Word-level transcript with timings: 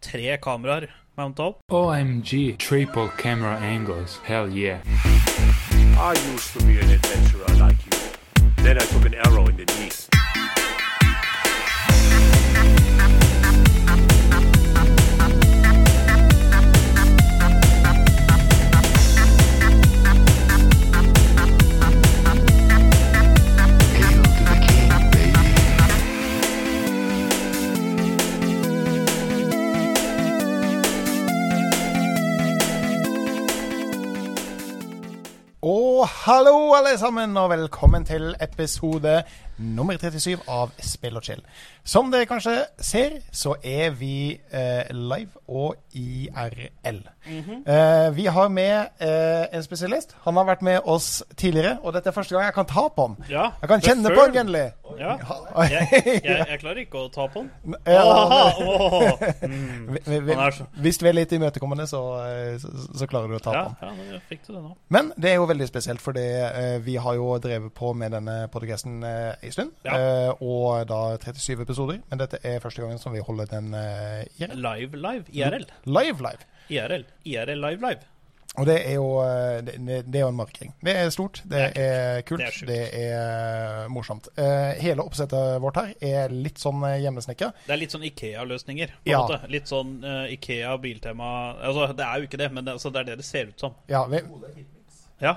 tre 0.00 0.38
kameraer 0.38 0.88
mounta 1.16 1.42
opp. 1.42 1.60
OMG, 1.70 2.56
triple 2.58 3.08
camera 3.18 3.56
angles. 3.58 4.18
Hell 4.24 4.48
yeah. 4.48 4.80
I 5.98 6.14
used 6.32 6.52
to 6.54 6.64
be 6.64 6.78
an 6.78 6.90
adventurer 6.90 7.46
like 7.58 7.78
you. 7.86 8.62
Then 8.64 8.76
I 8.78 8.80
took 8.80 9.04
an 9.04 9.14
arrow 9.14 9.46
in 9.48 9.56
the 9.56 9.64
knee. 9.64 10.19
Hallo, 36.10 36.74
alle 36.74 36.98
sammen, 36.98 37.36
og 37.36 37.50
velkommen 37.50 38.04
til 38.04 38.34
episode 38.42 39.22
nummer 39.60 39.96
37 40.00 40.40
av 40.48 40.72
Spill 40.80 41.16
og 41.20 41.24
chill. 41.26 41.42
Som 41.84 42.10
dere 42.12 42.26
kanskje 42.28 42.56
ser, 42.84 43.18
så 43.32 43.54
er 43.64 43.90
vi 43.96 44.38
eh, 44.52 44.88
live 44.92 45.40
og 45.48 45.76
IRL. 45.96 47.00
eh, 47.66 48.10
vi 48.16 48.26
har 48.26 48.48
med 48.48 48.88
eh, 49.00 49.46
en 49.52 49.62
spesialist. 49.64 50.14
Han 50.24 50.36
har 50.40 50.44
vært 50.48 50.62
med 50.66 50.80
oss 50.84 51.22
tidligere, 51.36 51.78
og 51.82 51.92
dette 51.96 52.08
er 52.08 52.16
første 52.16 52.34
gang 52.36 52.44
jeg 52.48 52.54
kan 52.56 52.68
ta 52.70 52.86
på 52.88 53.06
han. 53.06 53.16
Ja, 53.28 53.50
Jeg 53.62 53.68
kan 53.72 53.80
kjenne 53.84 54.08
før... 54.08 54.16
på 54.16 54.26
han, 54.26 54.34
Genli. 54.38 54.64
Ja. 55.00 55.16
Jeg, 55.70 55.88
jeg, 56.04 56.22
jeg 56.50 56.58
klarer 56.60 56.80
ikke 56.82 57.04
å 57.04 57.08
ta 57.14 57.26
på 57.30 57.44
ham. 57.44 57.76
Åh. 57.86 59.12
Mm. 59.42 59.94
vi- 59.94 60.00
vi- 60.06 60.20
vi- 60.20 60.36
Hvis 60.82 60.98
du 60.98 61.06
er 61.08 61.12
litt 61.16 61.32
imøtekommende, 61.32 61.86
så, 61.86 62.00
eh, 62.26 62.58
så, 62.58 62.68
så 62.98 63.06
klarer 63.10 63.28
du 63.28 63.36
å 63.38 63.42
ta 63.44 63.54
Ja, 63.54 63.64
på 63.80 63.86
han. 63.86 63.98
ja, 64.12 64.20
fikk 64.28 64.46
du 64.46 64.52
det 64.54 64.62
nå. 64.64 64.74
Men 64.88 65.12
det 65.16 65.30
er 65.32 65.36
jo 65.40 65.46
veldig 65.50 65.68
spesielt, 65.68 66.00
fordi 66.02 66.24
eh, 66.40 66.78
vi 66.84 66.96
har 66.96 67.14
jo 67.18 67.32
drevet 67.38 67.72
på 67.74 67.92
med 67.94 68.12
denne 68.16 68.48
podcasten 68.52 69.00
en 69.50 69.56
stund. 69.56 69.74
Ja. 69.86 69.96
Eh, 69.96 70.42
og 70.42 70.86
da 70.90 71.00
37 71.20 71.64
episoder. 71.66 72.00
Men 72.10 72.22
dette 72.22 72.40
er 72.46 72.62
første 72.62 72.82
gangen 72.82 73.00
som 73.02 73.14
vi 73.14 73.24
holder 73.24 73.50
den 73.50 73.74
eh, 73.74 74.22
IRL. 74.40 74.56
Live, 74.60 75.02
live. 75.02 75.26
IRL. 75.32 75.66
live. 75.86 76.24
live. 76.24 76.48
IRL. 76.70 77.04
IRL 77.24 77.60
live, 77.66 77.82
live. 77.82 78.08
Og 78.58 78.66
det 78.66 78.80
er 78.82 78.96
jo 78.96 79.10
eh, 79.22 79.60
det, 79.62 80.00
er 80.02 80.24
jo 80.24 80.30
en 80.32 80.38
markering. 80.40 80.72
Det 80.82 80.94
er 80.98 81.12
stort, 81.14 81.42
det, 81.44 81.60
Det 81.76 81.84
er 81.84 82.24
kult, 82.26 82.42
Det 82.66 82.78
er 82.80 82.88
det 82.96 83.12
er 83.12 83.92
morsomt. 83.94 84.26
Hele 84.80 85.06
oppsettet 85.06 85.60
vårt 85.62 85.78
her 85.78 85.92
er 86.00 86.34
litt 86.34 86.58
sånn 86.58 86.82
hjemmesnekka. 86.82 87.52
Det 87.66 87.76
er 87.76 87.82
litt 87.84 87.94
sånn 87.94 88.08
Ikea-løsninger. 88.10 88.96
Ja. 89.06 89.22
måte. 89.22 89.40
Litt 89.52 89.70
sånn 89.70 90.00
Ikea 90.34 90.74
biltema 90.82 91.30
Altså, 91.60 91.92
det 91.94 92.06
er 92.06 92.18
jo 92.18 92.30
ikke 92.30 92.42
det, 92.42 92.50
men 92.54 92.66
det, 92.66 92.78
altså, 92.78 92.90
det 92.90 93.04
er 93.04 93.12
det 93.12 93.22
det 93.22 93.30
ser 93.30 93.54
ut 93.54 93.66
som. 93.68 93.78
Ja, 93.90 94.04
vi, 94.10 94.24
Ja. 95.20 95.36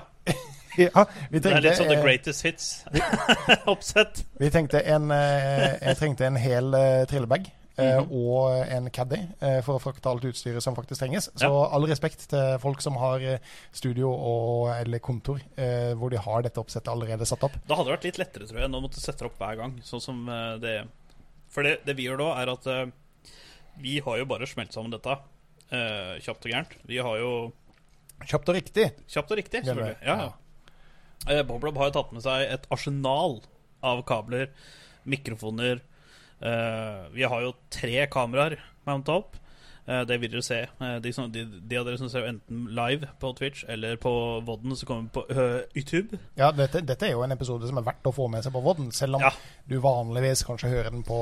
ja, 0.84 1.04
vi 1.30 1.40
Det 1.42 1.52
er 1.52 1.62
litt 1.62 1.78
sånn 1.78 1.90
The 1.90 1.98
eh, 1.98 2.04
Greatest 2.04 2.44
Hits-oppsett. 2.46 4.24
Vi 4.40 4.50
tenkte 4.56 4.80
en, 4.82 5.10
eh, 5.14 5.76
jeg 5.80 6.00
trengte 6.00 6.26
en 6.26 6.40
hel 6.40 6.74
eh, 6.78 7.04
trillebag 7.10 7.52
Mm 7.74 8.04
-hmm. 8.04 8.12
og 8.30 8.68
en 8.70 8.90
caddy 8.90 9.16
for 9.64 9.74
å 9.74 9.80
frakte 9.82 10.06
alt 10.08 10.24
utstyret 10.24 10.62
som 10.62 10.76
faktisk 10.76 11.00
trenges. 11.00 11.24
Så 11.34 11.48
Ja. 11.50 11.74
all 11.74 11.86
respekt 11.86 12.28
til 12.30 12.58
folk 12.60 12.80
som 12.80 12.94
har 12.96 13.40
studio 13.72 14.12
og, 14.12 14.68
eller 14.78 14.98
kontor 14.98 15.40
hvor 15.94 16.08
de 16.10 16.16
har 16.16 16.42
dette 16.42 16.60
oppsettet 16.60 16.88
allerede 16.88 17.26
satt 17.26 17.42
opp. 17.42 17.50
Da 17.66 17.74
hadde 17.74 17.90
det 17.90 17.96
vært 17.96 18.04
litt 18.04 18.18
lettere, 18.18 18.46
tror 18.46 18.58
jeg, 18.58 18.64
enn 18.64 18.74
å 18.74 18.80
måtte 18.80 19.00
sette 19.00 19.18
det 19.18 19.26
opp 19.26 19.38
hver 19.38 19.56
gang. 19.56 19.80
Sånn 19.82 20.00
som 20.00 20.26
det 20.60 20.86
For 21.50 21.62
det, 21.62 21.84
det 21.84 21.96
vi 21.96 22.06
gjør 22.06 22.18
da, 22.18 22.42
er 22.42 22.52
at 22.52 22.92
vi 23.82 23.98
har 23.98 24.18
jo 24.18 24.24
bare 24.24 24.46
smelt 24.46 24.72
sammen 24.72 24.92
dette 24.92 25.18
kjapt 26.22 26.46
og 26.46 26.50
gærent. 26.52 26.76
Vi 26.86 26.98
har 26.98 27.18
jo 27.18 27.52
Kjapt 28.22 28.48
og 28.48 28.54
riktig. 28.54 28.92
Kjapt 29.08 29.30
og 29.30 29.36
riktig, 29.36 29.64
selvfølgelig. 29.64 29.96
Ja. 30.06 30.16
ja. 30.22 30.32
Eh, 31.28 31.42
Boblob 31.42 31.78
har 31.80 31.88
jo 31.88 31.96
tatt 31.96 32.12
med 32.12 32.24
seg 32.24 32.50
et 32.52 32.66
arsenal 32.74 33.38
av 33.84 34.02
kabler, 34.08 34.50
mikrofoner. 35.08 35.80
Eh, 36.44 37.00
vi 37.14 37.24
har 37.24 37.44
jo 37.44 37.54
tre 37.72 38.04
kameraer 38.12 38.58
mounta 38.84 39.16
opp. 39.22 39.38
Eh, 39.86 40.00
det 40.08 40.16
vil 40.22 40.30
dere 40.32 40.42
se. 40.44 40.62
Eh, 40.64 40.94
de, 41.04 41.10
som, 41.12 41.26
de, 41.32 41.42
de 41.44 41.76
av 41.76 41.84
dere 41.84 41.98
som 42.00 42.08
ser 42.08 42.24
enten 42.28 42.62
live 42.72 43.08
på 43.20 43.32
Twitch 43.36 43.64
eller 43.68 43.98
på 44.00 44.12
Vodden, 44.46 44.72
som 44.80 44.88
kommer 44.88 45.10
på 45.12 45.24
uh, 45.28 45.60
YouTube. 45.76 46.16
Ja, 46.40 46.48
dette, 46.56 46.80
dette 46.88 47.04
er 47.08 47.12
jo 47.12 47.24
en 47.26 47.34
episode 47.34 47.68
som 47.68 47.80
er 47.80 47.84
verdt 47.84 48.08
å 48.08 48.12
få 48.16 48.28
med 48.32 48.44
seg 48.46 48.54
på 48.54 48.62
Vodden, 48.64 48.88
selv 48.96 49.18
om 49.18 49.24
Ja. 49.26 49.32
du 49.68 49.76
vanligvis 49.84 50.44
kanskje 50.48 50.70
hører 50.72 50.88
den 50.94 51.02
på, 51.04 51.18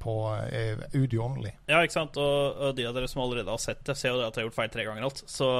på 0.00 0.14
uh, 0.32 0.84
Udio 0.96 1.24
only. 1.26 1.52
Ja, 1.68 1.82
ikke 1.84 1.98
sant? 1.98 2.16
Og, 2.20 2.62
og 2.68 2.78
de 2.78 2.86
av 2.88 2.96
dere 2.96 3.10
som 3.12 3.20
allerede 3.24 3.52
har 3.52 3.60
sett 3.62 3.84
det, 3.84 3.96
ser 4.00 4.14
jo 4.14 4.22
det 4.22 4.30
at 4.30 4.38
jeg 4.38 4.44
har 4.44 4.48
gjort 4.48 4.58
feil 4.62 4.72
tre 4.72 4.86
ganger 4.88 5.08
alt. 5.10 5.20
Så 5.28 5.50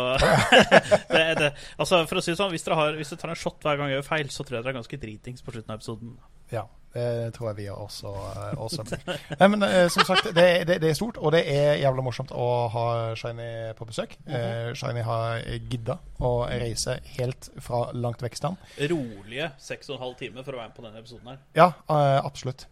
det, 1.14 1.24
det, 1.40 1.50
altså 1.76 2.00
For 2.08 2.20
å 2.20 2.24
si 2.24 2.32
det 2.32 2.38
sånn, 2.40 2.52
hvis 2.54 2.64
dere, 2.64 2.78
har, 2.80 2.96
hvis 2.96 3.12
dere 3.12 3.24
tar 3.26 3.34
en 3.34 3.42
shot 3.44 3.60
hver 3.64 3.80
gang 3.80 3.92
jeg 3.92 4.00
gjør 4.00 4.08
feil, 4.08 4.32
så 4.32 4.46
tror 4.46 4.58
jeg 4.58 4.64
dere 4.64 4.74
er 4.74 4.80
ganske 4.80 5.00
dritings 5.04 5.44
på 5.44 5.54
slutten 5.54 5.74
av 5.74 5.82
episoden. 5.82 6.16
Ja, 6.54 6.64
det 6.94 7.32
tror 7.34 7.50
jeg 7.50 7.56
vi 7.58 7.66
også, 7.72 8.12
eh, 8.14 8.60
også 8.62 8.84
blir. 8.88 9.22
Nei, 9.40 9.48
men 9.52 9.66
eh, 9.66 9.88
som 9.92 10.06
sagt, 10.06 10.30
det, 10.36 10.46
det, 10.68 10.78
det 10.82 10.92
er 10.92 10.98
stort, 10.98 11.18
og 11.18 11.34
det 11.34 11.42
er 11.50 11.80
jævla 11.82 12.04
morsomt 12.06 12.30
å 12.34 12.46
ha 12.74 12.84
Shiny 13.18 13.48
på 13.78 13.88
besøk. 13.88 14.14
Eh, 14.26 14.70
Shiny 14.78 15.02
har 15.06 15.42
gidda 15.70 15.98
å 16.24 16.32
reise 16.50 17.00
helt 17.16 17.50
fra 17.64 17.88
langt 17.98 18.22
vekk 18.24 18.38
stand. 18.38 18.70
Rolige 18.94 19.50
seks 19.58 19.90
og 19.90 19.98
en 19.98 20.04
halv 20.06 20.16
time 20.22 20.46
for 20.46 20.54
å 20.54 20.62
være 20.62 20.70
med 20.70 20.78
på 20.78 20.86
denne 20.86 21.02
episoden 21.02 21.34
her. 21.34 21.42
Ja, 21.58 21.68
eh, 21.90 22.20
absolutt. 22.22 22.66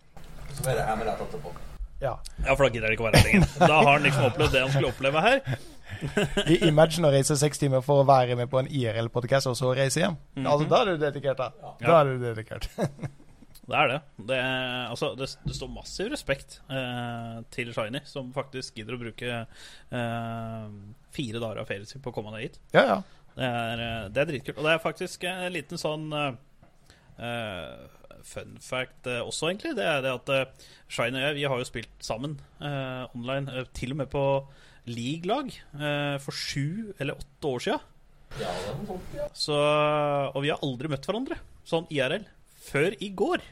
Så 0.52 0.64
er 0.68 0.78
det 0.78 0.86
her 0.86 0.98
med 1.00 1.08
dette 1.10 1.26
etterpå. 1.28 1.52
Ja. 2.02 2.16
Ja, 2.42 2.56
for 2.56 2.66
da 2.66 2.72
gidder 2.74 2.88
han 2.88 2.96
ikke 2.96 3.04
å 3.04 3.10
være 3.10 3.20
her 3.22 3.28
lenger. 3.28 3.52
Da 3.62 3.76
har 3.78 3.92
han 3.92 4.02
liksom 4.06 4.24
opplevd 4.26 4.56
det 4.56 4.62
han 4.64 4.72
skulle 4.74 4.90
oppleve 4.90 5.22
her. 5.22 5.42
I, 6.50 6.56
imagine 6.66 7.06
å 7.06 7.12
reise 7.14 7.36
seks 7.38 7.60
timer 7.62 7.82
for 7.86 8.02
å 8.02 8.06
være 8.08 8.34
med 8.38 8.50
på 8.50 8.58
en 8.58 8.70
IRL-podkast, 8.70 9.46
og 9.50 9.58
så 9.58 9.70
reise 9.78 10.02
hjem. 10.02 10.16
Altså, 10.42 10.66
Da 10.70 10.80
er 10.82 10.90
du 10.90 11.04
dedikert, 11.04 11.38
da. 11.38 11.74
Da 11.82 12.00
er 12.00 12.10
du 12.10 12.24
dedikert. 12.26 12.66
Det 13.62 13.78
er 13.78 13.90
det. 13.92 13.98
Det, 14.26 14.38
altså, 14.90 15.12
det, 15.14 15.28
det 15.46 15.54
står 15.54 15.70
massiv 15.70 16.08
respekt 16.10 16.56
eh, 16.66 17.36
til 17.54 17.70
Shiny, 17.76 18.00
som 18.10 18.32
faktisk 18.34 18.80
gidder 18.80 18.96
å 18.96 19.02
bruke 19.04 19.28
eh, 19.38 20.64
fire 21.14 21.42
dager 21.44 21.62
av 21.62 21.68
ferien 21.70 21.86
sin 21.86 22.02
på 22.02 22.10
å 22.10 22.16
komme 22.16 22.34
ned 22.34 22.48
hit. 22.48 22.62
ja, 22.74 22.86
ja. 22.96 23.02
Det 23.32 23.46
er, 23.48 23.80
eh, 23.80 24.08
det 24.12 24.20
er 24.20 24.26
dritkult. 24.28 24.58
Og 24.60 24.66
det 24.66 24.72
er 24.74 24.82
faktisk 24.82 25.22
en 25.24 25.46
liten 25.54 25.80
sånn 25.80 26.10
eh, 26.12 26.34
eh, 27.24 27.86
fun 28.28 28.58
fact 28.60 29.08
eh, 29.08 29.22
også, 29.24 29.48
egentlig. 29.48 29.72
Det 29.78 29.86
er 29.88 30.02
det 30.04 30.12
at 30.18 30.32
eh, 30.34 30.66
Shine 30.92 31.16
og 31.16 31.24
jeg 31.24 31.38
vi 31.38 31.46
har 31.48 31.62
jo 31.62 31.68
spilt 31.70 32.04
sammen 32.04 32.34
eh, 32.60 33.06
online, 33.16 33.64
til 33.78 33.94
og 33.94 34.02
med 34.02 34.10
på 34.12 34.26
league-lag, 34.90 35.48
eh, 35.78 36.18
for 36.20 36.36
sju 36.36 36.92
eller 36.98 37.16
åtte 37.22 37.54
år 37.54 37.64
sia. 37.64 37.78
Ja, 38.40 38.52
ja. 39.16 39.30
Så, 39.36 39.56
og 39.56 40.40
vi 40.44 40.52
har 40.52 40.60
aldri 40.64 40.92
møtt 40.92 41.08
hverandre, 41.08 41.40
sånn 41.68 41.88
IRL, 41.92 42.24
før 42.62 42.96
i 43.02 43.10
går. 43.18 43.44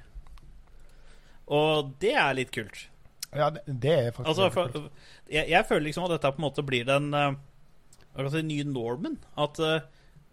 Og 1.50 1.94
det 2.03 2.15
er 2.15 2.34
litt 2.38 2.53
kult. 2.54 2.87
ja 3.34 3.50
det, 3.50 3.62
det 3.66 3.94
er 3.94 4.10
faktisk 4.15 4.28
Altså, 4.28 4.50
for, 4.54 4.75
kult. 4.75 5.06
jeg, 5.31 5.48
jeg 5.50 5.66
føler 5.66 5.88
liksom 5.88 6.06
at 6.06 6.16
dette 6.16 6.31
på 6.34 6.43
en 6.43 6.47
måte 6.47 6.66
blir 6.66 6.87
den 6.87 7.10
jeg 7.15 8.34
si, 8.34 8.43
nye 8.47 8.66
normen. 8.66 9.19
At 9.38 9.59
uh, 9.62 9.81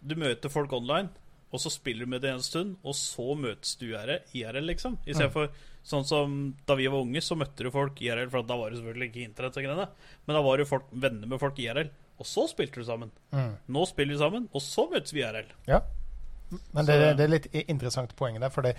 du 0.00 0.14
møter 0.18 0.52
folk 0.52 0.72
online, 0.76 1.10
og 1.52 1.62
så 1.62 1.72
spiller 1.72 2.06
du 2.06 2.12
med 2.12 2.22
dem 2.24 2.38
en 2.38 2.44
stund, 2.44 2.76
og 2.84 2.96
så 2.98 3.34
møtes 3.38 3.76
du 3.80 3.88
IRL, 3.88 4.20
IRL 4.36 4.66
liksom. 4.68 4.98
Istedenfor 5.06 5.50
sånn 5.88 6.04
som 6.04 6.34
da 6.68 6.76
vi 6.76 6.88
var 6.90 7.00
unge, 7.00 7.22
så 7.24 7.38
møtte 7.38 7.64
du 7.64 7.72
folk 7.72 8.02
IRL, 8.04 8.28
for 8.32 8.44
da 8.44 8.58
var 8.60 8.70
det 8.70 8.80
selvfølgelig 8.80 9.08
ikke 9.08 9.24
internett 9.24 9.56
og 9.56 9.64
greiene. 9.64 9.86
Men 10.26 10.36
da 10.36 10.42
var 10.44 10.60
du 10.60 10.68
folk, 10.68 10.90
venner 10.92 11.30
med 11.30 11.40
folk 11.40 11.60
IRL, 11.62 11.88
og 12.18 12.28
så 12.28 12.44
spilte 12.50 12.82
du 12.82 12.86
sammen. 12.86 13.14
Mm. 13.32 13.54
Nå 13.72 13.86
spiller 13.88 14.16
vi 14.16 14.20
sammen, 14.20 14.50
og 14.52 14.64
så 14.64 14.84
møtes 14.90 15.14
vi 15.14 15.24
IRL. 15.24 15.48
Ja. 15.70 15.80
Men 16.72 16.88
det, 16.88 16.96
det 17.18 17.26
er 17.26 17.32
litt 17.34 17.48
interessant 17.66 18.14
poeng 18.16 18.38
der, 18.40 18.52
for 18.52 18.64
det 18.64 18.74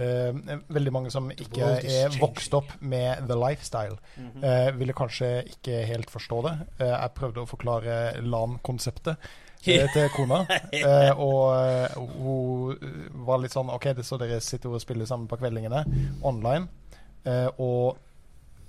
uh, 0.00 0.58
veldig 0.74 0.92
mange 0.94 1.12
som 1.14 1.30
ikke 1.32 1.70
er 1.80 2.14
vokst 2.20 2.54
opp 2.56 2.74
med 2.80 3.24
the 3.28 3.38
lifestyle, 3.38 3.96
uh, 4.18 4.70
ville 4.78 4.96
kanskje 4.96 5.30
ikke 5.54 5.84
helt 5.88 6.12
forstå 6.12 6.42
det. 6.48 6.54
Uh, 6.82 6.86
jeg 6.90 7.16
prøvde 7.18 7.44
å 7.44 7.50
forklare 7.50 7.98
LAN-konseptet 8.22 9.28
eh, 9.64 9.86
til 9.94 10.08
kona, 10.14 10.44
og 11.26 12.16
hun 12.18 13.20
var 13.26 13.42
litt 13.42 13.54
sånn 13.54 13.72
OK, 13.72 13.92
det 13.96 14.06
så 14.06 14.20
dere 14.20 14.42
sitter 14.44 14.74
og 14.74 14.82
spiller 14.82 15.08
sammen 15.08 15.30
på 15.30 15.40
kveldingene 15.40 15.84
online, 16.26 16.68
og 17.56 18.02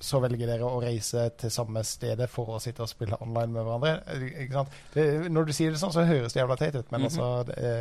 så 0.05 0.19
velger 0.23 0.49
dere 0.49 0.67
å 0.67 0.79
reise 0.83 1.25
til 1.39 1.51
samme 1.51 1.81
stedet 1.87 2.27
for 2.31 2.55
å 2.55 2.59
sitte 2.61 2.83
og 2.83 2.91
spille 2.91 3.17
online 3.23 3.51
med 3.55 3.65
hverandre. 3.65 4.63
Det, 4.93 5.05
når 5.31 5.47
du 5.47 5.53
sier 5.55 5.73
det 5.73 5.79
sånn, 5.81 5.93
så 5.95 6.03
høres 6.07 6.35
det 6.35 6.41
jævla 6.41 6.57
teit 6.59 6.75
ut, 6.77 6.91
men 6.93 7.07
altså 7.07 7.29
det 7.47 7.71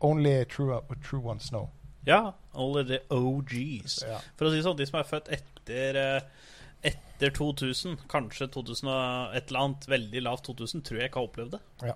Only 0.00 0.44
true, 0.46 0.80
true 1.02 1.20
ones 1.20 1.50
know. 1.50 1.70
Ja, 2.06 2.34
Only 2.52 2.84
the 2.84 3.00
OGs. 3.14 4.02
Ja. 4.06 4.20
For 4.36 4.48
å 4.48 4.52
si 4.52 4.58
det 4.58 4.66
sånn, 4.66 4.78
de 4.78 4.86
som 4.88 4.98
er 5.00 5.08
født 5.08 5.30
etter 5.34 5.98
eh, 6.00 6.48
Etter 6.82 7.30
2000, 7.30 8.00
kanskje 8.10 8.48
2000 8.50 8.88
og 8.90 9.36
et 9.38 9.52
eller 9.52 9.60
annet 9.60 9.84
veldig 9.86 10.22
lavt 10.24 10.48
2000, 10.48 10.82
tror 10.82 10.98
jeg 10.98 11.12
ikke 11.12 11.20
har 11.20 11.28
opplevd 11.28 11.52
det. 11.54 11.60
Ja. 11.86 11.94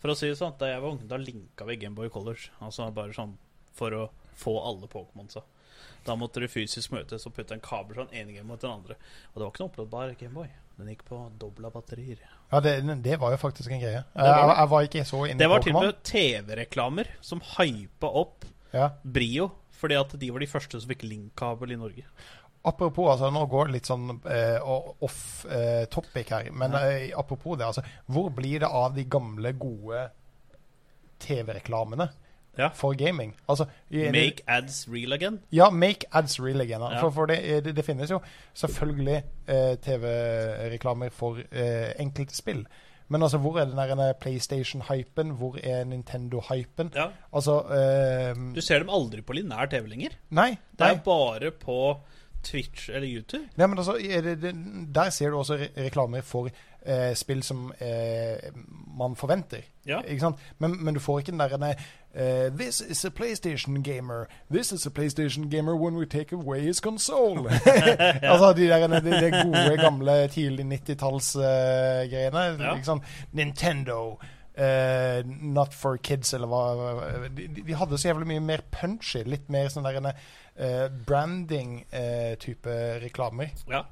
For 0.00 0.12
å 0.12 0.16
si 0.16 0.30
det 0.30 0.38
sånn, 0.38 0.54
da 0.56 0.70
jeg 0.70 0.80
var 0.80 0.94
ung, 0.94 1.02
da 1.10 1.18
linka 1.20 1.66
vi 1.68 1.76
Gameboy 1.82 2.08
Colors. 2.14 2.46
Altså 2.64 2.86
bare 2.96 3.12
sånn 3.12 3.34
for 3.76 3.92
å 3.92 4.06
få 4.40 4.54
alle 4.64 4.88
Pokémonsa. 4.88 5.44
Da 6.06 6.16
måtte 6.16 6.40
du 6.40 6.48
fysisk 6.48 6.94
møtes 6.94 7.28
og 7.28 7.34
putte 7.36 7.52
en 7.52 7.60
kabel 7.64 7.98
fra 7.98 8.06
den 8.08 8.22
ene 8.22 8.38
game 8.38 8.48
mot 8.48 8.62
den 8.62 8.72
andre. 8.72 8.96
Og 9.34 9.36
det 9.36 9.44
var 9.44 9.52
ikke 9.52 9.64
noe 9.66 9.72
oppladbar 9.74 10.16
Gameboy. 10.22 10.48
Den 10.76 10.90
gikk 10.92 11.04
på 11.08 11.18
dobla 11.40 11.70
batterier. 11.72 12.20
Ja, 12.50 12.60
det, 12.60 12.78
det 13.02 13.16
var 13.20 13.32
jo 13.32 13.38
faktisk 13.40 13.70
en 13.72 13.80
greie. 13.80 14.02
var 14.12 14.26
det. 14.26 14.32
Jeg, 14.36 14.56
jeg 14.60 14.70
var 14.72 14.88
ikke 14.88 15.04
så 15.08 15.20
inne 15.26 15.40
Det 15.40 15.46
i 15.48 15.52
var 15.52 15.62
til 15.64 15.76
og 15.76 15.86
med 15.86 16.02
TV-reklamer 16.10 17.12
som 17.24 17.40
hypa 17.56 18.10
opp 18.22 18.44
Ja. 18.74 18.90
Brio, 19.02 19.50
fordi 19.72 19.96
at 19.96 20.12
de 20.20 20.28
var 20.34 20.42
de 20.44 20.50
første 20.50 20.80
som 20.82 20.90
fikk 20.90 21.06
link-kabel 21.08 21.72
i 21.72 21.78
Norge. 21.80 22.04
Apropos, 22.66 23.08
altså, 23.12 23.30
nå 23.30 23.44
går 23.46 23.68
det 23.68 23.76
litt 23.76 23.88
sånn 23.88 24.08
eh, 24.26 24.58
off 25.06 25.46
eh, 25.46 25.84
topic 25.92 26.32
her, 26.34 26.48
men 26.50 26.74
eh, 26.74 27.12
apropos 27.16 27.54
det, 27.56 27.68
altså, 27.68 27.84
hvor 28.10 28.28
blir 28.34 28.64
det 28.64 28.70
av 28.70 28.96
de 28.96 29.04
gamle, 29.06 29.52
gode 29.56 30.08
TV-reklamene 31.22 32.08
Ja. 32.58 32.68
for 32.74 32.94
gaming? 32.94 33.34
Altså, 33.48 33.64
i- 33.90 34.06
Make 34.10 34.42
ads 34.48 34.86
real 34.92 35.12
again. 35.12 35.40
Ja, 35.52 35.70
make 35.70 36.06
ads 36.12 36.40
real 36.40 36.60
again. 36.60 36.80
Ja. 36.80 37.00
For, 37.00 37.10
for 37.10 37.26
det, 37.26 37.64
det, 37.64 37.76
det 37.76 37.84
finnes 37.84 38.10
jo 38.10 38.20
selvfølgelig 38.54 39.22
eh, 39.48 39.76
TV-reklamer 39.84 41.10
for 41.12 41.38
eh, 41.52 41.92
enkelte 42.00 42.36
spill. 42.36 42.66
Men 43.08 43.22
altså, 43.22 43.38
hvor 43.38 43.58
er 43.60 43.64
den 43.70 43.76
der 43.98 44.12
PlayStation-hypen? 44.20 45.30
Hvor 45.38 45.58
er 45.62 45.84
Nintendo-hypen? 45.84 46.90
Ja. 46.94 47.06
Altså 47.32 47.60
eh, 47.70 48.54
Du 48.54 48.60
ser 48.60 48.78
dem 48.82 48.90
aldri 48.90 49.22
på 49.22 49.32
linær 49.38 49.66
TV 49.70 49.86
lenger. 49.92 50.16
Nei. 50.30 50.56
Det 50.78 50.86
er 50.90 51.02
bare 51.04 51.50
på 51.50 51.76
Twitch 52.46 52.88
eller 52.90 53.06
YouTube. 53.08 53.44
Nei, 53.56 53.66
men 53.66 53.78
altså, 53.78 53.96
det, 53.98 54.36
det, 54.42 54.52
der 54.94 55.10
ser 55.10 55.30
du 55.30 55.38
også 55.38 55.54
re 55.58 55.68
reklamer 55.86 56.20
for 56.22 56.48
eh, 56.86 57.14
spill 57.14 57.42
som 57.42 57.72
eh, 57.80 58.50
man 58.98 59.16
forventer. 59.16 59.64
Ja. 59.86 60.00
Ikke 60.00 60.20
sant? 60.20 60.36
Men, 60.58 60.84
men 60.84 60.94
du 60.94 61.00
får 61.00 61.18
ikke 61.18 61.32
den 61.32 61.40
der 61.40 61.74
uh, 62.14 62.58
This 62.58 62.80
is 62.80 63.04
a 63.04 63.10
PlayStation 63.10 63.82
gamer. 63.82 64.26
This 64.50 64.72
is 64.72 64.86
a 64.86 64.90
PlayStation 64.90 65.50
gamer 65.50 65.76
when 65.76 65.96
we 65.96 66.06
take 66.06 66.32
away 66.32 66.60
his 66.60 66.80
console. 66.80 67.48
altså 68.22 68.52
de 68.56 68.68
der 68.68 68.86
de, 68.86 69.00
de 69.00 69.30
gode, 69.42 69.76
gamle, 69.76 70.28
tidlig 70.28 70.64
90-tallsgreiene. 70.64 72.62
Ja. 72.62 72.76
Ikke? 72.76 73.00
Nintendo. 73.32 74.18
Uh, 74.58 75.20
not 75.42 75.74
for 75.74 75.96
kids, 75.96 76.32
eller 76.32 76.48
hva 76.48 77.28
de, 77.28 77.44
de- 77.44 77.62
de 77.66 77.74
hadde 77.76 77.98
så 77.98 78.08
jævlig 78.08 78.26
mye 78.30 78.40
mer 78.40 78.62
punchy. 78.72 79.20
Litt 79.28 79.50
mer 79.52 79.68
sånn 79.68 79.84
der 79.84 79.98
uh, 80.08 80.86
branding-type 81.06 82.76
reklamer. 83.02 83.52
Ja. 83.68 83.82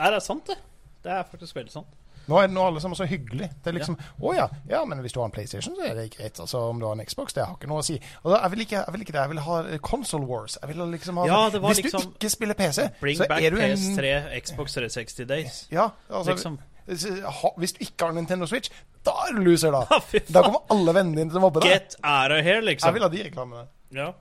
Nei, 0.00 0.08
det 0.08 0.16
er 0.16 0.24
sant, 0.24 0.48
det. 0.48 0.56
Det 1.04 1.12
er 1.12 1.22
faktisk 1.30 1.56
veldig 1.56 1.72
sant. 1.72 1.96
Nå 2.30 2.38
er 2.38 2.46
det 2.46 2.54
nå 2.54 2.62
alle 2.62 2.80
sammen 2.82 2.94
så 2.98 3.06
hyggelig. 3.08 3.48
Det 3.64 3.70
er 3.70 3.74
liksom 3.74 3.96
Å 3.98 4.32
ja, 4.36 4.44
ja, 4.68 4.80
men 4.86 5.00
hvis 5.02 5.14
du 5.16 5.18
har 5.18 5.26
en 5.30 5.34
PlayStation, 5.34 5.74
så 5.74 5.86
er 5.88 5.96
det 5.98 6.10
greit. 6.14 6.38
Altså 6.38 6.60
Om 6.70 6.78
du 6.78 6.86
har 6.86 6.92
en 6.94 7.04
Xbox, 7.06 7.34
det 7.34 7.42
har 7.46 7.56
ikke 7.56 7.70
noe 7.70 7.80
å 7.82 7.86
si. 7.86 7.96
Altså, 8.22 8.36
jeg, 8.36 8.50
vil 8.52 8.64
ikke, 8.66 8.76
jeg 8.84 8.94
vil 8.94 9.04
ikke 9.06 9.14
det. 9.16 9.22
Jeg 9.24 9.32
vil 9.32 9.42
ha 9.46 9.78
console 9.88 10.28
wars. 10.28 10.58
Jeg 10.60 10.70
vil 10.70 10.84
liksom 10.92 11.18
ha 11.22 11.26
Ja, 11.26 11.40
det 11.50 11.62
var 11.62 11.72
Hvis 11.74 11.82
liksom- 11.82 12.04
du 12.04 12.14
ikke 12.20 12.30
spiller 12.30 12.54
PC, 12.54 12.88
Bring 13.00 13.18
så 13.18 13.26
back 13.28 13.42
er 13.42 13.50
du 13.50 13.58
en 13.58 13.76
PS3, 13.76 14.12
Xbox 14.44 14.74
360 14.78 15.26
Days. 15.26 15.66
Ja, 15.72 15.88
altså 16.10 16.36
Liksom. 16.36 16.58
Hvis 16.90 17.72
du 17.72 17.84
ikke 17.84 18.06
har 18.06 18.12
Nintendo 18.12 18.46
Switch, 18.46 18.70
da 19.06 19.12
er 19.28 19.34
du 19.36 19.42
loser, 19.44 19.70
da. 19.70 19.84
Ja. 20.12 20.20
Da 20.30 20.42
kommer 20.42 20.60
alle 20.70 20.94
vennene 20.94 21.16
dine 21.16 21.30
til 21.30 21.38
å 21.38 21.44
mobbe 21.48 21.60
deg. 21.64 21.70
Get 21.70 21.96
out 22.02 22.30
of 22.30 22.44
here, 22.44 22.60
liksom. 22.60 22.88
Jeg 22.88 22.94
vil 22.94 23.02
ha 23.02 23.08
de 23.08 23.22
reklamene. 23.30 23.66
Ja. 23.94 24.12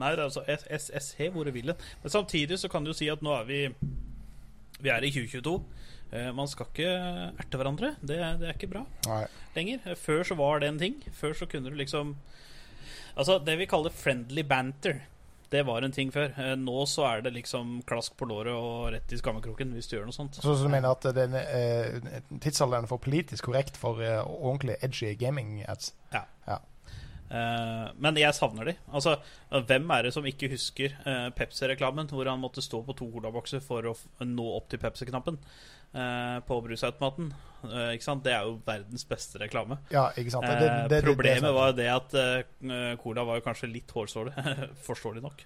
Nei, 0.00 0.10
det 0.10 0.18
er 0.18 0.24
altså 0.24 0.44
SSH, 0.48 1.30
hvor 1.32 1.44
det 1.44 1.54
vil. 1.54 1.74
Men 2.02 2.10
samtidig 2.10 2.58
så 2.58 2.68
kan 2.72 2.84
du 2.84 2.90
jo 2.90 2.96
si 2.96 3.08
at 3.12 3.20
nå 3.22 3.34
er 3.40 3.44
vi 3.44 3.74
Vi 4.82 4.90
er 4.92 5.04
i 5.06 5.12
2022. 5.14 5.54
Eh, 6.12 6.30
man 6.34 6.48
skal 6.50 6.66
ikke 6.70 6.90
erte 7.38 7.60
hverandre. 7.60 7.92
Det, 8.02 8.18
det 8.40 8.48
er 8.50 8.56
ikke 8.56 8.70
bra 8.72 8.84
Nei. 9.06 9.22
lenger. 9.56 9.84
Eh, 9.86 9.98
Før 9.98 10.24
så 10.26 10.36
var 10.40 10.60
det 10.62 10.72
en 10.72 10.80
ting. 10.80 10.98
Før 11.20 11.36
så 11.38 11.48
kunne 11.50 11.70
du 11.70 11.78
liksom 11.78 12.16
Altså, 13.18 13.40
det 13.42 13.56
vi 13.58 13.66
kaller 13.66 13.90
friendly 13.90 14.44
banter, 14.46 15.00
det 15.50 15.64
var 15.66 15.82
en 15.82 15.92
ting 15.92 16.12
før. 16.14 16.30
Eh, 16.38 16.52
Nå 16.56 16.84
så 16.88 17.04
er 17.08 17.24
det 17.26 17.32
liksom 17.34 17.80
klask 17.88 18.14
på 18.16 18.28
låret 18.30 18.54
og 18.54 18.92
rett 18.94 19.12
i 19.12 19.18
skammekroken 19.18 19.72
hvis 19.74 19.90
du 19.90 19.96
gjør 19.96 20.06
noe 20.08 20.14
sånt. 20.14 20.38
Så, 20.38 20.54
så 20.54 20.62
du 20.62 20.70
mener 20.70 20.94
at 20.94 21.08
den 21.16 21.34
eh, 21.34 22.20
tidsalderen 22.38 22.86
er 22.86 22.90
for 22.92 23.02
politisk 23.02 23.48
korrekt 23.50 23.76
for 23.80 23.98
eh, 24.04 24.22
ordentlig 24.22 24.78
edgy 24.86 25.10
gaming-ads? 25.18 25.90
Ja. 26.14 26.22
Ja. 26.46 26.60
Eh, 27.30 27.90
men 28.02 28.16
jeg 28.18 28.34
savner 28.34 28.64
de. 28.72 28.74
Altså, 28.92 29.16
hvem 29.68 29.90
er 29.94 30.02
det 30.08 30.12
som 30.16 30.24
ikke 30.26 30.48
husker 30.50 30.96
eh, 31.06 31.28
Pepsi-reklamen, 31.38 32.08
hvor 32.10 32.26
han 32.26 32.40
måtte 32.42 32.62
stå 32.64 32.80
på 32.88 32.96
to 32.98 33.06
colabokser 33.12 33.62
for 33.62 33.86
å 33.86 33.94
nå 34.26 34.46
opp 34.56 34.68
til 34.72 34.80
Pepsi-knappen 34.82 35.38
eh, 35.94 36.40
på 36.46 36.58
brusautomaten? 36.66 37.30
Ikke 37.60 38.02
sant? 38.06 38.22
Det 38.24 38.32
er 38.32 38.46
jo 38.48 38.56
verdens 38.66 39.04
beste 39.04 39.38
reklame. 39.42 39.76
Ja, 39.92 40.08
ikke 40.16 40.32
sant? 40.32 40.46
Det- 40.48 40.58
det- 40.58 40.68
det- 40.68 40.88
det- 40.88 41.00
det 41.02 41.04
problemet 41.06 41.44
sant. 41.44 41.54
var 41.54 41.72
det 41.76 41.88
at 41.92 42.98
cola 43.02 43.24
var 43.28 43.36
jo 43.38 43.44
kanskje 43.44 43.68
litt 43.72 43.92
hårsårlig, 43.92 44.32
forståelig 44.88 45.22
nok. 45.22 45.44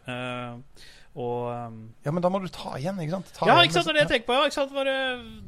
Og 1.14 1.50
eh, 1.52 1.75
Ja, 2.06 2.10
men 2.14 2.22
da 2.22 2.31
må 2.32 2.40
du 2.42 2.48
ta 2.54 2.72
igjen, 2.78 2.96
ikke 3.02 3.16
sant? 3.19 3.28
Ta 3.36 3.46
Ja, 3.50 3.56
ikke 3.62 3.76
sant, 3.76 3.86
det 3.86 3.92
er 3.94 3.98
det 3.98 4.04
jeg 4.06 4.12
tenker 4.14 4.31
på. 4.32 4.36
Ja, 4.38 4.46
ikke 4.48 4.56
sant? 4.60 4.72
Bare, 4.75 4.94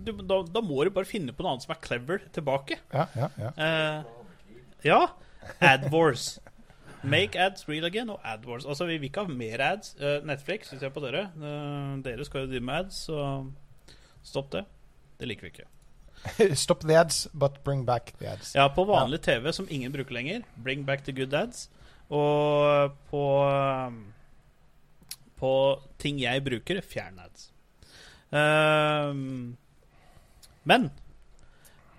du, 0.07 0.13
da, 0.23 0.43
da 0.59 0.61
må 0.63 0.85
du 0.87 0.91
bare 0.95 1.09
finne 1.09 1.33
på 1.35 1.43
noe 1.47 1.55
annet 1.57 1.65
som 1.67 1.75
er 1.75 1.81
clever 1.87 2.21
tilbake. 2.37 2.79
Ja, 2.93 3.07
ja, 3.17 3.29
ja. 3.41 3.51
Eh, 3.57 4.03
ja. 4.91 5.01
AdWars. 5.61 6.39
Make 7.03 7.39
ads 7.39 7.69
real 7.69 7.85
again 7.85 8.11
og 8.11 8.21
AdWars. 8.25 8.67
Altså, 8.67 8.85
vi 8.85 8.99
vil 8.99 9.11
ikke 9.11 9.25
ha 9.25 9.33
mer 9.33 9.63
ads. 9.73 9.95
Eh, 10.01 10.27
Netflix, 10.27 10.73
vi 10.73 10.79
ser 10.79 10.91
på 10.95 11.01
dere. 11.05 11.29
Eh, 11.37 12.05
dere 12.05 12.25
skal 12.25 12.45
jo 12.45 12.51
drive 12.51 12.67
med 12.67 12.75
ads, 12.75 12.95
så 13.07 13.47
stopp 14.27 14.53
det. 14.53 14.65
Det 15.21 15.29
liker 15.29 15.47
vi 15.47 15.53
ikke. 15.55 15.69
Stop 16.65 16.81
the 16.81 16.99
ads, 16.99 17.29
but 17.33 17.65
bring 17.65 17.87
back 17.87 18.15
the 18.19 18.29
ads. 18.29 18.55
Ja, 18.55 18.69
på 18.69 18.85
vanlig 18.85 19.21
TV 19.21 19.53
som 19.53 19.67
ingen 19.71 19.93
bruker 19.93 20.15
lenger, 20.15 20.43
bring 20.63 20.87
back 20.87 21.05
the 21.05 21.13
good 21.13 21.35
ads. 21.35 21.71
Og 22.09 22.93
på 23.11 23.23
um, 23.87 24.13
På 25.37 25.81
ting 25.99 26.21
jeg 26.21 26.45
bruker, 26.45 26.81
fjern 26.81 27.19
ads. 27.19 27.53
Um, 28.33 29.57
men 30.65 30.91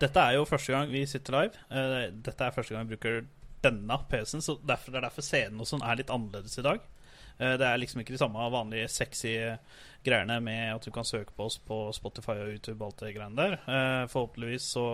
dette 0.02 0.20
er 0.20 0.38
jo 0.38 0.46
første 0.46 0.74
gang 0.74 0.92
vi 0.92 1.06
sitter 1.06 1.34
live. 1.34 1.62
Eh, 1.72 2.10
dette 2.26 2.44
er 2.44 2.54
første 2.54 2.76
gang 2.76 2.90
vi 2.90 2.96
bruker 2.96 3.22
denne 3.64 3.98
PC-en, 4.10 4.42
så 4.42 4.58
derfor, 4.66 4.92
det 4.92 5.00
er 5.02 5.08
derfor 5.10 5.26
scenen 5.26 5.60
og 5.64 5.68
sånn 5.70 5.82
er 5.84 5.96
litt 6.00 6.10
annerledes 6.14 6.58
i 6.60 6.66
dag. 6.66 6.80
Eh, 7.40 7.56
det 7.58 7.66
er 7.68 7.78
liksom 7.78 8.02
ikke 8.02 8.14
de 8.16 8.22
samme 8.22 8.48
vanlige 8.54 8.88
sexy 8.90 9.34
greiene 10.08 10.38
med 10.42 10.76
at 10.76 10.86
du 10.86 10.92
kan 10.96 11.04
søke 11.06 11.34
på 11.36 11.46
oss 11.50 11.58
på 11.60 11.78
Spotify 11.94 12.36
og 12.42 12.52
YouTube 12.54 12.78
og 12.82 12.92
alt 12.92 13.02
det 13.04 13.16
greiene 13.18 13.36
der. 13.36 13.58
Eh, 13.68 14.06
forhåpentligvis 14.10 14.70
så 14.78 14.86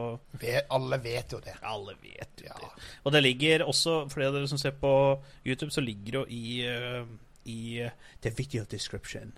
Ve- 0.42 0.64
Alle 0.72 0.98
vet 1.04 1.32
jo 1.36 1.40
det. 1.44 1.54
alle 1.62 1.94
vet 2.02 2.42
jo 2.42 2.48
Ja. 2.50 2.56
det. 2.60 2.72
Og 3.06 3.12
det 3.12 3.24
ligger 3.24 3.64
også, 3.68 4.10
for 4.10 4.20
dere 4.20 4.48
som 4.48 4.58
ser 4.58 4.72
på 4.72 5.22
YouTube, 5.46 5.72
så 5.72 5.82
ligger 5.86 6.06
det 6.06 6.14
jo 6.14 6.26
i, 6.30 6.66
eh, 6.66 7.06
i 7.46 7.80
eh, 7.84 7.92
the 8.22 8.30
video 8.32 8.64
description. 8.66 9.34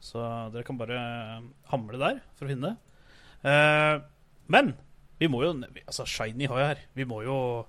Så 0.00 0.18
dere 0.52 0.64
kan 0.64 0.78
bare 0.78 1.42
hamle 1.70 1.98
der 1.98 2.20
for 2.36 2.46
å 2.46 2.48
finne 2.48 2.70
det. 2.72 2.76
Eh, 3.50 4.00
men 4.48 4.74
vi 5.18 5.26
må 5.28 5.42
jo 5.42 5.52
Altså, 5.86 6.04
Shiny 6.06 6.46
har 6.48 6.58
jeg 6.58 6.66
her. 6.68 6.78
Vi 6.94 7.04
må 7.04 7.22
jo, 7.24 7.66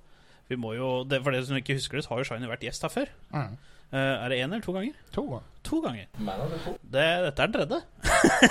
vi 0.49 0.57
må 0.59 0.73
jo 0.77 0.89
det, 1.07 1.21
For 1.23 1.33
dere 1.35 1.45
som 1.47 1.59
ikke 1.59 1.77
husker 1.77 1.97
det, 1.99 2.05
så 2.05 2.13
har 2.13 2.23
jo 2.23 2.27
Shiny 2.31 2.49
vært 2.49 2.65
gjest 2.65 2.83
her 2.85 2.91
før. 2.93 3.11
Mm. 3.33 3.53
Uh, 3.93 3.99
er 3.99 4.31
det 4.33 4.39
én 4.41 4.49
eller 4.49 4.63
to 4.65 4.73
ganger? 4.73 4.95
To. 5.13 5.23
To 5.69 5.79
ganger. 5.83 6.07
Det, 6.17 7.05
dette 7.27 7.45
er 7.45 7.51
den 7.51 7.53
tredje. 7.53 7.79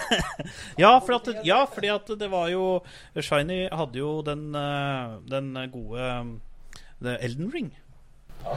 ja, 0.85 0.93
for 1.03 1.17
at, 1.19 1.33
ja, 1.47 1.65
fordi 1.67 1.91
at 1.91 2.13
det 2.21 2.29
var 2.31 2.47
jo 2.53 2.63
Shiny 3.19 3.65
hadde 3.75 3.99
jo 3.99 4.13
den, 4.27 4.47
eh, 4.55 5.17
den 5.33 5.51
gode 5.75 6.07
um, 6.21 6.33
The 7.03 7.17
Elden 7.27 7.51
Ring. 7.55 7.73
Ja. 8.45 8.55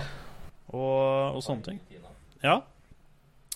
Og, 0.69 1.35
og 1.39 1.41
sånne 1.45 1.71
ting. 1.71 1.81
Ja, 2.45 2.59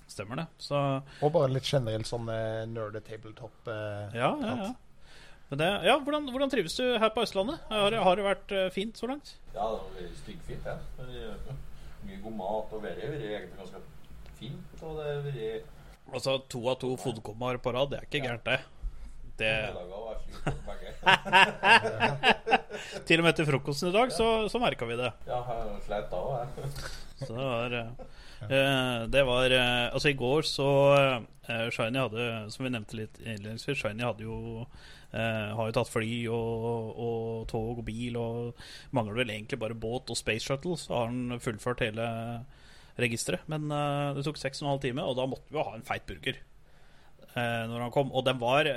stemmer 0.09 0.41
det. 0.41 0.47
Så 0.61 0.77
Og 1.21 1.31
bare 1.33 1.51
litt 1.53 1.67
generelt 1.69 2.09
sånn 2.09 2.27
nerde 2.27 3.01
tabletop. 3.05 3.55
eh, 3.69 4.17
ja, 4.17 4.33
ja. 4.41 4.55
ja. 4.65 4.71
Men 5.49 5.57
det, 5.61 5.69
ja 5.87 5.95
hvordan, 5.97 6.27
hvordan 6.29 6.51
trives 6.53 6.75
du 6.77 6.83
her 7.01 7.09
på 7.13 7.23
Østlandet? 7.25 7.57
Har, 7.71 7.91
har 8.05 8.13
det 8.19 8.25
vært 8.27 8.49
eh, 8.53 8.67
fint 8.73 8.97
så 8.99 9.05
langt? 9.09 9.27
Ja, 9.55 9.63
det 9.65 9.79
var 9.79 9.85
veldig 9.97 10.17
styggfint, 10.21 10.63
det. 10.67 10.77
Eh, 11.05 11.35
Mye 12.05 12.19
god 12.23 12.35
mat, 12.39 12.67
og 12.73 12.79
været 12.83 13.01
har 13.03 13.09
vært 13.11 13.23
egentlig 13.27 13.57
ganske 13.59 13.79
fint. 14.39 14.67
Og 14.83 14.89
det 14.99 15.05
har 15.09 15.21
vært 15.25 15.63
Altså 16.09 16.31
to 16.49 16.59
av 16.71 16.75
to 16.81 16.89
fotkommaer 16.97 17.57
på 17.61 17.69
rad, 17.75 17.89
det 17.91 17.97
er 17.99 18.05
ikke 18.07 18.21
gærent, 18.23 18.45
det. 18.47 18.59
det. 19.37 19.53
Til 23.05 23.19
og 23.21 23.25
med 23.27 23.33
til 23.37 23.45
frokosten 23.45 23.89
i 23.91 23.93
dag 23.93 24.09
så, 24.15 24.27
så 24.49 24.57
merka 24.61 24.85
vi 24.89 24.95
det. 24.97 25.11
Ja, 25.27 25.37
jeg 25.43 25.81
slet 25.85 26.07
da 26.09 26.17
òg, 26.23 26.31
jeg. 26.39 26.49
Så 27.19 27.35
det 27.35 27.43
var 27.43 27.73
eh, 27.75 27.89
eh, 28.47 28.99
Det 29.11 29.23
var 29.27 29.51
eh, 29.51 29.91
Altså, 29.91 30.07
i 30.09 30.15
går 30.15 30.41
så 30.47 30.67
eh, 30.95 31.19
Shiny 31.75 31.99
hadde, 31.99 32.47
som 32.53 32.63
vi 32.63 32.69
nevnte 32.71 32.95
litt 32.95 33.17
innledningsvis, 33.19 33.75
Shiny 33.81 34.03
hadde 34.07 34.23
jo 34.23 34.63
eh, 35.11 35.49
har 35.55 35.69
jo 35.69 35.75
tatt 35.75 35.91
fly 35.91 36.13
og, 36.33 36.91
og 37.05 37.47
tog 37.51 37.81
og 37.81 37.85
bil, 37.87 38.17
og 38.19 38.65
mangler 38.95 39.21
vel 39.21 39.33
egentlig 39.33 39.59
bare 39.61 39.77
båt 39.77 40.11
og 40.11 40.19
space 40.19 40.47
shuttle, 40.47 40.77
så 40.79 40.95
har 40.95 41.11
han 41.11 41.41
fullført 41.43 41.85
hele 41.85 42.09
registeret. 42.99 43.45
Men 43.51 43.69
uh, 43.71 44.11
det 44.17 44.25
tok 44.27 44.39
seks 44.39 44.61
og 44.61 44.65
en 44.65 44.71
halv 44.73 44.83
time, 44.83 45.05
og 45.07 45.15
da 45.15 45.27
måtte 45.29 45.47
vi 45.47 45.59
jo 45.59 45.65
ha 45.65 45.77
en 45.77 45.85
feit 45.87 46.07
burger. 46.09 46.41
Uh, 47.29 47.69
når 47.69 47.85
han 47.85 47.93
kom. 47.93 48.11
Og 48.11 48.25
den 48.25 48.39
var 48.41 48.67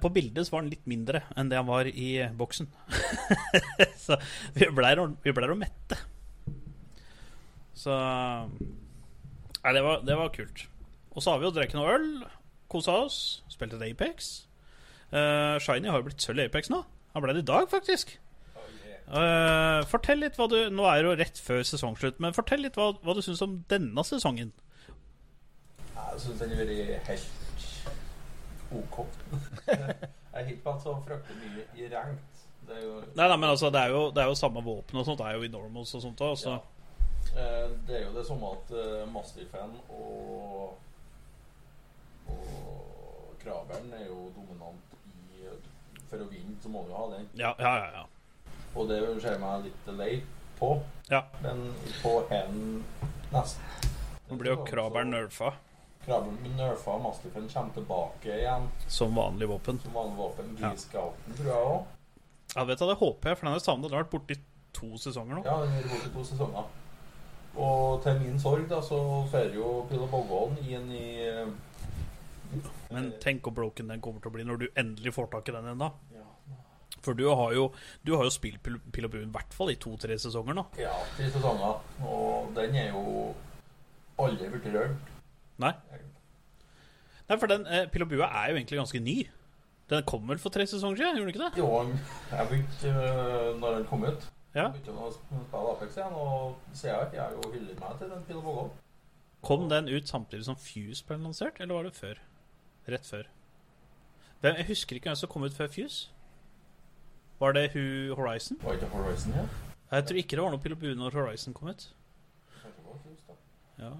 På 0.00 0.08
bildet 0.10 0.46
så 0.46 0.54
var 0.54 0.62
den 0.62 0.70
litt 0.70 0.86
mindre 0.90 1.20
enn 1.38 1.50
det 1.50 1.58
han 1.58 1.68
var 1.68 1.86
i 1.86 2.08
boksen. 2.34 2.66
så 4.04 4.16
vi 4.54 4.70
blei 4.74 4.94
ble 4.96 5.50
jo 5.50 5.58
mette. 5.58 5.98
Så 7.74 7.94
Nei, 9.64 9.72
det 9.72 9.82
var, 9.84 10.02
det 10.04 10.16
var 10.18 10.32
kult. 10.34 10.66
Og 11.14 11.22
så 11.22 11.32
har 11.32 11.40
vi 11.40 11.46
jo 11.46 11.54
drukket 11.56 11.78
noe 11.78 11.92
øl, 11.94 12.08
kosa 12.68 12.98
oss, 13.06 13.18
spilte 13.48 13.78
Apex. 13.80 14.34
Eh, 15.14 15.56
Shiny 15.62 15.90
har 15.90 16.00
jo 16.00 16.08
blitt 16.08 16.24
sølv 16.24 16.42
i 16.42 16.48
Apex 16.48 16.70
nå. 16.72 16.82
Han 17.14 17.22
ble 17.22 17.36
det 17.36 17.44
i 17.44 17.50
dag, 17.52 17.68
faktisk. 17.70 18.16
Uh, 19.04 19.84
fortell 19.84 20.22
litt 20.24 20.38
hva 20.40 20.46
du 20.48 20.54
Nå 20.72 20.86
er 20.88 21.02
det 21.02 21.08
jo 21.10 21.16
rett 21.20 21.40
før 21.44 21.58
sesongslutt, 21.68 22.16
men 22.24 22.32
fortell 22.32 22.62
litt 22.64 22.78
hva, 22.80 22.86
hva 23.04 23.12
du 23.12 23.20
syns 23.22 23.42
om 23.44 23.58
denne 23.68 24.04
sesongen. 24.08 24.54
Jeg 25.92 26.22
syns 26.22 26.40
den 26.40 26.54
har 26.56 26.70
vært 26.70 27.10
helt 27.10 27.42
OK. 28.74 28.96
Jeg 29.68 29.76
har 30.32 30.48
ikke 30.50 30.64
vært 30.64 30.86
så 30.86 30.94
fryktelig 31.04 31.50
mye 31.52 31.66
i 31.78 31.90
rangt. 31.92 32.40
Det 32.64 32.78
er 32.78 32.86
jo 32.86 32.94
Nei, 33.12 33.28
nei, 33.28 33.36
men 33.36 33.50
altså, 33.50 33.68
det 33.70 33.82
er 33.84 33.92
jo, 33.92 34.06
det 34.16 34.24
er 34.24 34.32
jo 34.32 34.40
samme 34.40 34.64
våpen 34.64 34.98
og 34.98 35.06
sånt. 35.06 35.20
Det 35.20 35.28
er 35.28 35.36
jo 35.36 35.44
i 35.46 35.52
normals 35.52 35.94
og 35.94 36.02
sånt 36.06 36.24
òg. 36.24 36.34
Så. 36.40 36.56
Ja. 36.56 37.36
uh, 37.36 37.76
Det 37.86 38.00
er 38.00 38.06
jo 38.08 38.16
det 38.16 38.24
samme 38.26 38.54
at 38.56 38.74
uh, 38.74 39.04
Mastiffen 39.12 39.76
og 39.92 40.80
Og 42.32 43.36
Kraberen 43.44 43.92
er 43.92 44.06
jo 44.08 44.30
dominant 44.32 44.93
For 46.14 46.22
å 46.22 46.30
vinne 46.30 46.54
så 46.62 46.70
må 46.70 46.84
du 46.86 46.92
ha 46.94 47.08
den. 47.10 47.26
Ja, 47.34 47.50
ja, 47.58 47.74
ja, 47.82 47.86
ja. 47.98 48.52
Og 48.78 48.86
det 48.90 49.00
ser 49.22 49.38
meg 49.42 49.64
litt 49.66 49.88
lei 49.98 50.12
på. 50.60 50.76
Ja. 51.10 51.24
Men 51.42 51.66
på 52.02 52.12
hen 52.30 52.84
nesten 53.34 53.90
Nå 54.28 54.38
blir 54.40 54.54
jo 54.54 54.62
kraberen 54.64 55.10
nerfa 55.12 55.50
Krabben 56.04 56.36
blir 56.40 56.54
nerfa, 56.56 56.94
Mastiffen 57.02 57.48
kommer 57.48 57.74
tilbake 57.74 58.38
igjen 58.38 58.68
som 58.92 59.14
vanlig 59.16 59.48
våpen. 59.48 59.80
som 59.82 59.92
vanlig 59.96 60.16
våpen. 60.20 60.50
Ja. 60.60 60.70
G-scouten 60.70 61.36
tror 61.38 61.48
jeg 61.48 61.68
òg. 61.72 61.84
Ja, 62.54 62.64
vet 62.68 62.78
du, 62.78 62.86
Det 62.86 62.96
håper 63.00 63.30
jeg, 63.30 63.38
for 63.38 63.46
den 63.48 63.54
er 63.56 63.64
savna. 63.64 63.88
Den 63.88 63.96
har 63.96 64.04
vært 64.04 64.12
borti 64.12 64.36
i 64.36 64.42
to 64.76 64.90
sesonger 65.00 65.38
nå. 65.38 65.44
Ja, 65.48 65.58
den 65.64 65.72
har 65.72 65.88
vært 65.88 66.10
i 66.10 66.12
to 66.12 66.24
sesonger. 66.28 66.68
Og 67.56 68.02
til 68.04 68.20
min 68.20 68.40
sorg 68.42 68.68
da, 68.68 68.82
så 68.84 68.98
får 69.32 69.56
jo 69.56 69.72
Pilla 69.88 70.06
Bogholm 70.12 70.58
inn 70.60 70.92
i 70.92 71.06
eh, 71.24 71.48
Men 72.94 73.12
tenk 73.22 73.42
hvor 73.46 73.54
broken 73.56 73.88
den 73.90 74.00
kommer 74.04 74.20
til 74.24 74.30
å 74.30 74.34
bli 74.36 74.44
når 74.48 74.60
du 74.62 74.66
endelig 74.80 75.12
får 75.16 75.30
tak 75.34 75.48
i 75.50 75.56
den 75.56 75.68
ennå. 75.74 75.90
For 77.04 77.12
du 77.18 77.26
har 77.28 77.52
jo, 77.52 77.66
du 78.06 78.14
har 78.16 78.24
jo 78.24 78.32
spilt 78.32 78.62
Pil- 78.64 78.78
Pil 78.94 79.04
og 79.04 79.10
Buen 79.12 79.28
i 79.28 79.32
hvert 79.34 79.52
fall 79.52 79.72
i 79.74 79.76
to-tre 79.76 80.16
sesonger 80.18 80.56
nå. 80.56 80.62
ja 80.80 80.92
tre 81.18 81.26
sesonger. 81.34 81.82
Og 82.08 82.54
den 82.56 82.76
er 82.80 82.94
jo 82.94 83.34
aldri 84.24 84.48
blitt 84.54 84.70
rørt. 84.72 85.10
Nei, 85.60 85.72
Nei 87.28 87.36
for 87.40 87.48
den 87.48 87.66
eh, 87.66 87.86
Pil 87.92 88.02
og 88.04 88.08
Bue 88.10 88.24
er 88.26 88.50
jo 88.52 88.56
egentlig 88.58 88.78
ganske 88.80 89.00
ny. 89.00 89.18
Den 89.90 90.04
kom 90.08 90.24
vel 90.28 90.38
for 90.40 90.52
tre 90.54 90.64
sesonger 90.68 90.96
siden, 91.02 91.18
gjorde 91.18 91.28
den 91.28 91.34
ikke 91.34 91.44
det? 91.44 91.60
Jo, 91.60 91.68
jeg 92.30 92.48
begynte 92.50 92.92
øh, 92.94 93.50
når 93.60 93.76
den 93.78 93.86
kom 93.90 94.04
ut. 94.08 94.26
Ja. 94.54 94.68
Jeg 94.70 94.72
begynte 94.78 94.94
å 94.96 95.10
spille 95.12 95.62
Apex 95.74 95.96
igjen, 95.98 96.14
og 96.16 96.78
jeg 96.80 97.20
har 97.20 97.34
jo 97.36 97.50
hyllet 97.52 97.80
meg 97.84 97.98
til 98.00 98.12
den 98.14 98.24
Pil 98.28 98.40
og 98.40 98.46
Bue. 98.48 98.66
Kom 99.44 99.66
den 99.68 99.90
ut 99.92 100.08
samtidig 100.08 100.46
som 100.48 100.56
Fuse 100.56 101.04
ble 101.04 101.18
lansert, 101.20 101.60
eller 101.60 101.76
var 101.76 101.88
det 101.90 101.94
før? 101.98 102.20
Rett 102.88 103.06
før. 103.06 103.28
Hvem, 104.40 104.58
jeg 104.60 104.66
husker 104.68 104.98
ikke 104.98 105.08
hvem 105.08 105.16
som 105.16 105.30
kom 105.32 105.46
ut 105.46 105.54
før 105.56 105.70
Fuse. 105.72 106.10
Var 107.40 107.54
det 107.56 107.68
Who 107.74 108.14
Horizon? 108.18 108.58
Var 108.62 108.76
det 108.80 108.88
Horizon 108.92 109.32
ja? 109.32 109.44
Jeg 109.94 110.04
tror 110.08 110.18
ikke 110.20 110.36
det 110.36 110.42
var 110.44 110.52
noe 110.52 110.62
Pil 110.62 110.74
og 110.74 110.82
Bue 110.82 110.96
når 110.98 111.16
Horizon 111.16 111.54
kom 111.54 111.70
ut. 111.70 111.86
Ja. 113.78 113.90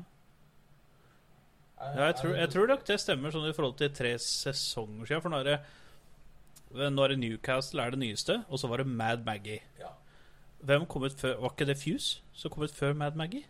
Ja, 1.85 2.05
jeg 2.09 2.15
tror, 2.21 2.35
jeg 2.39 2.51
tror 2.53 2.71
nok 2.71 2.85
det 2.89 3.01
stemmer 3.03 3.35
sånn 3.35 3.49
i 3.49 3.55
forhold 3.57 3.75
til 3.81 3.91
tre 3.93 4.15
sesonger 4.23 5.09
siden. 5.09 5.25
For 5.25 5.33
nå 5.33 5.41
er 5.43 5.49
det, 5.51 5.57
nå 6.95 7.05
er 7.05 7.13
det 7.13 7.19
Newcastle 7.21 7.83
er 7.83 7.93
det 7.93 8.01
nyeste, 8.01 8.39
og 8.49 8.61
så 8.61 8.71
var 8.71 8.81
det 8.81 8.89
Mad 8.89 9.27
Maggie. 9.27 9.61
Ja. 9.81 9.91
Hvem 10.65 10.87
kom 10.89 11.05
ut 11.05 11.19
før? 11.21 11.37
Var 11.43 11.53
ikke 11.53 11.69
det 11.69 11.77
Fuse 11.81 12.23
som 12.33 12.53
kom 12.55 12.65
ut 12.65 12.75
før 12.75 12.97
Mad 12.97 13.19
Maggie? 13.21 13.45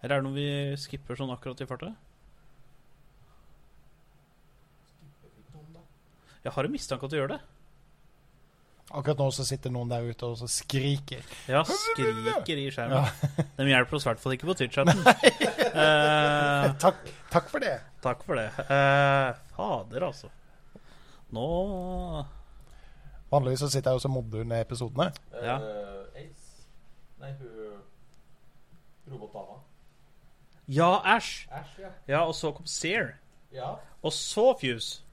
Eller 0.00 0.16
er 0.16 0.22
det 0.22 0.28
noe 0.28 0.36
vi 0.36 0.80
skipper 0.80 1.18
sånn 1.18 1.32
akkurat 1.34 1.60
i 1.60 1.68
farta? 1.68 1.92
Jeg 6.44 6.52
har 6.52 6.66
en 6.66 6.72
mistanke 6.74 7.06
at 7.06 7.12
du 7.12 7.16
gjør 7.16 7.34
det. 7.34 7.40
Akkurat 8.94 9.18
nå 9.18 9.26
så 9.32 9.46
sitter 9.48 9.72
noen 9.72 9.88
der 9.90 10.04
ute 10.06 10.28
og 10.28 10.36
så 10.38 10.46
skriker. 10.50 11.24
Ja, 11.50 11.62
skriker 11.66 12.60
i 12.60 12.68
skjermen. 12.70 13.08
De 13.56 13.66
hjelper 13.70 13.96
oss 13.96 14.04
i 14.04 14.10
hvert 14.10 14.20
fall 14.22 14.36
ikke 14.36 14.50
på 14.50 14.56
Twitch-chatten. 14.60 15.00
uh, 15.80 16.68
Takk, 16.84 17.00
takk 17.32 17.48
for 17.50 17.64
det. 17.64 17.78
takk 18.04 18.22
for 18.28 18.38
det. 18.38 18.50
Uh, 18.68 19.32
fader, 19.56 20.06
altså. 20.12 20.30
Nå 21.34 21.46
Vanligvis 23.32 23.64
så 23.64 23.70
sitter 23.72 23.90
jeg 23.90 23.98
og 23.98 24.04
så 24.04 24.10
modder 24.12 24.44
under 24.44 24.60
episodene. 24.62 25.08
Ja. 25.42 25.56
Uh, 25.58 26.20
Ace. 26.20 26.68
Nei, 27.24 27.32
hun 27.40 27.80
Robotdama. 29.10 29.58
Ja, 30.70 31.16
Æsj! 31.16 31.48
Ash, 31.52 31.80
ja. 31.80 31.90
Ja, 32.08 32.20
og 32.28 32.34
så 32.34 32.52
kom 32.52 32.66
Sear. 32.66 33.16
Ja, 33.52 33.74
Og 34.02 34.12
så 34.12 34.54
Fuse. 34.60 35.03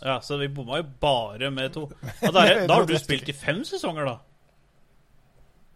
Ja, 0.00 0.20
Så 0.24 0.36
vi 0.40 0.48
bomma 0.48 0.80
jo 0.80 0.86
bare 1.00 1.50
med 1.50 1.72
to. 1.74 1.82
Og 1.90 2.32
da, 2.34 2.44
er, 2.46 2.64
da 2.68 2.78
har 2.78 2.86
du 2.88 2.96
spilt 2.98 3.28
i 3.28 3.36
fem 3.36 3.62
sesonger, 3.68 4.08
da. 4.08 4.16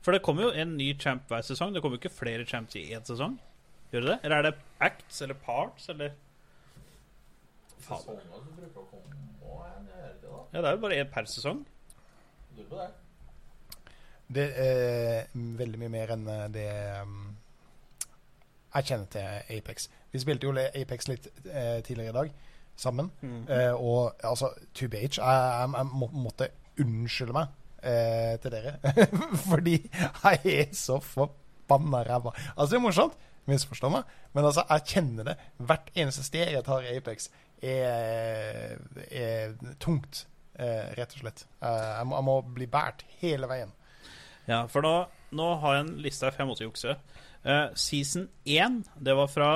For 0.04 0.12
det 0.12 0.23
kommer 0.25 0.49
jo 0.49 0.52
en 0.52 0.76
ny 0.76 0.90
champ 1.00 1.28
hver 1.28 1.45
sesong. 1.45 1.75
Det 1.75 1.83
kommer 1.83 1.97
jo 1.99 2.04
ikke 2.04 2.16
flere 2.16 2.47
champs 2.49 2.76
i 2.76 2.87
én 2.93 3.04
sesong. 3.09 3.38
Gjør 3.93 4.04
det 4.04 4.11
det? 4.11 4.19
Eller 4.25 4.37
er 4.37 4.49
det 4.49 4.54
acts 4.85 5.23
eller 5.25 5.38
parts, 5.45 5.88
eller 5.88 6.12
da. 10.28 10.43
Ja, 10.52 10.61
det 10.61 10.69
er 10.69 10.76
jo 10.76 10.83
bare 10.83 11.00
én 11.00 11.11
per 11.12 11.28
sesong. 11.28 11.64
Det. 12.57 12.88
Det 14.35 14.45
er 14.57 15.26
veldig 15.35 15.81
mye 15.83 15.93
mer 15.93 16.12
enn 16.14 16.28
det 16.54 16.69
um, 17.02 17.19
jeg 18.75 18.88
kjenner 18.88 19.11
til 19.12 19.57
Apex. 19.57 19.88
Vi 20.12 20.21
spilte 20.23 20.49
jo 20.49 20.54
Apex 20.57 21.09
litt 21.11 21.28
eh, 21.47 21.81
tidligere 21.85 22.11
i 22.11 22.16
dag 22.16 22.33
sammen. 22.76 23.11
Eh, 23.23 23.73
og 23.73 24.14
altså, 24.25 24.50
2BH 24.76 25.21
Jeg, 25.21 25.87
må, 25.93 26.09
måtte 26.12 26.49
unnskylde 26.81 27.37
meg 27.37 27.52
eh, 27.83 28.35
til 28.43 28.54
dere. 28.54 28.76
Fordi 29.50 29.78
jeg 29.78 30.40
er 30.57 30.75
så 30.75 30.99
forbanna 31.00 32.02
ræva. 32.07 32.35
Altså, 32.57 32.75
det 32.75 32.81
er 32.81 32.87
morsomt. 32.87 33.16
Misforstå 33.47 33.90
meg. 33.93 34.12
Men 34.33 34.49
altså, 34.49 34.64
jeg 34.71 34.87
kjenner 34.95 35.31
det. 35.31 35.35
Hvert 35.59 35.90
eneste 35.95 36.25
sted 36.25 36.54
jeg 36.54 36.64
tar 36.64 36.87
i 36.87 36.97
Apex, 36.97 37.28
er, 37.62 38.78
er 39.11 39.75
tungt. 39.81 40.26
Eh, 40.54 40.93
rett 40.95 41.16
og 41.16 41.25
slett. 41.25 41.47
Eh, 41.61 41.88
jeg, 41.99 42.07
må, 42.09 42.16
jeg 42.19 42.26
må 42.28 42.38
bli 42.57 42.69
båret 42.71 43.04
hele 43.21 43.49
veien. 43.50 43.73
Ja, 44.47 44.64
for 44.71 44.85
nå, 44.85 44.95
nå 45.35 45.49
har 45.62 45.78
jeg 45.78 45.87
en 45.87 45.95
liste 46.04 46.26
her, 46.26 46.35
for 46.35 46.45
jeg 46.45 46.50
måtte 46.52 46.66
jukse. 46.66 46.97
Eh, 47.45 47.66
season 47.81 48.28
1, 48.47 48.83
det 49.02 49.16
var 49.19 49.31
fra 49.33 49.50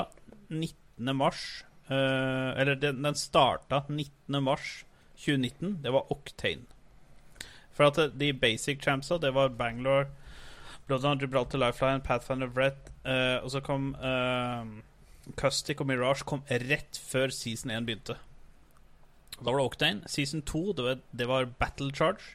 19. 0.48 1.12
mars 1.16 1.44
eh, 1.88 2.61
Eller 2.61 2.75
den, 2.75 3.02
den 3.02 3.14
starta 3.14 3.85
19. 3.88 4.42
mars 4.42 4.85
2019. 5.16 5.78
Det 5.83 5.92
var 5.92 6.12
Octane. 6.12 6.66
For 7.73 7.87
at 7.87 8.18
de 8.18 8.33
basic 8.33 8.83
champsa, 8.83 9.18
det 9.18 9.35
var 9.35 9.49
Bangalore, 9.49 10.09
Bloodhound, 10.87 11.21
Gibraltar, 11.21 11.59
Lifeline, 11.59 12.00
Pathfinder, 12.00 12.49
Brett, 12.49 12.90
uh, 13.04 13.45
og 13.45 13.50
så 13.52 13.61
kom 13.61 13.92
uh, 14.00 14.64
Custic 15.37 15.78
og 15.80 15.87
Mirage 15.87 16.26
kom 16.26 16.42
rett 16.49 16.99
før 17.11 17.30
season 17.35 17.71
1 17.71 17.87
begynte. 17.87 18.16
Da 19.38 19.52
var 19.52 19.61
det 19.61 19.66
Octane. 19.68 20.11
Season 20.11 20.42
2, 20.42 20.62
det 20.73 20.85
var, 20.85 20.99
det 21.12 21.28
var 21.28 21.50
Battle 21.61 21.92
Charge. 21.95 22.35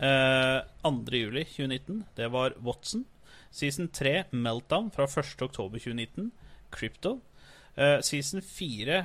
Uh, 0.00 0.64
2. 0.82 1.12
juli 1.12 1.44
2019, 1.44 2.04
det 2.16 2.32
var 2.32 2.56
Watson. 2.64 3.04
Season 3.50 3.88
3, 3.88 4.24
Meltdown, 4.32 4.90
fra 4.90 5.04
1. 5.04 5.42
oktober 5.42 5.78
2019. 5.78 6.32
Crypto. 6.70 7.20
Eh, 7.80 8.00
season 8.04 8.42
4, 8.44 8.98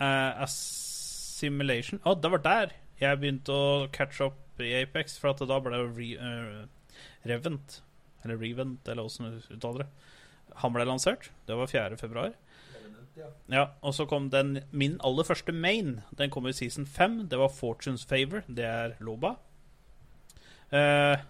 uh, 0.00 0.42
Assimilation 0.44 2.02
Å, 2.04 2.12
det 2.20 2.28
var 2.34 2.42
der 2.44 2.74
jeg 2.98 3.20
begynte 3.22 3.54
å 3.54 3.86
catch 3.94 4.20
up 4.24 4.60
i 4.60 4.72
Apex, 4.82 5.14
for 5.20 5.30
at 5.30 5.42
da 5.46 5.60
ble 5.62 5.78
det 5.78 5.84
re, 5.94 6.08
uh, 6.18 6.98
Revent. 7.30 7.78
Eller 8.24 8.40
Revent, 8.42 8.88
eller 8.90 9.06
åssen 9.06 9.30
du 9.30 9.54
uttaler 9.54 9.84
det. 9.84 9.88
Han 10.64 10.74
ble 10.74 10.86
lansert. 10.88 11.30
Det 11.46 11.54
var 11.54 11.70
4. 11.70 11.96
februar. 12.00 12.34
Ja. 13.18 13.28
Ja, 13.50 13.62
og 13.82 13.94
så 13.94 14.06
kom 14.10 14.28
den 14.30 14.64
min 14.70 14.96
aller 15.06 15.26
første 15.26 15.54
main. 15.54 16.00
Den 16.18 16.30
kom 16.34 16.46
i 16.50 16.54
season 16.54 16.86
5. 16.86 17.28
Det 17.30 17.38
var 17.38 17.54
Fortunes 17.54 18.04
Favor. 18.06 18.42
Det 18.46 18.66
er 18.66 18.96
Loba. 18.98 19.36
Uh, 20.74 21.22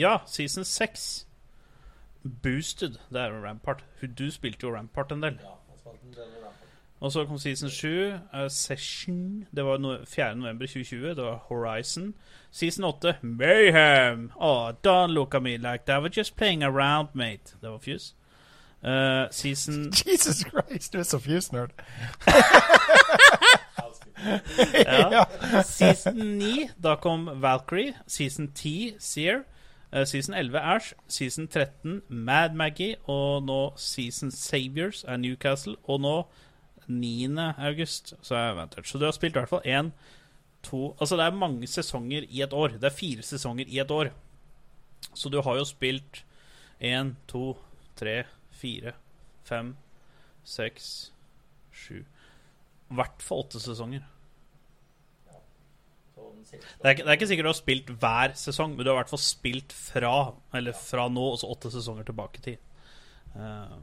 ja, 0.00 0.18
season 0.26 0.64
6. 0.64 1.26
Boosted. 2.24 2.96
Det 3.12 3.20
er 3.20 3.36
jo 3.36 3.44
Rampart. 3.44 3.84
Du 4.00 4.30
spilte 4.32 4.64
jo 4.66 4.72
Rampart 4.72 5.12
en 5.12 5.28
del. 5.28 5.38
Ja, 5.44 5.56
i. 5.86 6.46
Og 7.00 7.12
så 7.12 7.24
kom 7.26 7.38
season 7.38 7.70
7. 7.70 8.12
Uh, 8.12 8.48
Session. 8.48 9.46
Det 9.56 9.64
var 9.64 9.78
no 9.78 9.96
4. 10.04 10.34
november 10.34 10.66
2020. 10.66 11.08
Det 11.08 11.24
var 11.24 11.36
Horizon. 11.48 12.14
Season 12.50 12.84
8. 12.84 13.14
Mayhem. 13.22 14.32
Oh, 14.36 14.70
don't 14.86 15.12
look 15.12 15.34
at 15.34 15.42
me 15.42 15.56
like 15.56 15.84
that. 15.86 16.02
We're 16.02 16.16
just 16.16 16.36
playing 16.36 16.62
around, 16.62 17.08
mate. 17.14 17.54
Det 17.62 17.70
var 17.70 17.78
Fuse. 17.78 18.14
Uh, 18.84 19.26
season 19.30 19.92
Jesus 20.06 20.44
Christ, 20.44 20.92
du 20.92 20.98
er 20.98 21.02
så 21.02 21.18
fuse-nerd. 21.18 21.70
Ja. 24.74 25.24
Season 25.62 26.16
9, 26.38 26.68
da 26.82 26.94
kom 26.96 27.30
Valkyrie. 27.42 27.94
Season 28.06 28.48
10, 28.54 28.94
Sear. 28.98 29.44
Eh, 29.92 30.04
season 30.04 30.34
11 30.34 30.58
Ash, 30.58 30.94
season 31.08 31.46
13 31.48 32.02
Mad 32.08 32.54
Maggie, 32.54 32.96
og 33.06 33.44
nå 33.46 33.72
season 33.76 34.30
Saviors 34.30 35.04
er 35.04 35.16
Newcastle, 35.16 35.76
og 35.84 36.00
nå 36.00 36.16
9. 36.88 37.38
august 37.58 38.14
så 38.22 38.34
er 38.34 38.54
Vantage. 38.54 38.88
Så 38.88 38.98
du 38.98 39.04
har 39.04 39.14
spilt 39.14 39.36
i 39.36 39.38
hvert 39.38 39.50
fall 39.50 39.66
én, 39.66 39.92
to 40.62 40.96
Altså 41.00 41.16
det 41.16 41.24
er 41.24 41.38
mange 41.38 41.66
sesonger 41.66 42.26
i 42.28 42.42
et 42.42 42.52
år. 42.52 42.68
Det 42.80 42.84
er 42.84 42.94
fire 42.98 43.22
sesonger 43.22 43.66
i 43.68 43.78
et 43.78 43.90
år. 43.90 44.10
Så 45.14 45.30
du 45.30 45.40
har 45.42 45.56
jo 45.56 45.64
spilt 45.64 46.24
én, 46.80 47.14
to, 47.28 47.56
tre, 47.96 48.24
fire, 48.50 48.92
fem, 49.44 49.76
seks, 50.44 51.12
sju 51.72 52.02
I 52.02 52.94
hvert 52.98 53.22
fall 53.22 53.44
åtte 53.44 53.60
sesonger. 53.60 54.02
Det 56.52 56.60
er, 56.84 56.90
ikke, 56.94 57.02
det 57.02 57.08
er 57.10 57.16
ikke 57.18 57.26
sikkert 57.30 57.44
du 57.46 57.50
har 57.50 57.58
spilt 57.58 57.90
hver 58.00 58.34
sesong, 58.38 58.76
men 58.76 58.84
du 58.84 58.90
har 58.90 58.96
i 58.96 59.00
hvert 59.02 59.12
fall 59.12 59.22
spilt 59.22 59.72
fra 59.76 60.12
Eller 60.54 60.72
fra 60.78 61.08
nå, 61.12 61.26
og 61.32 61.38
så 61.40 61.50
åtte 61.52 61.70
sesonger 61.74 62.06
tilbake 62.08 62.40
i 62.40 62.44
tid. 62.50 62.58
Eh, 63.36 63.76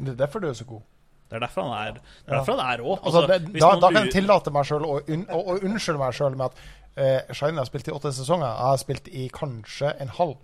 Det 0.00 0.08
er 0.14 0.20
derfor 0.24 0.40
du 0.42 0.48
er 0.48 0.56
så 0.58 0.64
god. 0.64 0.80
det 1.30 1.36
er 1.36 1.40
derfor 1.46 1.62
han 1.68 1.88
er 1.88 1.92
Det 1.92 2.32
er 2.34 2.44
han 2.44 2.60
er 2.64 2.82
rå. 2.82 2.98
Altså, 3.04 3.26
det, 3.26 3.60
da, 3.60 3.70
da 3.80 3.90
kan 3.90 4.04
jeg 4.04 4.12
tillate 4.12 4.50
meg 4.54 4.66
sjøl 4.68 4.84
å, 4.86 4.96
un, 5.08 5.26
å, 5.30 5.38
å 5.54 5.58
unnskylde 5.60 5.98
meg 6.00 6.14
sjøl 6.14 6.36
med 6.36 6.46
at 6.50 6.64
uh, 7.28 7.34
Shine 7.34 7.58
har 7.58 7.68
spilt 7.68 7.88
i 7.88 7.94
åtte 7.94 8.12
sesonger. 8.12 8.46
Jeg 8.46 8.68
har 8.70 8.82
spilt 8.82 9.08
i 9.08 9.28
kanskje 9.34 9.94
en 10.00 10.08
halv. 10.18 10.36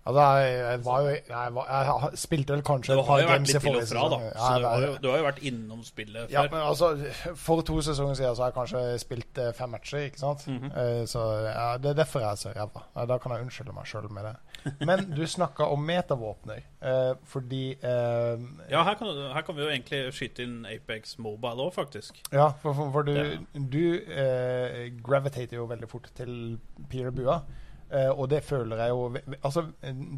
Altså, 0.00 0.22
jeg, 0.40 0.52
jeg 0.58 0.84
var 0.84 1.00
jo 1.00 1.08
Jeg, 1.08 1.54
var, 1.54 1.66
jeg 1.68 2.18
spilte 2.18 2.54
vel 2.54 2.62
kanskje 2.64 2.94
Du 2.96 3.02
har 3.04 3.20
jo 3.20 3.26
vært 3.28 3.42
litt 3.50 3.60
til 3.60 3.74
og 3.76 3.82
fra, 3.88 4.04
da. 4.08 4.18
Så 4.32 4.46
Ja, 4.46 4.58
du 4.58 4.64
har, 4.66 4.84
jo, 4.86 4.94
du 5.02 5.08
har 5.10 5.18
jo 5.20 5.26
vært 5.26 5.42
innom 5.50 5.82
spillet 5.84 6.32
ja, 6.32 6.44
men 6.48 6.60
altså, 6.60 6.88
For 7.36 7.60
to 7.68 7.76
sesonger 7.84 8.16
siden 8.16 8.38
så 8.38 8.46
har 8.46 8.52
jeg 8.52 8.56
kanskje 8.56 8.80
spilt 9.02 9.40
eh, 9.44 9.50
fem 9.56 9.70
matcher, 9.76 10.06
ikke 10.08 10.22
sant? 10.22 10.46
Mm 10.48 10.58
-hmm. 10.58 11.06
så 11.06 11.20
ja, 11.44 11.76
Det 11.76 11.90
er 11.90 11.94
derfor 12.00 12.20
jeg 12.20 12.30
er 12.30 12.34
så 12.34 12.52
ræva. 12.56 13.06
Da 13.06 13.18
kan 13.18 13.32
jeg 13.32 13.40
unnskylde 13.42 13.72
meg 13.72 13.86
sjøl 13.86 14.10
med 14.10 14.24
det. 14.24 14.36
Men 14.86 15.10
du 15.16 15.26
snakka 15.26 15.64
om 15.64 15.86
metavåpner, 15.86 16.62
eh, 16.82 17.14
fordi 17.24 17.70
eh, 17.72 18.38
Ja, 18.70 18.82
her 18.84 18.94
kan, 18.94 19.06
her 19.34 19.40
kan 19.42 19.56
vi 19.56 19.62
jo 19.62 19.68
egentlig 19.68 20.12
skyte 20.12 20.42
inn 20.42 20.66
Apex 20.66 21.18
Mobile 21.18 21.62
òg, 21.66 21.74
faktisk. 21.74 22.22
Ja, 22.32 22.52
for, 22.62 22.72
for, 22.74 22.90
for 22.92 23.02
du, 23.02 23.12
Ja. 23.12 23.38
du 23.54 23.94
eh, 23.94 24.92
gravitater 25.04 25.56
jo 25.56 25.64
veldig 25.64 25.88
fort 25.88 26.10
til 26.16 26.58
Peter 26.90 27.10
Bua. 27.10 27.40
Eh, 27.90 28.10
og 28.10 28.28
det 28.30 28.44
føler 28.46 28.76
jeg 28.78 28.88
jo 28.88 29.16
Altså, 29.42 29.64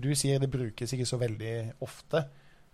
du 0.03 0.11
sier 0.15 0.39
det 0.43 0.51
brukes 0.53 0.93
ikke 0.93 1.07
så 1.09 1.17
veldig 1.21 1.73
ofte. 1.81 2.25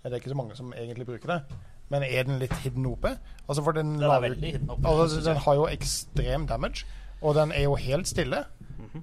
Det 0.03 0.13
er 0.13 0.17
ikke 0.21 0.31
så 0.33 0.39
mange 0.39 0.57
som 0.57 0.73
egentlig 0.73 1.07
bruker 1.07 1.29
det. 1.29 1.43
Men 1.91 2.03
er 2.03 2.23
den 2.29 2.39
litt 2.39 2.53
hidden 2.65 2.87
oppe? 2.87 3.15
Altså, 3.49 3.63
for 3.65 3.73
den, 3.73 3.95
Den 3.99 4.11
er 4.11 4.21
veldig 4.21 4.51
hidden 4.53 4.71
oppe, 4.71 4.89
Altså, 4.89 5.21
den 5.25 5.37
har 5.37 5.55
jo 5.55 5.67
ekstrem 5.71 6.47
damage, 6.47 6.85
og 7.23 7.35
den 7.35 7.53
er 7.53 7.63
jo 7.63 7.75
helt 7.75 8.09
stille. 8.09 8.45
Mhm. 8.79 9.03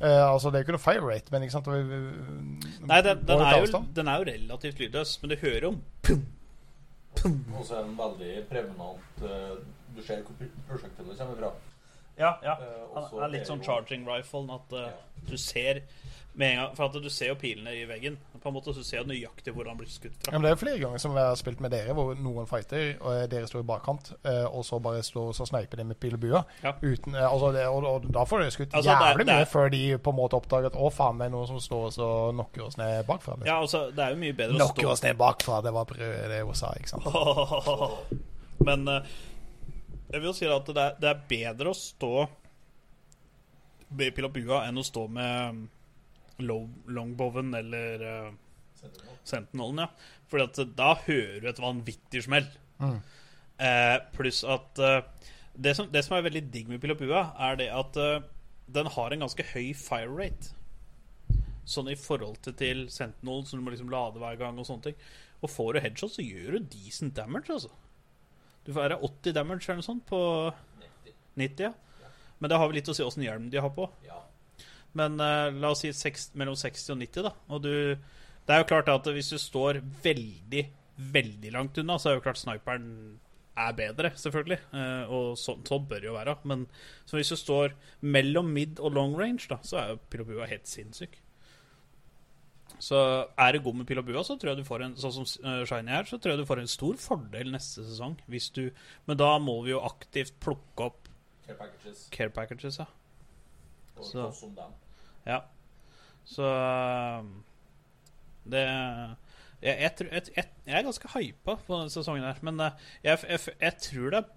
Eh, 0.00 0.32
altså, 0.32 0.50
det 0.50 0.54
er 0.54 0.58
jo 0.60 0.64
ikke 0.66 0.76
noe 0.76 0.84
fire 0.84 1.00
rate, 1.08 1.32
men 1.32 1.42
ikke 1.42 1.52
sant 1.52 1.66
vi- 1.66 1.82
vi- 1.82 2.86
Nei, 2.86 3.00
den, 3.00 3.24
den, 3.26 3.40
er 3.40 3.58
jo, 3.64 3.84
den 3.96 4.08
er 4.08 4.16
jo 4.18 4.24
relativt 4.28 4.78
lydløs, 4.78 5.22
men 5.22 5.30
du 5.30 5.36
hører 5.36 5.60
jo 5.62 5.74
Og 7.56 7.64
så 7.64 7.78
er 7.78 7.82
den 7.86 7.96
veldig 7.98 8.44
prevenant. 8.50 9.22
Uh, 9.22 9.56
Du 9.96 10.02
ser 10.04 10.20
hvor 10.20 10.34
prosjektet 10.36 10.66
prosjektilet 10.68 11.18
kommer 11.18 11.36
fra. 11.40 11.50
Ja, 12.18 12.38
ja. 12.42 12.56
Eh, 12.60 12.82
og 12.96 13.10
Han 13.12 13.22
er 13.24 13.28
litt 13.38 13.46
sånn 13.48 13.62
charging 13.64 14.06
rifle, 14.08 14.46
at 14.54 14.72
uh, 14.72 14.86
Ja. 14.86 14.92
du 15.28 15.36
ser 15.36 15.82
med 16.36 16.50
en 16.52 16.56
gang 16.66 16.74
For 16.76 16.84
at 16.90 16.92
du 17.02 17.08
ser 17.08 17.28
jo 17.30 17.34
pilene 17.40 17.72
i 17.72 17.84
veggen. 17.88 18.18
På 18.42 18.48
en 18.50 18.54
måte 18.58 18.72
så 18.76 18.82
ser 18.84 19.04
du 19.04 19.08
nøyaktig 19.08 19.54
hvor 19.56 19.64
han 19.68 19.76
blir 19.78 19.88
skutt 19.88 20.12
Ja, 20.26 20.30
fra. 20.30 20.32
men 20.36 20.42
det 20.44 20.50
er 20.50 20.54
jo 20.54 20.60
flere 20.60 20.78
ganger 20.82 20.98
som 21.00 21.14
jeg 21.16 21.24
har 21.24 21.34
spilt 21.40 21.60
med 21.64 21.70
dere, 21.72 21.94
hvor 21.96 22.14
noen 22.14 22.46
fighter, 22.46 22.90
og 23.00 23.30
dere 23.32 23.46
står 23.48 23.60
i 23.64 23.66
bakkant, 23.70 24.10
eh, 24.24 24.44
og 24.44 24.64
så 24.68 24.78
bare 24.84 25.00
står 25.02 25.32
så 25.34 25.46
sneiper 25.48 25.76
de 25.80 25.84
med 25.88 25.98
pil 26.00 26.14
og 26.14 26.20
bue. 26.20 26.42
Ja. 26.62 26.72
Uten, 26.82 27.14
eh, 27.16 27.24
altså 27.32 27.52
det, 27.56 27.64
og, 27.66 27.84
og 27.88 28.06
da 28.12 28.24
får 28.28 28.44
dere 28.44 28.50
skutt 28.54 28.74
Altså, 28.76 28.92
jævlig 28.92 29.26
det 29.26 29.32
er- 29.34 29.40
mye 29.40 29.50
før 29.54 29.70
de 29.72 29.82
på 29.98 30.10
en 30.12 30.16
måte 30.20 30.36
oppdager 30.40 30.66
at 30.66 30.76
å 30.76 30.90
faen, 30.92 31.18
det 31.18 31.26
er 31.26 31.30
noen 31.36 31.46
som 31.48 31.60
står 31.60 31.98
og 32.04 32.34
knocker 32.36 32.66
oss 32.68 32.76
ned 32.76 33.06
bakfra. 33.08 33.36
Liksom. 33.40 33.46
Ja, 33.46 33.60
altså, 33.60 33.82
det 33.96 34.04
er 34.04 34.10
jo 34.10 34.16
mye 34.16 34.32
bedre 34.36 34.54
å 34.54 34.60
Knocker 34.60 34.92
oss 34.92 35.02
ned 35.02 35.16
bakfra, 35.16 35.62
det 35.64 35.72
var 35.72 35.84
det 35.96 36.42
hun 36.44 36.54
sa, 36.54 36.72
ikke 36.76 36.88
sant? 36.96 38.16
Men 38.66 38.88
eh, 38.88 39.02
jeg 40.16 40.24
vil 40.24 40.30
jo 40.32 40.36
si 40.36 40.48
at 40.50 40.68
det 40.72 40.82
er, 40.82 40.98
det 41.02 41.10
er 41.12 41.24
bedre 41.28 41.72
å 41.72 41.78
stå 41.78 42.12
med 43.96 44.14
pil 44.16 44.26
og 44.26 44.34
bua 44.34 44.64
enn 44.66 44.80
å 44.80 44.84
stå 44.86 45.04
med 45.12 45.52
um, 45.52 45.60
low, 46.42 46.64
longbowen 46.90 47.54
eller 47.58 48.02
uh, 48.02 48.88
Sentinelen, 49.26 49.84
ja. 49.84 49.90
Fordi 50.30 50.46
at 50.46 50.74
da 50.78 50.94
hører 51.04 51.42
du 51.42 51.48
et 51.50 51.62
vanvittig 51.62 52.24
smell. 52.26 52.48
Mm. 52.80 52.98
Uh, 53.56 53.96
pluss 54.16 54.42
at 54.44 54.82
uh, 54.82 55.00
det, 55.56 55.74
som, 55.74 55.88
det 55.92 56.02
som 56.04 56.16
er 56.16 56.26
veldig 56.26 56.44
digg 56.52 56.68
med 56.70 56.80
pil 56.82 56.94
og 56.94 57.00
bua, 57.00 57.22
er 57.48 57.58
det 57.60 57.70
at 57.72 57.96
eh, 58.00 58.24
den 58.72 58.90
har 58.92 59.12
en 59.12 59.22
ganske 59.24 59.46
høy 59.54 59.70
fire 59.78 60.10
rate. 60.12 60.52
Sånn 61.66 61.88
i 61.90 61.96
forhold 61.98 62.38
til, 62.44 62.54
til 62.58 62.82
Sentinel, 62.92 63.46
som 63.46 63.58
du 63.58 63.64
må 63.64 63.72
liksom 63.72 63.90
lade 63.90 64.20
hver 64.22 64.36
gang 64.38 64.58
og 64.60 64.68
sånne 64.68 64.90
ting. 64.90 64.98
Og 65.40 65.50
får 65.50 65.72
du 65.72 65.80
headshot, 65.82 66.12
så 66.12 66.24
gjør 66.26 66.58
du 66.58 66.68
decent 66.76 67.16
damage, 67.16 67.48
altså. 67.54 67.72
Du 68.66 68.72
får 68.72 68.82
være 68.82 69.00
80 69.06 69.36
damage 69.36 69.68
eller 69.68 69.80
noe 69.80 69.86
sånt 69.86 70.06
på 70.08 70.20
90, 71.38 71.68
ja. 71.68 71.72
Men 72.38 72.52
det 72.52 72.58
har 72.60 72.68
vel 72.68 72.80
litt 72.80 72.90
å 72.90 72.94
si 72.96 73.04
åssen 73.04 73.24
hjelm 73.24 73.48
de 73.52 73.60
har 73.62 73.72
på. 73.72 73.86
Ja. 74.04 74.18
Men 74.96 75.20
uh, 75.20 75.52
la 75.54 75.72
oss 75.72 75.84
si 75.84 75.92
seks, 75.96 76.30
mellom 76.36 76.56
60 76.58 76.96
og 76.96 77.00
90, 77.04 77.28
da. 77.28 77.32
Og 77.52 77.62
du 77.64 77.72
Det 78.46 78.54
er 78.54 78.62
jo 78.62 78.70
klart 78.70 78.88
at 78.92 79.08
hvis 79.10 79.32
du 79.32 79.38
står 79.42 79.80
veldig, 80.04 80.66
veldig 81.14 81.50
langt 81.54 81.78
unna, 81.82 81.96
så 81.98 82.10
er 82.10 82.18
jo 82.18 82.26
klart 82.26 82.38
sniperen 82.38 82.90
er 83.56 83.72
bedre, 83.74 84.12
selvfølgelig. 84.20 84.60
Uh, 84.70 85.04
og 85.10 85.26
sånn 85.40 85.64
så 85.66 85.80
bør 85.80 86.02
det 86.02 86.10
jo 86.10 86.16
være. 86.18 86.36
Men 86.46 86.66
hvis 87.10 87.32
du 87.32 87.38
står 87.40 87.74
mellom 88.04 88.52
mid 88.54 88.78
og 88.78 88.94
long 88.94 89.16
range, 89.18 89.48
da, 89.50 89.58
så 89.66 89.80
er 89.80 89.94
jo 89.94 90.02
Pilopua 90.12 90.46
helt 90.50 90.68
sinnssyk. 90.70 91.18
Så 92.82 92.98
er 93.40 93.52
du 93.56 93.60
god 93.64 93.78
med 93.78 93.86
pil 93.88 93.98
og 94.00 94.04
bua, 94.04 94.22
så 94.26 94.36
tror 94.36 94.52
jeg 94.52 94.60
du 94.60 94.68
får 94.68 94.82
en 94.84 94.94
Sånn 95.00 95.14
som 95.14 95.26
eh, 95.48 95.62
Shiny 95.68 95.92
her, 95.94 96.04
så 96.08 96.18
tror 96.20 96.34
jeg 96.34 96.42
du 96.42 96.48
får 96.48 96.60
en 96.60 96.70
stor 96.70 96.98
fordel 97.00 97.52
neste 97.54 97.84
sesong. 97.86 98.18
Hvis 98.28 98.50
du 98.52 98.66
Men 99.08 99.16
da 99.20 99.30
må 99.42 99.58
vi 99.64 99.72
jo 99.72 99.80
aktivt 99.86 100.34
plukke 100.44 100.90
opp 100.90 101.08
Care 101.46 101.56
packages. 101.60 102.08
care 102.10 102.30
packages, 102.34 102.78
ja. 102.82 102.86
Så-. 104.02 104.26
Ja. 105.26 105.40
Så 106.26 106.42
um, 107.22 107.30
Det 108.44 108.64
jeg, 109.62 109.76
jeg, 109.80 109.92
tror- 109.96 110.12
jeg, 110.12 110.22
jeg, 110.36 110.50
er 110.66 110.82
ganske 110.84 111.08
hypa 111.14 111.54
på 111.56 111.78
denne 111.78 111.90
sesongen 111.90 112.26
her, 112.26 112.42
men 112.44 112.60
uh, 112.60 112.70
jeg, 113.02 113.18
tror 113.80 114.10
det 114.12 114.20
er 114.20 114.28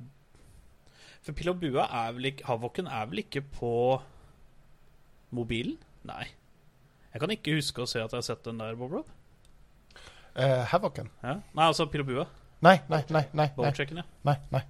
For 1.21 1.35
Pil 1.35 1.51
og 1.51 1.59
Bua 1.59 1.89
er 2.05 2.13
vel 2.15 2.29
ikke 2.31 2.47
Havoken 2.47 2.87
er 2.87 3.09
vel 3.11 3.25
ikke 3.25 3.41
på 3.41 3.73
mobilen? 5.35 5.75
Nei. 6.07 6.29
Jeg 7.13 7.21
kan 7.23 7.31
ikke 7.33 7.57
huske 7.57 7.83
å 7.83 7.89
se 7.89 8.01
at 8.01 8.11
jeg 8.13 8.21
har 8.21 8.25
sett 8.25 8.43
den 8.45 8.59
der, 8.61 8.75
Bob 8.77 8.93
Rob. 8.93 9.13
Uh, 10.37 10.61
Havoken? 10.71 11.09
Ja. 11.23 11.39
Nei, 11.57 11.65
altså 11.65 11.89
Pil 11.89 12.05
og 12.05 12.11
Bua. 12.11 12.27
Nei, 12.61 12.77
nei, 12.91 13.01
nei. 13.09 13.23
nei, 13.33 13.47
nei, 13.57 13.71
ja. 13.71 14.03
nei, 14.27 14.35
nei. 14.51 14.61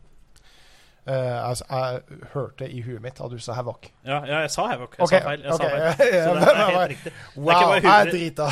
Uh, 1.09 1.49
altså, 1.49 1.63
jeg 1.69 2.01
hørte 2.33 2.69
i 2.69 2.81
huet 2.85 3.01
mitt 3.01 3.19
at 3.23 3.31
du 3.31 3.39
sa 3.41 3.53
Havoc. 3.57 3.87
ja. 4.05 4.19
Ja, 4.25 4.39
jeg 4.43 4.51
sa 4.51 4.67
Havoc. 4.67 4.95
Jeg 4.97 5.03
okay, 5.03 5.19
sa 5.19 5.29
feil. 5.29 5.41
Jeg 5.41 5.53
okay. 5.53 5.69
sa 5.69 5.91
feil. 5.97 6.11
Så 6.25 6.33
det, 6.35 6.41
er 6.49 6.55
helt 6.65 6.89
riktig. 6.89 7.13
Wow, 7.35 7.73
jeg 7.73 7.83
er 7.85 8.11
drita. 8.11 8.47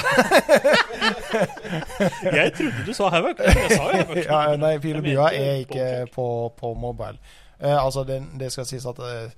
Jeg 2.38 2.54
trodde 2.54 2.86
du 2.88 2.94
sa 2.94 3.10
Havoc. 3.10 3.40
Jeg 3.40 3.72
sa 3.72 3.84
jo 3.84 3.98
Havoc. 3.98 4.18
ja, 4.32 4.56
nei, 4.56 4.78
Pil 4.80 4.98
og 4.98 5.04
bua 5.04 5.28
er 5.36 5.54
ikke 5.66 6.08
på, 6.16 6.28
på 6.58 6.74
mobile. 6.74 7.18
Uh, 7.62 7.86
altså, 7.86 8.04
det, 8.04 8.24
det 8.40 8.52
skal 8.52 8.66
sies 8.66 8.86
at 8.90 9.00
eh, 9.06 9.30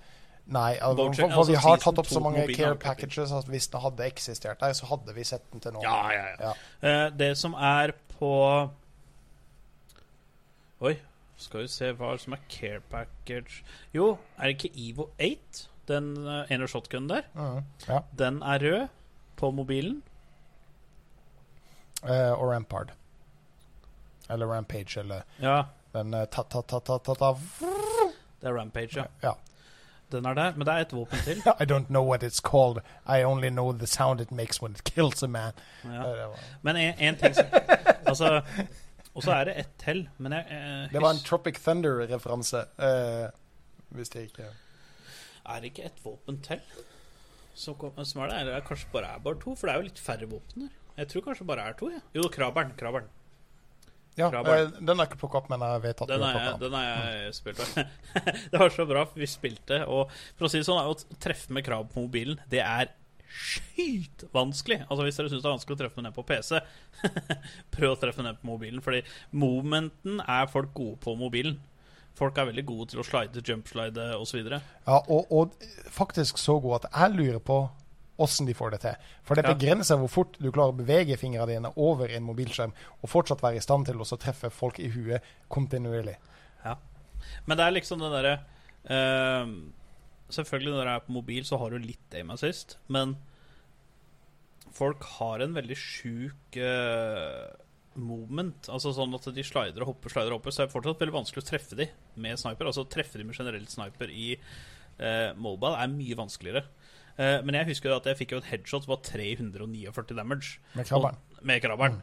Nei, 0.50 0.78
altså, 0.82 1.06
for, 1.14 1.34
for 1.34 1.46
vi 1.46 1.56
altså 1.56 1.68
har 1.68 1.82
tatt 1.84 2.00
opp 2.02 2.08
så 2.10 2.22
mange 2.26 2.44
care 2.56 2.78
packages 2.82 3.34
at 3.38 3.50
hvis 3.52 3.68
den 3.70 3.84
hadde 3.84 4.06
eksistert 4.10 4.62
der, 4.64 4.74
så 4.74 4.90
hadde 4.90 5.14
vi 5.14 5.26
sett 5.28 5.46
den 5.54 5.62
til 5.62 5.76
nå. 5.76 5.84
Ja, 5.86 6.00
ja, 6.14 6.24
ja. 6.32 6.38
Ja. 6.50 6.54
Eh, 6.90 7.06
det 7.14 7.36
som 7.38 7.54
er 7.54 7.94
på 8.18 8.32
Oi, 10.80 10.94
skal 11.38 11.66
vi 11.66 11.72
se 11.72 11.92
hva 12.00 12.14
som 12.20 12.34
er 12.38 12.44
care 12.50 12.82
package 12.90 13.62
Jo, 13.94 14.14
er 14.38 14.50
det 14.50 14.58
ikke 14.58 14.88
Evo 14.90 15.10
8? 15.20 15.68
Den 15.90 16.12
uh, 16.22 16.44
ene 16.54 16.68
shotgunen 16.70 17.10
der. 17.10 17.26
Mm, 17.34 17.64
ja. 17.88 18.04
Den 18.18 18.44
er 18.46 18.62
rød 18.62 18.88
på 19.42 19.50
mobilen. 19.52 20.04
Uh, 22.04 22.38
og 22.38 22.52
Rampard. 22.52 22.94
Eller 24.30 24.46
Rampage, 24.46 25.00
eller 25.00 25.22
Ja, 25.42 25.64
den 25.94 26.14
eh, 26.14 26.26
ta-ta-ta-ta-ta 26.30 27.34
det 28.40 28.48
er 28.48 28.54
Rampage, 28.56 29.00
ja. 29.00 29.06
Ja. 29.24 29.34
Den 30.12 30.26
er 30.26 30.34
der, 30.34 30.56
men 30.56 30.66
det 30.68 30.74
er 30.74 30.86
et 30.86 30.94
våpen 30.94 31.20
til. 31.24 31.38
I 31.62 31.66
don't 31.70 31.86
know 31.88 32.04
what 32.10 32.24
it's 32.24 32.42
called. 32.42 32.82
I 33.06 33.24
only 33.24 33.50
know 33.50 33.72
the 33.74 33.88
sound 33.88 34.22
it 34.22 34.32
makes 34.32 34.62
when 34.62 34.72
it 34.72 34.84
kills 34.84 35.24
a 35.24 35.28
man. 35.28 35.52
Ja. 35.86 36.28
Men 36.62 36.76
en, 36.76 36.94
en 37.00 37.16
ting 37.16 37.36
som 37.36 37.46
Altså 38.06 38.42
Og 39.14 39.24
så 39.24 39.32
er 39.32 39.44
det 39.44 39.54
ett 39.60 39.70
til, 39.78 40.10
men 40.18 40.34
jeg, 40.34 40.46
jeg 40.50 40.90
det 40.94 41.02
var 41.02 41.12
en 41.12 41.24
Tropic 41.26 41.60
Thunder-referanse. 41.64 42.58
uh, 42.80 43.30
hvis 43.90 44.10
det 44.10 44.22
ikke 44.22 44.44
Er 45.46 45.60
det 45.60 45.64
ikke 45.64 45.86
ett 45.86 46.06
våpen 46.06 46.42
til 46.42 46.60
som, 47.56 47.76
kom, 47.76 48.06
som 48.06 48.22
er 48.22 48.30
det? 48.30 48.40
Eller 48.40 48.54
er 48.54 48.60
det 48.62 48.68
kanskje 48.68 48.88
bare 48.94 49.16
er 49.16 49.20
bare 49.20 49.40
to? 49.42 49.56
For 49.56 49.68
det 49.68 49.74
er 49.74 49.82
jo 49.82 49.88
litt 49.90 50.00
færre 50.00 50.30
våpen 50.30 50.62
her. 50.62 50.76
Jeg 50.98 51.08
tror 51.08 51.22
kanskje 51.22 51.46
bare 51.48 51.66
er 51.68 51.74
to. 51.80 51.90
Ja. 51.92 52.00
Jo, 52.16 52.28
krabberen. 52.32 52.72
krabberen. 52.78 53.10
Ja, 54.18 54.30
eh, 54.34 54.72
den 54.80 55.00
er 55.00 55.08
ikke 55.08 55.20
plukket 55.22 55.44
opp, 55.44 55.50
men 55.52 55.62
jeg 55.64 55.82
vet 55.86 56.02
at 56.04 56.10
Den 56.10 56.20
du 56.20 56.26
plukket 56.26 56.54
opp. 56.54 56.64
den 56.64 56.78
har 56.78 56.88
jeg 56.90 57.36
spilt 57.38 57.62
av. 57.64 57.76
det 58.52 58.62
var 58.64 58.74
så 58.76 58.86
bra, 58.90 59.06
for 59.08 59.22
vi 59.22 59.30
spilte, 59.30 59.84
og 59.88 60.16
for 60.36 60.48
å 60.48 60.52
si 60.52 60.60
det 60.62 60.68
sånn, 60.68 60.82
å 60.82 61.20
treffe 61.24 61.56
med 61.56 61.68
krav 61.68 61.88
på 61.94 62.04
mobilen, 62.04 62.42
det 62.52 62.64
er 62.66 62.92
skytvanskelig. 63.30 64.82
Altså 64.90 65.06
Hvis 65.06 65.20
dere 65.20 65.32
syns 65.32 65.44
det 65.44 65.50
er 65.50 65.56
vanskelig 65.56 65.78
å 65.78 65.82
treffe 65.84 66.04
ned 66.04 66.16
på 66.16 66.26
PC, 66.28 66.60
prøv 67.76 67.94
å 67.94 68.00
treffe 68.02 68.26
ned 68.26 68.40
på 68.42 68.50
mobilen. 68.50 68.84
Fordi 68.84 69.04
momenten 69.32 70.24
er 70.26 70.50
folk 70.52 70.74
gode 70.78 71.00
på 71.04 71.16
mobilen. 71.20 71.60
Folk 72.20 72.38
er 72.42 72.50
veldig 72.50 72.66
gode 72.68 72.90
til 72.92 73.00
å 73.00 73.06
slide, 73.08 73.44
jumpslide 73.46 74.10
osv. 74.20 74.42
Ja, 74.50 74.98
og, 74.98 75.30
og 75.32 75.70
faktisk 75.94 76.42
så 76.42 76.58
god 76.60 76.82
at 76.82 76.90
jeg 76.92 77.16
lurer 77.16 77.44
på 77.44 77.62
åssen 78.22 78.48
de 78.50 78.56
får 78.58 78.76
det 78.76 78.82
til. 78.84 79.08
For 79.28 79.40
det 79.40 79.48
begrenser 79.48 80.00
hvor 80.02 80.12
fort 80.12 80.38
du 80.40 80.50
klarer 80.50 80.74
å 80.74 80.80
bevege 80.80 81.18
fingrene 81.20 81.50
dine 81.50 81.72
over 81.80 82.12
en 82.16 82.26
mobilskjerm 82.28 82.76
og 83.00 83.12
fortsatt 83.12 83.44
være 83.46 83.60
i 83.62 83.64
stand 83.66 83.90
til 83.90 84.02
å 84.02 84.20
treffe 84.20 84.52
folk 84.54 84.82
i 84.84 84.92
huet 84.94 85.26
kontinuerlig. 85.52 86.18
Ja. 86.66 86.76
Men 87.46 87.60
det 87.60 87.66
er 87.66 87.76
liksom 87.76 88.02
den 88.02 88.16
derre 88.16 88.40
uh, 88.90 89.52
Selvfølgelig 90.30 90.76
når 90.76 90.86
du 90.86 90.92
er 90.92 91.06
på 91.08 91.16
mobil, 91.16 91.42
så 91.48 91.58
har 91.58 91.74
du 91.74 91.82
litt 91.82 92.14
aim 92.14 92.30
assist, 92.30 92.76
men 92.94 93.16
folk 94.78 95.02
har 95.18 95.42
en 95.42 95.56
veldig 95.56 95.78
sjuk 95.80 96.60
uh, 96.62 97.50
moment. 97.98 98.70
Altså 98.72 98.94
sånn 98.96 99.16
at 99.18 99.26
de 99.34 99.46
slider 99.46 99.84
og 99.84 99.96
hopper, 99.96 100.14
slider 100.14 100.34
og 100.34 100.40
hopper. 100.40 100.54
Så 100.54 100.64
er 100.64 100.70
det 100.70 100.76
fortsatt 100.76 101.02
veldig 101.02 101.16
vanskelig 101.16 101.44
å 101.44 101.48
treffe 101.50 101.80
de 101.80 101.90
med 102.22 102.40
sniper. 102.40 102.70
Altså 102.70 102.86
treffe 102.86 103.20
de 103.20 103.26
med 103.28 103.38
generelt 103.38 103.74
sniper 103.74 104.14
i 104.14 104.28
uh, 104.38 105.32
mobile 105.40 105.80
er 105.82 105.92
mye 105.94 106.20
vanskeligere. 106.20 106.66
Eh, 107.20 107.42
men 107.44 107.58
jeg 107.58 107.68
husker 107.74 107.92
jo 107.92 107.98
at 108.00 108.08
jeg 108.08 108.18
fikk 108.22 108.32
jo 108.32 108.40
et 108.40 108.48
headshot 108.54 108.86
som 108.86 108.94
var 108.94 109.02
349 109.04 110.16
damage 110.16 110.60
Med 110.74 110.88
krabberen. 110.88 111.18
og- 111.20 111.44
med 111.46 111.62
krabberen. 111.62 112.02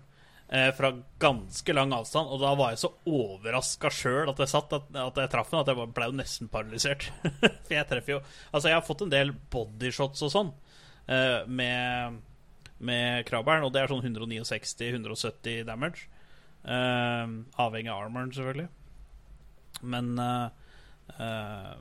Eh, 0.48 0.70
fra 0.76 0.92
ganske 1.18 1.74
lang 1.74 1.90
avstand. 1.96 2.28
Og 2.30 2.40
da 2.40 2.54
var 2.54 2.70
jeg 2.74 2.78
så 2.84 2.92
overraska 3.06 3.90
sjøl 3.90 4.28
at 4.30 4.38
jeg 4.38 4.52
satt 4.52 4.72
at, 4.76 4.84
at 4.94 5.16
jeg 5.16 5.30
traff 5.32 5.50
den, 5.50 5.60
at 5.60 5.66
jeg 5.72 5.94
ble 5.96 6.04
jo 6.10 6.12
nesten 6.20 6.48
paralysert. 6.52 7.08
For 7.66 7.74
jeg 7.74 7.88
treffer 7.88 8.16
jo 8.16 8.20
Altså, 8.52 8.68
jeg 8.68 8.76
har 8.76 8.86
fått 8.86 9.02
en 9.02 9.10
del 9.10 9.32
bodyshots 9.50 10.22
og 10.22 10.30
sånn 10.30 10.52
eh, 11.08 11.46
med, 11.46 12.20
med 12.78 13.24
krabberen, 13.26 13.64
og 13.64 13.72
det 13.72 13.82
er 13.82 13.88
sånn 13.90 14.04
169-170 14.04 15.64
damage. 15.66 16.06
Avhengig 16.66 17.90
av 17.92 18.02
armoren, 18.04 18.32
selvfølgelig. 18.34 18.68
Men 19.86 20.18
uh, 20.18 20.48
eh, 21.20 21.74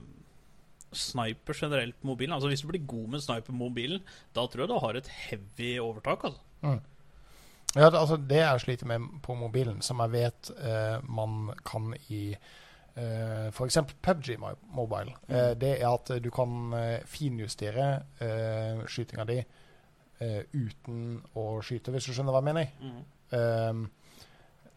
sniper 0.98 1.58
generelt 1.58 1.98
på 2.02 2.10
mobilen 2.10 2.36
Altså 2.36 2.50
Hvis 2.52 2.64
du 2.66 2.70
blir 2.72 2.86
god 2.88 3.16
med 3.16 3.24
sniper 3.24 3.52
på 3.52 3.60
mobilen, 3.60 4.04
da 4.36 4.46
tror 4.48 4.66
jeg 4.66 4.72
du 4.72 4.78
har 4.82 5.00
et 5.00 5.08
heavy 5.08 5.72
overtak. 5.84 6.28
Altså. 6.30 6.78
Ja, 7.76 7.90
det, 7.90 8.00
altså 8.00 8.18
det 8.18 8.40
jeg 8.40 8.62
sliter 8.64 8.88
med 8.88 9.10
på 9.24 9.36
mobilen, 9.36 9.82
som 9.84 10.00
jeg 10.06 10.14
vet 10.14 10.52
eh, 10.56 11.02
man 11.12 11.52
kan 11.68 11.92
i 12.08 12.22
eh, 12.32 13.48
f.eks. 13.52 13.78
PubG 14.02 14.38
Mobile, 14.40 14.62
Mobile, 14.72 15.18
eh, 15.28 15.52
det 15.60 15.74
er 15.82 15.90
at 15.90 16.14
du 16.24 16.30
kan 16.32 16.72
eh, 16.78 17.04
finjustere 17.06 17.90
eh, 18.24 18.86
skytinga 18.88 19.28
di 19.28 19.42
eh, 19.42 20.42
uten 20.54 21.20
å 21.36 21.46
skyte, 21.66 21.92
hvis 21.92 22.08
du 22.08 22.16
skjønner 22.16 22.36
hva 22.36 22.44
jeg 22.44 22.50
mener. 22.54 22.72
Mm. 22.80 23.04
Um, 23.36 23.86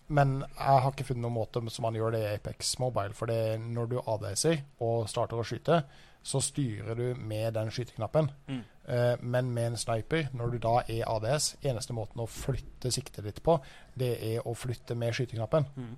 men 0.08 0.38
jeg 0.40 0.82
har 0.82 0.90
ikke 0.90 1.04
funnet 1.10 1.22
noen 1.26 1.36
måte 1.36 1.60
som 1.70 1.84
man 1.84 1.96
gjør 1.96 2.14
det 2.16 2.22
i 2.24 2.28
Apex 2.32 2.78
Mobile. 2.80 3.14
For 3.16 3.30
det, 3.30 3.58
når 3.60 3.90
du 3.90 3.98
ADS-er 4.00 4.62
og 4.84 5.08
starter 5.10 5.38
å 5.38 5.44
skyte, 5.46 5.82
så 6.22 6.40
styrer 6.44 6.94
du 6.98 7.14
med 7.14 7.54
den 7.54 7.70
skyteknappen. 7.70 8.30
Mm. 8.48 8.60
Eh, 8.88 9.16
men 9.22 9.50
med 9.54 9.66
en 9.72 9.76
sniper, 9.76 10.28
når 10.32 10.50
du 10.50 10.58
da 10.58 10.76
er 10.88 11.04
ADS, 11.08 11.56
eneste 11.62 11.92
måten 11.96 12.20
å 12.20 12.26
flytte 12.28 12.90
siktet 12.92 13.24
ditt 13.24 13.42
på, 13.42 13.58
det 13.98 14.14
er 14.34 14.46
å 14.48 14.54
flytte 14.56 14.94
med 14.96 15.14
skyteknappen. 15.16 15.66
Mm. 15.76 15.92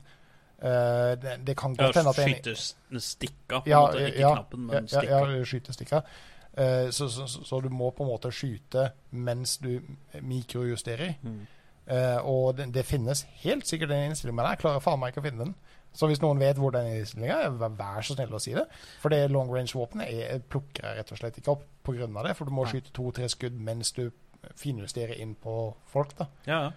Eh, 0.62 1.14
det, 1.22 1.38
det 1.46 1.56
kan 1.56 1.74
godt 1.74 1.96
hende 1.96 2.10
at 2.10 2.18
en- 2.18 2.34
skytestikka, 2.34 3.60
på 3.64 3.70
Ja, 3.70 3.80
en 3.80 3.94
måte. 3.94 4.06
Ikke 4.10 4.20
ja, 4.20 4.32
knappen, 4.34 4.66
men 4.66 4.76
ja, 4.92 5.00
stikka. 5.00 5.22
ja, 5.38 5.44
skytestikka. 5.44 6.02
Eh, 6.56 6.90
så, 6.90 7.08
så, 7.08 7.26
så, 7.26 7.44
så 7.44 7.60
du 7.60 7.68
må 7.70 7.90
på 7.90 8.02
en 8.04 8.10
måte 8.10 8.30
skyte 8.34 8.90
mens 9.10 9.56
du 9.58 9.80
mikrojusterer. 10.20 11.14
Mm. 11.22 11.40
Eh, 11.86 12.18
og 12.26 12.56
det, 12.58 12.68
det 12.74 12.84
finnes 12.86 13.24
helt 13.42 13.66
sikkert 13.66 13.90
en 13.90 14.10
innstilling, 14.10 14.36
men 14.36 14.46
jeg 14.52 14.58
klarer 14.62 14.82
faen 14.84 15.00
meg 15.00 15.12
ikke 15.14 15.22
å 15.24 15.26
finne 15.30 15.44
den. 15.46 15.54
Så 15.92 16.06
hvis 16.06 16.20
noen 16.22 16.38
vet 16.38 16.56
hvor 16.56 16.70
den 16.70 16.86
innstillinga 16.86 17.36
er, 17.44 17.50
vær- 17.50 18.02
så 18.06 18.14
snill 18.14 18.30
å 18.30 18.40
si 18.40 18.52
det. 18.54 18.66
For 19.02 19.08
det 19.10 19.30
long 19.30 19.48
range-våpenet 19.50 20.06
er- 20.12 20.38
plukker 20.38 20.82
jeg 20.86 20.96
rett 20.98 21.12
og 21.12 21.18
slett 21.18 21.36
ikke 21.40 21.50
opp 21.56 21.64
pga. 21.84 22.06
det. 22.22 22.36
For 22.36 22.44
du 22.44 22.52
må 22.52 22.64
skyte 22.66 22.92
to-tre 22.92 23.28
skudd 23.28 23.52
mens 23.58 23.90
du 23.92 24.10
finjusterer 24.56 25.18
inn 25.20 25.34
på 25.34 25.74
folk. 25.86 26.16
da. 26.16 26.26
Ja. 26.46 26.70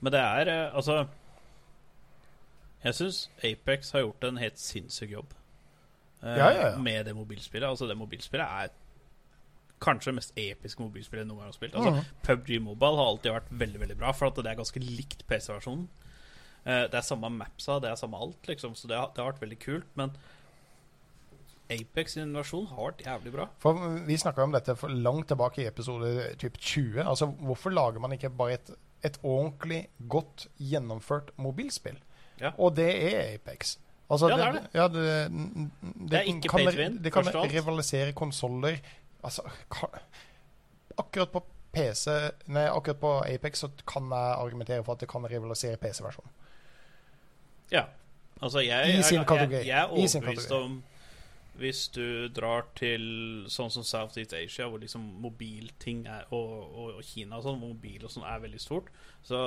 Men 0.00 0.12
det 0.12 0.20
er 0.20 0.48
eh, 0.48 0.74
Altså 0.76 1.06
Jeg 2.84 2.94
syns 2.94 3.28
Apex 3.42 3.90
har 3.92 4.00
gjort 4.04 4.24
en 4.28 4.36
helt 4.36 4.58
sinnssyk 4.60 5.10
jobb 5.10 5.32
eh, 6.22 6.36
Ja, 6.36 6.50
ja, 6.50 6.68
ja. 6.70 6.76
med 6.78 7.06
det 7.06 7.14
mobilspillet. 7.16 7.66
Altså 7.68 7.88
Det 7.88 7.96
mobilspillet 7.98 8.46
er 8.46 8.68
kanskje 9.80 10.12
det 10.12 10.14
mest 10.20 10.32
episke 10.40 10.80
mobilspillet 10.80 11.24
jeg 11.24 11.28
noen 11.28 11.38
gang 11.42 11.48
har 11.50 11.56
spilt. 11.56 11.74
Altså 11.74 11.90
Mhm. 11.90 12.04
PubG 12.22 12.60
Mobile 12.62 12.96
har 12.96 13.06
alltid 13.10 13.32
vært 13.32 13.50
veldig 13.50 13.80
veldig 13.80 13.96
bra, 13.98 14.12
for 14.12 14.26
at 14.26 14.34
det 14.36 14.46
er 14.46 14.54
ganske 14.62 14.80
likt 14.80 15.26
PC-versjonen. 15.26 15.88
Eh, 16.66 16.86
det 16.90 16.98
er 16.98 17.06
samme 17.06 17.30
mapsa, 17.30 17.78
det 17.82 17.92
er 17.92 18.00
samme 18.00 18.18
alt, 18.18 18.48
liksom, 18.50 18.74
så 18.74 18.90
det 18.90 18.98
har, 18.98 19.12
det 19.14 19.22
har 19.22 19.30
vært 19.30 19.44
veldig 19.44 19.58
kult. 19.62 19.92
Men 19.98 20.16
Apex 21.70 22.14
sin 22.14 22.34
versjon 22.34 22.66
har 22.70 22.82
vært 22.90 23.06
jævlig 23.06 23.32
bra. 23.34 23.46
For 23.62 23.78
Vi 24.06 24.18
snakka 24.18 24.44
om 24.46 24.54
dette 24.54 24.76
for 24.78 24.90
langt 24.90 25.28
tilbake 25.30 25.62
i 25.62 25.70
episode 25.70 26.12
typ 26.42 26.58
20. 26.58 27.00
Altså, 27.02 27.26
Hvorfor 27.26 27.74
lager 27.74 28.02
man 28.02 28.14
ikke 28.14 28.30
bare 28.30 28.58
et, 28.58 28.70
et 29.06 29.18
ordentlig 29.22 29.86
godt 30.10 30.46
gjennomført 30.58 31.32
mobilspill? 31.42 31.98
Ja. 32.40 32.52
Og 32.58 32.76
det 32.76 32.90
er 32.92 33.34
Apex. 33.34 33.78
Altså, 34.10 34.28
Ja, 34.30 34.36
det 34.36 34.46
er 34.46 34.52
det. 34.52 34.64
Ja, 34.74 34.88
det, 34.88 35.04
det, 36.10 36.18
er 36.18 36.30
ikke 36.30 36.48
pay 36.52 36.88
det 37.02 37.12
kan 37.12 37.26
rivalisere 37.26 38.12
konsoller. 38.12 38.78
Altså, 39.24 39.42
kan, 39.70 39.98
akkurat 40.98 41.30
på 41.32 41.42
PC 41.72 42.06
Nei, 42.46 42.68
akkurat 42.70 43.00
på 43.00 43.12
Apex 43.26 43.58
så 43.64 43.70
kan 43.86 44.06
jeg 44.10 44.34
argumentere 44.38 44.84
for 44.84 44.94
at 44.94 45.02
det 45.02 45.08
kan 45.10 45.26
rivalisere 45.26 45.76
PC-versjonen. 45.76 46.30
Ja. 47.72 47.86
Altså, 48.40 48.60
jeg, 48.60 48.90
I 48.90 48.98
jeg, 48.98 49.04
sin 49.04 49.24
kategori. 49.24 49.66
jeg 49.66 49.78
er 49.78 49.92
overbevist 49.92 50.52
om 50.52 50.82
Hvis 51.56 51.86
du 51.88 52.28
drar 52.36 52.66
til 52.76 53.46
sånn 53.48 53.70
som 53.72 53.84
Southeast 53.86 54.34
Asia, 54.36 54.66
hvor 54.68 54.82
liksom 54.82 55.06
mobilting 55.24 56.02
er, 56.04 56.26
og, 56.28 56.50
og, 56.68 56.90
og 56.98 57.06
Kina 57.06 57.38
og 57.38 57.46
sånn, 57.46 57.56
hvor 57.62 57.72
mobil 57.72 58.04
og 58.04 58.12
sånn 58.12 58.26
er 58.28 58.42
veldig 58.42 58.60
stort, 58.60 58.90
så 59.24 59.38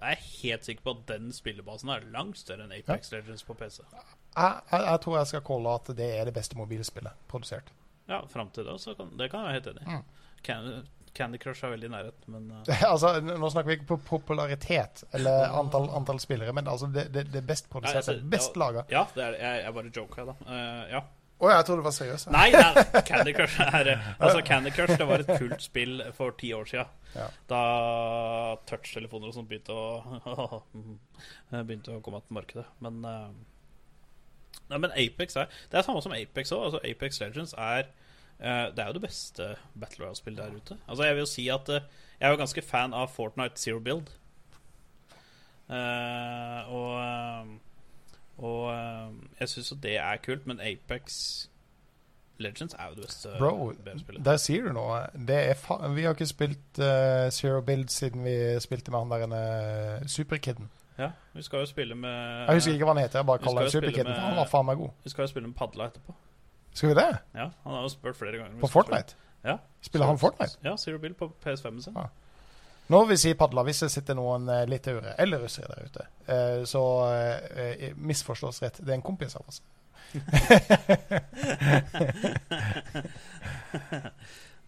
jeg 0.00 0.16
er 0.16 0.22
helt 0.40 0.64
sikker 0.64 0.86
på 0.86 0.94
at 0.94 1.02
den 1.10 1.28
spillebasen 1.36 1.92
er 1.92 2.06
langt 2.14 2.40
større 2.40 2.64
enn 2.64 2.72
Apex 2.72 3.12
Legends 3.12 3.44
på 3.44 3.52
PC. 3.58 3.82
Jeg, 3.92 4.06
jeg, 4.38 4.80
jeg 4.86 5.02
tror 5.04 5.18
jeg 5.18 5.30
skal 5.34 5.44
calle 5.50 5.74
at 5.76 5.92
det 5.98 6.08
er 6.16 6.30
det 6.30 6.34
beste 6.38 6.56
mobilspillet 6.56 7.28
produsert. 7.28 7.68
Ja, 8.08 8.22
fram 8.32 8.48
til 8.56 8.64
da, 8.64 8.78
så 8.80 8.96
kan, 8.96 9.12
det 9.20 9.28
kan 9.30 9.44
jeg 9.44 9.50
være 9.50 9.58
helt 9.58 9.68
enig 9.74 9.84
i. 9.84 9.98
Mm. 9.98 10.08
Can, 11.14 11.30
Candy 11.30 11.38
Crush 11.42 11.64
er 11.64 11.72
veldig 11.74 11.88
i 11.88 11.92
nærhet, 11.92 12.26
men 12.30 12.50
uh, 12.50 12.82
altså, 12.92 13.14
Nå 13.20 13.50
snakker 13.52 13.70
vi 13.70 13.78
ikke 13.78 13.88
på 13.92 14.00
popularitet 14.08 15.04
eller 15.16 15.54
antall, 15.60 15.88
antall 15.96 16.20
spillere, 16.22 16.52
men 16.56 16.68
altså 16.68 16.90
det, 16.92 17.08
det, 17.14 17.26
det 17.32 17.44
best 17.46 17.70
produserte, 17.70 18.12
ja, 18.12 18.18
altså, 18.18 18.30
best 18.30 18.60
laga. 18.60 18.84
Ja, 18.92 19.06
det 19.14 19.24
er, 19.24 19.38
jeg, 19.40 19.64
jeg 19.64 19.74
bare 19.78 19.92
joker, 19.96 20.30
da. 20.30 20.36
Uh, 20.46 20.84
ja. 20.90 21.02
Å, 21.40 21.48
jeg 21.48 21.64
trodde 21.64 21.80
det 21.80 21.86
var 21.86 21.96
seriøst. 21.96 22.30
Nei, 22.34 22.46
nei, 22.52 22.84
Candy 23.08 23.32
Crush 23.32 23.62
er 23.64 23.88
eh, 23.94 24.08
Altså, 24.18 24.42
Candy 24.44 24.72
Crush 24.76 24.98
det 25.00 25.06
var 25.08 25.22
et 25.24 25.30
kult 25.40 25.62
spill 25.64 26.02
for 26.16 26.36
ti 26.40 26.50
år 26.52 26.68
siden. 26.68 26.90
Ja. 27.14 27.30
Da 27.48 27.60
touchtelefoner 28.68 29.30
og 29.30 29.38
sånt 29.38 29.48
begynte 29.48 29.72
å 29.72 30.60
Begynte 31.70 31.96
å 31.96 32.02
komme 32.04 32.20
til 32.26 32.36
markedet. 32.36 32.66
Men 32.84 33.00
Nei, 34.70 34.78
men 34.78 34.92
Apex 34.94 35.36
er 35.36 35.48
Det 35.70 35.80
er 35.80 35.86
samme 35.86 36.02
som 36.04 36.14
Apex 36.14 36.52
òg. 36.54 36.68
Altså, 36.68 36.80
Apex 36.86 37.20
Legends 37.22 37.54
er 37.58 37.88
Det 38.40 38.80
er 38.80 38.86
jo 38.88 38.96
det 38.96 39.02
beste 39.04 39.50
Battle 39.76 40.04
Royale-spillet 40.04 40.40
der 40.40 40.56
ute. 40.56 40.76
Altså, 40.88 41.04
jeg 41.04 41.14
vil 41.14 41.20
jo 41.26 41.28
si 41.28 41.48
at 41.52 41.68
eh, 41.68 41.88
jeg 42.20 42.26
er 42.26 42.32
jo 42.34 42.40
ganske 42.40 42.62
fan 42.64 42.94
av 42.96 43.10
Fortnite 43.12 43.60
Zero 43.60 43.82
Build. 43.84 44.08
Eh, 45.70 46.72
og 46.72 46.94
eh, 47.00 47.58
og 48.40 48.72
eh, 48.72 49.08
jeg 49.40 49.48
syns 49.48 49.70
jo 49.72 49.76
det 49.82 49.96
er 50.00 50.20
kult, 50.24 50.46
men 50.46 50.60
Apex 50.60 51.16
Legends 52.40 52.74
er 52.78 52.88
jo 52.88 52.94
det 52.94 53.04
beste 53.04 53.28
Bro, 53.38 53.72
BR-spillet. 53.84 54.24
der 54.24 54.36
sier 54.40 54.64
du 54.64 54.72
noe. 54.72 55.02
Er 55.28 55.88
vi 55.94 56.06
har 56.06 56.16
ikke 56.16 56.26
spilt 56.26 56.80
uh, 56.80 57.28
Zero 57.28 57.60
Build 57.60 57.88
siden 57.92 58.24
vi 58.24 58.60
spilte 58.60 58.90
med 58.90 58.98
han 58.98 59.10
der 59.12 60.00
uh, 60.00 60.06
Superkidden. 60.08 60.70
Ja, 60.98 61.10
vi 61.32 61.42
skal 61.42 61.58
jo 61.58 61.66
spille 61.66 61.94
med 61.94 62.08
Jeg 62.46 62.54
husker 62.54 62.72
ikke 62.72 62.88
hva 62.88 62.94
han 62.94 63.02
heter, 63.02 63.18
jeg 63.18 63.26
bare 63.26 63.38
kaller 63.44 63.60
han 63.60 63.70
skal 63.70 63.82
Superkidden. 63.82 64.14
for 64.14 64.20
Han 64.20 64.36
var 64.40 64.48
faen 64.48 64.66
meg 64.66 64.80
god. 64.80 64.90
Vi 65.04 65.12
skal 65.12 65.22
jo 65.22 65.34
spille 65.34 65.48
med 65.48 65.56
Padla 65.56 65.90
etterpå. 65.92 66.16
Skal 66.72 66.88
vi 66.92 66.94
det? 66.94 67.08
Ja, 67.34 67.50
Han 67.64 67.74
har 67.74 67.82
jo 67.82 67.88
spurt 67.92 68.16
flere 68.16 68.38
ganger. 68.38 68.60
På 68.60 68.68
Fortnite? 68.70 69.16
Ja. 69.44 69.58
Spiller 69.80 70.06
han 70.06 70.18
Fortnite? 70.18 70.58
Ja, 70.64 70.76
Zero 70.76 70.98
Bill 70.98 71.14
på 71.14 71.32
PS5-en 71.44 71.82
sin. 71.82 71.96
Ja. 71.96 72.08
Når 72.90 73.04
vi 73.06 73.16
sier 73.22 73.36
padler, 73.38 73.62
hvis 73.68 73.84
det 73.84 73.90
sitter 73.92 74.16
noen 74.18 74.48
uh, 74.50 74.64
litauere 74.66 75.12
eller 75.22 75.44
russere 75.44 75.70
der 75.70 75.86
ute, 75.86 76.06
eh, 76.26 76.62
så 76.66 76.80
uh, 77.06 77.84
misforstås 77.96 78.62
rett. 78.64 78.80
Det 78.82 78.90
er 78.90 78.98
en 78.98 79.06
kompis 79.06 79.36
av 79.38 79.46
oss. 79.46 79.62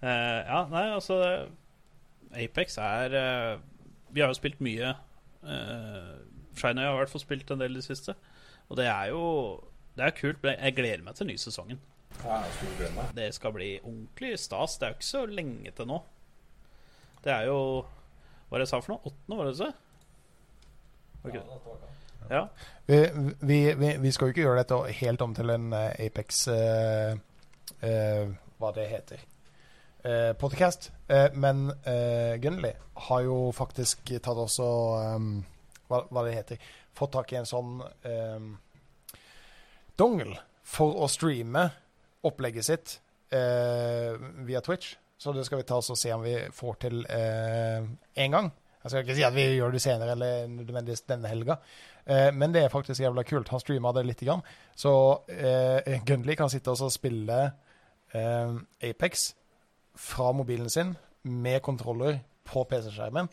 Eh, 0.02 0.38
ja, 0.48 0.64
nei, 0.66 0.80
altså 0.90 1.16
Apex 2.34 2.74
er 2.82 3.12
eh, 3.14 3.60
Vi 4.10 4.18
har 4.18 4.32
jo 4.32 4.34
spilt 4.34 4.58
mye. 4.58 4.88
Shiny 6.58 6.82
har 6.82 6.96
i 6.96 6.98
hvert 6.98 7.12
fall 7.12 7.22
spilt 7.22 7.52
en 7.54 7.62
del 7.62 7.76
i 7.76 7.78
det 7.78 7.84
siste. 7.86 8.16
Og 8.66 8.80
det 8.80 8.88
er 8.90 9.12
jo 9.12 9.22
Det 9.94 10.02
er 10.08 10.16
kult. 10.16 10.42
Men 10.42 10.58
jeg 10.58 10.74
gleder 10.74 11.04
meg 11.06 11.14
til 11.14 11.30
ny 11.30 11.36
sesongen. 11.38 11.78
Det 13.14 13.29
skal 13.35 13.55
bli 13.55 13.70
ordentlig 13.81 14.38
stas. 14.38 14.79
Det 14.79 14.87
er 14.87 14.92
jo 14.92 14.98
ikke 14.98 15.09
så 15.09 15.25
lenge 15.27 15.72
til 15.77 15.88
nå. 15.90 15.98
Det 17.22 17.33
er 17.33 17.48
jo 17.51 17.59
Hva 17.83 18.55
var 18.55 18.61
det 18.61 18.66
jeg 18.66 18.72
sa 18.72 18.81
for 18.83 18.94
noe? 18.94 19.09
Åttende, 19.09 19.37
var 19.38 19.48
det 19.48 19.59
det? 19.59 19.72
Okay. 21.25 21.40
Ja. 22.31 22.48
Vi, 22.87 22.98
vi, 23.40 23.75
vi, 23.75 23.96
vi 24.03 24.12
skal 24.12 24.29
jo 24.29 24.35
ikke 24.35 24.44
gjøre 24.44 24.62
dette 24.62 24.79
helt 24.98 25.22
om 25.22 25.35
til 25.37 25.53
en 25.55 25.72
eh, 25.77 26.07
Apex 26.07 26.42
uh, 26.51 27.14
uh, 27.83 28.33
Hva 28.59 28.72
det 28.77 28.88
heter. 28.90 29.22
Uh, 30.03 30.33
podcast. 30.35 30.90
Men 31.35 31.68
uh, 31.87 32.35
Gunnli 32.42 32.72
har 33.09 33.22
jo 33.22 33.53
faktisk 33.55 34.12
tatt 34.18 34.38
også 34.38 34.68
um, 35.16 35.35
hva, 35.87 36.03
hva 36.11 36.25
det 36.27 36.35
heter 36.38 36.70
Fått 36.96 37.12
tak 37.14 37.33
i 37.33 37.38
en 37.38 37.48
sånn 37.48 37.79
um, 37.83 38.48
dongle 39.96 40.37
for 40.66 40.98
å 41.05 41.09
streame 41.11 41.68
opplegget 42.26 42.66
sitt 42.66 42.96
eh, 43.32 44.16
via 44.46 44.61
Twitch. 44.61 44.96
Så 45.18 45.32
det 45.32 45.44
skal 45.46 45.61
vi 45.61 45.68
ta 45.68 45.78
oss 45.78 45.92
og 45.92 45.98
se 45.98 46.11
om 46.14 46.24
vi 46.24 46.35
får 46.54 46.78
til 46.82 47.04
eh, 47.06 47.85
en 48.24 48.37
gang. 48.37 48.50
Jeg 48.82 48.90
skal 48.90 49.04
ikke 49.04 49.14
si 49.14 49.26
at 49.26 49.35
vi 49.37 49.44
gjør 49.54 49.74
det 49.74 49.82
senere 49.85 50.16
eller 50.16 50.48
nødvendigvis 50.50 51.04
denne 51.06 51.30
helga, 51.30 51.61
eh, 52.02 52.32
men 52.35 52.54
det 52.54 52.64
er 52.64 52.72
faktisk 52.72 53.04
jævla 53.04 53.22
kult. 53.22 53.52
Han 53.54 53.62
streama 53.62 53.92
det 53.94 54.02
lite 54.08 54.26
grann. 54.26 54.42
Så 54.74 54.92
eh, 55.30 56.00
Gunley 56.06 56.35
kan 56.38 56.50
sitte 56.50 56.74
og 56.74 56.90
spille 56.90 57.38
eh, 58.14 58.58
Apex 58.90 59.30
fra 59.94 60.32
mobilen 60.35 60.70
sin 60.70 60.96
med 61.22 61.62
kontroller 61.62 62.18
på 62.44 62.64
PC-skjermen. 62.66 63.30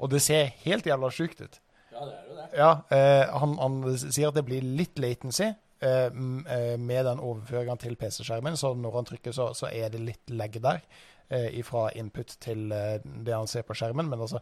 Og 0.00 0.10
det 0.10 0.22
ser 0.24 0.50
helt 0.64 0.86
jævla 0.86 1.12
sjukt 1.14 1.44
ut. 1.44 1.60
Ja, 1.92 2.04
det 2.06 2.14
er 2.14 2.26
jo 2.26 2.36
det. 2.36 2.48
Ja, 2.58 2.70
eh, 2.90 3.38
han, 3.38 3.56
han 3.60 3.82
sier 4.00 4.30
at 4.30 4.38
det 4.38 4.46
blir 4.48 4.64
litt 4.64 4.98
latency 4.98 5.52
med 5.80 7.06
den 7.06 7.22
overføringen 7.24 7.78
til 7.80 7.96
PC-skjermen. 7.96 8.58
Så 8.60 8.74
når 8.76 8.98
han 8.98 9.08
trykker, 9.08 9.32
så, 9.32 9.50
så 9.56 9.70
er 9.72 9.88
det 9.92 10.02
litt 10.04 10.32
lag 10.36 10.58
der. 10.60 10.82
Eh, 11.30 11.62
fra 11.62 11.90
input 11.94 12.32
til 12.42 12.72
eh, 12.74 12.98
det 13.04 13.34
han 13.34 13.46
ser 13.46 13.62
på 13.62 13.74
skjermen. 13.78 14.08
Men 14.10 14.20
altså, 14.20 14.40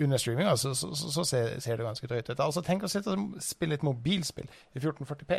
under 0.00 0.20
streaminga 0.20 0.56
så, 0.60 0.74
så, 0.74 0.90
så, 0.94 1.12
så 1.14 1.24
ser, 1.24 1.60
ser 1.60 1.80
det 1.80 1.86
ganske 1.86 2.06
drøyt 2.10 2.28
ut. 2.28 2.40
Altså, 2.40 2.60
tenk 2.66 2.84
å 2.84 2.90
sitte 2.92 3.14
og 3.14 3.38
spille 3.40 3.78
et 3.78 3.86
mobilspill 3.86 4.44
i 4.44 4.82
1440P. 4.82 5.38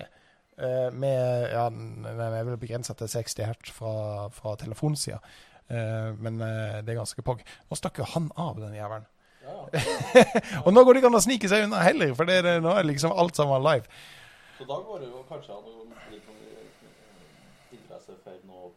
eh, 0.57 0.89
med 0.93 1.51
ja, 1.53 1.67
den 1.69 2.07
er 2.07 2.33
vel 2.39 2.57
begrensa 2.57 2.95
til 2.97 3.11
60 3.11 3.45
hertz 3.45 3.73
fra, 3.75 3.93
fra 4.33 4.55
telefonsida. 4.57 5.21
Eh, 5.69 6.09
men 6.17 6.41
eh, 6.41 6.81
det 6.81 6.95
er 6.95 7.01
ganske 7.03 7.21
pog. 7.21 7.45
Nå 7.69 7.77
stakk 7.77 8.01
jo 8.01 8.09
han 8.15 8.31
av, 8.33 8.57
den 8.57 8.73
jævelen. 8.73 9.05
Ja. 9.45 9.61
Og 10.65 10.73
nå 10.73 10.81
går 10.81 10.95
det 10.95 11.03
ikke 11.03 11.13
an 11.13 11.21
å 11.21 11.25
snike 11.27 11.53
seg 11.53 11.67
unna 11.67 11.85
heller, 11.85 12.17
for 12.17 12.29
det 12.29 12.41
er, 12.41 12.61
nå 12.65 12.73
er 12.73 12.89
liksom 12.89 13.13
alt 13.13 13.37
sammen 13.37 13.61
live. 13.61 13.85
Så 14.63 14.69
da 14.69 14.79
går 14.87 14.99
det 15.03 15.09
jo 15.11 15.23
kanskje 15.27 15.57
an 15.57 15.65
å 15.67 15.85
litt 16.11 16.29
eh, 16.31 17.75
interesse 17.75 18.15
for 18.23 18.45
noe 18.47 18.71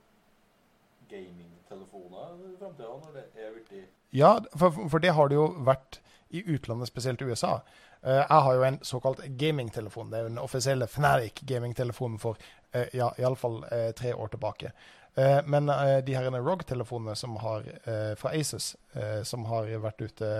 gamingtelefoner 1.07 2.41
i 2.43 2.57
framtida, 2.59 2.91
når 3.05 3.15
det 3.15 3.27
er 3.39 3.55
blitt 3.55 3.75
Ja, 4.11 4.33
for, 4.59 4.75
for 4.91 5.03
det 5.05 5.15
har 5.15 5.31
det 5.31 5.39
jo 5.39 5.47
vært 5.69 6.01
i 6.35 6.43
utlandet, 6.43 6.91
spesielt 6.91 7.23
i 7.23 7.31
USA. 7.31 7.61
Eh, 8.03 8.19
jeg 8.25 8.43
har 8.49 8.59
jo 8.59 8.67
en 8.67 8.81
såkalt 8.83 9.23
gamingtelefon. 9.39 10.11
Det 10.11 10.19
er 10.19 10.27
jo 10.27 10.33
den 10.35 10.43
offisielle 10.43 10.91
Fnatic 10.91 11.45
gamingtelefonen 11.47 12.19
for 12.19 12.35
uh, 12.75 12.87
ja, 12.91 13.13
iallfall 13.23 13.63
tre 13.95 14.11
år 14.15 14.35
tilbake. 14.35 14.75
Eh, 15.17 15.39
men 15.45 15.69
eh, 15.69 15.99
de 16.05 16.15
her 16.15 16.31
ROG-telefonene 16.31 17.15
som 17.17 17.37
har, 17.37 17.63
eh, 17.85 18.15
fra 18.17 18.35
eh, 18.35 19.23
som 19.23 19.45
har 19.49 19.71
vært 19.81 20.03
ute 20.03 20.33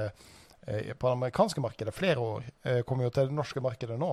eh, 0.67 0.93
på 0.93 1.07
det 1.07 1.13
amerikanske 1.13 1.61
markedet 1.65 1.95
flere 1.95 2.19
år, 2.21 2.51
eh, 2.63 2.83
kommer 2.83 3.05
jo 3.05 3.11
til 3.11 3.31
det 3.31 3.39
norske 3.39 3.61
markedet 3.65 3.97
nå. 3.99 4.11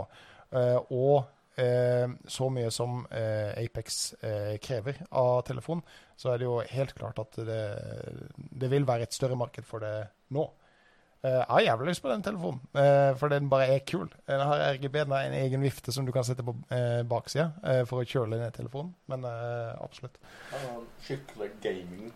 Eh, 0.54 0.80
og 0.94 1.24
eh, 1.62 2.08
så 2.30 2.50
mye 2.54 2.72
som 2.74 3.04
eh, 3.12 3.54
Apex 3.64 4.02
krever 4.64 5.04
av 5.10 5.44
telefon, 5.48 5.84
så 6.18 6.34
er 6.34 6.42
det 6.42 6.50
jo 6.50 6.60
helt 6.74 6.96
klart 6.98 7.22
at 7.24 7.40
det, 7.48 7.62
det 8.36 8.70
vil 8.72 8.88
være 8.88 9.08
et 9.08 9.16
større 9.16 9.40
marked 9.40 9.66
for 9.68 9.84
det 9.84 9.96
nå. 10.36 10.50
Jeg 11.24 11.46
har 11.48 11.62
jævlig 11.64 11.86
lyst 11.88 12.02
på 12.04 12.10
den 12.12 12.24
telefonen, 12.26 12.60
for 13.16 13.32
den 13.32 13.46
bare 13.48 13.70
er 13.72 13.86
kul. 13.88 14.10
Den 14.28 14.42
har 14.44 14.64
RGB, 14.74 14.98
den 15.06 15.14
har 15.16 15.30
en 15.30 15.38
egen 15.38 15.62
vifte 15.64 15.94
som 15.96 16.04
du 16.04 16.12
kan 16.12 16.26
sette 16.28 16.44
på 16.44 16.52
baksida 17.08 17.86
for 17.88 18.04
å 18.04 18.10
kjøle 18.12 18.42
ned 18.42 18.52
telefonen. 18.58 18.92
Men 19.08 19.24
absolutt. 19.30 20.20
ja, 20.52 20.60
en 20.74 20.84
skikkelig 21.06 21.48
gaming. 21.64 22.12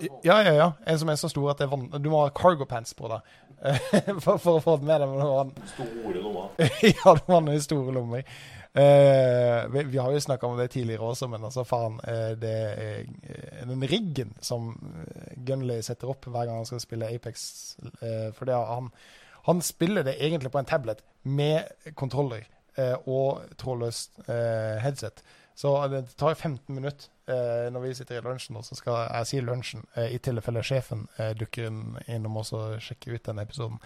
Ja, 0.00 0.42
ja, 0.42 0.52
ja. 0.52 0.72
En 0.86 0.98
som 0.98 1.10
er 1.12 1.18
så 1.20 1.28
stor 1.28 1.50
at 1.52 1.60
det 1.60 1.66
er 1.66 1.72
vann... 1.74 1.90
Du 2.00 2.08
må 2.12 2.22
ha 2.22 2.32
cargo 2.34 2.64
pants 2.68 2.94
på 2.96 3.10
deg 3.12 3.26
for, 4.24 4.38
for 4.40 4.56
å 4.56 4.62
få 4.62 4.78
den 4.80 4.88
med 4.88 5.02
deg. 5.02 5.08
Du 5.12 5.20
må 5.20 5.36
ha 5.36 5.44
Store 5.74 6.22
lommer. 6.22 6.48
ja, 6.88 7.14
det 7.18 7.28
var 7.28 7.44
noen 7.44 7.62
store 7.62 7.94
lommer. 7.94 8.24
Uh, 8.72 9.68
vi, 9.68 9.82
vi 9.92 9.98
har 10.00 10.14
jo 10.14 10.20
snakka 10.24 10.48
om 10.48 10.56
det 10.56 10.70
tidligere 10.72 11.04
også, 11.04 11.28
men 11.28 11.44
altså 11.44 11.64
faen 11.68 11.98
Uh, 12.00 12.32
det 12.40 12.52
eh, 12.80 13.66
Den 13.68 13.84
riggen 13.84 14.30
som 14.40 14.70
Gunley 15.44 15.82
setter 15.84 16.08
opp 16.08 16.24
hver 16.24 16.48
gang 16.48 16.62
han 16.62 16.68
skal 16.70 16.80
spille 16.80 17.10
Apex 17.12 17.44
For 18.32 18.48
det, 18.48 18.56
han, 18.56 18.88
han 19.44 19.60
spiller 19.62 20.06
det 20.08 20.16
egentlig 20.16 20.50
på 20.54 20.62
en 20.62 20.70
tablet 20.70 21.04
med 21.22 21.92
kontroller 21.94 22.48
og 23.04 23.42
trådløst 23.60 24.22
headset. 24.80 25.20
Så 25.54 25.74
det 25.92 26.06
tar 26.16 26.32
15 26.34 26.72
minutter 26.72 27.11
når 27.74 27.82
vi 27.84 27.92
sitter 27.98 28.18
i 28.18 28.24
lunsjen, 28.24 28.56
så 28.64 28.76
skal 28.78 28.96
jeg 29.02 29.28
si 29.30 29.40
lunsjen, 29.44 29.84
eh, 29.96 30.14
i 30.14 30.18
tilfelle 30.22 30.62
sjefen 30.66 31.04
eh, 31.18 31.32
dukker 31.38 31.68
inn- 31.68 31.98
innom 32.10 32.36
og 32.40 32.50
sjekker 32.82 33.14
ut 33.16 33.24
denne 33.28 33.44
episoden. 33.46 33.78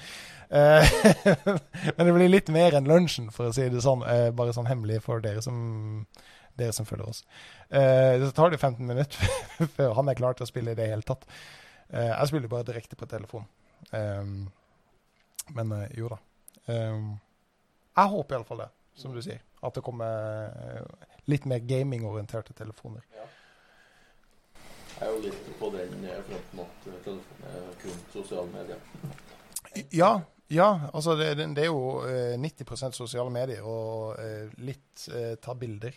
Eh, 0.51 0.97
men 1.97 2.07
det 2.09 2.15
blir 2.17 2.31
litt 2.33 2.49
mer 2.55 2.77
enn 2.79 2.89
lunsjen, 2.91 3.31
for 3.35 3.51
å 3.51 3.55
si 3.57 3.69
det 3.73 3.83
sånn. 3.85 4.03
Eh, 4.07 4.31
bare 4.37 4.55
sånn 4.57 4.69
hemmelig 4.71 5.01
for 5.05 5.21
dere 5.25 5.43
som, 5.45 6.07
dere 6.57 6.73
som 6.77 6.87
følger 6.89 7.09
oss. 7.13 7.25
Eh, 7.71 8.17
så 8.25 8.33
tar 8.37 8.55
det 8.55 8.61
15 8.63 8.87
minutter 8.87 9.31
før 9.77 9.95
han 9.99 10.09
er 10.13 10.19
klar 10.19 10.37
til 10.39 10.47
å 10.47 10.51
spille 10.53 10.73
i 10.75 10.79
det 10.79 10.91
hele 10.93 11.07
tatt. 11.07 11.27
Eh, 11.91 12.13
jeg 12.13 12.31
spiller 12.33 12.53
bare 12.53 12.69
direkte 12.71 12.97
på 12.99 13.09
telefon. 13.11 13.45
Eh, 13.93 14.25
men 15.57 15.77
eh, 15.81 15.89
jo 15.99 16.09
da. 16.15 16.19
Eh, 16.67 17.03
jeg 17.97 18.13
håper 18.13 18.37
iallfall 18.41 18.65
det, 18.67 18.71
som 18.99 19.15
du 19.15 19.21
sier. 19.25 19.43
At 19.65 19.75
det 19.79 19.83
kommer 19.87 20.51
eh, 20.53 21.07
litt 21.33 21.47
mer 21.49 21.63
gamingorienterte 21.67 22.55
telefoner. 22.55 23.03
Jeg 23.17 23.25
er 25.01 25.13
jo 25.13 25.21
litt 25.27 25.51
på 25.61 25.71
den 25.75 26.07
eh, 26.09 26.23
fronten 26.29 26.65
at 26.65 26.89
eh, 26.89 26.99
telefonen 27.05 27.53
er 27.53 27.69
kun 27.83 28.01
sosiale 28.15 28.49
medier. 28.53 28.81
Ja, 29.93 30.11
ja 30.53 30.69
altså 30.93 31.17
det, 31.19 31.35
det, 31.39 31.67
er 31.67 31.71
jo 31.71 32.03
eh, 32.09 32.37
90% 32.41 32.97
sosiale 32.97 33.33
medier 33.33 33.65
og 33.67 34.17
eh, 34.23 34.53
litt 34.65 35.09
eh, 35.13 35.35
ta 35.43 35.57
bilder. 35.59 35.97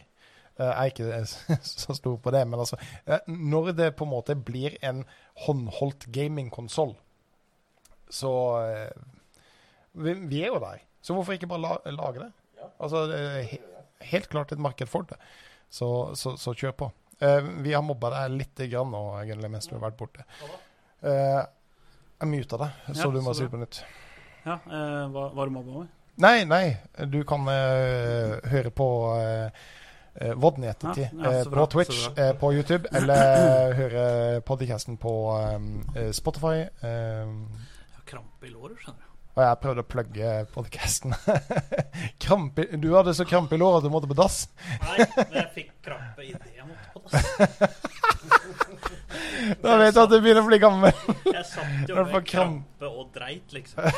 Eh, 0.60 0.66
jeg 0.66 0.74
er 0.74 0.94
ikke 0.94 1.12
eh, 1.16 1.62
så 1.86 1.96
stor 1.98 2.18
på 2.20 2.34
det, 2.36 2.44
men 2.48 2.60
altså 2.60 2.80
eh, 3.06 3.22
Når 3.28 3.72
det 3.78 3.94
på 3.96 4.08
en 4.08 4.14
måte 4.16 4.36
blir 4.36 4.76
en 4.84 5.06
håndholdt 5.46 6.10
gamingkonsoll, 6.12 6.98
så 8.10 8.34
eh, 8.66 8.92
vi, 9.94 10.44
er 10.44 10.52
jo 10.52 10.60
der. 10.60 10.84
Så 11.02 11.16
hvorfor 11.16 11.34
ikke 11.34 11.48
bare 11.48 11.64
la, 11.64 11.78
lage 11.96 12.26
det? 12.26 12.32
Altså, 12.80 13.06
det 13.08 13.20
er 13.20 14.08
helt 14.12 14.30
klart 14.30 14.52
et 14.52 14.60
marked 14.60 14.88
for 14.88 15.08
det. 15.08 15.18
Så, 15.70 16.16
så, 16.16 16.36
så 16.38 16.54
kjør 16.54 16.72
på. 16.72 16.90
Eh, 17.20 17.42
vi 17.42 17.74
har 17.74 17.82
mobba 17.84 18.14
deg 18.14 18.36
litt 18.38 18.62
grann 18.72 18.92
nå, 18.94 19.02
egentlig, 19.20 19.52
mens 19.52 19.68
du 19.68 19.76
har 19.76 19.90
vært 19.90 19.98
borte. 20.00 20.24
Eh, 21.04 21.42
jeg 22.20 22.30
muta 22.32 22.60
deg, 22.62 22.78
så 22.94 23.08
Ja, 23.08 23.12
du 23.12 23.22
må 23.24 23.34
si 23.36 23.44
det 23.44 23.52
på 23.52 23.60
nytt. 23.60 23.82
Ja, 24.46 24.56
eh, 24.56 25.04
hva 25.12 25.26
var 25.36 25.50
du 25.50 25.56
mobba 25.58 25.82
med? 25.82 25.90
Nei, 26.20 26.44
nei. 26.48 26.78
Du 27.12 27.22
kan 27.24 27.46
høre 27.48 28.72
på 28.76 28.88
uh, 29.16 29.52
Vodden 30.36 30.66
i 30.66 30.68
ettertid 30.68 31.14
Ja, 31.16 31.32
ja, 31.32 31.46
på 31.48 31.64
Twitch, 31.72 32.10
på 32.42 32.50
YouTube, 32.52 32.90
eller 32.92 33.72
høre 33.80 34.04
podcasten 34.44 34.98
på 35.00 35.14
Spotify. 36.12 36.66
Jeg 36.84 37.30
har 37.96 38.04
krampe 38.10 38.50
i 38.50 38.52
låret, 38.52 38.76
skjønner 38.84 39.00
du. 39.00 39.08
og 39.38 39.42
jeg 39.46 39.62
prøvde 39.64 39.86
å 39.86 39.90
plugge 39.96 40.36
podcasten. 40.58 41.16
krampe, 42.26 42.68
du 42.84 42.92
hadde 42.98 43.16
så 43.16 43.24
krampe 43.24 43.56
i 43.56 43.64
låret 43.64 43.80
at 43.80 43.88
du 43.88 43.96
måtte 43.96 44.12
på 44.12 44.20
dass. 44.20 44.42
Nei, 44.90 45.08
men 45.16 45.40
jeg 45.40 45.50
fikk 45.56 45.72
krampe 45.88 46.28
idet 46.28 46.52
jeg 46.52 46.68
måtte. 46.68 46.89
Da 49.64 49.78
vet 49.80 49.96
du 49.96 50.00
at 50.02 50.12
du 50.12 50.18
begynner 50.22 50.44
å 50.44 50.50
bli 50.50 50.60
gammel. 50.62 50.94
Jeg 51.26 51.46
satt 51.48 51.90
jo 51.90 51.96
med 51.98 52.26
krampe 52.28 52.90
og 52.90 53.10
dreit, 53.16 53.54
liksom. 53.56 53.84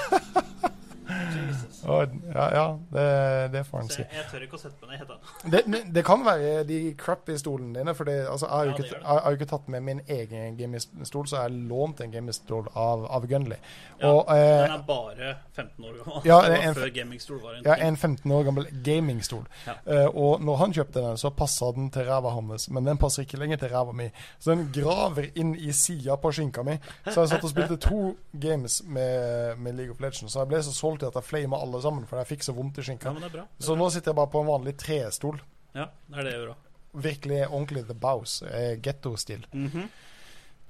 Og, 1.83 2.15
ja, 2.33 2.45
ja 2.55 2.65
det, 2.93 3.05
det 3.53 3.63
får 3.65 3.79
en 3.81 3.89
si. 3.89 4.01
jeg, 4.01 4.09
jeg 4.15 4.25
tør 4.31 4.45
ikke 4.45 4.57
å 4.57 4.61
sette 4.61 4.87
meg 4.87 4.99
ned 4.99 5.05
ennå. 5.05 5.53
Det, 5.53 5.83
det, 5.95 6.03
kan 6.05 6.25
være 6.25 6.63
de 6.69 6.79
crappy 6.99 7.37
stolene 7.41 7.79
dine. 7.79 7.95
For 7.97 8.09
altså, 8.09 8.45
jeg, 8.45 8.53
har 8.53 8.69
jo 8.69 8.75
ikke, 8.75 8.99
jeg 8.99 9.25
har 9.25 9.37
ikke 9.37 9.49
tatt 9.49 9.71
med 9.73 9.85
min 9.87 10.01
egen 10.07 10.57
gamingstol, 10.59 11.27
så 11.27 11.39
jeg 11.39 11.47
har 11.47 11.55
lånt 11.71 12.03
en 12.05 12.13
gamingstol 12.13 12.69
av, 12.77 13.05
av 13.09 13.27
Gunley. 13.29 13.59
Ja, 14.01 14.11
Og 14.11 14.31
eh, 14.35 14.45
Den 14.61 14.75
er 14.77 14.85
bare 14.87 15.33
15 15.55 15.85
år 15.85 15.97
gammel. 15.99 16.29
Ja, 16.29 16.39
en- 16.69 16.77
før 16.77 16.93
gamingstol 16.95 17.41
var 17.43 17.57
en 17.57 17.67
ja, 17.67 17.77
en 17.87 17.97
15 17.97 18.35
år 18.37 18.47
gammel 18.49 18.69
gamingstol. 18.85 19.43
Ja. 19.67 19.77
Eh, 19.85 20.07
og 20.07 20.45
når 20.45 20.61
han 20.63 20.77
kjøpte 20.77 21.03
den, 21.03 21.19
så 21.21 21.33
passa 21.35 21.71
den 21.75 21.89
til 21.93 22.07
ræva 22.09 22.35
hans, 22.37 22.69
men 22.69 22.87
den 22.87 23.01
passer 23.01 23.25
ikke 23.25 23.41
lenger 23.41 23.61
til 23.61 23.73
ræva 23.73 23.95
mi. 23.95 24.09
Så 24.39 24.53
den 24.53 24.67
graver 24.75 25.31
inn 25.35 25.55
i 25.57 25.73
sida 25.75 26.15
på 26.21 26.31
skinka 26.35 26.65
mi. 26.67 26.77
Så 27.09 27.23
jeg 27.25 27.33
satt 27.33 27.45
og 27.47 27.53
spilte 27.53 27.79
to 27.81 28.15
games 28.33 28.81
med, 28.85 29.57
med 29.57 29.73
League 29.77 29.93
of 29.93 30.01
Legends, 30.01 30.33
så 30.33 30.43
jeg 30.43 30.51
ble 30.53 30.63
så 30.63 30.73
solgt 30.75 31.00
til 31.01 31.09
at 31.11 31.17
jeg 31.19 31.27
flama 31.27 31.59
alle 31.65 31.81
sammen, 31.83 32.05
for 32.09 32.21
jeg 32.21 32.29
fikk 32.31 32.45
så 32.47 32.53
vondt 32.57 32.79
i 32.81 32.85
skinka. 32.87 33.11
Ja, 33.15 33.23
det 33.25 33.31
bra. 33.33 33.43
Så 33.59 33.75
nå 33.79 33.89
sitter 33.93 34.13
jeg 34.13 34.19
bare 34.21 34.31
på 34.33 34.43
en 34.45 34.49
vanlig 34.51 34.75
trestol. 34.81 35.41
Ja, 35.75 35.89
det 36.11 36.21
er 36.21 36.29
det 36.29 36.37
òg. 36.53 36.69
Virkelig 37.01 37.41
ordentlig 37.47 37.85
The 37.87 37.95
Bows. 37.95 38.39
Eh, 38.47 38.73
Getto-stil. 38.83 39.45
Mhm. 39.55 39.89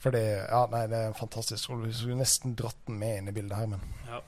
For 0.02 0.14
det, 0.14 0.22
ja, 0.50 0.64
nei, 0.72 0.86
det 0.90 0.98
er 0.98 1.14
fantastisk. 1.14 1.70
Du 1.78 1.92
skulle 1.94 2.18
nesten 2.18 2.56
dratt 2.58 2.78
den 2.88 2.98
med 2.98 3.20
inn 3.20 3.28
i 3.30 3.34
bildet 3.36 3.58
her, 3.60 3.68
men 3.70 3.82
Ja. 4.10 4.22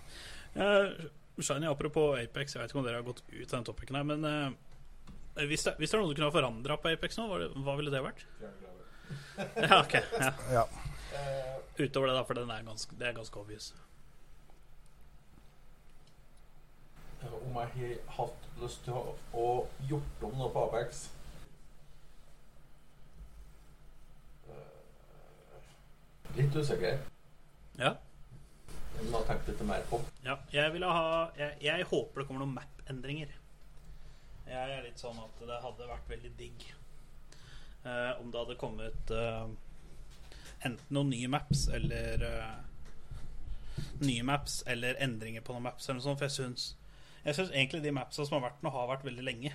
Eh, 0.53 0.91
Shiny, 1.41 1.65
apropos 1.65 2.13
Apex, 2.19 2.53
jeg 2.53 2.61
vet 2.61 2.69
ikke 2.69 2.77
om 2.77 2.85
dere 2.85 2.99
har 3.01 3.07
gått 3.07 3.23
ut 3.31 3.47
av 3.47 3.55
den 3.57 3.63
topicen 3.65 3.95
her, 3.97 4.03
men 4.05 4.25
eh, 4.29 5.47
hvis, 5.49 5.63
det, 5.65 5.73
hvis 5.79 5.89
det 5.89 5.97
er 5.97 6.03
noe 6.03 6.11
du 6.11 6.17
kunne 6.19 6.29
ha 6.29 6.35
forandra 6.35 6.77
på 6.77 6.91
Apex 6.93 7.17
nå, 7.17 7.25
hva, 7.31 7.39
hva 7.65 7.73
ville 7.79 7.89
det 7.93 8.03
vært? 8.05 8.21
Ja, 9.57 9.79
ok. 9.79 9.95
Ja. 10.19 10.29
ja. 10.59 10.65
Eh, 11.17 11.49
Utover 11.87 12.11
det, 12.11 12.13
da, 12.19 12.23
for 12.29 12.37
den 12.37 12.51
er 12.53 12.61
ganske, 12.67 12.93
det 12.99 13.07
er 13.09 13.15
ganske 13.17 13.39
obvious. 13.41 13.71
Om 17.31 17.59
jeg 17.61 17.69
har 17.75 18.15
hatt 18.17 18.47
lyst 18.61 18.83
til 18.85 18.93
å, 18.97 19.15
å 19.33 19.47
gjort 19.89 20.25
om 20.27 20.37
noe 20.39 20.51
på 20.53 20.63
Apex 20.69 21.05
Eh, 24.49 26.37
Litt 26.37 26.55
usikker. 26.55 26.99
Ja. 27.79 27.93
Jeg 28.93 29.09
må 29.09 29.19
ha 29.19 29.25
tenkt 29.27 29.47
litt 29.49 29.61
mer 29.67 29.85
på. 29.89 29.99
Ja, 30.25 30.37
jeg 30.53 30.83
ha 30.83 31.31
Jeg, 31.37 31.57
jeg 31.61 31.87
håper 31.89 32.21
det 32.21 32.27
kommer 32.27 32.43
noen 32.45 32.55
map-endringer. 32.57 33.31
Jeg 34.47 34.77
er 34.77 34.83
litt 34.85 34.99
sånn 35.01 35.17
at 35.23 35.39
det 35.47 35.59
hadde 35.63 35.87
vært 35.87 36.09
veldig 36.11 36.31
digg 36.37 36.65
eh, 37.87 38.11
om 38.19 38.31
det 38.31 38.41
hadde 38.41 38.57
kommet 38.59 39.13
eh, 39.15 39.45
enten 40.67 40.93
noen 40.95 41.09
nye 41.13 41.29
maps 41.31 41.67
eller 41.73 42.25
eh, 42.27 42.53
Nye 44.03 44.23
maps 44.25 44.59
eller 44.69 44.99
endringer 45.01 45.41
på 45.41 45.55
noen 45.55 45.65
maps 45.69 45.87
eller 45.87 45.97
noe 46.01 46.05
sånt. 46.05 46.19
For 46.19 46.27
jeg 46.27 46.35
syns 46.35 46.65
Jeg 47.23 47.37
syns 47.37 47.53
egentlig 47.53 47.83
de 47.85 47.93
mapsa 47.95 48.25
som 48.27 48.37
har 48.37 48.49
vært 48.49 48.63
nå, 48.65 48.71
har 48.73 48.89
vært 48.89 49.05
veldig 49.07 49.23
lenge. 49.23 49.53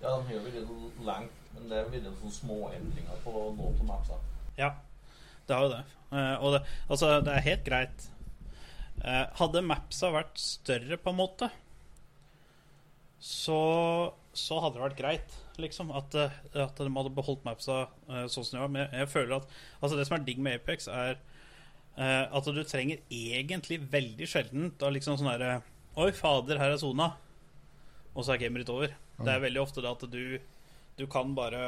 Ja, 0.00 0.16
de 0.18 0.34
har 0.34 0.42
vært 0.42 0.98
lengt, 1.06 1.38
men 1.54 1.70
det 1.70 1.78
er 1.78 1.94
jo 1.94 2.14
sånne 2.20 2.34
småendringer 2.34 3.20
på 3.22 3.34
noen 3.34 3.80
av 3.84 3.86
mapsa. 3.92 4.18
Ja, 4.58 4.72
det 5.46 5.56
har 5.56 5.66
jo 5.66 5.72
det. 5.72 5.84
Eh, 6.10 6.34
og 6.42 6.54
det, 6.56 6.62
altså, 6.88 7.12
det 7.24 7.34
er 7.34 7.46
helt 7.46 7.64
greit. 7.66 8.08
Eh, 8.98 9.24
hadde 9.38 9.64
mapsa 9.66 10.10
vært 10.14 10.42
større, 10.42 10.98
på 10.98 11.14
en 11.14 11.20
måte, 11.20 11.50
så, 13.22 13.60
så 14.36 14.60
hadde 14.62 14.78
det 14.78 14.84
vært 14.88 15.00
greit, 15.00 15.38
liksom. 15.62 15.94
At, 15.94 16.18
eh, 16.18 16.38
at 16.66 16.78
de 16.82 16.90
hadde 16.98 17.14
beholdt 17.14 17.46
mapsa 17.46 17.86
sånn 18.06 18.42
som 18.42 18.54
de 18.56 18.62
var. 18.64 18.74
Men 18.74 18.86
jeg, 18.86 19.04
jeg 19.04 19.12
føler 19.14 19.38
at 19.38 19.58
altså, 19.80 19.94
det 19.94 20.06
som 20.10 20.18
er 20.18 20.26
digg 20.26 20.42
med 20.42 20.60
Apex, 20.60 20.90
er 20.90 21.20
at 21.98 22.46
du 22.54 22.60
trenger 22.62 23.00
egentlig 23.10 23.80
veldig 23.90 24.26
sjelden 24.30 24.68
da 24.78 24.86
liksom 24.94 25.16
sånn 25.18 25.32
derre 25.32 25.56
Oi, 25.96 26.12
fader, 26.12 26.60
her 26.60 26.74
er 26.74 26.80
sona. 26.80 27.12
Og 28.14 28.24
så 28.26 28.34
er 28.34 28.42
gamet 28.42 28.64
ditt 28.64 28.72
over. 28.74 28.92
Det 29.18 29.32
er 29.32 29.42
veldig 29.42 29.62
ofte 29.62 29.82
det 29.82 29.90
at 29.90 30.04
du, 30.12 30.38
du 30.98 31.06
kan 31.10 31.32
bare 31.34 31.62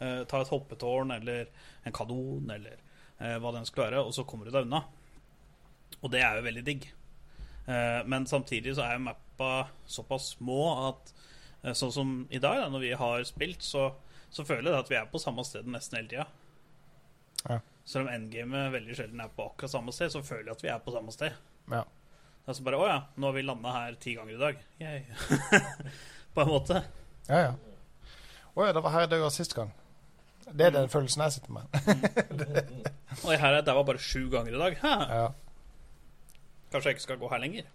uh, 0.00 0.22
ta 0.28 0.40
et 0.40 0.52
hoppetårn 0.52 1.12
eller 1.16 1.50
en 1.84 1.96
kanon 1.96 2.52
eller 2.54 2.78
uh, 3.20 3.36
hva 3.40 3.52
enn 3.56 3.68
skulle 3.68 3.90
være, 3.90 4.04
og 4.04 4.14
så 4.16 4.24
kommer 4.28 4.48
du 4.48 4.54
deg 4.54 4.68
unna. 4.68 4.82
Og 6.00 6.08
det 6.12 6.22
er 6.24 6.38
jo 6.38 6.46
veldig 6.48 6.64
digg. 6.64 6.88
Uh, 7.68 8.00
men 8.08 8.28
samtidig 8.28 8.76
så 8.78 8.86
er 8.86 8.96
jo 8.96 9.06
mappa 9.10 9.52
såpass 9.88 10.34
små 10.36 10.62
at 10.88 11.16
sånn 11.76 11.92
som 11.92 12.12
i 12.32 12.38
dag, 12.40 12.56
da, 12.56 12.68
når 12.72 12.80
vi 12.86 12.94
har 12.96 13.24
spilt, 13.28 13.60
så, 13.60 13.90
så 14.32 14.46
føler 14.48 14.70
jeg 14.70 14.80
at 14.80 14.92
vi 14.92 14.96
er 14.96 15.10
på 15.12 15.20
samme 15.20 15.44
sted 15.44 15.66
nesten 15.68 15.98
hele 15.98 16.08
tida. 16.08 16.24
Ja. 17.42 17.58
Selv 17.84 18.06
om 18.06 18.12
endgamet 18.14 18.72
veldig 18.72 18.96
sjelden 18.96 19.20
er 19.20 19.32
på 19.36 19.50
akkurat 19.50 19.74
samme 19.74 19.92
sted, 19.92 20.08
så 20.14 20.22
føler 20.24 20.48
jeg 20.48 20.56
at 20.56 20.64
vi 20.64 20.70
er 20.72 20.80
på 20.80 20.94
samme 20.94 21.12
sted. 21.12 21.36
ja. 21.68 21.82
Det 22.40 22.52
er 22.52 22.56
så 22.56 22.64
bare 22.66 22.78
Å 22.80 22.86
ja, 22.88 23.00
nå 23.20 23.28
har 23.28 23.36
vi 23.36 23.42
landa 23.44 23.74
her 23.74 23.98
ti 24.00 24.14
ganger 24.16 24.34
i 24.34 24.40
dag. 24.40 24.62
På 26.34 26.44
en 26.44 26.52
måte. 26.54 26.80
Ja, 27.28 27.42
ja. 27.50 27.52
Å 28.54 28.66
ja, 28.66 28.72
det 28.74 28.82
var 28.82 28.94
her 28.94 29.04
jeg 29.06 29.12
døde 29.12 29.30
sist 29.34 29.54
gang. 29.56 29.70
Det 30.50 30.66
er 30.66 30.74
den 30.74 30.90
følelsen 30.90 31.22
jeg 31.22 31.36
sitter 31.36 31.54
med. 31.54 31.68
Og 33.24 33.30
her 33.34 33.50
er 33.52 33.60
jeg 33.60 33.66
daua 33.68 33.84
bare 33.86 34.02
sju 34.02 34.24
ganger 34.32 34.56
i 34.56 34.62
dag. 34.62 34.78
Hæ. 34.80 34.94
Ja. 35.20 35.28
Kanskje 36.72 36.90
jeg 36.90 36.98
ikke 36.98 37.06
skal 37.06 37.20
gå 37.20 37.30
her 37.30 37.42
lenger. 37.42 37.68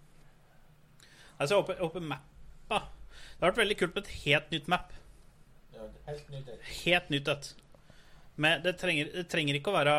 Altså, 1.36 1.54
jeg 1.54 1.60
håper, 1.60 1.76
jeg 1.76 1.84
håper 1.84 2.04
mappa 2.10 2.78
Det 2.80 3.44
har 3.44 3.50
vært 3.50 3.60
veldig 3.60 3.76
kult 3.80 3.96
med 3.96 4.06
et 4.06 4.14
helt 4.24 4.52
nytt 4.54 4.70
map. 4.72 4.94
Ja, 5.76 5.88
helt 6.08 6.30
nytt. 6.32 6.48
et. 6.52 6.70
Helt 6.84 7.10
nytt 7.12 7.32
et. 7.32 7.50
Men 8.36 8.64
det 8.64 8.76
trenger, 8.80 9.10
det 9.12 9.26
trenger 9.32 9.58
ikke 9.58 9.72
å 9.72 9.76
være 9.76 9.96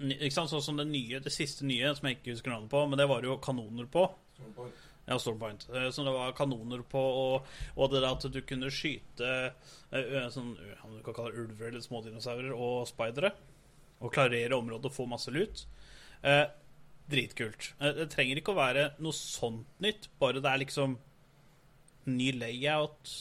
ikke 0.00 0.32
sant, 0.32 0.52
Sånn 0.52 0.64
som 0.64 0.78
det 0.80 0.86
nye, 0.88 1.20
det 1.20 1.32
siste 1.34 1.66
nye, 1.68 1.92
som 1.96 2.08
jeg 2.08 2.18
ikke 2.18 2.34
husker 2.34 2.54
navnet 2.54 2.72
på, 2.72 2.84
men 2.88 3.00
det 3.00 3.08
var 3.10 3.26
jo 3.26 3.36
kanoner 3.42 3.88
på. 3.90 4.06
Ja, 5.10 5.18
Stormpoint. 5.18 5.66
Så 5.66 6.04
det 6.06 6.14
var 6.14 6.32
kanoner 6.38 6.84
på, 6.86 7.00
og, 7.00 7.50
og 7.76 7.90
det 7.92 8.00
der 8.00 8.12
at 8.12 8.26
du 8.32 8.40
kunne 8.46 8.70
skyte 8.72 9.30
eh, 9.90 10.28
sånn, 10.32 10.54
om 10.86 10.96
du 10.96 11.02
kan 11.04 11.16
kalle 11.16 11.34
det 11.34 11.44
ulver 11.44 11.72
eller 11.72 11.84
smådinosaurer 11.84 12.54
og 12.54 12.86
speidere. 12.88 13.32
Og 14.00 14.12
klarere 14.14 14.56
området 14.56 14.88
og 14.88 14.96
få 14.96 15.08
masse 15.10 15.32
lut. 15.34 15.64
Eh, 16.22 16.46
dritkult. 17.10 17.72
Eh, 17.80 17.92
det 17.98 18.08
trenger 18.14 18.40
ikke 18.40 18.54
å 18.54 18.60
være 18.60 18.86
noe 19.02 19.16
sånt 19.16 19.68
nytt, 19.82 20.08
bare 20.22 20.40
det 20.40 20.52
er 20.52 20.62
liksom 20.62 20.96
ny 22.08 22.30
layout. 22.38 23.12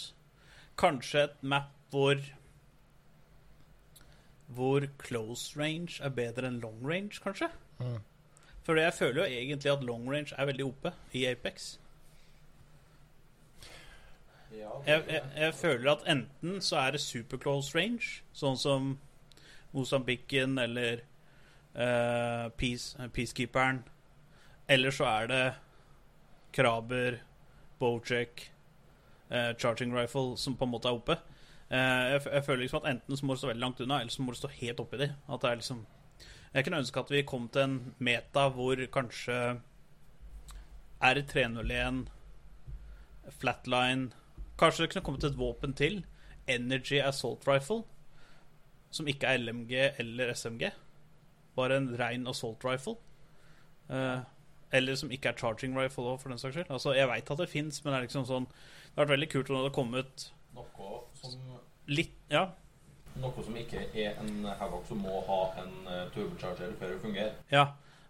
Kanskje 0.80 1.26
et 1.26 1.44
map 1.44 1.74
hvor 1.90 2.22
Hvor 4.50 4.86
close 4.98 5.60
range 5.60 6.00
er 6.04 6.10
bedre 6.10 6.50
enn 6.50 6.62
long 6.64 6.80
range, 6.86 7.20
kanskje? 7.24 7.52
Mm. 7.80 8.00
For 8.66 8.78
jeg 8.78 8.94
føler 8.94 9.22
jo 9.22 9.38
egentlig 9.42 9.72
at 9.72 9.84
long 9.84 10.10
range 10.10 10.36
er 10.38 10.46
veldig 10.46 10.66
oppe 10.66 10.92
i 11.14 11.26
Apex. 11.26 11.78
Ja, 14.52 14.70
Jeg, 14.88 15.04
jeg, 15.08 15.22
jeg 15.38 15.54
føler 15.54 15.92
at 15.92 16.08
enten 16.10 16.62
så 16.62 16.78
er 16.78 16.92
det 16.92 17.02
super 17.02 17.38
close 17.38 17.78
range, 17.78 18.24
sånn 18.34 18.58
som 18.58 18.98
Mosambiken 19.72 20.58
eller 20.58 21.04
uh, 21.78 22.50
Peace, 22.58 22.98
Peacekeeperen, 23.14 23.84
eller 24.68 24.92
så 24.92 25.06
er 25.06 25.28
det 25.30 25.44
Kraber, 26.54 27.20
Bojack, 27.80 28.52
uh, 29.30 29.54
Charging 29.58 29.94
Rifle 29.98 30.38
som 30.38 30.58
på 30.58 30.66
en 30.66 30.74
måte 30.74 30.90
er 30.90 30.98
oppe. 30.98 31.20
Eh, 31.70 32.04
jeg, 32.14 32.22
jeg 32.26 32.46
føler 32.46 32.64
liksom 32.64 32.84
at 32.84 32.92
enten 32.96 33.18
så 33.18 33.26
må 33.26 33.34
du 33.34 33.42
stå 33.42 33.52
veldig 33.52 33.64
langt 33.64 33.82
unna, 33.84 34.00
eller 34.02 34.14
så 34.14 34.26
må 34.26 34.34
du 34.34 34.40
stå 34.40 34.52
helt 34.60 34.80
oppi 34.82 35.02
de. 35.02 35.10
At 35.30 35.42
det 35.42 35.50
er 35.50 35.60
liksom 35.62 35.86
Jeg 36.54 36.66
kunne 36.66 36.80
ønske 36.82 37.00
at 37.00 37.12
vi 37.14 37.26
kom 37.30 37.50
til 37.54 37.62
en 37.62 37.76
meta 38.00 38.48
hvor 38.50 38.80
kanskje 38.94 39.60
R301, 41.00 42.08
Flatline 43.40 44.10
Kanskje 44.60 44.84
det 44.84 44.92
kunne 44.92 45.06
kommet 45.06 45.24
et 45.24 45.38
våpen 45.40 45.74
til. 45.74 46.02
Energy 46.48 46.98
Assault 47.00 47.48
Rifle. 47.48 47.84
Som 48.92 49.08
ikke 49.08 49.30
er 49.30 49.38
LMG 49.38 49.76
eller 50.02 50.34
SMG. 50.34 50.72
Bare 51.56 51.78
en 51.78 51.94
rein 52.00 52.28
assault 52.28 52.66
rifle. 52.66 52.98
Eh, 53.90 54.20
eller 54.72 54.96
som 54.96 55.12
ikke 55.12 55.30
er 55.30 55.38
charging 55.38 55.78
rifle 55.78 56.04
òg, 56.12 56.20
for 56.22 56.30
den 56.30 56.42
saks 56.42 56.56
skyld. 56.56 56.70
Altså, 56.70 56.94
jeg 56.98 57.08
veit 57.08 57.32
at 57.32 57.42
det 57.42 57.50
fins, 57.50 57.80
men 57.84 57.94
det 57.94 57.98
er 58.00 58.06
liksom 58.08 58.26
sånn 58.28 58.50
Det 58.50 58.98
hadde 58.98 59.06
vært 59.06 59.16
veldig 59.16 59.30
kult 59.32 59.50
om 59.50 59.56
det 59.56 59.62
hadde 59.64 59.78
kommet 59.78 60.26
Noe 60.58 60.90
som, 61.18 61.36
litt 61.90 62.16
Ja, 62.32 62.48
noe 63.20 63.44
som 63.44 63.56
ikke 63.60 63.82
er 63.98 64.20
en 64.22 64.46
Havoc 64.60 64.88
som 64.88 65.02
må 65.04 65.22
ha 65.28 65.40
en 65.62 65.72
uh, 65.90 66.04
turbocharger 66.16 66.76
før 66.80 66.96
det 66.96 67.00
fungerer. 67.06 67.38
ja. 67.54 67.70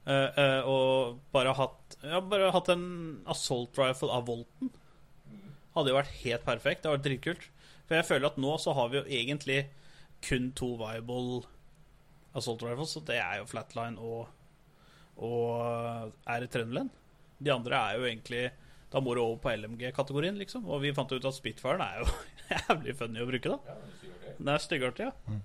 Uh, 0.10 0.32
uh, 0.40 0.62
og 0.66 1.18
bare 1.36 1.52
hatt 1.54 1.98
Ja, 2.02 2.22
bare 2.24 2.54
hatt 2.56 2.70
en 2.72 2.86
assault 3.30 3.78
rifle 3.78 4.10
av 4.16 4.26
Volten. 4.30 4.72
Hadde 5.76 5.92
jo 5.92 5.98
vært 6.00 6.16
helt 6.24 6.46
perfekt. 6.48 6.82
Det 6.82 6.90
hadde 6.90 6.98
vært 6.98 7.08
dritkult. 7.08 7.44
For 7.86 7.98
jeg 7.98 8.08
føler 8.08 8.30
at 8.30 8.40
nå 8.42 8.56
så 8.62 8.74
har 8.78 8.90
vi 8.90 8.98
jo 8.98 9.04
egentlig 9.20 9.60
kun 10.26 10.50
to 10.58 10.72
viable 10.80 11.44
assault 12.38 12.64
rifles, 12.64 12.96
og 12.98 13.06
det 13.10 13.20
er 13.22 13.40
jo 13.42 13.50
Flatline 13.50 14.02
og, 14.02 14.32
og 15.26 16.12
R301. 16.30 16.90
De 17.40 17.54
andre 17.54 17.84
er 17.84 18.00
jo 18.00 18.08
egentlig 18.10 18.44
Da 18.90 19.02
må 19.04 19.14
du 19.14 19.22
over 19.22 19.38
på 19.44 19.54
LMG-kategorien, 19.54 20.38
liksom. 20.42 20.66
Og 20.70 20.82
vi 20.82 20.94
fant 20.98 21.12
ut 21.14 21.26
at 21.30 21.36
Spitfire 21.38 21.86
er 21.86 22.02
jo 22.02 22.10
jævlig 22.56 22.98
funny 22.98 23.22
å 23.22 23.30
bruke, 23.30 23.56
da. 23.56 23.76
Ja, 23.76 24.36
det 24.40 24.54
er 24.56 24.64
styggartig, 24.64 25.10
ja. 25.10 25.40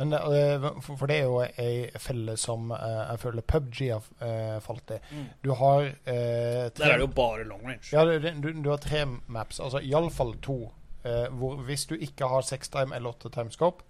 Men 0.00 0.16
eh, 0.16 0.64
for 0.82 1.06
det 1.06 1.18
er 1.20 1.26
jo 1.28 1.40
ei 1.44 2.00
felle 2.00 2.34
som 2.40 2.72
eh, 2.74 3.00
jeg 3.12 3.20
føler 3.22 3.44
PubG 3.46 3.80
har 3.92 4.06
eh, 4.24 4.56
falt 4.64 4.94
i. 4.96 4.98
Mm. 5.12 5.26
Du 5.44 5.50
har 5.60 5.84
eh, 5.84 6.68
tre, 6.72 6.80
Der 6.80 6.94
er 6.94 7.02
det 7.02 7.06
jo 7.06 7.12
bare 7.20 7.44
long 7.46 7.62
range. 7.68 7.92
Ja, 7.92 8.06
du, 8.08 8.48
du 8.50 8.70
har 8.72 8.80
tre 8.82 9.04
maps, 9.06 9.60
altså 9.60 9.82
iallfall 9.84 10.34
to. 10.42 10.58
Eh, 11.04 11.28
hvor 11.36 11.60
hvis 11.66 11.86
du 11.90 11.96
ikke 11.98 12.30
har 12.30 12.46
seks 12.46 12.72
time 12.72 12.96
eller 12.96 13.12
åtte 13.12 13.30
time 13.34 13.52
scope, 13.52 13.84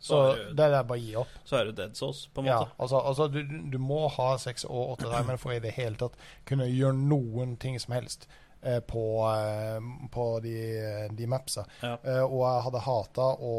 så 0.00 0.08
Så 0.08 0.32
er 0.32 0.36
det- 0.36 0.56
det 0.56 0.64
er 0.74 0.82
bare 0.82 0.98
å 0.98 1.02
gi 1.04 1.14
opp. 1.16 1.28
Så 1.44 1.56
er 1.60 1.64
det 1.66 1.74
Dead 1.76 1.96
Sauce, 1.96 2.28
på 2.34 2.40
en 2.40 2.46
Ja, 2.46 2.58
måte. 2.60 2.70
altså, 2.78 3.00
altså 3.06 3.26
du, 3.32 3.42
du 3.70 3.78
må 3.78 4.08
ha 4.10 4.36
seks 4.38 4.64
og 4.64 4.96
åtte 4.98 5.10
timer 5.10 5.36
for 5.42 5.52
i 5.52 5.58
det 5.60 5.74
hele 5.74 5.96
tatt 5.96 6.14
kunne 6.46 6.64
gjøre 6.70 6.94
noen 6.96 7.56
ting 7.58 7.78
som 7.78 7.92
helst 7.94 8.26
eh, 8.62 8.80
på, 8.80 9.04
eh, 9.28 9.80
på 10.12 10.40
de, 10.42 11.08
de 11.16 11.26
mapsa. 11.26 11.66
Ja. 11.82 11.96
Eh, 12.04 12.22
og 12.24 12.40
jeg 12.44 12.62
hadde 12.66 12.80
hata 12.84 13.28
å 13.40 13.54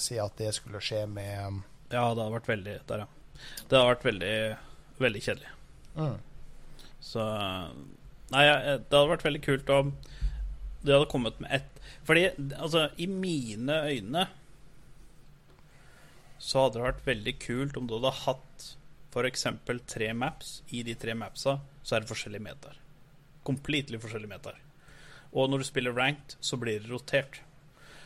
si 0.00 0.18
at 0.18 0.36
det 0.36 0.54
skulle 0.54 0.80
skje 0.80 1.06
med 1.08 1.62
Ja, 1.90 2.12
det 2.14 2.22
hadde 2.24 2.32
vært 2.40 2.46
veldig 2.50 2.78
Der, 2.88 2.98
ja. 2.98 3.06
Det 3.68 3.78
hadde 3.78 3.94
vært 3.94 4.02
veldig, 4.08 4.56
veldig 4.98 5.22
kjedelig. 5.22 5.52
mm, 5.96 6.16
Så 7.00 7.20
Nei, 8.32 8.42
det 8.48 8.90
hadde 8.90 9.08
vært 9.12 9.22
veldig 9.22 9.42
kult 9.44 9.70
om 9.70 9.92
det 10.86 10.94
hadde 10.94 11.08
kommet 11.10 11.38
med 11.40 11.50
ett 11.52 11.80
Fordi, 12.06 12.24
altså, 12.58 12.88
i 12.98 13.06
mine 13.06 13.76
øyne 13.86 14.26
så 16.38 16.62
hadde 16.66 16.78
det 16.78 16.84
vært 16.86 17.06
veldig 17.06 17.34
kult 17.42 17.76
om 17.80 17.86
du 17.88 17.94
hadde 17.98 18.12
hatt 18.24 18.66
f.eks. 19.12 19.46
tre 19.88 20.12
maps. 20.12 20.62
I 20.70 20.82
de 20.84 20.94
tre 20.94 21.14
mapsa 21.16 21.58
så 21.82 21.96
er 21.96 22.00
det 22.04 22.10
forskjellige 22.10 22.42
meter. 22.44 22.76
Completely 23.46 23.98
forskjellige 24.02 24.28
meter. 24.28 24.58
Og 25.32 25.48
når 25.50 25.58
du 25.62 25.64
spiller 25.68 25.92
ranked, 25.96 26.36
så 26.40 26.56
blir 26.60 26.80
det 26.80 26.90
rotert. 26.90 27.40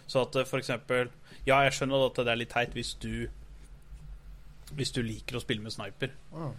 Så 0.06 0.22
at 0.26 0.36
for 0.48 0.58
eksempel 0.58 1.10
Ja, 1.46 1.60
jeg 1.64 1.72
skjønner 1.72 2.06
at 2.06 2.14
det 2.18 2.28
er 2.28 2.36
litt 2.36 2.50
teit 2.52 2.74
hvis 2.76 2.94
du 3.00 3.28
Hvis 4.76 4.92
du 4.94 5.00
liker 5.02 5.36
å 5.38 5.40
spille 5.42 5.62
med 5.62 5.72
sniper, 5.74 6.10
Mm. 6.32 6.52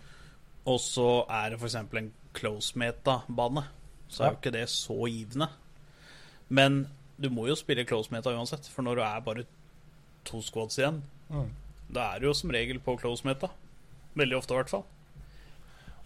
og 0.68 0.80
så 0.80 1.26
er 1.30 1.50
det 1.52 1.60
f.eks. 1.62 1.76
en 1.76 2.12
close 2.34 2.76
meta-bane, 2.76 3.64
så 4.10 4.24
er 4.26 4.32
jo 4.32 4.38
ikke 4.42 4.52
det 4.52 4.66
så 4.70 4.98
givende. 5.08 5.48
Men 6.50 6.90
du 7.22 7.30
må 7.30 7.48
jo 7.48 7.56
spille 7.56 7.86
close 7.86 8.12
meta 8.12 8.30
uansett, 8.36 8.68
for 8.68 8.82
når 8.84 8.96
du 8.96 9.02
er 9.02 9.20
bare 9.22 9.46
to 10.26 10.42
squads 10.42 10.78
igjen, 10.78 11.02
Mm. 11.32 11.50
da 11.94 12.14
er 12.16 12.20
du 12.20 12.26
jo 12.28 12.34
som 12.34 12.50
regel 12.52 12.80
på 12.80 12.98
close 13.00 13.24
meta. 13.28 13.48
Veldig 14.16 14.38
ofte, 14.38 14.54
i 14.54 14.58
hvert 14.58 14.70
fall. 14.70 14.84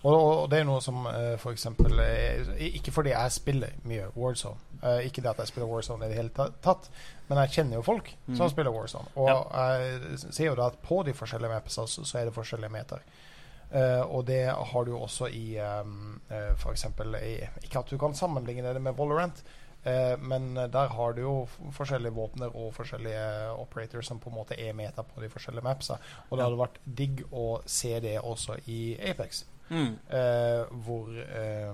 Og, 0.05 0.13
og 0.43 0.49
det 0.51 0.59
er 0.59 0.67
noe 0.67 0.81
som 0.85 1.05
uh, 1.07 1.33
for 1.41 1.49
eksempel 1.55 1.97
eh, 2.03 2.45
Ikke 2.77 2.91
fordi 2.93 3.09
jeg 3.09 3.31
spiller 3.33 3.71
mye 3.89 4.11
Warzone. 4.13 4.59
Eh, 4.83 5.07
ikke 5.07 5.23
det 5.23 5.31
at 5.31 5.39
jeg 5.41 5.47
spiller 5.49 5.65
Warzone 5.71 6.05
i 6.05 6.09
det 6.11 6.17
hele 6.19 6.29
tatt, 6.61 6.89
men 7.27 7.39
jeg 7.41 7.55
kjenner 7.55 7.79
jo 7.79 7.81
folk 7.87 8.11
som 8.27 8.35
Mhm. 8.45 8.51
spiller 8.51 8.71
Warzone. 8.75 9.07
Og 9.15 9.29
jeg 9.55 10.19
ser 10.29 10.45
jo 10.51 10.55
da 10.59 10.67
at 10.67 10.77
på 10.83 10.99
de 11.07 11.13
forskjellige 11.13 11.49
mapsa 11.49 11.87
så, 11.87 12.03
så 12.05 12.19
er 12.19 12.25
det 12.29 12.35
forskjellige 12.35 12.69
meter. 12.69 13.01
Uh, 13.73 14.03
og 14.13 14.27
det 14.27 14.43
har 14.53 14.85
du 14.85 14.91
jo 14.91 14.99
også 15.07 15.25
i 15.33 15.57
um, 15.57 16.21
uh, 16.29 16.53
for 16.55 16.69
eksempel 16.71 17.15
Ikke 17.63 17.79
at 17.79 17.89
du 17.89 17.97
kan 17.97 18.13
sammenligne 18.13 18.73
det 18.73 18.81
med 18.81 18.93
Valorant, 18.95 19.41
eh, 19.85 20.13
men 20.19 20.53
der 20.55 20.93
har 20.97 21.15
du 21.15 21.21
jo 21.23 21.33
forskjellige 21.77 22.15
våpner 22.17 22.53
og 22.53 22.73
forskjellige 22.75 23.25
operators 23.55 24.11
som 24.11 24.21
på 24.21 24.31
en 24.31 24.39
måte 24.41 24.59
er 24.59 24.77
meta 24.77 25.05
på 25.07 25.23
de 25.23 25.31
forskjellige 25.31 25.65
mapsa. 25.65 25.99
Og 26.29 26.37
det 26.37 26.47
hadde 26.47 26.61
vært 26.61 26.79
digg 27.01 27.25
å 27.31 27.49
se 27.65 27.99
det 28.03 28.17
også 28.21 28.59
i 28.67 28.79
Apex. 29.11 29.45
Eh, 29.69 30.65
hvor, 30.85 31.09
eh, 31.09 31.73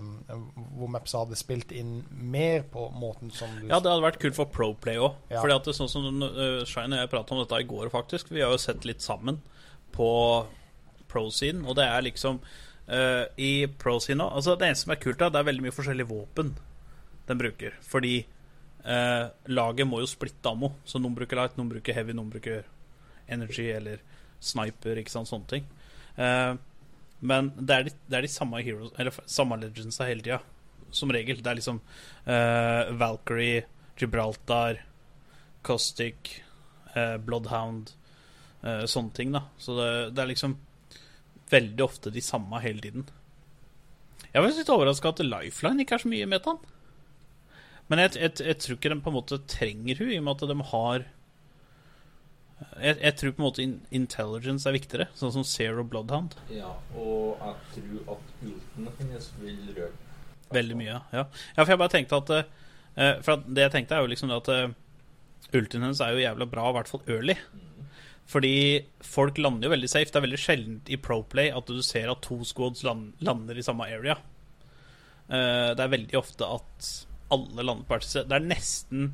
hvor 0.78 0.88
Maps 0.88 1.12
hadde 1.12 1.36
spilt 1.36 1.74
inn 1.76 1.98
mer 2.10 2.64
på 2.72 2.88
måten 2.96 3.32
som 3.36 3.52
du 3.60 3.68
Ja, 3.68 3.82
det 3.84 3.92
hadde 3.92 4.06
vært 4.06 4.22
kult 4.22 4.38
for 4.38 4.48
Proplay 4.48 4.96
òg. 4.96 5.18
Ja. 5.30 5.42
Fordi 5.42 5.58
at 5.58 5.68
det 5.68 5.74
er 5.74 5.80
sånn 5.82 5.92
som 5.92 6.24
uh, 6.24 6.64
Shine 6.64 6.96
og 6.96 7.04
jeg 7.04 7.12
prata 7.12 7.36
om 7.36 7.42
dette 7.44 7.60
i 7.60 7.68
går, 7.68 7.92
faktisk. 7.92 8.32
Vi 8.32 8.44
har 8.44 8.54
jo 8.56 8.62
sett 8.62 8.88
litt 8.88 9.04
sammen 9.04 9.42
på 9.92 10.12
pro-scene, 11.12 11.66
og 11.68 11.76
det 11.76 11.90
er 11.92 12.06
liksom 12.08 12.40
uh, 12.40 13.26
I 13.36 13.68
pro-scene 13.68 14.24
òg 14.24 14.38
altså 14.40 14.56
Det 14.56 14.70
eneste 14.70 14.88
som 14.88 14.94
er 14.96 15.02
kult, 15.04 15.20
da, 15.20 15.28
det 15.28 15.42
er 15.42 15.50
veldig 15.52 15.66
mye 15.68 15.76
forskjellige 15.76 16.14
våpen 16.14 16.54
den 17.28 17.42
bruker. 17.42 17.76
Fordi 17.86 18.16
eh, 18.22 19.26
laget 19.52 19.88
må 19.88 20.02
jo 20.02 20.10
splitte 20.10 20.52
ammo. 20.52 20.74
Så 20.86 21.02
noen 21.02 21.16
bruker 21.18 21.40
light, 21.40 21.58
noen 21.60 21.72
bruker 21.72 21.98
heavy, 21.98 22.16
noen 22.18 22.32
bruker 22.34 22.66
energy 23.32 23.70
eller 23.72 24.02
sniper, 24.42 25.00
ikke 25.00 25.14
sant, 25.14 25.30
sånne 25.30 25.50
ting. 25.52 25.68
Eh, 26.18 26.54
men 27.22 27.52
det 27.58 27.76
er 27.76 27.86
de, 27.86 27.94
det 28.10 28.18
er 28.18 28.26
de 28.26 28.30
samme 28.34 28.60
heroes 28.66 28.96
Eller 29.00 29.14
samme 29.30 29.60
legendsa 29.62 30.08
hele 30.10 30.26
tida. 30.26 30.42
Som 30.92 31.14
regel. 31.14 31.40
Det 31.40 31.52
er 31.52 31.60
liksom 31.60 31.80
eh, 32.26 32.92
Valkyrie, 33.00 33.64
Gibraltar, 34.00 34.82
Caustic, 35.64 36.42
eh, 36.96 37.16
Bloodhound 37.22 37.94
eh, 38.66 38.84
Sånne 38.90 39.16
ting, 39.16 39.32
da. 39.38 39.46
Så 39.62 39.78
det, 39.78 39.92
det 40.18 40.26
er 40.26 40.34
liksom 40.34 40.58
veldig 41.52 41.84
ofte 41.84 42.12
de 42.12 42.24
samme 42.24 42.60
hele 42.64 42.84
tiden. 42.84 43.08
Jeg 44.32 44.40
var 44.40 44.54
litt 44.56 44.72
overraska 44.72 45.12
at 45.12 45.24
Lifeline 45.26 45.84
ikke 45.84 45.98
er 45.98 46.04
så 46.04 46.12
mye 46.12 46.26
i 46.26 46.30
metaen. 46.30 46.60
Men 47.92 48.06
jeg, 48.06 48.16
jeg, 48.22 48.38
jeg 48.48 48.60
tror 48.64 48.78
ikke 48.78 48.94
de 48.94 49.02
på 49.04 49.12
en 49.12 49.18
måte 49.18 49.42
trenger 49.52 50.00
hun, 50.00 50.14
i 50.14 50.20
og 50.22 50.24
med 50.24 50.38
at 50.38 50.54
de 50.54 50.70
har 50.72 51.10
jeg, 52.78 52.98
jeg 53.02 53.16
tror 53.18 53.34
på 53.34 53.42
en 53.42 53.46
måte 53.48 53.64
in 53.64 53.74
intelligence 53.96 54.70
er 54.70 54.76
viktigere, 54.76 55.08
sånn 55.18 55.34
som 55.34 55.46
Zero 55.48 55.84
Bloodhound. 55.88 56.38
Ja, 56.54 56.70
og 56.94 57.42
jeg 57.42 57.58
tror 57.76 58.16
at 58.16 58.46
ultene 58.46 58.94
hennes 59.00 59.32
vil 59.42 59.60
røpe 59.76 60.10
Veldig 60.52 60.76
mye, 60.76 60.98
ja. 61.16 61.22
ja, 61.24 61.64
for 61.64 61.72
jeg 61.72 61.80
bare 61.80 61.94
tenkte 61.94 62.18
at 62.20 62.32
eh, 62.36 63.20
For 63.24 63.38
at 63.38 63.46
det 63.48 63.64
jeg 63.64 63.72
tenkte, 63.72 63.96
er 63.96 64.04
jo 64.04 64.10
liksom 64.12 64.34
at 64.36 64.50
uh, 64.52 64.74
ultien 65.56 65.86
hennes 65.86 66.02
er 66.04 66.12
jo 66.12 66.26
jævla 66.26 66.48
bra, 66.52 66.66
i 66.68 66.76
hvert 66.76 66.92
fall 66.92 67.06
early. 67.08 67.38
Fordi 68.32 68.56
folk 69.04 69.40
lander 69.40 69.70
jo 69.70 69.72
veldig 69.72 69.90
safe. 69.92 70.12
Det 70.12 70.20
er 70.20 70.26
veldig 70.28 70.42
sjeldent 70.44 70.92
i 70.92 71.00
Proplay 71.00 71.54
at 71.56 71.72
du 71.72 71.80
ser 71.84 72.12
at 72.12 72.20
to 72.28 72.42
squads 72.48 72.84
land, 72.88 73.14
lander 73.24 73.56
i 73.56 73.64
samme 73.64 73.88
area. 73.88 74.18
Uh, 75.32 75.72
det 75.72 75.86
er 75.86 75.96
veldig 75.96 76.20
ofte 76.20 76.52
at 76.60 76.92
alle 77.32 77.76
sted. 78.02 78.30
Det 78.30 78.38
er 78.38 78.48
nesten 78.48 79.12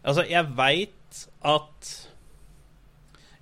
Altså, 0.00 0.24
jeg 0.24 0.56
veit 0.56 1.18
at 1.44 1.88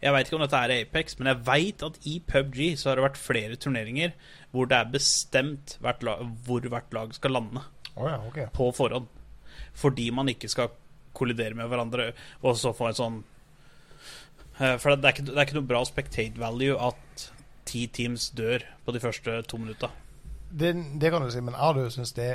Jeg 0.03 0.13
veit 0.15 0.27
ikke 0.27 0.39
om 0.39 0.43
dette 0.43 0.59
er 0.63 0.75
Apex, 0.81 1.19
men 1.19 1.31
jeg 1.31 1.47
veit 1.47 1.83
at 1.87 1.99
i 2.07 2.19
PubG 2.27 2.77
så 2.79 2.91
har 2.91 2.99
det 2.99 3.07
vært 3.07 3.21
flere 3.21 3.57
turneringer 3.57 4.13
hvor 4.51 4.67
det 4.71 4.79
er 4.79 4.93
bestemt 4.93 5.77
hvert 5.83 6.03
lag, 6.07 6.23
hvor 6.47 6.63
hvert 6.63 6.95
lag 6.95 7.15
skal 7.15 7.35
lande 7.37 7.63
Oh 7.99 8.07
ja, 8.07 8.17
okay. 8.27 8.47
på 8.55 8.71
forhånd. 8.73 9.09
Fordi 9.75 10.11
man 10.15 10.31
ikke 10.31 10.49
skal 10.49 10.71
kollidere 11.19 11.55
med 11.59 11.67
hverandre 11.67 12.13
og 12.43 12.55
så 12.57 12.71
få 12.73 12.89
en 12.89 12.99
sånn 12.99 13.19
Eh, 14.59 14.77
For 14.79 14.95
det 14.95 15.05
er, 15.05 15.15
ikke, 15.15 15.27
det 15.29 15.37
er 15.37 15.47
ikke 15.47 15.59
noe 15.61 15.71
bra 15.71 15.83
spectate 15.87 16.41
value 16.41 16.77
at 16.89 17.29
ti 17.69 17.87
teams 17.93 18.31
dør 18.37 18.65
på 18.85 18.95
de 18.97 19.03
første 19.03 19.41
to 19.47 19.61
minutta. 19.61 19.91
Det, 20.51 20.75
det 21.01 21.11
kan 21.13 21.23
du 21.23 21.31
si, 21.31 21.41
men 21.45 21.55
jeg 21.59 21.93
syns 21.93 22.13
det 22.17 22.29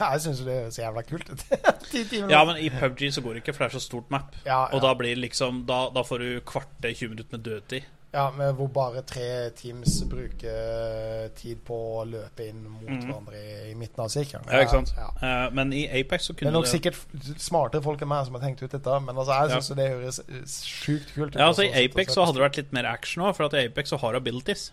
Jeg 0.00 0.20
syns 0.22 0.42
det 0.46 0.54
er 0.54 0.70
så 0.70 0.82
jævla 0.82 1.02
kult. 1.02 1.30
Ja, 2.30 2.44
men 2.46 2.60
i 2.62 2.70
PubG 2.70 3.08
så 3.12 3.22
går 3.24 3.34
det 3.34 3.42
ikke, 3.42 3.56
for 3.56 3.64
det 3.64 3.72
er 3.74 3.78
så 3.78 3.86
stort 3.86 4.10
map. 4.10 4.36
Ja, 4.46 4.64
Og 4.70 4.82
da 4.82 4.94
blir 4.94 5.18
liksom 5.18 5.64
Da, 5.66 5.88
da 5.94 6.04
får 6.06 6.18
du 6.22 6.28
kvarter 6.46 6.94
20 6.94 7.08
minutter 7.08 7.36
med 7.36 7.44
dødtid. 7.44 7.88
Ja, 8.10 8.24
men 8.34 8.54
hvor 8.58 8.66
bare 8.66 9.04
tre 9.06 9.50
teams 9.54 10.00
bruker 10.10 11.28
tid 11.38 11.60
på 11.66 11.76
å 12.00 12.02
løpe 12.10 12.48
inn 12.48 12.64
mot 12.66 12.88
mm. 12.88 13.04
hverandre 13.04 13.38
i, 13.38 13.52
i 13.70 13.74
midten 13.78 14.02
av 14.02 14.10
sirkelen. 14.10 14.48
Ja, 14.50 14.64
ikke 14.64 14.80
sant? 14.80 14.90
Ja. 14.98 15.10
Uh, 15.22 15.54
men 15.54 15.70
i 15.76 15.84
Apex 16.00 16.26
så 16.26 16.34
kunne 16.34 16.50
Det 16.50 16.50
er 16.50 16.56
nok 16.56 16.66
det 16.66 16.72
sikkert 16.72 17.38
smartere 17.38 17.84
folk 17.86 18.02
enn 18.02 18.10
meg 18.10 18.26
som 18.26 18.34
har 18.34 18.42
tenkt 18.42 18.64
ut 18.64 18.74
dette, 18.74 18.96
men 19.06 19.14
altså, 19.14 19.36
jeg 19.38 19.54
Ja. 19.54 19.76
det 19.78 19.88
høres 19.92 20.18
eh, 20.26 20.42
sjukt 20.50 21.14
kult 21.14 21.36
ut. 21.36 21.38
Ja, 21.38 21.46
altså 21.52 21.62
I 21.62 21.70
også, 21.70 21.76
å 21.76 21.78
sitte 21.78 21.86
og 21.86 21.92
Apex 21.94 22.16
så 22.16 22.26
hadde 22.26 22.40
det 22.40 22.46
vært 22.48 22.60
litt 22.62 22.74
mer 22.80 22.90
action 22.90 23.26
òg, 23.28 23.36
for 23.38 23.46
at 23.46 23.54
i 23.54 23.62
Apex 23.70 23.94
så 23.94 24.00
har 24.02 24.10
du 24.10 24.18
abilities. 24.18 24.72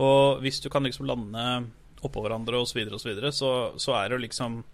Og 0.00 0.40
hvis 0.40 0.62
du 0.64 0.70
kan 0.72 0.88
liksom 0.88 1.08
lande 1.12 1.44
oppå 2.06 2.22
hverandre 2.24 2.60
og 2.60 2.68
så 2.68 2.82
og 2.86 3.00
så 3.02 3.10
videre, 3.10 3.32
så, 3.32 3.94
er 3.96 4.08
det 4.08 4.16
jo 4.16 4.24
liksom 4.24 4.64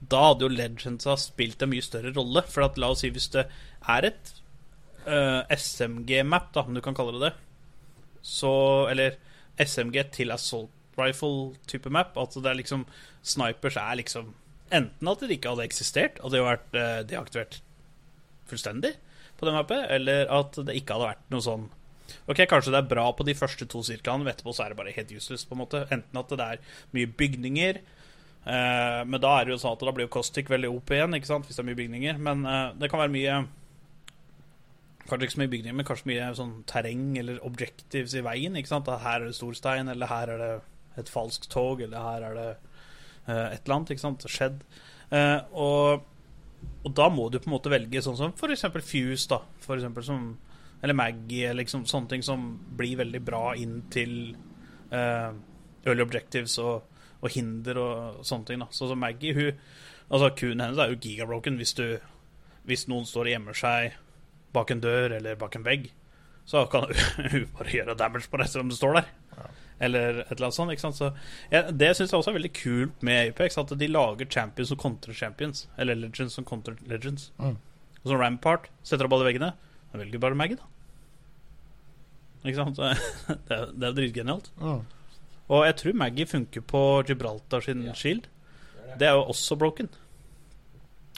Da 0.00 0.20
hadde 0.28 0.46
jo 0.46 0.52
Legendsa 0.52 1.16
spilt 1.20 1.62
en 1.62 1.70
mye 1.70 1.84
større 1.84 2.12
rolle. 2.16 2.42
For 2.50 2.66
at 2.66 2.78
la 2.78 2.90
oss 2.90 3.04
si 3.04 3.10
hvis 3.14 3.30
det 3.34 3.46
er 3.88 4.08
et 4.08 4.32
uh, 5.06 5.42
SMG-map, 5.50 6.52
da, 6.54 6.64
om 6.66 6.74
du 6.74 6.82
kan 6.82 6.96
kalle 6.98 7.14
det 7.18 7.28
det, 7.28 7.32
så 8.22 8.52
Eller 8.90 9.18
SMG 9.58 9.98
til 10.14 10.34
assault 10.34 10.70
rifle-type 10.98 11.90
map. 11.90 12.16
Altså 12.18 12.42
det 12.42 12.50
er 12.50 12.60
liksom 12.60 12.86
Snipers 13.22 13.76
er 13.76 14.00
liksom 14.02 14.34
Enten 14.72 15.08
at 15.08 15.20
det 15.20 15.36
ikke 15.36 15.52
hadde 15.52 15.66
eksistert, 15.68 16.16
at 16.24 16.32
det 16.32 16.40
hadde 16.40 16.48
vært 16.48 16.76
uh, 16.78 17.00
deaktivert 17.04 17.58
fullstendig 18.48 18.94
på 19.36 19.46
det 19.46 19.52
mappet, 19.52 19.82
eller 19.92 20.30
at 20.32 20.56
det 20.64 20.76
ikke 20.78 20.96
hadde 20.96 21.08
vært 21.10 21.26
noe 21.34 21.44
sånn 21.44 21.66
Ok, 22.30 22.44
kanskje 22.50 22.74
det 22.74 22.82
er 22.82 22.90
bra 22.90 23.06
på 23.16 23.26
de 23.26 23.34
første 23.38 23.66
to 23.70 23.82
sirklene, 23.86 24.24
men 24.24 24.32
etterpå 24.32 24.54
så 24.54 24.66
er 24.66 24.72
det 24.72 24.78
bare 24.80 24.94
helt 24.96 25.12
useless. 25.12 25.46
på 25.48 25.56
en 25.56 25.62
måte 25.62 25.86
Enten 25.90 26.20
at 26.20 26.36
det 26.36 26.46
er 26.46 26.62
mye 26.96 27.10
bygninger, 27.22 27.80
eh, 28.44 29.00
men 29.06 29.20
da 29.22 29.32
er 29.38 29.48
det 29.48 29.54
jo 29.54 29.62
sånn 29.64 29.76
at 29.76 29.84
da 29.86 29.94
blir 29.96 30.08
jo 30.08 30.14
Costic 30.18 30.52
veldig 30.52 30.70
OP 30.70 30.94
igjen, 30.94 31.18
ikke 31.18 31.30
sant, 31.30 31.48
hvis 31.48 31.58
det 31.58 31.64
er 31.64 31.70
mye 31.70 31.80
bygninger. 31.82 32.22
Men 32.28 32.46
eh, 32.46 32.68
det 32.78 32.92
kan 32.92 33.04
være 33.04 33.16
mye 33.16 33.42
Kanskje 35.02 35.26
ikke 35.26 35.34
så 35.34 35.40
mye 35.40 35.50
bygninger, 35.50 35.74
men 35.74 35.86
kanskje 35.86 36.06
mye 36.06 36.26
sånn 36.38 36.52
terreng 36.70 37.16
eller 37.18 37.40
objectives 37.42 38.12
i 38.14 38.20
veien. 38.22 38.54
ikke 38.54 38.70
sant, 38.70 38.86
at 38.86 39.02
Her 39.02 39.24
er 39.24 39.32
det 39.32 39.34
stor 39.34 39.56
stein, 39.58 39.88
eller 39.90 40.06
her 40.06 40.30
er 40.30 40.38
det 40.38 40.52
et 41.02 41.10
falskt 41.10 41.48
tog, 41.50 41.82
eller 41.82 41.98
her 41.98 42.22
er 42.28 42.38
det 42.38 42.46
eh, 43.26 43.48
et 43.56 43.64
eller 43.64 43.74
annet. 43.74 43.90
ikke 43.90 44.04
sant, 44.04 44.22
skjedd. 44.30 44.62
Eh, 45.10 45.40
og 45.58 46.06
og 46.82 46.94
da 46.98 47.08
må 47.12 47.28
du 47.30 47.38
på 47.38 47.50
en 47.50 47.54
måte 47.56 47.70
velge 47.72 48.02
sånn 48.02 48.18
som 48.18 48.32
f.eks. 48.34 48.64
Fuse, 48.82 49.28
da. 49.30 49.38
For 49.62 49.78
eksempel 49.78 50.04
som, 50.06 50.32
eller 50.82 50.98
Maggie, 50.98 51.52
liksom 51.54 51.86
sånne 51.86 52.10
ting 52.10 52.24
som 52.26 52.46
blir 52.76 52.98
veldig 52.98 53.20
bra 53.22 53.52
inn 53.58 53.84
til 53.92 54.34
uh, 54.90 55.30
early 55.86 56.02
objectives 56.02 56.58
og, 56.62 56.98
og 57.22 57.34
hinder 57.34 57.78
og 57.78 58.26
sånne 58.26 58.48
ting. 58.48 58.62
da 58.64 58.68
Så, 58.70 58.88
så 58.90 58.98
Maggie, 58.98 59.34
hun 59.38 59.62
Altså 60.12 60.28
Q-en 60.36 60.60
hennes 60.60 60.76
er 60.82 60.90
jo 60.90 60.98
gigabroken 61.00 61.54
hvis 61.56 61.72
du 61.78 61.86
Hvis 62.68 62.84
noen 62.90 63.06
står 63.08 63.30
og 63.30 63.32
gjemmer 63.32 63.56
seg 63.56 63.94
bak 64.52 64.70
en 64.74 64.82
dør 64.82 65.14
eller 65.16 65.38
bak 65.40 65.54
en 65.56 65.64
vegg, 65.64 65.86
så 66.44 66.66
kan 66.68 66.84
hun 67.32 67.46
bare 67.56 67.72
gjøre 67.72 67.94
damage 67.96 68.28
på 68.28 68.36
det 68.36 68.50
selv 68.52 68.66
om 68.66 68.68
du 68.68 68.76
står 68.76 68.98
der. 68.98 69.06
Eller 69.82 70.18
et 70.20 70.34
eller 70.34 70.50
annet 70.50 70.56
sånt. 70.58 70.74
Ikke 70.74 70.84
sant? 70.84 70.98
Så, 70.98 71.08
ja, 71.50 71.62
det 71.72 71.88
syns 71.96 72.12
jeg 72.12 72.18
også 72.18 72.34
er 72.34 72.36
veldig 72.36 72.52
kult 72.58 73.06
med 73.08 73.30
Apex, 73.32 73.56
at 73.58 73.72
de 73.80 73.88
lager 73.88 74.28
champions 74.30 74.70
som 74.70 74.78
kontrer 74.82 75.16
champions. 75.16 75.64
Eller 75.80 75.96
legends 75.98 76.36
som 76.36 76.44
kontrer 76.46 76.76
legends. 76.86 77.30
Mm. 77.40 77.56
Og 78.02 78.12
så 78.12 78.20
Rampart 78.20 78.68
setter 78.84 79.08
opp 79.08 79.16
alle 79.16 79.30
veggene. 79.30 79.50
Da 79.88 80.02
velger 80.04 80.22
bare 80.22 80.38
Maggie, 80.38 80.60
da. 80.60 80.68
Ikke 82.44 82.56
sant? 82.58 82.76
Så 82.76 82.92
Det 83.48 83.56
er, 83.56 83.66
det 83.72 83.88
er 83.88 83.96
dritgenialt. 83.98 84.50
Mm. 84.60 84.80
Og 85.52 85.64
jeg 85.66 85.76
tror 85.80 85.98
Maggie 86.00 86.26
funker 86.26 86.60
på 86.64 86.80
Gibraltar 87.06 87.60
sin 87.64 87.84
Ja. 87.86 87.92
shield. 87.94 88.26
Det 88.98 89.06
er 89.08 89.14
jo 89.16 89.24
også 89.32 89.56
broken. 89.58 89.88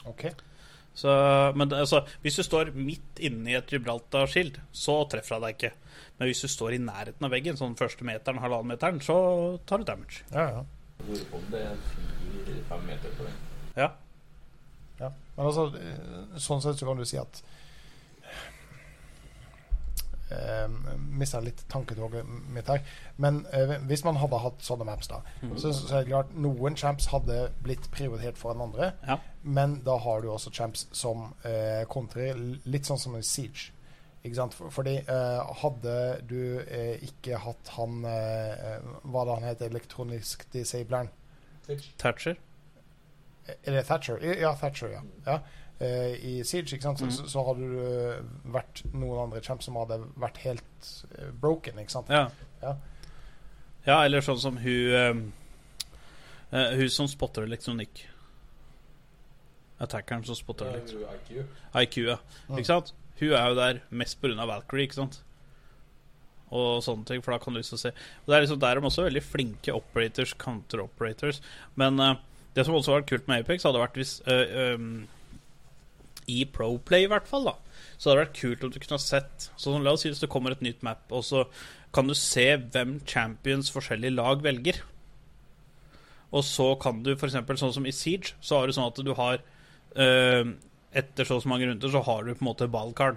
Ok. 0.07 0.27
Så, 0.95 1.11
men 1.57 1.69
det- 1.69 1.79
altså, 1.83 2.05
hvis 2.23 2.37
du 2.37 2.43
står 2.47 2.71
midt 2.75 3.19
inne 3.19 3.51
i 3.51 3.55
et 3.59 3.67
Gibraltar-skilt, 3.71 4.61
så 4.73 5.01
treffer 5.11 5.37
jeg 5.37 5.43
deg 5.43 5.57
ikke. 5.57 5.73
Men 6.19 6.29
hvis 6.29 6.41
du 6.45 6.49
står 6.49 6.75
i 6.77 6.79
nærheten 6.79 7.25
av 7.27 7.31
veggen, 7.35 7.57
sånn 7.59 7.75
første 7.77 8.05
meteren, 8.07 8.39
halvannen 8.39 8.71
meteren, 8.71 9.01
så 9.03 9.59
tar 9.67 9.79
du 9.83 9.85
damage. 9.89 10.23
Ja, 10.31 10.45
ja. 10.61 10.65
Lurer 11.09 11.25
på 11.33 11.37
om 11.41 11.49
det 11.51 11.63
er 11.67 11.77
fire-fem 11.91 12.87
meter 12.87 13.17
på 13.19 13.27
den. 13.27 13.41
Ja. 13.77 13.89
Ja. 15.01 15.11
Men 15.37 15.47
altså, 15.49 15.67
eh, 15.75 16.39
sånn 16.39 16.63
sett 16.63 16.79
så 16.79 16.87
kan 16.87 16.97
du 16.97 17.05
si 17.05 17.19
at 17.19 17.43
eh, 20.33 20.97
Mista 21.19 21.41
litt 21.45 21.65
tanketoget 21.73 22.27
mitt 22.55 22.71
her. 22.71 22.83
Men 23.21 23.43
eh, 23.53 23.77
hvis 23.89 24.05
man 24.07 24.19
hadde 24.23 24.41
hatt 24.43 24.65
sånne 24.65 24.87
maps, 24.89 25.11
da, 25.11 25.21
mm. 25.43 25.55
så, 25.61 25.73
så 25.77 25.99
er 25.99 26.05
det 26.05 26.13
klart 26.13 26.35
noen 26.37 26.79
champs 26.81 27.11
hadde 27.13 27.49
blitt 27.65 27.91
prioritert 27.95 28.41
foran 28.41 28.65
andre. 28.69 28.93
Ja. 29.07 29.19
Men 29.43 29.81
da 29.87 29.99
har 30.01 30.25
du 30.25 30.31
også 30.33 30.53
champs 30.55 30.87
som 30.97 31.31
eh, 31.45 31.85
kontrer 31.91 32.39
litt 32.65 32.89
sånn 32.89 33.01
som 33.01 33.17
en 33.19 33.27
siege. 33.27 33.73
Ikke 34.25 34.39
sant? 34.39 34.55
Fordi 34.57 34.95
eh, 35.03 35.57
hadde 35.61 35.95
du 36.25 36.39
eh, 36.63 37.03
ikke 37.05 37.37
hatt 37.45 37.75
han 37.77 37.99
eh, 38.09 38.79
Hva 39.05 39.27
det 39.29 39.35
han 39.37 39.45
heter, 39.51 39.69
elektronisk 39.69 40.47
disableren? 40.55 41.11
Thatcher. 42.01 42.39
Er 43.45 43.77
det 43.77 43.85
Thatcher? 43.85 44.25
Ja, 44.41 44.55
Thatcher, 44.57 44.89
ja. 44.97 45.03
ja. 45.27 45.39
Eh, 45.83 46.15
I 46.23 46.35
Siege, 46.47 46.77
ikke 46.77 46.87
sant? 46.87 46.99
Så, 46.99 47.05
mm. 47.05 47.15
så, 47.17 47.29
så 47.33 47.43
hadde 47.49 47.69
du 47.69 47.79
eh, 47.83 48.19
vært 48.55 48.85
noen 48.93 49.25
andre 49.27 49.43
champs 49.43 49.67
som 49.67 49.79
hadde 49.81 49.99
vært 50.21 50.39
helt 50.45 50.91
eh, 51.19 51.31
broken, 51.43 51.81
ikke 51.83 51.97
sant? 51.97 52.13
Ja. 52.15 52.29
Ja. 52.63 52.77
ja, 53.89 53.97
eller 54.05 54.23
sånn 54.25 54.41
som 54.41 54.61
hun 54.63 54.95
uh, 54.95 55.23
eh, 56.55 56.77
Hun 56.79 56.93
som 56.95 57.11
spotter 57.11 57.49
elektronikk. 57.49 58.05
Attackeren 59.83 60.23
som 60.25 60.39
spotter 60.39 60.71
er 60.71 60.79
elektronikk. 60.79 61.31
jo 61.35 61.43
IQ. 61.43 61.57
IQ, 61.83 61.99
ja. 62.13 62.19
Mm. 62.47 62.61
Ikke 62.61 62.71
sant? 62.71 62.95
Hun 63.19 63.35
er 63.35 63.49
jo 63.51 63.59
der 63.59 63.83
mest 63.91 64.21
pga. 64.23 64.47
Valkyrie, 64.47 64.87
ikke 64.87 65.01
sant? 65.01 65.19
Og 66.55 66.85
sånne 66.87 67.09
ting, 67.09 67.25
for 67.25 67.35
da 67.35 67.41
kan 67.43 67.57
du 67.57 67.59
liksom 67.59 67.81
se 67.81 67.91
Og 67.91 68.29
Det 68.29 68.37
er 68.37 68.45
liksom 68.45 68.61
der 68.63 68.79
de 68.79 68.87
også 68.87 69.09
veldig 69.09 69.23
flinke 69.27 69.75
operators, 69.75 70.37
counter-operators. 70.39 71.43
Men 71.75 71.99
uh, 71.99 72.15
det 72.55 72.63
som 72.63 72.79
også 72.79 72.93
hadde 72.93 73.03
vært 73.03 73.11
kult 73.11 73.29
med 73.29 73.43
Apex, 73.43 73.67
hadde 73.67 73.83
vært 73.83 73.99
hvis 73.99 74.15
uh, 74.31 74.77
um, 74.79 75.09
I 76.31 76.45
Proplay, 76.51 77.05
i 77.05 77.11
hvert 77.11 77.29
fall, 77.29 77.49
da. 77.51 77.55
Så 77.97 78.09
det 78.09 78.13
hadde 78.13 78.23
vært 78.25 78.41
kult 78.41 78.65
om 78.65 78.73
du 78.73 78.79
kunne 78.81 78.99
ha 78.99 79.03
sett 79.03 79.49
så 79.61 79.77
La 79.79 79.95
oss 79.95 80.05
si 80.05 80.11
hvis 80.11 80.23
det 80.23 80.31
kommer 80.33 80.55
et 80.55 80.65
nytt 80.65 80.85
map, 80.87 81.05
og 81.13 81.25
så 81.27 81.45
kan 81.95 82.09
du 82.11 82.15
se 82.19 82.47
hvem 82.59 82.99
champions 83.07 83.71
forskjellige 83.75 84.17
lag 84.17 84.43
velger. 84.45 84.81
Og 86.35 86.43
så 86.47 86.73
kan 86.83 87.03
du 87.07 87.13
f.eks. 87.15 87.37
sånn 87.61 87.77
som 87.77 87.87
i 87.87 87.95
Siege, 87.95 88.35
så 88.43 88.59
har 88.59 88.67
du 88.67 88.75
sånn 88.75 88.91
at 88.91 88.99
du 89.07 89.13
har 89.19 89.39
øh, 90.03 90.55
Etter 90.95 91.27
så 91.27 91.41
mange 91.51 91.67
runder 91.67 91.91
så 91.91 92.05
har 92.07 92.23
du 92.23 92.35
på 92.35 92.45
en 92.45 92.49
måte 92.53 92.71
ballcard. 92.71 93.17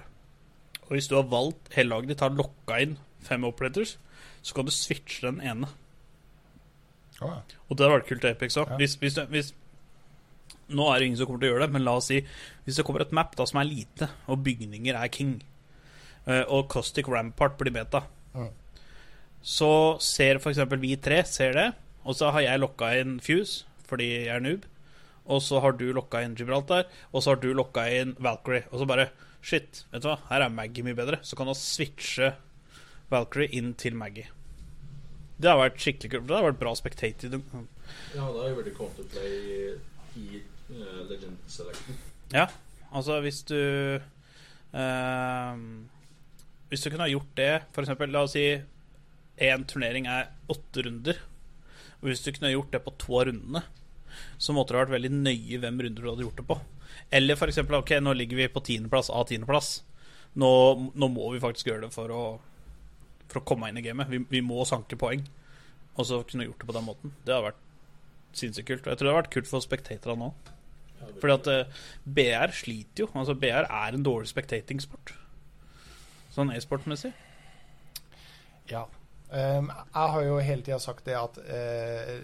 Og 0.88 0.95
hvis 0.95 1.10
du 1.10 1.14
har 1.14 1.28
valgt 1.30 1.70
hele 1.76 1.91
laget 1.93 2.10
ditt 2.10 2.24
har 2.26 2.34
lokka 2.34 2.80
inn 2.82 2.95
fem 3.22 3.43
operators, 3.45 3.97
så 4.41 4.55
kan 4.58 4.66
du 4.66 4.74
switche 4.74 5.28
den 5.28 5.41
ene. 5.45 5.70
Oh, 7.22 7.30
ja. 7.30 7.41
Og 7.68 7.78
det 7.78 7.86
hadde 7.86 7.95
vært 7.99 8.10
kult 8.10 8.26
i 8.26 8.32
Apex 8.32 8.58
òg. 8.58 8.72
Ja. 8.72 8.80
Hvis, 8.82 8.95
hvis, 9.01 9.18
hvis 9.30 9.51
Nå 10.70 10.88
er 10.91 10.99
det 10.99 11.05
ingen 11.07 11.18
som 11.20 11.28
kommer 11.30 11.39
til 11.43 11.49
å 11.49 11.53
gjøre 11.55 11.65
det, 11.68 11.74
men 11.78 11.86
la 11.88 11.93
oss 11.95 12.09
si 12.11 12.18
hvis 12.65 12.76
det 12.76 12.84
kommer 12.88 13.01
et 13.05 13.13
map 13.15 13.36
da 13.39 13.45
som 13.47 13.61
er 13.61 13.70
lite, 13.70 14.09
og 14.28 14.41
bygninger 14.43 14.97
er 14.99 15.07
king, 15.13 15.38
eh, 16.28 16.43
og 16.43 16.68
Caustic 16.74 17.07
Rampart 17.07 17.57
blir 17.57 17.72
beta, 17.74 18.03
Mm. 18.36 18.49
så 19.41 19.70
ser 20.03 20.36
f.eks. 20.38 20.59
vi 20.82 20.95
tre 20.97 21.24
ser 21.26 21.53
det, 21.53 21.68
og 22.05 22.15
så 22.15 22.32
har 22.32 22.41
jeg 22.41 22.59
lokka 22.59 22.91
inn 22.99 23.20
Fuse 23.24 23.63
fordi 23.88 24.26
jeg 24.26 24.36
er 24.36 24.41
noob, 24.43 24.65
og 25.26 25.39
så 25.41 25.61
har 25.63 25.72
du 25.80 25.86
lokka 25.95 26.22
inn 26.24 26.36
Gibraltar, 26.36 26.86
og 27.13 27.24
så 27.24 27.32
har 27.32 27.39
du 27.41 27.53
lokka 27.55 27.86
inn 27.95 28.15
Valkyrie, 28.20 28.65
og 28.72 28.80
så 28.82 28.86
bare 28.88 29.09
Shit, 29.41 29.86
vet 29.93 30.01
du 30.03 30.07
hva, 30.09 30.18
her 30.28 30.41
er 30.43 30.49
Maggie 30.51 30.84
mye 30.84 30.95
bedre. 30.97 31.20
Så 31.24 31.38
kan 31.38 31.47
du 31.47 31.53
switche 31.55 32.34
Valkyrie 33.09 33.47
inn 33.55 33.74
til 33.80 33.93
Maggie. 33.95 34.26
Det 35.39 35.47
har 35.47 35.59
vært 35.61 35.78
skikkelig 35.80 36.09
kult. 36.11 36.26
Det 36.28 36.36
har 36.36 36.43
vært 36.49 36.59
bra 36.59 36.74
spectated. 36.76 37.38
Ja, 37.38 38.26
det 38.26 38.41
har 38.41 38.49
jo 38.49 38.57
vært 38.57 38.74
counterplay 38.76 39.78
i 40.20 40.41
Legend 40.70 41.38
Select. 41.47 41.80
Ja, 42.34 42.47
altså 42.91 43.22
hvis 43.24 43.39
du 43.47 43.55
eh, 43.55 45.59
Hvis 46.68 46.84
du 46.84 46.89
kunne 46.89 47.05
ha 47.05 47.11
gjort 47.11 47.32
det, 47.39 47.51
eksempel, 47.80 48.11
la 48.11 48.26
oss 48.28 48.36
si 48.36 48.49
én 49.38 49.63
turnering 49.70 50.09
er 50.11 50.32
åtte 50.51 50.84
runder. 50.84 51.20
Og 52.01 52.09
hvis 52.09 52.24
du 52.26 52.32
kunne 52.34 52.49
ha 52.49 52.55
gjort 52.55 52.74
det 52.74 52.82
på 52.84 52.93
to 52.99 53.20
av 53.20 53.28
rundene, 53.30 53.61
så 54.41 54.53
måtte 54.53 54.74
det 54.74 54.80
ha 54.80 54.88
vært 54.88 54.97
veldig 54.97 55.13
nøye 55.13 55.59
hvem 55.61 55.80
runder 55.86 56.03
du 56.03 56.09
hadde 56.09 56.26
gjort 56.26 56.41
det 56.41 56.47
på. 56.49 56.57
Eller 57.13 57.47
eksempel, 57.47 57.78
ok, 57.80 57.93
nå 58.01 58.15
ligger 58.18 58.41
vi 58.41 58.49
på 58.51 58.63
tiendeplass 58.65 59.11
av 59.13 59.30
tiendeplass. 59.30 59.70
Nå, 60.38 60.49
nå 60.93 61.09
må 61.13 61.30
vi 61.34 61.41
faktisk 61.41 61.70
gjøre 61.70 61.86
det 61.86 61.93
for 61.95 62.11
å, 62.13 62.24
for 63.30 63.39
å 63.39 63.45
komme 63.47 63.70
inn 63.70 63.80
i 63.80 63.86
gamet. 63.86 64.09
Vi, 64.11 64.20
vi 64.30 64.43
må 64.45 64.65
sanke 64.68 64.99
poeng. 64.99 65.24
Og 65.97 66.09
så 66.09 66.20
kunne 66.28 66.49
gjort 66.49 66.61
det 66.61 66.70
på 66.70 66.76
den 66.76 66.86
måten. 66.86 67.15
Det 67.24 67.34
hadde 67.34 67.51
vært 67.51 67.63
sinnssykt 68.38 68.70
kult. 68.70 68.86
Og 68.86 68.91
jeg 68.91 68.99
tror 68.99 69.07
det 69.07 69.13
hadde 69.13 69.24
vært 69.24 69.34
kult 69.38 69.49
for 69.49 69.65
spectatorene 69.65 70.30
òg. 70.30 70.51
Fordi 71.22 71.34
at 71.34 71.48
uh, 71.48 71.80
BR 72.06 72.54
sliter 72.56 73.06
jo. 73.06 73.10
Altså 73.16 73.36
BR 73.38 73.66
er 73.70 73.95
en 73.95 74.06
dårlig 74.06 74.30
spectating-sport. 74.32 75.14
Sånn 76.36 76.52
e-sportmessig. 76.54 77.14
Ja. 78.70 78.86
Um, 79.32 79.72
jeg 79.72 80.12
har 80.14 80.22
jo 80.24 80.38
hele 80.39 80.64
tida 80.64 80.80
sagt 80.80 81.06
det 81.08 81.18
at 81.20 81.39
uh, 81.43 82.22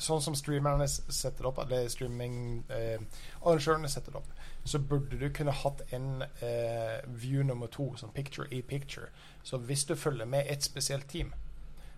Sånn 0.00 0.22
som 0.24 0.32
streamerne 0.38 0.86
setter 0.88 1.44
opp, 1.50 1.58
eller 1.60 1.84
streaming-arrangørene 1.92 3.88
setter 3.92 4.14
opp, 4.16 4.30
så 4.64 4.78
burde 4.80 5.18
du 5.20 5.26
kunne 5.28 5.52
hatt 5.52 5.82
en 5.92 6.22
eh, 6.40 7.02
view 7.20 7.44
nummer 7.44 7.68
to, 7.68 7.90
sånn 8.00 8.14
picture 8.16 8.48
i 8.48 8.62
picture. 8.64 9.10
Så 9.44 9.60
hvis 9.60 9.84
du 9.84 9.92
følger 10.00 10.24
med 10.24 10.48
et 10.48 10.64
spesielt 10.64 11.04
team, 11.12 11.34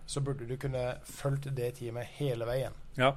så 0.05 0.19
burde 0.19 0.47
du 0.49 0.57
kunne 0.59 0.97
fulgt 1.07 1.47
det 1.55 1.73
teamet 1.79 2.11
hele 2.19 2.47
veien. 2.49 2.75
Ja. 2.99 3.13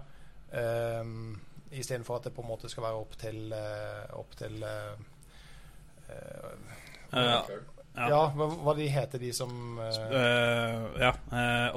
Um, 0.55 1.41
Istedenfor 1.73 2.17
at 2.17 2.25
det 2.25 2.35
på 2.37 2.43
en 2.43 2.49
måte 2.49 2.69
skal 2.71 2.83
være 2.87 3.01
opp 3.01 3.17
til 3.19 3.53
eh, 3.53 4.05
Opp 4.19 4.37
til 4.39 4.63
eh, 4.63 4.93
eh, 6.09 6.53
ja. 7.13 7.41
Ja. 7.97 8.19
hva, 8.37 8.47
hva 8.61 8.75
de 8.77 8.87
heter 8.93 9.19
de 9.23 9.31
som 9.33 9.79
ja. 9.81 11.13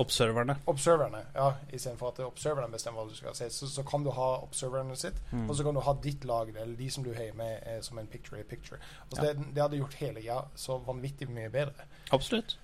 observerne. 0.01 0.57
Observerne. 0.67 1.21
ja 1.35 1.53
Istedenfor 1.71 2.11
at 2.11 2.19
observerne 2.25 2.67
bestemmer 2.73 3.05
hva 3.05 3.09
du 3.13 3.15
skal 3.15 3.35
se, 3.37 3.47
så, 3.55 3.69
så 3.71 3.85
kan 3.87 4.03
du 4.03 4.11
ha 4.11 4.27
observerne 4.43 4.97
sitt, 4.99 5.15
Mm. 5.31 5.45
og 5.49 5.55
så 5.55 5.63
kan 5.63 5.73
du 5.77 5.79
ha 5.85 5.93
ditt 6.03 6.25
lag, 6.27 6.49
eller 6.55 6.75
de 6.75 6.89
som 6.91 7.03
du 7.05 7.13
heier 7.13 7.33
med, 7.39 7.63
som 7.87 7.97
en 8.01 8.07
picture 8.07 8.39
in 8.41 8.43
picture. 8.49 8.79
Altså 9.11 9.25
Ja. 9.29 9.33
det, 9.33 9.47
det 9.55 9.61
hadde 9.63 9.77
gjort 9.79 9.93
hele 10.01 10.19
greia 10.21 10.41
så 10.55 10.77
vanvittig 10.83 11.29
mye 11.31 11.49
bedre. 11.49 11.87
Absolutt. 12.11 12.57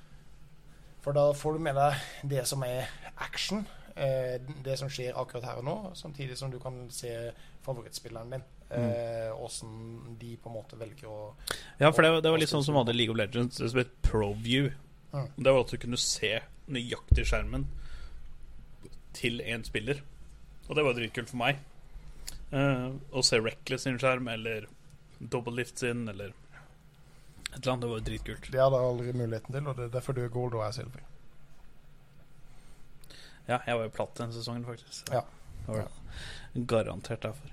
For 1.01 1.13
da 1.15 1.29
får 1.37 1.53
du 1.53 1.59
med 1.59 1.75
deg 1.79 1.95
det 2.35 2.43
som 2.49 2.63
er 2.67 2.89
action, 3.17 3.67
det 3.95 4.73
som 4.77 4.89
skjer 4.91 5.15
akkurat 5.15 5.45
her 5.47 5.57
og 5.61 5.63
nå, 5.63 5.75
samtidig 5.95 6.35
som 6.37 6.51
du 6.51 6.57
kan 6.59 6.89
se 6.91 7.31
favorittspilleren 7.63 8.29
din. 8.35 8.43
Eh, 8.75 9.31
Åssen 9.39 10.17
de 10.19 10.33
på 10.41 10.49
en 10.49 10.55
måte 10.57 10.75
velger 10.77 11.07
å 11.07 11.33
Ja, 11.79 11.91
for 11.91 12.01
det, 12.01 12.11
var- 12.11 12.21
det 12.21 12.31
var 12.31 12.37
litt 12.41 12.49
sånn 12.49 12.63
som 12.65 12.75
hadde 12.75 12.93
League 12.95 13.11
of 13.13 13.17
Legends, 13.17 13.57
det 13.57 13.69
som 13.71 13.79
het 13.79 13.93
ProView. 14.01 14.71
Mm. 15.13 15.29
Det 15.37 15.53
var 15.53 15.59
at 15.61 15.71
du 15.71 15.77
kunne 15.77 15.97
se 16.01 16.39
nøyaktig 16.67 17.25
skjermen 17.29 17.67
til 19.13 19.39
én 19.45 19.63
spiller. 19.63 20.01
Og 20.67 20.75
det 20.75 20.83
var 20.83 20.93
dritkult 20.97 21.29
for 21.29 21.37
meg. 21.37 21.59
Eh, 22.51 22.89
å 23.13 23.23
se 23.23 23.39
Reckless 23.39 23.85
sin 23.87 23.97
skjerm, 24.01 24.27
eller 24.33 24.67
Double 25.21 25.53
Lift 25.55 25.79
sin, 25.79 26.07
eller 26.09 26.33
et 27.53 27.61
eller 27.61 27.71
annet. 27.73 27.81
Det 27.81 27.89
var 27.93 27.99
dritkult. 28.09 28.51
Det 28.51 28.59
hadde 28.59 28.75
jeg 28.81 28.89
aldri 28.91 29.13
muligheten 29.13 29.53
til, 29.55 29.67
og 29.67 29.77
det 29.77 29.85
er 29.85 29.93
derfor 29.99 30.13
du 30.17 30.23
er 30.25 30.33
gold 30.33 30.53
og 30.57 30.61
jeg 30.65 30.67
er 30.67 30.79
silver. 30.81 31.01
Ja, 33.45 33.59
jeg 33.67 33.77
var 33.77 33.83
jo 33.85 33.93
platt 33.93 34.15
den 34.17 34.33
sesongen, 34.33 34.65
faktisk. 34.65 35.11
Ja. 35.13 35.21
Det 35.65 35.73
var 35.73 35.83
det. 35.83 36.65
Garantert 36.65 37.21
derfor. 37.21 37.51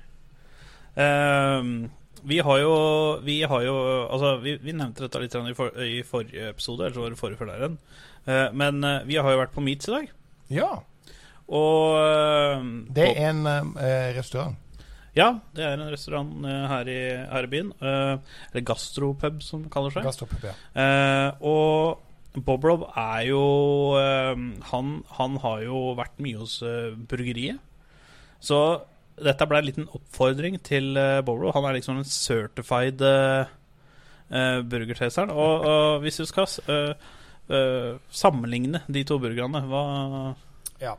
Ehm, 0.95 1.90
vi 2.22 2.38
har 2.45 2.59
jo 2.59 2.74
Vi 3.24 3.43
har 3.43 3.62
jo 3.64 3.76
Altså, 4.12 4.36
vi, 4.43 4.57
vi 4.61 4.74
nevnte 4.76 5.07
dette 5.07 5.22
litt 5.22 5.34
i, 5.34 5.55
for, 5.57 5.82
i 5.82 6.03
forrige 6.05 6.51
episode, 6.53 6.84
eller 6.84 6.95
så 6.95 7.05
var 7.05 7.14
det 7.14 7.20
forrige 7.20 7.40
før 7.40 7.53
der. 7.53 7.76
Eh, 8.26 8.49
men 8.53 8.84
uh, 8.84 9.01
vi 9.09 9.16
har 9.16 9.30
jo 9.32 9.40
vært 9.40 9.55
på 9.55 9.64
Meats 9.64 9.88
i 9.88 9.95
dag. 9.97 10.11
Ja. 10.53 10.70
Og 11.53 11.97
eh, 11.99 12.68
Det 12.95 13.09
er 13.16 13.32
en 13.32 13.47
restaurant. 14.16 14.59
Ja, 15.12 15.26
det 15.53 15.64
er 15.66 15.74
en 15.76 15.90
restaurant 15.93 16.47
her, 16.47 16.88
i, 16.88 17.01
her 17.28 17.45
i 17.45 17.51
byen. 17.53 17.72
eller 17.82 18.62
gastropub, 18.64 19.43
som 19.45 19.66
det 19.66 19.72
kaller 19.74 19.93
seg. 19.93 20.07
Gastropub, 20.07 20.47
ja. 20.47 20.55
Og 21.45 22.01
Bob 22.32 22.64
Rob 22.64 22.86
er 22.96 23.26
jo 23.28 23.42
eh, 24.00 24.38
han, 24.70 24.92
han 25.18 25.36
har 25.42 25.64
jo 25.66 25.82
vært 25.98 26.20
mye 26.24 26.40
hos 26.40 26.60
eh, 26.64 26.94
burgeriet. 26.96 27.60
Så 28.42 28.58
dette 29.22 29.46
ble 29.46 29.60
en 29.60 29.68
liten 29.68 29.90
oppfordring 29.92 30.56
til 30.64 30.96
uh, 30.96 31.20
Bob 31.22 31.42
Rob. 31.42 31.52
Han 31.54 31.68
er 31.68 31.76
liksom 31.76 32.00
en 32.00 32.08
certified 32.08 33.04
uh. 33.04 33.44
Og, 34.32 35.66
og 35.68 36.00
hvis 36.00 36.16
du 36.16 36.24
skal 36.24 36.48
uh, 36.72 36.96
uh, 37.52 38.00
sammenligne 38.08 38.80
de 38.88 39.02
to 39.04 39.18
burgerne, 39.20 39.60
hva 39.68 39.82
ja. 40.80 40.96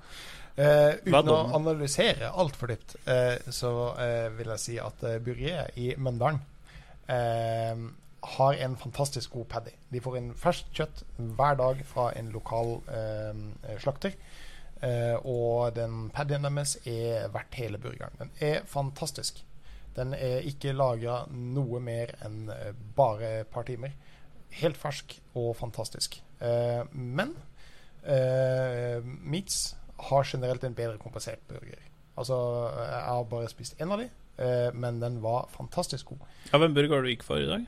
Uh, 0.54 0.94
uten 1.02 1.32
å 1.34 1.40
analysere 1.58 2.30
altfor 2.30 2.70
dypt, 2.70 2.94
uh, 3.10 3.42
så 3.50 3.74
uh, 3.98 4.30
vil 4.38 4.54
jeg 4.54 4.62
si 4.62 4.78
at 4.78 5.02
uh, 5.02 5.18
burgeriet 5.18 5.82
i 5.82 5.96
Møndalen 5.98 6.38
eh, 7.08 7.76
har 8.24 8.54
en 8.66 8.76
fantastisk 8.80 9.34
god 9.36 9.48
paddy. 9.52 9.74
De 9.92 10.02
får 10.02 10.18
inn 10.20 10.32
ferskt 10.40 10.72
kjøtt 10.78 11.04
hver 11.18 11.58
dag 11.60 11.82
fra 11.88 12.10
en 12.18 12.32
lokal 12.32 12.78
eh, 12.88 13.78
slakter. 13.84 14.16
Eh, 14.84 15.16
og 15.28 15.76
den 15.76 16.10
paddyen 16.16 16.48
deres 16.48 16.78
er 16.88 17.30
verdt 17.34 17.60
hele 17.60 17.80
burgeren. 17.80 18.16
Den 18.20 18.32
er 18.44 18.64
fantastisk. 18.68 19.44
Den 19.96 20.16
er 20.18 20.42
ikke 20.50 20.74
lagra 20.74 21.24
noe 21.30 21.80
mer 21.84 22.16
enn 22.26 22.48
eh, 22.52 22.72
bare 22.96 23.40
et 23.44 23.52
par 23.54 23.68
timer. 23.68 23.94
Helt 24.60 24.80
fersk 24.80 25.18
og 25.40 25.54
fantastisk. 25.60 26.20
Eh, 26.44 26.82
men 26.94 27.36
eh, 28.04 29.00
Meats 29.04 29.76
har 30.10 30.28
generelt 30.28 30.64
en 30.64 30.76
bedre 30.76 31.00
kompensert 31.02 31.44
burger. 31.48 31.80
Altså, 32.18 32.36
jeg 32.78 33.06
har 33.08 33.24
bare 33.30 33.50
spist 33.50 33.80
én 33.82 33.94
av 33.94 34.02
de, 34.04 34.10
eh, 34.38 34.70
men 34.74 35.00
den 35.02 35.22
var 35.24 35.48
fantastisk 35.54 36.12
god. 36.14 36.28
Ja, 36.52 36.60
Hvem 36.62 36.76
burger 36.76 37.02
du 37.02 37.10
gikk 37.10 37.24
for 37.26 37.42
i 37.42 37.48
dag? 37.50 37.66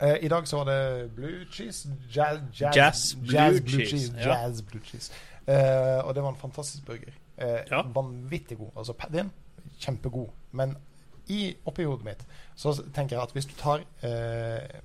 Eh, 0.00 0.16
I 0.24 0.28
dag 0.28 0.46
så 0.48 0.56
var 0.56 0.64
det 0.64 1.10
blue 1.16 1.44
cheese. 1.52 1.88
Jazz, 2.16 2.40
jazz, 2.60 3.16
Jazz 3.32 3.60
blue 3.60 3.86
cheese, 3.86 4.12
ja. 4.18 4.28
Jazz 4.28 4.62
blue 4.62 4.82
cheese. 4.84 5.12
Uh, 5.48 6.04
og 6.06 6.14
det 6.14 6.22
var 6.22 6.28
en 6.28 6.36
fantastisk 6.36 6.84
burger. 6.86 7.12
Uh, 7.42 7.44
Ja. 7.70 7.82
Vanvittig 7.94 8.58
god. 8.58 8.70
Altså 8.76 8.92
paddyen, 8.92 9.30
kjempegod. 9.80 10.28
Men 10.52 10.76
i, 11.28 11.54
oppi 11.66 11.84
hodet 11.84 12.04
mitt 12.04 12.22
så 12.56 12.72
tenker 12.94 13.16
jeg 13.16 13.22
at 13.22 13.32
hvis 13.32 13.46
du 13.46 13.52
tar 13.58 13.80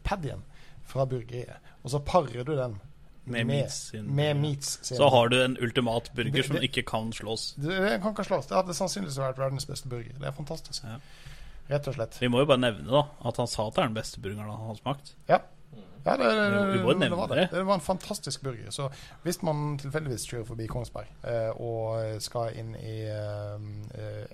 paddyen 0.03 0.41
fra 0.85 1.05
burgeriet, 1.05 1.55
og 1.83 1.89
så 1.89 1.99
parer 1.99 2.43
du 2.43 2.55
den 2.57 2.79
Med 3.25 3.45
meats 3.45 3.73
sin- 3.89 4.15
med 4.15 4.33
meats 4.35 4.79
sin, 4.87 4.97
Så 4.97 5.09
har 5.09 5.27
du 5.27 5.37
en 5.43 5.57
ultimat 5.61 6.11
burger 6.15 6.31
Det- 6.31 6.45
som 6.45 6.55
ikke 6.61 6.81
kan 6.83 7.13
slås. 7.13 7.53
det, 7.55 7.63
det 7.69 8.01
kan 8.01 8.11
ikke 8.11 8.23
slås. 8.23 8.45
Det 8.45 8.55
hadde 8.57 8.73
sannsynligvis 8.73 9.17
vært 9.19 9.37
verdens 9.37 9.65
beste 9.65 9.87
burger. 9.89 10.13
Det 10.19 10.27
er 10.27 10.31
fantastisk. 10.31 10.83
Ja. 10.83 10.97
Rett 11.69 11.87
og 11.87 11.95
slett. 11.95 12.19
Vi 12.21 12.29
må 12.31 12.43
jo 12.43 12.49
bare 12.49 12.61
nevne 12.61 12.89
da 12.91 13.05
at 13.23 13.39
han 13.39 13.49
sa 13.49 13.67
at 13.69 13.75
det 13.77 13.83
er 13.83 13.91
den 13.91 13.99
beste 13.99 14.23
burgeren 14.23 14.51
han 14.51 14.71
har 14.71 14.79
smakt. 14.81 15.15
Ja. 15.29 15.41
Ja, 16.03 16.17
det, 16.19 16.25
det, 16.35 16.63
Vi 16.73 16.79
må 16.83 16.89
jo 16.91 16.93
det, 16.97 16.99
nevne 16.99 17.15
var 17.15 17.29
det. 17.31 17.35
det. 17.37 17.45
det 17.55 17.63
var 17.63 17.77
en 17.79 17.83
fantastisk 17.83 18.41
burger. 18.43 18.71
Så 18.75 18.89
hvis 19.23 19.39
man 19.47 19.77
tilfeldigvis 19.79 20.25
kjører 20.27 20.47
forbi 20.49 20.67
Kongsberg 20.67 21.07
eh, 21.31 21.61
og 21.63 22.19
skal 22.23 22.57
inn 22.59 22.73
i 22.75 22.97
eh, 23.07 23.69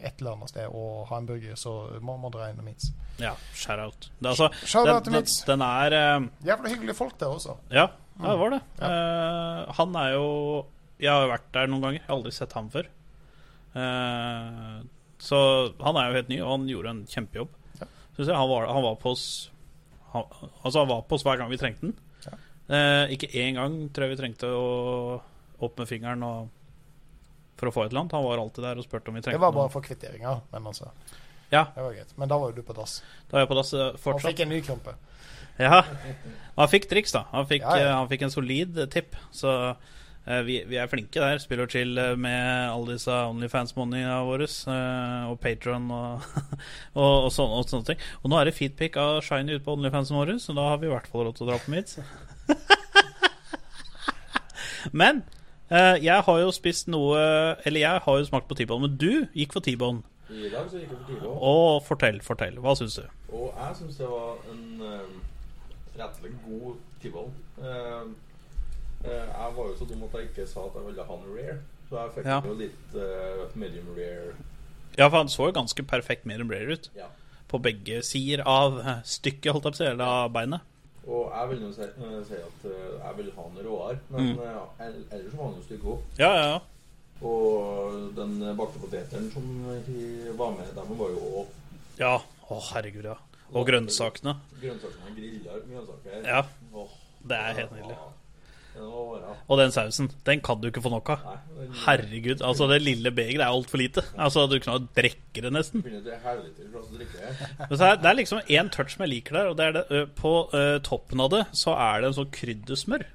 et 0.02 0.18
eller 0.18 0.34
annet 0.34 0.50
sted 0.50 0.66
og 0.66 1.06
ha 1.12 1.20
en 1.22 1.30
burger, 1.30 1.54
så 1.60 1.76
må 2.02 2.18
man 2.18 2.34
dra 2.34 2.50
innom 2.50 2.66
Meats. 2.66 2.90
Ja, 3.22 3.36
shout-out. 3.54 4.10
Det 4.18 4.32
Altså, 4.34 4.50
til 4.66 4.90
den, 4.90 5.14
den, 5.14 5.32
den 5.52 5.66
er 5.68 5.98
eh, 6.00 6.28
Jævla 6.50 6.74
hyggelige 6.74 6.98
folk 6.98 7.20
der 7.22 7.38
også. 7.38 7.60
Ja, 7.70 7.86
ja 8.18 8.32
det 8.34 8.40
var 8.42 8.56
det. 8.58 8.62
Eh, 8.90 9.74
han 9.78 10.00
er 10.02 10.16
jo 10.18 10.28
Jeg 11.00 11.14
har 11.14 11.30
vært 11.30 11.52
der 11.54 11.70
noen 11.70 11.86
ganger. 11.86 12.02
Jeg 12.02 12.08
har 12.10 12.18
aldri 12.18 12.34
sett 12.34 12.58
ham 12.58 12.74
før. 12.74 12.90
Eh, 13.78 14.80
så 15.20 15.38
han 15.84 15.98
er 16.00 16.10
jo 16.10 16.18
helt 16.20 16.30
ny, 16.32 16.38
og 16.42 16.52
han 16.54 16.68
gjorde 16.70 16.90
en 16.96 17.02
kjempejobb. 17.12 17.50
Ja. 17.82 17.88
Jeg 18.20 18.36
Han 18.36 18.50
var, 18.50 18.68
han 18.68 18.84
var 18.84 18.96
på 19.00 19.12
oss 19.16 19.26
han, 20.14 20.24
Altså 20.64 20.80
han 20.82 20.90
var 20.90 21.02
på 21.08 21.16
oss 21.16 21.24
hver 21.28 21.38
gang 21.40 21.50
vi 21.52 21.58
trengte 21.62 21.82
den. 21.88 21.94
Ja. 22.26 22.38
Eh, 22.76 23.14
ikke 23.16 23.30
én 23.40 23.56
gang 23.60 23.76
tror 23.94 24.08
jeg 24.08 24.16
vi 24.16 24.22
trengte 24.22 24.48
å 24.50 25.22
opp 25.60 25.78
med 25.80 25.88
fingeren 25.90 26.24
og, 26.24 26.50
for 27.60 27.68
å 27.70 27.74
få 27.76 27.84
et 27.86 27.92
eller 27.92 28.06
annet. 28.06 28.16
Han 28.18 28.24
var 28.26 28.40
alltid 28.42 28.64
der 28.64 28.80
og 28.80 28.88
spurte 28.88 29.12
om 29.12 29.16
vi 29.20 29.22
trengte 29.26 29.38
Det 29.38 29.44
var 29.44 29.52
bare 29.56 29.68
noe. 29.68 29.74
for 29.76 29.84
kvitteringa, 29.86 30.38
men 30.54 30.68
altså 30.72 30.90
Ja, 31.52 31.66
Det 31.76 31.84
var 31.84 31.94
greit. 31.98 32.12
Men 32.18 32.30
da 32.32 32.38
var 32.40 32.52
jo 32.52 32.56
du 32.60 32.64
på 32.64 32.74
dass. 32.78 33.02
da 33.30 33.38
var 33.38 33.46
jeg 33.46 33.50
på 33.52 33.60
dass 33.60 33.72
fortsatt. 34.00 34.24
Han 34.24 34.32
fikk 34.34 34.44
en 34.46 34.50
ny 34.56 34.62
klumpe. 34.62 34.96
Ja, 35.60 35.82
han 36.56 36.70
fikk 36.72 36.86
triks, 36.88 37.12
da. 37.12 37.26
Han 37.34 37.46
fikk, 37.50 37.64
Ja, 37.68 37.76
ja. 37.78 37.88
eh, 37.90 37.96
Han 37.98 38.08
fikk 38.08 38.22
en 38.24 38.32
solid 38.32 38.78
eh, 38.80 38.86
tipp. 38.88 39.16
Så 39.36 39.50
eh, 39.72 39.76
vi, 40.46 40.60
vi 40.70 40.78
er 40.78 40.90
flinke 40.92 41.18
der. 41.22 41.40
Spill 41.42 41.64
og 41.64 41.72
chill 41.74 41.98
eh, 41.98 42.14
med 42.20 42.70
alle 42.70 42.94
disse 42.96 43.14
Onlyfans-moneyene 43.32 44.18
våre. 44.28 44.46
eh, 44.46 45.30
og 45.32 45.40
Patron 45.42 45.90
og, 45.92 46.22
og, 47.02 47.14
og, 47.26 47.32
sånne, 47.34 47.56
og 47.64 47.70
sånne 47.72 47.86
ting. 47.92 48.00
Og 48.22 48.30
nå 48.30 48.38
er 48.38 48.46
det 48.50 48.54
feedpick 48.58 48.98
av 49.02 49.22
Shiny 49.26 49.52
ute 49.58 49.66
på 49.66 49.74
Onlyfansen 49.78 50.18
våre, 50.20 50.38
så 50.40 50.54
da 50.58 50.64
har 50.70 50.78
vi 50.82 50.86
i 50.90 50.94
hvert 50.94 51.10
fall 51.10 51.26
råd 51.26 51.36
til 51.40 51.48
å 51.48 51.50
dra 51.50 51.58
på 51.64 51.74
mitt. 51.74 51.96
men 55.02 55.24
eh, 55.70 55.98
jeg 56.06 56.20
har 56.30 56.38
jo 56.42 56.50
spist 56.56 56.88
noe 56.90 57.18
Eller 57.68 57.84
jeg 57.84 58.02
har 58.06 58.16
jo 58.18 58.26
smakt 58.30 58.48
på 58.50 58.56
T-bone, 58.58 58.86
men 58.88 58.96
du 59.02 59.26
gikk 59.38 59.54
for 59.58 59.62
T-bone. 59.66 60.02
I 60.30 60.46
dag 60.54 60.66
så 60.70 60.78
gikk 60.78 60.92
jeg 60.94 60.98
for 61.00 61.10
Tivo, 61.10 61.30
Og 61.42 61.82
fortell, 61.88 62.20
fortell. 62.22 62.60
Hva 62.62 62.76
syns 62.78 63.00
du? 63.02 63.06
og 63.34 63.48
jeg 63.50 63.76
syns 63.80 63.96
det 63.98 64.08
var 64.10 64.36
en 64.52 64.82
um, 64.82 65.16
rettelig 65.98 66.32
god 66.46 66.76
Tivo. 67.02 67.24
Uh, 67.58 68.06
jeg 69.04 69.54
var 69.56 69.66
jo 69.70 69.76
så 69.80 69.86
dum 69.90 70.04
at 70.04 70.14
jeg 70.20 70.30
ikke 70.30 70.48
sa 70.48 70.66
at 70.68 70.74
jeg 70.76 70.86
ville 70.90 71.04
ha 71.08 71.14
en 71.14 71.30
rare, 71.36 71.58
så 71.90 71.96
jeg 72.04 72.12
fikk 72.16 72.26
Ja. 72.26 72.42
jo 72.46 72.54
litt 72.54 72.96
uh, 72.96 73.46
medium 73.56 73.88
rare. 73.96 74.34
Ja, 74.98 75.08
for 75.10 75.18
han 75.18 75.28
så 75.32 75.48
jo 75.48 75.52
ganske 75.56 75.84
perfekt 75.88 76.26
enn 76.28 76.50
rare 76.52 76.74
ut. 76.74 76.90
Ja. 76.96 77.08
på 77.50 77.58
begge 77.62 78.04
sider 78.06 78.44
av 78.46 78.76
eh, 78.80 79.00
stykket, 79.04 79.52
holdt 79.52 79.64
jeg 79.66 79.74
på 79.74 79.76
å 79.76 79.78
si, 79.80 79.86
eller 79.90 80.06
av 80.06 80.32
beinet. 80.32 80.62
Og 81.08 81.32
jeg 81.34 81.50
vil 81.50 81.62
jo 81.64 81.70
si, 81.74 81.82
eh, 81.82 82.20
si 82.28 82.36
at 82.38 82.66
eh, 82.70 82.92
jeg 83.08 83.16
vil 83.18 83.32
ha 83.38 83.46
en 83.48 83.58
råere, 83.66 84.00
men 84.12 84.28
Mm. 84.36 84.40
eh, 84.44 84.86
ellers 85.16 85.34
var 85.34 85.46
han 85.48 85.56
jo 85.56 85.64
stygg 85.66 85.82
òg. 85.90 86.00
Ja, 86.20 86.30
ja, 86.36 86.44
ja. 86.52 86.60
Og 87.26 88.14
den 88.16 88.36
bakte 88.56 88.78
poteteren 88.80 89.32
som 89.34 89.48
de 89.88 90.32
var 90.38 90.52
med, 90.52 90.70
dem 90.76 90.94
var 91.00 91.10
jo 91.10 91.24
òg 91.42 91.48
Ja, 91.98 92.20
å 92.50 92.60
herregud, 92.70 93.04
ja. 93.10 93.16
Og 93.52 93.66
grønnsakene. 93.66 94.36
grønnsakene. 94.62 95.16
Grilla 95.18 95.58
grønnsaker. 95.66 96.24
Ja, 96.30 96.44
det 97.26 97.36
er 97.38 97.54
helt 97.64 97.72
nydelig. 97.72 97.98
ja. 97.98 97.98
Den 97.98 97.98
var 97.98 97.98
bra. 97.98 98.14
Og 99.50 99.58
den 99.58 99.72
sausen, 99.74 100.12
den 100.28 100.42
kan 100.46 100.60
du 100.62 100.68
ikke 100.70 100.84
få 100.86 100.92
nok 100.94 101.10
av. 101.16 101.30
Herregud, 101.86 102.44
altså 102.46 102.68
det 102.70 102.82
lille 102.84 103.12
begeret 103.16 103.42
er 103.42 103.50
altfor 103.50 103.82
lite. 103.82 104.04
Altså 104.18 104.46
Du 104.50 104.60
kunne 104.62 104.86
drikke 104.96 105.44
det 105.46 105.52
nesten. 105.54 105.82
Er, 107.70 107.96
det 107.98 108.10
er 108.10 108.18
liksom 108.18 108.44
én 108.46 108.70
touch 108.74 108.94
som 108.94 109.06
jeg 109.06 109.14
liker 109.16 109.40
der, 109.40 109.50
og 109.50 109.58
det 109.58 109.66
er 109.66 109.78
det 109.78 110.04
På 110.18 110.34
uh, 110.54 110.78
toppen 110.86 111.22
av 111.24 111.32
det 111.34 111.42
så 111.58 111.74
er 111.74 112.02
det 112.02 112.12
en 112.12 112.20
sånn 112.20 112.36
kryddersmør. 112.36 113.08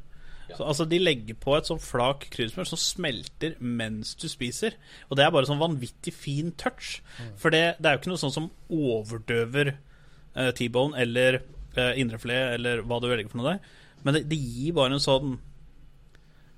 Så, 0.54 0.60
altså 0.60 0.84
De 0.90 0.98
legger 1.00 1.38
på 1.40 1.54
et 1.56 1.70
sånn 1.70 1.80
flak 1.82 2.26
kryddersmør 2.34 2.68
som 2.68 2.80
smelter 2.80 3.54
mens 3.60 4.12
du 4.18 4.26
spiser. 4.30 4.76
Og 5.08 5.18
det 5.18 5.26
er 5.26 5.32
bare 5.34 5.48
sånn 5.48 5.62
vanvittig 5.62 6.14
fin 6.14 6.52
touch. 6.60 6.98
For 7.40 7.54
det, 7.54 7.78
det 7.78 7.88
er 7.88 7.96
jo 7.96 8.02
ikke 8.02 8.12
noe 8.12 8.24
sånn 8.26 8.34
som 8.34 8.50
overdøver 8.74 9.74
uh, 9.74 10.50
T-bone 10.50 10.98
eller 11.00 11.44
uh, 11.78 11.94
indrefilet 11.94 12.58
eller 12.58 12.82
hva 12.82 13.00
du 13.00 13.10
velger 13.10 13.30
for 13.30 13.42
noe 13.42 13.54
der. 13.54 13.82
Men 14.04 14.18
det, 14.18 14.26
det 14.30 14.38
gir 14.38 14.76
bare 14.76 14.98
en 14.98 15.02
sånn 15.02 15.38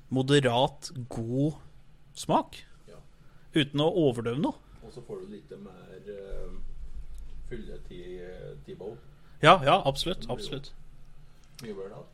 moderat 0.08 0.90
god 1.08 1.58
smak. 2.16 2.60
Ja. 2.88 3.00
Uten 3.56 3.82
å 3.84 3.90
overdøve 4.06 4.40
noe. 4.42 4.62
Og 4.86 4.94
så 4.94 5.02
får 5.02 5.24
du 5.24 5.34
litt 5.34 5.54
mer 5.58 6.10
uh, 6.10 6.56
fylle 7.50 7.78
til 7.88 8.20
T-bow. 8.66 8.94
Ja, 9.42 9.58
ja, 9.64 9.80
absolutt. 9.84 10.28
Absolutt. 10.30 10.72
Mye 11.62 11.74
bedre 11.74 11.90
da. 11.96 12.04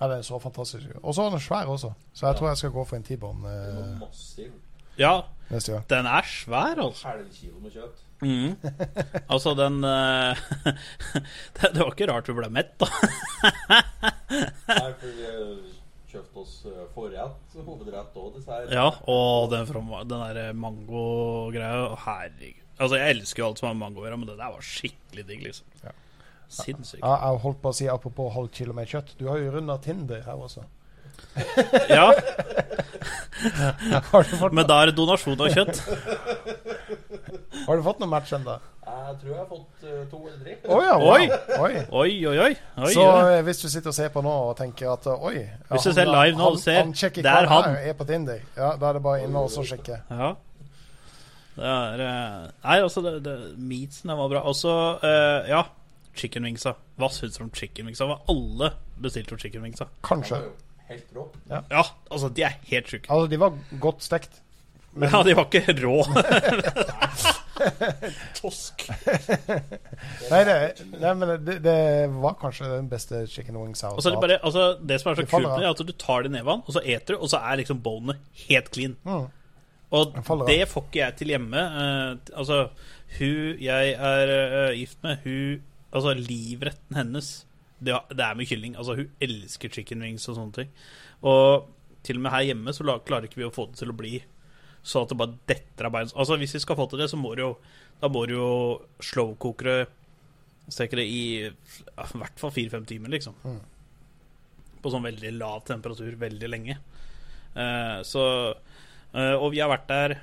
Ja, 0.00 0.08
det 0.10 0.18
er 0.18 0.22
så 0.26 0.38
fantastisk. 0.38 0.86
Og 1.02 1.14
så 1.14 1.22
er 1.22 1.30
den 1.30 1.40
svær 1.40 1.70
også, 1.70 1.92
så 2.12 2.26
jeg 2.26 2.36
tror 2.36 2.48
jeg 2.48 2.56
skal 2.56 2.70
gå 2.70 2.84
for 2.84 2.96
en 2.96 3.04
T-bone 3.06 3.50
eh, 3.50 3.98
massiv. 4.00 4.50
Ja, 4.98 5.20
neste 5.50 5.72
gang. 5.72 5.84
den 5.90 6.06
er 6.06 6.26
svær, 6.26 6.80
altså. 6.82 7.08
Halvkilo 7.08 7.60
med 7.62 7.70
kjøtt. 7.70 8.02
Mm. 8.22 8.56
Altså, 9.34 9.54
den 9.54 9.84
uh, 9.84 10.36
det, 11.56 11.70
det 11.74 11.80
var 11.80 11.92
ikke 11.92 12.10
rart 12.12 12.28
vi 12.28 12.36
ble 12.38 12.50
mett, 12.50 12.74
da. 12.80 12.90
Nei, 14.70 14.90
for 14.98 15.08
har 15.08 15.73
kjøpt 16.14 16.38
oss 16.40 16.54
eh, 16.70 16.84
forrett, 16.94 17.56
hovedrett 17.66 18.20
og 18.20 18.38
dessert. 18.38 18.72
Ja, 18.72 18.88
og 19.10 19.50
den, 19.52 19.68
den 20.08 20.24
der 20.24 20.54
mangogreia 20.58 21.90
Herregud. 22.06 22.60
Altså, 22.74 22.98
jeg 22.98 23.14
elsker 23.14 23.42
jo 23.42 23.48
alt 23.48 23.60
som 23.60 23.68
har 23.68 23.76
mango 23.78 24.02
å 24.02 24.08
gjøre, 24.08 24.18
men 24.18 24.30
det 24.30 24.38
der 24.40 24.54
var 24.54 24.64
skikkelig 24.66 25.24
digg, 25.28 25.44
liksom. 25.46 25.66
Ja. 25.84 25.92
Sinnssykt. 26.54 27.02
Ja, 27.02 27.12
jeg 27.18 27.42
holdt 27.44 27.60
på 27.62 27.70
å 27.70 27.76
si 27.76 27.86
apropos 27.90 28.34
halv 28.34 28.50
kilo 28.54 28.74
med 28.76 28.90
kjøtt. 28.90 29.14
Du 29.18 29.28
har 29.30 29.38
jo 29.42 29.52
runda 29.54 29.76
Tinder 29.82 30.20
her 30.26 30.42
også. 30.42 30.64
Ja, 31.90 32.08
men 34.54 34.66
da 34.66 34.80
er 34.80 34.90
det 34.90 34.96
donasjon 34.96 35.38
av 35.38 35.48
kjøtt. 35.54 35.76
har 37.66 37.76
du 37.76 37.84
fått 37.86 38.00
noen 38.02 38.12
match 38.12 38.32
ennå? 38.36 38.56
Jeg 38.84 39.14
tror 39.20 39.30
jeg 39.30 39.38
har 39.38 39.46
fått 39.48 39.84
eh, 39.88 40.00
to 40.10 40.18
eller 40.28 40.40
tre. 40.44 40.54
Oh, 40.68 40.82
ja. 40.84 40.94
Oi. 41.00 41.28
oi. 41.56 41.70
Oi, 41.88 42.10
oi, 42.28 42.38
oi. 42.46 42.50
oi 42.76 42.90
Så 42.92 43.04
oi. 43.04 43.20
eh, 43.32 43.42
hvis 43.46 43.62
du 43.62 43.68
sitter 43.72 43.92
og 43.92 43.96
ser 43.96 44.10
på 44.12 44.22
nå 44.24 44.32
og 44.50 44.56
tenker 44.58 44.90
at 44.92 45.06
eh, 45.08 45.24
oi 45.28 45.36
ja, 45.38 45.46
Hvis 45.70 45.86
du 45.88 45.92
ser 45.96 46.10
live 46.10 46.36
nå, 46.36 46.50
og 46.52 46.58
ser, 46.60 46.82
han 46.82 46.92
han 46.92 47.14
det 47.16 47.32
er 47.32 47.48
han. 47.48 47.78
er 47.80 47.96
på 47.96 48.06
Tinder, 48.08 48.42
ja, 48.58 48.74
da 48.80 48.90
er 48.90 48.98
det 48.98 49.02
bare 49.06 49.22
inne 49.24 49.44
og 49.46 49.48
så 49.54 49.64
sjekke. 49.64 50.02
Ja. 50.10 50.34
Det 51.54 51.70
er 51.70 52.04
Nei, 52.04 52.76
altså, 52.82 53.00
det, 53.06 53.16
det, 53.24 53.38
meatsen 53.56 54.12
var 54.18 54.28
bra. 54.28 54.44
Og 54.50 54.56
så, 54.58 54.74
eh, 55.06 55.50
ja, 55.54 55.62
chicken 56.18 56.44
wingsa. 56.50 56.74
Hva 57.00 57.10
syns 57.14 57.38
du 57.38 57.44
om 57.46 57.52
chicken 57.54 57.88
wingsa? 57.88 58.08
Hva 58.10 58.20
alle 58.28 58.72
bestilte 59.00 59.38
chicken 59.40 59.64
wingsa? 59.64 59.88
Kanskje. 60.04 60.42
helt 60.90 61.14
rå. 61.16 61.28
Ja, 61.48 61.62
altså, 62.10 62.28
de 62.28 62.44
er 62.44 62.58
helt 62.68 62.90
sjuke. 62.90 63.08
Altså, 63.08 63.30
de 63.30 63.40
var 63.40 63.56
godt 63.80 64.04
stekt. 64.04 64.42
Ja, 65.02 65.24
de 65.26 65.34
var 65.34 65.48
ikke 65.50 65.74
rå. 65.82 65.96
Tosk. 68.38 68.84
Nei, 70.30 70.40
det, 70.46 70.54
nei 71.00 71.12
men 71.18 71.32
det, 71.46 71.56
det 71.64 71.76
var 72.14 72.36
kanskje 72.40 72.68
den 72.70 72.88
beste 72.90 73.26
chicken 73.30 73.56
wings 73.58 73.82
jeg 73.82 73.90
har 73.90 73.98
hatt. 73.98 74.40
altså, 74.40 74.64
det 74.82 75.00
som 75.02 75.12
er 75.12 75.22
så 75.22 75.26
kult, 75.30 75.50
er 75.56 75.70
at 75.70 75.82
du 75.82 75.94
tar 75.98 76.24
det 76.24 76.32
i 76.32 76.36
nevene, 76.36 76.62
og 76.62 76.76
så 76.76 76.82
eter 76.82 77.14
du, 77.14 77.20
og 77.20 77.28
så 77.32 77.38
er 77.42 77.62
liksom 77.62 77.82
bonet 77.84 78.20
helt 78.46 78.68
clean. 78.74 78.94
Mm. 79.06 79.26
Og 79.94 80.02
det 80.48 80.62
får 80.70 80.82
ikke 80.88 81.00
jeg 81.00 81.16
til 81.20 81.32
hjemme. 81.34 81.60
Uh, 81.74 82.10
altså, 82.34 82.56
hun 83.18 83.62
jeg 83.62 83.94
er 83.94 84.34
uh, 84.34 84.78
gift 84.78 84.98
med, 85.06 85.14
hun 85.26 85.70
Altså, 85.94 86.10
livretten 86.18 86.96
hennes 86.98 87.26
det, 87.78 87.94
det 88.10 88.24
er 88.24 88.34
med 88.34 88.48
kylling. 88.50 88.72
Altså, 88.74 88.96
hun 88.98 89.12
elsker 89.22 89.70
chicken 89.70 90.02
wings 90.02 90.26
og 90.26 90.34
sånne 90.40 90.56
ting. 90.56 90.72
Og 91.22 91.68
til 92.02 92.18
og 92.18 92.24
med 92.24 92.34
her 92.34 92.48
hjemme 92.48 92.74
så 92.74 92.96
klarer 93.06 93.28
ikke 93.28 93.38
vi 93.38 93.46
å 93.46 93.54
få 93.54 93.68
det 93.70 93.78
til 93.78 93.92
å 93.92 93.96
bli 93.96 94.16
sånn 94.84 95.06
at 95.06 95.12
det 95.12 95.18
bare 95.20 95.38
detter 95.48 95.88
av 95.88 95.94
beina. 95.94 96.12
Altså, 96.14 96.36
hvis 96.40 96.54
vi 96.56 96.62
skal 96.62 96.78
få 96.78 96.86
til 96.90 97.00
det, 97.00 97.08
så 97.12 97.20
må 97.20 97.34
det 97.36 97.44
jo 97.46 97.54
Da 98.02 98.08
må 98.10 98.24
det 98.26 98.34
jo 98.34 98.82
slowkokere 99.00 99.86
steke 100.68 100.96
det 100.98 101.04
i 101.08 101.22
ja, 101.44 102.04
i 102.04 102.18
hvert 102.20 102.40
fall 102.40 102.52
fire-fem 102.52 102.84
timer, 102.88 103.12
liksom. 103.12 103.36
Mm. 103.44 103.60
På 104.82 104.92
sånn 104.92 105.04
veldig 105.06 105.32
lav 105.38 105.64
temperatur 105.68 106.16
veldig 106.20 106.50
lenge. 106.50 106.76
Eh, 107.54 107.98
så 108.04 108.24
eh, 108.50 109.34
Og 109.38 109.52
vi 109.54 109.60
har 109.62 109.70
vært 109.70 109.86
der 109.86 110.16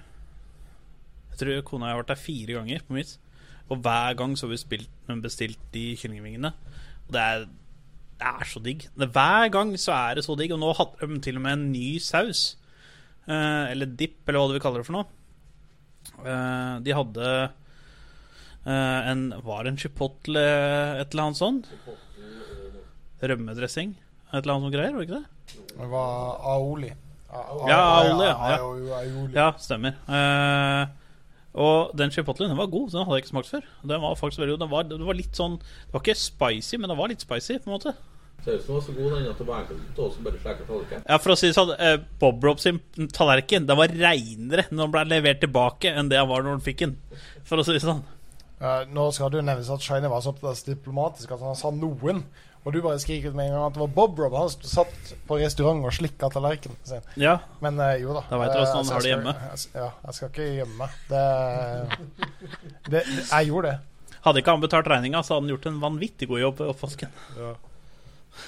Jeg 1.31 1.37
tror 1.39 1.61
kona 1.63 1.85
og 1.85 1.87
jeg 1.87 1.95
har 1.95 2.01
vært 2.01 2.11
der 2.11 2.25
fire 2.25 2.57
ganger 2.59 2.85
på 2.85 2.97
mitt. 2.97 3.15
Og 3.71 3.79
hver 3.85 4.17
gang 4.19 4.35
så 4.35 4.45
har 4.45 4.51
vi 4.51 4.59
spilt, 4.59 4.89
bestilt 5.23 5.61
de 5.73 5.85
kyllingvingene. 5.95 6.51
Og 7.07 7.13
det 7.15 7.21
er, 7.21 7.45
det 8.19 8.31
er 8.33 8.49
så 8.51 8.59
digg. 8.59 8.83
Hver 8.99 9.47
gang 9.53 9.71
så 9.79 9.95
er 9.95 10.19
det 10.19 10.25
så 10.27 10.35
digg. 10.35 10.51
Og 10.51 10.59
nå 10.59 10.73
hadde 10.75 11.07
de 11.07 11.21
til 11.23 11.39
og 11.39 11.45
med 11.45 11.55
en 11.55 11.69
ny 11.71 11.95
saus. 12.03 12.57
Eh, 13.31 13.71
eller 13.71 13.91
dip, 13.97 14.21
eller 14.27 14.41
hva 14.41 14.49
du 14.49 14.55
vil 14.57 14.63
kalle 14.63 14.81
det 14.81 14.87
for 14.87 14.97
noe. 14.97 15.07
Eh, 16.25 16.75
de 16.83 16.95
hadde 16.97 17.27
eh, 18.65 19.09
en 19.11 19.21
Var 19.45 19.63
det 19.63 19.71
en 19.71 19.79
chipotle 19.79 20.41
et 20.41 21.13
eller 21.13 21.27
annet 21.27 21.39
sånt? 21.39 21.69
Rømmedressing? 23.21 23.93
Et 24.31 24.39
eller 24.41 24.55
annet 24.55 24.67
sånt 24.67 24.75
greier, 24.75 24.95
var 24.95 25.03
det 25.03 25.09
ikke 25.09 25.21
det? 25.21 25.59
Det 25.75 25.89
var 25.91 26.41
aoli. 26.55 26.91
Ja, 27.31 27.79
aoli, 28.01 28.27
ja. 28.27 28.57
Ja, 29.35 29.47
stemmer. 29.61 29.95
Og 31.51 31.91
den 31.99 32.11
chipotlen 32.11 32.51
den 32.51 32.59
var 32.59 32.71
god. 32.71 32.91
Den 32.91 33.05
hadde 33.05 33.19
jeg 33.19 33.25
ikke 33.25 33.33
smakt 33.35 33.51
før. 33.51 33.67
Den 33.83 34.03
var 34.03 34.17
faktisk 34.19 34.41
veldig 34.41 34.55
god. 34.55 34.63
Den 34.65 34.71
var, 34.71 34.87
den 34.87 35.05
var 35.07 35.19
litt 35.19 35.35
sånn 35.35 35.57
Det 35.59 35.93
var 35.93 36.03
ikke 36.03 36.19
spicy, 36.19 36.79
men 36.79 36.91
den 36.91 36.99
var 36.99 37.11
litt 37.11 37.23
spicy. 37.23 37.59
på 37.59 37.69
en 37.71 37.75
måte 37.75 37.95
Sausen 38.45 38.73
var 38.73 38.81
så 38.81 38.93
god 38.95 39.11
den 39.13 39.27
at 39.29 39.37
det 39.37 39.45
var 39.47 39.59
enkelt 39.61 39.99
å 40.01 40.05
også 40.09 40.23
bare 40.25 40.39
slekke 40.41 40.65
tallerkenen. 40.65 41.03
Ja, 41.07 41.17
For 41.21 41.33
å 41.33 41.37
si 41.37 41.47
det 41.51 41.55
sånn, 41.57 41.73
eh, 41.77 41.97
Bob 42.19 42.43
Rob 42.43 42.59
sin 42.59 42.79
tallerken 43.13 43.67
Den 43.69 43.77
var 43.77 43.87
reinere 43.93 44.63
når 44.71 44.81
den 44.87 44.91
ble 44.95 45.03
levert 45.11 45.41
tilbake, 45.43 45.91
enn 45.93 46.09
det 46.09 46.17
han 46.17 46.27
var 46.31 46.41
når 46.41 46.57
han 46.57 46.63
fikk 46.65 46.79
den. 46.85 46.95
For 47.45 47.61
å 47.61 47.65
si 47.67 47.75
det 47.77 47.83
sånn. 47.85 48.01
Uh, 48.61 48.83
nå 48.93 49.07
skal 49.13 49.29
det 49.33 49.39
jo 49.41 49.45
nevnes 49.45 49.69
at 49.73 49.81
Shiny 49.81 50.09
var 50.09 50.21
såpass 50.21 50.63
diplomatisk 50.67 51.31
at 51.33 51.41
han 51.45 51.55
sa 51.57 51.69
noen. 51.73 52.23
Og 52.61 52.73
du 52.75 52.81
bare 52.85 52.99
skriker 53.01 53.29
ut 53.31 53.37
med 53.37 53.47
en 53.49 53.55
gang 53.55 53.63
at 53.71 53.73
det 53.73 53.81
var 53.81 53.93
Bob 53.95 54.19
Rob. 54.21 54.33
Han 54.37 54.49
satt 54.49 55.13
på 55.25 55.37
restaurant 55.41 55.81
og 55.85 55.93
slikka 55.97 56.29
tallerkenen 56.29 56.77
sin. 56.85 57.01
Ja, 57.17 57.39
Men 57.61 57.79
uh, 57.81 57.93
jo 57.97 58.13
da. 58.13 58.21
Da 58.29 58.37
vet 58.41 58.53
du 58.53 58.59
åssen 58.61 58.77
han 58.83 58.91
har 58.93 59.01
det 59.01 59.13
hjemme. 59.15 59.33
jeg- 59.33 59.81
Ja, 59.81 59.87
jeg 60.05 60.13
skal 60.17 60.29
ikke 60.29 60.49
gjemme 60.59 60.77
meg. 60.77 60.89
Det, 61.09 61.25
det, 62.89 62.91
det 62.91 63.03
Jeg 63.31 63.49
gjorde 63.49 63.71
det. 63.73 63.79
Hadde 64.21 64.37
ikke 64.43 64.53
han 64.53 64.61
betalt 64.61 64.87
regninga, 64.93 65.23
så 65.25 65.33
hadde 65.35 65.47
han 65.47 65.53
gjort 65.55 65.65
en 65.71 65.81
vanvittig 65.81 66.27
god 66.29 66.39
jobb 66.43 66.57
ved 66.61 66.73
oppvasken. 66.75 67.09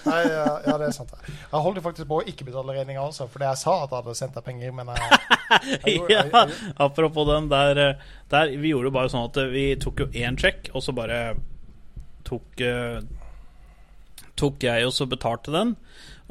Nei, 0.06 0.20
ja, 0.30 0.44
ja, 0.66 0.76
det 0.80 0.88
er 0.88 0.94
sant. 0.96 1.12
det. 1.12 1.34
Jeg 1.52 1.62
holdt 1.66 1.82
faktisk 1.84 2.08
på 2.10 2.18
å 2.22 2.26
ikke 2.32 2.46
betale 2.48 2.74
regninga 2.78 3.02
også, 3.04 3.28
fordi 3.32 3.46
jeg 3.50 3.60
sa 3.62 3.74
at 3.84 3.92
jeg 3.92 4.00
hadde 4.04 4.16
sendt 4.20 4.38
deg 4.38 4.46
penger, 4.48 4.72
men 4.78 4.92
jeg, 4.94 5.20
jeg, 5.74 5.96
gjorde- 5.98 6.14
ja, 6.16 6.22
jeg, 6.24 6.32
jeg, 6.34 6.76
apropos 6.88 7.28
den 7.30 7.50
der, 7.52 7.82
der 8.32 8.54
Vi 8.64 8.72
gjorde 8.72 8.90
jo 8.90 8.96
bare 8.96 9.12
sånn 9.14 9.28
at 9.28 9.42
vi 9.52 9.66
tok 9.84 10.06
jo 10.06 10.08
én 10.24 10.40
sjekk, 10.40 10.72
og 10.74 10.86
så 10.86 10.96
bare 10.98 11.20
tok 12.28 12.64
eh, 12.64 13.02
Tok 14.40 14.64
jeg 14.66 14.88
og 14.88 14.94
så 14.96 15.06
betalte 15.06 15.52
den, 15.54 15.76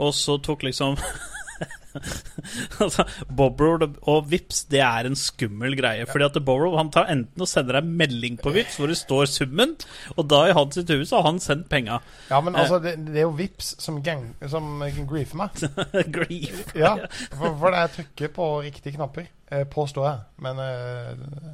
og 0.03 0.11
så 0.16 0.34
tok 0.42 0.64
liksom 0.66 0.96
altså, 2.83 3.05
Bobrow 3.29 3.83
og 4.09 4.29
Vips 4.31 4.65
det 4.73 4.83
er 4.85 5.09
en 5.09 5.17
skummel 5.19 5.77
greie. 5.79 6.07
Fordi 6.09 6.27
at 6.29 6.39
Bobrow 6.41 6.77
han 6.79 6.93
tar 6.95 7.11
enten 7.13 7.45
og 7.45 7.51
sender 7.51 7.81
deg 7.81 7.91
melding 8.03 8.39
på 8.43 8.53
Vips 8.55 8.79
hvor 8.81 8.93
det 8.93 8.99
står 9.01 9.31
summen, 9.33 9.77
og 10.17 10.29
da 10.33 10.45
i 10.49 10.57
hans 10.57 10.79
hus 10.79 11.15
har 11.15 11.27
han 11.27 11.41
sendt 11.43 11.69
penga. 11.73 12.01
ja, 12.31 12.41
men 12.45 12.57
altså, 12.59 12.81
det, 12.83 12.97
det 13.09 13.23
er 13.23 13.29
jo 13.29 13.35
Vips 13.39 13.75
som, 13.83 14.03
gang, 14.05 14.31
som 14.51 14.85
griefer 15.09 15.41
meg. 15.41 15.65
Grief. 16.17 16.65
Ja, 16.79 16.97
for, 17.35 17.53
for 17.61 17.77
jeg 17.77 17.95
trykker 17.97 18.33
på 18.37 18.49
riktige 18.65 18.97
knapper, 18.97 19.29
eh, 19.51 19.67
påstår 19.69 20.09
jeg. 20.09 20.25
Men 20.45 20.63
eh, 20.63 21.53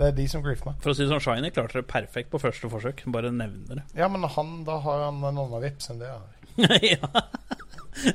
det 0.00 0.08
er 0.08 0.16
de 0.16 0.26
som 0.32 0.44
griefer 0.44 0.70
meg. 0.70 0.78
For 0.80 0.92
å 0.92 0.96
si 0.96 1.04
det 1.04 1.10
sånn, 1.12 1.20
Shiny 1.20 1.50
klarte 1.52 1.80
det 1.82 1.88
perfekt 1.90 2.30
på 2.32 2.40
første 2.40 2.70
forsøk. 2.72 3.02
Bare 3.12 3.32
nevner 3.34 3.82
det. 3.82 3.86
Ja, 3.98 4.08
men 4.12 4.24
han, 4.24 4.60
da 4.68 4.78
har 4.80 5.06
han 5.08 5.20
en 5.20 5.36
annen 5.36 5.60
Vips 5.60 5.90
enn 5.92 6.00
det 6.00 6.08
jeg 6.08 6.16
har. 6.16 6.36
ja. 6.94 7.24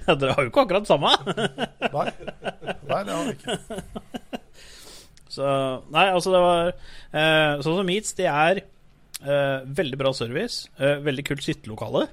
Ja, 0.08 0.16
dere 0.20 0.36
har 0.36 0.46
jo 0.46 0.52
ikke 0.52 0.66
akkurat 0.66 0.88
samme. 0.90 1.12
Nei, 1.96 2.08
Nei 2.90 3.02
det 3.08 3.16
har 3.16 3.26
vi 3.28 3.36
ikke. 3.36 3.58
Så 5.36 5.48
Nei, 5.92 6.06
altså, 6.08 6.32
det 6.32 6.42
var 6.44 6.70
eh, 6.72 7.64
Sånn 7.64 7.80
som 7.82 7.88
Meets, 7.88 8.16
det 8.18 8.30
er 8.32 8.62
eh, 8.64 9.66
veldig 9.82 10.00
bra 10.00 10.14
service. 10.16 10.70
Eh, 10.80 11.02
veldig 11.04 11.26
kult 11.28 11.44
sittelokale. 11.46 12.06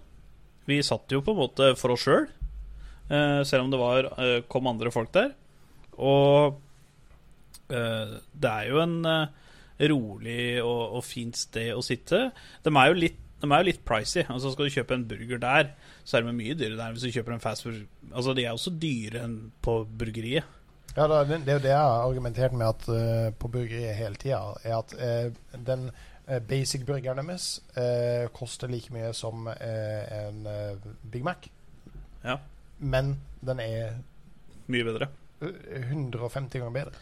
Vi 0.71 0.81
satt 0.87 1.13
jo 1.13 1.23
på 1.25 1.35
en 1.35 1.43
måte 1.43 1.73
for 1.79 1.95
oss 1.95 2.05
sjøl, 2.07 2.27
eh, 3.11 3.41
selv 3.47 3.67
om 3.67 3.73
det 3.73 3.81
var, 3.81 4.11
eh, 4.19 4.41
kom 4.51 4.71
andre 4.71 4.93
folk 4.95 5.13
der. 5.15 5.33
Og 6.03 6.59
eh, 7.71 8.19
det 8.33 8.53
er 8.53 8.71
jo 8.71 8.83
en 8.83 8.99
rolig 9.83 10.63
og, 10.63 10.99
og 10.99 11.03
fint 11.03 11.37
sted 11.39 11.73
å 11.75 11.83
sitte. 11.83 12.29
De 12.63 12.71
er 12.71 12.91
jo 12.91 13.01
litt 13.01 13.19
de 13.43 13.51
er 13.51 13.63
jo 13.63 13.71
litt 13.73 13.83
pricy. 13.83 14.23
Altså 14.31 14.53
Skal 14.53 14.69
du 14.69 14.75
kjøpe 14.77 14.95
en 14.95 15.09
burger 15.11 15.41
der, 15.43 15.73
så 16.05 16.16
er 16.18 16.24
de 16.26 16.32
mye 16.34 16.55
dyrere 16.59 16.78
der 16.80 16.94
hvis 16.94 17.05
du 17.07 17.12
kjøper 17.14 17.34
en 17.36 17.42
fast 17.44 17.62
food. 17.66 17.82
Altså 18.12 18.34
De 18.34 18.44
er 18.44 18.53
også 18.57 18.72
dyre 18.82 19.22
enn 19.26 19.36
på 19.62 19.82
burgeriet. 19.86 20.44
Ja, 20.96 21.07
da, 21.09 21.22
det, 21.24 21.38
det 21.46 21.55
er 21.55 21.57
jo 21.57 21.62
det 21.64 21.70
jeg 21.72 21.78
har 21.78 22.03
argumentert 22.05 22.53
med 22.53 22.66
at 22.68 22.88
uh, 22.92 23.28
på 23.40 23.48
burgeriet 23.48 23.94
hele 23.96 24.18
tida, 24.20 24.40
er 24.62 24.74
at 24.76 24.92
uh, 24.98 25.61
den 25.66 25.86
uh, 26.28 26.38
basic 26.48 26.82
burgeren 26.84 27.22
deres 27.22 27.46
koster 28.36 28.68
like 28.68 28.92
mye 28.92 29.12
som 29.16 29.48
en 29.48 30.42
Big 31.12 31.24
Mac. 31.24 31.48
Ja. 32.24 32.36
Men 32.78 33.14
den 33.40 33.61
er 33.61 33.94
Mye 34.68 34.84
bedre. 34.86 35.09
eh, 35.42 35.88
150 35.90 36.61
ganger 36.61 36.70
bedre. 36.76 36.92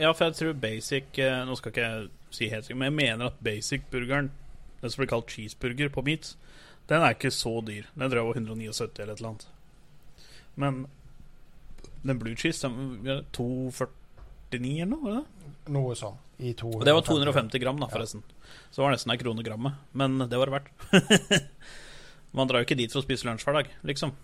Ja, 0.00 0.10
for 0.12 0.24
jeg 0.24 0.34
tror 0.34 0.52
basic 0.58 1.20
Nå 1.46 1.54
skal 1.56 1.70
ikke 1.70 1.84
jeg 1.86 2.08
si 2.34 2.48
helt 2.50 2.64
sikkert, 2.66 2.78
men 2.78 2.88
jeg 2.90 2.96
mener 2.98 3.26
at 3.30 3.38
basic-burgeren, 3.44 4.30
den 4.80 4.90
som 4.90 5.00
blir 5.02 5.10
kalt 5.12 5.30
cheeseburger 5.30 5.88
på 5.94 6.02
Meats, 6.06 6.36
den 6.90 7.04
er 7.06 7.14
ikke 7.14 7.30
så 7.34 7.52
dyr. 7.62 7.86
Den 7.94 8.10
tror 8.10 8.20
jeg 8.20 8.28
var 8.28 8.40
179 8.40 8.98
eller 8.98 9.12
et 9.14 9.20
eller 9.20 9.30
annet. 9.30 9.46
Men 10.60 10.80
den 12.02 12.18
blue 12.18 12.36
cheese, 12.36 12.66
den 12.66 13.06
er 13.06 13.22
249 13.36 14.72
eller 14.82 14.90
noe? 14.90 15.12
Eller? 15.12 15.22
det 15.22 15.44
det? 15.46 15.74
Noe 15.76 15.94
sånn. 15.98 16.18
I 16.40 16.54
250. 16.56 16.80
Og 16.80 16.88
det 16.88 16.96
var 16.96 17.06
250 17.06 17.62
gram, 17.62 17.78
da, 17.82 17.90
forresten. 17.92 18.24
Så 18.70 18.80
det 18.80 18.86
var 18.86 18.96
nesten 18.96 19.12
ei 19.14 19.20
krone 19.20 19.44
grammet. 19.46 19.78
Men 19.92 20.18
det 20.24 20.40
var 20.40 20.50
det 20.50 20.56
verdt. 20.56 21.46
Man 22.36 22.50
drar 22.50 22.62
jo 22.62 22.68
ikke 22.68 22.78
dit 22.78 22.92
for 22.92 23.02
å 23.02 23.06
spise 23.06 23.28
lunsj 23.28 23.46
hver 23.46 23.60
dag, 23.60 23.70
liksom. 23.86 24.14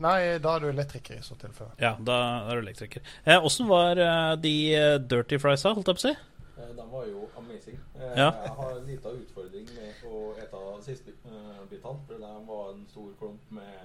Nei, 0.00 0.38
da 0.40 0.54
er 0.56 0.64
du 0.64 0.70
elektriker 0.70 1.18
i 1.18 1.24
så 1.24 1.36
tilfelle. 1.40 1.74
Ja, 1.80 1.92
da 2.00 2.16
er 2.48 2.56
du 2.56 2.64
elektriker. 2.64 3.04
Eh, 3.28 3.48
var 3.68 4.00
eh, 4.00 4.34
de 4.40 4.54
eh, 4.72 4.96
dirty 5.04 5.36
friesa, 5.42 5.74
holdt 5.76 5.90
jeg 5.90 5.98
på 5.98 6.00
å 6.00 6.06
si? 6.06 6.14
Eh, 6.60 6.76
De 6.76 6.84
var 6.92 7.04
jo 7.06 7.28
amazing. 7.38 7.78
Eh, 7.96 8.02
Ja. 8.16 8.30
Jeg 8.44 8.50
har 8.56 8.76
en 8.76 8.86
liten 8.86 9.10
utfordring 9.22 9.68
med 9.74 10.04
å 10.12 10.34
ete 10.38 10.82
siste 10.84 11.10
uh, 11.26 11.64
bitene. 11.70 11.98
For 12.06 12.14
de 12.14 12.32
var 12.48 12.72
en 12.74 12.86
stor 12.90 13.12
klump 13.18 13.40
med 13.50 13.78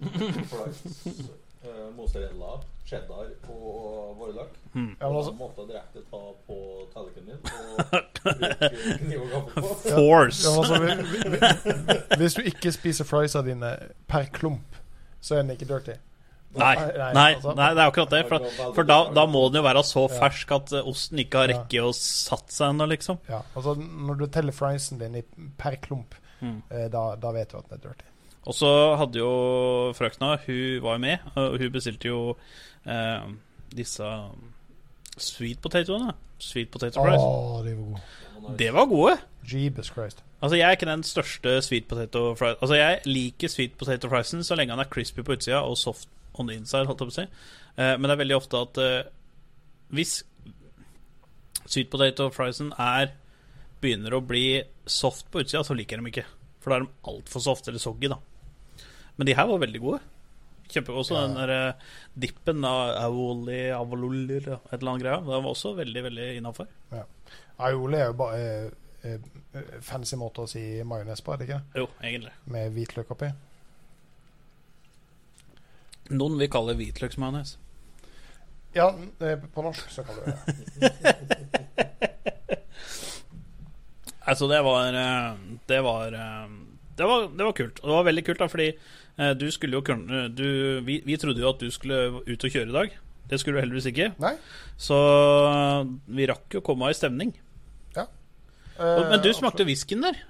flights, 0.50 1.06
eh, 1.64 1.90
mozzarella, 1.96 2.60
cheddar 2.86 3.28
og 3.48 4.16
vårløk. 4.18 4.56
Hmm. 4.72 4.96
Ja, 5.00 5.06
Og 5.08 5.16
altså, 5.16 5.30
de 5.30 5.38
måtte 5.38 5.66
direkte 5.68 6.02
ta 6.10 6.22
på 6.46 6.56
tallerkenen 6.94 7.26
min 7.26 7.38
og 7.38 7.84
bruke 8.24 8.98
kniv 8.98 9.20
og 9.20 9.28
gaffel 9.30 9.62
på. 9.62 9.74
Force! 9.84 10.48
ja, 10.48 10.56
altså 10.58 10.80
vi, 10.82 10.96
vi, 11.12 11.36
vi, 11.36 11.38
hvis 12.22 12.34
du 12.34 12.42
ikke 12.42 12.72
spiser 12.72 13.04
friesa 13.08 13.42
dine 13.46 13.76
per 14.08 14.26
klump, 14.32 14.76
så 15.20 15.34
er 15.38 15.42
den 15.46 15.50
ikke 15.56 15.68
dirty. 15.70 15.94
Nei, 16.60 16.74
Nei, 16.78 17.12
nei, 17.16 17.26
altså. 17.34 17.54
det 17.58 17.66
er 17.70 17.80
akkurat 17.88 18.10
det. 18.14 18.20
For, 18.28 18.48
for 18.76 18.88
da, 18.88 18.98
da 19.16 19.24
må 19.30 19.44
den 19.50 19.60
jo 19.60 19.64
være 19.66 19.82
så 19.86 20.04
fersk 20.12 20.52
at 20.56 20.72
eh, 20.78 20.86
osten 20.90 21.18
ikke 21.24 21.42
har 21.42 21.50
rekke 21.52 21.82
å 21.84 21.92
satt 21.96 22.52
seg 22.54 22.72
ennå, 22.74 22.86
liksom. 22.94 23.18
Ja, 23.30 23.40
altså 23.56 23.74
Når 23.80 24.18
du 24.20 24.26
teller 24.34 24.52
friesen 24.56 25.00
din 25.02 25.20
per 25.60 25.76
klump, 25.82 26.14
Mm. 26.44 26.58
eh, 26.68 26.88
da, 26.92 27.14
da 27.16 27.30
vet 27.32 27.48
du 27.54 27.56
at 27.56 27.68
den 27.70 27.78
er 27.78 27.82
dirty. 27.86 28.04
Og 28.44 28.52
så 28.58 28.68
hadde 29.00 29.16
jo 29.22 29.28
frøkna 29.96 30.34
Hun 30.42 30.82
var 30.84 30.98
jo 30.98 31.00
med, 31.00 31.22
og 31.40 31.54
hun 31.62 31.70
bestilte 31.72 32.10
jo 32.10 32.18
eh, 32.84 33.22
disse 33.72 34.08
sweet 35.16 35.60
potatoene. 35.62 36.12
Sweet 36.42 36.70
potato 36.74 37.00
fries. 37.00 37.22
fries. 37.22 37.64
de 37.64 37.74
var 37.78 37.86
gode. 37.86 38.56
Det 38.58 38.72
var 38.74 38.86
gode! 38.90 39.16
Jeebus 39.52 39.86
Christ. 39.94 40.22
Altså 40.42 40.56
Jeg 40.58 40.66
er 40.68 40.76
ikke 40.76 40.86
den 40.90 41.02
største 41.06 41.62
sweet 41.62 41.86
potato 41.88 42.34
fries 42.36 42.56
Altså 42.60 42.74
Jeg 42.76 42.98
liker 43.06 43.48
sweet 43.48 43.78
potato 43.80 44.08
friesen 44.12 44.42
så 44.44 44.56
lenge 44.58 44.74
han 44.74 44.80
er 44.82 44.90
crispy 44.90 45.22
på 45.24 45.32
utsida 45.38 45.62
og 45.64 45.76
soft 45.80 46.08
on 46.38 46.46
the 46.50 46.54
inside. 46.58 46.86
Holdt 46.88 47.00
jeg 47.04 47.10
på 47.10 47.14
å 47.14 47.18
si. 47.20 47.26
Eh, 47.76 47.94
men 47.98 48.02
det 48.08 48.14
er 48.16 48.22
veldig 48.24 48.36
ofte 48.38 48.60
at 48.62 48.78
eh, 48.82 49.10
hvis 49.94 50.16
sweet 51.64 51.90
potato 51.92 52.28
friesen 52.34 52.72
er 52.80 53.12
begynner 53.82 54.16
å 54.16 54.22
bli 54.24 54.62
soft 54.88 55.30
på 55.32 55.42
utsida, 55.44 55.62
så 55.64 55.76
liker 55.76 55.96
jeg 55.96 56.02
dem 56.02 56.10
ikke. 56.12 56.26
For 56.64 56.72
da 56.72 56.78
er 56.80 56.86
de 56.86 56.92
altfor 57.12 57.42
soft 57.44 57.68
eller 57.68 57.82
soggy, 57.82 58.08
da. 58.12 58.18
Men 59.18 59.28
de 59.28 59.34
her 59.36 59.46
var 59.50 59.60
veldig 59.62 59.80
gode. 59.82 60.00
Kjempe, 60.72 60.94
også 60.96 61.14
Ja. 61.18 61.26
den 61.26 61.36
der 61.36 61.50
eh, 61.54 61.90
dippen 62.16 62.64
av 62.64 62.94
aioli, 63.04 63.58
avololi 63.76 64.38
eller 64.40 64.54
et 64.72 64.78
eller 64.80 64.90
annet 64.94 65.02
greia. 65.04 65.18
Den 65.20 65.26
var 65.44 65.50
også 65.52 65.74
veldig, 65.76 66.02
veldig 66.08 66.28
innafor. 66.38 66.66
Aioli 67.58 68.00
er 68.00 68.08
jo 68.08 68.16
bare 68.18 68.70
fancy 69.84 70.16
måte 70.18 70.42
å 70.42 70.48
si 70.48 70.62
majones 70.88 71.20
på, 71.22 71.34
er 71.34 71.36
det 71.42 71.48
ikke? 71.50 71.60
Jo, 71.82 71.88
egentlig. 72.02 72.32
Med 72.50 72.72
hvitløk 72.74 73.10
oppi. 73.12 73.28
Noen 76.10 76.36
vil 76.38 76.48
kalle 76.52 76.74
det 76.74 76.80
hvitløksmajones. 76.82 77.56
Ja, 78.74 78.90
eh, 79.22 79.38
på 79.54 79.62
norsk 79.62 79.88
så 79.94 80.02
kaller 80.04 80.24
vi 80.26 80.32
det 80.82 80.90
Altså, 84.26 84.48
det 84.48 84.60
var 84.64 84.96
eh, 84.96 85.34
Det 85.68 85.80
var 85.84 86.14
eh, 86.16 86.52
det 86.96 87.06
var, 87.10 87.24
det 87.36 87.44
var 87.44 87.52
kult. 87.58 87.80
Og 87.82 87.88
det 87.90 87.94
var 87.96 88.04
veldig 88.06 88.22
kult, 88.28 88.38
da, 88.38 88.46
fordi 88.46 88.66
eh, 89.18 89.32
du 89.34 89.48
skulle 89.50 89.74
jo 89.80 89.82
kunne 89.82 90.28
du, 90.30 90.44
vi, 90.86 91.00
vi 91.06 91.16
trodde 91.18 91.42
jo 91.42 91.48
at 91.50 91.58
du 91.58 91.66
skulle 91.74 91.96
ut 92.22 92.44
og 92.46 92.52
kjøre 92.54 92.70
i 92.70 92.76
dag. 92.76 92.94
Det 93.30 93.40
skulle 93.40 93.56
du 93.58 93.64
heldigvis 93.64 93.88
ikke. 93.90 94.12
Nei. 94.22 94.34
Så 94.78 94.94
vi 96.14 96.28
rakk 96.30 96.54
jo 96.54 96.60
å 96.62 96.66
komme 96.68 96.90
i 96.92 96.94
stemning. 96.94 97.32
Ja. 97.96 98.04
Og- 98.78 99.08
Men 99.10 99.22
du 99.24 99.28
Eh, 99.32 99.34
smakte 99.40 99.66
whiskyen 99.66 100.02
der. 100.06 100.20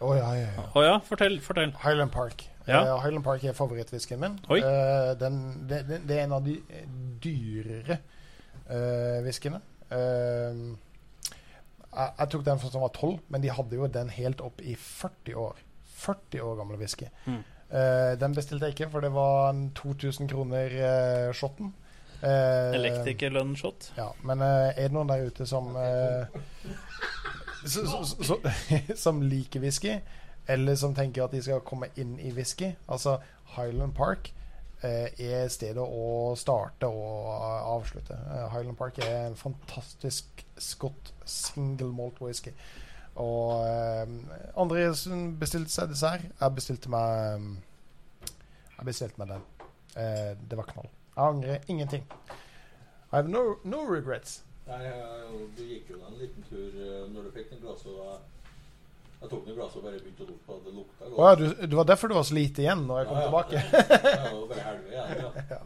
Å 0.00 0.14
ja, 0.16 0.30
ja, 0.36 0.48
ja. 0.56 0.64
Oh, 0.76 0.82
ja, 0.84 0.96
fortell. 1.00 1.38
fortell 1.40 1.72
Highland 1.84 2.12
Park. 2.12 2.46
Ja. 2.66 2.82
Uh, 2.82 3.02
Highland 3.02 3.24
Park 3.24 3.44
er 3.44 3.54
favorittwhiskyen 3.54 4.20
min. 4.20 4.38
Eh, 4.50 5.12
den, 5.20 5.38
det, 5.70 5.84
det, 5.86 6.16
er 6.16 6.24
en 6.24 6.36
av 6.36 6.44
de 6.46 6.56
dyrere 7.22 8.00
uh, 8.66 9.22
whiskyene. 9.24 9.60
Eh, 9.90 10.62
jeg, 11.96 12.10
jeg 12.18 12.30
tok 12.32 12.46
den 12.46 12.60
som 12.60 12.82
var 12.82 12.92
12, 12.92 13.18
men 13.32 13.44
de 13.44 13.54
hadde 13.54 13.78
jo 13.78 13.86
den 13.88 14.10
helt 14.12 14.42
opp 14.44 14.60
i 14.60 14.74
40 14.74 15.38
år. 15.46 15.62
40 15.96 16.42
år 16.44 16.58
gammel 16.58 16.80
whisky. 16.80 17.06
Mm. 17.24 17.44
Den 18.20 18.34
bestilte 18.36 18.68
jeg 18.68 18.76
ikke, 18.76 18.90
for 18.92 19.02
det 19.02 19.08
var 19.10 19.48
en 19.50 19.70
2000 19.74 20.28
kroner 20.30 20.74
uh. 21.32 21.70
Uh, 22.22 22.74
Elektrikerlønnshot. 22.74 23.92
Ja, 23.96 24.08
men 24.24 24.40
uh, 24.40 24.70
er 24.72 24.88
det 24.88 24.94
noen 24.94 25.10
der 25.10 25.26
ute 25.28 25.46
som 25.48 25.74
uh, 25.76 26.24
så, 27.66 27.84
så, 27.86 28.16
så, 28.24 28.38
Som 28.96 29.20
liker 29.26 29.60
whisky, 29.60 29.98
eller 30.48 30.78
som 30.78 30.94
tenker 30.94 31.24
at 31.24 31.34
de 31.34 31.42
skal 31.42 31.64
komme 31.66 31.88
inn 31.96 32.16
i 32.22 32.32
whisky? 32.36 32.72
Altså, 32.88 33.18
Highland 33.56 33.94
Park 33.94 34.32
eh, 34.82 35.10
er 35.18 35.48
stedet 35.52 35.82
å 35.82 36.34
starte 36.38 36.88
og 36.88 37.28
avslutte. 37.76 38.16
Eh, 38.16 38.48
Highland 38.54 38.78
Park 38.78 38.98
er 39.04 39.26
en 39.26 39.38
fantastisk 39.38 40.44
scott 40.58 41.12
single 41.24 41.92
malt 41.94 42.20
whisky. 42.22 42.52
Og 43.16 43.64
eh, 43.64 44.16
andre 44.60 44.88
bestilte 45.40 45.72
seg 45.72 45.92
dessert, 45.94 46.26
jeg 46.40 46.56
bestilte 46.58 46.92
meg 46.92 47.46
Jeg 48.76 48.84
bestilte 48.84 49.22
meg 49.22 49.32
den. 49.32 49.46
Eh, 49.96 50.32
det 50.36 50.58
var 50.58 50.68
knall. 50.72 50.90
Jeg 51.16 51.24
angrer 51.24 51.70
ingenting. 51.72 52.04
I 53.12 53.16
have 53.16 53.28
no, 53.28 53.56
no 53.64 53.86
regrets. 53.88 54.42
Nei, 54.66 54.82
du 55.56 55.62
gikk 55.62 55.92
jo 55.92 56.00
da 56.00 56.10
en 56.10 56.18
liten 56.20 56.44
tur 56.48 56.74
eh, 56.74 57.04
når 57.12 57.28
du 57.28 57.36
fikk 57.36 57.52
den 57.54 57.62
glasset. 57.62 58.34
Jeg 59.20 59.30
tok 59.32 59.44
den 59.46 59.56
glasset 59.56 59.80
og 59.80 59.84
bare 59.86 59.98
begynte 59.98 60.24
å 60.24 60.30
lukte 60.30 60.46
på 60.46 60.56
det 60.64 60.72
lukta 60.76 61.04
godt. 61.08 61.18
Å 61.18 61.28
ja, 61.28 61.36
du, 61.40 61.66
det 61.66 61.78
var 61.78 61.86
derfor 61.88 62.12
du 62.12 62.16
var 62.18 62.26
så 62.28 62.36
lite 62.36 62.64
igjen 62.64 62.82
når 62.88 62.98
jeg 63.02 63.10
kom 63.10 63.20
tilbake? 63.24 63.62
det 63.72 64.32
var 64.32 64.48
bare 64.50 64.74
igjen, 64.90 65.46
ja. 65.54 65.60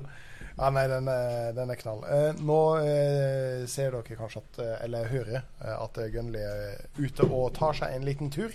Ja, 0.61 0.69
nei, 0.77 0.83
den 0.91 1.07
er, 1.09 1.53
den 1.57 1.71
er 1.73 1.79
knall. 1.81 2.03
Eh, 2.05 2.41
nå 2.45 2.61
eh, 2.85 3.63
ser 3.71 3.95
dere 3.95 4.17
kanskje 4.19 4.43
at 4.43 4.59
eh, 4.61 4.73
Eller 4.85 5.09
hører 5.09 5.39
eh, 5.39 5.77
at 5.77 6.01
Gunnli 6.13 6.43
er 6.45 6.83
ute 6.99 7.25
og 7.31 7.55
tar 7.57 7.79
seg 7.79 7.95
en 7.97 8.05
liten 8.05 8.29
tur. 8.35 8.53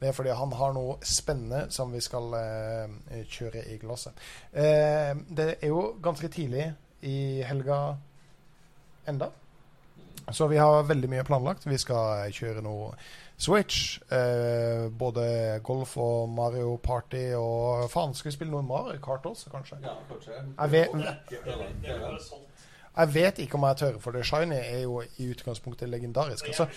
Det 0.00 0.08
er 0.08 0.16
fordi 0.16 0.32
han 0.34 0.54
har 0.58 0.72
noe 0.74 0.96
spennende 1.06 1.66
som 1.70 1.92
vi 1.94 2.00
skal 2.02 2.32
eh, 2.38 3.20
kjøre 3.28 3.66
i 3.68 3.76
glasset. 3.82 4.16
Eh, 4.50 5.12
det 5.28 5.48
er 5.58 5.68
jo 5.70 5.92
ganske 6.02 6.30
tidlig 6.32 6.70
i 7.06 7.18
helga 7.46 7.98
enda. 9.12 9.28
Så 10.32 10.48
vi 10.48 10.56
har 10.56 10.88
veldig 10.88 11.10
mye 11.10 11.26
planlagt. 11.26 11.68
Vi 11.68 11.78
skal 11.78 12.32
kjøre 12.32 12.64
noe 12.64 12.94
Switch. 13.42 13.98
Eh, 14.12 14.90
både 14.98 15.60
golf 15.66 15.96
og 15.96 16.28
Mario 16.30 16.76
Party 16.82 17.32
og 17.34 17.90
Faen, 17.90 18.14
skal 18.14 18.30
vi 18.30 18.36
spille 18.36 18.54
noe 18.54 18.62
Mario 18.66 19.00
Kart 19.02 19.26
også, 19.26 19.50
kanskje? 19.50 19.80
Ja, 19.82 19.96
kanskje. 20.10 20.38
Jeg 20.60 20.70
vet, 20.70 20.88
jeg 22.96 23.14
vet 23.14 23.42
ikke 23.42 23.58
om 23.58 23.66
jeg 23.66 23.80
tør, 23.82 23.98
for 24.04 24.14
det 24.14 24.26
Shiny 24.28 24.60
er 24.60 24.82
jo 24.84 25.00
i 25.18 25.30
utgangspunktet 25.32 25.90
legendarisk. 25.90 26.52
Altså, 26.52 26.68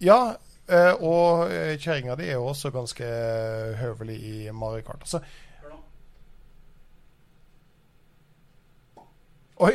ja, 0.00 0.20
eh, 0.68 0.94
og 0.94 1.52
eh, 1.52 1.76
kjerringa 1.78 2.16
di 2.18 2.26
er 2.26 2.40
jo 2.40 2.48
også 2.50 2.72
ganske 2.74 3.12
høvelig 3.78 4.18
i 4.18 4.50
Mario 4.50 4.82
Kart. 4.86 5.06
Altså, 5.06 5.22
oi! 9.60 9.74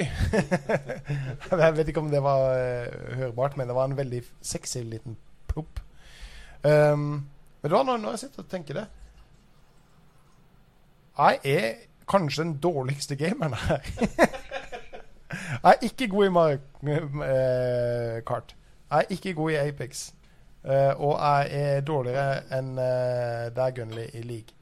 jeg 1.63 1.75
vet 1.77 1.87
ikke 1.91 2.03
om 2.03 2.11
det 2.11 2.23
var 2.23 2.43
uh, 2.55 3.15
hørbart, 3.19 3.57
men 3.57 3.67
det 3.67 3.75
var 3.75 3.89
en 3.89 3.97
veldig 3.97 4.21
sexy 4.41 4.83
liten 4.87 5.17
plopp. 5.51 5.79
Um, 6.63 7.25
vet 7.61 7.71
du 7.71 7.75
hva, 7.75 7.83
når, 7.87 7.97
når 8.03 8.15
jeg 8.15 8.21
sitter 8.21 8.45
og 8.45 8.47
tenker 8.47 8.77
det 8.77 8.83
Jeg 11.17 11.39
er 11.43 11.73
kanskje 12.07 12.43
den 12.43 12.53
dårligste 12.63 13.15
gameren 13.19 13.53
her. 13.53 13.83
jeg 15.63 15.73
er 15.73 15.83
ikke 15.83 16.07
god 16.07 16.25
i 16.25 16.29
Mario 16.29 17.23
eh, 17.23 18.23
Kart. 18.27 18.55
Jeg 18.91 18.97
er 18.97 19.05
ikke 19.09 19.33
god 19.33 19.51
i 19.51 19.55
Apex. 19.55 20.11
Uh, 20.63 20.71
og 20.95 21.19
jeg 21.19 21.47
er 21.51 21.81
dårligere 21.81 22.37
enn 22.55 22.77
uh, 22.79 23.49
deg, 23.51 23.73
Gunnli 23.75 24.05
i 24.13 24.21
league. 24.23 24.55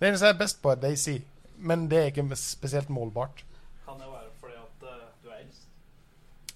Det 0.00 0.08
eneste 0.08 0.26
jeg 0.26 0.34
er 0.34 0.38
best 0.38 0.62
på, 0.62 0.70
er 0.72 0.80
Daisy. 0.80 1.18
Men 1.62 1.86
det 1.90 1.98
er 1.98 2.10
ikke 2.10 2.36
spesielt 2.38 2.90
målbart. 2.90 3.44
Kan 3.86 4.00
det 4.00 4.08
være 4.10 4.30
fordi 4.40 4.56
at 4.58 4.86
uh, 4.88 5.04
du 5.22 5.28
er 5.30 5.38
eldst? 5.44 5.68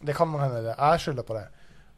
Det 0.02 0.16
kan 0.18 0.34
hende 0.34 0.64
det. 0.64 0.74
Jeg 0.78 1.00
skylder 1.04 1.26
på 1.28 1.36
det. 1.38 1.46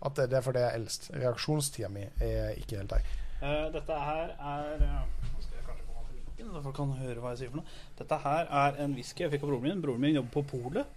At 0.04 0.16
det 0.16 0.28
det 0.30 0.38
er 0.38 0.44
fordi 0.44 0.60
jeg 0.60 0.68
er 0.68 0.76
eldst. 0.78 1.10
Reaksjonstida 1.14 1.88
mi 1.88 2.04
er 2.20 2.50
ikke 2.60 2.76
helt 2.76 2.92
der. 2.92 3.08
Uh, 3.40 3.66
dette 3.72 4.00
her 4.10 4.34
er 4.36 4.84
uh, 4.84 5.00
Nå 5.32 5.42
skal 5.46 5.56
jeg 5.56 5.64
kanskje 5.70 5.86
komme 5.88 6.04
til 6.10 6.20
mikken, 6.20 6.52
så 6.52 6.62
folk 6.66 6.76
kan 6.76 6.94
høre 7.00 7.24
hva 7.24 7.32
jeg 7.32 7.42
sier 7.42 7.54
for 7.54 7.62
noe. 7.62 7.76
Dette 7.98 8.20
her 8.26 8.52
er 8.62 8.82
en 8.84 8.96
whisky 8.98 9.24
jeg 9.24 9.32
fikk 9.34 9.46
av 9.46 9.54
broren 9.54 9.68
min. 9.70 9.82
Broren 9.82 10.04
min 10.04 10.16
jobber 10.20 10.34
på 10.36 10.46
polet. 10.52 10.96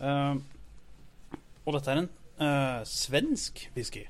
Og 0.00 1.74
dette 1.76 1.92
er 1.92 2.00
en 2.00 2.12
svensk 2.88 3.66
whisky. 3.76 4.06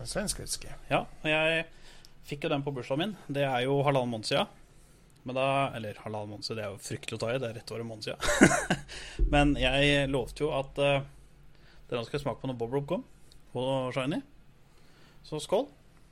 En 0.00 0.08
svensk 0.08 0.40
whisky. 0.42 0.72
Ja, 0.90 1.04
og 1.06 1.28
jeg 1.30 1.66
fikk 2.26 2.44
jo 2.44 2.50
den 2.50 2.64
på 2.66 2.72
bursdagen 2.74 3.04
min. 3.04 3.18
Det 3.30 3.44
er 3.46 3.68
jo 3.68 3.82
halvannen 3.86 4.10
måned 4.16 4.26
siden. 4.26 4.50
Men 5.22 5.36
da, 5.36 5.46
eller 5.76 5.98
halvannen 6.00 6.30
måned 6.32 6.46
siden, 6.46 6.58
det 6.60 6.64
er 6.64 6.72
jo 6.72 6.80
fryktelig 6.80 7.18
å 7.18 7.20
ta 7.20 7.32
i. 7.32 7.40
Det 7.40 7.48
er 7.50 7.58
rett 7.60 7.72
over 7.72 7.82
en 7.84 7.90
måned 7.90 8.06
siden. 8.06 8.78
Men 9.34 9.52
jeg 9.60 10.06
lovte 10.08 10.46
jo 10.46 10.52
at 10.56 10.80
uh, 10.80 11.02
dere 11.90 12.06
skal 12.08 12.22
smake 12.22 12.40
på 12.40 12.48
når 12.48 12.56
Bob 12.60 12.76
Rob 12.76 12.86
kom, 12.88 13.04
på 13.52 13.66
Shiny. 13.96 14.22
Så 15.28 15.42
skål. 15.44 15.68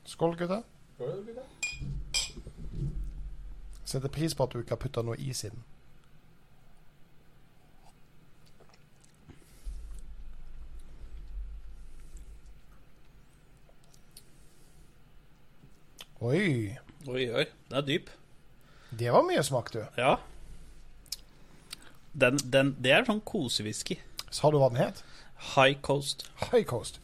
Skål, 0.09 0.37
gutta. 0.37 0.61
Det 0.99 1.09
det? 1.33 1.47
Setter 3.89 4.13
pris 4.13 4.35
på 4.37 4.45
at 4.45 4.53
du 4.53 4.61
ikke 4.61 4.77
har 4.77 4.83
putta 4.83 5.01
noe 5.01 5.17
is 5.17 5.41
i 5.49 5.53
den. 5.55 5.65
Oi. 16.21 16.77
Oi, 17.07 17.29
oi. 17.31 17.45
Den 17.71 17.79
er 17.79 17.85
dyp. 17.87 18.18
Det 18.91 19.11
var 19.12 19.22
mye 19.26 19.43
smak, 19.45 19.72
du. 19.72 19.82
Ja. 19.97 20.16
Den, 22.12 22.39
den, 22.51 22.74
det 22.82 22.93
er 22.97 23.05
sånn 23.07 23.20
kosewhisky. 23.26 23.99
Sa 24.34 24.51
du 24.51 24.59
hva 24.61 24.70
den 24.72 24.80
het? 24.80 25.03
High 25.55 25.76
Coast 25.84 26.24
High 26.51 26.64
Coast. 26.66 26.99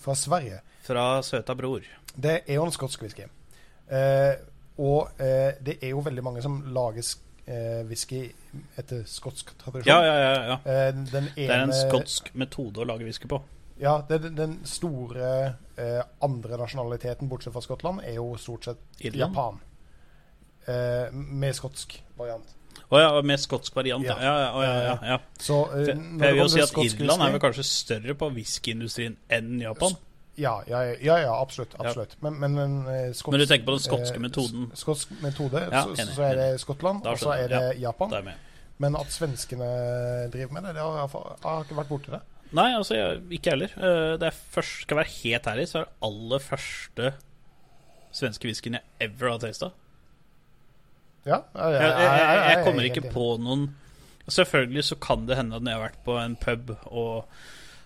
Fra 0.00 0.14
Sverige. 0.16 0.60
fra 0.84 1.22
Søta 1.24 1.54
Bror. 1.56 1.84
Det 2.14 2.42
er 2.46 2.54
jo 2.58 2.64
en 2.66 2.72
skotsk 2.72 3.02
whisky. 3.02 3.24
Eh, 3.88 4.34
og 4.78 5.10
eh, 5.20 5.56
det 5.64 5.78
er 5.82 5.90
jo 5.94 6.02
veldig 6.04 6.22
mange 6.24 6.42
som 6.44 6.58
lager 6.76 7.02
eh, 7.46 7.80
whisky 7.88 8.20
etter 8.78 9.02
skotsk 9.08 9.54
tradisjon. 9.60 9.88
Ja, 9.88 9.98
ja, 10.04 10.14
ja. 10.20 10.34
ja. 10.52 10.56
Eh, 10.60 10.90
den 11.12 11.28
ene, 11.32 11.34
Det 11.36 11.50
er 11.56 11.64
en 11.66 11.72
skotsk 11.76 12.30
metode 12.36 12.84
å 12.84 12.88
lage 12.88 13.04
whisky 13.08 13.28
på. 13.32 13.40
Ja, 13.80 13.96
den- 14.08 14.36
den 14.38 14.58
store 14.68 15.30
eh, 15.76 16.02
andre 16.22 16.56
nasjonaliteten, 16.60 17.28
bortsett 17.28 17.52
fra 17.56 17.64
Skottland, 17.64 18.04
er 18.04 18.14
jo 18.20 18.36
stort 18.38 18.64
sett 18.68 18.78
Irland? 19.00 19.34
Japan. 19.34 19.60
Eh, 20.66 21.12
med 21.12 21.54
skotsk 21.56 21.98
variant. 22.18 22.54
Å 22.94 23.00
ja, 23.00 23.10
med 23.26 23.40
skotsk 23.40 23.74
variant. 23.76 24.04
Ja, 24.06 24.16
Ja. 24.20 24.32
ja, 24.38 24.40
ja, 24.40 24.94
å, 24.94 25.06
ja. 25.08 25.18
Så 25.40 25.60
eh, 25.74 25.86
det 25.90 25.94
jeg 26.28 26.36
vil 26.36 26.42
jo 26.42 26.48
si 26.52 26.60
at 26.64 26.74
Irland 26.84 27.22
er 27.26 27.32
vel 27.36 27.42
kanskje 27.42 27.64
større 27.68 28.14
på 28.18 28.28
whiskyindustrien 28.34 29.16
enn 29.32 29.58
Japan. 29.62 29.96
Ja, 30.36 30.56
ja, 30.66 30.80
ja, 30.98 31.18
ja 31.22 31.34
absolutt. 31.40 31.76
absolutt. 31.78 32.16
Men, 32.22 32.38
men, 32.40 32.54
men, 32.58 32.72
eh, 32.90 33.12
skotsk, 33.12 33.30
Men 33.32 33.40
du 33.44 33.46
tenker 33.46 33.68
på 33.68 33.76
den 33.76 33.84
skotske 33.84 34.18
eh, 34.18 34.24
metoden? 34.24 34.70
Skotsk 34.74 35.12
metode, 35.22 35.62
så, 35.70 36.08
så 36.10 36.26
er 36.26 36.40
det 36.40 36.48
Skottland, 36.62 37.06
og 37.06 37.18
så 37.20 37.36
er 37.36 37.48
det 37.52 37.62
Japan. 37.82 38.32
Men 38.82 38.96
at 38.98 39.12
svenskene 39.14 39.68
driver 40.34 40.56
med 40.56 40.64
det, 40.66 40.72
det 40.74 40.82
har 40.82 40.96
jeg, 41.04 41.12
jeg 41.14 41.44
har 41.46 41.68
ikke 41.68 41.76
vært 41.78 41.92
borti 41.92 42.14
det. 42.16 42.20
Nei, 42.54 42.66
altså, 42.74 42.96
jeg, 42.98 43.22
ikke 43.38 43.54
heller. 43.54 43.76
Eh, 43.78 44.16
Det 44.18 44.26
er 44.30 44.40
først, 44.56 44.82
skal 44.86 45.00
være 45.00 45.12
helt 45.22 45.46
ærlig, 45.54 45.68
så 45.70 45.78
er 45.80 45.86
det 45.86 45.94
aller 46.08 46.42
første 46.42 47.12
svenske 48.14 48.46
whiskyen 48.46 48.78
jeg 48.78 49.08
ever 49.08 49.32
har 49.34 49.40
testa. 49.42 49.70
Ja, 51.24 51.40
jeg, 51.54 51.72
Jeg, 51.80 51.90
jeg, 52.04 52.38
jeg, 52.44 52.62
kommer 52.66 52.84
er 52.84 52.90
ikke 52.90 53.12
på 53.14 53.26
noen 53.40 53.68
Selvfølgelig 54.24 54.84
så 54.88 54.96
kan 55.00 55.26
det 55.28 55.36
hende 55.36 55.56
at 55.56 55.64
når 55.64 55.72
jeg 55.72 55.80
har 55.80 55.86
vært 55.88 56.04
på 56.06 56.16
en 56.20 56.36
pub 56.40 56.72
og 56.86 57.26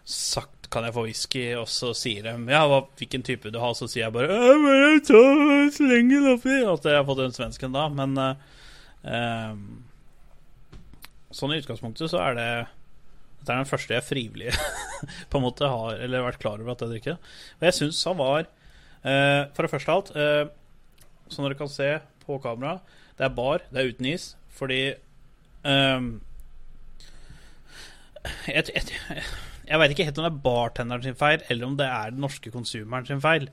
sagt 0.09 0.71
Kan 0.73 0.87
jeg 0.87 0.95
få 0.95 1.05
whisky, 1.07 1.45
og 1.59 1.67
så 1.71 1.95
sier 1.97 2.27
de 2.27 2.35
ja, 2.53 2.63
hva, 2.69 2.83
hvilken 3.01 3.25
type 3.27 3.51
du 3.53 3.59
har, 3.63 3.75
så 3.77 3.89
sier 3.89 4.07
jeg 4.07 4.15
bare 4.15 4.29
'jeg 4.29 5.03
tar 5.09 5.35
ta 5.35 5.71
sleng 5.77 6.11
den 6.13 6.27
oppi. 6.35 6.57
At 6.61 6.85
jeg 6.85 6.97
har 6.99 7.07
fått 7.09 7.23
den 7.23 7.33
svensken 7.33 7.73
da, 7.73 7.89
men 7.89 8.19
eh, 8.19 9.55
Sånn 11.33 11.53
i 11.53 11.61
utgangspunktet 11.61 12.09
så 12.13 12.21
er 12.25 12.37
det 12.39 12.51
Dette 13.41 13.53
er 13.53 13.61
den 13.63 13.69
første 13.69 13.95
jeg 13.97 14.07
frivillig 14.07 14.53
på 15.31 15.41
en 15.41 15.45
måte 15.45 15.69
har 15.69 15.99
Eller 16.01 16.25
vært 16.25 16.41
klar 16.43 16.61
over 16.61 16.73
at 16.73 16.85
jeg 16.85 16.95
drikker. 16.95 17.19
Og 17.61 17.69
jeg 17.69 17.77
syns 17.77 18.05
han 18.09 18.21
var 18.21 18.45
uh, 18.45 19.43
For 19.55 19.65
det 19.65 19.73
første 19.73 19.93
av 19.93 20.01
alt, 20.01 20.15
uh, 20.17 21.29
som 21.29 21.45
dere 21.45 21.59
kan 21.59 21.69
se 21.69 21.91
på 22.25 22.39
kamera, 22.45 22.79
det 23.19 23.27
er 23.27 23.35
bar, 23.35 23.65
det 23.73 23.83
er 23.83 23.93
uten 23.93 24.09
is, 24.13 24.31
fordi 24.55 24.83
um, 25.67 26.11
jeg, 28.47 28.65
jeg, 28.75 29.23
jeg 29.69 29.81
veit 29.81 29.95
ikke 29.95 30.07
helt 30.09 30.21
om 30.21 30.27
det 30.27 30.33
er 30.33 30.43
bartenderen 30.45 31.05
sin 31.05 31.19
feil, 31.19 31.43
eller 31.51 31.67
om 31.69 31.77
det 31.79 31.89
er 31.89 32.15
den 32.15 32.23
norske 32.25 32.53
konsumeren 32.55 33.09
sin 33.09 33.23
feil. 33.25 33.49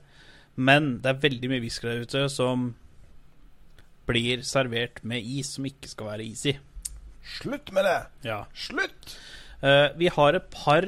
Men 0.56 0.96
det 1.04 1.10
er 1.10 1.24
veldig 1.26 1.50
mye 1.52 1.64
whisky 1.64 1.88
der 1.88 2.06
ute 2.06 2.22
som 2.32 2.70
blir 4.06 4.44
servert 4.46 5.02
med 5.04 5.26
is 5.26 5.50
som 5.56 5.66
ikke 5.68 5.90
skal 5.90 6.12
være 6.12 6.28
is 6.30 6.46
i. 6.52 6.54
Slutt 7.36 7.72
med 7.74 7.84
det! 7.88 7.98
Ja. 8.28 8.44
Slutt! 8.54 9.16
Uh, 9.60 9.90
vi 9.98 10.08
har 10.12 10.36
et 10.36 10.48
par 10.52 10.86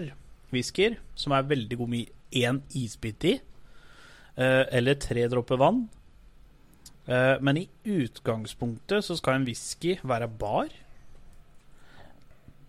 whiskyer 0.55 0.97
som 1.19 1.35
er 1.35 1.49
veldig 1.51 1.81
gode 1.81 1.93
med 1.97 2.15
én 2.39 2.63
isbit 2.79 3.27
i. 3.27 3.35
Uh, 4.39 4.65
eller 4.71 5.01
tre 5.03 5.27
dråper 5.29 5.59
vann. 5.61 5.89
Eh, 7.09 7.35
men 7.41 7.57
i 7.57 7.69
utgangspunktet 7.89 9.05
så 9.05 9.17
skal 9.17 9.39
en 9.39 9.49
whisky 9.49 9.97
være 10.05 10.29
bar. 10.29 10.69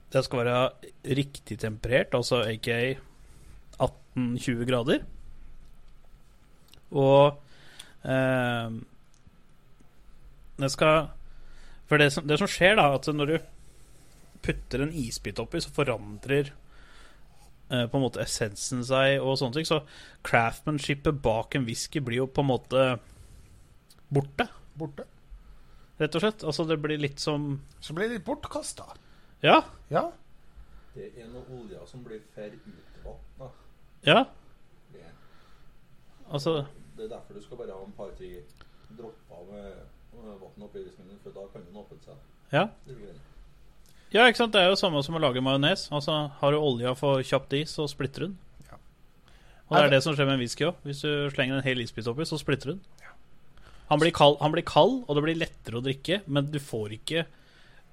Det 0.10 0.24
skal 0.26 0.46
være 0.46 0.60
riktig 1.20 1.60
temperert, 1.60 2.16
altså 2.16 2.42
aka 2.48 2.96
18-20 3.80 4.64
grader. 4.70 5.04
Og 6.90 7.36
eh, 8.08 8.80
det 10.60 10.72
skal 10.72 11.10
For 11.90 11.98
det 11.98 12.12
som, 12.14 12.28
det 12.28 12.38
som 12.38 12.48
skjer, 12.50 12.76
da, 12.78 12.94
at 12.94 13.08
når 13.10 13.26
du 13.26 13.38
putter 14.46 14.84
en 14.84 14.94
isbit 14.94 15.40
oppi, 15.42 15.60
så 15.62 15.72
forandrer 15.74 16.52
eh, 17.74 17.86
på 17.90 17.98
en 17.98 18.04
måte 18.04 18.22
essensen 18.22 18.84
seg 18.86 19.18
og 19.20 19.40
sånne 19.42 19.58
ting. 19.58 19.68
Så 19.68 19.82
craftmanshipet 20.24 21.18
bak 21.26 21.58
en 21.58 21.66
whisky 21.66 22.00
blir 22.00 22.24
jo 22.24 22.28
på 22.30 22.46
en 22.46 22.52
måte 22.52 22.84
borte, 24.12 24.48
Borte. 24.80 25.04
rett 26.00 26.16
og 26.16 26.22
slett. 26.22 26.44
Altså 26.44 26.66
det 26.68 26.78
blir 26.82 26.98
litt 26.98 27.20
som 27.20 27.62
Så 27.82 27.94
blir 27.94 28.08
det 28.10 28.18
litt 28.20 28.26
bortkasta. 28.26 28.86
Ja, 29.44 29.62
Ja. 29.90 30.12
Det 30.96 31.12
er 31.22 31.28
noe 31.32 31.46
olja 31.54 31.86
som 31.88 32.04
blir 32.04 32.20
for 32.34 32.50
utvatna. 32.50 33.52
ja. 34.04 34.26
Det, 34.92 35.04
Altså 36.32 36.66
det 36.98 37.06
er 37.06 37.10
derfor 37.16 37.34
du 37.34 37.42
skal 37.42 37.58
bare 37.58 37.72
ha 37.72 37.84
en 37.86 37.92
par-tre 37.96 38.44
dropper 38.98 39.52
med 39.52 39.74
med 40.20 40.40
vann 40.42 40.64
oppi 40.66 40.80
whiskyen, 40.84 41.20
for 41.24 41.32
da 41.32 41.46
kan 41.54 41.64
den 41.64 41.76
åpne 41.80 41.98
seg. 42.04 42.16
Ja. 42.52 42.68
Ja, 44.12 44.26
ikke 44.28 44.38
sant? 44.42 44.52
Det 44.52 44.60
er 44.62 44.70
jo 44.70 44.76
samme 44.76 45.04
som 45.06 45.16
å 45.16 45.20
lage 45.22 45.40
majones. 45.42 45.86
Altså, 45.94 46.32
har 46.42 46.52
du 46.52 46.58
olja 46.58 46.96
for 46.98 47.22
kjapt 47.22 47.54
i, 47.54 47.62
så 47.70 47.86
splitter 47.88 48.26
hun. 48.26 48.38
Ja. 48.68 48.76
Og 49.70 49.78
det 49.78 49.84
er 49.86 49.90
det 49.94 50.04
som 50.04 50.16
skjer 50.18 50.26
med 50.26 50.34
en 50.34 50.40
whisky 50.42 50.66
òg. 50.66 50.76
Hvis 50.84 51.02
du 51.06 51.30
slenger 51.30 51.56
en 51.60 51.64
hel 51.64 51.80
isbit 51.80 52.08
oppi, 52.10 52.26
så 52.26 52.40
splitter 52.42 52.74
hun. 52.74 52.82
Han 53.90 54.00
blir, 54.00 54.12
kald, 54.14 54.38
han 54.42 54.52
blir 54.54 54.64
kald, 54.64 55.04
og 55.08 55.16
det 55.18 55.24
blir 55.26 55.40
lettere 55.40 55.80
å 55.80 55.84
drikke, 55.84 56.22
men 56.28 56.46
du 56.54 56.60
får 56.62 56.92
ikke 57.00 57.24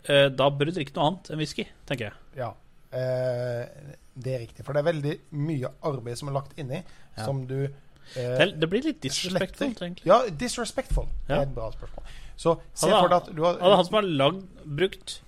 eh, 0.08 0.28
Da 0.28 0.50
bør 0.50 0.68
du 0.68 0.72
drikke 0.76 0.94
noe 0.96 1.06
annet 1.10 1.30
enn 1.32 1.38
whisky, 1.40 1.64
tenker 1.88 2.10
jeg. 2.10 2.14
Ja. 2.36 2.50
Eh, 2.92 3.94
det 4.16 4.34
er 4.34 4.42
riktig. 4.44 4.64
For 4.64 4.72
det 4.76 4.82
er 4.84 4.90
veldig 4.92 5.14
mye 5.32 5.70
arbeid 5.88 6.16
som 6.20 6.28
er 6.30 6.36
lagt 6.38 6.56
inni, 6.60 6.82
Ja. 7.16 7.24
som 7.24 7.46
du 7.46 7.68
Det, 8.14 8.22
eh, 8.22 8.40
er- 8.44 8.52
det 8.52 8.68
blir 8.70 8.82
litt 8.84 9.00
disrespectful, 9.00 9.72
egentlig. 9.72 10.04
Ja, 10.06 10.20
disrespectful. 10.30 11.08
Det 11.26 11.34
Ja. 11.34 11.40
er 11.40 11.42
et 11.42 11.54
bra 11.54 11.70
spørsmål. 11.72 12.04
Så 12.36 12.60
se 12.74 12.86
for 12.90 13.08
deg 13.08 13.16
at 13.22 13.34
du 13.34 13.42
har 13.42 13.54
Hadde 13.58 13.76
han 13.76 13.84
som 13.84 13.94
har 13.94 14.02
lagd, 14.02 14.44
brukt 14.64 15.20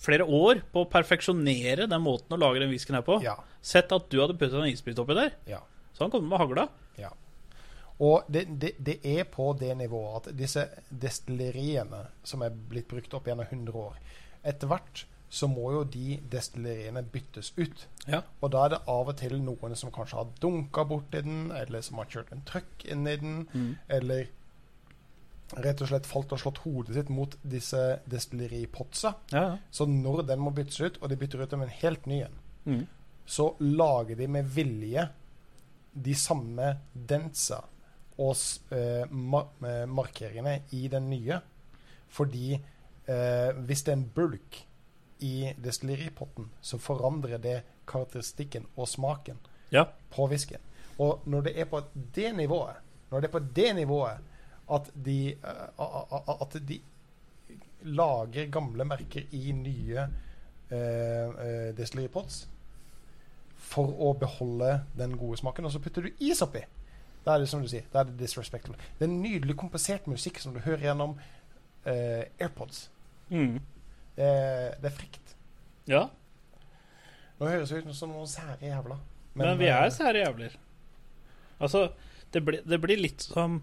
flere 0.00 0.26
år 0.26 0.62
på 0.74 0.84
å 0.84 0.90
perfeksjonere 0.90 1.88
den 1.88 2.02
måten 2.02 2.28
å 2.36 2.38
lage 2.38 2.58
den 2.60 2.70
whiskyen 2.70 2.96
her 2.96 3.02
på, 3.02 3.22
Ja. 3.22 3.36
sett 3.62 3.92
at 3.92 4.08
du 4.10 4.18
hadde 4.20 4.36
puttet 4.38 4.54
en 4.54 4.68
isbit 4.72 4.96
oppi 4.98 5.14
der, 5.14 5.32
ja. 5.46 5.60
så 5.94 6.00
han 6.00 6.10
kommet 6.10 6.28
med 6.28 6.38
hagla. 6.40 6.68
Ja. 6.98 7.10
Og 8.00 8.24
det, 8.32 8.46
det, 8.60 8.74
det 8.80 8.98
er 9.04 9.24
på 9.28 9.50
det 9.60 9.74
nivået 9.76 10.28
at 10.30 10.36
disse 10.38 10.62
destilleriene 10.88 12.06
som 12.24 12.42
er 12.46 12.50
blitt 12.70 12.88
brukt 12.88 13.12
opp 13.14 13.26
gjennom 13.28 13.44
100 13.50 13.76
år 13.76 13.98
Etter 14.42 14.70
hvert 14.70 15.02
så 15.30 15.46
må 15.46 15.66
jo 15.74 15.82
de 15.84 16.16
destilleriene 16.32 17.02
byttes 17.12 17.52
ut. 17.58 17.82
Ja. 18.10 18.22
Og 18.42 18.50
da 18.50 18.64
er 18.64 18.72
det 18.72 18.78
av 18.90 19.10
og 19.12 19.16
til 19.20 19.36
noen 19.44 19.76
som 19.78 19.92
kanskje 19.94 20.16
har 20.18 20.30
dunka 20.42 20.82
borti 20.90 21.20
den, 21.22 21.52
eller 21.54 21.84
som 21.86 22.00
har 22.00 22.08
kjørt 22.10 22.32
en 22.34 22.40
trøkk 22.48 22.86
inn 22.90 23.06
i 23.06 23.14
den, 23.20 23.36
Mm. 23.52 23.76
eller 23.88 24.26
rett 25.60 25.80
og 25.82 25.88
slett 25.92 26.06
falt 26.06 26.32
og 26.34 26.40
slått 26.42 26.58
hodet 26.64 26.94
sitt 26.96 27.08
mot 27.14 27.36
disse 27.42 28.00
destilleripotsa. 28.10 29.12
Ja, 29.34 29.42
ja. 29.42 29.56
Så 29.70 29.86
når 29.86 30.24
den 30.26 30.40
må 30.42 30.50
byttes 30.56 30.80
ut, 30.80 30.98
og 31.02 31.08
de 31.12 31.16
bytter 31.20 31.42
ut 31.44 31.52
med 31.58 31.68
en 31.68 31.78
helt 31.82 32.06
ny 32.06 32.22
en, 32.24 32.38
Mm. 32.66 32.86
så 33.26 33.54
lager 33.60 34.16
de 34.16 34.26
med 34.26 34.44
vilje 34.50 35.08
de 35.94 36.14
samme 36.14 36.78
densa 36.94 37.62
og 38.20 38.36
eh, 38.76 39.04
eh, 39.04 39.84
markeringene 39.88 40.60
i 40.76 40.88
den 40.92 41.08
nye. 41.10 41.40
Fordi 42.10 42.54
eh, 42.54 43.60
hvis 43.66 43.84
det 43.86 43.92
er 43.92 43.98
en 43.98 44.08
bulk 44.14 44.60
i 45.20 45.52
destilleripotten, 45.64 46.50
så 46.60 46.78
forandrer 46.78 47.38
det 47.38 47.60
karakteristikken 47.88 48.66
og 48.76 48.88
smaken 48.88 49.40
ja. 49.72 49.84
på 50.10 50.28
whiskyen. 50.30 50.62
Og 51.00 51.22
når 51.24 51.48
det 51.48 51.54
er 51.60 51.68
på 51.70 51.82
det 52.14 52.34
nivået, 52.36 52.76
når 53.10 53.20
det 53.20 53.28
er 53.28 53.32
på 53.32 53.46
det 53.56 53.70
nivået 53.76 54.26
at 54.70 54.90
de, 54.94 55.18
eh, 55.32 56.40
at 56.40 56.56
de 56.68 56.80
lager 57.82 58.50
gamle 58.52 58.84
merker 58.84 59.22
i 59.30 59.52
nye 59.52 59.98
eh, 60.70 60.78
eh, 60.78 61.70
destilleripots 61.76 62.44
for 63.70 63.92
å 64.02 64.12
beholde 64.18 64.80
den 64.98 65.16
gode 65.18 65.40
smaken, 65.40 65.66
og 65.66 65.72
så 65.74 65.82
putter 65.82 66.06
du 66.06 66.24
is 66.24 66.42
oppi. 66.42 66.62
Da 67.24 67.34
er 67.34 67.42
det 67.42 67.48
som 67.50 67.60
du 67.62 67.68
sier, 67.68 67.84
da 67.92 68.00
er 68.00 68.08
det 68.08 68.16
disrespectful. 68.22 68.76
Det 68.98 69.04
er 69.06 69.12
nydelig 69.12 69.56
kompensert 69.60 70.06
musikk 70.08 70.38
som 70.40 70.54
du 70.56 70.60
hører 70.64 70.86
gjennom 70.88 71.16
uh, 71.18 72.22
AirPods. 72.40 72.86
Mm. 73.28 73.58
Det, 74.16 74.24
er- 74.26 74.78
det 74.80 74.88
er 74.90 74.96
frekt. 74.96 75.36
ja. 75.90 76.06
Nå 77.40 77.48
høres 77.48 77.70
det 77.72 77.86
ut 77.86 77.94
som 77.96 78.10
noen 78.12 78.26
sære 78.28 78.58
jævla. 78.68 78.98
Men, 79.40 79.54
vi 79.56 79.64
eh, 79.70 79.76
er 79.86 79.92
sære 79.94 80.20
jævler. 80.26 80.56
Altså, 81.60 81.86
det, 82.34 82.42
blir- 82.44 82.64
det 82.68 82.78
blir 82.82 83.00
litt 83.00 83.22
som 83.24 83.62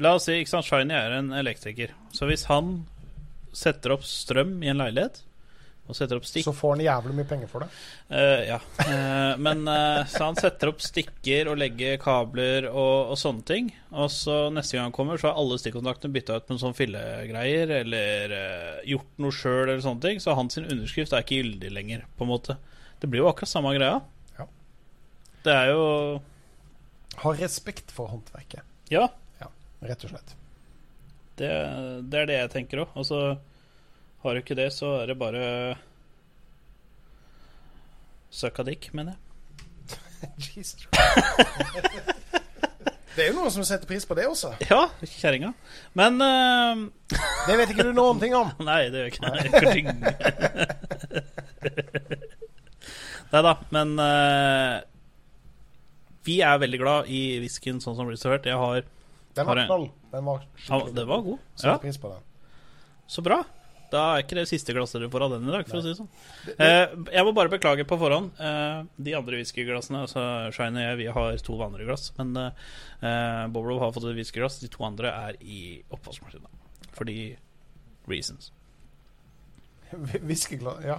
La 0.00 0.14
oss 0.16 0.24
si 0.24 0.38
ikke 0.40 0.48
sant, 0.48 0.64
Shiny 0.64 0.94
er 0.96 1.18
en 1.18 1.28
elektriker. 1.36 1.90
Så 2.16 2.24
hvis 2.30 2.46
han 2.48 2.86
setter 3.52 3.92
opp 3.92 4.06
strøm 4.08 4.54
i 4.64 4.70
en 4.72 4.80
leilighet, 4.80 5.20
og 5.90 5.96
setter 5.98 6.16
opp 6.20 6.26
stikk 6.28 6.46
Så 6.46 6.52
får 6.54 6.76
han 6.76 6.82
jævlig 6.84 7.14
mye 7.18 7.26
penger 7.28 7.48
for 7.50 7.64
det. 7.64 7.68
Uh, 8.06 8.40
Ja. 8.46 8.58
Uh, 8.78 9.34
men 9.42 9.64
uh, 9.66 10.04
så 10.08 10.28
han 10.28 10.38
setter 10.38 10.70
opp 10.70 10.80
stikker 10.84 11.50
og 11.50 11.58
legger 11.58 11.98
kabler 12.00 12.68
og, 12.70 13.10
og 13.12 13.18
sånne 13.18 13.42
ting. 13.48 13.72
Og 13.90 14.08
så 14.14 14.36
neste 14.54 14.78
gang 14.78 14.86
han 14.88 14.94
kommer, 14.96 15.18
så 15.18 15.32
har 15.32 15.40
alle 15.42 15.58
stikkontaktene 15.60 16.14
bytta 16.14 16.38
ut 16.38 16.52
med 16.52 16.62
sånne 16.62 16.78
fillegreier, 16.78 17.74
eller 17.82 18.36
gjort 18.88 19.10
noe 19.20 19.34
sjøl, 19.34 19.64
eller 19.66 19.82
sånne 19.84 20.06
ting. 20.06 20.22
Så 20.22 20.36
hans 20.38 20.60
underskrift 20.62 21.12
er 21.12 21.26
ikke 21.26 21.40
gyldig 21.42 21.72
lenger, 21.74 22.06
på 22.16 22.24
en 22.28 22.32
måte. 22.32 22.56
Det 23.02 23.10
blir 23.10 23.24
jo 23.24 23.30
akkurat 23.32 23.50
samme 23.50 23.74
greia. 23.74 23.98
Ja. 24.38 24.46
Det 25.42 25.56
er 25.58 25.72
jo 25.74 25.82
Ha 27.22 27.34
respekt 27.36 27.90
for 27.92 28.08
håndverket, 28.14 28.62
Ja, 28.92 29.08
rett 29.82 30.04
og 30.06 30.12
slett. 30.14 30.36
det, 31.36 31.50
det 32.08 32.20
er 32.20 32.28
det 32.30 32.36
jeg 32.38 32.50
tenker 32.54 32.84
òg. 32.84 32.94
Og 32.94 33.04
så 33.08 33.18
har 34.22 34.34
du 34.34 34.42
ikke 34.42 34.58
det, 34.58 34.70
så 34.74 35.00
er 35.00 35.10
det 35.10 35.18
bare 35.18 35.44
Søkka 38.32 38.64
dick, 38.64 38.88
mener 38.96 39.12
jeg. 39.12 39.18
Jesus. 40.56 40.86
det 43.16 43.24
er 43.24 43.28
jo 43.28 43.34
noen 43.36 43.52
som 43.52 43.64
setter 43.66 43.84
pris 43.90 44.06
på 44.08 44.16
det 44.16 44.24
også. 44.30 44.54
Ja, 44.70 44.86
kjerringa. 45.04 45.52
Men 45.98 46.16
uh... 46.22 46.88
Det 47.48 47.58
vet 47.58 47.74
ikke 47.74 47.84
du 47.90 47.92
noen 47.96 48.22
ting 48.22 48.32
om. 48.38 48.48
Nei, 48.68 48.86
det 48.94 49.02
gjør 49.02 49.10
ikke 49.12 49.22
det. 49.28 49.36
Nei 53.32 53.42
da, 53.44 53.54
men 53.74 53.88
uh... 54.00 54.80
vi 56.24 56.40
er 56.46 56.62
veldig 56.62 56.80
glad 56.80 57.10
i 57.12 57.22
whiskyen 57.42 57.82
sånn 57.84 57.98
som 57.98 58.08
servert. 58.16 58.48
Jeg 58.48 58.56
har 58.60 58.86
Den 59.36 59.50
var 59.50 59.64
knall. 59.66 59.90
Den 60.12 60.24
var 60.28 60.38
ja, 60.44 60.78
den 60.86 60.94
Det 60.96 61.04
var 61.10 61.26
god. 61.26 61.38
Setter 61.56 61.74
Ja, 61.74 61.80
pris 61.82 62.00
på 62.00 62.08
den. 62.14 62.24
Så 63.12 63.20
bra. 63.24 63.42
Da 63.92 64.02
er 64.14 64.22
ikke 64.24 64.38
det 64.38 64.46
siste 64.48 64.72
glasset 64.72 65.02
du 65.04 65.08
får 65.12 65.26
av 65.26 65.34
den 65.34 65.48
i 65.50 65.52
dag, 65.52 65.66
for 65.68 65.78
å 65.78 65.82
si 65.84 65.90
det 65.92 65.98
sånn. 65.98 66.08
Eh, 66.54 66.94
jeg 67.12 67.26
må 67.26 67.34
bare 67.36 67.52
beklage 67.52 67.84
på 67.88 67.98
forhånd. 68.00 68.32
Eh, 68.40 68.78
de 69.08 69.14
andre 69.18 69.42
whiskyglassene, 69.42 70.06
altså 70.06 70.24
Shine 70.56 70.80
og 70.80 70.86
jeg, 70.86 71.00
vi 71.02 71.10
har 71.18 71.44
to 71.44 71.58
vanlige 71.60 71.90
glass. 71.90 72.08
Men 72.16 72.32
eh, 72.40 73.44
Boblo 73.52 73.76
har 73.82 73.92
fått 73.92 74.08
et 74.08 74.16
whiskyglass. 74.16 74.62
De 74.62 74.70
to 74.72 74.86
andre 74.88 75.12
er 75.12 75.38
i 75.44 75.60
oppvaskmaskina. 75.92 76.48
Fordi 76.96 77.18
reasons. 78.08 78.52
Whiskyglass 80.28 80.84
Ja. 80.88 80.98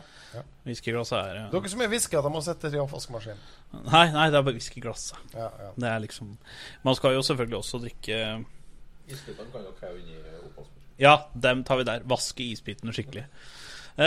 Whiskyglasset 0.68 1.18
er 1.18 1.36
ja. 1.38 1.46
Dere 1.50 1.70
som 1.72 1.82
er 1.82 1.89
de 1.89 2.32
må 2.32 2.41
sette 2.46 2.70
det 2.70 2.78
i 2.78 2.84
oppvaskmaskinen. 2.84 3.41
Nei, 3.88 4.06
nei, 4.14 4.28
det 4.30 4.38
er 4.38 4.46
bare 4.46 4.58
whiskyglass. 4.60 5.08
Ja, 5.34 5.50
ja. 5.50 5.72
Det 5.76 5.89
er 5.89 6.04
liksom 6.06 6.36
Man 6.86 6.98
skal 6.98 7.18
jo 7.18 7.26
selvfølgelig 7.26 7.58
også 7.64 7.82
drikke 7.82 8.20
Isbitene 9.10 9.50
kan 9.52 9.66
jo 9.66 9.74
kaue 9.82 9.98
inn 10.00 10.14
i 10.14 10.20
oppvaskmaskinen. 10.22 10.83
Ja, 11.04 11.18
dem 11.36 11.64
tar 11.68 11.82
vi 11.82 11.86
der. 11.89 12.04
Vaske 12.08 12.45
isbitene 12.54 12.93
skikkelig. 12.95 13.26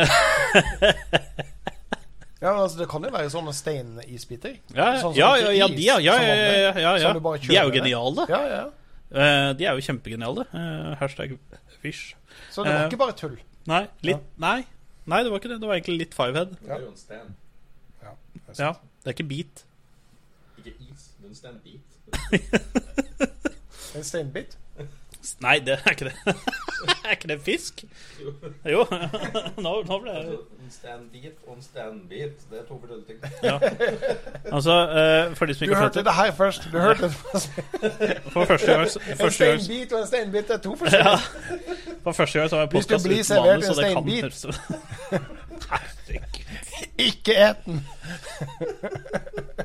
ja, 2.40 2.50
men 2.52 2.60
altså, 2.62 2.78
det 2.80 2.88
kan 2.90 3.04
jo 3.06 3.10
være 3.14 3.30
sånne 3.32 3.52
steinisbiter. 3.56 4.56
Ja, 4.76 4.88
Sånn 5.02 5.14
ja, 5.18 5.30
ja, 5.40 5.50
ja, 5.56 5.68
de, 5.70 5.82
ja, 5.84 5.96
ja, 6.02 6.16
ja, 6.22 6.34
ja, 6.36 6.72
ja, 6.80 6.94
ja. 7.04 7.12
bare 7.22 7.38
De 7.44 7.56
er 7.56 7.64
jo 7.68 7.74
geniale. 7.76 8.26
Ja, 8.32 8.40
ja. 8.52 8.64
Eh, 9.06 9.50
De 9.58 9.64
er 9.68 9.78
jo 9.78 9.84
kjempegeniale. 9.86 10.46
Eh, 10.52 10.92
hashtag 11.00 11.36
fish. 11.82 12.14
Så 12.52 12.64
det 12.64 12.72
var 12.72 12.80
Eh. 12.84 12.88
ikke 12.90 13.00
bare 13.04 13.16
tull. 13.16 13.36
Nei, 13.66 13.84
litt 14.06 14.24
Nei. 14.42 14.58
Nei, 15.06 15.22
det 15.22 15.30
var 15.30 15.38
ikke 15.40 15.52
det. 15.54 15.60
Det 15.62 15.68
var 15.70 15.76
egentlig 15.78 15.98
litt 16.02 16.14
fivehead. 16.18 16.56
Men 16.60 16.68
Det 16.68 16.74
er 16.76 16.80
jo 16.82 16.88
en 16.90 16.96
stand. 16.96 17.34
Ja, 18.58 18.72
det 19.04 19.10
er 19.10 19.14
ikke 19.16 19.28
beat. 19.30 19.64
Ikke 20.58 20.72
is, 20.90 21.02
det 21.20 21.24
er 21.24 21.30
en 21.30 21.34
stand-bit. 21.40 21.86
En 23.96 24.04
steinbit. 24.04 24.56
Nei, 25.40 25.58
det 25.58 25.78
er 25.84 25.90
ikke 25.90 26.04
det. 26.04 26.34
er 27.04 27.10
ikke 27.10 27.28
det 27.28 27.40
fisk? 27.44 27.84
Jo. 28.70 28.84
nå, 29.64 29.72
nå 29.88 29.98
ble 30.02 30.10
det 30.10 30.16
Altså, 30.16 30.38
en 30.64 30.70
stand-bit 30.70 31.32
og 31.46 31.56
en 31.56 31.62
stand-bit, 31.62 32.44
det 32.50 32.58
er 32.60 32.64
to 32.68 32.78
forskjellige 32.80 33.06
ting. 33.06 33.18
ja. 33.42 33.58
Altså, 34.52 34.72
eh, 34.72 35.36
for 35.36 35.46
de 35.46 35.54
som 35.54 35.64
Du 35.64 35.70
ikke 35.70 35.76
har 35.76 35.82
hørte 35.82 35.94
hørt 35.94 35.94
det 35.94 36.04
det 36.04 36.14
her 36.14 36.32
først. 36.32 36.68
Du 36.72 36.78
hørte 36.78 37.02
det 37.02 37.12
For 38.34 38.44
første 38.44 38.72
gang, 38.72 38.88
En 39.20 39.30
steinbit 39.30 39.92
og 39.92 40.00
en 40.00 40.06
steinbit 40.06 40.50
er 40.50 40.56
to 40.56 40.76
forskjellige. 40.76 41.18
for 42.02 42.12
første 42.12 42.38
gang 42.38 42.50
så 42.50 42.56
har 42.56 42.62
jeg 42.62 42.70
du 42.70 43.08
blir 43.08 43.20
uten 43.20 43.36
manus, 43.46 43.64
en 43.64 43.70
og 43.70 43.76
det 43.76 43.92
kan 43.92 45.22
Herregud. 45.70 46.42
Ikke 46.98 47.34
et 47.36 47.64
den! 47.66 47.80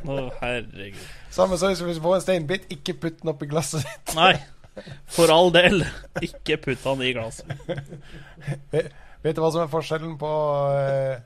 Å, 0.08 0.16
herregud. 0.42 1.04
Samme 1.32 1.58
som 1.58 1.72
hvis 1.72 2.00
du 2.00 2.04
får 2.04 2.16
en 2.16 2.24
steinbit, 2.26 2.66
ikke 2.74 2.94
putt 2.94 3.22
den 3.22 3.32
oppi 3.32 3.48
glasset 3.52 3.86
ditt. 3.86 4.16
Nei, 4.18 4.34
for 5.12 5.32
all 5.34 5.52
del. 5.54 5.86
Ikke 6.24 6.58
putt 6.62 6.84
han 6.88 7.04
i 7.06 7.14
glasset. 7.16 7.48
Vet 9.22 9.38
du 9.38 9.42
hva 9.44 9.52
som 9.54 9.62
er 9.64 9.70
forskjellen 9.70 10.16
på 10.22 10.30
eh, 10.74 11.18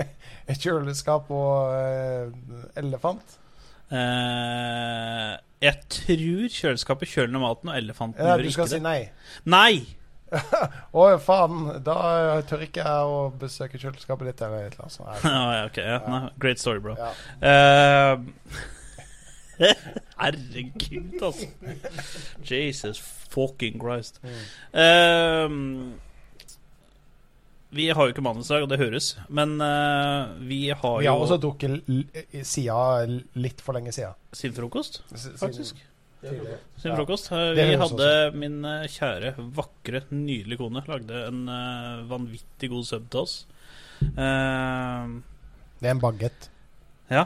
et 0.50 0.60
kjøleskap 0.62 1.28
og 1.36 1.74
eh, 1.76 2.30
elefant? 2.80 3.38
Eh, 3.92 5.32
jeg 5.62 5.82
tror 5.92 6.46
kjøleskapet 6.56 7.10
kjøler 7.12 7.34
ned 7.34 7.42
maten, 7.44 7.68
og 7.72 7.76
elefanten 7.76 8.24
Ja, 8.24 8.38
gjør 8.38 8.48
du 8.48 8.54
skal 8.56 8.70
si 8.72 8.80
nei. 8.82 9.00
Nei! 9.44 9.74
Å, 10.96 11.06
faen. 11.20 11.66
Da 11.84 11.96
tør 12.48 12.64
ikke 12.64 12.80
jeg 12.86 13.10
å 13.12 13.18
besøke 13.36 13.76
kjøleskapet 13.80 14.30
ditt 14.30 14.40
eller 14.46 14.70
et 14.70 14.72
eller 14.72 14.86
annet 14.86 14.96
sånt. 14.96 15.08
Ja, 15.28 15.68
ja, 15.68 15.98
ja. 16.00 16.20
Great 16.40 16.62
story, 16.62 16.80
bro. 16.80 16.96
Ja. 16.96 17.12
Eh, 17.52 18.16
herregud, 20.22 21.18
altså. 21.22 21.46
Jesus 22.48 23.02
fucking 23.32 23.78
Christ. 23.82 24.20
Um, 24.72 25.94
vi 27.72 27.86
har 27.88 28.04
jo 28.04 28.12
ikke 28.12 28.24
manus 28.24 28.50
og 28.52 28.66
det 28.68 28.76
høres, 28.82 29.14
men 29.32 29.54
uh, 29.64 30.34
vi 30.44 30.66
har 30.68 30.82
jo 30.82 31.00
Vi 31.00 31.08
har 31.08 31.16
også 31.22 31.38
drukket 31.40 31.78
sida 32.44 33.06
litt 33.40 33.62
for 33.64 33.72
lenge 33.78 33.94
siden. 33.96 34.12
sin 34.36 34.52
frokost, 34.52 35.00
faktisk. 35.40 35.80
Sin 36.22 36.94
frokost. 36.94 37.32
Eh, 37.34 37.48
Vi 37.56 37.64
hadde 37.80 38.10
min 38.38 38.60
eh, 38.68 38.84
kjære, 38.86 39.32
vakre, 39.56 40.04
nydelige 40.14 40.60
kone 40.60 40.84
lagde 40.86 41.24
en 41.26 41.40
uh, 41.48 42.04
vanvittig 42.12 42.70
god 42.70 42.84
sub 42.86 43.08
til 43.10 43.24
oss. 43.24 43.34
Uh, 44.02 45.18
Det 45.80 45.88
er 45.88 45.96
en 45.96 46.04
bagett. 46.04 46.50
ja. 47.10 47.24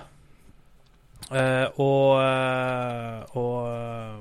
Eh, 1.27 1.67
og 1.83 2.23
eh, 2.23 3.23
og 3.35 3.55
eh, 3.67 4.19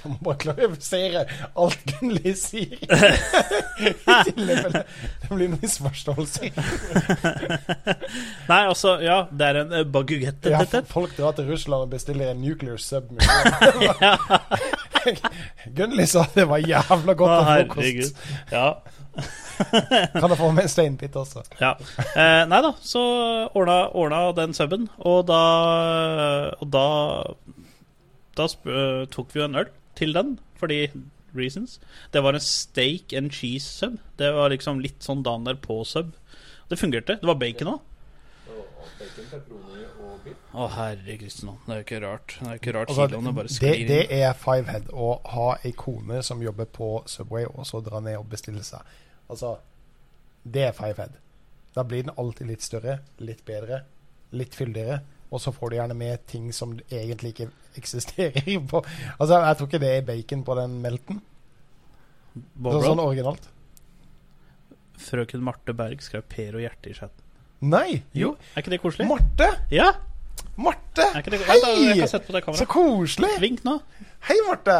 Jeg 0.00 0.12
må 0.14 0.16
bare 0.24 0.40
klarifisere 0.40 1.24
alt 1.60 1.82
Gunnli 1.90 2.32
sier. 2.38 2.78
I 3.84 3.92
tilfelle 4.00 4.80
det 4.80 5.28
blir 5.28 5.50
noen 5.50 5.58
misforståelser. 5.60 6.56
Nei, 8.48 8.62
altså, 8.62 8.94
ja, 9.04 9.18
det 9.28 9.50
er 9.50 9.58
en 9.60 9.74
uh, 9.76 9.82
bagugette. 9.84 10.54
Ja, 10.54 10.64
folk 10.88 11.12
drar 11.18 11.36
til 11.36 11.52
Russland 11.52 11.84
og 11.84 11.92
bestiller 11.92 12.32
en 12.32 12.40
nuclear 12.40 12.80
sub. 12.80 13.12
Gunnli 15.76 16.08
sa 16.08 16.24
det 16.32 16.48
var 16.48 16.64
jævla 16.64 17.18
godt 17.20 17.36
Å, 17.36 17.44
frokost. 17.50 18.24
Ja. 18.56 18.66
Kan 20.20 20.30
jeg 20.30 20.38
få 20.38 20.50
med 20.54 20.64
en 20.64 20.72
steinbit 20.72 21.16
også? 21.18 21.42
ja. 21.60 21.74
Eh, 22.14 22.42
nei 22.48 22.60
da, 22.64 22.72
så 22.80 23.02
ordna, 23.52 23.78
ordna 23.92 24.22
den 24.36 24.54
suben, 24.56 24.88
og 24.98 25.26
da 25.28 25.40
Og 26.60 26.70
da 26.72 26.84
Da 28.38 28.46
sp 28.48 28.70
eh, 28.70 29.04
tok 29.12 29.34
vi 29.34 29.42
jo 29.42 29.48
en 29.48 29.58
øl 29.64 29.72
til 29.98 30.14
den, 30.16 30.38
fordi 30.56 30.86
reasons. 31.36 31.78
Det 32.14 32.22
var 32.24 32.34
en 32.34 32.40
steak 32.40 33.12
and 33.12 33.30
cheese 33.34 33.66
sub. 33.66 33.98
Det 34.18 34.30
var 34.34 34.50
liksom 34.50 34.80
litt 34.80 35.04
sånn 35.04 35.22
dagen 35.26 35.44
derpå-sub. 35.44 36.14
Det 36.70 36.78
fungerte. 36.78 37.18
Det 37.20 37.26
var 37.28 37.38
bacon 37.38 37.74
òg. 37.74 37.80
Å, 40.50 40.64
herre 40.74 41.14
kristin, 41.20 41.52
det 41.62 41.72
er 41.72 41.78
jo 41.78 41.84
ikke 41.84 42.00
rart. 42.02 42.32
Det 42.40 42.48
er 42.50 42.58
ikke 42.58 42.72
rart 42.74 42.90
Altså, 42.90 43.04
kiloene 43.06 43.32
bare 43.36 43.52
sklir 43.54 43.84
det 43.86 43.98
det 44.10 44.16
er 44.16 44.32
fivehead 44.34 44.88
å 44.90 45.10
ha 45.36 45.46
ei 45.62 45.70
kone 45.78 46.24
som 46.26 46.42
jobber 46.42 46.66
på 46.66 46.88
Subway, 47.10 47.46
og 47.46 47.68
så 47.68 47.78
dra 47.86 48.00
ned 48.02 48.18
og 48.18 48.26
bestille 48.32 48.64
seg. 48.66 48.82
Altså, 49.30 49.54
det 50.42 50.64
er 50.66 50.74
fivehead. 50.74 51.14
Da 51.76 51.84
blir 51.86 52.02
den 52.02 52.16
alltid 52.18 52.50
litt 52.50 52.66
større, 52.66 52.98
litt 53.22 53.44
bedre, 53.46 53.84
litt 54.34 54.58
fyldigere. 54.58 54.98
Og 55.30 55.38
så 55.38 55.52
får 55.54 55.70
du 55.70 55.76
gjerne 55.78 55.94
med 55.94 56.26
ting 56.26 56.50
som 56.50 56.74
egentlig 56.90 57.30
ikke 57.36 57.52
eksisterer 57.78 58.42
på 58.72 58.80
Altså, 58.82 59.38
jeg 59.38 59.56
tror 59.60 59.70
ikke 59.70 59.82
det 59.84 59.94
er 59.94 60.06
bacon 60.10 60.42
på 60.48 60.58
den 60.58 60.76
melten. 60.82 61.22
Bob 62.34 62.74
Sånn, 62.74 62.88
sånn 62.90 63.06
originalt. 63.06 63.46
Frøken 65.00 65.46
Marte 65.46 65.74
Berg 65.78 66.02
skrev 66.02 66.26
Per 66.28 66.58
og 66.58 66.66
hjerte 66.66 66.90
i 66.90 66.98
chatten. 66.98 67.26
Nei! 67.70 68.00
Jo, 68.16 68.34
er 68.54 68.64
ikke 68.64 68.72
det 68.74 68.82
koselig? 68.82 69.06
Marte! 69.06 69.52
Ja! 69.70 69.92
Marte! 70.60 71.06
Hei! 71.48 72.06
Så 72.06 72.66
koselig! 72.68 73.30
Vink 73.40 73.62
nå. 73.64 73.78
Hei, 74.28 74.36
Marte! 74.48 74.76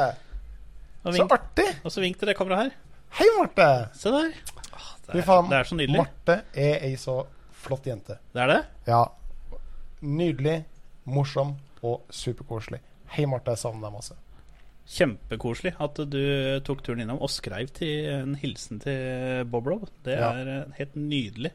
Så 1.00 1.24
artig! 1.24 1.68
og 1.80 1.92
så 1.94 2.02
vink 2.02 2.18
til 2.20 2.28
det 2.28 2.34
kameraet 2.36 2.68
her. 2.68 2.74
Hei, 3.16 3.28
Marte! 3.38 3.68
Se 3.96 4.12
der. 4.12 4.34
Åh, 4.76 4.90
det, 5.06 5.14
er, 5.14 5.24
faen. 5.24 5.48
det 5.48 5.56
er 5.56 5.70
så 5.70 5.78
nydelig. 5.78 6.02
Marte 6.02 6.36
er 6.52 6.84
ei 6.84 6.98
så 7.00 7.14
flott 7.62 7.88
jente. 7.88 8.18
Det 8.34 8.42
er 8.44 8.52
det? 8.52 8.58
Ja. 8.90 9.06
Nydelig, 10.04 10.58
morsom 11.08 11.54
og 11.80 12.02
superkoselig. 12.12 12.82
Hei, 13.14 13.24
Marte. 13.30 13.54
Jeg 13.56 13.62
savner 13.62 13.88
deg 13.88 13.96
masse. 13.96 14.18
Kjempekoselig 14.90 15.72
at 15.80 16.02
du 16.12 16.20
tok 16.66 16.84
turen 16.84 17.00
innom 17.06 17.22
og 17.24 17.32
skrev 17.32 17.72
til 17.76 18.10
en 18.18 18.36
hilsen 18.42 18.82
til 18.84 19.48
Bob 19.48 19.70
Rob. 19.70 19.88
Det 20.04 20.18
er 20.18 20.44
ja. 20.44 20.60
helt 20.76 21.00
nydelig. 21.00 21.54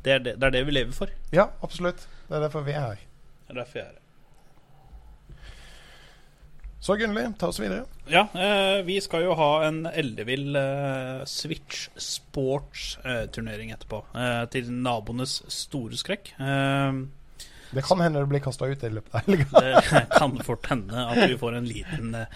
Det 0.00 0.16
er 0.16 0.24
det, 0.24 0.38
det 0.40 0.48
er 0.48 0.56
det 0.56 0.64
vi 0.64 0.78
lever 0.78 0.96
for. 0.96 1.12
Ja, 1.34 1.50
absolutt. 1.66 2.06
Det 2.28 2.38
er 2.38 2.46
derfor 2.46 2.64
vi 2.64 2.72
er 2.72 2.86
her. 2.94 3.07
Det 3.48 3.54
er 3.56 3.62
derfor 3.62 3.80
jeg 3.80 3.86
er 3.88 3.94
her. 3.96 4.04
Så 6.80 6.94
Gunnli, 6.94 7.24
ta 7.40 7.48
oss 7.50 7.58
videre. 7.58 7.88
Ja, 8.06 8.26
eh, 8.38 8.82
vi 8.86 9.00
skal 9.02 9.24
jo 9.24 9.32
ha 9.34 9.48
en 9.66 9.80
ellevill 9.90 10.54
eh, 10.56 11.24
Switch 11.26 11.88
Sports-turnering 11.98 13.72
etterpå. 13.74 13.98
Eh, 14.14 14.44
til 14.54 14.68
naboenes 14.70 15.40
store 15.50 15.98
skrekk. 15.98 16.30
Eh, 16.38 17.00
Det 17.74 17.82
kan 17.84 18.00
hende 18.00 18.22
det 18.22 18.28
blir 18.30 18.40
kasta 18.44 18.64
ut 18.70 18.84
i 18.86 18.92
løpet 18.94 19.14
av 19.18 19.26
helga. 19.26 19.48
det 19.90 20.04
kan 20.14 20.38
fort 20.46 20.70
hende 20.70 21.02
at 21.10 21.18
vi 21.28 21.36
får 21.40 21.58
en 21.58 21.66
liten 21.68 22.14
eh, 22.14 22.30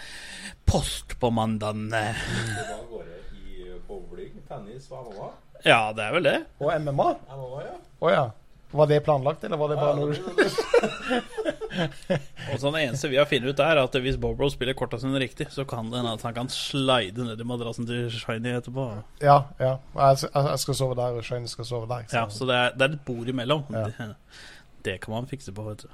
post 0.69 1.15
på 1.23 1.31
mandagen. 1.33 1.87
Hva 1.93 2.83
går 2.91 3.07
det 3.07 3.23
i 3.39 3.71
bowling, 3.87 4.35
tennis 4.49 4.91
og 4.91 5.07
MMA. 5.07 5.31
Ja, 5.63 5.79
det 5.95 6.03
er 6.09 6.17
vel 6.19 6.27
det. 6.27 6.37
Og 6.59 6.73
MMA? 6.83 7.09
MMA, 7.31 7.63
ja. 7.69 7.75
Oh, 8.03 8.11
ja. 8.11 8.25
Var 8.73 8.87
det 8.89 9.03
planlagt, 9.05 9.43
eller 9.45 9.57
var 9.57 9.69
det 9.69 9.77
bare 9.77 9.95
noe 9.99 10.13
Og 12.53 12.59
så 12.59 12.71
Det 12.73 12.81
eneste 12.83 13.09
vi 13.11 13.17
har 13.17 13.25
funnet 13.29 13.49
ut, 13.53 13.59
er 13.61 13.77
at 13.81 13.95
hvis 14.05 14.17
Bobro 14.21 14.49
spiller 14.53 14.75
korta 14.77 14.97
sine 15.01 15.19
riktig, 15.21 15.45
så 15.53 15.61
kan 15.69 15.89
det 15.91 15.97
hende 16.01 16.13
at 16.17 16.23
han 16.25 16.35
kan 16.35 16.49
slide 16.53 17.19
ned 17.25 17.39
i 17.41 17.45
madrassen 17.47 17.85
til 17.89 17.99
Shiny 18.13 18.51
etterpå. 18.57 18.83
Ja, 19.21 19.37
ja. 19.61 19.73
Jeg, 19.97 20.15
skal 20.61 20.75
sove 20.77 20.95
der, 20.99 21.09
og 21.17 21.23
Shiny 21.25 21.47
skal 21.49 21.65
sove 21.69 21.85
der. 21.89 22.01
Ja, 22.13 22.23
Så 22.29 22.45
det 22.49 22.55
er, 22.57 22.69
det 22.77 22.83
er 22.87 22.91
et 22.97 23.05
bord 23.05 23.27
imellom. 23.29 23.61
Ja. 23.73 23.77
Det, 23.89 23.93
det 24.85 24.95
kan 25.01 25.11
man 25.15 25.27
fikse 25.29 25.51
på, 25.55 25.61
vet 25.69 25.81
du. 25.85 25.89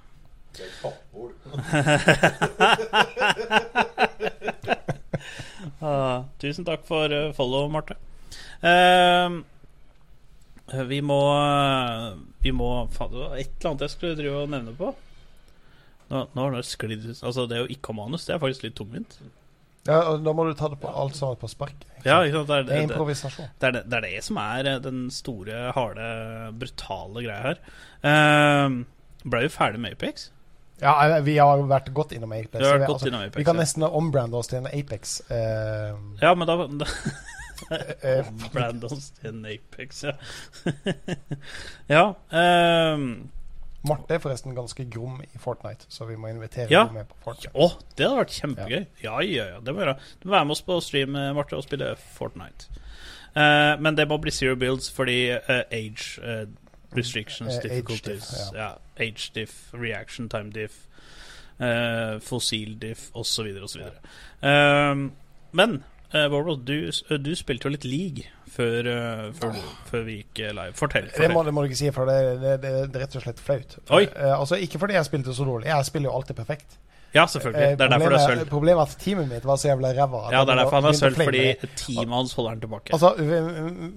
Det 0.57 0.63
er 0.67 0.71
kappbord. 0.81 1.33
Ah, 5.79 6.25
tusen 6.41 6.65
takk 6.67 6.83
for 6.87 7.11
eh, 7.13 7.31
follow, 7.35 7.69
Marte. 7.71 7.95
Eh, 8.59 9.29
vi 10.89 11.01
må 11.05 11.19
Vi 12.43 12.51
må 12.55 12.69
Faen, 12.93 13.11
det 13.13 13.21
var 13.21 13.37
et 13.37 13.51
eller 13.59 13.71
annet 13.71 13.85
jeg 13.87 13.95
skulle 13.95 14.17
drive 14.19 14.45
og 14.45 14.53
nevne 14.53 14.75
på. 14.77 14.93
Nå, 16.09 16.23
nå 16.33 16.45
har 16.45 16.55
det 16.55 16.63
sklidd 16.65 17.03
ut 17.05 17.19
Altså, 17.21 17.45
det 17.49 17.61
å 17.63 17.67
ikke 17.69 17.93
ha 17.93 17.99
manus, 18.01 18.25
det 18.25 18.35
er 18.35 18.41
faktisk 18.41 18.65
litt 18.65 18.77
tungvint. 18.79 19.19
Ja, 19.87 19.99
og 20.11 20.25
da 20.25 20.33
må 20.35 20.45
du 20.45 20.55
ta 20.57 20.67
det 20.69 20.79
på 20.81 20.89
alt 20.91 21.15
sammen 21.17 21.37
på 21.39 21.49
spark. 21.49 21.85
Ja, 22.03 22.19
ikke 22.25 22.41
sant? 22.41 22.49
Det 22.49 22.57
er 22.57 22.63
Det 22.63 22.73
er 22.73 22.73
det, 22.73 22.79
er 22.79 22.87
improvisasjon. 22.89 23.47
det, 23.61 23.67
er 23.67 23.75
det, 23.77 23.83
det 23.89 23.99
er 23.99 24.05
det 24.07 24.23
som 24.25 24.39
er 24.41 24.67
eh, 24.73 24.81
den 24.83 24.99
store, 25.13 25.61
harde, 25.75 26.09
brutale 26.59 27.23
greia 27.25 27.39
her. 27.45 27.63
Uh, 28.03 28.81
Blei 29.23 29.45
vi 29.47 29.53
ferdig 29.53 29.81
med 29.83 29.95
Apex? 29.97 30.29
Ja, 30.79 30.93
eh, 31.07 31.17
vi 31.25 31.37
har 31.39 31.63
vært 31.67 31.89
godt 31.95 32.13
innom 32.15 32.31
Apex. 32.35 32.59
Vi 32.59 32.85
gått 32.85 32.89
altså, 32.89 33.09
innom 33.09 33.25
Apex. 33.25 33.39
vi 33.39 33.47
kan 33.47 33.59
nesten 33.59 33.83
ombrande 33.87 34.39
oss 34.39 34.51
til 34.51 34.61
en 34.61 34.69
Apex. 34.71 35.19
Uh, 35.31 35.95
Ja, 36.21 36.35
men 36.35 36.47
da, 36.47 36.67
da 36.67 36.87
eh, 37.71 39.29
in 39.29 39.45
Apex, 39.45 40.03
ja. 40.03 40.11
ja. 41.95 42.05
um, 42.93 43.29
Marte 43.87 44.13
er 44.13 44.19
forresten 44.19 44.55
ganske 44.55 44.83
grom 44.91 45.21
i 45.23 45.39
Fortnite, 45.39 45.85
så 45.87 46.05
vi 46.05 46.17
må 46.19 46.27
invitere 46.27 46.67
Ja. 46.71 46.85
henne 46.87 46.99
med 46.99 47.07
på 47.07 47.15
Fortnite. 47.23 47.53
Å, 47.55 47.69
det 47.95 48.05
hadde 48.07 48.17
vært 48.19 48.35
kjempegøy. 48.35 48.85
Ja, 49.03 49.19
ja, 49.23 49.45
ja. 49.53 49.59
Det 49.63 49.73
må 49.75 49.85
gjøre. 49.85 49.95
Du 50.19 50.27
må 50.27 50.35
være 50.35 50.49
med 50.49 50.57
oss 50.57 50.63
på 50.67 50.79
stream, 50.83 51.15
eh, 51.15 51.31
Marte, 51.35 51.55
og 51.55 51.63
spille 51.63 51.93
Fortnite. 52.17 52.67
Uh, 53.29 53.77
men 53.79 53.95
det 53.95 54.07
må 54.09 54.17
bli 54.17 54.31
zero 54.33 54.55
builds 54.57 54.89
fordi 54.91 55.29
uh, 55.37 55.61
age 55.71 56.17
uh, 56.25 56.47
restrictions, 56.97 57.59
difficulties 57.61 58.25
age 58.33 58.47
diff, 58.49 58.55
ja. 58.57 58.69
Age 58.97 59.31
diff, 59.35 59.73
reaction 59.73 60.29
time 60.29 60.49
diff, 60.51 60.85
fossil 62.25 62.77
diff, 62.81 63.09
osv., 63.13 63.51
osv. 63.63 63.81
Uh, 64.41 65.09
men 65.51 65.83
uh, 66.13 66.25
Barbro, 66.31 66.55
du, 66.55 66.91
du 67.19 67.31
spilte 67.35 67.67
jo 67.69 67.73
litt 67.75 67.85
league 67.87 68.25
før, 68.49 68.89
eh, 68.89 69.23
før, 69.37 69.55
før 69.89 70.03
vi 70.07 70.19
gikk 70.19 70.41
eh, 70.43 70.53
live. 70.57 70.73
Fortell. 70.77 71.09
Det 71.15 71.31
må, 71.31 71.43
det 71.45 71.53
må 71.53 71.63
du 71.63 71.69
ikke 71.69 71.79
si, 71.79 71.89
for 71.95 72.09
det, 72.09 72.19
det, 72.41 72.53
det, 72.63 72.75
er 72.75 73.03
rett 73.05 73.17
og 73.19 73.25
slett 73.25 73.41
flaut. 73.43 73.77
Oi. 73.95 74.03
Eh, 74.09 74.35
altså, 74.35 74.59
ikke 74.59 74.81
fordi 74.81 74.97
jeg 74.97 75.05
spilte 75.09 75.35
så 75.37 75.47
dårlig, 75.47 75.69
jeg 75.69 75.89
spiller 75.89 76.09
jo 76.11 76.15
alltid 76.19 76.39
perfekt. 76.39 76.79
Ja, 77.13 77.23
selvfølgelig. 77.25 77.61
Eh, 77.63 77.77
Det 77.77 77.81
er 77.81 77.89
derfor 77.89 78.09
det 78.13 78.19
er 78.19 78.27
sølv. 78.27 78.49
Problemet 78.49 78.81
er 78.83 78.91
at 78.91 78.97
teamet 79.01 79.29
mitt 79.31 79.45
var 79.45 79.55
så 79.57 79.71
jævla 79.71 79.93
ræva. 79.97 80.19
Ja, 80.33 80.43
det 80.45 80.53
er 80.53 80.59
derfor 80.63 80.81
han 80.81 80.89
er 80.91 80.97
sølv, 80.99 81.15
fordi 81.15 81.45
teamet 81.75 82.15
hans 82.15 82.33
holder 82.37 82.49
han 82.49 82.59
tilbake. 82.65 82.93
Altså, 82.93 83.13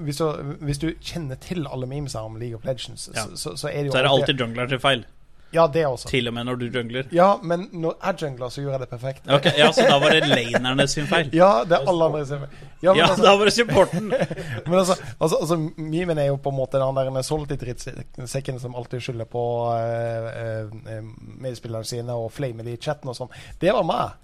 hvis 0.07 0.17
du, 0.23 0.55
hvis 0.69 0.79
du 0.81 0.87
kjenner 1.01 1.41
til 1.41 1.67
alle 1.69 1.89
memesa 1.91 2.23
om 2.25 2.39
League 2.41 2.57
of 2.57 2.65
Legends, 2.65 3.11
Ja. 3.15 3.27
så, 3.27 3.37
så, 3.37 3.57
så 3.57 3.69
er 3.69 3.83
det 3.83 3.87
jo 3.87 3.93
Så 3.93 3.99
er 3.99 4.09
det 4.09 4.15
alltid 4.15 4.41
jungler 4.41 4.67
til 4.67 4.81
feil. 4.81 5.05
Ja, 5.53 5.67
det 5.69 5.83
også. 5.87 6.09
Til 6.09 6.29
og 6.31 6.35
med 6.35 6.47
når 6.49 6.57
du 6.63 6.65
jungler. 6.73 7.09
Ja, 7.13 7.37
men 7.43 7.67
når 7.73 7.97
jeg 8.07 8.23
jungla, 8.23 8.49
så 8.51 8.63
gjorde 8.63 8.79
jeg 8.79 8.81
det 8.81 8.89
perfekt. 8.89 9.27
Ok, 9.29 9.47
Ja, 9.59 9.67
så 9.73 9.85
da 9.89 9.99
var 10.01 10.15
det 10.17 10.29
lanerne 10.31 10.87
sin 10.89 11.07
feil? 11.11 11.29
Ja, 11.43 11.51
det 11.69 11.77
er 11.79 11.89
alle 11.93 12.09
andre 12.09 12.23
som 12.27 12.47
Ja, 12.83 12.93
men 12.93 13.01
Ja, 13.03 13.07
altså, 13.11 13.23
da 13.27 13.35
var 13.37 13.45
det 13.51 13.53
supporten! 13.57 14.09
men 14.67 14.79
altså, 14.79 14.97
altså, 15.21 15.37
altså 15.41 15.59
Memen 15.77 16.19
er 16.19 16.31
jo 16.33 16.37
på 16.43 16.51
en 16.51 16.57
måte 16.57 16.81
den 16.81 16.99
der 17.15 17.23
Solity-drittsekken 17.29 18.59
som 18.61 18.75
alltid 18.81 19.01
skylder 19.05 19.29
på 19.31 19.45
uh, 19.71 20.73
uh, 20.73 21.15
medspillerne 21.45 21.85
sine 21.87 22.13
og 22.17 22.33
flamer 22.33 22.65
de 22.67 22.75
i 22.77 22.81
chatten 22.81 23.13
og 23.13 23.17
sånn. 23.19 23.33
Det 23.61 23.73
var 23.77 23.85
meg. 23.87 24.19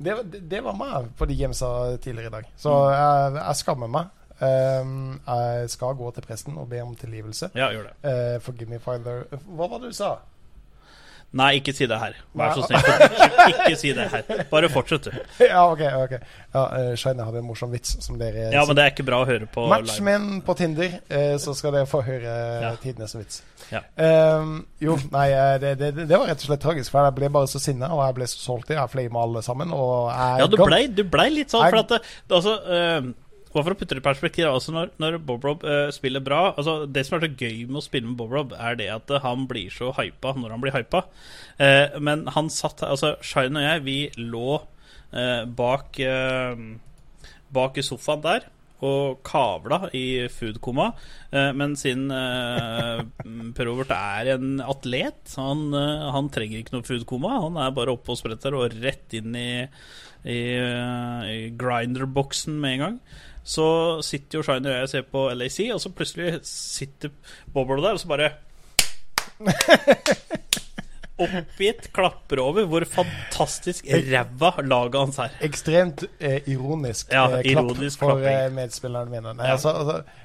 Det, 0.00 0.14
det 0.48 0.60
var 0.64 0.76
meg 0.78 1.10
på 1.18 1.26
de 1.28 1.36
gamesa 1.36 1.96
tidligere 2.00 2.30
i 2.30 2.36
dag. 2.38 2.50
Så 2.56 2.72
Mm. 2.72 2.92
jeg, 2.94 3.42
jeg 3.46 3.56
skammer 3.64 3.90
meg. 3.96 4.16
Um, 4.40 5.20
jeg 5.26 5.68
skal 5.68 5.96
gå 5.98 6.10
til 6.16 6.24
presten 6.24 6.54
og 6.56 6.70
be 6.70 6.78
om 6.80 6.94
tilgivelse. 6.96 7.50
Ja, 7.54 7.66
gjør 7.74 7.90
det. 7.90 7.96
Uh, 8.06 8.38
forgive 8.40 8.70
me, 8.70 8.78
father. 8.80 9.26
Hva 9.44 9.66
var 9.68 9.82
det 9.82 9.90
du 9.92 9.96
sa? 9.98 10.14
Nei, 11.30 11.60
ikke 11.60 11.70
si 11.76 11.86
det 11.86 11.94
her. 11.94 12.16
Vær 12.34 12.56
så 12.58 12.64
snill. 12.66 12.80
Ikke 13.52 13.76
si 13.78 13.92
det 13.94 14.06
her. 14.10 14.40
Bare 14.50 14.70
fortsett, 14.72 15.06
du. 15.06 15.18
ja, 15.46 15.60
OK. 15.70 15.84
ok 16.02 16.14
ja, 16.16 16.64
uh, 16.64 16.94
Shine 16.98 17.22
hadde 17.22 17.38
en 17.38 17.46
morsom 17.46 17.70
vits 17.70 17.92
som 18.02 18.18
dere 18.18 18.48
Ja, 18.50 18.64
men 18.66 18.74
det 18.74 18.82
er 18.82 18.90
ikke 18.90 19.06
bra 19.06 19.20
å 19.22 19.28
høre 19.28 19.46
på 19.46 19.68
Match 19.70 20.00
live. 20.00 20.06
med 20.08 20.42
på 20.48 20.56
Tinder, 20.58 20.96
eh, 21.06 21.36
så 21.38 21.54
skal 21.54 21.76
dere 21.78 21.86
få 21.86 22.02
høre 22.02 22.34
Ja. 22.64 22.72
tidenes 22.82 23.14
vits. 23.14 23.44
Ja. 23.70 23.84
Um, 23.94 24.64
jo, 24.82 24.96
nei, 25.14 25.28
eh, 25.30 25.54
det, 25.62 25.76
det, 25.78 25.92
det 26.00 26.10
var 26.10 26.26
rett 26.26 26.42
og 26.42 26.48
slett 26.50 26.64
tragisk, 26.64 26.90
for 26.90 27.06
jeg 27.06 27.14
ble 27.20 27.30
bare 27.30 27.50
så 27.52 27.62
sinna, 27.62 27.92
og 27.94 28.02
jeg 28.08 28.18
ble 28.18 28.26
så 28.32 28.42
solgt 28.42 28.74
i. 28.74 28.78
Jeg 28.80 28.90
flama 28.90 29.22
alle 29.28 29.42
sammen, 29.46 29.70
og 29.76 30.10
jeg 30.10 30.42
Ja, 30.42 30.50
du 30.50 30.58
blei, 30.58 30.82
ble 30.90 31.28
litt 31.38 31.54
sånn, 31.54 31.68
for 31.70 31.84
at 31.84 31.94
det, 31.94 32.02
altså 32.40 32.58
eh, 32.66 33.12
Bare 33.50 33.66
for 33.66 33.74
å 33.74 33.78
putte 33.80 33.96
det 33.96 34.02
i 34.02 34.06
perspektiv, 34.06 34.46
altså 34.46 34.74
når, 34.74 34.92
når 35.02 35.16
Bob 35.26 35.44
Rob 35.46 35.64
eh, 35.66 35.88
spiller 35.90 36.22
bra 36.22 36.52
altså 36.52 36.84
Det 36.86 37.02
som 37.06 37.16
er 37.16 37.24
så 37.24 37.30
gøy 37.34 37.64
med 37.66 37.80
å 37.80 37.82
spille 37.82 38.06
med 38.06 38.18
Bob 38.20 38.34
Rob, 38.36 38.54
er 38.54 38.78
det 38.78 38.86
at 38.94 39.10
eh, 39.10 39.24
han 39.24 39.48
blir 39.50 39.72
så 39.74 39.90
hypa 39.96 40.36
når 40.38 40.54
han 40.54 40.62
blir 40.62 40.76
hypa. 40.76 41.02
Uh, 41.58 41.98
men 42.00 42.24
han 42.36 42.46
satt 42.52 42.84
Altså, 42.86 43.16
Shine 43.26 43.58
og 43.58 43.66
jeg, 43.66 43.82
vi 43.84 43.98
lå 44.22 44.60
uh, 44.60 45.42
bak 45.58 45.98
eh, 46.04 46.64
Bak 47.50 47.80
i 47.80 47.84
sofaen 47.84 48.22
der 48.24 48.46
og 48.86 49.20
kavla 49.26 49.88
i 49.96 50.26
foodkoma. 50.32 50.90
Eh, 51.30 51.50
men 51.56 51.76
siden 51.78 52.10
eh, 52.14 53.02
Per 53.56 53.68
Robert 53.68 53.92
er 53.94 54.34
en 54.36 54.60
atlet, 54.64 55.34
han, 55.36 55.66
eh, 55.76 56.06
han 56.14 56.30
trenger 56.32 56.60
ikke 56.60 56.76
noe 56.78 56.86
foodkoma. 56.88 57.34
Han 57.46 57.58
er 57.60 57.74
bare 57.76 57.94
oppe 57.94 58.14
og 58.14 58.20
spretter 58.20 58.56
og 58.56 58.76
rett 58.80 59.18
inn 59.18 59.36
i, 59.36 59.50
i, 60.24 60.40
eh, 60.56 61.26
i 61.28 61.50
grinderboksen 61.60 62.56
med 62.60 62.76
en 62.76 62.84
gang. 62.86 63.00
Så 63.44 63.66
sitter 64.06 64.38
jo 64.38 64.42
Shiner 64.46 64.74
og 64.74 64.80
jeg 64.84 64.88
ser 64.92 65.06
på 65.10 65.24
LAC, 65.34 65.58
og 65.74 65.80
så 65.80 65.90
plutselig 65.96 66.40
sitter 66.46 67.10
Bobble 67.54 67.80
der, 67.82 67.96
og 67.96 68.00
så 68.02 68.10
bare 68.10 68.30
Oppgitt 71.20 71.90
klapper 71.92 72.40
over 72.40 72.64
hvor 72.68 72.84
fantastisk 72.88 73.84
ræva 73.92 74.52
laget 74.64 74.96
hans 75.02 75.18
er. 75.20 75.34
Ekstremt 75.44 76.04
eh, 76.16 76.38
ironisk 76.48 77.12
Ja, 77.12 77.26
eh, 77.28 77.42
klapp 77.44 77.74
ironisk 77.74 78.00
for 78.00 78.24
eh, 78.24 78.46
medspillerne 78.56 79.12
mine. 79.12 79.34
Nei, 79.36 79.46
Ja. 79.50 79.58
altså, 79.58 79.74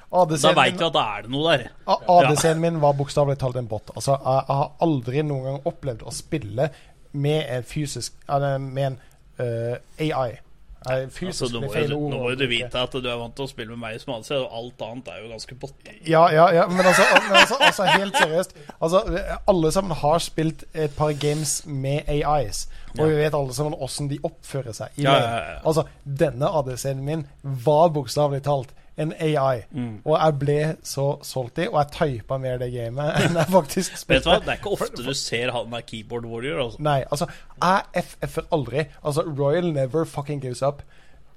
altså, 0.08 0.40
Da 0.40 0.54
veit 0.56 0.78
du 0.80 0.86
at 0.86 0.94
da 0.96 1.04
er 1.18 1.26
det 1.26 1.32
noe 1.34 1.52
der. 1.52 1.66
ADC-en 1.86 2.62
min 2.62 2.80
var 2.80 2.96
bokstavelig 2.96 3.36
talt 3.42 3.58
en 3.60 3.68
bot. 3.68 3.92
Altså, 3.94 4.16
jeg, 4.16 4.44
jeg 4.48 4.56
har 4.62 4.72
aldri 4.88 5.22
noen 5.26 5.44
gang 5.50 5.68
opplevd 5.68 6.06
å 6.06 6.14
spille 6.16 6.70
med 7.12 7.44
en 7.48 7.64
fysisk 7.64 8.16
Med 8.60 8.84
en 8.86 8.98
uh, 9.40 9.76
AI. 10.00 10.38
Eh, 10.86 11.08
fysisk 11.10 11.42
Altså, 11.48 11.60
må 11.60 11.70
feil 11.72 11.92
ord 11.96 12.06
nå 12.12 12.20
må 12.22 12.30
jo 12.32 12.38
du 12.40 12.46
vite 12.50 12.82
at 12.82 12.94
du 12.94 13.08
er 13.08 13.18
vant 13.18 13.34
til 13.36 13.46
å 13.46 13.50
spille 13.50 13.74
med 13.74 13.82
meg 13.82 14.00
som 14.02 14.14
anser, 14.16 14.44
og 14.44 14.54
alt 14.60 14.84
annet 14.86 15.10
er 15.12 15.20
jo 15.24 15.30
ganske 15.32 15.58
bot. 15.60 15.90
Ja, 16.06 16.24
ja, 16.32 16.46
ja, 16.54 16.66
men 16.70 16.86
altså, 16.86 17.06
men 17.26 17.36
altså, 17.40 17.58
altså 17.60 17.88
helt 17.90 18.18
seriøst. 18.20 18.56
Altså, 18.80 19.02
alle 19.50 19.72
sammen 19.74 19.98
har 20.02 20.24
spilt 20.24 20.64
et 20.74 20.96
par 20.96 21.12
games 21.18 21.58
med 21.66 22.08
AIs. 22.08 22.66
Og 22.96 23.10
vi 23.10 23.18
vet 23.18 23.34
alle 23.36 23.54
sammen 23.56 23.76
åssen 23.82 24.08
de 24.08 24.18
oppfører 24.24 24.76
seg. 24.76 24.94
I 24.96 25.04
Ja, 25.04 25.18
ja, 25.20 25.36
ja. 25.52 25.60
Altså, 25.66 25.86
denne 26.04 26.48
ADC-en 26.60 27.04
min 27.04 27.26
var 27.42 27.90
bokstavelig 27.94 28.44
talt 28.46 28.72
en 28.96 29.12
AI. 29.12 29.62
Mm. 29.70 30.00
Og 30.04 30.14
jeg 30.16 30.36
ble 30.40 30.58
så 30.86 31.06
solgt 31.26 31.60
i, 31.60 31.68
og 31.68 31.78
jeg 31.82 31.92
typa 31.96 32.38
mer 32.40 32.60
det 32.62 32.70
gamet 32.74 33.16
enn 33.22 33.36
jeg 33.36 33.52
faktisk 33.52 33.98
Vet 34.08 34.24
du 34.24 34.30
hva, 34.30 34.38
Det 34.44 34.54
er 34.54 34.60
ikke 34.60 34.74
ofte 34.76 35.04
du 35.04 35.12
ser 35.16 35.52
han 35.54 35.74
er 35.76 35.84
keyboard 35.86 36.28
warrior. 36.30 36.62
Altså. 36.64 36.82
Nei, 36.86 37.00
altså, 37.10 37.28
jeg 37.60 38.06
FF-er 38.06 38.48
aldri. 38.56 38.86
Altså, 39.02 39.26
Royal 39.26 39.72
never 39.72 40.08
fucking 40.08 40.40
gives 40.42 40.62
up. 40.62 40.82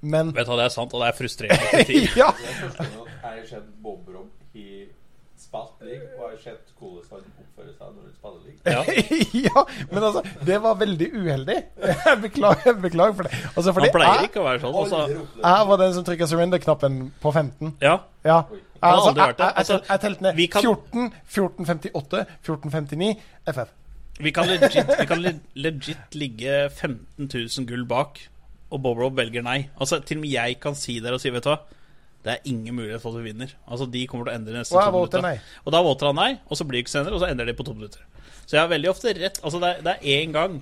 Men 0.02 0.31
Vet 0.36 0.48
du 0.48 0.53
hva, 0.53 0.61
Det 0.61 0.69
er 0.69 0.76
sant, 0.77 0.94
og 0.95 1.03
det 1.03 1.11
er 1.11 1.18
frustrerende. 1.18 1.99
Ja! 2.22 2.31
Det 2.40 2.88
har 3.23 3.44
sett 3.48 3.68
Bob 3.84 4.07
Rob 4.07 4.57
i 4.57 4.86
spilt 5.50 5.82
league, 5.90 6.08
og 6.20 6.30
har 6.30 6.38
sett 6.44 6.72
hvordan 6.78 7.10
han 7.10 7.26
oppfører 7.42 7.74
seg 7.74 7.88
når 7.96 8.04
han 8.06 8.16
spiller 8.16 8.42
league. 8.46 8.62
Ja. 8.70 8.82
ja, 9.50 9.64
men 9.92 10.04
altså, 10.04 10.22
det 10.46 10.58
var 10.64 10.76
veldig 10.80 11.08
uheldig. 11.18 11.58
Jeg 11.90 12.22
beklager, 12.22 12.80
beklager 12.84 13.14
for 13.18 13.26
det. 13.28 13.34
Altså, 13.56 13.74
fordi 13.74 13.90
Han 13.90 13.96
pleier 13.98 14.14
jeg, 14.20 14.30
ikke 14.30 14.44
å 14.44 14.48
være 14.48 14.62
sånn. 14.64 14.78
Altså. 14.84 15.00
Jeg 15.42 15.68
var 15.72 15.82
den 15.84 15.94
som 15.98 16.06
trykka 16.08 16.28
surrender-knappen 16.32 17.00
på 17.26 17.34
15. 17.36 17.76
Ja, 17.84 17.98
Ja. 18.28 18.42
Altså, 18.80 19.10
jeg, 19.12 19.18
jeg, 19.28 19.36
jeg, 19.40 19.54
Altså, 19.60 19.78
jeg 19.90 20.00
telte 20.06 20.24
ned 20.24 20.36
vi 20.38 20.46
kan- 20.48 20.64
14, 20.64 21.10
1458, 21.28 22.22
1459, 22.48 23.10
FF. 23.52 23.74
vi 24.24 24.32
kan 24.36 24.48
legit, 24.48 24.94
vi 25.00 25.06
kan 25.10 25.26
legit 25.56 26.16
ligge 26.16 26.54
15 26.70 27.28
000 27.34 27.68
gull 27.68 27.84
bak, 27.90 28.22
og 28.72 28.82
Bob 28.86 28.98
Rob 29.04 29.18
velger 29.20 29.44
nei. 29.44 29.66
Altså, 29.82 30.00
Til 30.00 30.18
og 30.18 30.22
med 30.24 30.32
jeg 30.32 30.60
kan 30.64 30.76
si 30.80 31.00
det 31.04 31.12
og 31.12 31.20
si, 31.20 31.30
vet 31.34 31.44
du 31.44 31.50
hva 31.52 31.58
det 32.30 32.35
er 32.35 32.51
ingen 32.51 32.76
mulighet 32.77 33.01
for 33.01 33.15
at 33.15 33.23
vi 33.23 33.31
vinner. 33.31 33.53
Altså, 33.65 33.88
De 33.89 34.06
kommer 34.07 34.27
til 34.27 34.35
å 34.35 34.38
endre 34.38 34.60
neste 34.60 34.77
to 34.77 34.91
minutter. 34.93 35.45
Og 35.65 35.73
da 35.73 35.81
voter 35.85 36.11
han 36.11 36.19
nei, 36.19 36.31
og 36.45 36.60
så 36.60 36.68
blir 36.68 36.77
det 36.77 36.85
ikke 36.85 36.93
senere, 36.93 37.18
og 37.18 37.23
så 37.23 37.30
endrer 37.31 37.49
de 37.49 37.56
på 37.57 37.65
to 37.65 37.73
minutter. 37.73 38.03
Så 38.43 38.56
jeg 38.56 38.61
har 38.61 38.69
veldig 38.69 38.91
ofte 38.91 39.14
rett. 39.18 39.39
Altså, 39.41 39.61
det 39.64 39.72
er, 39.72 39.81
det 39.85 39.95
er 39.95 40.19
én 40.19 40.35
gang 40.35 40.60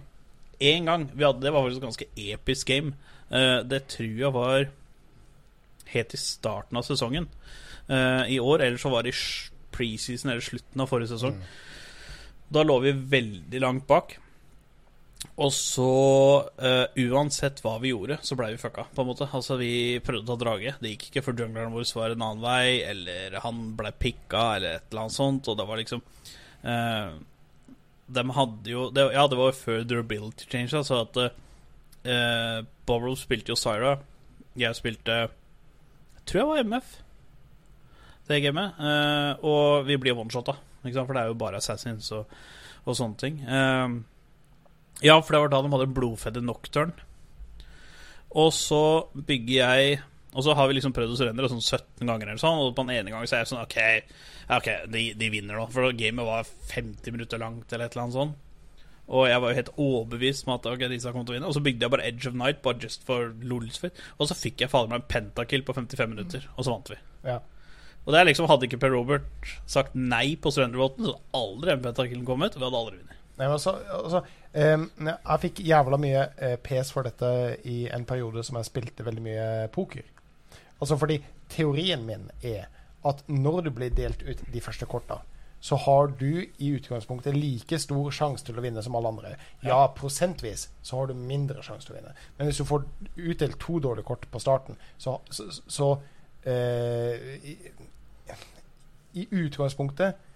Én 0.57 0.88
gang 0.89 1.03
vi 1.14 1.22
hadde 1.22 1.44
Det 1.45 1.52
var 1.53 1.61
faktisk 1.61 1.77
et 1.77 1.85
ganske 1.85 2.06
episk 2.34 2.68
game. 2.72 2.95
Uh, 3.30 3.61
det 3.61 3.84
tror 3.94 4.15
jeg 4.18 4.34
var 4.34 4.64
helt 5.91 6.14
i 6.15 6.18
starten 6.18 6.80
av 6.80 6.85
sesongen 6.88 7.27
uh, 7.91 8.23
i 8.26 8.39
år. 8.41 8.64
Eller 8.65 8.81
så 8.81 8.89
var 8.89 9.06
det 9.06 9.14
i 9.14 9.19
preseason 9.76 10.31
eller 10.31 10.41
slutten 10.41 10.81
av 10.81 10.89
forrige 10.89 11.11
sesong. 11.14 11.38
Da 12.49 12.64
lå 12.65 12.80
vi 12.88 12.95
veldig 13.14 13.61
langt 13.61 13.85
bak. 13.88 14.18
Og 15.38 15.52
så, 15.53 15.91
uh, 16.57 16.98
uansett 16.98 17.60
hva 17.61 17.76
vi 17.81 17.91
gjorde, 17.91 18.19
så 18.26 18.38
blei 18.38 18.52
vi 18.56 18.61
fucka, 18.61 18.88
på 18.94 19.03
en 19.03 19.10
måte. 19.10 19.27
Altså, 19.38 19.57
vi 19.60 19.99
prøvde 20.02 20.26
å 20.26 20.34
ta 20.34 20.38
drage. 20.41 20.73
Det 20.81 20.94
gikk 20.94 21.07
ikke, 21.10 21.23
for 21.26 21.38
jungleren 21.38 21.73
vår 21.73 21.89
var 21.98 22.14
en 22.14 22.26
annen 22.26 22.45
vei, 22.45 22.81
eller 22.85 23.39
han 23.44 23.64
blei 23.77 23.94
pikka, 23.98 24.44
eller 24.57 24.77
et 24.77 24.88
eller 24.89 25.06
annet 25.06 25.18
sånt, 25.18 25.49
og 25.49 25.57
det 25.60 25.68
var 25.69 25.81
liksom 25.81 26.03
uh, 26.65 27.18
De 28.18 28.23
hadde 28.39 28.73
jo 28.73 28.88
det, 28.94 29.10
Ja, 29.14 29.26
det 29.30 29.38
var 29.38 29.52
jo 29.52 29.60
før 29.60 29.84
durability 29.85 30.49
change, 30.49 30.73
altså 30.77 31.03
at 31.06 31.22
uh, 31.22 32.65
Bobrow 32.89 33.18
spilte 33.19 33.53
jo 33.53 33.60
Syra. 33.60 33.98
Jeg 34.57 34.73
spilte 34.77 35.19
Jeg 35.27 36.26
tror 36.26 36.41
jeg 36.41 36.49
var 36.53 36.65
MF 36.65 36.95
det 38.27 38.41
gamet. 38.44 38.73
Uh, 38.80 39.45
og 39.45 39.88
vi 39.88 39.98
blir 40.02 40.18
one-shotta, 40.18 40.57
for 40.84 41.14
det 41.14 41.22
er 41.22 41.31
jo 41.31 41.39
bare 41.39 41.61
assassins 41.61 42.10
og, 42.15 42.34
og 42.85 42.95
sånne 42.98 43.19
ting. 43.22 43.39
Eh, 43.44 43.85
ja, 45.03 45.18
for 45.22 45.34
det 45.34 45.41
var 45.44 45.52
da 45.53 45.61
de 45.61 45.74
hadde 45.76 45.94
blodfedde 45.94 46.41
Nocturne. 46.41 46.94
og 48.32 48.53
så 48.53 49.07
bygger 49.14 49.53
jeg 49.56 49.99
Og 50.38 50.44
så 50.44 50.53
har 50.53 50.68
vi 50.68 50.76
liksom 50.76 50.94
prøvd 50.94 51.14
å 51.14 51.18
surrendere 51.18 51.49
sånn 51.49 51.64
17 51.64 52.06
ganger 52.06 52.28
eller 52.28 52.41
sånn, 52.41 52.60
og 52.61 52.76
på 52.76 52.84
den 52.86 52.98
ene 52.99 53.10
gangen 53.14 53.30
så 53.30 53.38
er 53.38 53.40
jeg 53.41 53.49
sånn 53.49 53.64
OK, 53.64 53.78
ok, 54.53 54.68
de, 54.94 55.06
de 55.18 55.30
vinner 55.34 55.57
nå. 55.57 55.64
For 55.74 55.90
gamet 55.98 56.28
var 56.28 56.45
50 56.74 57.15
minutter 57.15 57.41
langt 57.41 57.72
eller 57.72 57.88
et 57.88 57.95
eller 57.95 58.03
annet 58.03 58.18
sånt. 58.19 58.36
Og 59.07 59.24
jeg 59.32 59.40
var 59.41 59.49
jo 59.49 59.57
helt 59.57 59.72
overbevist 59.80 60.45
om 60.45 60.53
at 60.57 60.68
ok, 60.69 60.84
disse 60.91 61.14
kom 61.15 61.26
til 61.26 61.34
å 61.34 61.38
vinne. 61.40 61.49
Og 61.49 61.56
så 61.56 61.64
bygde 61.64 61.88
jeg 61.88 61.94
bare 61.95 62.06
Edge 62.06 62.30
of 62.30 62.38
Night 62.38 62.60
bare 62.61 62.78
just 62.84 63.07
for 63.07 63.32
lols 63.49 63.80
fit. 63.82 63.98
Og 64.19 64.30
så 64.30 64.38
fikk 64.38 64.61
jeg 64.61 64.69
fader 64.69 64.91
meg 64.91 65.02
en 65.02 65.10
pentakill 65.15 65.64
på 65.65 65.74
55 65.78 66.11
minutter, 66.11 66.45
og 66.53 66.68
så 66.68 66.76
vant 66.76 66.91
vi. 66.91 66.99
Ja. 67.26 67.40
Og 68.03 68.14
det 68.14 68.19
er 68.19 68.30
liksom 68.30 68.48
Hadde 68.52 68.68
ikke 68.69 68.80
Per 68.84 68.94
Robert 68.94 69.53
sagt 69.68 69.95
nei 69.98 70.36
på 70.40 70.52
surrendervåten 70.53 71.07
så 71.07 71.15
hadde 71.15 71.40
aldri 71.41 71.74
den 71.74 71.88
pentakillen 71.88 72.28
kommet, 72.28 72.53
og 72.56 72.61
vi 72.61 72.68
hadde 72.68 72.84
aldri 72.84 72.99
vunnet. 72.99 73.15
Nei, 73.38 73.45
men 73.45 73.56
altså, 73.57 73.74
altså 73.94 74.22
Jeg 74.58 75.42
fikk 75.44 75.62
jævla 75.68 76.00
mye 76.02 76.24
eh, 76.42 76.56
pes 76.64 76.90
for 76.94 77.06
dette 77.06 77.30
i 77.70 77.84
en 77.94 78.06
periode 78.10 78.42
som 78.46 78.58
jeg 78.58 78.70
spilte 78.70 79.06
veldig 79.06 79.24
mye 79.24 79.48
poker. 79.74 80.06
Altså 80.80 80.98
fordi 80.98 81.20
teorien 81.50 82.06
min 82.06 82.30
er 82.42 82.68
at 83.08 83.24
når 83.30 83.68
du 83.68 83.72
blir 83.76 83.94
delt 83.94 84.24
ut 84.26 84.42
de 84.54 84.62
første 84.62 84.88
korta, 84.90 85.22
så 85.60 85.76
har 85.76 86.08
du 86.20 86.46
i 86.58 86.70
utgangspunktet 86.76 87.36
like 87.36 87.80
stor 87.82 88.12
sjanse 88.14 88.46
til 88.46 88.58
å 88.60 88.64
vinne 88.64 88.82
som 88.86 88.96
alle 88.98 89.10
andre. 89.14 89.34
Ja, 89.66 89.80
prosentvis 89.96 90.68
så 90.86 91.00
har 91.00 91.10
du 91.10 91.18
mindre 91.18 91.64
sjanse 91.66 91.88
til 91.88 91.96
å 91.96 91.98
vinne. 91.98 92.14
Men 92.38 92.50
hvis 92.50 92.62
du 92.62 92.68
får 92.70 92.86
utdelt 93.16 93.58
to 93.62 93.80
dårlige 93.84 94.06
kort 94.06 94.28
på 94.32 94.42
starten, 94.42 94.78
så, 95.02 95.18
så, 95.34 95.48
så 95.66 95.90
eh, 96.46 97.38
i, 97.42 97.58
I 99.18 99.28
utgangspunktet 99.32 100.27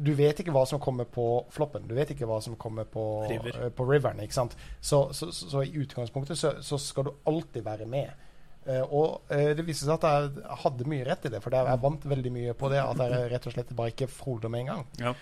du 0.00 0.12
vet 0.16 0.40
ikke 0.40 0.54
hva 0.54 0.64
som 0.68 0.80
kommer 0.82 1.08
på 1.08 1.26
floppen. 1.52 1.86
Du 1.88 1.94
vet 1.96 2.10
ikke 2.14 2.28
hva 2.28 2.40
som 2.44 2.56
kommer 2.60 2.88
på, 2.88 3.04
River. 3.30 3.56
uh, 3.56 3.68
på 3.74 3.86
riveren. 3.88 4.22
ikke 4.24 4.36
sant? 4.36 4.56
Så, 4.80 5.08
så, 5.16 5.30
så, 5.32 5.50
så 5.52 5.62
i 5.66 5.72
utgangspunktet 5.82 6.38
så, 6.38 6.54
så 6.64 6.78
skal 6.80 7.08
du 7.08 7.14
alltid 7.28 7.64
være 7.66 7.88
med. 7.90 8.26
Uh, 8.66 8.82
og 8.84 9.32
uh, 9.32 9.50
det 9.56 9.66
viser 9.66 9.88
seg 9.88 9.98
at 9.98 10.08
jeg 10.08 10.60
hadde 10.64 10.88
mye 10.92 11.06
rett 11.08 11.26
i 11.26 11.32
det, 11.32 11.42
for 11.44 11.56
jeg 11.56 11.82
vant 11.84 12.06
veldig 12.14 12.32
mye 12.34 12.56
på 12.56 12.72
det. 12.72 12.80
At 12.84 13.04
jeg 13.04 13.30
rett 13.34 13.50
og 13.50 13.56
slett 13.56 13.74
bare 13.76 13.94
ikke 13.94 14.10
froder 14.12 14.52
med 14.52 14.66
en 14.66 14.72
gang. 14.74 14.88
Ja. 15.00 15.14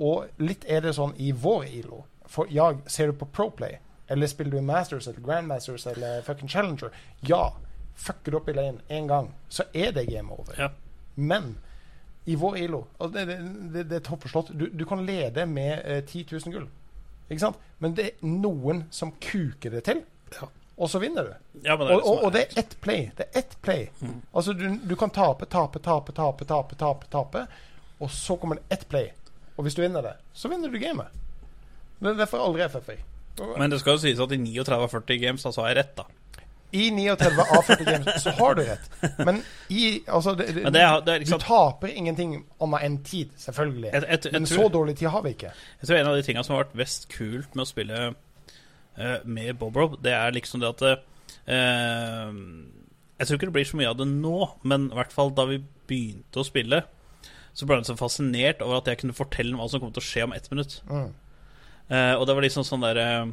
Og 0.00 0.40
litt 0.40 0.62
er 0.64 0.80
det 0.80 0.94
sånn 0.96 1.12
i 1.20 1.34
vår 1.36 1.66
ILO. 1.68 2.04
For 2.30 2.48
ja, 2.48 2.70
ser 2.88 3.10
du 3.10 3.18
på 3.20 3.26
Proplay, 3.28 3.74
eller 4.08 4.30
spiller 4.30 4.56
du 4.56 4.64
Masters 4.64 5.08
eller 5.10 5.20
Grandmasters 5.20 5.84
eller 5.90 6.22
fucking 6.24 6.48
Challenger, 6.48 6.94
ja, 7.26 7.50
fucker 8.00 8.32
du 8.32 8.38
opp 8.38 8.48
i 8.48 8.54
lane 8.56 8.80
én 8.88 9.10
gang, 9.10 9.28
så 9.52 9.66
er 9.74 9.92
det 9.92 10.06
game 10.08 10.32
over. 10.32 10.54
Ja. 10.58 10.70
Men 11.14 11.58
i 12.30 12.36
vår 12.38 12.56
ILO 12.62 12.80
Altså 12.98 13.10
det, 13.16 13.24
det, 13.30 13.36
det, 13.74 13.82
det 13.90 13.96
er 13.98 14.04
toppslått. 14.06 14.52
Du, 14.54 14.66
du 14.70 14.84
kan 14.88 15.02
lede 15.06 15.46
med 15.50 15.82
eh, 15.84 16.00
10 16.04 16.26
000 16.32 16.54
gull. 16.54 16.68
Ikke 17.30 17.42
sant? 17.42 17.60
Men 17.82 17.94
det 17.98 18.06
er 18.10 18.24
noen 18.26 18.84
som 18.94 19.12
kuker 19.22 19.76
det 19.76 19.84
til, 19.86 20.00
Ja. 20.36 20.48
og 20.80 20.90
så 20.90 20.98
vinner 21.02 21.26
du. 21.28 21.32
Ja, 21.66 21.76
men 21.76 21.86
det 21.86 21.94
er 21.94 21.96
Og, 21.96 22.02
det 22.02 22.10
og, 22.10 22.24
og 22.28 22.32
det 22.34 22.42
er 22.46 22.58
ett 22.64 22.76
play. 22.84 23.06
Det 23.18 23.26
er 23.28 23.38
ett 23.42 23.56
play. 23.62 23.86
Altså, 24.34 24.52
du, 24.56 24.66
du 24.90 24.94
kan 24.98 25.10
tape, 25.14 25.46
tape, 25.50 25.78
tape, 25.84 26.12
tape, 26.16 26.44
tape, 26.48 26.76
tape, 26.80 27.06
tape, 27.12 27.46
og 28.00 28.10
så 28.10 28.36
kommer 28.40 28.60
det 28.60 28.78
ett 28.78 28.86
play. 28.88 29.10
Og 29.56 29.64
hvis 29.66 29.74
du 29.76 29.82
vinner 29.82 30.02
det, 30.02 30.14
så 30.32 30.48
vinner 30.48 30.70
du 30.72 30.78
gamet. 30.80 31.10
Det 32.00 32.14
er 32.14 32.20
derfor 32.22 32.40
aldri 32.46 32.64
FFI. 32.72 32.96
Men 33.58 33.70
det 33.72 33.78
skal 33.82 33.96
jo 33.96 34.00
sies 34.02 34.20
at 34.20 34.32
i 34.32 34.38
39 34.40 34.76
av 34.76 34.88
40 34.92 35.18
games 35.20 35.42
da, 35.44 35.52
så 35.52 35.62
har 35.64 35.70
jeg 35.74 35.78
rett, 35.82 35.92
da. 36.00 36.04
I 36.72 36.90
39 36.90 37.40
av 37.56 37.62
40 37.66 37.84
games 37.84 38.22
så 38.22 38.30
har 38.38 38.54
du 38.54 38.62
rett. 38.62 38.90
Men 39.18 39.42
i 39.68 40.00
altså, 40.06 40.36
det, 40.38 40.54
Men 40.54 40.72
det 40.72 40.82
er- 40.82 41.00
det 41.00 41.14
er 41.14 41.18
Du 41.18 41.24
liksom- 41.24 41.40
taper 41.40 41.88
ingenting 41.88 42.44
annet 42.60 42.82
enn 42.86 42.98
tid, 43.04 43.30
selvfølgelig. 43.38 43.90
Jeg- 43.92 44.02
jeg- 44.08 44.20
jeg 44.24 44.32
Men 44.32 44.46
så 44.46 44.68
dårlig 44.70 44.96
tid 44.98 45.08
har 45.08 45.22
vi 45.22 45.30
ikke. 45.34 45.50
Jeg 45.80 45.88
tror 45.88 45.96
en 45.98 46.06
av 46.06 46.16
de 46.16 46.22
tingene 46.22 46.44
som 46.44 46.56
har 46.56 46.64
vært 46.64 46.74
mest 46.74 47.08
kult 47.08 47.54
med 47.56 47.64
å 47.64 47.68
spille 47.68 48.14
uh, 48.98 49.18
med 49.24 49.58
Bob 49.58 49.76
Rob, 49.76 50.02
det 50.02 50.12
er 50.12 50.30
liksom 50.32 50.60
det 50.60 50.68
at 50.68 50.82
uh, 50.82 52.32
Jeg 53.18 53.26
tror 53.26 53.36
ikke 53.36 53.46
det 53.50 53.52
blir 53.52 53.64
så 53.68 53.76
mye 53.76 53.88
av 53.90 53.96
det 53.98 54.06
nå, 54.08 54.50
men 54.62 54.90
i 54.90 54.94
hvert 54.96 55.12
fall 55.12 55.30
da 55.30 55.44
vi 55.50 55.58
begynte 55.90 56.40
å 56.40 56.44
spille, 56.46 56.82
så 57.54 57.66
ble 57.66 57.76
han 57.76 57.84
så 57.84 57.96
fascinert 57.98 58.62
over 58.62 58.76
at 58.78 58.86
jeg 58.86 58.98
kunne 59.02 59.16
fortelle 59.16 59.56
hva 59.58 59.68
som 59.68 59.80
kom 59.82 59.92
til 59.92 60.00
å 60.02 60.06
skje 60.06 60.24
om 60.24 60.32
ett 60.32 60.48
minutt. 60.50 60.80
Mm. 60.88 61.10
Uh, 61.90 62.14
og 62.20 62.26
det 62.26 62.34
var 62.36 62.42
liksom 62.46 62.62
sånn 62.64 62.80
der 62.86 62.96
eh, 63.02 63.26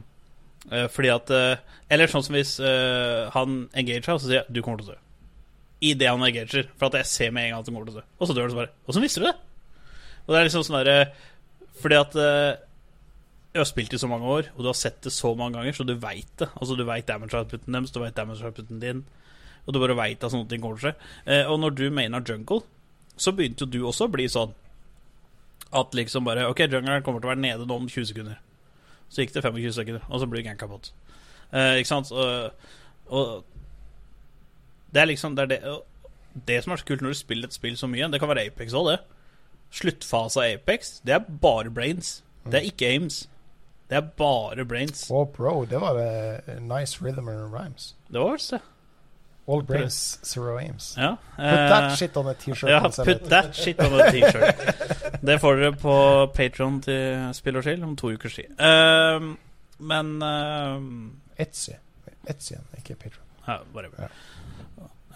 Fordi 0.92 1.10
at 1.14 1.30
eh, 1.32 1.60
Eller 1.94 2.12
sånn 2.12 2.26
som 2.26 2.36
hvis 2.36 2.58
eh, 2.60 3.30
han 3.32 3.68
engager 3.78 4.10
og 4.16 4.20
så 4.20 4.28
sier 4.28 4.42
jeg 4.42 4.52
'du 4.52 4.62
kommer 4.62 4.82
til 4.82 4.90
å 4.90 4.96
dø'. 4.96 5.04
Idet 5.88 6.10
han 6.10 6.24
engager. 6.26 6.70
For 6.76 6.90
at 6.90 7.00
jeg 7.00 7.06
ser 7.06 7.32
med 7.32 7.46
en 7.46 7.52
gang 7.52 7.60
at 7.60 7.68
han 7.68 7.76
kommer 7.76 7.88
til 7.88 7.98
å 7.98 8.02
dø. 8.02 8.06
Og 8.20 8.28
så 8.28 8.36
dør 8.36 8.48
han 8.48 8.52
så 8.52 8.60
bare. 8.60 8.74
Åssen 8.90 9.06
visste 9.06 9.22
du 9.22 9.28
det? 9.30 9.36
Og 10.26 10.34
det 10.34 10.40
er 10.40 10.48
liksom 10.50 10.66
sånn 10.68 10.80
derre 10.82 11.14
Fordi 11.78 11.96
at 11.96 12.16
eh, 12.16 12.58
jeg 13.54 13.62
har 13.62 13.70
spilt 13.70 13.94
i 13.94 13.98
så 13.98 14.10
mange 14.10 14.28
år, 14.30 14.50
og 14.54 14.62
du 14.62 14.68
har 14.70 14.78
sett 14.78 15.02
det 15.02 15.12
så 15.14 15.32
mange 15.34 15.58
ganger, 15.58 15.74
så 15.74 15.86
du 15.88 15.96
veit 15.98 16.30
det. 16.38 16.50
Altså 16.62 16.76
Du 16.78 16.84
veit 16.86 17.08
damage 17.08 17.38
outputen 17.38 17.74
deres, 17.74 17.92
du 17.92 18.00
veit 18.00 18.16
damage 18.16 18.46
outputen 18.46 18.80
din, 18.80 19.06
og 19.66 19.74
du 19.74 19.80
bare 19.80 19.96
veit 19.98 20.24
at 20.24 20.32
sånne 20.32 20.50
ting 20.50 20.62
kommer 20.62 20.78
til 20.78 20.90
å 20.90 20.92
skje. 20.92 21.08
Eh, 21.26 21.46
og 21.50 21.60
når 21.64 21.78
du 21.78 21.90
maina 21.90 22.22
jungle, 22.22 22.62
så 23.18 23.34
begynte 23.34 23.66
jo 23.66 23.72
du 23.72 23.80
også 23.88 24.06
å 24.06 24.14
bli 24.14 24.28
sånn 24.30 24.54
at 25.74 25.96
liksom 25.98 26.28
bare 26.28 26.46
OK, 26.52 26.68
jungelen 26.68 27.04
kommer 27.04 27.24
til 27.24 27.32
å 27.32 27.34
være 27.34 27.44
nede 27.44 27.66
nå 27.66 27.80
om 27.82 27.90
20 27.90 28.12
sekunder. 28.12 28.38
Så 29.10 29.24
gikk 29.24 29.36
det 29.36 29.44
25 29.44 29.74
sekunder, 29.80 30.08
og 30.10 30.20
så 30.20 30.28
blir 30.30 30.44
ganka 30.46 30.68
bot. 30.68 30.92
Eh, 31.54 31.78
ikke 31.80 31.90
sant? 31.90 32.12
Og, 32.12 32.52
og 33.08 33.46
det 34.92 35.02
er 35.02 35.10
liksom 35.12 35.36
det, 35.38 35.48
er 35.48 35.54
det, 35.54 35.78
det 36.48 36.62
som 36.64 36.74
er 36.74 36.82
så 36.82 36.88
kult 36.88 37.04
når 37.04 37.16
du 37.16 37.20
spiller 37.22 37.48
et 37.48 37.56
spill 37.56 37.78
så 37.80 37.90
mye, 37.92 38.10
det 38.12 38.20
kan 38.20 38.32
være 38.32 38.48
Apex 38.50 38.76
òg, 38.76 38.92
det. 38.92 39.00
Sluttfase 39.78 40.44
av 40.44 40.58
Apex, 40.58 41.00
det 41.08 41.18
er 41.18 41.28
bare 41.42 41.72
brains. 41.72 42.22
Det 42.48 42.62
er 42.62 42.70
ikke 42.70 42.88
aims. 42.88 43.26
Det 43.90 43.98
er 44.00 44.08
bare 44.20 44.66
brains. 44.68 45.06
Oh, 45.12 45.28
bro, 45.28 45.66
det 45.66 45.80
var 45.82 45.96
uh, 45.96 46.54
nice 46.64 47.00
rhythm 47.04 47.28
and 47.32 47.54
rhymes. 47.54 47.96
Det 48.12 48.20
var 48.20 48.40
det. 48.52 48.62
All 49.48 49.62
brains, 49.64 50.20
zero 50.26 50.58
aims. 50.60 50.96
Ja. 50.98 51.16
Put 51.36 51.70
that 51.72 51.84
eh, 51.84 51.96
shit 51.96 52.18
on 52.18 52.28
a 52.28 52.34
T-shirt. 52.34 52.70
Ja, 52.70 52.82
put 52.90 53.30
that 53.30 53.56
shit 53.56 53.80
on 53.80 53.94
a 53.96 54.12
T-shirt. 54.12 54.56
Det 55.22 55.40
får 55.40 55.56
dere 55.56 55.72
på 55.80 55.94
Patron 56.36 56.82
til 56.84 57.30
Spill 57.34 57.56
og 57.56 57.64
Chill 57.64 57.84
om 57.84 57.96
to 57.96 58.12
ukers 58.12 58.36
tid. 58.36 58.50
Ehm, 58.60 59.38
men 59.80 60.12
ehm, 60.22 61.12
Etsy. 61.40 61.78
Etsy, 62.28 62.60
ikke 62.78 62.96
Patron. 62.96 63.24
Ja, 63.48 63.58
whatever. 63.72 63.96
Ja. 64.04 64.08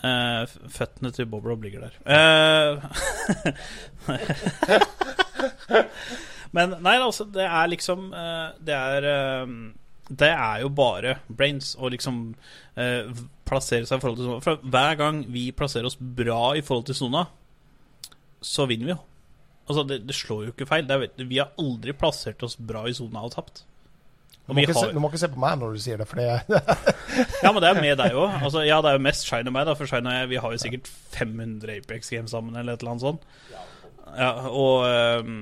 Uh, 0.02 0.48
føttene 0.72 1.12
til 1.12 1.28
Bobrob 1.30 1.62
ligger 1.68 1.90
der. 1.90 1.94
Uh, 2.08 2.80
Men 6.56 6.74
nei, 6.80 6.96
altså, 6.98 7.28
det 7.32 7.44
er 7.44 7.68
liksom 7.72 8.10
Det 8.60 8.74
er 8.76 9.06
eh, 9.08 9.48
Det 10.12 10.32
er 10.34 10.64
jo 10.64 10.72
bare 10.76 11.20
brains 11.32 11.72
å 11.80 11.88
liksom 11.94 12.24
eh, 12.76 13.08
plassere 13.48 13.88
seg 13.88 14.00
i 14.00 14.04
forhold 14.04 14.20
til 14.20 14.28
sona. 14.28 14.44
For 14.44 14.74
hver 14.74 14.98
gang 15.00 15.24
vi 15.32 15.46
plasserer 15.56 15.88
oss 15.88 15.96
bra 16.00 16.52
i 16.60 16.64
forhold 16.66 16.90
til 16.90 16.98
sona, 17.00 17.26
så 18.44 18.68
vinner 18.68 18.90
vi 18.90 18.96
jo. 18.96 19.00
Altså, 19.70 19.86
det, 19.88 20.02
det 20.10 20.18
slår 20.18 20.48
jo 20.48 20.54
ikke 20.56 20.68
feil. 20.68 20.88
Det 20.90 20.98
er, 20.98 21.28
vi 21.30 21.40
har 21.40 21.54
aldri 21.62 21.96
plassert 21.96 22.44
oss 22.44 22.58
bra 22.60 22.84
i 22.90 22.96
sona 22.98 23.24
og 23.24 23.36
tapt. 23.38 23.64
Du 24.48 24.56
må, 24.58 24.66
har, 24.66 24.74
se, 24.76 24.90
du 24.92 25.00
må 25.00 25.08
ikke 25.12 25.22
se 25.22 25.30
på 25.32 25.40
meg 25.40 25.60
når 25.62 25.76
du 25.78 25.80
sier 25.80 26.02
det, 26.02 26.08
for 26.10 26.20
det 26.20 26.26
ja, 27.46 27.52
men 27.54 27.62
det 27.64 27.70
er 27.70 27.78
med 27.80 28.00
deg 28.02 28.18
òg. 28.18 28.34
Altså, 28.42 28.66
ja, 28.68 28.82
det 28.84 28.90
er 28.90 28.98
jo 28.98 29.04
mest 29.06 29.28
Shine 29.30 29.48
og 29.48 29.56
meg, 29.56 29.68
da, 29.70 29.76
for 29.80 29.88
Shine 29.88 30.12
og 30.12 30.18
jeg 30.18 30.32
vi 30.34 30.40
har 30.44 30.56
jo 30.56 30.62
sikkert 30.64 30.90
500 31.14 31.78
Apex 31.78 32.12
Games 32.12 32.34
sammen, 32.36 32.58
eller 32.58 32.76
et 32.76 32.84
eller 32.84 32.96
annet 32.96 33.06
sånt. 33.06 33.28
Ja, 34.12 34.32
og 34.50 34.84
ehm, 34.90 35.38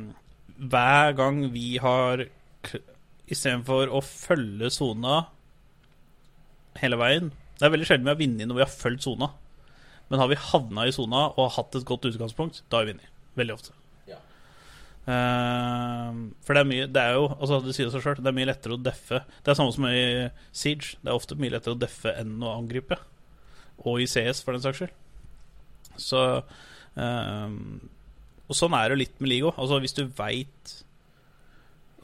hver 0.69 1.15
gang 1.17 1.41
vi 1.55 1.79
har 1.81 2.27
Istedenfor 3.29 3.91
å 3.93 4.01
følge 4.05 4.71
sona 4.73 5.19
hele 6.79 6.97
veien 6.97 7.29
Det 7.59 7.67
er 7.67 7.73
veldig 7.73 7.87
sjelden 7.89 8.07
vi 8.07 8.13
har 8.13 8.21
vunnet 8.21 8.49
når 8.49 8.57
vi 8.57 8.63
har 8.63 8.71
fulgt 8.71 9.05
sona. 9.05 9.27
Men 10.09 10.21
har 10.23 10.29
vi 10.31 10.39
havna 10.41 10.87
i 10.87 10.93
sona 10.95 11.27
og 11.35 11.51
hatt 11.57 11.75
et 11.77 11.85
godt 11.85 12.07
utgangspunkt, 12.09 12.63
da 12.69 12.79
har 12.79 12.87
vi 12.87 12.95
vunnet. 12.95 13.11
Veldig 13.37 13.55
ofte. 13.55 13.75
Ja. 14.09 14.17
Ehm, 15.11 16.23
for 16.45 16.55
det 16.55 16.63
er 16.63 16.69
mye 16.69 16.87
Det 16.91 17.01
er 17.01 17.13
jo 17.15 17.27
Altså 17.31 17.59
det 17.63 17.75
sier 17.77 17.87
seg 17.93 18.03
selv 18.03 18.19
Det 18.19 18.29
er 18.29 18.35
mye 18.35 18.49
lettere 18.49 18.75
å 18.75 18.81
deffe. 18.81 19.21
Det 19.43 19.51
er 19.51 19.59
samme 19.59 19.75
som 19.75 19.85
i 19.89 20.29
Siege. 20.51 20.97
Det 21.03 21.11
er 21.11 21.19
ofte 21.19 21.37
mye 21.39 21.53
lettere 21.53 21.77
å 21.77 21.79
deffe 21.79 22.15
enn 22.19 22.39
å 22.41 22.55
angripe. 22.55 22.97
Og 23.85 24.01
i 24.03 24.09
CS, 24.09 24.43
for 24.43 24.55
den 24.55 24.63
saks 24.65 24.81
skyld. 24.81 24.97
Så 25.99 26.19
uh, 26.43 27.49
Og 28.49 28.57
sånn 28.57 28.75
er 28.75 28.87
det 28.87 28.95
jo 28.95 29.03
litt 29.03 29.19
med 29.19 29.33
Ligo. 29.33 29.53
Altså 29.55 29.79
hvis 29.83 29.97
du 29.99 30.05
veit 30.07 30.79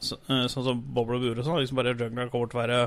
så, 0.02 0.18
eh, 0.28 0.46
Sånn 0.52 0.64
som 0.66 0.80
Bobble 0.94 1.20
Bure 1.22 1.44
sånn, 1.44 1.60
liksom 1.62 1.80
bare 1.80 1.94
jungleren 1.94 2.30
kommer 2.32 2.50
til 2.50 2.60
å 2.60 2.64
være 2.64 2.80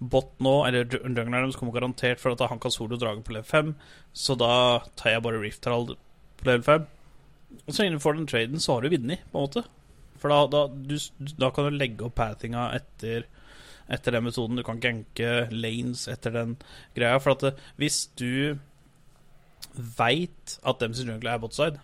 bot 0.00 0.30
nå, 0.40 0.54
eller 0.66 0.86
jungler 0.88 1.26
jungleren 1.26 1.52
kommer 1.58 1.76
garantert 1.76 2.20
for 2.22 2.32
at 2.32 2.48
han 2.48 2.60
kan 2.62 2.72
solo 2.72 2.96
drage 2.96 3.22
på 3.24 3.34
level 3.36 3.48
5, 3.48 3.74
så 4.16 4.36
da 4.38 4.54
tar 4.96 5.16
jeg 5.16 5.24
bare 5.26 5.42
Rift 5.42 5.68
Herald 5.68 5.92
på 6.40 6.48
level 6.48 6.64
5. 6.64 6.86
Og 7.66 7.74
så 7.74 7.84
innenfor 7.84 8.16
den 8.16 8.30
traden 8.30 8.62
så 8.62 8.76
har 8.76 8.86
du 8.86 8.94
vunnet, 8.94 9.26
på 9.30 9.38
en 9.38 9.44
måte. 9.44 9.64
For 10.20 10.32
da, 10.32 10.40
da, 10.52 10.62
du, 10.68 10.96
da 11.40 11.50
kan 11.50 11.68
du 11.68 11.76
legge 11.76 12.06
opp 12.06 12.16
pathinga 12.20 12.70
etter, 12.76 13.26
etter 13.90 14.16
den 14.16 14.26
metoden. 14.26 14.58
Du 14.60 14.64
kan 14.66 14.80
ganke 14.82 15.46
lanes 15.50 16.06
etter 16.12 16.34
den 16.36 16.56
greia. 16.96 17.20
For 17.22 17.34
at 17.34 17.60
hvis 17.80 18.04
du 18.20 18.58
veit 19.74 20.58
at 20.60 20.82
dem 20.82 20.94
sin 20.96 21.10
jungle 21.12 21.32
er 21.32 21.42
botside, 21.42 21.80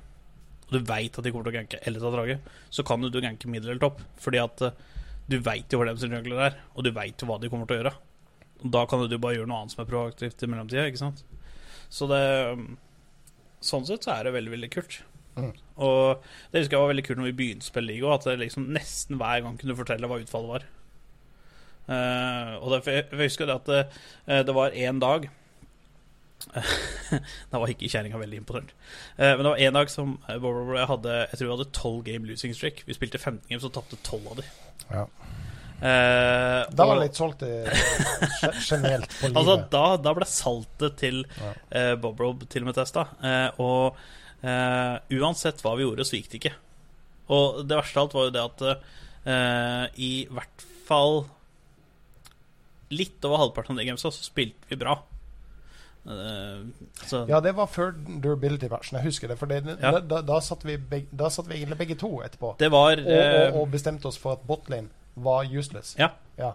og 0.66 0.74
du 0.74 0.82
veit 0.88 1.14
at 1.14 1.22
de 1.22 1.30
kommer 1.30 1.46
til 1.46 1.54
å 1.54 1.58
ganke 1.60 1.80
eller 1.86 2.02
ta 2.02 2.10
draget, 2.10 2.52
så 2.74 2.84
kan 2.86 3.02
du 3.02 3.20
ganke 3.22 3.50
middel 3.50 3.72
eller 3.72 3.82
topp. 3.84 4.02
Fordi 4.22 4.40
at 4.42 4.64
eh, 4.66 4.78
du 5.30 5.38
veit 5.42 5.70
jo 5.70 5.78
hvor 5.78 5.88
deres 5.88 6.02
jungler 6.02 6.42
er, 6.48 6.58
og 6.74 6.86
du 6.86 6.92
veit 6.94 7.22
jo 7.22 7.28
hva 7.30 7.38
de 7.42 7.50
kommer 7.52 7.70
til 7.70 7.78
å 7.78 7.80
gjøre. 7.82 7.94
Og 8.64 8.72
Da 8.74 8.82
kan 8.90 9.04
du 9.06 9.18
bare 9.18 9.38
gjøre 9.38 9.50
noe 9.50 9.62
annet 9.62 9.74
som 9.74 9.84
er 9.84 9.90
proaktivt 9.90 10.42
i 10.42 10.50
mellomtida, 10.50 10.88
ikke 10.90 11.04
sant. 11.04 11.22
Så 11.92 12.10
det 12.10 12.22
Sånn 13.66 13.86
sett 13.88 14.04
så 14.04 14.12
er 14.12 14.26
det 14.26 14.34
veldig, 14.34 14.50
veldig 14.52 14.68
kult. 14.70 14.98
Mm. 15.36 15.52
Og 15.82 16.24
det 16.52 16.60
husker 16.60 16.76
jeg 16.76 16.82
var 16.82 16.90
veldig 16.92 17.04
kult 17.06 17.18
når 17.18 17.28
vi 17.30 17.38
begynte 17.38 17.66
å 17.66 17.70
spille 17.70 17.88
liga, 17.88 18.10
at 18.12 18.26
det 18.28 18.34
liksom 18.42 18.68
nesten 18.76 19.18
hver 19.20 19.42
gang 19.42 19.56
kunne 19.58 19.76
fortelle 19.78 20.10
hva 20.10 20.18
utfallet 20.20 20.52
var. 20.52 20.66
Uh, 21.86 22.52
og 22.60 22.72
det, 22.72 22.80
jeg 22.90 23.06
jeg 23.06 23.30
husker 23.30 23.48
det 23.48 23.56
at 23.56 23.68
det, 23.70 23.82
eh, 24.26 24.42
det 24.46 24.54
var 24.54 24.74
én 24.76 25.00
dag 25.02 25.28
Da 26.54 27.58
var 27.60 27.68
ikke 27.72 27.88
kjerringa 27.90 28.18
veldig 28.20 28.38
imponert. 28.42 28.70
Eh, 29.16 29.32
men 29.36 29.42
det 29.44 29.50
var 29.52 29.62
én 29.66 29.76
dag 29.76 29.90
som 29.92 30.14
eh, 30.28 30.36
jeg 30.38 30.88
hadde 30.90 31.14
Jeg 31.30 31.38
tror 31.40 31.46
vi 31.48 31.54
hadde 31.56 31.70
12 31.76 32.02
game 32.06 32.28
losing 32.30 32.54
streak. 32.56 32.82
Vi 32.88 32.96
spilte 32.96 33.18
15 33.20 33.42
games 33.50 33.66
og 33.68 33.74
tapte 33.76 33.98
12 34.06 34.30
av 34.32 34.38
de. 34.40 34.46
Ja. 34.90 35.04
Eh, 35.76 36.60
Da 36.72 36.86
var 36.88 36.96
det 36.96 37.08
litt 37.10 37.18
solgt 37.20 37.42
eh, 37.44 37.68
generelt 38.64 39.10
på 39.20 39.26
livet. 39.30 39.40
Altså, 39.42 39.56
da, 39.74 39.84
da 40.00 40.14
ble 40.16 40.28
saltet 40.30 40.96
til 41.02 41.24
Ja. 41.40 41.50
eh, 41.76 41.94
Bob 42.00 42.20
Rob 42.24 42.46
til 42.48 42.64
og 42.64 42.70
med 42.70 42.78
testa. 42.78 43.08
Eh, 43.20 43.48
og 43.60 43.98
uansett 44.46 45.62
hva 45.64 45.72
vi 45.76 45.82
gjorde, 45.82 46.04
så 46.06 46.16
gikk 46.20 46.28
det 46.30 46.38
ikke. 46.40 46.54
Og 47.34 47.64
det 47.66 47.76
verste 47.80 47.98
av 47.98 48.04
alt 48.06 48.14
var 48.14 48.26
jo 48.28 48.34
det 48.36 48.44
at 48.44 48.64
eh, 48.70 49.84
i 50.06 50.10
hvert 50.30 50.66
fall 50.86 51.24
litt 52.94 53.24
over 53.26 53.40
halvparten 53.42 53.74
av 53.74 53.80
de 53.82 53.88
gamesa 53.88 54.12
så 54.14 54.22
spilte 54.28 54.68
vi 54.70 54.78
bra. 54.78 54.94
Så 56.06 57.24
Ja, 57.28 57.40
det 57.40 57.54
var 57.56 57.66
før 57.66 57.90
durability-matchen. 58.22 58.98
Jeg 59.00 59.04
husker 59.08 59.28
det. 59.28 59.38
For 59.38 59.46
det, 59.50 59.64
Ja. 59.80 59.90
da, 59.96 60.00
da, 60.00 60.20
da, 60.22 60.38
satt 60.40 60.62
vi 60.64 60.76
beg, 60.76 61.08
da 61.10 61.28
satt 61.28 61.48
vi 61.48 61.54
egentlig 61.58 61.78
begge 61.78 61.96
to 61.98 62.20
etterpå. 62.22 62.56
det 62.58 62.70
var 62.70 62.92
Og, 62.92 63.08
eh, 63.10 63.48
og, 63.50 63.60
og 63.62 63.70
bestemte 63.72 64.06
oss 64.06 64.16
for 64.18 64.32
at 64.32 64.46
botlane 64.46 64.88
var 65.16 65.44
useless. 65.50 65.96
Ja. 65.98 66.10
Ja. 66.38 66.52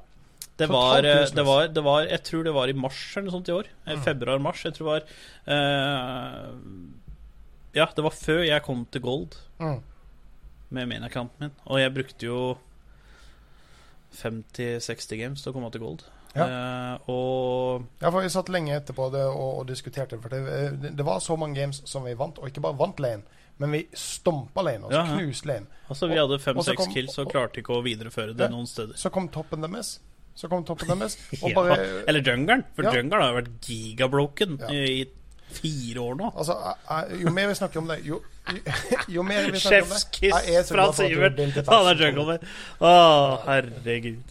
Det 0.58 0.70
var, 0.70 0.98
eh, 1.04 1.26
det, 1.34 1.46
var, 1.46 1.68
det 1.68 1.84
var 1.84 2.02
Jeg 2.06 2.24
tror 2.24 2.44
det 2.44 2.54
var 2.54 2.68
i 2.70 2.74
mars 2.74 3.18
eller 3.18 3.28
noe 3.32 3.32
sånt 3.40 3.50
i 3.50 3.52
år. 3.52 3.66
Mm. 3.88 4.02
Februar-mars. 4.04 4.64
Jeg 4.66 4.74
tror 4.74 4.86
det 4.88 5.04
var 5.48 5.56
uh, 5.56 6.50
Ja, 7.74 7.86
det 7.96 8.04
var 8.04 8.12
før 8.12 8.44
jeg 8.46 8.62
kom 8.64 8.86
til 8.92 9.02
Gold 9.02 9.36
Mm. 9.60 9.82
med 10.70 10.88
main-accounten 10.88 11.40
min. 11.40 11.52
Og 11.66 11.80
jeg 11.80 11.94
brukte 11.94 12.26
jo 12.26 12.58
50-60 14.22 15.18
games 15.20 15.42
til 15.44 15.52
å 15.52 15.56
komme 15.56 15.72
til 15.72 15.82
Gold. 15.84 16.04
Ja. 16.36 16.46
Eh, 16.48 17.10
og 17.12 17.84
Ja, 18.02 18.10
for 18.12 18.22
Vi 18.22 18.30
satt 18.30 18.50
lenge 18.50 18.76
etterpå 18.78 19.10
det 19.12 19.24
og, 19.28 19.60
og 19.60 19.68
diskuterte. 19.68 20.20
For 20.22 20.30
det, 20.30 20.42
det, 20.82 20.94
det 20.98 21.06
var 21.06 21.20
så 21.20 21.36
mange 21.40 21.56
games 21.60 21.82
som 21.86 22.04
vi 22.08 22.14
vant, 22.16 22.38
og 22.40 22.48
ikke 22.48 22.62
bare 22.64 22.78
vant 22.80 23.00
lane, 23.04 23.24
men 23.60 23.72
vi 23.76 23.82
stompa 23.94 24.62
lane. 24.64 24.86
Altså 24.88 25.00
Ja, 25.02 25.06
ja. 25.06 25.18
knuste 25.20 25.48
lane. 25.52 25.68
altså, 25.90 26.08
vi 26.08 26.16
hadde 26.22 26.40
fem-seks 26.40 26.88
kills 26.94 27.18
og 27.20 27.30
klarte 27.34 27.60
ikke 27.62 27.76
å 27.76 27.84
videreføre 27.84 28.34
det 28.36 28.48
Ja. 28.48 28.50
noen 28.54 28.68
steder. 28.68 28.96
Så 28.96 29.10
kom 29.12 29.28
toppen 29.30 29.62
deres. 29.62 30.00
Så 30.36 30.48
kom 30.50 30.64
toppen 30.64 30.88
deres, 30.88 31.18
bare 31.56 31.76
Eller 32.08 32.22
jungelen. 32.24 32.64
For 32.76 32.84
Ja. 32.88 32.92
jungelen 32.96 33.22
har 33.22 33.34
vært 33.42 33.52
gigabroken 33.68 34.60
i 34.72 35.06
fire 35.52 36.00
år 36.00 36.16
nå. 36.16 36.32
Altså, 36.38 36.56
Jo 37.20 37.30
mer 37.36 37.48
vi 37.50 37.56
snakker 37.60 37.80
om 37.82 37.88
det, 37.88 37.98
jo, 38.08 38.22
jo, 39.10 39.22
mer 39.24 39.52
vi 39.52 39.60
snakker 39.60 39.84
om 39.84 39.90
det 39.90 40.00
Sjefskiss 40.00 40.72
fra 40.72 40.86
for 40.88 41.04
Sivert. 41.04 41.68
Han 41.68 41.88
er 41.92 42.14
min. 42.16 42.40
Å, 42.80 42.94
herregud. 43.46 44.24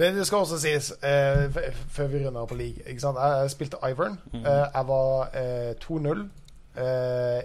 Det, 0.00 0.14
det 0.16 0.26
skal 0.26 0.38
også 0.46 0.58
sies, 0.58 0.90
eh, 1.04 1.56
før 1.92 2.06
vi 2.08 2.22
runder 2.24 2.46
på 2.48 2.56
league 2.56 2.86
ikke 2.88 3.02
sant? 3.02 3.18
Jeg, 3.20 3.50
spilte 3.52 3.80
Ivern. 3.84 4.16
Mm. 4.32 4.44
Eh, 4.46 4.66
jeg 4.74 4.86
var 4.88 5.34
eh, 5.36 5.72
2-0. 5.82 6.22
Eh, 6.80 7.42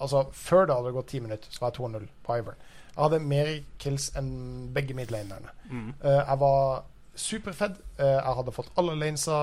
altså, 0.00 0.24
før 0.32 0.66
det 0.66 0.76
hadde 0.76 0.94
gått 0.96 1.12
ti 1.12 1.20
minutter, 1.22 1.46
så 1.50 1.62
var 1.62 1.70
jeg 1.70 1.84
2-0 1.86 2.08
på 2.26 2.38
Ivern. 2.40 2.64
Jeg 2.96 3.02
hadde 3.04 3.20
mer 3.24 3.52
kills 3.78 4.08
enn 4.18 4.32
begge 4.74 4.96
midlanerne. 4.98 5.54
Mm. 5.70 5.92
Eh, 6.04 6.18
jeg 6.18 6.40
var 6.40 6.84
superfed. 7.14 7.78
Eh, 7.98 8.16
jeg 8.18 8.34
hadde 8.40 8.56
fått 8.58 8.74
alle 8.76 8.98
lanesa 8.98 9.38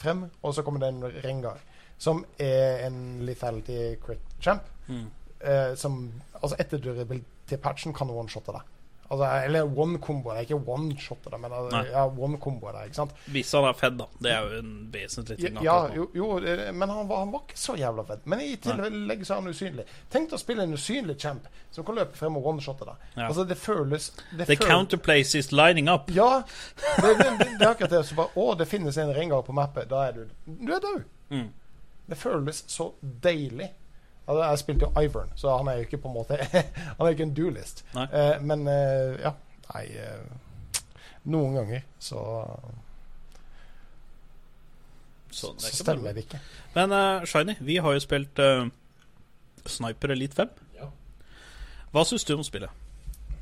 frem, 0.00 0.24
og 0.42 0.54
så 0.54 0.64
kommer 0.64 0.80
det 0.80 0.88
en 0.94 1.04
Rengar, 1.24 1.60
som 1.98 2.24
er 2.38 2.86
en 2.86 3.20
lethality 3.26 3.98
crit 4.00 4.34
champ. 4.40 4.62
Mm. 4.88 5.06
Eh, 5.40 5.76
som 5.76 6.00
Altså, 6.38 6.56
etter 6.58 6.78
til 7.48 7.58
patchen 7.58 7.92
kan 7.92 8.10
one-shotte 8.10 8.52
deg. 8.54 8.66
Altså, 9.10 9.24
eller 9.46 9.64
one-combo. 9.64 10.34
Det 10.34 10.42
er 10.42 10.46
ikke 10.50 10.72
one-shot 10.74 11.24
deg, 11.30 11.38
men 11.40 11.52
altså, 11.56 11.78
ja, 11.88 12.02
one-combo 12.12 12.72
deg. 12.74 12.90
Ikke 12.90 12.98
sant? 12.98 13.14
Hvis 13.32 13.52
han 13.56 13.64
er 13.64 13.76
fed, 13.78 13.94
da. 13.96 14.06
Det 14.20 14.32
er 14.34 14.42
jo 14.50 14.58
en 14.60 14.72
vesentlig 14.92 15.38
ting. 15.40 15.60
Ja, 15.64 15.76
jo, 15.96 16.04
jo 16.12 16.26
men 16.76 16.92
han 16.92 17.08
var, 17.08 17.22
han 17.24 17.32
var 17.32 17.46
ikke 17.46 17.56
så 17.62 17.76
jævla 17.80 18.04
fed. 18.10 18.26
Men 18.28 18.42
i 18.44 18.50
tillegg 18.60 19.24
så 19.24 19.38
er 19.38 19.40
han 19.40 19.48
usynlig. 19.54 19.86
Tenk 20.12 20.28
deg 20.28 20.36
å 20.36 20.42
spille 20.42 20.66
en 20.68 20.76
usynlig 20.76 21.16
champ 21.24 21.48
som 21.72 21.86
kan 21.88 21.96
løpe 22.02 22.20
frem 22.20 22.36
og 22.36 22.50
one-shotte 22.52 22.84
deg. 22.90 23.08
Ja. 23.16 23.30
Altså, 23.30 23.46
det 23.48 23.56
føles 23.62 24.10
det 24.36 24.44
The 24.44 24.58
føles- 24.58 24.68
counterplace 24.68 25.40
is 25.40 25.48
lining 25.56 25.88
up. 25.88 26.12
Ja. 26.12 26.42
Det, 27.00 27.14
det, 27.16 27.30
det, 27.40 27.48
det 27.58 27.64
er 27.64 27.70
akkurat 27.72 27.96
det. 27.96 28.04
Så 28.10 28.18
bare, 28.20 28.34
å, 28.36 28.50
det 28.60 28.68
finnes 28.68 29.00
en 29.00 29.14
Rengar 29.16 29.40
på 29.48 29.56
mappet. 29.56 29.88
Da 29.88 30.04
er 30.10 30.20
du 30.20 30.26
Du 30.44 30.72
er 30.76 30.84
død. 30.84 31.04
Mm. 31.32 31.48
Det 32.08 32.16
føles 32.16 32.64
så 32.68 32.92
deilig. 33.00 33.72
Altså, 34.28 34.42
jeg 34.44 34.58
spilte 34.60 34.84
jo 34.86 35.00
Ivern, 35.00 35.30
så 35.40 35.56
han 35.56 35.68
er 35.72 35.78
jo 35.78 35.86
ikke 35.86 35.98
på 36.02 36.08
en 36.10 36.14
måte 36.18 36.36
Han 36.98 37.06
er 37.06 37.14
ikke 37.14 37.22
en 37.24 37.34
duelist. 37.34 37.84
Eh, 37.96 38.34
men 38.44 38.66
eh, 38.68 39.14
ja. 39.24 39.32
Nei 39.74 39.84
eh, 39.96 40.82
Noen 41.28 41.54
ganger 41.56 41.80
så, 42.00 42.20
Så 45.30 45.52
det 45.52 45.60
så 45.62 45.68
er 45.68 45.76
stemmer 45.84 46.02
bare- 46.02 46.14
det 46.14 46.24
ikke. 46.24 46.40
Men 46.74 46.92
uh, 46.92 47.24
Shiny, 47.24 47.54
vi 47.60 47.76
har 47.76 47.92
jo 47.92 48.00
spilt 48.00 48.38
uh, 48.38 48.68
Sniper 49.66 50.08
Elite 50.14 50.34
5. 50.36 50.48
Ja. 50.78 50.86
Hva 51.92 52.04
syns 52.08 52.24
du 52.24 52.34
om 52.36 52.44
spillet? 52.44 52.70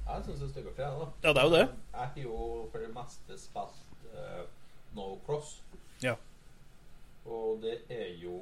Jeg 0.06 0.24
syns 0.26 0.40
det 0.40 0.50
stygt 0.50 0.78
jeg, 0.78 0.86
da. 0.86 1.06
Ja, 1.22 1.32
det 1.32 1.42
er 1.42 1.44
jo 1.46 1.52
det. 1.54 1.60
Jeg 1.92 2.00
har 2.00 2.12
jo 2.22 2.68
for 2.72 2.78
det 2.78 2.90
meste 2.94 3.38
spilt 3.38 4.10
uh, 4.14 4.42
No 4.96 5.18
Cross. 5.26 5.60
Ja. 6.02 6.14
Og 7.26 7.58
det 7.62 7.78
er 7.90 8.12
jo 8.22 8.34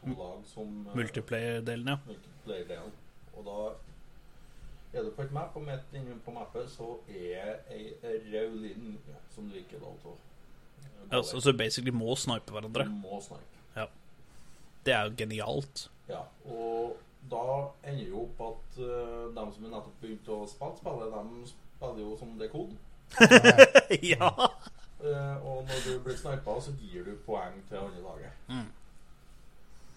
to 0.00 0.16
lag 0.16 0.42
som 0.48 0.74
eh, 0.86 0.96
Multiplayer-delen, 0.96 1.88
ja. 1.88 1.98
multiplayer-delen. 2.06 2.98
Og 3.36 3.46
da 3.46 3.60
er 4.98 5.06
du 5.06 5.12
på 5.14 5.22
et 5.22 5.32
map, 5.32 5.54
og 5.56 5.62
midt 5.62 5.94
inne 5.94 6.18
på 6.24 6.34
mappet 6.34 6.70
så 6.72 6.96
er 7.08 7.60
ei 7.70 7.92
rød 8.02 8.58
linje 8.64 9.20
som 9.34 9.46
du 9.48 9.56
ikke 9.60 9.78
er 9.78 9.86
lov 9.86 9.96
til 10.02 10.12
å 10.12 10.16
eh, 10.16 10.90
gå 10.98 11.16
Altså, 11.16 11.36
over. 11.36 11.46
så 11.46 11.56
basically 11.56 11.94
må 11.94 12.16
snipe 12.18 12.52
hverandre. 12.54 12.88
Du 12.90 13.00
må 13.04 13.20
snipe. 13.24 13.60
Det 14.86 14.92
er 14.94 15.04
jo 15.04 15.14
genialt. 15.16 15.90
Ja, 16.08 16.22
og 16.48 16.96
da 17.30 17.46
ender 17.84 18.06
jo 18.08 18.22
opp 18.24 18.40
at 18.46 18.78
uh, 18.80 19.26
de 19.34 19.42
som 19.52 19.66
nettopp 19.66 19.98
begynte 20.00 20.32
å 20.32 20.46
spille 20.48 20.78
spillet, 20.78 21.16
de 21.16 21.50
spiller 21.50 22.00
jo 22.00 22.14
som 22.18 22.32
det 22.40 22.48
kode. 22.52 22.78
ja! 24.12 24.30
Uh, 25.00 25.36
og 25.44 25.68
når 25.68 25.84
du 25.84 25.92
blir 26.04 26.16
snipa, 26.16 26.56
så 26.60 26.72
gir 26.80 27.04
du 27.04 27.12
poeng 27.26 27.60
til 27.68 27.80
andre 27.82 28.02
laget. 28.06 28.40
Mm. 28.48 28.68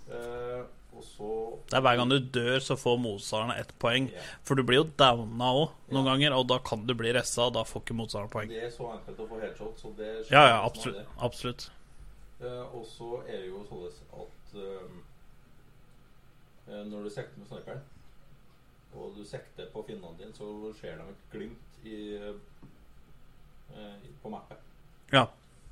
Eh, 0.09 0.63
og 0.93 1.03
så 1.03 1.59
Det 1.69 1.73
er 1.77 1.81
hver 1.81 1.95
gang 1.97 2.09
du 2.11 2.19
dør, 2.19 2.59
så 2.61 2.75
får 2.77 2.97
motstanderne 3.01 3.55
ett 3.59 3.71
poeng. 3.81 4.11
For 4.45 4.55
du 4.55 4.63
blir 4.63 4.75
jo 4.81 4.88
downa 4.99 5.47
òg 5.63 5.69
noen 5.91 6.05
ganger, 6.05 6.31
og 6.38 6.47
da 6.51 6.57
kan 6.59 6.85
du 6.85 6.93
bli 6.93 7.13
ressa, 7.15 7.41
og 7.47 7.53
da 7.55 7.63
får 7.65 7.81
ikke 7.81 7.95
motstanderen 7.97 8.30
poeng. 8.34 8.49
Det 8.51 8.63
er 8.67 8.71
så 8.73 8.91
enkelt 8.93 9.19
å 9.23 9.27
få 9.31 9.39
headshot, 9.41 9.75
så 9.81 9.88
det 9.97 10.11
skjer 10.27 10.35
Ja, 10.38 10.43
ja, 10.51 10.59
absolutt. 10.65 11.07
absolutt. 11.17 11.71
Eh, 12.41 12.63
og 12.75 12.85
så 12.85 13.09
er 13.27 13.38
det 13.41 13.47
jo 13.47 13.63
sånn 13.69 13.85
at 14.21 14.55
eh, 14.61 14.88
når 16.85 16.99
du 17.03 17.09
sikter 17.09 17.38
med 17.39 17.47
sniperen, 17.47 17.81
og 18.93 19.15
du 19.17 19.23
sikter 19.25 19.65
på 19.73 19.84
finnene 19.88 20.17
dine, 20.19 20.34
så 20.38 20.45
ser 20.77 20.95
de 20.99 21.03
et 21.09 21.23
glimt 21.31 21.71
i, 21.84 22.19
på 24.21 24.30
mappet. 24.30 24.57
Ja. 25.11 25.25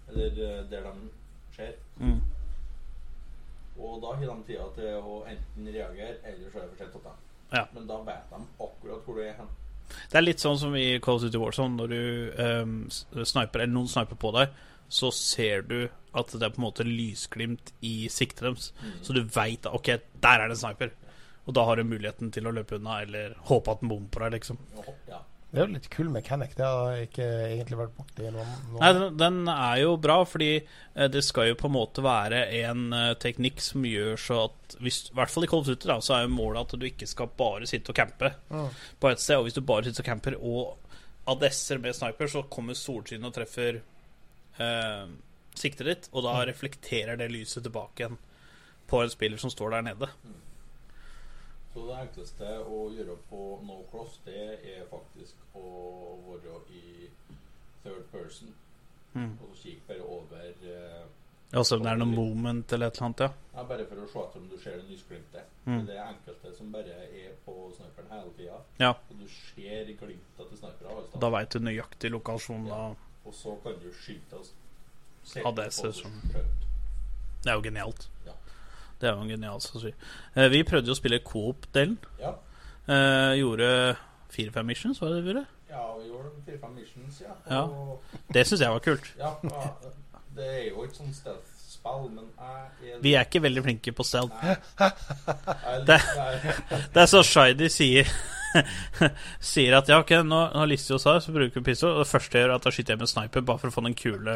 Eller 0.09 0.29
der 0.71 0.81
de 0.87 0.93
ser. 1.55 1.73
Mm. 1.99 2.21
Og 3.81 3.97
da 4.03 4.13
har 4.13 4.23
de 4.23 4.37
tida 4.47 4.67
til 4.77 4.97
å 5.01 5.21
enten 5.29 5.67
reagere, 5.67 6.19
eller 6.23 6.51
så 6.51 6.61
er 6.61 6.67
det 6.67 6.71
for 6.75 6.83
sent 6.83 6.97
å 6.99 7.03
ta. 7.07 7.15
Ja. 7.51 7.65
Men 7.75 7.87
da 7.89 7.97
vet 8.07 8.29
de 8.31 8.41
akkurat 8.67 9.07
hvor 9.07 9.17
du 9.17 9.23
er 9.25 9.35
hen. 9.39 9.49
Det 10.11 10.19
er 10.19 10.23
litt 10.23 10.43
sånn 10.43 10.59
som 10.59 10.75
i 10.79 10.99
Call 11.03 11.17
of 11.19 11.25
Duty 11.25 11.39
Warzone. 11.41 11.75
Når 11.79 11.91
du 11.91 12.03
um, 12.39 12.75
sniper, 13.27 13.63
eller 13.63 13.73
noen 13.73 13.91
sniper 13.91 14.19
på 14.19 14.31
deg, 14.37 14.53
så 14.91 15.11
ser 15.15 15.65
du 15.67 15.77
at 15.87 16.31
det 16.35 16.43
er 16.43 16.53
på 16.53 16.59
en 16.59 16.67
måte 16.67 16.85
lysglimt 16.87 17.73
i 17.87 18.07
siktet 18.11 18.45
deres. 18.47 18.71
Så 19.03 19.15
du 19.15 19.21
veit 19.23 19.67
at 19.67 19.75
OK, 19.75 19.93
der 20.23 20.43
er 20.43 20.51
det 20.51 20.57
en 20.57 20.63
sniper. 20.63 20.93
Og 21.47 21.55
da 21.57 21.65
har 21.67 21.79
du 21.79 21.87
muligheten 21.87 22.31
til 22.31 22.47
å 22.47 22.53
løpe 22.55 22.77
unna, 22.77 23.01
eller 23.05 23.35
håpe 23.49 23.73
at 23.73 23.81
den 23.81 23.91
bommer 23.91 24.11
på 24.13 24.23
deg, 24.23 24.35
liksom. 24.37 24.59
Ja. 25.09 25.23
Det 25.51 25.59
er 25.59 25.65
jo 25.67 25.73
litt 25.73 25.89
kul 25.91 26.07
mechanic. 26.13 26.53
Det 26.55 26.63
har 26.63 26.93
jeg 26.95 27.07
ikke 27.09 27.25
egentlig 27.51 27.77
vært 27.81 27.95
borti 27.97 28.23
noen, 28.31 28.51
noen. 28.71 28.79
Nei, 28.79 29.07
den, 29.19 29.39
er 29.51 29.81
jo 29.81 29.97
bra, 29.99 30.15
fordi 30.23 30.47
eh, 30.61 31.07
det 31.11 31.23
skal 31.27 31.49
jo 31.49 31.57
på 31.59 31.67
en 31.67 31.73
måte 31.75 32.03
være 32.05 32.45
en 32.61 32.85
eh, 32.95 33.09
teknikk 33.19 33.59
som 33.59 33.83
gjør 33.83 34.15
så 34.23 34.37
at 34.45 34.77
hvis, 34.79 35.01
I 35.11 35.17
hvert 35.19 35.33
fall 35.33 35.43
i 35.43 35.49
Cold 35.51 35.67
Duty 35.67 35.89
da, 35.91 35.97
så 35.99 36.15
er 36.15 36.23
jo 36.23 36.31
målet 36.37 36.61
at 36.63 36.79
du 36.79 36.85
ikke 36.87 37.09
skal 37.11 37.27
bare 37.37 37.67
sitte 37.67 37.91
og 37.91 37.99
campe 37.99 38.31
Mm. 38.51 38.69
på 39.03 39.09
et 39.11 39.19
sted. 39.19 39.37
Og 39.41 39.49
hvis 39.49 39.57
du 39.59 39.61
bare 39.67 39.83
sitter 39.89 40.05
og 40.05 40.07
camper 40.13 40.37
og 40.39 40.95
adesser 41.35 41.77
med 41.83 41.95
sniper, 41.99 42.31
så 42.31 42.45
kommer 42.49 42.73
solsynet 42.79 43.27
og 43.27 43.35
treffer 43.35 43.81
eh, 44.59 45.03
siktet 45.59 45.87
ditt, 45.91 46.07
og 46.15 46.23
da 46.25 46.37
reflekterer 46.47 47.19
det 47.19 47.27
lyset 47.31 47.63
tilbake 47.67 48.05
igjen 48.05 48.17
på 48.87 49.03
en 49.03 49.11
spiller 49.11 49.39
som 49.39 49.51
står 49.51 49.75
der 49.75 49.85
nede. 49.91 50.07
Så 51.73 51.85
det 51.87 51.99
enkleste 52.01 52.49
å 52.67 52.81
gjøre 52.91 53.15
på 53.29 53.41
no 53.63 53.77
cross, 53.91 54.17
det 54.25 54.59
er 54.59 54.83
faktisk 54.91 55.39
å 55.55 56.17
være 56.25 56.57
i 56.75 57.07
third 57.83 58.03
person. 58.11 58.51
Mm. 59.13 59.37
Og 59.39 59.55
så 59.55 59.69
kikk 59.69 59.87
bare 59.87 60.03
over 60.07 60.67
eh, 60.73 61.05
Ja, 61.51 61.63
så 61.67 61.77
det 61.81 61.89
er 61.91 61.97
noe 61.99 62.07
moment 62.07 62.71
eller 62.71 62.87
et 62.87 62.95
eller 62.95 63.07
annet, 63.09 63.23
ja. 63.25 63.31
ja, 63.55 63.63
Bare 63.67 63.85
for 63.89 63.99
å 63.99 64.05
se 64.07 64.21
etter 64.21 64.39
om 64.39 64.45
du 64.51 64.57
ser 64.59 64.77
det 64.79 64.85
lysglimtet. 64.87 65.49
Mm. 65.65 65.81
Det 65.87 65.97
er 65.97 66.03
enkelte 66.05 66.53
som 66.55 66.69
bare 66.71 66.99
er 67.07 67.33
på 67.45 67.55
sniperen 67.75 68.13
hele 68.15 68.31
tida. 68.37 68.59
Ja. 68.79 68.93
Og 69.09 69.19
du 69.19 69.25
ser 69.31 69.91
glimta 69.99 70.47
til 70.47 70.61
snipere. 70.61 70.95
alle. 70.95 71.23
Da 71.23 71.31
veit 71.35 71.51
du 71.51 71.59
nøyaktig 71.63 72.13
lokasjon. 72.13 72.69
Da. 72.71 72.81
Og 73.27 73.35
så 73.35 73.55
kan 73.63 73.79
du 73.83 73.89
skyte 73.95 74.39
oss. 74.39 74.53
se 75.23 75.43
Ja, 75.43 75.51
det 75.51 75.71
ser 75.73 75.91
Det 77.43 77.51
er 77.51 77.53
jo 77.53 77.61
genialt. 77.67 78.09
Ja. 78.25 78.35
Det 79.01 79.09
er 79.09 79.15
jo 79.15 79.21
en 79.25 79.29
genial 79.33 79.61
strategi. 79.61 79.93
Eh, 80.35 80.47
vi 80.53 80.63
prøvde 80.63 80.91
jo 80.91 80.93
å 80.93 80.99
spille 80.99 81.19
coop-delen. 81.25 81.97
Ja. 82.21 82.35
Eh, 82.87 83.39
gjorde 83.41 83.95
fire-fem 84.31 84.65
missions, 84.69 85.01
var 85.01 85.09
det 85.09 85.15
det 85.17 85.23
vi 85.25 85.33
gjorde? 85.33 85.45
ja, 85.71 85.83
vi 85.97 86.07
gjorde 86.07 86.29
fire-fem 86.45 86.73
missions, 86.75 87.21
ja. 87.23 87.33
Ja. 87.49 87.61
Det 88.33 88.45
syns 88.47 88.61
jeg 88.61 88.71
var 88.71 88.79
kult. 88.79 89.13
ja. 89.17 89.33
Det 90.35 90.45
er 90.47 90.69
jo 90.69 90.83
ikke 90.85 90.95
sånn 90.95 91.13
stealth-spill, 91.83 92.03
men 92.13 92.27
jeg 92.37 92.91
er 92.93 92.99
Vi 93.01 93.13
er 93.17 93.25
ikke 93.25 93.41
veldig 93.41 93.63
flinke 93.65 93.93
på 93.97 94.03
stealth. 94.05 94.35
Det- 95.87 96.01
Det 96.93 97.01
er 97.01 97.09
så 97.09 97.23
Shiny 97.25 97.69
sier 97.73 98.11
Sier 99.39 99.77
at 99.77 99.87
ja, 99.87 100.01
ok, 100.03 100.09
nå 100.27 100.39
nå 100.51 100.59
har 100.59 100.67
vi 100.67 100.91
oss 100.97 101.05
her, 101.07 101.21
så 101.23 101.31
bruker 101.31 101.55
vi 101.61 101.63
pistol. 101.71 101.93
Og 101.95 102.01
det 102.03 102.09
første 102.11 102.35
jeg 102.37 102.43
gjør, 102.43 102.51
er 102.51 102.59
at 102.59 102.65
da 102.67 102.73
skyter 102.75 102.93
jeg 102.93 102.99
med 102.99 103.07
sniper 103.09 103.45
bare 103.47 103.61
for 103.61 103.71
å 103.71 103.75
få 103.77 103.83
den 103.85 103.95
kule 103.95 104.33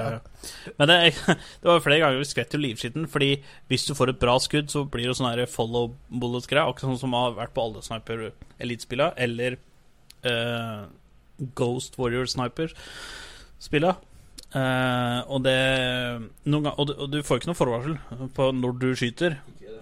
Men 0.79 0.87
det, 0.91 0.97
det 1.61 1.67
var 1.67 1.83
flere 1.83 1.99
ganger 2.05 2.21
vi 2.23 2.29
skvett 2.29 2.55
jo 2.55 2.61
livskitten, 2.63 3.09
fordi 3.11 3.29
hvis 3.67 3.85
du 3.89 3.93
får 3.99 4.13
et 4.13 4.21
bra 4.23 4.37
skudd, 4.39 4.71
så 4.71 4.85
blir 4.87 5.09
det 5.11 5.17
sånn 5.19 5.43
follow 5.51 5.91
bullet-greie, 6.09 6.63
akkurat 6.63 6.93
sånn 6.95 7.01
som 7.03 7.13
har 7.17 7.35
vært 7.37 7.53
på 7.57 7.65
alle 7.67 7.83
sniper 7.85 8.29
elitespillene 8.63 9.11
eller 9.27 9.57
uh, 10.25 10.87
Ghost 11.59 11.99
Warrior 11.99 12.25
Sniper-spilla. 12.31 13.97
Eh, 14.55 15.19
og 15.27 15.41
det 15.43 15.55
noen 16.47 16.63
gang, 16.69 16.73
og, 16.79 16.87
du, 16.87 16.93
og 17.03 17.09
du 17.11 17.17
får 17.25 17.41
ikke 17.41 17.49
noe 17.51 17.59
forvarsel 17.59 17.97
på 18.37 18.49
når 18.55 18.77
du 18.79 18.87
skyter. 18.95 19.35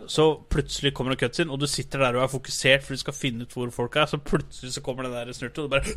Så 0.10 0.26
plutselig 0.52 0.92
kommer 0.98 1.14
det 1.14 1.22
cutscene, 1.22 1.54
og 1.54 1.62
du 1.62 1.68
sitter 1.70 2.02
der 2.04 2.18
og 2.18 2.26
er 2.26 2.32
fokusert 2.32 2.84
for 2.84 2.92
du 2.98 3.00
skal 3.00 3.16
finne 3.16 3.46
ut 3.46 3.54
hvor 3.56 3.70
folk 3.72 3.96
er. 4.02 4.10
Så 4.12 4.18
plutselig 4.20 4.74
så 4.76 4.82
kommer 4.84 5.06
den 5.08 5.14
der 5.16 5.32
snurtet, 5.38 5.64
og 5.64 5.70
du 5.70 5.74
bare 5.78 5.88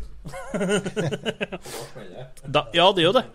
da 2.47 2.61
det. 2.61 2.77
Ja, 2.77 2.85
det 2.95 3.03
gjør 3.03 3.17
det. 3.19 3.25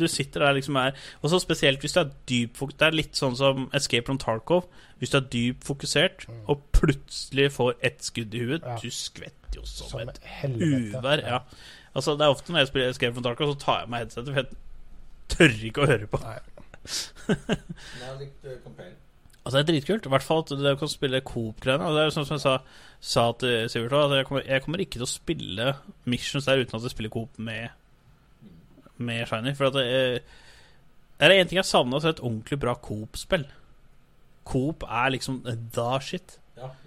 Du 0.00 0.06
sitter 0.08 0.40
der 0.40 0.54
liksom 0.56 0.76
er 0.80 0.94
Og 1.20 1.28
så 1.28 1.36
spesielt 1.42 1.82
hvis 1.84 1.92
du 1.92 2.00
er 2.00 2.08
dyp 2.30 2.56
fokusert. 2.56 2.78
Det 2.80 2.86
er 2.86 2.96
litt 2.96 3.18
sånn 3.18 3.36
som 3.36 3.66
Escape 3.76 4.06
from 4.08 4.18
Tarkov. 4.22 4.64
Hvis 5.02 5.12
du 5.12 5.18
er 5.18 5.26
dyp 5.34 5.66
fokusert 5.66 6.24
og 6.48 6.62
plutselig 6.72 7.50
får 7.52 7.74
ett 7.84 8.00
skudd 8.06 8.32
i 8.34 8.40
huet 8.46 8.64
Ja. 8.64 8.78
Du 8.80 8.88
skvetter 8.88 9.60
jo 9.60 9.66
som, 9.68 9.90
Som 9.90 10.08
et 10.08 10.20
helvete. 10.40 10.96
uvær. 11.02 11.20
Ja. 11.26 11.42
Altså, 11.92 12.14
det 12.16 12.24
er 12.24 12.32
ofte 12.32 12.54
når 12.54 12.62
jeg 12.64 12.70
spiller 12.72 12.88
Escape 12.94 13.12
from 13.18 13.26
Tarkov, 13.26 13.52
så 13.52 13.58
tar 13.66 13.82
jeg 13.82 13.92
meg 13.92 14.06
headsetet, 14.06 14.54
tør 15.32 15.56
ikke 15.68 15.84
å 15.84 15.90
høre 15.90 16.08
på. 16.10 16.20
Nei. 16.22 16.38
Campaign. 18.64 18.98
Altså 19.42 19.58
Det 19.58 19.62
er 19.62 19.68
dritkult. 19.72 20.06
I 20.06 20.12
hvert 20.14 20.26
fall 20.26 20.42
at 20.44 20.52
du 20.54 20.76
kan 20.78 20.90
spille 20.90 21.20
Coop-greiene. 21.20 21.86
Og 21.86 21.94
Det 21.94 22.02
er 22.02 22.08
jo 22.08 22.14
sånn 22.16 22.28
som 22.28 22.38
jeg 22.38 22.44
sa, 22.44 22.56
sa 23.00 23.24
til 23.38 23.70
Sivert 23.70 23.96
at 23.98 24.16
jeg 24.16 24.28
kommer, 24.28 24.44
jeg 24.46 24.64
kommer 24.64 24.84
ikke 24.84 24.98
til 24.98 25.06
å 25.06 25.10
spille 25.10 25.72
missions 26.04 26.46
der 26.46 26.62
uten 26.62 26.78
at 26.78 26.86
jeg 26.86 26.94
spiller 26.94 27.14
Coop 27.14 27.40
med, 27.42 27.74
med 29.02 29.26
Shiny. 29.26 29.54
For 29.58 29.70
at 29.70 29.78
det 29.78 29.86
er, 29.88 30.20
er 31.18 31.32
det 31.32 31.40
én 31.40 31.50
ting 31.50 31.58
jeg 31.58 31.70
savner, 31.70 31.98
så 31.98 32.08
er 32.10 32.14
det 32.14 32.20
et 32.20 32.28
ordentlig 32.28 32.60
bra 32.62 32.76
Coop-spill. 32.78 33.48
Coop 34.46 34.86
er 34.86 35.12
liksom 35.14 35.42
da 35.74 35.98
shit. 36.02 36.38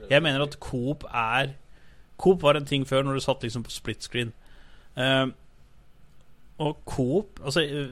Jeg 0.10 0.24
mener 0.24 0.44
at 0.46 0.60
Coop 0.60 1.04
er 1.12 1.56
Coop 2.18 2.44
var 2.46 2.56
en 2.56 2.66
ting 2.66 2.86
før, 2.88 3.04
når 3.04 3.18
du 3.18 3.20
satt 3.20 3.42
liksom 3.44 3.64
på 3.64 3.74
split 3.74 4.04
screen. 4.04 4.32
Uh, 4.96 5.28
og 6.64 6.78
Coop 6.88 7.42
Altså 7.44 7.60
eh, 7.68 7.90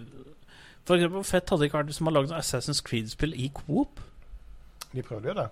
For 0.84 0.97
eksempel, 0.97 1.22
hvor 1.22 1.27
fett 1.27 1.49
hadde 1.49 1.64
det 1.64 1.69
ikke 1.69 1.80
vært 1.80 1.91
hvis 1.93 2.01
man 2.03 2.19
et 2.23 2.38
Assassin's 2.38 2.84
Creed-spill 2.84 3.35
i 3.39 3.49
Coop? 3.55 4.01
De 4.93 5.03
prøvde 5.05 5.31
jo 5.31 5.35
det. 5.38 5.49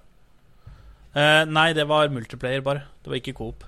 Eh, 1.15 1.43
nei, 1.47 1.71
det 1.75 1.87
var 1.87 2.11
multiplayer, 2.11 2.63
bare. 2.65 2.87
Det 3.03 3.11
var 3.11 3.19
ikke 3.21 3.37
Coop. 3.39 3.65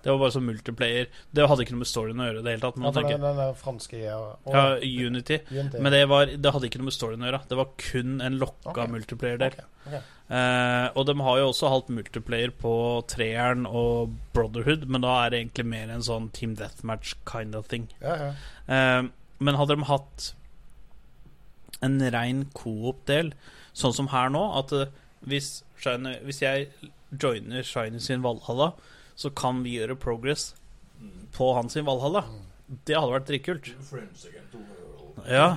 Det 0.00 0.08
var 0.08 0.18
bare 0.18 0.32
som 0.32 0.46
multiplayer. 0.48 1.10
Det 1.36 1.46
hadde 1.48 1.64
ikke 1.64 1.74
noe 1.74 1.82
med 1.82 1.90
storyen 1.90 2.22
å 2.22 2.26
gjøre. 2.30 2.42
det 2.44 2.54
hele 2.54 2.62
tatt 2.62 2.78
Ja, 2.80 2.92
den, 2.96 3.24
den 3.26 3.40
der 3.42 3.50
franske 3.58 3.98
og, 4.14 4.30
og 4.48 4.56
ja, 4.56 4.62
Unity. 4.80 5.38
Unity. 5.50 5.82
Men 5.84 5.92
det, 5.92 6.00
var, 6.08 6.32
det 6.32 6.52
hadde 6.54 6.70
ikke 6.70 6.80
noe 6.80 6.88
med 6.88 6.96
storyen 6.96 7.26
å 7.26 7.28
gjøre. 7.28 7.42
Det 7.50 7.58
var 7.60 7.68
kun 7.84 8.16
en 8.24 8.38
lokka 8.40 8.72
okay. 8.72 8.92
multiplayer 8.94 9.42
der. 9.42 9.58
Okay. 9.60 9.68
Okay. 9.90 10.00
Eh, 10.30 10.86
og 10.94 11.04
de 11.10 11.16
har 11.26 11.40
jo 11.42 11.50
også 11.50 11.72
hatt 11.74 11.92
multiplayer 11.92 12.54
på 12.64 12.72
treeren 13.12 13.68
og 13.68 14.16
Brotherhood, 14.32 14.88
men 14.88 15.04
da 15.04 15.16
er 15.24 15.34
det 15.34 15.42
egentlig 15.42 15.68
mer 15.74 15.92
en 15.92 16.04
sånn 16.06 16.30
Team 16.36 16.56
Deathmatch 16.56 17.18
kind 17.28 17.58
of 17.58 17.68
thing. 17.68 17.90
Ja, 18.00 18.16
ja. 18.24 18.34
Eh, 18.72 19.00
men 19.40 19.58
hadde 19.60 19.76
de 19.76 19.88
hatt 19.90 20.30
en 21.82 21.98
rein 22.12 22.44
coop-del, 22.56 23.32
sånn 23.72 23.94
som 23.96 24.10
her 24.12 24.30
nå, 24.32 24.42
at 24.58 24.72
eh, 24.76 24.90
hvis, 25.30 25.62
Shiny, 25.80 26.16
hvis 26.26 26.42
jeg 26.42 26.68
joiner 27.10 27.62
Shiny 27.66 28.00
sin 28.02 28.22
Valhalla, 28.24 28.72
så 29.16 29.30
kan 29.36 29.62
vi 29.64 29.78
gjøre 29.78 29.96
progress 30.00 30.54
på 31.36 31.52
hans 31.56 31.76
sin 31.76 31.86
Valhalla. 31.88 32.24
Det 32.86 32.96
hadde 32.96 33.12
vært 33.16 33.28
dritkult. 33.28 33.72
World. 33.90 34.28
Ja. 35.28 35.56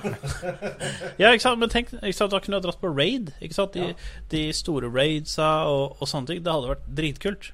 ja, 1.22 1.30
ikke 1.32 1.42
sant? 1.44 1.60
Men 1.62 1.70
tenk, 1.72 1.92
ikke 1.94 2.16
sant? 2.18 2.32
da 2.34 2.40
kunne 2.42 2.58
ha 2.58 2.64
dratt 2.64 2.80
på 2.82 2.90
raid. 2.92 3.32
Ikke 3.40 3.56
sant? 3.56 3.72
De, 3.76 3.92
Ja. 3.94 3.94
de 4.32 4.42
store 4.52 4.90
raidsa 4.92 5.50
og, 5.70 5.96
og 6.00 6.10
sånne 6.10 6.32
ting. 6.32 6.42
Det 6.44 6.52
hadde 6.52 6.72
vært 6.74 6.88
dritkult. 7.00 7.52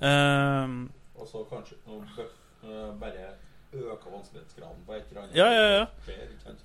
Um, 0.00 0.90
Og 1.16 1.28
så 1.30 1.44
kanskje 1.48 1.78
noe 1.86 2.02
eh, 2.26 2.90
bare 3.00 3.30
øke 3.76 4.10
vanskelighetsgraden 4.12 4.82
på 4.88 4.96
et 4.96 5.06
eller 5.10 5.22
annet. 5.22 5.36
Ja, 5.38 5.46
ja, 5.52 5.86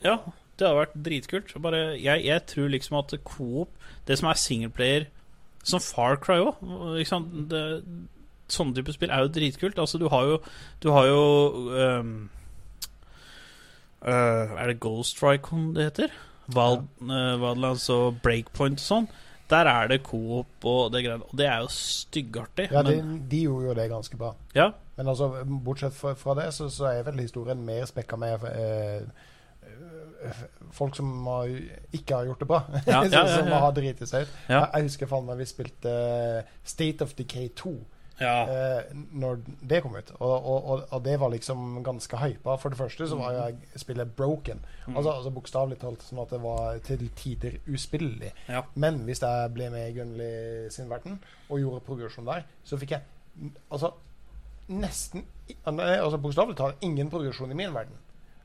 ja, 0.01 0.17
det 0.61 0.69
hadde 0.69 0.81
vært 0.83 0.99
dritkult. 1.07 1.53
Bare, 1.63 1.81
jeg, 1.97 2.25
jeg 2.27 2.45
tror 2.51 2.71
liksom 2.71 2.99
at 3.01 3.15
Coop, 3.27 3.73
det 4.07 4.19
som 4.19 4.29
er 4.29 4.39
singleplayer 4.39 5.09
Som 5.67 5.81
Far 5.83 6.17
Cry 6.21 6.39
òg, 6.41 6.61
sånne 8.51 8.75
type 8.77 8.93
spill 8.95 9.13
er 9.13 9.25
jo 9.25 9.33
dritkult. 9.33 9.79
Altså, 9.81 9.99
du 10.01 10.07
har 10.11 10.29
jo 10.29 10.37
Du 10.83 10.91
har 10.95 11.07
jo 11.09 11.23
um, 11.99 12.13
uh, 14.05 14.53
Er 14.57 14.71
det 14.71 14.79
Ghost 14.83 15.17
Strike 15.17 15.63
det 15.75 15.89
heter? 15.91 16.13
Wild, 16.51 16.87
øh, 17.01 17.41
Wildlands 17.41 17.89
og 17.89 18.17
Breakpoint 18.23 18.81
og 18.81 18.83
sånn. 18.83 19.05
Der 19.51 19.67
er 19.67 19.87
det 19.87 20.01
coop 20.03 20.65
og 20.67 20.93
det 20.93 21.03
greiene. 21.05 21.27
Og 21.27 21.37
det 21.37 21.47
er 21.47 21.61
jo 21.63 21.69
styggartig. 21.71 22.69
ja 22.71 22.83
de, 22.87 22.95
men, 23.03 23.17
de 23.31 23.41
gjorde 23.45 23.67
jo 23.67 23.75
det 23.77 23.89
ganske 23.91 24.17
bra. 24.17 24.33
ja, 24.55 24.69
Men 24.97 25.07
altså, 25.07 25.29
bortsett 25.65 25.93
fra, 25.93 26.13
fra 26.13 26.35
det, 26.39 26.53
så, 26.53 26.69
så 26.69 26.85
er 26.85 27.03
vel 27.07 27.19
historien 27.19 27.65
mer 27.65 27.85
spekka 27.85 28.19
med 28.19 28.45
eh, 28.51 29.07
folk 30.71 30.95
som 30.95 31.09
har, 31.27 31.49
ikke 31.91 32.19
har 32.19 32.29
gjort 32.29 32.43
det 32.43 32.49
bra. 32.49 32.61
Ja, 32.87 33.03
ja, 33.05 33.23
som 33.37 33.49
har 33.53 33.71
driti 33.75 34.07
seg 34.09 34.27
ut. 34.27 34.35
Jeg, 34.47 34.61
jeg 34.61 34.89
husker 34.89 35.11
faen 35.11 35.27
meg 35.27 35.41
vi 35.41 35.49
spilte 35.49 35.95
eh, 35.95 36.53
State 36.63 37.05
of 37.05 37.15
Decay 37.17 37.49
2 37.57 37.73
ja. 38.21 38.35
eh, 38.43 38.83
når 39.11 39.39
det 39.61 39.81
kom 39.83 39.95
ut. 39.95 40.11
Og, 40.19 40.33
og, 40.33 40.65
og, 40.65 40.83
og 40.89 41.03
det 41.05 41.17
var 41.19 41.33
liksom 41.33 41.81
ganske 41.85 42.17
hypa. 42.21 42.55
For 42.61 42.73
det 42.73 42.79
første 42.79 43.07
så 43.09 43.17
var 43.19 43.37
jeg 43.37 43.81
spillet 43.81 44.13
broken. 44.17 44.61
Mm. 44.87 44.95
Altså, 44.95 45.15
altså 45.15 45.33
bokstavelig 45.33 45.79
talt 45.81 46.05
sånn 46.05 46.21
at 46.23 46.35
det 46.35 46.41
var 46.43 46.77
til 46.85 47.07
tider 47.17 47.57
uspillelig. 47.71 48.33
Ja. 48.49 48.63
Men 48.75 49.03
hvis 49.07 49.23
jeg 49.23 49.51
ble 49.55 49.71
med 49.73 49.89
i 49.89 49.97
Gunnli 49.97 50.31
sin 50.73 50.91
verden 50.91 51.19
og 51.49 51.59
gjorde 51.61 51.83
progresjon 51.87 52.29
der, 52.29 52.45
så 52.63 52.79
fikk 52.81 52.97
jeg 52.97 53.51
altså 53.71 53.93
nesten 54.71 55.25
altså 55.65 56.19
Bokstavelig 56.21 56.55
talt 56.59 56.83
ingen 56.85 57.09
progresjon 57.11 57.51
i 57.51 57.57
min 57.57 57.73
verden. 57.75 57.97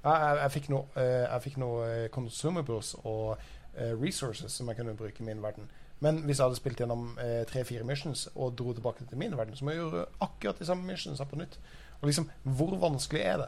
Jeg, 0.04 0.12
jeg, 0.12 0.38
jeg 0.42 0.52
fikk 0.54 0.68
noe, 0.72 0.84
eh, 0.96 1.24
jeg 1.26 1.42
fikk 1.48 1.56
noe 1.62 1.88
eh, 1.88 2.08
consumables 2.14 2.94
og 3.04 3.36
eh, 3.74 3.92
resources 3.98 4.52
som 4.52 4.68
jeg 4.70 4.78
kunne 4.78 4.96
bruke 4.98 5.22
i 5.22 5.26
min 5.26 5.42
verden. 5.42 5.68
Men 6.04 6.20
hvis 6.26 6.38
jeg 6.38 6.44
hadde 6.44 6.58
spilt 6.58 6.80
gjennom 6.82 7.06
tre-fire 7.48 7.84
missions 7.88 8.26
og 8.34 8.50
dro 8.58 8.74
tilbake 8.76 9.06
til 9.08 9.16
min 9.16 9.32
verden, 9.32 9.56
så 9.56 9.64
må 9.64 9.72
jeg 9.72 9.80
gjøre 9.80 10.02
akkurat 10.20 10.58
de 10.60 10.66
samme 10.68 10.84
missionsa 10.84 11.24
på 11.24 11.38
nytt. 11.40 11.56
Og 12.02 12.10
liksom, 12.10 12.28
hvor 12.44 12.74
vanskelig 12.82 13.22
er 13.24 13.38
det? 13.40 13.46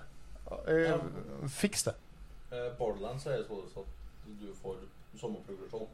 Ja. 0.89 0.97
Fiks 1.53 1.85
det. 1.85 1.93
Eh, 2.53 2.71
Borderlands 2.79 3.27
er 3.29 3.43
jo 3.43 3.59
sånn 3.69 3.85
at 3.85 4.29
du 4.41 4.47
får 4.63 4.79
sommerprogresjon. 5.21 5.89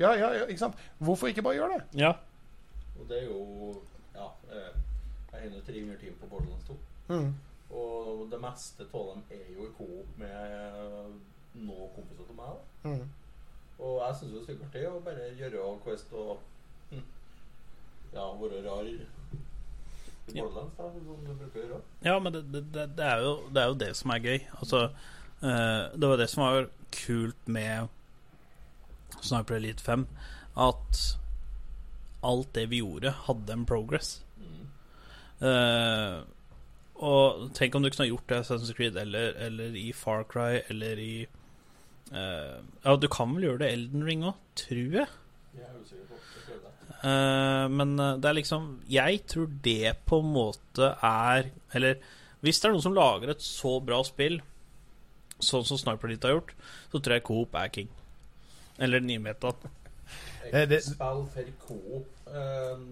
Ja, 0.00 0.14
ja, 0.16 0.30
ja, 0.34 0.46
ikke 0.48 0.62
sant? 0.62 0.80
Hvorfor 0.98 1.28
ikke 1.28 1.44
bare 1.44 1.58
gjøre 1.58 1.76
det? 1.76 2.00
ja. 2.00 2.14
Og 2.94 3.08
det 3.10 3.18
er 3.18 3.24
jo 3.26 3.82
Ja. 4.14 4.28
Eh, 4.48 4.74
jeg 5.32 5.50
har 5.50 5.60
300 5.66 5.98
timer 5.98 6.16
på 6.20 6.26
Borderlands 6.30 6.64
2. 6.68 6.76
Mm. 7.08 7.34
Og 7.74 8.26
det 8.30 8.38
meste 8.42 8.86
av 8.86 9.10
dem 9.10 9.22
er 9.34 9.46
jo 9.54 9.66
i 9.66 9.72
coop 9.78 10.18
med 10.20 11.14
noen 11.54 11.90
kompiser 11.96 12.28
til 12.28 12.38
meg. 12.38 12.54
Da. 12.54 12.90
Mm. 12.90 13.08
Og 13.84 13.96
jeg 13.98 14.18
syns 14.18 14.32
det 14.32 14.40
er 14.40 14.46
sikkert 14.48 14.76
det 14.76 14.84
å 14.88 15.00
bare 15.02 15.30
gjøre 15.38 15.64
Quest 15.82 16.12
og 16.14 16.36
hm, 16.92 17.02
ja, 18.14 18.28
være 18.40 18.62
rar 18.68 18.86
i 18.86 18.94
Ja. 20.32 20.40
Borderlands, 20.40 20.76
da, 20.78 20.86
som 20.88 21.02
du 21.04 21.34
bruker 21.36 21.58
å 21.58 21.64
gjøre. 21.64 21.80
Ja, 22.06 22.14
men 22.22 22.32
det, 22.32 22.44
det, 22.54 22.86
det, 22.96 23.04
er 23.04 23.24
jo, 23.26 23.34
det 23.52 23.60
er 23.60 23.66
jo 23.68 23.80
det 23.82 23.90
som 23.98 24.12
er 24.14 24.22
gøy. 24.24 24.38
Altså, 24.56 24.78
eh, 25.42 25.82
det 25.92 26.08
var 26.08 26.16
det 26.22 26.28
som 26.32 26.44
var 26.46 26.70
kult 26.94 27.50
med 27.50 27.90
Sniper 29.18 29.58
Elite 29.58 29.84
5. 29.84 30.06
At 30.64 31.02
alt 32.24 32.54
det 32.56 32.70
vi 32.72 32.80
gjorde, 32.80 33.12
hadde 33.26 33.52
en 33.52 33.66
progress. 33.68 34.14
Mm. 34.40 34.64
Eh, 35.44 36.16
og 36.94 37.50
tenk 37.54 37.74
om 37.74 37.82
du 37.82 37.90
kunne 37.90 38.06
ha 38.06 38.10
gjort 38.12 38.28
det 38.30 38.36
i 38.36 38.42
Assassin's 38.44 38.74
Creed 38.76 38.96
eller, 39.00 39.34
eller 39.46 39.74
i 39.76 39.88
Far 39.92 40.22
Cry 40.30 40.60
eller 40.70 41.00
i 41.02 41.26
uh, 42.12 42.60
Ja, 42.84 42.94
du 42.96 43.08
kan 43.10 43.34
vel 43.34 43.48
gjøre 43.48 43.58
det 43.64 43.70
i 43.70 43.76
Elden 43.80 44.04
Ring 44.06 44.22
òg, 44.28 44.38
tror 44.54 44.98
jeg. 45.00 45.08
Jeg 45.56 45.66
er 45.66 45.80
usikker 45.80 46.06
på 46.08 46.14
det. 46.14 46.74
Eh, 47.04 47.66
men 47.68 47.98
eh, 48.00 48.14
det 48.16 48.28
er 48.30 48.36
liksom 48.38 48.68
Jeg 48.88 49.18
tror 49.28 49.50
det 49.64 49.92
på 50.08 50.18
en 50.22 50.30
måte 50.32 50.86
er 51.04 51.50
Eller 51.76 51.98
hvis 52.40 52.60
det 52.60 52.68
er 52.68 52.72
noen 52.74 52.84
som 52.86 52.96
lager 52.96 53.30
et 53.34 53.42
så 53.44 53.74
bra 53.84 53.98
spill, 54.04 54.38
sånn 55.40 55.64
som 55.64 55.78
Sniper 55.80 56.08
Elite 56.10 56.28
har 56.28 56.34
gjort, 56.38 56.50
så 56.92 57.00
tror 57.00 57.14
jeg 57.16 57.24
Coop 57.24 57.54
er 57.56 57.70
king. 57.72 57.88
Eller 58.78 59.00
den 59.00 59.08
nye 59.08 59.22
metaen. 59.24 59.70
Spill 60.44 61.22
for 61.32 61.48
coop. 61.64 62.10
Eh, 62.28 62.82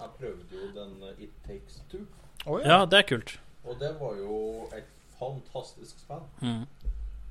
Jeg 0.00 0.10
prøvde 0.18 0.58
jo 0.58 0.70
den 0.74 0.96
It 1.22 1.36
Takes 1.46 1.78
Two, 1.92 2.02
Å 2.46 2.58
ja. 2.60 2.66
Ja, 2.66 2.78
det 2.90 3.02
er 3.02 3.08
kult. 3.08 3.36
og 3.64 3.78
det 3.78 3.92
var 4.00 4.16
jo 4.18 4.36
et 4.74 4.88
fantastisk 5.18 5.98
spill. 6.02 6.24
Mm. 6.42 6.64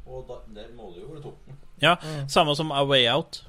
Og 0.08 0.26
da, 0.28 0.42
der 0.56 0.72
må 0.76 0.92
du 0.94 1.02
jo 1.04 1.12
være 1.12 1.24
tok 1.26 1.52
Ja, 1.84 1.96
Samme 2.32 2.56
som 2.58 2.72
A 2.72 2.84
Way 2.88 3.08
Out. 3.12 3.44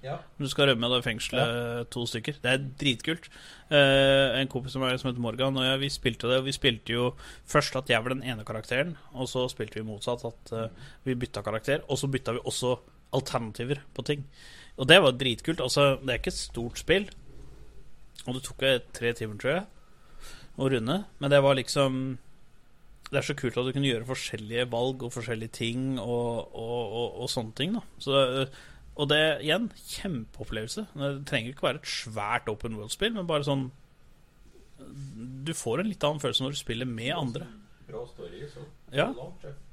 Ja. 0.00 0.16
Du 0.40 0.46
skal 0.48 0.70
rømme 0.70 0.88
det 0.94 1.02
fengselet, 1.04 1.88
to 1.92 2.06
stykker. 2.08 2.38
Det 2.40 2.50
er 2.50 2.62
dritkult. 2.80 3.28
Eh, 3.68 4.38
en 4.40 4.48
kompis 4.48 4.72
som, 4.72 4.84
som 4.96 5.10
heter 5.10 5.20
Morgan 5.20 5.58
og 5.60 5.66
jeg, 5.66 5.80
vi 5.82 5.90
spilte 5.92 6.30
det. 6.30 6.38
Og 6.40 6.48
vi 6.48 6.54
spilte 6.56 6.94
jo 6.94 7.10
først 7.48 7.76
at 7.76 7.92
jeg 7.92 8.00
var 8.00 8.14
den 8.14 8.24
ene 8.24 8.46
karakteren, 8.48 8.94
og 9.12 9.28
så 9.28 9.44
spilte 9.52 9.80
vi 9.80 9.88
motsatt. 9.88 10.24
At 10.24 10.54
uh, 10.56 10.88
vi 11.04 11.18
bytta 11.20 11.44
karakter. 11.44 11.84
Og 11.88 12.00
så 12.00 12.08
bytta 12.12 12.38
vi 12.38 12.44
også 12.48 12.78
alternativer 13.16 13.82
på 13.96 14.06
ting. 14.08 14.24
Og 14.80 14.88
det 14.88 15.02
var 15.04 15.18
dritkult. 15.20 15.60
Altså, 15.60 15.92
det 16.00 16.14
er 16.14 16.22
ikke 16.22 16.32
et 16.32 16.40
stort 16.40 16.80
spill. 16.80 17.10
Og 18.26 18.36
det 18.36 18.44
tok 18.46 18.64
tre 18.96 19.12
timer, 19.16 19.36
tror 19.40 19.52
jeg, 19.52 19.68
å 20.60 20.68
runde. 20.70 20.98
Men 21.18 21.30
det 21.32 21.40
var 21.42 21.56
liksom 21.58 22.18
Det 23.10 23.18
er 23.18 23.26
så 23.26 23.34
kult 23.34 23.56
at 23.58 23.66
du 23.66 23.72
kunne 23.74 23.88
gjøre 23.90 24.06
forskjellige 24.06 24.68
valg 24.70 25.02
og 25.02 25.10
forskjellige 25.14 25.50
ting 25.56 25.96
og, 25.98 26.50
og, 26.54 26.92
og, 27.00 27.16
og 27.24 27.30
sånne 27.32 27.54
ting. 27.58 27.72
da 27.74 27.80
Så 27.98 28.48
og 29.00 29.08
det 29.08 29.20
igjen, 29.46 29.70
kjempeopplevelse. 29.88 30.82
Det 30.92 31.08
trenger 31.26 31.54
ikke 31.54 31.64
være 31.64 31.80
et 31.80 31.88
svært 31.88 32.48
open 32.52 32.74
world-spill, 32.76 33.14
men 33.16 33.26
bare 33.26 33.46
sånn 33.46 33.70
Du 35.46 35.52
får 35.56 35.80
en 35.82 35.88
litt 35.90 36.04
annen 36.04 36.20
følelse 36.22 36.44
når 36.44 36.54
du 36.56 36.60
spiller 36.60 36.88
med 36.88 37.12
andre. 37.16 37.46
Bra 37.88 38.04
story. 38.12 38.42
Så 38.52 38.64
Ja. 38.92 39.08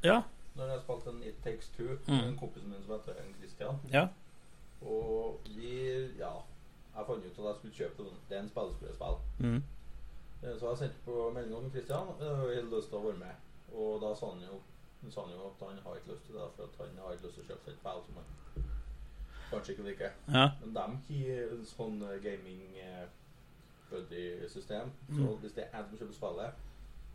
Ja, 0.03 0.21
Når 0.57 0.69
jeg 0.73 0.81
spilte 0.85 1.09
en 1.13 1.23
It 1.23 1.43
Takes 1.43 1.67
Two 1.77 1.97
Mm. 2.07 2.17
med 2.17 2.27
en 2.27 2.37
kompis 2.37 2.63
min 2.63 2.81
som 2.85 2.95
heter 2.97 3.13
Christian 3.39 3.79
ja, 3.91 4.07
Og 4.81 5.39
vi 5.55 6.09
Ja. 6.17 6.31
Jeg 6.97 7.05
fant 7.05 7.25
ut 7.25 7.25
at 7.25 7.45
jeg 7.45 7.55
skulle 7.57 7.73
kjøpe 7.77 7.97
den. 8.05 8.15
Det 8.29 8.37
er 8.37 8.41
en 8.41 8.49
spillespillerspill. 8.49 9.17
mm, 9.39 9.63
Så 10.41 10.69
jeg 10.69 10.77
sendte 10.77 10.99
på 11.05 11.29
melding 11.33 11.55
om 11.57 11.71
Christian 11.71 12.07
eh, 12.21 12.27
og 12.41 12.49
hadde 12.53 12.69
lyst 12.75 12.89
til 12.91 12.97
å 12.99 13.05
være 13.07 13.17
med. 13.23 13.35
Og 13.73 14.01
da 14.01 14.11
sa 14.15 14.29
han 14.31 14.41
jo, 14.45 14.59
han 15.01 15.11
sa 15.11 15.21
han 15.25 15.33
jo 15.33 15.47
at 15.49 15.63
han 15.67 15.79
har 15.85 15.95
ikke 15.99 16.11
lyst 16.13 16.25
til 16.27 16.35
det, 16.37 16.47
for 16.55 16.63
at 16.63 16.77
han 16.87 16.99
har 17.03 17.13
ikke 17.15 17.27
lyst 17.27 17.35
til 17.39 17.43
å 17.45 17.49
kjøpe 17.51 17.65
seg 17.65 17.73
et 17.73 17.83
pæl 17.83 18.03
som 18.05 18.19
han 18.21 18.67
kanskje 19.51 19.73
ikke 19.75 19.87
liker. 19.87 20.11
ja, 20.33 20.45
Men 20.61 20.73
de 21.07 21.19
har 21.25 21.53
en 21.57 21.65
sånn 21.65 21.97
eh, 22.07 22.17
gaming 22.23 22.63
eh, 22.83 23.05
buddy-system. 23.91 24.91
Så 25.09 25.21
Mm. 25.21 25.37
hvis 25.41 25.53
det 25.55 25.63
er 25.71 25.77
en 25.79 25.89
som 25.89 25.97
kjøper 25.97 26.13
spillet, 26.13 26.53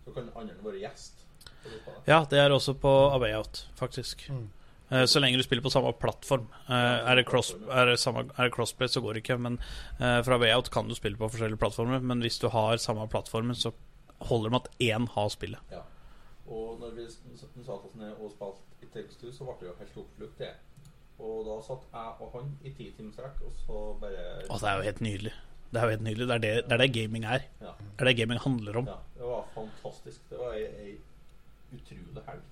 så 0.04 0.14
kan 0.14 0.30
andre 0.36 0.64
være 0.64 0.80
gjest. 0.80 1.26
på 1.62 1.68
det 1.70 1.80
spillet. 1.82 2.06
ja, 2.08 2.24
det 2.30 2.38
er 2.38 2.50
også 2.50 2.72
på 2.74 2.88
A 3.14 3.18
Way 3.18 3.34
Out, 3.34 3.68
faktisk. 3.76 4.28
Mm. 4.30 4.48
Eh, 4.93 5.05
Så 5.09 5.20
lenge 5.23 5.39
du 5.40 5.43
spiller 5.47 5.62
på 5.64 5.70
samme 5.73 5.93
plattform. 5.97 6.47
Eh, 6.69 7.10
Er 7.10 7.14
det, 7.16 7.24
cross, 7.27 7.55
er 7.70 7.86
det, 7.86 7.98
samme, 7.98 8.27
er 8.36 8.44
det 8.48 8.52
crossplay, 8.52 8.89
så 8.93 9.01
går 9.01 9.14
det 9.14 9.23
ikke. 9.24 9.39
Men 9.40 9.59
eh, 9.98 10.20
fra 10.23 10.36
Wayout 10.39 10.69
kan 10.70 10.89
du 10.89 10.94
spille 10.94 11.16
på 11.16 11.31
forskjellige 11.32 11.59
plattformer. 11.62 12.01
Men 12.02 12.20
hvis 12.20 12.39
du 12.39 12.48
har 12.52 12.77
samme 12.77 13.09
plattformen, 13.09 13.55
så 13.56 13.73
holder 14.28 14.51
det 14.51 14.52
med 14.52 14.60
at 14.66 14.78
én 14.81 15.09
har 15.14 15.28
spillet. 15.32 15.59
Ja. 15.73 15.81
Og 16.48 16.78
når 16.81 16.90
vi 16.97 17.06
s- 17.06 17.19
s- 17.35 17.47
satt 17.64 17.86
oss 17.89 17.94
ned 17.97 18.12
og 18.20 18.31
spilte 18.35 18.82
It 18.82 18.93
Takes 18.93 19.16
Two, 19.16 19.31
så 19.32 19.44
ble 19.47 19.55
det 19.60 19.69
jo 19.70 19.74
helt 19.78 19.97
oppslukt, 20.05 20.39
det. 20.39 20.52
Og 21.23 21.44
da 21.47 21.56
satt 21.62 21.85
jeg 21.93 22.12
og 22.20 22.31
han 22.35 22.52
i 22.64 22.70
ti 22.77 22.90
timer 22.97 23.12
strekk, 23.14 23.40
og 23.47 23.52
så 23.64 24.01
bare 24.01 24.23
Å, 24.51 24.59
det 24.60 24.69
er 24.69 24.77
jo 24.77 24.82
helt 24.90 25.01
nydelig. 25.01 25.32
Det 25.73 25.81
er 25.81 25.85
jo 25.85 25.90
helt 25.94 26.02
nydelig. 26.02 26.27
Det 26.28 26.35
er 26.35 26.39
det, 26.44 26.52
det, 26.69 26.73
er 26.73 26.82
det 26.82 26.93
gaming 26.93 27.24
er. 27.24 27.44
Ja. 27.62 27.73
Det 27.81 28.01
er 28.01 28.05
det 28.10 28.16
gaming 28.19 28.39
handler 28.43 28.77
om. 28.82 28.86
ja. 28.86 28.97
Det 29.16 29.28
var 29.31 29.44
fantastisk. 29.55 30.20
Det 30.31 30.39
var 30.39 30.52
ei, 30.52 30.64
ei 30.82 30.97
utrolig 31.78 32.24
helg. 32.27 32.43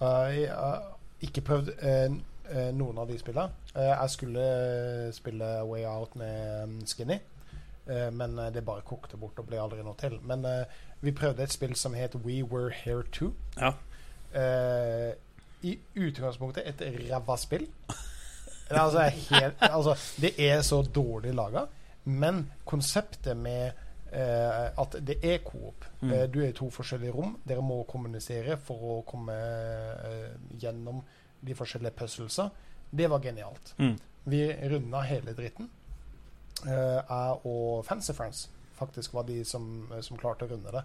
Eh, 0.00 0.40
Jeg 0.40 0.48
har 0.56 0.82
ikke 1.20 1.44
prøvd 1.44 1.70
eh, 1.82 2.12
eh, 2.50 2.70
noen 2.76 2.98
av 3.00 3.08
de 3.10 3.18
spillene. 3.20 3.52
Eh, 3.74 3.90
jeg 3.90 4.10
skulle 4.14 4.44
spille 5.16 5.50
Way 5.68 5.84
Out 5.88 6.16
med 6.16 6.62
um, 6.64 6.80
Skinny, 6.86 7.20
men 8.14 8.36
det 8.54 8.60
bare 8.62 8.84
kokte 8.86 9.16
bort 9.18 9.38
og 9.42 9.48
ble 9.48 9.58
aldri 9.58 9.82
noe 9.82 9.96
til. 9.98 10.12
Men 10.22 10.44
vi 11.02 11.10
prøvde 11.16 11.42
et 11.42 11.50
spill 11.50 11.72
som 11.74 11.96
het 11.98 12.14
We 12.22 12.36
Were 12.46 12.70
Here 12.70 13.02
Too. 13.10 13.32
Ja. 13.56 13.72
I 15.66 15.72
utgangspunktet 15.98 16.68
et 16.70 16.84
ræva 17.10 17.36
spill. 17.40 17.66
Det 18.68 18.76
er, 18.76 18.80
altså, 18.84 19.02
helt, 19.32 19.54
altså, 19.60 19.96
det 20.22 20.30
er 20.38 20.62
så 20.62 20.82
dårlig 20.82 21.34
laga, 21.34 21.64
men 22.04 22.44
konseptet 22.64 23.36
med 23.36 23.72
at 24.12 24.96
det 25.06 25.18
er 25.24 25.38
coop 25.44 25.84
Mm. 26.02 26.12
eh, 26.12 26.26
Du 26.32 26.40
er 26.40 26.48
i 26.48 26.52
to 26.56 26.70
forskjellige 26.70 27.12
rom. 27.12 27.34
Dere 27.46 27.60
må 27.62 27.82
kommunisere 27.84 28.56
for 28.56 28.74
å 28.76 28.94
komme 29.06 29.34
eh, 29.36 30.30
gjennom 30.58 31.02
de 31.44 31.54
forskjellige 31.54 31.92
puzzlesa. 31.98 32.50
Det 32.90 33.06
var 33.10 33.20
genialt. 33.20 33.74
Mm. 33.78 33.98
Vi 34.26 34.40
runda 34.72 35.00
hele 35.02 35.34
dritten. 35.36 35.68
Eh, 36.66 37.00
jeg 37.08 37.40
og 37.46 37.84
Fancy 37.84 38.12
Friends 38.16 38.48
faktisk 38.80 39.12
var 39.14 39.22
de 39.28 39.42
som, 39.44 39.86
som 40.00 40.16
klarte 40.16 40.46
å 40.46 40.50
runde 40.54 40.72
det. 40.72 40.82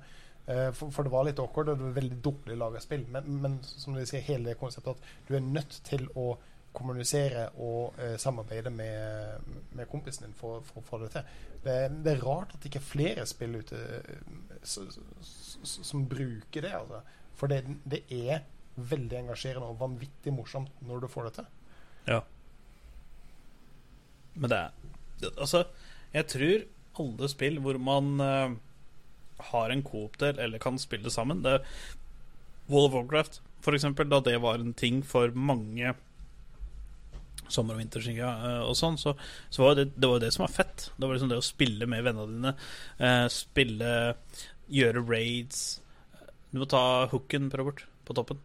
Eh, 0.48 0.72
for, 0.76 0.92
for 0.92 1.04
det 1.08 1.12
var 1.12 1.24
litt 1.26 1.40
awkward, 1.40 1.70
og 1.72 1.78
det 1.80 1.86
var 1.88 1.96
veldig 2.02 2.20
dårlig 2.24 2.58
laga 2.60 2.80
spill. 2.84 3.06
Men, 3.12 3.24
men 3.42 3.56
som 3.64 3.96
du 3.96 4.04
sier, 4.06 4.22
hele 4.28 4.52
det 4.52 4.60
konseptet 4.60 4.98
at 5.00 5.30
du 5.30 5.36
er 5.40 5.40
nødt 5.48 5.80
til 5.88 6.06
å 6.16 6.34
kommunisere 6.76 7.48
og 7.64 7.96
eh, 8.02 8.16
samarbeide 8.22 8.72
med, 8.74 9.52
med 9.76 9.90
kompisen 9.92 10.28
din 10.28 10.36
for, 10.38 10.64
for 10.68 10.82
å 10.82 10.88
få 10.88 11.00
det 11.04 11.12
til. 11.16 11.30
Det, 11.66 11.78
det 12.06 12.14
er 12.14 12.26
rart 12.26 12.54
at 12.58 12.68
ikke 12.70 12.84
flere 12.84 13.26
spill 13.30 13.58
ute 13.62 13.80
eh, 13.80 14.60
som 14.66 16.06
bruker 16.10 16.66
det. 16.68 16.74
Altså. 16.78 17.02
For 17.40 17.52
det, 17.52 17.64
det 17.90 18.04
er 18.14 18.46
veldig 18.76 19.22
engasjerende 19.24 19.72
og 19.72 19.80
vanvittig 19.80 20.34
morsomt 20.36 20.84
når 20.86 21.06
du 21.06 21.10
får 21.12 21.30
det 21.30 21.34
til. 21.40 21.52
Ja. 22.12 22.22
Men 24.36 24.52
det 24.52 24.58
er 24.60 24.72
det- 25.22 25.34
Altså, 25.40 25.66
jeg 26.14 26.28
tror 26.28 26.66
alle 27.00 27.30
spill 27.30 27.60
hvor 27.64 27.78
man 27.80 28.20
uh, 28.22 28.56
har 29.52 29.70
en 29.72 29.84
coop-del 29.84 30.40
eller 30.40 30.60
kan 30.60 30.78
spille 30.80 31.12
sammen 31.12 31.44
det 31.44 31.62
Wall 32.70 32.88
of 32.88 32.94
Warcraft, 32.94 33.42
for 33.62 33.76
eksempel, 33.76 34.10
da 34.10 34.20
det 34.20 34.42
var 34.42 34.56
en 34.56 34.74
ting 34.74 35.04
for 35.06 35.32
mange 35.36 35.94
sommer- 37.52 37.78
og 37.78 37.82
vinterskiga 37.84 38.30
eh, 38.50 38.62
og 38.66 38.76
sånn, 38.80 38.98
så, 39.02 39.16
så 39.54 39.64
var 39.66 39.78
det, 39.80 39.90
det 39.96 40.10
var 40.10 40.22
det 40.24 40.32
som 40.34 40.46
var 40.46 40.54
fett. 40.54 40.90
Det 40.96 41.06
var 41.06 41.18
liksom 41.18 41.32
det 41.32 41.40
å 41.42 41.46
spille 41.46 41.88
med 41.90 42.06
vennene 42.06 42.36
dine. 42.36 42.54
eh, 43.00 43.26
spille 43.34 43.96
Gjøre 44.66 45.04
raids. 45.06 45.82
Du 46.50 46.58
må 46.58 46.66
ta 46.66 47.06
hooken, 47.12 47.52
Robert, 47.54 47.84
på 48.08 48.16
toppen. 48.18 48.40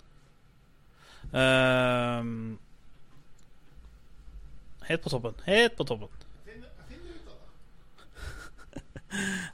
Eh, 1.32 2.26
helt 4.90 5.02
på 5.06 5.12
toppen. 5.14 5.38
Helt 5.46 5.76
på 5.78 5.88
toppen. 5.88 6.08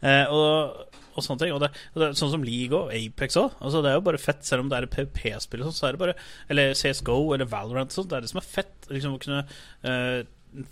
Eh, 0.04 0.28
og, 0.28 0.95
og 1.18 1.26
sånne 1.26 1.42
ting. 1.42 1.54
Og 1.56 1.62
det, 1.62 1.70
det, 1.96 2.10
sånn 2.18 2.32
som 2.34 2.46
League 2.46 2.76
og 2.76 2.92
Apex 2.94 3.38
òg. 3.40 3.58
Altså, 3.60 3.82
det 3.84 3.90
er 3.90 3.98
jo 3.98 4.06
bare 4.08 4.22
fett, 4.22 4.46
selv 4.46 4.64
om 4.64 4.70
det 4.70 4.78
er 4.78 4.86
et 4.86 4.94
PVP-spill, 4.94 5.66
sånn, 5.66 5.76
så 5.76 5.88
er 5.88 5.96
det 5.96 6.02
bare 6.04 6.16
Eller 6.52 6.74
CSGO 6.78 7.18
eller 7.34 7.50
Valorant. 7.50 7.92
og 7.92 7.98
Sånt, 7.98 8.10
det 8.12 8.18
er 8.18 8.26
det 8.26 8.32
som 8.32 8.42
er 8.42 8.48
fett. 8.48 8.90
Liksom 8.92 9.16
Å 9.16 9.22
kunne 9.22 9.42
uh, 9.86 10.20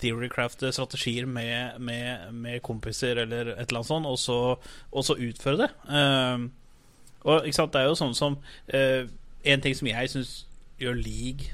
theorycrafte 0.00 0.72
strategier 0.72 1.26
med, 1.28 1.80
med, 1.80 2.30
med 2.32 2.62
kompiser 2.64 3.20
eller 3.24 3.54
et 3.54 3.66
eller 3.66 3.82
annet 3.82 3.90
sånt, 3.90 4.08
og 4.08 4.18
så, 4.20 4.38
og 4.92 5.06
så 5.06 5.18
utføre 5.18 5.64
det. 5.64 5.70
Uh, 5.90 6.48
og 7.24 7.46
ikke 7.48 7.58
sant, 7.58 7.72
det 7.74 7.82
er 7.82 7.88
jo 7.88 7.96
sånn 7.96 8.16
som 8.16 8.34
uh, 8.74 9.04
En 9.48 9.62
ting 9.64 9.72
som 9.76 9.88
jeg 9.88 10.10
syns 10.12 10.32
gjør 10.80 10.96
League 10.96 11.52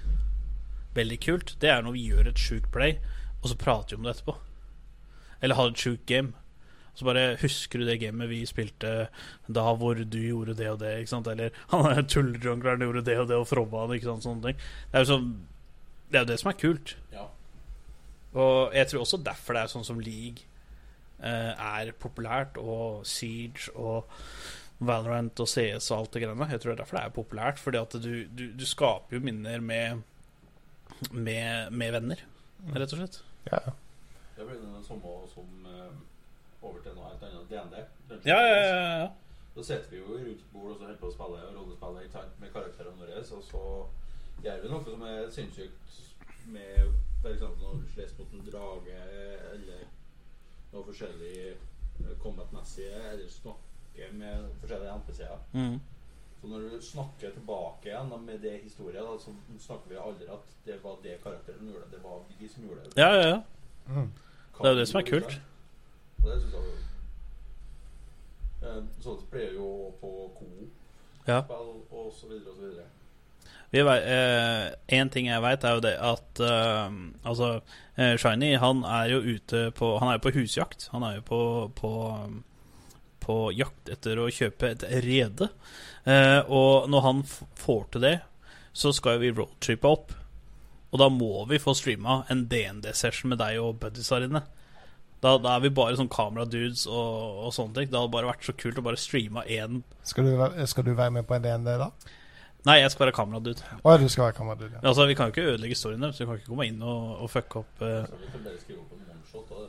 veldig 0.95 1.19
kult, 1.23 1.57
det 1.63 1.71
er 1.71 1.83
når 1.83 1.95
vi 1.97 2.07
gjør 2.11 2.31
et 2.31 2.39
sjukt 2.39 2.71
play, 2.75 2.97
og 3.43 3.51
så 3.51 3.57
prater 3.59 3.95
vi 3.95 4.01
om 4.01 4.07
det 4.07 4.15
etterpå. 4.15 4.37
Eller 5.43 5.59
har 5.59 5.71
et 5.71 5.83
sjukt 5.83 6.07
game. 6.07 6.35
Så 6.95 7.07
bare 7.07 7.37
husker 7.41 7.81
du 7.81 7.87
det 7.89 8.01
gamet 8.03 8.29
vi 8.31 8.43
spilte 8.49 9.09
da 9.47 9.67
hvor 9.79 9.99
du 9.99 10.19
gjorde 10.21 10.57
det 10.59 10.69
og 10.73 10.81
det, 10.83 10.97
ikke 11.01 11.15
sant? 11.15 11.31
Eller 11.31 11.55
han 11.73 12.07
tulljungleren 12.11 12.85
gjorde 12.85 13.05
det 13.07 13.19
og 13.23 13.29
det 13.31 13.41
og 13.41 13.49
frobba 13.49 13.87
han, 13.87 13.97
ikke 13.97 14.11
sant? 14.11 14.27
Sånne 14.27 14.51
ting. 14.51 14.63
Det 14.91 14.99
er 14.99 15.07
jo 15.07 15.13
sånn 15.15 15.29
Det 16.11 16.19
er 16.19 16.25
jo 16.25 16.31
det 16.33 16.39
som 16.43 16.51
er 16.51 16.61
kult. 16.61 16.97
Ja. 17.15 17.27
Og 18.31 18.75
jeg 18.75 18.91
tror 18.91 19.05
også 19.05 19.21
derfor 19.23 19.57
det 19.57 19.63
er 19.63 19.73
sånn 19.73 19.87
som 19.87 20.01
League 20.03 20.47
eh, 21.23 21.53
er 21.55 21.93
populært, 21.99 22.59
og 22.59 23.07
Siege 23.07 23.71
og 23.75 24.11
Valorant 24.81 25.43
og 25.43 25.49
CS 25.51 25.91
og 25.91 25.97
alt 25.99 26.15
det 26.15 26.23
greiene. 26.25 26.49
Jeg 26.51 26.63
tror 26.63 26.73
det 26.73 26.77
er 26.79 26.83
derfor 26.83 26.99
det 26.99 27.05
er 27.05 27.17
populært, 27.17 27.61
fordi 27.61 27.81
at 27.83 27.97
du, 28.01 28.13
du, 28.33 28.45
du 28.57 28.67
skaper 28.67 29.19
jo 29.19 29.23
minner 29.25 29.61
med, 29.61 30.03
med, 31.13 31.71
med 31.71 31.95
venner, 31.99 32.25
rett 32.75 32.95
og 32.97 33.03
slett. 33.03 33.21
Ja, 33.51 33.61
ja. 33.67 33.77
Det 34.41 34.47
blir 34.49 34.57
det 34.63 34.87
samme 34.87 35.19
som 35.29 35.60
over 36.63 36.81
til 36.85 36.95
noe 36.97 37.09
helt 37.09 37.25
annet. 37.27 37.51
DND. 37.51 37.77
Ja, 38.29 38.39
ja, 38.41 38.57
ja, 38.57 38.87
ja. 39.01 39.09
Da 39.55 39.63
sitter 39.67 39.91
vi 39.91 39.99
jo 39.99 40.19
rundt 40.19 40.45
bord 40.53 40.71
og 40.71 40.77
så 40.77 40.85
holder 40.85 41.01
på 41.01 41.09
å 41.11 41.15
spille 41.15 41.47
rollespill 41.57 42.03
ikke 42.05 42.15
sant, 42.15 42.37
med 42.43 42.53
karakterene 42.55 43.01
våre. 43.01 43.23
Og 43.37 43.45
så 43.47 43.65
gjør 44.45 44.61
vi 44.63 44.73
noe 44.73 44.85
som 44.87 45.07
er 45.09 45.33
sinnssykt 45.35 45.97
med 46.51 46.93
f.eks. 47.21 47.43
når 47.43 47.81
du 47.81 47.89
slåss 47.95 48.15
mot 48.19 48.37
en 48.37 48.47
drage 48.47 49.01
eller 49.53 49.83
noe 50.71 50.85
forskjellig 50.87 51.35
eh, 51.51 52.15
combat-messige, 52.23 53.01
eller 53.11 53.29
snakker 53.29 54.15
med 54.17 54.47
forskjellige 54.63 54.95
NPC-er. 55.03 55.43
Mm. 55.53 55.81
Så 56.41 56.49
når 56.49 56.61
du 56.61 56.83
snakker 56.83 57.35
tilbake 57.35 57.91
igjen 57.91 58.13
med 58.25 58.39
det 58.41 58.55
historien, 58.63 59.05
da, 59.05 59.19
så 59.21 59.35
snakker 59.67 59.93
vi 59.93 59.99
aldri 60.01 60.31
at 60.33 60.55
det 60.65 60.79
var 60.85 60.97
det 61.03 61.19
karakteren 61.25 61.59
som 61.59 61.69
gjorde 61.69 61.85
det. 61.85 61.97
Det 61.99 62.05
var 62.05 62.23
vi 62.39 62.49
som 62.49 62.65
gjorde 62.65 62.87
det. 62.87 62.93
Ja, 62.97 63.11
ja, 63.15 63.29
ja. 63.29 63.41
Mm. 63.89 64.13
Det 64.61 64.69
er 64.69 64.73
jo 64.73 64.79
det 64.79 64.89
som 64.89 65.01
er 65.01 65.09
kult. 65.11 65.41
Og 66.23 66.31
det 66.31 66.39
syns 66.41 66.55
jeg 66.55 66.61
var 66.61 66.71
gøy. 66.71 66.79
Sånt 69.01 69.31
blir 69.33 69.55
jo 69.57 69.69
på 70.01 70.11
Ja. 71.29 71.43
Coop-spill 71.47 71.97
og 71.97 72.13
så 72.17 72.27
videre 72.29 72.51
og 72.51 72.57
så 72.57 72.63
videre. 72.67 72.87
Én 73.71 73.87
eh, 73.87 74.99
en 74.99 75.11
ting 75.11 75.29
jeg 75.29 75.43
veit, 75.43 75.65
er 75.65 75.75
jo 75.77 75.81
det 75.85 75.95
at 75.95 76.41
eh, 76.43 76.91
Altså, 77.25 77.61
eh, 77.97 78.17
Shiny 78.19 78.57
han 78.59 78.83
er 78.83 79.13
jo 79.13 79.21
ute 79.21 79.71
på 79.71 79.99
Han 79.99 80.09
er 80.09 80.19
jo 80.19 80.25
på 80.27 80.35
husjakt. 80.35 80.89
Han 80.93 81.03
er 81.07 81.15
jo 81.21 81.23
på, 81.23 81.41
på, 81.79 81.93
på 83.21 83.37
jakt 83.55 83.89
etter 83.89 84.19
å 84.19 84.31
kjøpe 84.31 84.75
et 84.75 84.83
rede. 85.05 85.49
Eh, 86.05 86.41
og 86.49 86.91
når 86.91 87.01
han 87.07 87.23
får 87.31 87.85
til 87.93 88.01
det, 88.09 88.19
så 88.73 88.93
skal 88.93 89.21
vi 89.23 89.31
roadtrippe 89.31 89.87
opp. 89.87 90.13
Og 90.91 90.99
da 90.99 91.09
må 91.09 91.47
vi 91.47 91.63
få 91.63 91.71
streama 91.79 92.25
en 92.29 92.49
DND-session 92.51 93.31
med 93.31 93.39
deg 93.39 93.61
og 93.63 93.79
buddies 93.79 94.11
her 94.11 94.27
inne. 94.27 94.43
Da, 95.21 95.35
da 95.37 95.57
er 95.57 95.61
vi 95.67 95.71
bare 95.77 95.99
sånn 95.99 96.09
kameradudes 96.09 96.87
og, 96.89 97.45
og 97.47 97.53
sånne 97.53 97.75
ting. 97.77 97.91
Det 97.93 97.99
hadde 97.99 98.13
bare 98.15 98.31
vært 98.31 98.47
så 98.47 98.55
kult 98.57 98.79
å 98.81 98.85
bare 98.87 99.01
streame 99.01 99.45
én 99.53 99.83
Skal 100.09 100.25
du, 100.25 100.33
være- 100.39 100.67
skal 100.71 100.87
du 100.87 100.95
være 100.95 101.13
med 101.19 101.27
på 101.29 101.37
en 101.37 101.45
DND 101.45 101.75
da? 101.83 101.91
Nei, 102.69 102.79
jeg 102.83 102.91
skal 102.93 103.07
være 103.07 103.17
kameradude. 103.17 103.65
Å, 103.81 103.95
du 104.01 104.09
skal 104.13 104.27
være 104.27 104.37
kameradude. 104.37 104.75
Ja. 104.77 104.83
Altså, 104.89 105.07
Vi 105.09 105.15
kan 105.17 105.29
jo 105.29 105.33
ikke 105.37 105.47
ødelegge 105.55 105.77
storyen 105.81 106.03
deres. 106.05 106.21
Vi 106.21 106.27
kan 106.29 106.41
ikke 106.41 106.51
komme 106.53 106.67
inn 106.69 106.81
og, 106.85 107.23
og 107.25 107.31
fucke 107.33 107.63
opp 107.63 107.85
uh... 107.85 108.05
Så 109.31 109.45
så. 109.47 109.61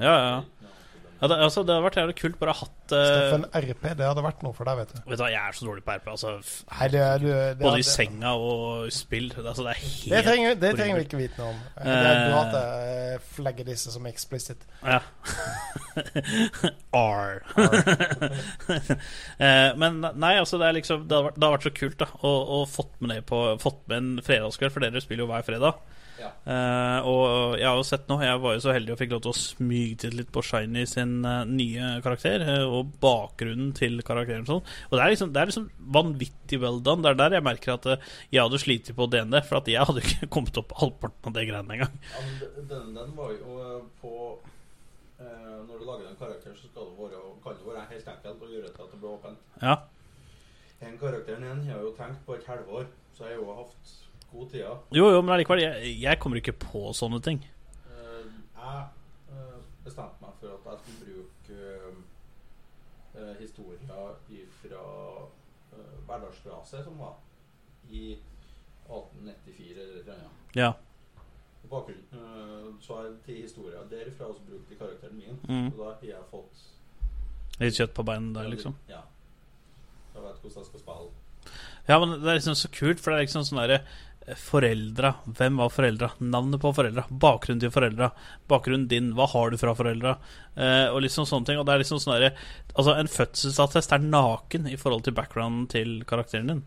Ja, 0.00 0.14
ja. 0.14 0.36
Ja 1.20 1.28
det, 1.32 1.36
altså, 1.46 1.62
det 1.64 1.72
hadde 1.74 1.84
vært 1.86 1.96
jævlig 2.00 2.14
kult 2.18 2.38
bare 2.40 2.52
å 2.52 2.56
ha 2.58 2.66
hatt 2.66 2.92
uh, 2.92 3.04
Steffen 3.06 3.46
RP, 3.62 3.84
det 3.98 4.06
hadde 4.08 4.24
vært 4.26 4.42
noe 4.44 4.52
for 4.56 4.68
deg, 4.68 4.76
vet 4.82 4.90
du. 4.94 4.98
Vet 5.06 5.16
du 5.18 5.22
hva, 5.24 5.30
Jeg 5.32 5.40
er 5.42 5.56
så 5.56 5.66
dårlig 5.68 5.84
på 5.86 5.94
RP. 5.96 6.10
Altså, 6.12 6.32
Nei, 6.72 6.88
det, 6.92 7.04
du, 7.22 7.26
det, 7.32 7.56
både 7.62 7.80
i 7.80 7.84
det- 7.84 7.88
senga 7.92 8.32
og 8.36 8.90
spill. 8.92 9.30
Altså, 9.40 9.64
det 9.66 9.72
er 9.74 9.80
helt 9.84 10.12
Det 10.16 10.22
trenger, 10.28 10.58
det 10.66 10.72
trenger 10.76 11.00
vi 11.00 11.06
ikke 11.08 11.20
vite 11.22 11.40
noe 11.40 11.54
om. 11.54 11.62
Det 11.80 11.96
er 11.96 12.22
bra 12.30 12.42
at 12.44 12.56
Eh. 12.56 12.62
jeg 13.16 13.20
flagger 13.36 13.64
disse 13.70 13.92
som 13.94 14.06
explicit. 14.10 14.66
Ja. 14.84 15.00
R. 16.96 17.42
Eh, 19.36 19.70
Men 19.76 20.00
nei, 20.16 20.34
altså 20.40 20.58
det 20.60 20.66
er 20.68 20.74
liksom 20.78 21.02
Det 21.08 21.16
hadde 21.16 21.26
vært, 21.28 21.36
det 21.36 21.44
hadde 21.46 21.56
vært 21.56 21.66
så 21.66 21.72
kult 21.76 21.98
da 22.00 22.06
å, 22.24 22.30
å 22.56 22.58
fått 22.68 22.94
med 23.02 23.10
det 23.12 23.18
på 23.28 23.40
Fått 23.62 23.82
med 23.90 23.96
en 23.98 24.22
fredagskveld, 24.24 24.72
for 24.74 24.84
dere 24.84 25.02
spiller 25.04 25.24
jo 25.26 25.30
hver 25.30 25.44
fredag. 25.46 25.80
Ja. 26.16 26.30
Eh, 26.48 27.06
og 27.08 27.56
jeg 27.58 27.66
har 27.68 27.76
jo 27.76 27.84
sett 27.84 28.06
nå 28.08 28.16
Jeg 28.24 28.40
var 28.40 28.54
jo 28.56 28.62
så 28.64 28.72
heldig 28.72 28.94
og 28.94 29.00
fikk 29.00 29.12
lov 29.12 29.22
til 29.24 29.32
å 29.32 29.38
smygtitte 29.38 30.16
litt 30.16 30.30
på 30.32 30.42
Shiny 30.46 30.86
sin 30.88 31.18
uh, 31.26 31.44
nye 31.48 31.90
karakter. 32.04 32.44
uh, 32.46 32.76
og 32.78 32.94
bakgrunnen 33.02 33.72
til 33.76 34.00
karakteren. 34.06 34.46
Sånn. 34.48 34.64
Og 34.88 34.96
det 34.96 35.02
er, 35.02 35.12
liksom, 35.12 35.32
det 35.34 35.42
er 35.42 35.50
liksom 35.50 35.68
vanvittig 35.98 36.60
well 36.62 36.80
done. 36.84 37.04
Det 37.04 37.12
er 37.12 37.20
der 37.20 37.38
jeg 37.38 37.46
merker 37.46 37.74
at 37.76 37.88
jeg 38.32 38.42
hadde 38.42 38.62
slitt 38.62 38.92
på 38.96 39.08
DND. 39.12 39.40
For 39.48 39.60
at 39.60 39.70
jeg 39.72 39.88
hadde 39.90 40.04
ikke 40.04 40.30
kommet 40.38 40.60
opp 40.62 40.76
halvparten 40.80 41.30
av 41.30 41.36
det 41.36 41.46
greiene 41.50 41.78
engang. 41.78 41.98
Ja, 42.12 42.24
den, 42.72 42.94
den 42.96 43.16
var 43.18 43.34
jo 43.36 43.82
på 44.00 44.14
Når 45.16 45.78
du 45.80 45.84
lager 45.88 46.08
en 46.08 46.18
karakter, 46.20 46.52
så 46.56 46.68
skal 46.68 46.90
det 46.90 46.96
være, 46.98 47.20
kan 47.44 47.54
det 47.56 47.68
være 47.68 47.84
helt 47.90 48.08
enkelt 48.12 48.42
å 48.44 48.50
gjøre 48.52 48.72
til 48.72 48.84
at 48.84 48.90
det 48.92 48.98
blir 49.00 49.14
åpent. 49.14 49.46
Ja. 49.62 49.76
Den 50.80 50.98
karakteren 51.00 51.46
igjen 51.46 51.62
har 51.64 51.78
jeg 51.78 51.86
jo 51.86 51.92
tenkt 51.96 52.26
på 52.26 52.36
et 52.36 52.44
halvår, 52.44 52.90
så 53.16 53.24
jeg 53.24 53.38
har 53.38 53.40
jo 53.40 53.54
hatt 53.56 53.94
god 54.36 54.50
tida. 54.50 54.76
Jo, 54.90 55.10
jo, 55.10 55.22
men 55.22 55.34
allikevel. 55.34 55.62
Jeg, 55.62 55.96
jeg 56.02 56.20
kommer 56.22 56.40
ikke 56.40 56.56
på 56.60 56.82
sånne 56.96 57.20
ting. 57.24 57.42
Eh, 57.90 58.28
jeg 58.56 58.84
eh, 59.32 59.58
bestemte 59.84 60.22
meg 60.22 60.36
for 60.40 60.54
at 60.56 60.70
jeg 60.70 60.78
skulle 60.82 61.00
bruke 61.04 61.58
eh, 63.16 63.34
historier 63.40 64.16
fra 64.60 64.82
uh, 65.76 66.32
som 66.84 66.98
var 66.98 67.16
i 67.90 68.16
1894 68.86 69.82
eller 69.82 70.02
noe 70.04 70.16
annet. 70.16 70.56
Ja. 70.56 70.72
På 71.66 71.82
så 72.80 72.94
har 72.94 73.04
jeg 73.04 73.14
til 73.26 73.42
historier 73.42 73.86
derfra 73.90 74.28
også 74.30 74.44
brukt 74.46 74.72
i 74.72 74.78
karakteren 74.78 75.16
min. 75.18 75.38
Mm. 75.48 75.72
Og 75.72 75.78
da 75.80 75.84
har 75.90 76.08
jeg 76.12 76.26
fått 76.30 76.66
Litt 77.56 77.78
kjøtt 77.78 77.94
på 77.96 78.04
beina 78.04 78.34
der, 78.36 78.50
liksom. 78.52 78.74
Ja. 78.88 79.00
Jeg 80.12 80.22
vet 80.22 80.42
hvordan 80.42 80.58
jeg 80.60 80.66
skal 80.68 80.82
spille. 80.82 81.14
Ja, 81.88 81.98
men 82.02 82.12
det 82.20 82.28
er 82.28 82.38
liksom 82.38 82.54
så 82.58 82.68
kult, 82.72 83.00
for 83.00 83.12
det 83.12 83.16
er 83.16 83.26
liksom 83.26 83.46
sånn 83.46 83.62
derre 83.62 83.78
Foreldra. 84.34 85.12
Hvem 85.38 85.56
var 85.60 85.68
foreldra? 85.70 86.08
Navnet 86.18 86.60
på 86.60 86.72
foreldra. 86.74 87.04
Bakgrunnen 87.10 87.60
til 87.62 87.70
foreldra. 87.70 88.08
Bakgrunnen 88.50 88.88
din. 88.90 89.12
Hva 89.14 89.28
har 89.30 89.50
du 89.50 89.56
fra 89.60 89.74
foreldra? 89.78 90.16
Eh, 90.56 90.88
og 90.90 91.02
liksom 91.04 91.28
sånne 91.30 91.46
ting. 91.46 91.60
Og 91.60 91.66
det 91.68 91.76
er 91.76 91.82
liksom 91.84 92.00
sånn 92.02 92.24
Altså, 92.74 92.96
en 92.98 93.06
fødselsattest 93.12 93.92
er 93.94 94.02
naken 94.02 94.66
i 94.66 94.76
forhold 94.80 95.04
til 95.06 95.14
backgrounden 95.14 95.68
til 95.70 96.02
karakteren 96.08 96.50
din. 96.50 96.64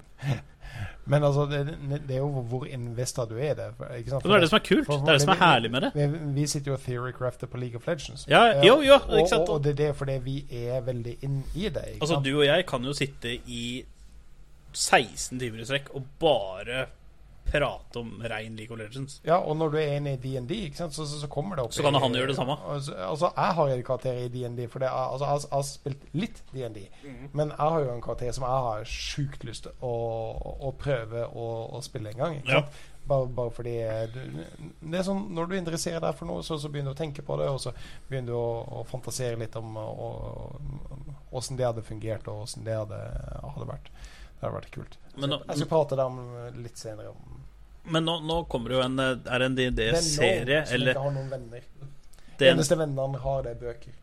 Men 1.10 1.23
altså, 1.26 1.48
det, 1.49 1.64
det 2.07 2.15
er 2.15 2.22
jo 2.22 2.44
hvor 2.48 2.68
investa 2.69 3.26
du 3.26 3.36
er 3.40 3.52
i 3.52 3.56
det. 3.57 3.68
for-? 3.76 3.91
Det 3.91 4.36
er 4.38 4.44
det 4.45 4.49
som 4.52 4.60
er 4.60 4.65
kult. 4.68 4.86
For- 4.86 5.03
Det 5.03 5.10
er 5.10 5.18
det 5.18 5.22
som 5.26 5.34
er 5.34 5.40
herlig 5.41 5.72
med 5.73 5.81
det. 5.84 5.91
Vi, 5.95 6.07
vi 6.40 6.48
sitter 6.48 6.72
jo 6.72 6.77
og 6.77 6.84
theorycrafter 6.86 7.48
på 7.49 7.57
League 7.60 7.76
of 7.81 7.88
Legends. 7.90 8.27
Ja, 8.30 8.45
Eh, 8.53 8.64
jo, 8.68 8.80
jo, 8.86 8.94
og? 8.94 9.34
Og, 9.34 9.49
og 9.49 9.64
det 9.65 9.73
er 9.76 9.80
det 9.88 9.95
fordi 9.98 10.18
vi 10.23 10.38
er 10.64 10.80
veldig 10.86 11.18
inn 11.26 11.41
i 11.56 11.68
det. 11.68 11.98
Altså, 11.99 12.14
sant? 12.15 12.23
du 12.26 12.38
og 12.38 12.45
jeg 12.45 12.65
kan 12.69 12.84
jo 12.86 12.94
sitte 12.94 13.36
i 13.48 13.84
16 14.72 15.40
timer 15.41 15.60
i 15.64 15.65
strekk 15.65 15.90
og 15.98 16.06
bare 16.22 16.86
prate 17.51 17.99
om 17.99 18.11
rein 18.30 18.55
League 18.57 18.73
of 18.76 18.80
Legends. 18.80 19.19
Ja, 19.26 19.38
og 19.41 19.57
når 19.57 19.71
du 19.73 19.77
er 19.81 19.95
inne 19.97 20.13
i 20.13 20.19
DND, 20.21 20.53
så, 20.77 20.88
så, 20.93 21.05
så 21.09 21.27
kommer 21.31 21.55
det 21.59 21.65
opp 21.65 21.73
Så 21.73 21.84
kan 21.85 21.95
i- 21.95 21.99
han 22.03 22.13
gjøre 22.17 22.27
det 22.31 22.35
samme. 22.38 22.57
Altså, 22.69 22.93
altså 23.07 23.31
jeg 23.35 23.55
har 23.59 23.73
en 23.73 23.84
karakter 23.84 24.21
i 24.23 24.27
DND, 24.34 24.61
for 24.69 24.80
det 24.80 24.88
er, 24.91 24.99
altså, 25.13 25.26
jeg, 25.26 25.31
har- 25.34 25.47
jeg 25.49 25.57
har 25.57 25.67
spilt 25.71 26.05
litt 26.13 26.43
DND. 26.53 26.80
Mm. 27.03 27.17
Men 27.34 27.49
jeg 27.55 27.57
har 27.73 27.80
jo 27.88 27.91
en 27.97 28.01
karakter 28.05 28.31
som 28.38 28.43
jeg 28.47 28.67
har 28.69 28.84
sjukt 28.85 29.43
lyst 29.49 29.63
til 29.67 29.71
å, 29.81 29.95
å 30.69 30.71
prøve 30.77 31.26
å, 31.34 31.49
å 31.77 31.81
spille 31.85 32.13
en 32.15 32.23
gang. 32.26 32.39
Ikke 32.43 32.61
Ja. 32.61 32.63
Bare, 33.09 33.26
bare 33.34 33.49
fordi 33.49 33.71
du, 34.13 34.19
det 34.91 34.99
er 34.99 35.05
sånn, 35.07 35.23
Når 35.34 35.47
du 35.49 35.53
interesserer 35.57 35.99
deg 36.03 36.13
for 36.19 36.30
noe, 36.30 36.43
så, 36.45 36.59
så 36.61 36.69
begynner 36.69 36.93
du 36.93 36.97
å 36.99 36.99
tenke 36.99 37.23
på 37.26 37.38
det, 37.41 37.47
og 37.49 37.57
så 37.63 37.71
begynner 38.09 38.30
du 38.30 38.35
å, 38.38 38.81
å 38.81 38.84
fantasere 38.85 39.39
litt 39.39 39.55
om 39.57 39.71
åssen 41.31 41.57
det 41.57 41.65
hadde 41.65 41.81
fungert, 41.85 42.27
og 42.30 42.43
åssen 42.45 42.63
det 42.67 42.76
hadde, 42.77 42.99
hadde 43.55 43.67
vært. 43.69 43.89
Det 44.39 44.45
hadde 44.45 44.55
vært 44.59 44.71
kult. 44.76 44.97
Men 45.19 45.34
nå, 45.34 45.39
Jeg 45.49 45.57
skal 45.63 45.71
prate 45.73 45.97
der 45.99 46.05
om 46.05 46.19
litt 46.63 46.77
senere. 46.80 47.09
om 47.15 47.38
men 47.89 48.05
nå, 48.05 48.19
nå 48.25 48.43
kommer 48.51 48.71
det 48.73 48.77
jo 48.77 48.83
en 48.85 48.99
eh, 49.03 49.15
Er 49.25 49.43
det 49.43 49.47
en 49.49 50.03
som 50.05 50.25
eller 50.25 50.93
ikke 50.93 51.05
har 51.05 51.15
noen 51.15 51.31
venner. 51.31 51.65
det 51.79 52.37
De 52.37 52.45
er 52.45 52.53
en, 52.53 52.59
eneste 52.59 52.77
vennene 52.79 53.07
han 53.07 53.17
har, 53.23 53.41
det 53.47 53.55
er 53.55 53.59
bøker. 53.63 53.97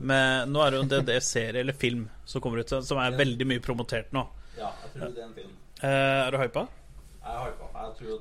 Men 0.00 0.52
Nå 0.52 0.62
er 0.64 0.70
det 0.72 0.78
jo 0.78 0.84
en 0.86 0.92
DD-serie 0.92 1.60
eller 1.60 1.76
film 1.76 2.08
som 2.24 2.42
kommer 2.42 2.62
ut, 2.62 2.74
som 2.86 3.00
er 3.02 3.16
veldig 3.18 3.46
mye 3.48 3.62
promotert 3.64 4.12
nå. 4.16 4.26
Ja, 4.58 4.72
jeg 4.84 4.94
tror 4.94 5.16
det 5.16 5.22
er 5.22 5.26
en 5.28 5.34
film. 5.36 5.56
Eh, 5.80 5.88
er 6.26 6.30
du 6.34 6.38
hypa? 6.40 6.66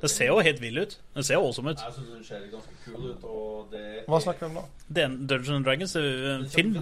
Det 0.01 0.09
ser 0.11 0.27
jo 0.27 0.41
helt 0.43 0.59
vill 0.61 0.81
ut. 0.83 0.97
Det 1.15 1.23
ser 1.25 1.39
jo 1.39 1.47
awesome 1.47 1.71
ut. 1.71 1.81
Jeg 1.85 1.95
synes 1.95 2.09
den 2.13 2.25
ser 2.27 2.43
ganske 2.51 2.75
kul 2.83 3.05
ut, 3.13 3.23
og 3.23 3.71
det 3.71 4.03
Hva 4.11 4.19
snakker 4.23 4.45
vi 4.45 4.49
om 4.51 4.59
nå? 4.59 4.65
Er 4.91 5.15
Dungeons 5.15 5.55
and 5.55 5.67
Dragons 5.67 5.95
er 5.95 6.09
en 6.35 6.45
film. 6.51 6.75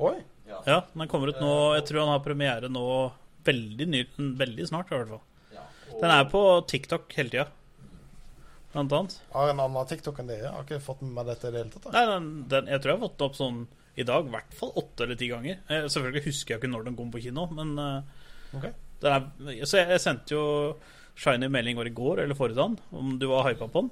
Oi! 0.00 0.18
Ja. 0.50 0.60
Ja, 0.66 0.78
den 0.94 1.06
kommer 1.06 1.30
ut 1.30 1.38
nå 1.38 1.50
Jeg 1.76 1.84
tror 1.86 2.00
han 2.02 2.08
har 2.10 2.22
premiere 2.24 2.70
nå 2.72 2.84
veldig, 3.46 3.86
ny, 3.88 4.00
veldig 4.40 4.66
snart, 4.68 4.90
i 4.90 4.98
hvert 4.98 5.12
fall. 5.14 5.22
Den 6.00 6.10
er 6.14 6.24
på 6.32 6.40
TikTok 6.70 7.12
hele 7.18 7.32
tida, 7.32 7.46
blant 8.72 8.92
annet. 8.96 9.16
Har 9.34 9.50
en 9.52 9.60
annen 9.66 9.88
TikTok 9.90 10.20
enn 10.22 10.30
dere? 10.30 10.46
Jeg 10.46 10.54
har 10.54 10.64
ikke 10.66 10.80
fått 10.84 11.02
med 11.04 11.12
meg 11.18 11.28
dette 11.28 11.48
i 11.50 11.54
det 11.54 11.62
hele 11.64 11.72
tatt. 11.74 11.88
da. 11.88 11.92
Nei, 11.96 12.04
den, 12.14 12.28
den, 12.52 12.70
jeg 12.72 12.80
tror 12.80 12.92
jeg 12.92 12.98
har 13.00 13.04
fått 13.08 13.18
den 13.20 13.26
opp 13.28 13.36
sånn 13.40 13.60
i 14.00 14.06
dag, 14.08 14.28
i 14.30 14.34
hvert 14.36 14.54
fall 14.56 14.72
åtte 14.80 15.04
eller 15.04 15.18
ti 15.20 15.28
ganger. 15.28 15.58
Eh, 15.68 15.88
selvfølgelig 15.92 16.22
husker 16.28 16.54
jeg 16.54 16.62
ikke 16.62 16.70
når 16.72 16.86
den 16.88 16.96
kom 16.96 17.10
på 17.12 17.20
kino, 17.24 17.46
men 17.58 17.74
eh, 17.82 18.26
Ok. 18.56 18.64
den 19.02 19.12
er, 19.16 19.64
Så 19.68 19.80
jeg, 19.82 19.90
jeg 19.96 20.02
sendte 20.02 20.34
jo 20.38 20.44
Shiny 21.20 21.50
melding 21.52 21.76
var 21.76 21.88
i 21.90 21.92
går 21.92 22.22
eller 22.22 22.38
forrige 22.38 22.56
dag 22.56 22.78
om 22.96 23.10
du 23.20 23.26
var 23.28 23.44
hypa 23.50 23.66
på 23.68 23.82
den. 23.82 23.90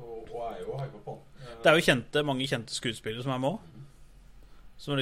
Og, 0.00 0.30
og 0.32 0.38
er 0.48 0.62
jo 0.62 0.78
hypa 0.80 1.02
på 1.04 1.16
den. 1.18 1.58
Det 1.62 1.68
er 1.70 1.76
jo 1.76 1.84
kjente, 1.90 2.22
mange 2.24 2.46
kjente 2.48 2.72
skuespillere 2.74 3.22
som 3.26 3.34
er 3.34 3.42
med 3.42 3.50
òg. 3.58 3.68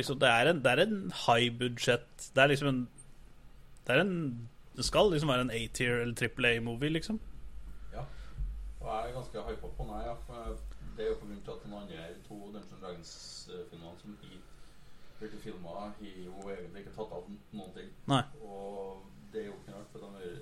Liksom, 0.01 0.19
det 0.21 0.29
er 0.29 0.51
en, 0.51 0.59
det 0.65 0.73
er 0.75 0.83
en 0.83 0.97
high 1.23 1.47
budget 1.57 2.27
Det 2.35 2.43
er 2.43 2.51
liksom 2.51 2.69
en 2.69 2.81
Det 3.87 3.95
er 3.95 4.03
en 4.03 4.11
Det 4.81 4.87
skal 4.89 5.11
liksom 5.13 5.29
være 5.29 5.45
en 5.45 5.51
A-tier 5.53 5.99
eller 6.01 6.15
triple 6.17 6.49
A-movie, 6.57 6.89
liksom. 6.89 7.21
Ja. 7.93 8.01
Og 8.81 8.87
jeg 8.89 9.11
er 9.11 9.13
ganske 9.13 9.43
hypa 9.49 9.69
på 9.77 9.85
den, 9.85 9.91
ja. 10.07 10.15
For 10.25 10.57
det 10.97 11.05
er 11.05 11.11
jo 11.11 11.19
av 11.21 11.49
at 11.53 11.65
den 11.65 11.75
andre 11.77 12.07
to 12.29 12.39
Dungeon 12.55 12.81
Dragons-filmene 12.81 13.99
som 14.01 14.17
i 14.25 14.39
blitt 15.21 15.43
filma, 15.45 15.69
har 15.69 15.93
jo 16.25 16.49
egentlig 16.49 16.81
ikke 16.81 16.95
tatt 16.97 17.13
av 17.13 17.29
noen 17.29 17.73
ting. 17.77 17.89
Nei. 18.09 18.23
Og 18.41 19.05
det 19.33 19.43
er 19.43 19.47
jo 19.51 19.59
ikke 19.59 19.77
rart, 19.77 19.91
for 19.93 19.99
de 20.01 20.09
er 20.25 20.33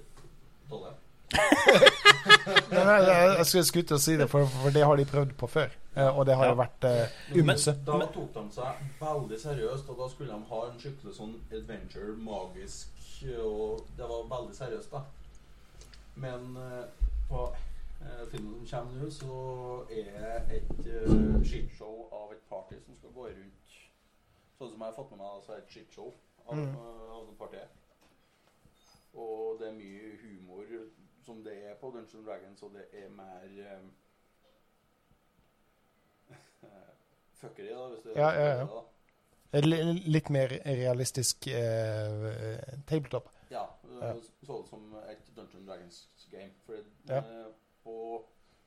dårlige. 0.71 0.95
Nei, 0.95 1.28
nei, 1.28 1.28
jeg, 2.71 3.37
jeg 3.39 3.47
skulle 3.47 3.65
skutt 3.69 3.93
å 3.95 3.99
si 4.03 4.17
det, 4.21 4.27
for, 4.31 4.47
for 4.63 4.75
det 4.75 4.85
har 4.87 4.97
de 5.01 5.05
prøvd 5.09 5.35
på 5.41 5.49
før. 5.51 5.71
Eh, 5.99 6.19
Og 6.19 6.27
det 6.27 6.37
har 6.39 6.45
Ja. 6.49 6.51
jo 6.53 6.59
vært 6.61 6.85
uh, 6.89 7.37
ymse. 7.43 7.75
Da 7.87 7.99
tok 8.15 8.33
de 8.35 8.45
seg 8.55 8.83
veldig 9.01 9.39
seriøst, 9.43 9.89
og 9.93 9.99
da 10.03 10.09
skulle 10.13 10.33
de 10.35 10.51
ha 10.53 10.61
en 10.69 10.79
skikkelig 10.83 11.15
sånn 11.17 11.35
adventure, 11.53 12.17
magisk 12.17 12.95
Og 13.43 13.81
det 13.99 14.07
var 14.07 14.29
veldig 14.31 14.55
seriøst, 14.55 14.93
da. 14.93 15.01
Men 16.19 16.53
uh, 16.57 16.85
på 17.29 17.41
eh, 18.03 18.23
filmen 18.31 18.67
som 18.67 18.87
kommer 18.87 19.03
nå, 19.03 19.11
så 19.11 19.39
er 19.91 20.47
et 20.55 20.71
uh, 20.87 21.43
shitshow 21.45 22.07
av 22.15 22.33
et 22.37 22.45
party 22.51 22.79
som 22.85 22.95
skal 22.99 23.11
gå 23.17 23.27
rundt 23.33 23.75
Sånn 24.59 24.71
som 24.73 24.81
jeg 24.83 24.89
har 24.91 24.95
fått 24.97 25.11
med 25.15 25.21
meg, 25.23 25.43
så 25.47 25.53
er 25.53 25.59
det 25.61 25.65
et 25.69 25.75
skitshow 25.77 26.09
av, 26.49 26.55
Mm. 26.57 26.71
eh, 26.75 27.11
av 27.15 27.27
det 27.29 27.35
partiet. 27.39 27.69
Og 29.15 29.59
det 29.61 29.69
er 29.69 29.75
mye 29.77 30.09
humor 30.23 30.65
som 31.29 31.43
det 31.45 31.55
er 31.71 31.75
på 31.81 31.91
Dungeons 31.95 32.27
Dragons, 32.27 32.63
og 32.63 32.73
det 32.75 32.87
er 33.03 33.09
mer 33.13 33.45
eh, 33.65 33.89
fuckery, 37.41 37.69
da, 37.73 37.89
hvis 37.93 38.03
du 38.05 38.11
Ja, 38.17 38.29
ja, 38.31 38.47
ja. 38.59 38.65
da. 38.67 38.85
Litt 40.17 40.29
mer 40.35 40.53
realistisk 40.67 41.47
eh, 41.47 42.81
tabletop. 42.87 43.31
Ja, 43.51 43.63
Ja. 44.01 44.13
så 44.45 44.61
det 44.61 44.69
som 44.69 44.95
et 45.09 45.31
Dungeon 45.37 45.67
Dragons 45.67 46.03
game. 46.31 46.53
For 46.67 46.75
Ja. 47.09 47.19
eh, 47.19 47.47
på 47.85 47.95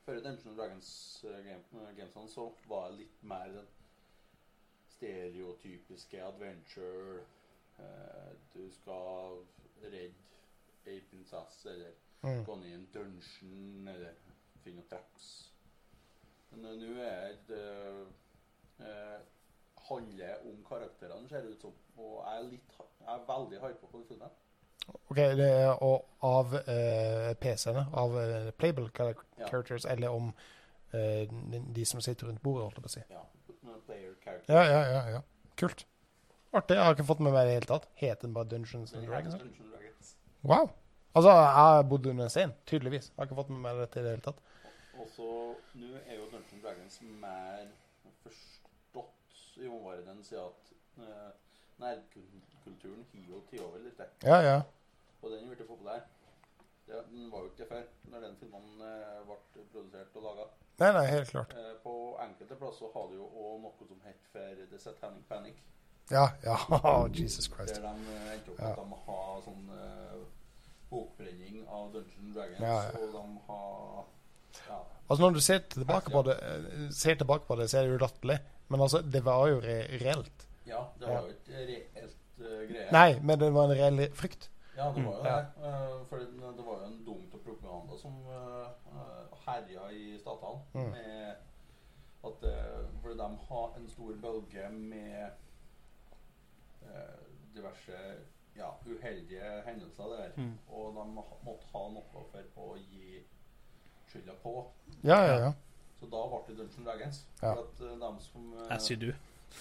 før 0.04 0.14
Dungeon 0.24 0.56
Dragons-gamesene 0.58 1.94
game, 1.96 2.08
eh, 2.10 2.26
så 2.28 2.48
var 2.68 2.88
det 2.90 2.98
litt 2.98 3.22
mer 3.22 3.46
den 3.54 3.66
stereotypiske 4.96 6.22
adventure 6.24 7.20
eh, 7.78 8.32
Du 8.54 8.70
skal 8.70 9.38
redde 9.82 10.14
ei 10.86 11.00
prinsesse, 11.10 11.70
eller 11.70 11.92
Mm. 12.22 12.44
gå 12.46 12.56
ned 12.56 12.68
i 12.70 12.74
en 12.74 12.88
dungeon, 12.94 13.88
eller 13.88 14.12
finne 14.62 14.76
noen 14.78 14.88
traps. 14.90 15.30
Men 16.52 16.64
eh, 16.68 16.76
nå 16.78 16.92
er 17.02 17.32
det 17.48 17.62
eh, 18.78 18.86
eh, 18.86 19.18
handler 19.88 20.44
om 20.46 20.60
karakterene, 20.68 21.28
ser 21.28 21.42
det 21.42 21.56
ut 21.56 21.64
som. 21.66 21.74
Og 21.98 22.20
jeg 22.22 22.38
er, 22.38 22.48
litt, 22.52 22.76
jeg 23.02 23.12
er 23.16 23.24
veldig 23.28 23.60
hypa 23.64 23.90
på 23.90 23.98
det 24.02 24.06
filmen. 24.12 24.38
Ok, 25.10 25.16
det 25.38 25.46
er 25.48 25.72
av 26.26 26.54
eh, 26.62 27.32
PC-ene, 27.42 27.84
av 27.94 28.16
eh, 28.22 28.50
playable 28.58 28.88
characters, 28.94 29.84
Ja. 29.84 29.90
eller 29.96 30.10
om 30.14 30.32
eh, 30.92 31.26
de 31.74 31.84
som 31.86 32.00
sitter 32.02 32.26
rundt 32.30 32.42
bordet, 32.42 32.64
holdt 32.68 32.78
jeg 32.78 32.86
på 32.86 32.90
å 32.90 32.94
si. 32.96 33.04
Ja, 33.10 33.78
player 33.86 34.14
character. 34.24 34.54
Ja, 34.54 34.62
ja, 34.66 34.80
ja. 34.90 35.02
ja. 35.18 35.22
Kult. 35.58 35.86
Artig. 36.52 36.76
Jeg 36.76 36.84
har 36.84 36.94
ikke 36.96 37.06
fått 37.08 37.20
med 37.24 37.32
meg 37.32 37.46
det 37.46 37.50
i 37.50 37.54
det 37.54 37.58
hele 37.60 37.70
tatt. 37.70 37.86
Het 37.96 38.22
den 38.26 38.34
bare 38.36 38.50
Dungeons 38.50 38.92
and 38.94 39.06
Dragons? 39.08 39.34
Dungeons 39.34 39.56
Dungeons 39.58 39.72
Dragons. 39.76 40.14
Wow. 40.42 40.70
Altså, 41.14 41.30
jeg 41.30 41.52
har 41.52 41.82
bodd 41.82 42.06
under 42.06 42.24
en 42.24 42.30
stein, 42.30 42.52
tydeligvis. 42.66 43.08
Jeg 43.08 43.20
har 43.20 43.26
ikke 43.28 43.36
fått 43.36 43.50
med 43.52 43.60
meg 43.66 43.80
dette 43.82 44.00
i 44.00 44.04
det 44.04 44.14
hele 44.14 44.24
tatt. 44.24 44.38
Og 45.02 45.08
så 45.12 45.28
nå 45.76 45.90
er 46.06 46.16
jo 46.16 46.28
Dungeon 46.32 46.62
Dragons 46.62 46.98
mer 47.20 47.66
forstått 48.22 49.60
i 49.60 49.68
omverdenen 49.68 50.24
siden 50.24 50.48
at 50.48 50.72
uh, 51.04 51.28
nærkulturen 51.82 53.04
hiver 53.12 53.36
og 53.36 53.44
tiår 53.50 53.76
litt. 53.84 54.00
Der. 54.00 54.10
Ja, 54.24 54.40
ja. 54.46 54.58
Og 55.20 55.30
den 55.34 55.52
blitt 55.52 55.66
populær. 55.68 56.00
Ja, 56.88 57.04
den 57.10 57.28
var 57.32 57.44
jo 57.44 57.52
ikke 57.52 57.62
det 57.62 57.68
før, 57.68 57.84
når 58.12 58.26
den 58.26 58.40
filmen 58.40 58.80
uh, 58.80 59.20
ble 59.28 59.38
produsert 59.74 60.16
og 60.16 60.28
laga. 60.30 60.50
Nei, 60.80 60.92
nei, 60.96 61.06
helt 61.12 61.28
klart. 61.34 61.52
Uh, 61.52 61.72
på 61.84 61.96
enkelte 62.24 62.56
plasser 62.64 62.92
har 62.96 63.08
du 63.12 63.18
jo 63.20 63.28
òg 63.28 63.58
noe 63.66 63.88
som 63.88 64.00
het 64.08 64.28
for 64.32 64.68
The 64.72 64.80
Satanic 64.80 65.28
Panic. 65.28 65.60
Ja, 66.10 66.30
ja. 66.44 66.56
Jesus 67.20 67.52
Christ. 67.52 67.76
Der 67.76 67.92
de 68.00 68.22
endte 68.32 68.56
opp 68.56 68.86
med 68.88 68.96
at 68.96 69.10
ha 69.10 69.42
sånn 69.44 69.68
eh, 70.92 71.72
av 71.72 71.92
Dungeons 71.92 72.34
Dragons. 72.36 72.60
Ja, 72.60 72.82
ja. 72.82 72.90
Og 73.00 73.12
de 73.12 73.38
har 73.48 74.04
ja, 74.68 74.78
Altså, 75.08 75.20
når 75.24 75.30
du 75.36 75.40
ser 75.40 75.58
tilbake 75.72 76.10
på 76.10 76.22
det, 76.22 76.36
eh, 76.42 76.88
ser 76.90 77.14
tilbake 77.20 77.46
på 77.48 77.56
det, 77.56 77.70
så 77.70 77.78
er 77.78 77.82
det 77.82 77.92
jo 77.92 77.98
latterlig. 78.04 78.38
Men 78.68 78.80
altså, 78.80 79.02
det 79.02 79.24
var 79.24 79.46
jo 79.48 79.60
re 79.60 79.76
reelt. 80.00 80.48
ja, 80.66 80.82
det 81.00 81.08
var 81.08 81.22
jo 81.26 81.28
ikke 81.34 81.66
reelt 81.68 82.40
uh, 82.40 82.46
greie. 82.70 82.88
Nei, 82.92 83.18
men 83.20 83.40
det 83.40 83.52
var 83.54 83.64
en 83.64 83.76
reell 83.76 84.06
frykt. 84.14 84.48
Ja, 84.76 84.86
det 84.94 85.04
var 85.04 85.12
jo 85.12 85.20
Mm, 85.20 85.26
ja. 85.26 85.36
det. 85.36 85.46
Eh, 85.68 86.06
for 86.08 86.16
det, 86.16 86.28
det 86.56 86.64
var 86.66 86.78
jo 86.80 86.84
en 86.86 87.04
dumt 87.06 87.34
og 87.34 87.40
propaganda 87.44 87.98
som 88.00 88.14
uh, 88.26 88.68
herja 89.46 89.90
i 89.92 90.18
statene. 90.18 90.62
Mm. 90.74 90.90
Med 90.90 91.34
at 92.24 92.46
uh, 92.48 93.02
For 93.02 93.08
de 93.08 93.28
har 93.48 93.74
en 93.76 93.88
stor 93.88 94.12
bølge 94.22 94.68
med 94.70 95.30
eh, 96.82 97.18
diverse 97.54 97.98
ja, 98.56 98.70
uheldige 98.86 99.62
hendelser 99.66 100.04
der. 100.04 100.30
Mm. 100.36 100.58
Og 100.68 100.94
de 100.96 101.06
måtte 101.14 101.68
ha 101.72 101.84
noe 101.94 102.24
for 102.54 102.74
å 102.74 102.78
gi 102.78 103.22
skylda 104.08 104.36
på. 104.42 104.54
Ja, 105.02 105.20
ja, 105.24 105.36
ja. 105.46 105.52
Så 106.00 106.08
da 106.10 106.22
ble 106.28 106.40
det 106.48 106.56
Dungeon 106.58 106.86
Dragons. 106.86 107.26
Ja. 107.42 107.52
For 107.52 107.62
at 107.62 107.80
uh, 107.80 107.92
de 108.00 108.24
som 108.24 108.54
eh, 108.58 108.98
do. 109.00 109.12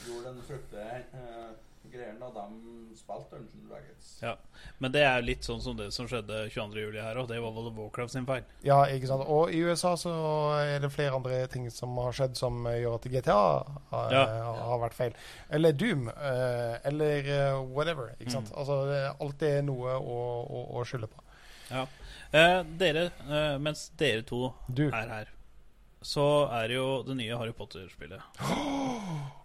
gjorde 0.08 0.30
den 0.30 0.42
fryktelige 0.48 1.04
uh, 1.14 1.52
greien, 1.90 2.20
da, 2.20 2.30
de 2.30 2.96
spilte 2.96 3.32
Dungeon 3.36 3.68
Dragons. 3.70 4.10
Ja. 4.22 4.36
Men 4.80 4.92
det 4.94 5.02
er 5.04 5.18
jo 5.20 5.26
litt 5.26 5.44
sånn 5.48 5.62
som 5.64 5.76
det 5.80 5.88
som 5.96 6.08
skjedde 6.08 6.44
22. 6.54 6.80
juli 6.84 7.02
her, 7.02 7.18
og 7.18 7.28
det 7.32 7.40
var 7.42 7.52
vel 7.56 7.72
Warcraft 7.76 8.12
sin 8.14 8.26
feil. 8.30 8.44
Ja, 8.64 8.84
ikke 8.86 9.08
sant. 9.10 9.26
Og 9.28 9.52
i 9.52 9.60
USA 9.66 9.96
så 10.00 10.14
er 10.62 10.80
det 10.84 10.92
flere 10.94 11.16
andre 11.18 11.48
ting 11.52 11.66
som 11.72 11.98
har 11.98 12.12
skjedd 12.14 12.38
som 12.38 12.64
gjør 12.70 12.96
at 13.00 13.10
GTA 13.12 13.40
har, 13.92 14.12
Ja. 14.14 14.24
eh, 14.24 14.62
har 14.70 14.80
vært 14.86 14.94
feil. 14.94 15.14
Eller 15.50 15.72
Doom. 15.74 16.08
eh, 16.10 16.78
eller 16.86 17.26
eh, 17.26 17.60
whatever. 17.74 18.14
Ikke 18.20 18.32
sant. 18.32 18.52
Mm. 18.52 18.58
Altså, 18.58 19.34
det 19.40 19.52
er 19.58 19.62
noe 19.64 19.98
å, 19.98 20.22
å, 20.46 20.64
å 20.80 20.86
skylde 20.86 21.08
på. 21.12 21.24
Ja. 21.72 21.88
Eh, 22.34 22.64
dere, 22.78 23.12
eh, 23.28 23.58
mens 23.58 23.90
dere 23.98 24.22
to 24.24 24.54
Du. 24.70 24.88
er 24.88 25.08
her, 25.08 25.28
så 26.02 26.48
er 26.52 26.68
det 26.68 26.76
jo 26.76 27.04
det 27.04 27.16
nye 27.18 27.38
Harry 27.38 27.52
Potter-spillet. 27.54 28.22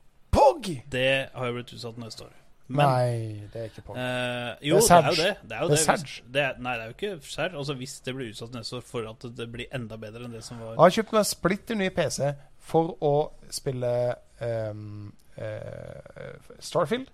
Pog! 0.67 0.83
Det 0.91 1.29
har 1.35 1.47
jo 1.47 1.53
blitt 1.61 1.73
utsatt 1.77 1.97
neste 2.03 2.25
år. 2.27 2.35
Men 2.69 2.87
Nei, 2.91 3.49
det 3.53 3.61
er 3.61 3.69
ikke 3.71 3.83
Pog. 3.87 3.97
eh, 3.97 4.57
Det 4.59 4.67
jo, 4.67 4.77
er 4.77 4.81
det 4.81 4.91
er 4.91 5.11
jo 5.11 5.23
det. 5.23 5.37
Det 5.49 5.57
er 5.57 5.61
jo 5.63 5.69
Det 5.69 5.77
det. 5.77 5.79
er 5.79 5.85
Serge. 5.97 6.23
det 6.35 6.43
er, 6.43 6.57
nei, 6.59 6.73
det 6.75 6.83
er 6.83 6.87
jo 6.91 6.95
ikke 6.97 7.27
Serge. 7.31 7.57
Altså, 7.61 7.75
hvis 7.79 8.01
det 8.01 8.15
blir 8.17 8.31
utsatt 8.33 8.53
neste 8.57 8.77
år 8.77 8.83
for 8.89 9.07
at 9.11 9.27
det 9.39 9.47
blir 9.53 9.67
enda 9.73 9.97
bedre 9.97 10.25
enn 10.27 10.33
det 10.35 10.43
som 10.45 10.59
var 10.59 10.73
Jeg 10.75 10.83
har 10.83 10.97
kjøpt 10.97 11.13
meg 11.13 11.27
splitter 11.31 11.79
ny 11.79 11.89
PC 11.95 12.33
for 12.67 12.97
å 13.01 13.13
spille 13.55 13.93
um, 14.41 15.13
uh, 15.39 16.57
Starfield. 16.59 17.07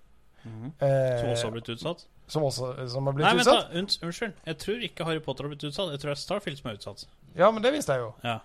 Mhm. 0.45 0.73
eh, 0.81 1.21
Som 1.21 1.29
også 1.31 1.45
har 1.45 1.51
blitt 1.59 1.69
utsatt? 1.77 2.07
som, 2.33 2.43
også, 2.43 2.89
som 2.89 3.05
har 3.07 3.13
blitt 3.13 3.27
Nei, 3.29 3.35
vent 3.37 3.47
da, 3.47 3.69
unnskyld. 3.79 4.33
Jeg 4.47 4.57
tror 4.59 4.81
ikke 4.89 5.05
Harry 5.05 5.21
Potter 5.21 5.45
har 5.45 5.53
blitt 5.53 5.65
utsatt. 5.69 5.91
Jeg 5.93 6.01
tror 6.01 6.11
det 6.15 6.17
er 6.17 6.23
Starfield 6.23 6.59
som 6.59 6.71
er 6.71 6.79
utsatt. 6.81 7.05
Ja, 7.37 7.51
men 7.51 7.63
det 7.63 7.73
visste 7.75 7.93
jeg 7.93 8.01
jo. 8.07 8.15
Ja. 8.25 8.39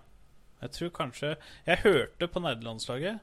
Jeg 0.61 0.71
tror 0.73 0.89
kanskje 0.89 1.35
Jeg 1.67 1.77
hørte 1.83 2.27
på 2.27 2.39
nerdelandslaget 2.41 3.19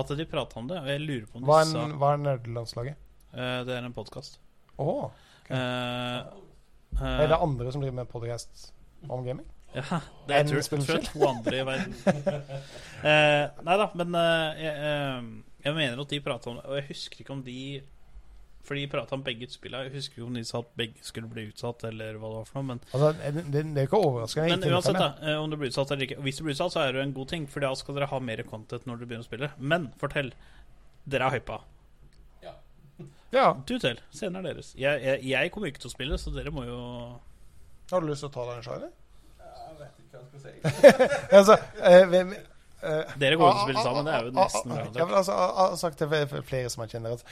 at 0.00 0.12
de 0.18 0.26
prata 0.26 0.58
om 0.60 0.68
det, 0.70 0.80
og 0.82 0.90
jeg 0.90 1.02
lurer 1.02 1.26
på 1.30 1.38
om 1.38 1.44
de 1.44 1.50
Hva 1.50 1.60
er, 1.62 1.68
sa 1.70 1.84
hva 2.00 2.12
er 2.14 2.22
nerdelandslaget? 2.24 3.00
Uh, 3.34 3.60
Det 3.66 3.76
er 3.76 3.86
en 3.86 3.94
podkast. 3.94 4.38
Åh, 4.82 5.04
er 5.50 7.28
det 7.30 7.38
andre 7.38 7.72
som 7.72 7.82
driver 7.82 7.98
med 8.00 8.10
podcast 8.10 8.72
om 9.08 9.24
gaming? 9.26 9.46
Ja, 9.74 9.98
det 10.28 10.36
er 10.36 10.44
tror, 10.46 10.60
jeg 10.86 11.02
to 11.02 11.24
andre 11.26 11.56
i 11.58 11.64
verden. 11.66 11.94
uh, 12.06 13.62
nei 13.66 13.78
da, 13.80 13.88
men 13.98 14.14
jeg, 14.60 14.74
jeg 15.64 15.74
mener 15.74 16.02
at 16.04 16.12
de 16.12 16.20
prata 16.22 16.50
om 16.52 16.60
det, 16.60 16.66
og 16.68 16.78
jeg 16.78 16.86
husker 16.92 17.24
ikke 17.24 17.34
om 17.34 17.42
de 17.42 17.58
For 18.64 18.78
de 18.78 18.86
prata 18.88 19.16
om 19.16 19.22
begge 19.24 19.48
spillene. 19.52 19.90
Jeg 19.90 19.98
husker 19.98 20.18
ikke 20.18 20.28
om 20.28 20.38
de 20.38 20.44
sa 20.48 20.62
at 20.62 20.70
begge 20.80 21.04
skulle 21.04 21.28
bli 21.28 21.50
utsatt, 21.50 21.84
eller 21.84 22.16
hva 22.16 22.30
det 22.30 22.38
var 22.38 22.48
for 22.48 22.60
noe. 22.60 22.68
Men, 22.70 22.80
Altså, 22.94 23.10
det, 23.20 23.44
det, 23.52 23.76
er 23.76 23.88
ikke 23.90 24.00
overraskende. 24.00 24.56
men 24.56 24.72
uansett, 24.72 24.96
da, 24.96 25.10
eh, 25.20 25.36
om 25.42 25.52
det 25.52 25.60
blir 25.60 25.72
utsatt 25.72 25.92
eller 25.92 26.08
ikke. 26.08 26.22
Hvis 26.24 26.40
det 26.40 26.46
blir 26.48 26.56
utsatt, 26.56 26.72
så 26.72 26.80
er 26.80 26.92
det 26.92 27.02
jo 27.02 27.06
en 27.10 27.14
god 27.18 27.28
ting, 27.34 27.46
for 27.50 27.66
da 27.66 27.74
skal 27.76 27.98
dere 27.98 28.08
ha 28.08 28.20
mer 28.24 28.42
content 28.48 28.88
når 28.88 29.02
dere 29.02 29.10
begynner 29.12 29.26
å 29.26 29.28
spille. 29.28 29.52
Men 29.60 29.90
fortell. 30.00 30.32
Dere 31.04 31.28
er 31.28 31.36
hypa. 31.36 31.60
Ja. 33.34 33.54
Du 33.66 33.78
til. 33.78 34.00
Scenen 34.14 34.38
er 34.38 34.52
deres. 34.52 34.74
Jeg, 34.78 35.00
jeg, 35.02 35.18
jeg 35.26 35.50
kommer 35.52 35.70
ikke 35.70 35.82
til 35.82 35.90
å 35.90 35.94
spille, 35.94 36.18
så 36.22 36.30
dere 36.34 36.52
må 36.54 36.66
jo 36.68 36.80
Har 37.90 38.04
du 38.04 38.06
lyst 38.06 38.22
til 38.22 38.30
å 38.30 38.34
ta 38.34 38.44
deg 38.48 38.60
en 38.60 38.66
sjanse? 38.66 38.90
Jeg 39.44 39.78
vet 39.80 40.02
ikke 40.04 40.20
hva 40.20 40.22
jeg 40.22 40.28
skal 40.30 40.44
si. 40.44 40.98
altså, 41.38 41.56
eh, 41.82 42.36
Dere 43.18 43.36
går 43.40 43.50
til 43.50 43.58
å 43.58 43.64
spiller 43.64 43.64
spille 43.64 43.80
ah, 43.80 43.84
sammen, 43.88 44.04
det 44.08 44.14
er 44.14 44.24
jo 44.24 44.30
ah, 44.30 44.34
ah, 44.34 44.44
nesten 44.44 44.72
ah. 44.72 44.84
Jeg 45.00 45.08
altså, 45.18 45.32
har 45.58 45.76
sagt 45.80 45.98
til 45.98 46.42
flere 46.48 46.70
som 46.72 46.84
jeg 46.84 46.94
kjenner, 46.94 47.18
at 47.18 47.24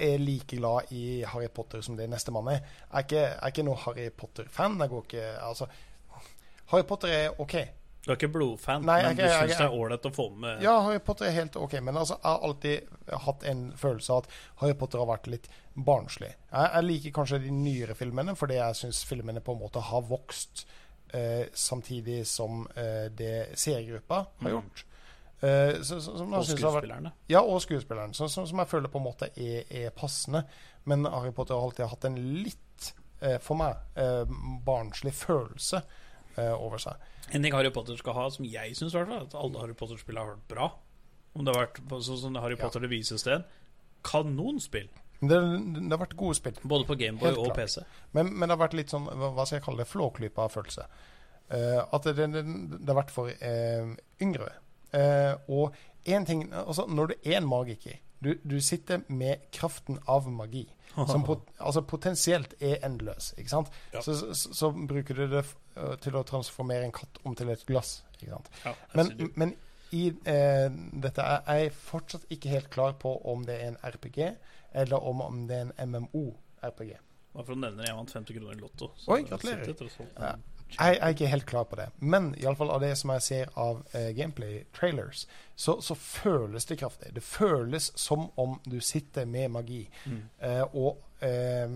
jeg 0.00 0.12
er 0.14 0.18
like 0.24 0.56
glad 0.60 0.92
i 0.92 1.04
Harry 1.32 1.48
Potter 1.48 1.80
som 1.86 1.96
det 1.98 2.08
nestemann 2.12 2.48
er. 2.52 2.60
Jeg 2.60 2.92
er 2.92 3.06
ikke, 3.08 3.22
jeg 3.26 3.38
er 3.42 3.54
ikke 3.54 3.66
noen 3.70 3.82
Harry 3.86 4.08
Potter-fan. 4.10 4.78
Jeg 4.84 4.92
går 4.94 5.04
ikke 5.08 5.28
Altså, 5.48 5.68
Harry 6.70 6.82
Potter 6.86 7.08
er 7.08 7.40
OK. 7.42 7.56
Du 8.00 8.08
er 8.12 8.16
ikke 8.16 8.30
blodfan, 8.32 8.80
Nei, 8.88 9.02
men 9.02 9.16
jeg- 9.16 9.26
du 9.28 9.34
syns 9.34 9.58
det 9.58 9.66
er 9.66 9.74
ålreit 9.76 10.06
å 10.08 10.10
få 10.16 10.30
med 10.32 10.62
Ja, 10.64 10.78
Harry 10.86 10.98
Potter 11.04 11.26
er 11.26 11.34
helt 11.36 11.56
OK, 11.60 11.74
men 11.84 11.94
altså, 12.00 12.14
jeg 12.16 12.30
har 12.30 12.44
alltid 12.48 12.80
hatt 13.26 13.42
en 13.44 13.72
følelse 13.76 14.10
av 14.14 14.22
at 14.24 14.30
Harry 14.62 14.72
Potter 14.80 14.98
har 15.02 15.06
vært 15.10 15.26
litt 15.28 15.48
barnslig. 15.76 16.30
Jeg, 16.50 16.70
jeg 16.74 16.84
liker 16.86 17.10
kanskje 17.18 17.42
de 17.44 17.50
nyere 17.52 17.94
filmene, 17.98 18.32
fordi 18.40 18.56
jeg 18.56 18.74
syns 18.78 19.02
filmene 19.04 19.42
på 19.44 19.52
en 19.52 19.60
måte 19.60 19.82
har 19.90 20.00
vokst 20.08 20.64
eh, 21.12 21.44
samtidig 21.52 22.22
som 22.26 22.66
eh, 22.74 23.08
det 23.12 23.58
seergruppa 23.58 24.14
har 24.40 24.48
Mm. 24.48 24.52
gjort. 24.54 24.84
Eh, 25.42 25.78
så, 25.82 26.00
så, 26.04 26.18
som 26.18 26.34
Og 26.34 26.44
skuespillerne. 26.44 27.10
vært- 27.14 27.32
Ja, 27.32 27.40
og 27.40 27.62
skuespilleren. 27.64 28.12
Så, 28.14 28.28
som 28.28 28.58
jeg 28.58 28.68
føler 28.68 28.88
på 28.92 28.98
en 29.00 29.04
måte 29.06 29.30
er, 29.40 29.64
er 29.70 29.90
passende. 29.90 30.44
Men 30.84 31.04
Harry 31.04 31.32
Potter 31.32 31.54
har 31.54 31.62
alltid 31.64 31.88
hatt 31.88 32.04
en 32.04 32.16
litt, 32.44 32.92
uh, 33.22 33.38
for 33.38 33.56
meg, 33.56 33.76
uh, 33.96 34.24
barnslig 34.66 35.12
følelse 35.16 35.82
over 36.40 36.78
seg. 36.78 36.94
En 37.34 37.42
ting 37.42 37.52
Harry 37.52 37.68
Potter 37.70 37.96
skal 37.98 38.14
ha, 38.16 38.28
som 38.32 38.44
jeg 38.48 38.72
syns 38.78 38.94
at 38.94 39.34
alle 39.34 39.60
Harry 39.60 39.74
Potter-spill 39.76 40.16
har 40.16 40.30
vært 40.30 40.46
bra 40.48 40.68
Om 41.34 41.44
det 41.44 41.54
har 41.54 41.66
vært 41.66 41.80
sånn 42.06 42.18
som 42.18 42.34
Harry 42.40 42.54
Ja. 42.56 42.62
Potter 42.62 42.80
Det 42.80 42.88
vises 42.88 43.22
til. 43.22 43.42
Kanonspill. 44.02 44.88
Det, 45.20 45.36
det 45.36 45.90
har 45.90 46.00
vært 46.00 46.16
gode 46.16 46.38
spill. 46.38 46.56
Både 46.64 46.86
på 46.88 46.96
Gameboy 46.96 47.34
og. 47.36 47.52
PC. 47.54 47.82
Men, 48.16 48.32
men 48.32 48.48
det 48.48 48.56
har 48.56 48.62
vært 48.62 48.78
litt 48.78 48.94
sånn, 48.94 49.04
hva 49.10 49.44
skal 49.44 49.58
jeg 49.58 49.64
kalle 49.66 49.82
det, 49.84 49.88
flåklypa 49.90 50.48
følelse. 50.48 50.86
Eh, 51.50 51.82
at 51.82 52.08
det, 52.08 52.16
det, 52.32 52.44
det 52.78 52.88
har 52.88 53.00
vært 53.02 53.12
for 53.12 53.28
yngre. 54.22 54.48
Eh, 54.96 55.34
og 55.48 55.74
en 56.04 56.24
ting 56.26 56.46
altså 56.54 56.86
Når 56.88 57.06
du 57.06 57.14
er 57.24 57.36
en 57.38 57.48
magiker, 57.48 57.98
du, 58.20 58.34
du 58.44 58.60
sitter 58.60 59.02
med 59.08 59.46
kraften 59.52 59.98
av 60.08 60.28
magi, 60.32 60.66
som 60.94 61.24
pot, 61.24 61.46
altså 61.66 61.82
potensielt 61.88 62.54
er 62.60 62.82
endeløs, 62.84 63.32
ikke 63.38 63.52
sant? 63.52 63.70
Ja. 63.94 64.02
Så, 64.04 64.16
så, 64.16 64.52
så 64.54 64.70
bruker 64.72 65.16
du 65.16 65.26
det 65.30 65.44
eh, 65.76 65.96
til 66.04 66.18
å 66.18 66.24
transformere 66.28 66.84
en 66.88 66.94
katt 66.96 67.20
om 67.24 67.36
til 67.38 67.52
et 67.52 67.64
glass, 67.68 68.00
ikke 68.18 68.34
sant? 68.34 68.50
Ja, 68.64 68.74
Men, 68.98 69.12
men 69.40 69.54
i 69.96 70.06
eh, 70.28 70.66
dette 71.02 71.24
er 71.26 71.62
jeg 71.64 71.74
fortsatt 71.74 72.26
ikke 72.30 72.52
helt 72.52 72.70
klar 72.70 72.98
på 73.00 73.14
om 73.32 73.46
det 73.46 73.56
er 73.60 73.72
en 73.72 73.78
RPG, 73.82 74.20
eller 74.82 75.06
om, 75.06 75.22
om 75.24 75.46
det 75.48 75.56
er 75.56 75.70
en 75.70 75.94
MMO-RPG. 75.94 76.92
Bare 77.30 77.46
for 77.46 77.54
å 77.54 77.60
nevne 77.62 77.78
det, 77.78 77.88
jeg 77.88 77.96
vant 77.96 78.12
50 78.12 78.36
kroner 78.36 78.56
i 78.56 78.60
Lotto. 78.60 78.90
Oi, 79.06 79.20
gratulerer. 79.26 79.74
Ja. 80.18 80.32
Jeg, 80.78 80.96
jeg 80.96 81.00
er 81.02 81.14
ikke 81.14 81.26
helt 81.32 81.46
klar 81.46 81.64
på 81.68 81.76
det. 81.80 81.88
Men 81.98 82.30
iallfall 82.40 82.70
av 82.70 82.80
det 82.84 82.92
som 82.98 83.10
jeg 83.14 83.22
ser 83.26 83.50
av 83.60 83.80
eh, 83.92 84.10
gameplay-trailers, 84.16 85.26
så, 85.56 85.78
så 85.84 85.94
føles 85.98 86.64
det 86.70 86.78
kraftig. 86.80 87.14
Det 87.16 87.22
føles 87.26 87.90
som 88.00 88.28
om 88.40 88.58
du 88.66 88.78
sitter 88.80 89.24
med 89.26 89.50
magi 89.50 89.82
Mm. 90.06 90.22
eh, 90.38 90.62
og, 90.74 91.02
eh, 91.26 91.74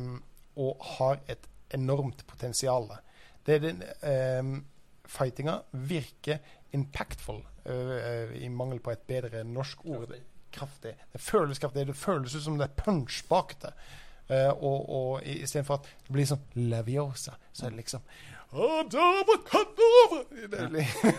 og 0.56 0.84
har 0.98 1.18
et 1.28 1.48
enormt 1.74 2.26
potensial. 2.26 2.88
Det, 3.46 3.58
det, 3.62 3.74
eh, 4.02 4.42
fightinga 5.10 5.58
virker 5.72 6.38
impactful, 6.72 7.42
eh, 7.66 8.32
i 8.44 8.48
mangel 8.48 8.80
på 8.80 8.90
et 8.94 9.02
bedre 9.06 9.44
norsk 9.44 9.84
ord. 9.86 10.14
Kraftig. 10.54 10.94
Det 11.12 11.20
føles 11.20 11.58
kraftig. 11.58 11.86
Det 11.86 11.96
føles 11.98 12.34
ut 12.34 12.42
som 12.44 12.58
det 12.58 12.68
er 12.70 12.82
punch 12.84 13.24
bak 13.28 13.56
det. 13.62 13.72
Eh, 14.28 14.48
og, 14.54 14.86
og 14.88 15.26
istedenfor 15.28 15.74
at 15.82 15.88
det 16.06 16.14
blir 16.14 16.24
sånn 16.30 16.44
Leviosa, 16.56 17.34
så 17.52 17.66
er 17.66 17.74
det 17.74 17.82
liksom 17.82 18.00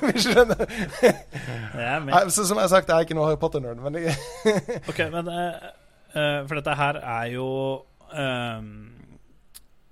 Vi 0.06 0.24
skjønner. 0.24 0.62
Er. 1.04 2.06
Nei, 2.06 2.22
så 2.32 2.46
Som 2.48 2.60
jeg 2.60 2.64
har 2.64 2.72
sagt, 2.72 2.90
jeg 2.90 2.96
er 2.96 3.08
ikke 3.08 3.18
noe 3.18 3.28
Harry 3.28 3.40
Potter-nerd, 3.42 3.82
men 3.84 4.00
jeg, 4.00 4.16
Ok, 4.92 5.02
men 5.12 5.32
uh, 5.32 5.70
eh, 6.16 6.40
For 6.48 6.56
dette 6.60 6.78
her 6.80 7.02
er 7.02 7.32
jo 7.34 7.48
um, 8.16 8.72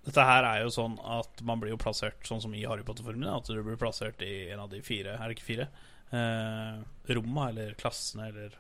Dette 0.08 0.28
her 0.28 0.48
er 0.48 0.64
jo 0.64 0.72
sånn 0.74 0.96
at 1.20 1.44
man 1.48 1.60
blir 1.62 1.76
jo 1.76 1.82
plassert 1.84 2.24
sånn 2.28 2.42
som 2.44 2.56
i 2.56 2.64
Harry 2.68 2.84
Potter-formene. 2.88 3.36
At 3.36 3.48
du 3.52 3.60
blir 3.60 3.80
plassert 3.80 4.24
i 4.24 4.50
en 4.52 4.64
av 4.64 4.72
de 4.72 4.82
fire, 4.84 5.16
er 5.16 5.28
det 5.28 5.38
ikke 5.38 5.52
fire? 5.52 5.70
Uh, 6.14 6.84
Romma 7.12 7.50
eller 7.52 7.76
klassene 7.80 8.28
eller 8.32 8.60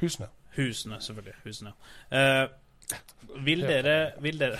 Husene. 0.00 0.28
Husene, 0.56 1.00
selvfølgelig. 1.00 1.34
Husene. 1.44 1.72
Eh, 2.10 2.44
vil 3.46 3.62
dere 3.64 3.94
Vil 4.20 4.36
dere 4.40 4.58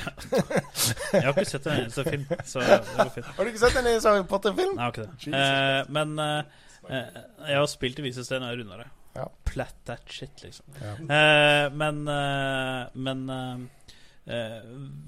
Jeg 1.12 1.26
har 1.26 1.34
ikke 1.36 1.44
sett 1.50 1.66
en 1.68 1.82
eneste 1.82 2.04
film, 2.06 2.24
så 2.48 2.62
det 2.64 2.78
går 2.96 3.10
fint. 3.18 3.30
Har 3.36 3.44
du 3.44 3.50
ikke 3.52 3.62
sett 3.66 3.76
en 3.80 3.88
eneste 3.90 4.12
Harry 4.12 4.24
Potter-film? 4.30 4.74
Nei, 4.78 4.88
jeg 4.88 5.04
har 5.04 5.12
ikke 5.12 5.32
det. 5.34 5.42
Eh, 5.42 5.92
men 5.98 6.14
eh, 6.24 7.20
jeg 7.50 7.58
har 7.60 7.68
spilt 7.70 8.00
i 8.00 8.06
Vise 8.06 8.24
steder 8.26 8.42
når 8.44 8.54
jeg 8.54 8.62
runda 8.62 8.78
det. 8.82 8.88
Ja. 9.12 9.26
Plat 9.44 9.76
that 9.90 10.08
shit, 10.08 10.40
liksom. 10.40 10.78
Ja. 10.80 10.94
Eh, 10.96 11.66
men 11.76 12.00
eh, 12.08 12.96
men 12.96 13.26
eh, 13.36 13.90
eh, 14.32 14.56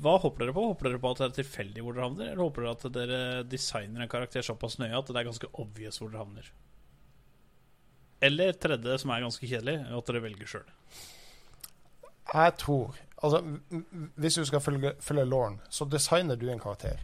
hva 0.05 0.19
håper 0.20 0.45
dere 0.45 0.57
på? 0.59 0.66
Håper 0.74 0.91
dere 0.91 1.01
på 1.01 1.15
at 1.15 1.23
det 1.23 1.31
er 1.31 1.39
tilfeldig 1.41 1.86
hvor 1.86 1.97
dere 1.97 2.09
havner? 2.11 2.31
Eller 2.35 2.45
håper 2.45 2.66
dere 2.66 2.77
at 2.77 2.86
dere 2.99 3.23
designer 3.49 4.05
en 4.05 4.12
karakter 4.12 4.45
såpass 4.45 4.77
nøye 4.82 4.93
at 4.99 5.09
det 5.09 5.23
er 5.23 5.31
ganske 5.31 5.51
obvious 5.65 6.03
hvor 6.03 6.12
dere 6.12 6.27
havner? 6.27 6.53
Eller 8.24 8.55
tredje, 8.57 9.01
som 9.01 9.11
er 9.12 9.24
ganske 9.24 9.49
kjedelig, 9.49 9.81
at 9.89 10.09
dere 10.09 10.23
velger 10.24 10.49
sjøl. 10.49 10.69
Jeg 12.35 12.56
tror 12.59 12.94
Altså, 13.24 13.39
hvis 14.20 14.35
du 14.35 14.44
skal 14.44 14.61
følge, 14.61 14.90
følge 15.01 15.24
Lauren, 15.24 15.55
så 15.73 15.86
designer 15.89 16.36
du 16.36 16.51
en 16.52 16.59
karakter. 16.61 16.98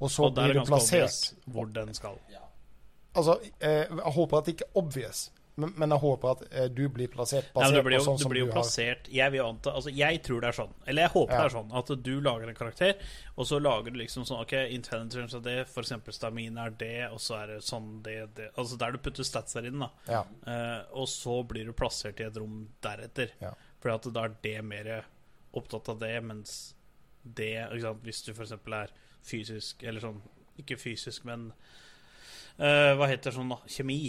Og 0.00 0.10
så 0.10 0.26
Og 0.26 0.34
blir 0.36 0.52
du 0.52 0.64
plassert. 0.68 1.32
hvor 1.46 1.64
den 1.72 1.94
skal. 1.94 2.18
Altså, 3.16 3.38
eh, 3.60 3.86
jeg 3.88 4.12
håper 4.12 4.36
at 4.36 4.44
det 4.44 4.52
ikke 4.58 4.66
er 4.66 4.76
obvious, 4.82 5.30
men, 5.56 5.72
men 5.80 5.90
jeg 5.94 5.98
håper 6.02 6.28
at 6.34 6.42
eh, 6.52 6.66
du 6.68 6.82
blir 6.92 7.08
plassert 7.08 7.46
Nei, 7.46 7.62
basert 7.62 7.74
det 7.78 7.84
blir 7.86 7.96
jo, 7.96 8.00
på 8.02 8.04
sånn 8.04 8.18
som 8.20 8.34
du 8.34 8.40
har. 8.42 8.50
plassert 8.52 9.08
Jeg 9.08 9.32
vil 9.32 9.40
anta 9.46 9.72
Altså, 9.72 9.88
jeg 9.96 10.20
tror 10.26 10.40
det 10.44 10.48
er 10.50 10.56
sånn. 10.58 10.74
Eller 10.86 11.02
jeg 11.06 11.10
håper 11.14 11.32
Ja. 11.32 11.38
det 11.40 11.46
er 11.48 11.54
sånn 11.56 11.72
at 11.80 11.92
du 12.04 12.12
lager 12.20 12.48
en 12.52 12.58
karakter, 12.58 12.94
og 13.38 13.46
så 13.48 13.60
lager 13.62 13.90
du 13.90 13.98
liksom 14.02 14.26
sånn 14.28 14.42
OK, 14.42 14.52
intelligence 14.76 15.34
er 15.40 15.40
det, 15.46 15.56
for 15.72 15.80
eksempel 15.86 16.12
stamina 16.12 16.66
er 16.66 16.76
det, 16.76 17.08
og 17.08 17.16
så 17.24 17.38
er 17.40 17.46
det 17.54 17.62
sånn 17.64 18.02
det, 18.04 18.18
det 18.36 18.50
Altså 18.58 18.76
der 18.76 18.92
du 18.92 18.98
putter 18.98 19.24
statsa 19.24 19.62
dine, 19.64 19.88
da. 19.88 20.12
Ja. 20.12 20.20
Eh, 20.44 20.82
og 20.92 21.08
så 21.08 21.40
blir 21.48 21.64
du 21.64 21.72
plassert 21.72 22.20
i 22.20 22.24
et 22.28 22.36
rom 22.36 22.66
deretter. 22.84 23.32
Ja. 23.40 23.54
Fordi 23.82 23.94
at 23.94 24.08
da 24.14 24.24
er 24.26 24.36
det 24.42 24.56
mer 24.64 24.90
opptatt 25.56 25.88
av 25.92 26.00
det, 26.00 26.14
mens 26.24 26.56
det 27.26 27.52
ikke 27.64 27.82
sant? 27.84 28.04
Hvis 28.06 28.22
du 28.26 28.32
f.eks. 28.32 28.54
er 28.54 28.94
fysisk, 29.26 29.82
eller 29.82 30.04
sånn 30.04 30.20
Ikke 30.60 30.78
fysisk, 30.80 31.26
men 31.28 31.50
uh, 32.60 32.92
Hva 32.96 33.08
heter 33.10 33.34
sånn, 33.34 33.50
da? 33.52 33.58
Kjemi. 33.68 34.00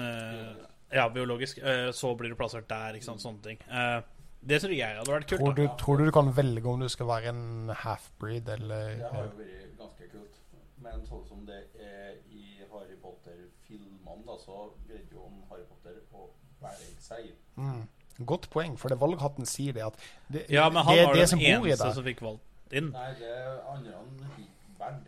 Eh, 0.00 0.48
ja, 0.94 1.06
biologisk. 1.12 1.60
Uh, 1.62 1.90
så 1.96 2.12
blir 2.18 2.32
du 2.32 2.38
plassert 2.38 2.68
der, 2.70 2.98
ikke 2.98 3.08
sant. 3.08 3.22
Sånne 3.22 3.44
ting. 3.44 3.62
Eh, 3.68 4.00
det 4.40 4.60
tror 4.62 4.74
jeg 4.74 4.98
hadde 4.98 5.12
vært 5.12 5.28
kult. 5.30 5.42
Tror 5.42 5.54
da. 5.54 5.62
du, 5.62 5.78
tror 5.80 6.00
du 6.00 6.08
du 6.08 6.14
kan 6.16 6.32
velge 6.36 6.68
om 6.68 6.82
du 6.84 6.88
skal 6.92 7.08
være 7.10 7.32
en 7.34 7.72
half-breed 7.82 8.48
eller 8.56 9.00
Det 9.00 9.12
har 9.12 9.26
jo 9.26 9.32
vært 9.38 9.78
ganske 9.78 10.10
kult. 10.14 10.38
Men 10.80 11.06
sånn 11.08 11.24
som 11.28 11.42
det 11.48 11.60
er 11.76 12.14
i 12.32 12.64
Harry 12.70 12.96
Potter-filmene, 13.02 14.24
da, 14.26 14.36
så 14.40 14.70
greide 14.86 15.12
jo 15.12 15.28
Harry 15.50 15.66
Potter 15.68 16.00
å 16.16 16.30
velge 16.62 17.04
seg. 17.04 17.34
mm. 17.60 17.82
Godt 18.26 18.50
poeng, 18.52 18.76
for 18.80 18.92
det 18.92 19.00
valghatten 19.00 19.48
sier 19.48 19.76
det 19.76 19.86
at 19.86 20.00
det, 20.28 20.44
Ja, 20.52 20.68
men 20.68 20.84
han 20.84 20.96
det, 20.96 21.06
var 21.06 21.14
det 21.14 21.22
den 21.24 21.30
som 21.32 21.40
bor 21.40 21.46
i 21.46 21.72
eneste 21.72 21.92
som 21.96 22.06
fikk 22.06 22.24
valgt 22.24 22.74
inn. 22.76 22.90
Nei, 22.94 23.12
det 23.20 23.36
andre 23.72 23.94
han 23.96 24.34
fikk 24.36 24.80
verdt. 24.80 25.06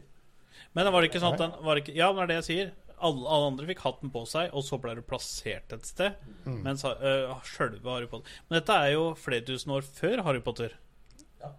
Men 0.72 0.88
det 0.88 0.92
var 0.94 1.06
ikke 1.06 1.20
sånn 1.20 1.36
at 1.36 1.42
den 1.42 1.58
var 1.66 1.80
ikke, 1.82 1.96
Ja, 1.96 2.12
men 2.12 2.22
det 2.22 2.24
er 2.24 2.32
det 2.32 2.38
jeg 2.40 2.48
sier. 2.48 2.70
Alle, 3.02 3.26
alle 3.26 3.50
andre 3.50 3.66
fikk 3.66 3.82
hatten 3.82 4.12
på 4.14 4.22
seg, 4.30 4.52
og 4.54 4.62
så 4.64 4.78
ble 4.80 4.94
du 4.94 5.02
plassert 5.04 5.74
et 5.74 5.88
sted. 5.88 6.16
Mm. 6.46 6.60
Mens 6.62 6.84
uh, 6.86 7.34
sjølve 7.44 7.82
Harry 7.90 8.06
Potter 8.06 8.30
Men 8.46 8.60
dette 8.60 8.78
er 8.78 8.94
jo 8.94 9.08
flere 9.18 9.44
tusen 9.48 9.74
år 9.74 9.84
før 9.86 10.22
Harry 10.28 10.42
Potter. 10.44 10.78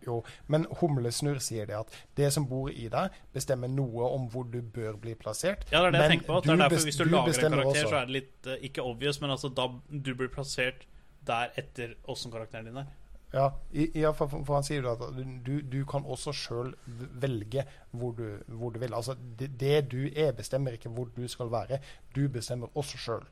Jo, 0.05 0.21
men 0.47 0.63
Humlesnurr 0.79 1.41
sier 1.43 1.67
det 1.67 1.75
at 1.75 1.97
det 2.15 2.29
som 2.31 2.45
bor 2.47 2.69
i 2.71 2.85
deg, 2.91 3.15
bestemmer 3.35 3.67
noe 3.67 4.07
om 4.15 4.29
hvor 4.31 4.47
du 4.47 4.61
bør 4.63 4.95
bli 4.99 5.11
plassert. 5.19 5.65
Ja, 5.73 5.81
det 5.83 5.89
er 5.89 5.97
det 5.97 6.03
jeg 6.05 6.13
tenker 6.13 6.29
på. 6.29 6.37
At 6.37 6.47
det 6.47 6.53
er 6.53 6.55
du 6.55 6.63
derfor 6.63 6.87
Hvis 6.87 6.99
du, 6.99 7.03
du 7.03 7.11
lager 7.11 7.33
en 7.33 7.57
karakter, 7.57 7.81
også. 7.83 7.89
så 7.91 7.99
er 7.99 8.07
det 8.07 8.17
litt 8.21 8.47
uh, 8.49 8.55
ikke 8.69 8.87
obvious, 8.87 9.19
men 9.21 9.35
altså 9.35 9.51
da 9.51 9.67
du 9.91 10.13
blir 10.15 10.31
plassert 10.31 10.87
der 11.27 11.53
etter 11.57 11.95
åssen 12.09 12.31
karakteren 12.33 12.65
din 12.69 12.77
er. 12.83 12.91
Ja, 13.33 13.47
i, 13.71 13.87
i, 13.97 14.03
for, 14.13 14.29
for 14.29 14.53
han 14.59 14.65
sier 14.65 14.83
jo 14.85 14.91
at 14.93 15.15
du, 15.45 15.55
du 15.65 15.79
kan 15.89 16.05
også 16.05 16.31
sjøl 16.37 16.75
velge 17.23 17.63
hvor 17.91 18.11
du, 18.17 18.27
hvor 18.47 18.69
du 18.75 18.77
vil. 18.83 18.93
Altså, 18.93 19.15
det, 19.39 19.55
det 19.59 19.87
du 19.91 20.03
er, 20.05 20.35
bestemmer 20.37 20.75
ikke 20.77 20.89
hvor 20.93 21.09
du 21.15 21.23
skal 21.27 21.49
være. 21.51 21.79
Du 22.15 22.27
bestemmer 22.29 22.69
også 22.77 22.97
sjøl. 22.97 23.25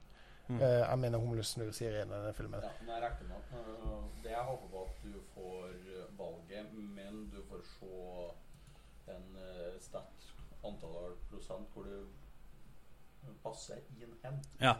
Mm. 0.48 0.60
jeg 0.60 1.00
mener 1.00 1.22
Humlesnurr 1.22 1.70
sier 1.72 1.94
i 1.96 2.00
denne 2.02 2.34
filmen. 2.36 2.60
Ja, 2.60 2.72
men 2.82 2.90
jeg 2.90 3.04
regner 3.04 3.28
med 3.30 3.36
at 3.38 4.24
Det 4.24 4.32
jeg 4.32 4.42
håper 4.48 4.68
på, 4.74 4.82
at 4.84 5.04
du 5.04 5.20
får 5.36 5.68
øh, 5.70 6.20
valget, 6.20 6.74
men 6.96 7.22
du 7.32 7.38
får 7.50 7.62
se 7.70 9.14
en 9.14 9.30
uh, 9.38 9.78
stat 9.82 10.26
antall 10.66 11.14
prosent 11.30 11.70
hvor 11.74 11.84
du 11.84 13.32
passer 13.44 13.80
inn 14.02 14.18
hen. 14.26 14.42
Ja. 14.62 14.74
Men, 14.74 14.74
men, 14.74 14.80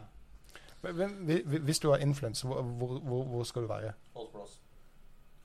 hvi- 0.58 0.71
hvis 0.82 1.78
du 1.78 1.90
har 1.90 2.02
influence, 2.02 2.46
hvor, 2.46 2.62
hvor, 2.62 3.24
hvor, 3.24 3.44
skal 3.44 3.62
du 3.62 3.68
være? 3.70 3.92
Holdsplass. 4.14 4.60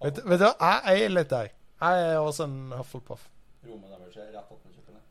Vet, 0.04 0.22
vet 0.26 0.40
du, 0.40 0.46
hva? 0.46 0.74
jeg 0.90 1.04
er 1.06 1.14
litt 1.14 1.30
der. 1.30 1.52
Jeg 1.82 2.06
er 2.10 2.18
også 2.18 2.48
en 2.50 2.72
Hufflepuff. 2.74 3.28
Rommet 3.68 3.90
deres 3.94 4.18
er 4.18 4.32
rett 4.34 4.50
attmed 4.50 4.74
kjøkkenet. 4.74 5.04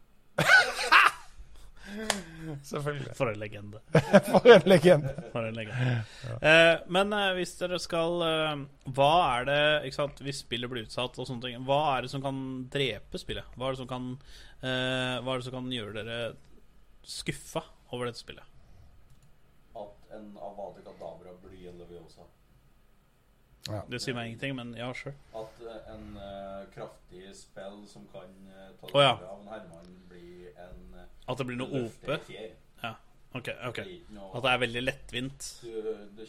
Selvfølgelig. 2.71 3.13
For 3.15 3.31
en 3.31 3.39
legende. 3.39 3.83
For 4.33 4.51
en 4.51 4.67
legende. 4.67 5.13
For 5.33 5.47
en 5.47 5.59
legende. 5.59 5.93
Eh, 6.41 6.75
men 6.97 7.15
eh, 7.15 7.35
hvis 7.39 7.55
dere 7.61 7.79
skal 7.83 8.25
eh, 8.27 8.65
Hva 8.97 9.13
er 9.37 9.47
det 9.47 9.61
ikke 9.87 9.99
sant, 10.01 10.23
Hvis 10.27 10.43
spillet 10.43 10.73
blir 10.73 10.89
utsatt 10.89 11.19
og 11.19 11.29
sånne 11.29 11.47
ting, 11.47 11.63
hva 11.69 11.81
er 11.93 12.07
det 12.07 12.11
som 12.13 12.25
kan 12.25 12.41
drepe 12.73 13.23
spillet? 13.23 13.55
Hva 13.55 13.69
er 13.69 13.77
det 13.77 13.83
som 13.85 13.91
kan, 13.91 14.11
eh, 14.59 15.17
hva 15.23 15.35
er 15.37 15.39
det 15.39 15.49
som 15.49 15.57
kan 15.61 15.71
gjøre 15.73 15.97
dere 16.01 16.21
skuffa 17.07 17.63
over 17.95 18.11
dette 18.11 18.23
spillet? 18.23 18.56
En 20.17 20.33
Avada 20.41 20.83
Kadabra 20.85 21.37
blir 21.43 21.73
Leviosa. 21.77 22.27
Det 23.91 23.99
sier 23.99 24.15
meg 24.15 24.29
ingenting, 24.31 24.53
men 24.55 24.75
ja, 24.79 24.93
sure. 24.95 25.15
At 25.35 25.63
øh, 25.67 25.79
en 25.91 26.05
uh, 26.15 26.67
kraftig 26.71 27.33
spill 27.35 27.81
som 27.91 28.05
kan 28.13 28.31
uh, 28.47 28.69
ta 28.79 28.93
oh, 28.93 29.03
ja. 29.03 29.17
av 29.17 29.41
en 29.41 29.49
herremann, 29.51 29.97
blir 30.09 30.53
en 30.63 31.01
At 31.27 31.41
det 31.41 31.49
blir 31.49 31.59
noe 31.59 31.81
OP? 31.89 32.07
Ja. 32.85 32.93
Ok. 33.35 33.51
ok 33.69 33.81
noe- 34.15 34.31
At 34.39 34.47
det 34.47 34.53
er 34.53 34.61
veldig 34.63 34.83
lettvint? 34.85 35.49
Du, 35.65 35.73
du 36.15 36.23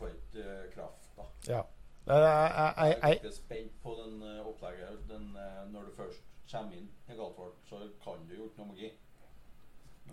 får 0.00 0.16
ikke 0.16 0.48
uh, 0.48 0.64
kraft, 0.74 1.12
da. 1.16 1.28
Ja. 1.46 1.62
Jeg, 2.06 2.96
er 3.02 3.08
ikke 3.08 3.32
spent 3.32 3.82
på 3.82 3.96
den 4.04 4.22
eh, 4.22 4.46
opplegget. 4.46 4.88
Den, 5.08 5.36
eh, 5.36 5.72
når 5.72 5.80
du 5.82 5.90
først 5.96 6.22
kommer 6.52 6.72
inn 6.72 6.88
i 7.08 7.12
Galtvort, 7.12 7.54
så 7.68 7.76
kan 8.04 8.24
du 8.28 8.34
jo 8.34 8.48
ikke 8.48 8.58
noe 8.58 8.72
magi. 8.72 8.90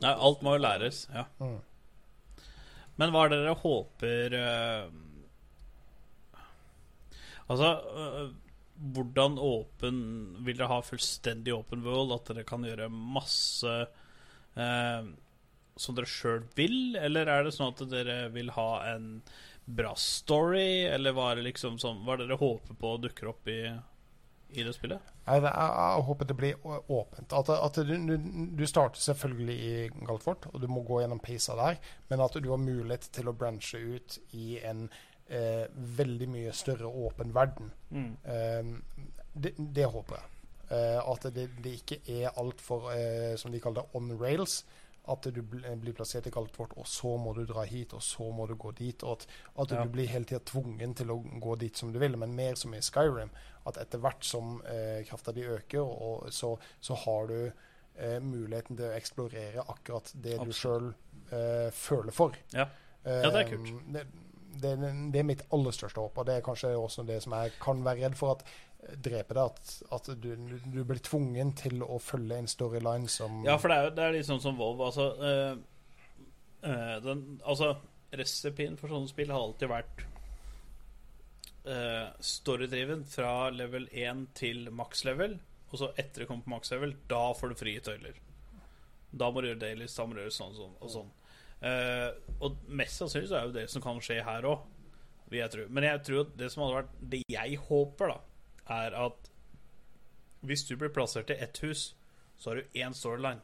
Nei, 0.02 0.12
alt 0.14 0.44
må 0.46 0.54
jo 0.54 0.62
læres. 0.62 1.08
Ja. 1.14 1.24
Mm. 1.40 1.58
Men 2.98 3.14
hva 3.14 3.26
er 3.26 3.34
det 3.34 3.40
dere 3.44 3.60
håper 3.62 4.36
eh, 4.38 4.88
Altså, 7.48 7.70
øh, 7.96 8.32
hvordan 8.94 9.38
åpen 9.40 10.00
Vil 10.46 10.58
dere 10.58 10.72
ha 10.72 10.82
fullstendig 10.86 11.54
open 11.56 11.86
world? 11.86 12.16
At 12.16 12.32
dere 12.32 12.48
kan 12.48 12.66
gjøre 12.68 12.90
masse 12.92 13.76
eh, 14.58 15.12
som 15.78 15.98
dere 15.98 16.10
sjøl 16.10 16.44
vil? 16.58 16.98
Eller 17.00 17.30
er 17.32 17.46
det 17.46 17.54
sånn 17.56 17.74
at 17.74 17.86
dere 17.92 18.18
vil 18.34 18.52
ha 18.58 18.72
en 18.94 19.12
bra 19.66 19.94
story? 20.00 20.86
Eller 20.90 21.16
hva 21.16 21.32
er 21.32 21.40
det 21.40 21.52
liksom 21.52 21.80
sånn 21.82 22.04
Hva 22.04 22.16
er 22.16 22.24
det 22.24 22.32
dere 22.32 22.42
håper 22.42 22.82
på 22.82 22.96
dukker 23.06 23.32
opp 23.34 23.54
i, 23.54 23.62
i 24.50 24.64
det 24.64 24.74
spillet? 24.76 25.12
Nei, 25.28 25.40
det, 25.44 25.52
jeg, 25.52 25.74
jeg 25.80 26.06
håper 26.08 26.30
det 26.30 26.38
blir 26.40 26.70
åpent. 26.88 27.34
At, 27.36 27.52
at 27.52 27.80
du, 27.88 27.94
du, 28.08 28.16
du 28.58 28.64
starter 28.70 29.02
selvfølgelig 29.04 29.58
i 29.58 30.06
Galtfort, 30.08 30.48
og 30.54 30.62
du 30.64 30.70
må 30.72 30.86
gå 30.88 31.02
gjennom 31.02 31.22
peisa 31.24 31.58
der, 31.60 31.82
men 32.10 32.24
at 32.24 32.40
du 32.40 32.50
har 32.54 32.62
mulighet 32.62 33.10
til 33.16 33.30
å 33.30 33.36
branche 33.36 33.82
ut 33.82 34.18
i 34.38 34.58
en 34.64 34.88
eh, 35.28 35.68
veldig 36.00 36.32
mye 36.32 36.56
større 36.56 36.88
åpen 36.88 37.36
verden. 37.36 37.72
Eh, 37.92 38.74
det, 39.38 39.54
det 39.58 39.92
håper 39.94 40.20
jeg. 40.22 40.34
Eh, 40.70 41.00
at 41.00 41.30
det, 41.36 41.50
det 41.64 41.78
ikke 41.82 42.02
er 42.18 42.36
altfor, 42.40 42.90
eh, 42.96 43.36
som 43.40 43.54
de 43.54 43.62
kaller 43.64 43.84
det, 43.84 44.00
on 44.00 44.12
rails. 44.20 44.62
At 45.08 45.22
du 45.32 45.42
bl 45.42 45.62
blir 45.80 45.94
plassert 45.96 46.28
i 46.28 46.32
Galtfort, 46.36 46.74
og 46.78 46.88
så 46.88 47.14
må 47.18 47.34
du 47.36 47.46
dra 47.48 47.64
hit, 47.64 47.94
og 47.96 48.02
så 48.04 48.26
må 48.36 48.48
du 48.48 48.56
gå 48.60 48.72
dit. 48.76 49.04
Og 49.04 49.12
at, 49.22 49.28
at 49.64 49.72
Ja. 49.72 49.84
du 49.84 49.90
blir 49.94 50.08
hele 50.12 50.26
tida 50.26 50.40
tvungen 50.46 50.94
til 50.96 51.12
å 51.12 51.22
gå 51.40 51.56
dit 51.60 51.78
som 51.78 51.94
du 51.94 52.00
vil, 52.00 52.18
men 52.18 52.36
mer 52.36 52.56
som 52.56 52.74
i 52.74 52.82
Skyrim. 52.84 53.30
At 53.66 53.78
etter 53.78 54.00
hvert 54.04 54.24
som 54.28 54.62
eh, 54.66 55.06
krafta 55.08 55.32
di 55.32 55.44
øker, 55.48 55.80
og 55.84 56.28
så, 56.34 56.58
så 56.82 56.96
har 57.06 57.28
du 57.28 57.52
eh, 57.96 58.20
muligheten 58.20 58.76
til 58.78 58.86
å 58.90 58.96
eksplorere 58.98 59.64
akkurat 59.68 60.12
det 60.14 60.38
du 60.42 60.50
Absolutt. 60.52 60.60
sjøl 60.60 60.94
eh, 61.32 61.72
føler 61.72 62.12
for. 62.12 62.36
Ja. 62.54 62.68
Ja, 63.08 63.30
det 63.32 63.46
er 63.46 63.52
kult. 63.56 63.70
Eh, 63.96 64.08
Det, 64.58 64.72
det, 64.82 64.90
det 65.14 65.20
er 65.20 65.24
mitt 65.28 65.42
aller 65.54 65.72
største 65.72 66.02
håp, 66.02 66.16
og 66.18 66.26
det 66.26 66.34
er 66.40 66.42
kanskje 66.42 66.72
også 66.76 67.04
det 67.06 67.20
som 67.24 67.32
jeg 67.38 67.52
kan 67.62 67.84
være 67.86 68.08
redd 68.08 68.16
for 68.18 68.32
at 68.34 68.42
eh, 68.44 68.67
dreper 69.04 69.36
det. 69.36 69.46
At, 69.46 69.74
at 69.98 70.10
du, 70.22 70.30
du 70.66 70.82
blir 70.84 71.02
tvungen 71.04 71.54
til 71.58 71.84
å 71.84 72.00
følge 72.02 72.38
en 72.38 72.50
storyline 72.52 73.10
som 73.12 73.42
Ja, 73.48 73.58
for 73.62 73.74
det 73.74 73.80
er, 73.80 73.96
det 73.98 74.06
er 74.06 74.18
litt 74.18 74.30
sånn 74.30 74.44
som 74.44 74.60
Volv. 74.60 74.84
Altså, 74.88 75.10
øh, 75.18 75.58
øh, 76.70 76.94
den, 77.06 77.26
altså 77.44 77.76
Resepien 78.18 78.78
for 78.80 78.94
sånne 78.94 79.12
spill 79.12 79.34
har 79.34 79.44
alltid 79.44 79.72
vært 79.72 80.06
øh, 81.68 82.06
storydriven 82.24 83.04
fra 83.10 83.50
level 83.52 83.90
1 83.92 84.30
til 84.38 84.70
maks 84.72 85.04
level. 85.08 85.38
Og 85.68 85.82
så 85.82 85.92
etter 86.00 86.24
det 86.24 86.30
kommer 86.30 86.46
på 86.48 86.56
maks 86.56 86.72
level, 86.72 86.96
da 87.12 87.26
får 87.36 87.52
du 87.52 87.60
frie 87.60 87.84
tøyler. 87.84 88.22
Da 89.18 89.30
må 89.32 89.42
du 89.42 89.50
gjøre 89.50 89.64
dailies, 89.66 89.96
da 89.96 90.06
må 90.08 90.16
du 90.16 90.22
gjøre 90.22 90.36
sånn 90.36 90.54
og 90.54 90.62
sånn. 90.62 90.78
Og, 90.80 90.94
sånn. 90.94 91.14
Uh, 91.58 92.10
og 92.46 92.58
mest 92.70 93.02
sannsynlig 93.02 93.32
så 93.32 93.40
er 93.40 93.48
jo 93.48 93.56
det 93.56 93.66
som 93.72 93.84
kan 93.84 94.00
skje 94.04 94.20
her 94.24 94.48
òg, 94.48 94.64
vil 95.28 95.42
jeg 95.42 95.54
tro. 95.56 95.66
Men 95.74 95.88
jeg 95.90 96.04
tror 96.08 96.24
at 96.24 96.34
det 96.40 96.50
som 96.54 96.64
hadde 96.64 96.78
vært 96.78 96.92
Det 97.12 97.22
jeg 97.34 97.60
håper, 97.68 98.14
da, 98.14 98.27
er 98.70 98.96
at 98.98 99.30
hvis 100.48 100.66
du 100.68 100.76
blir 100.78 100.94
plassert 100.94 101.32
i 101.34 101.40
ett 101.44 101.58
hus, 101.64 101.96
så 102.38 102.50
har 102.50 102.56
du 102.60 102.80
én 102.80 102.94
storyline. 102.94 103.42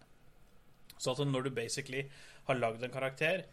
Så 0.98 1.12
at 1.12 1.28
når 1.28 1.48
du 1.48 1.50
basically 1.52 2.06
har 2.45 2.60
lagd 2.60 2.84
en 2.84 2.91
karakter 2.94 3.45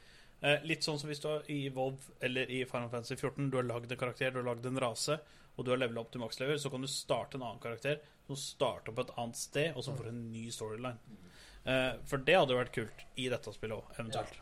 eh, 0.43 0.63
Litt 0.67 0.85
sånn 0.85 0.99
som 1.01 1.09
hvis 1.09 1.23
du 1.23 1.29
har 1.31 1.47
i 1.51 1.71
WoW 1.73 1.97
eller 2.21 2.51
i 2.53 2.61
Final 2.69 2.91
Fantasy 2.93 3.17
14 3.17 3.49
Du 3.51 3.57
har 3.57 3.67
lagd 3.67 3.91
en 3.91 3.99
karakter, 3.99 4.31
du 4.31 4.43
har 4.43 4.49
lagd 4.51 4.67
en 4.67 4.81
rase, 4.83 5.17
og 5.57 5.65
du 5.65 5.73
har 5.73 5.81
levela 5.81 6.05
opp 6.05 6.13
til 6.13 6.23
makslever, 6.23 6.61
så 6.61 6.71
kan 6.71 6.85
du 6.85 6.91
starte 6.91 7.39
en 7.39 7.47
annen 7.47 7.63
karakter 7.63 7.99
som 8.27 8.39
starter 8.39 8.95
på 8.95 9.07
et 9.07 9.15
annet 9.19 9.41
sted, 9.41 9.73
og 9.75 9.87
så 9.87 9.97
får 9.97 10.11
en 10.13 10.21
ny 10.31 10.45
storyline. 10.55 11.19
Eh, 11.65 11.93
for 12.09 12.23
det 12.27 12.37
hadde 12.39 12.57
vært 12.57 12.75
kult 12.77 13.05
i 13.19 13.27
dette 13.33 13.55
spillet 13.57 13.77
òg, 13.77 13.91
eventuelt. 13.99 14.39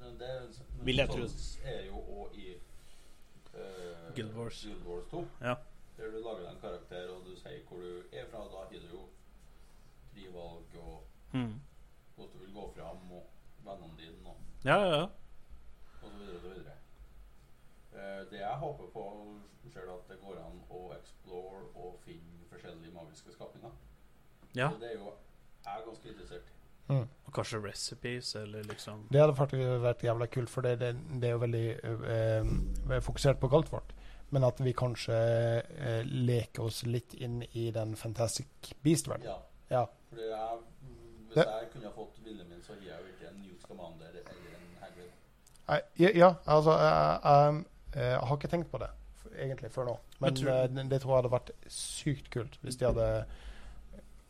Men 0.00 0.18
det 0.18 0.32
men 0.40 0.86
Vil 0.86 1.02
jeg 1.02 1.12
tro. 1.12 1.28
sånn 1.28 1.70
er 1.72 1.84
jo 1.86 2.02
òg 2.22 2.38
i 2.38 2.50
uh, 3.54 4.08
Guild 4.16 4.34
Wars. 4.36 4.64
Guild 4.66 4.84
Wars 4.86 5.06
2. 5.12 5.22
Ja. 5.42 5.56
Der 5.98 6.10
du 6.14 6.18
lager 6.22 6.44
deg 6.44 6.50
en 6.54 6.60
karakter, 6.62 7.08
og 7.10 7.24
du 7.26 7.32
sier 7.36 7.62
hvor 7.68 7.80
du 7.82 8.02
er 8.14 8.26
fra. 8.30 8.44
Da 8.52 8.60
har 8.62 8.68
du 8.70 8.88
jo 8.92 9.04
frie 10.12 10.30
valg 10.34 10.76
og 10.82 11.04
Mm. 11.32 11.60
hvordan 12.16 12.32
du 12.32 12.38
vil 12.44 12.54
gå 12.54 12.72
fram, 12.76 13.12
og 13.12 13.26
vennene 13.64 13.96
dine, 13.98 14.26
og, 14.30 14.36
Ja, 14.64 14.76
ja, 14.80 14.96
ja. 14.96 15.02
og 16.02 16.10
så 16.10 16.16
videre 16.18 16.36
og 16.36 16.40
så 16.42 16.48
videre. 16.48 16.72
Eh, 17.92 18.30
det 18.30 18.38
jeg 18.40 18.56
håper 18.62 18.86
på, 18.94 19.02
ser 19.72 19.84
du 19.84 19.90
at 19.92 20.08
det 20.08 20.20
går 20.22 20.38
an 20.40 20.62
å 20.70 20.92
explore 20.96 21.60
og 21.74 21.98
finne 22.04 22.46
forskjellige 22.50 22.94
magiske 22.94 23.32
skapninger. 23.32 23.70
ja. 24.56 24.70
Så 24.70 24.78
det 24.80 24.90
er 24.92 24.98
jo 24.98 25.12
jeg 25.64 25.74
er 25.80 25.84
ganske 25.86 26.08
interessert 26.08 26.42
i. 26.48 26.54
Og 27.26 27.32
kanskje 27.34 27.58
recipes, 27.64 28.34
eller 28.34 28.62
liksom 28.62 29.08
Det 29.12 29.20
hadde 29.20 29.34
faktisk 29.36 29.82
vært 29.82 30.02
jævla 30.02 30.26
kult, 30.26 30.48
for 30.50 30.60
det, 30.62 30.78
det, 30.80 30.94
det 31.20 31.24
er 31.28 31.30
jo 31.32 31.38
veldig 31.38 31.80
øh, 31.84 33.02
fokusert 33.02 33.40
på 33.40 33.48
Galtvort. 33.48 33.92
Men 34.30 34.44
at 34.44 34.58
vi 34.60 34.72
kanskje 34.76 35.14
eh, 35.78 36.02
leker 36.04 36.62
oss 36.68 36.82
litt 36.86 37.14
inn 37.14 37.42
i 37.52 37.70
den 37.72 37.94
Fantastic 37.96 38.74
Beast-verdenen. 38.84 39.30
Ja. 39.30 39.38
Ja. 39.70 39.84
Fordi 40.10 40.22
jeg, 40.28 40.58
hvis 41.28 41.34
Det- 41.34 41.46
jeg 41.46 41.70
kunne 41.72 41.84
ha 41.84 41.92
fått 41.96 42.20
viljen 42.24 42.48
min, 42.48 42.62
så 42.62 42.72
gir 42.80 42.90
jeg 42.92 43.00
jo 43.00 43.06
ikke 43.14 43.28
en 43.32 43.40
Newt 43.42 43.62
Commander 43.68 44.08
eller 44.08 44.52
en 44.52 44.76
Hagrid. 44.82 45.10
Nei, 45.68 45.80
Ja, 45.98 46.10
ja, 46.14 46.34
altså 46.46 46.70
jeg, 46.70 47.20
jeg, 47.24 47.64
jeg 47.94 48.18
har 48.20 48.36
ikke 48.36 48.48
tenkt 48.48 48.70
på 48.70 48.78
det 48.78 48.90
egentlig 49.38 49.70
før 49.70 49.84
nå. 49.84 49.96
Men 50.20 50.34
tror- 50.34 50.52
eh, 50.64 50.68
det, 50.68 50.90
det 50.90 51.00
tror 51.02 51.12
jeg 51.16 51.22
hadde 51.22 51.32
vært 51.36 51.50
sykt 51.68 52.30
kult 52.30 52.58
hvis 52.62 52.76
de 52.76 52.84
hadde 52.84 53.26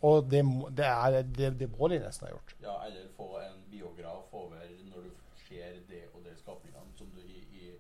Og 0.03 0.31
det, 0.31 0.45
det, 0.77 0.87
er, 0.87 1.23
det, 1.23 1.59
det 1.59 1.69
må 1.79 1.89
de 1.89 1.99
nesten 1.99 2.27
ha 2.29 2.33
gjort. 2.35 2.53
Ja, 2.63 2.75
eller 2.87 3.09
få 3.17 3.39
en 3.43 3.57
biograf 3.71 4.29
over 4.33 4.61
når 4.93 5.09
du 5.09 5.11
ser 5.49 5.73
det 5.89 6.05
og 6.15 6.23
det 6.25 6.37
skapningene 6.39 6.93
som 6.97 7.07
du 7.17 7.21
i, 7.21 7.41
i 7.59 7.73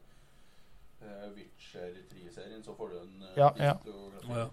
uh, 1.02 1.28
Witcher 1.36 1.94
3-serien, 2.38 2.64
så 2.64 2.74
får 2.78 2.94
du 2.94 3.00
en 3.02 3.26
uh, 3.26 3.32
Ja, 3.36 3.52
ja. 3.58 3.76
Ja. 4.28 4.48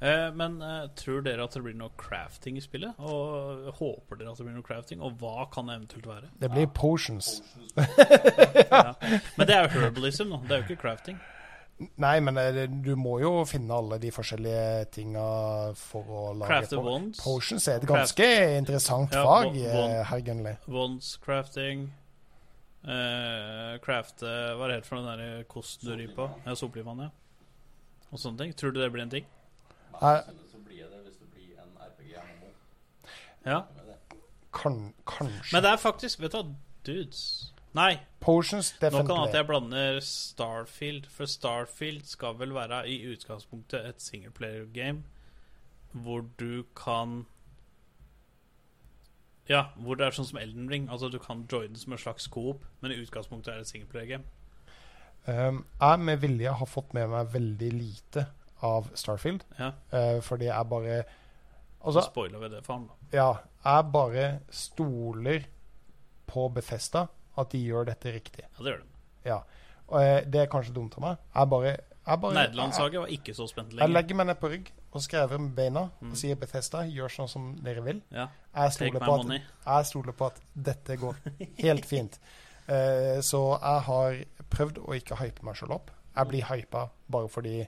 Eh, 0.00 0.32
men 0.32 0.62
eh, 0.62 0.86
tror 0.96 1.20
dere 1.20 1.44
at 1.44 1.52
det 1.52 1.60
blir 1.60 1.74
noe 1.76 1.92
crafting 2.00 2.56
i 2.56 2.62
spillet? 2.64 2.96
Og 3.04 3.66
håper 3.76 4.16
dere 4.16 4.32
at 4.32 4.38
det 4.40 4.46
blir 4.46 4.56
noe 4.56 4.64
crafting? 4.64 5.02
Og 5.04 5.18
hva 5.20 5.44
kan 5.52 5.68
det 5.68 5.76
eventuelt 5.76 6.08
være? 6.08 6.30
Det 6.40 6.52
blir 6.52 6.70
potions. 6.74 7.40
Ja. 8.70 8.94
Men 9.36 9.46
det 9.48 9.54
er 9.54 9.66
jo 9.66 9.82
herbalism, 9.82 10.30
nå. 10.30 10.40
Det 10.46 10.54
er 10.54 10.62
jo 10.62 10.68
ikke 10.70 10.80
crafting. 10.80 11.18
Nei, 12.00 12.14
men 12.24 12.36
eh, 12.40 12.64
du 12.68 12.94
må 13.00 13.18
jo 13.20 13.44
finne 13.48 13.76
alle 13.76 13.98
de 14.00 14.10
forskjellige 14.12 14.88
tinga 14.96 15.26
for 15.80 16.08
å 16.08 16.24
lage 16.32 16.48
Crafted 16.48 16.80
po-. 16.80 16.98
Potions 17.20 17.68
er 17.68 17.80
et 17.80 17.88
ganske 17.88 18.28
interessant 18.56 19.12
fag, 19.12 19.56
ja, 19.56 19.72
bon, 19.72 19.76
bon, 19.76 19.96
herr 20.10 20.24
Gunley. 20.24 20.58
Wands 20.68 21.14
crafting. 21.24 21.88
Eh, 22.80 23.74
crafte 23.84 24.24
Hva 24.56 24.64
er 24.64 24.70
det 24.70 24.76
helt 24.78 24.86
for 24.88 25.02
den 25.02 25.20
der 25.20 25.42
kosten 25.50 25.90
du 25.90 25.96
rir 25.98 26.14
på? 26.16 26.30
Ja, 26.46 26.54
Soplivann, 26.56 27.02
ja. 27.04 27.10
Og 28.10 28.18
sånne 28.18 28.44
ting. 28.44 28.54
Tror 28.56 28.72
du 28.72 28.80
det 28.80 28.90
blir 28.92 29.04
en 29.04 29.12
ting? 29.12 29.28
Nei. 30.00 30.16
så 30.48 30.58
blir 30.64 30.88
det 30.88 31.02
hvis 31.04 31.20
det 31.20 31.28
blir 31.34 31.60
en 31.60 31.74
RPG-MMO. 31.76 32.50
Ja. 33.44 33.62
Kan, 34.56 34.94
kanskje. 35.06 35.52
Men 35.52 35.62
det 35.62 35.70
er 35.70 35.78
faktisk 35.78 36.20
Vet 36.20 36.32
du 36.32 36.40
hva, 36.40 36.54
dudes 36.86 37.52
Nei, 37.76 38.00
Potions, 38.18 38.72
nå 38.82 39.04
kan 39.06 39.28
at 39.28 39.36
jeg 39.36 39.46
blander 39.46 40.00
Starfield. 40.02 41.04
For 41.06 41.30
Starfield 41.30 42.02
skal 42.10 42.34
vel 42.40 42.50
være 42.56 42.80
i 42.90 42.96
utgangspunktet 43.12 43.86
et 43.86 44.02
singleplayer-game 44.02 45.04
hvor 45.92 46.24
du 46.38 46.64
kan 46.78 47.24
Ja, 49.50 49.64
hvor 49.82 49.98
det 49.98 50.06
er 50.06 50.14
sånn 50.14 50.28
som 50.28 50.38
Elden 50.38 50.68
Ring. 50.70 50.86
Altså 50.92 51.08
Du 51.10 51.18
kan 51.22 51.42
joine 51.50 51.78
som 51.78 51.94
en 51.94 51.98
slags 51.98 52.28
coop, 52.30 52.62
men 52.80 52.94
i 52.94 53.00
utgangspunktet 53.02 53.50
er 53.52 53.58
det 53.60 53.66
et 53.66 53.72
singleplayer-game. 53.72 54.24
Um, 55.26 55.64
jeg 55.80 56.00
med 56.00 56.20
vilje 56.22 56.52
har 56.56 56.68
fått 56.70 56.94
med 56.96 57.10
meg 57.12 57.32
veldig 57.34 57.70
lite 57.74 58.26
av 58.64 58.88
Starfield, 58.96 59.42
Ja, 59.58 59.72
eh, 59.92 60.20
fordi 60.20 60.46
jeg 60.48 60.68
bare 60.68 61.02
så 61.02 61.86
Altså, 61.86 62.02
spoiler 62.10 62.38
vi 62.38 62.48
det 62.52 62.64
for 62.64 62.74
ham, 62.74 62.88
da. 62.88 63.16
ja, 63.16 63.28
jeg 63.64 63.92
bare 63.92 64.24
stoler 64.52 65.46
på 66.28 66.48
Bethesda 66.52 67.06
at 67.40 67.52
de 67.52 67.58
gjør 67.58 67.88
dette 67.88 68.12
riktig. 68.12 68.44
Ja, 68.44 68.64
det 68.64 68.72
gjør 68.72 68.82
de. 68.82 68.88
Ja. 69.24 69.38
Og 69.88 69.96
uh, 70.00 70.30
det 70.32 70.42
er 70.42 70.50
kanskje 70.52 70.74
dumt 70.76 70.96
av 70.98 71.04
meg. 71.06 71.16
Jeg 71.34 71.50
bare, 71.50 71.76
jeg 72.06 72.20
bare 72.20 72.34
Nerdelandslaget 72.34 73.00
var 73.00 73.14
ikke 73.16 73.34
så 73.34 73.48
spent 73.48 73.72
jeg 73.76 73.90
legger 73.90 74.20
meg 74.20 74.28
ned 74.28 74.40
på 74.40 74.52
rygg 74.52 74.72
og 74.92 75.02
skrever 75.04 75.38
med 75.38 75.54
beina 75.54 75.88
Mm. 76.00 76.10
og 76.10 76.16
sier 76.16 76.34
Bethesda, 76.36 76.82
gjør 76.88 77.08
sånn 77.14 77.28
som 77.28 77.56
dere 77.62 77.82
vil. 77.84 78.02
Ja, 78.10 78.28
Jeg 78.54 78.72
stoler, 78.72 79.00
på 79.00 79.14
at, 79.20 79.42
jeg 79.66 79.86
stoler 79.86 80.12
på 80.12 80.26
at 80.26 80.40
dette 80.54 80.96
går 80.96 81.16
helt 81.58 81.86
fint. 81.86 82.18
Uh, 82.68 83.20
så 83.30 83.58
jeg 83.60 83.80
har 83.86 84.18
prøvd 84.50 84.78
å 84.82 84.94
ikke 84.98 85.16
hype 85.22 85.42
meg 85.46 85.56
selv 85.56 85.72
opp. 85.78 85.90
Jeg 86.16 86.26
blir 86.28 86.42
hypa 86.50 86.88
bare 87.10 87.28
fordi 87.28 87.66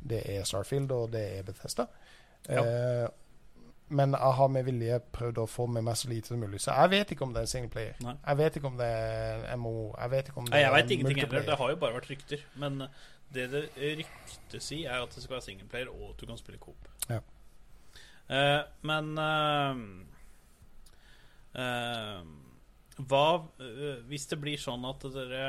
det 0.00 0.22
er 0.30 0.44
Starfield 0.44 0.92
og 0.92 1.10
det 1.12 1.24
er 1.38 1.42
Bethesda. 1.42 1.88
Eh, 2.48 3.08
men 3.90 4.14
jeg 4.14 4.32
har 4.38 4.48
med 4.48 4.64
vilje 4.64 5.00
prøvd 5.12 5.40
å 5.42 5.46
få 5.50 5.66
med 5.68 5.82
meg 5.84 5.96
så 5.98 6.08
lite 6.08 6.30
som 6.30 6.38
mulig. 6.40 6.60
Så 6.62 6.70
jeg 6.72 6.90
vet 6.94 7.10
ikke 7.12 7.26
om 7.26 7.32
det 7.34 7.40
er 7.42 7.48
en 7.48 7.50
singleplayer. 7.52 7.96
Nei. 8.06 8.14
Jeg 8.26 8.38
vet 8.38 8.56
ikke 8.60 8.70
om 8.70 8.76
det 8.78 8.86
er 8.86 9.56
MO. 9.58 9.72
Jeg 9.98 10.10
vet 10.14 10.28
ikke 10.30 10.38
om 10.38 10.46
det 10.46 10.54
Nei, 10.54 10.60
jeg 10.62 10.70
er 10.70 10.76
veit 10.76 10.90
ingenting 10.94 11.18
heller. 11.24 11.46
Det 11.50 11.58
har 11.58 11.70
jo 11.74 11.76
bare 11.82 11.96
vært 11.98 12.10
rykter. 12.12 12.44
Men 12.62 12.78
det 13.34 13.46
det 13.52 13.64
ryktes 14.00 14.72
i, 14.74 14.84
er 14.84 15.02
at 15.02 15.14
det 15.14 15.22
skal 15.22 15.36
være 15.36 15.46
singleplayer, 15.46 15.90
og 15.92 16.12
at 16.12 16.22
du 16.22 16.26
kan 16.26 16.40
spille 16.40 16.60
coop. 16.62 16.88
Ja. 17.08 17.20
Uh, 18.30 18.62
men 18.86 19.10
uh, 19.18 19.78
uh, 21.58 22.20
Hva 23.00 23.24
hvis 24.06 24.28
det 24.30 24.38
blir 24.38 24.60
sånn 24.60 24.86
at 24.86 25.06
dere 25.10 25.44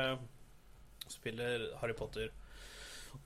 spiller 1.12 1.68
Harry 1.82 1.94
Potter, 1.94 2.32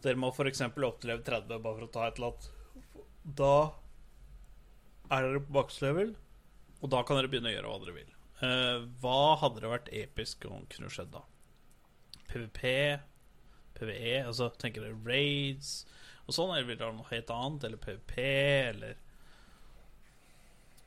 Dere 0.03 0.19
må 0.19 0.33
f.eks. 0.33 0.65
oppleve 0.66 1.23
30, 1.23 1.61
bare 1.62 1.77
for 1.77 1.87
å 1.87 1.93
ta 1.95 2.07
et 2.09 2.16
eller 2.19 2.33
annet. 2.33 3.05
Da 3.39 3.57
er 5.15 5.28
dere 5.28 5.43
på 5.47 5.55
makslevel, 5.55 6.11
og 6.81 6.91
da 6.91 7.03
kan 7.07 7.20
dere 7.20 7.31
begynne 7.31 7.53
å 7.53 7.55
gjøre 7.55 7.70
hva 7.70 7.78
dere 7.85 7.95
vil. 7.95 8.11
Hva 9.01 9.20
hadde 9.41 9.62
det 9.62 9.70
vært 9.70 9.93
episk 9.95 10.49
om 10.51 10.66
kunne 10.73 10.91
skjedd 10.93 11.12
da? 11.15 11.23
PVP, 12.33 12.66
PVE, 13.77 14.20
altså 14.27 14.51
tenker 14.61 14.85
dere 14.85 14.98
raids 15.07 15.85
og 16.27 16.35
sånn, 16.35 16.53
eller 16.57 16.66
vil 16.66 16.78
dere 16.78 16.90
ha 16.90 16.97
noe 16.97 17.11
helt 17.12 17.32
annet? 17.32 17.66
Eller 17.69 17.82
PVP, 17.82 18.15
eller 18.70 19.03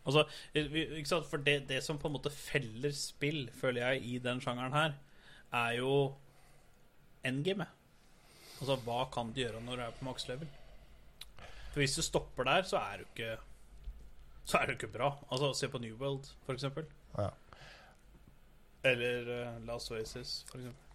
Altså, 0.09 0.23
ikke 0.57 1.05
sant? 1.05 1.27
For 1.29 1.41
det, 1.45 1.67
det 1.69 1.83
som 1.85 1.99
på 2.01 2.09
en 2.09 2.15
måte 2.15 2.31
feller 2.33 2.93
spill, 2.95 3.43
føler 3.53 3.83
jeg, 3.83 4.05
i 4.09 4.21
den 4.23 4.39
sjangeren 4.41 4.73
her, 4.73 4.95
er 5.53 5.75
jo 5.77 5.91
endgamet. 7.27 7.69
Altså, 8.59 8.79
hva 8.87 9.03
kan 9.13 9.29
du 9.29 9.41
gjøre 9.43 9.61
når 9.63 9.77
du 9.77 9.83
er 9.85 9.99
på 9.99 10.07
maks 10.07 10.25
level? 10.31 10.49
For 11.69 11.83
hvis 11.83 11.95
du 11.99 12.01
stopper 12.03 12.47
der, 12.47 12.65
så 12.65 12.81
er 12.81 13.03
du 13.03 13.05
ikke 13.11 13.37
Så 14.49 14.57
er 14.57 14.65
du 14.65 14.71
ikke 14.73 14.89
bra. 14.89 15.11
Altså, 15.29 15.51
se 15.53 15.69
på 15.69 15.77
New 15.83 15.93
World, 16.01 16.31
for 16.47 16.57
eksempel. 16.57 16.87
Ja. 17.13 17.29
Eller 18.83 19.29
uh, 19.57 19.65
Last 19.67 19.91
Oasis, 19.91 20.45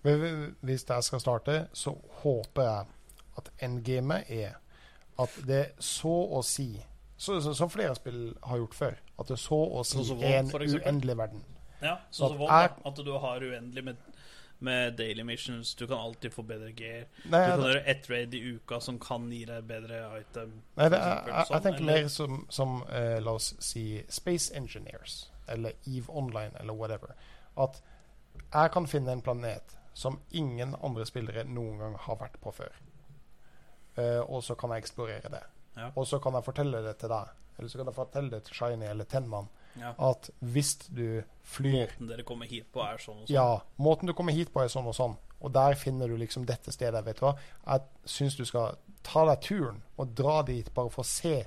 hvi- 0.03 0.53
Hvis 0.61 0.85
jeg 0.89 1.03
skal 1.05 1.21
starte, 1.21 1.67
så 1.73 1.95
håper 2.23 2.63
jeg 2.63 2.87
at 3.39 3.51
endgamet 3.63 4.25
er 4.31 4.55
at 5.19 5.31
det 5.47 5.67
så 5.79 6.13
å 6.39 6.43
si 6.43 6.73
så, 7.17 7.41
så, 7.41 7.53
Som 7.55 7.71
flere 7.71 7.95
spill 7.95 8.35
har 8.43 8.59
gjort 8.59 8.75
før. 8.75 8.95
At 9.19 9.29
det 9.31 9.37
så 9.39 9.55
å 9.79 9.85
si 9.87 9.97
så 10.01 10.05
som 10.09 10.23
er 10.27 10.41
en 10.41 10.49
uendelig 10.51 11.15
verden. 11.17 11.45
Ja, 11.83 11.97
Så 12.11 12.25
så, 12.25 12.29
så 12.33 12.39
WoW, 12.39 12.49
da. 12.49 12.61
jeg- 12.63 12.83
At 12.87 12.97
du 13.07 13.13
har 13.13 13.41
uendelig 13.45 13.85
med, 13.85 13.97
med 14.61 14.97
daily 14.99 15.23
missions. 15.23 15.75
Du 15.75 15.87
kan 15.87 15.99
alltid 15.99 16.33
få 16.33 16.43
bedre 16.43 16.73
gear. 16.73 17.05
Nei, 17.25 17.45
Du 17.47 17.51
kan 17.53 17.63
gjøre 17.71 17.85
ett 17.87 18.11
raid 18.11 18.35
i 18.35 18.41
uka 18.57 18.81
som 18.81 18.99
kan 18.99 19.31
gi 19.33 19.45
deg 19.45 19.63
bedre 19.69 20.01
item. 20.21 20.53
nei, 20.77 20.89
det, 20.89 20.99
jeg, 20.99 21.23
jeg, 21.27 21.35
jeg 21.37 21.47
sånn, 21.47 21.63
tenker 21.63 21.85
mer 21.85 22.09
som, 22.09 22.47
som 22.51 22.83
uh, 22.83 23.21
la 23.23 23.31
oss 23.39 23.55
si 23.61 24.03
Space 24.09 24.51
Engineers. 24.55 25.31
Eller 25.49 25.73
Eve 25.87 26.09
Online, 26.11 26.51
eller 26.61 26.73
whatever. 26.75 27.15
At 27.61 27.81
jeg 28.55 28.73
kan 28.75 28.87
finne 28.91 29.15
en 29.15 29.23
planet 29.25 29.77
som 29.95 30.19
ingen 30.35 30.75
andre 30.83 31.07
spillere 31.07 31.45
noen 31.47 31.79
gang 31.79 31.97
har 32.07 32.19
vært 32.19 32.41
på 32.43 32.53
før. 32.55 32.75
Uh, 33.95 34.23
og 34.27 34.43
så 34.43 34.57
kan 34.59 34.75
jeg 34.75 34.85
eksplorere 34.85 35.31
det. 35.31 35.43
Ja. 35.77 35.91
Og 35.95 36.07
så 36.11 36.19
kan 36.23 36.35
jeg 36.35 36.47
fortelle 36.47 36.83
det 36.83 36.97
til 37.03 37.13
deg. 37.13 37.31
Eller 37.59 37.71
så 37.71 37.79
kan 37.79 37.91
jeg 37.91 37.97
fortelle 37.97 38.31
det 38.33 38.43
til 38.47 38.59
Shiny 38.59 38.89
eller 38.89 39.07
Tenman. 39.11 39.47
Ja. 39.79 39.93
At 40.11 40.31
hvis 40.39 40.75
du 40.87 41.23
flyr 41.43 41.95
Måten 41.95 42.11
dere 42.11 42.27
kommer 42.27 42.51
hit 42.51 42.67
på, 42.75 42.83
er 42.83 42.99
sånn 43.03 43.23
og 43.23 43.29
sånn. 43.29 43.35
Ja, 43.35 43.63
måten 43.83 44.11
du 44.11 44.15
kommer 44.15 44.35
hit 44.35 44.53
på 44.55 44.63
er 44.63 44.71
sånn 44.71 44.91
og 44.91 44.97
sånn. 44.99 45.17
Og 45.45 45.53
der 45.55 45.77
finner 45.79 46.11
du 46.11 46.17
liksom 46.19 46.47
dette 46.49 46.73
stedet. 46.75 47.05
Vet 47.07 47.21
du 47.21 47.27
hva? 47.27 47.35
Jeg 47.67 48.11
syns 48.11 48.39
du 48.39 48.45
skal 48.49 48.79
ta 49.07 49.27
deg 49.29 49.43
turen 49.45 49.83
og 50.01 50.15
dra 50.17 50.41
dit 50.47 50.71
bare 50.75 50.91
for 50.91 51.05
å 51.05 51.09
se 51.09 51.43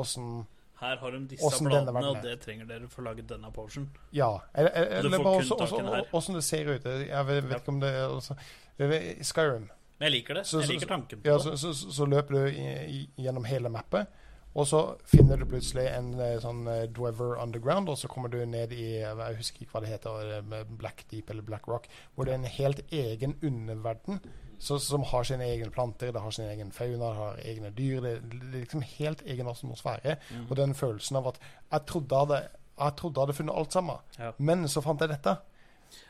åssen 0.00 0.44
Her 0.80 0.96
har 0.96 1.12
de 1.12 1.18
disse 1.28 1.64
bladene, 1.64 2.02
og 2.08 2.22
det 2.24 2.38
trenger 2.40 2.68
dere 2.68 2.88
for 2.88 3.02
å 3.02 3.10
lage 3.10 3.24
denne 3.28 3.50
potion. 3.52 3.90
Ja. 4.16 4.30
Eller, 4.54 4.70
eller 5.00 5.18
bare 5.18 5.42
også, 5.42 5.58
også, 5.60 6.06
åssen 6.16 6.38
det 6.38 6.44
ser 6.46 6.70
ut. 6.72 6.86
Jeg 7.04 7.26
vet, 7.28 7.44
vet 7.50 7.60
ikke 7.60 7.74
om 7.74 7.82
det 7.82 7.90
er 7.92 9.20
Skyrim. 9.26 9.68
Men 10.00 10.08
jeg 10.08 10.12
liker 10.14 10.34
det. 10.40 10.46
Så- 10.46 10.60
jeg 10.62 10.68
liker 10.68 10.88
tanken 10.88 11.20
på 11.20 11.28
Ja, 11.28 11.36
det. 11.36 11.58
så, 11.58 11.74
så, 11.74 11.92
så, 11.92 12.06
løper 12.08 12.34
du 12.34 12.46
i, 12.48 13.08
gjennom 13.18 13.44
hele 13.44 13.68
mappet, 13.68 14.06
og 14.54 14.66
så 14.66 14.96
finner 15.04 15.36
du 15.36 15.44
plutselig 15.44 15.84
en 15.92 16.14
eh, 16.18 16.38
sånn 16.40 16.66
eh, 16.66 16.86
Dwever 16.88 17.36
Underground, 17.42 17.88
og 17.92 17.98
så 17.98 18.08
kommer 18.08 18.32
du 18.32 18.40
ned 18.46 18.72
i 18.72 19.02
Jeg 19.02 19.36
husker 19.36 19.62
ikke 19.62 19.76
hva 19.76 19.82
det 19.84 19.92
heter, 19.92 20.32
eh, 20.40 20.64
Black 20.64 21.04
Deep 21.10 21.30
eller 21.30 21.42
Black 21.42 21.68
Rock, 21.68 21.86
hvor 22.14 22.24
det 22.24 22.32
er 22.32 22.40
en 22.40 22.44
helt 22.56 22.80
egen 22.90 23.36
underverden 23.42 24.22
så, 24.60 24.76
som 24.84 25.02
har 25.08 25.24
sine 25.24 25.46
egne 25.48 25.70
planter, 25.72 26.12
det 26.12 26.20
har 26.20 26.30
sin 26.36 26.48
egen 26.52 26.70
fauna, 26.76 26.98
det 27.10 27.16
har 27.16 27.38
egne 27.48 27.70
dyr. 27.76 28.00
Det, 28.04 28.14
det 28.30 28.40
er 28.52 28.56
liksom 28.60 28.82
helt 28.98 29.22
egen 29.26 29.48
atmosfære. 29.48 30.18
Mm. 30.30 30.46
Og 30.50 30.56
den 30.58 30.74
følelsen 30.76 31.16
av 31.20 31.30
at 31.32 31.38
jeg 31.72 31.86
trodde 31.88 32.12
jeg 32.16 32.26
hadde, 32.26 32.40
jeg 32.80 32.96
trodde 33.00 33.16
jeg 33.20 33.26
hadde 33.26 33.38
funnet 33.42 33.56
alt 33.62 33.72
sammen, 33.78 33.96
Ja. 34.18 34.32
men 34.38 34.68
så 34.68 34.82
fant 34.84 35.00
jeg 35.00 35.08
dette. 35.16 35.36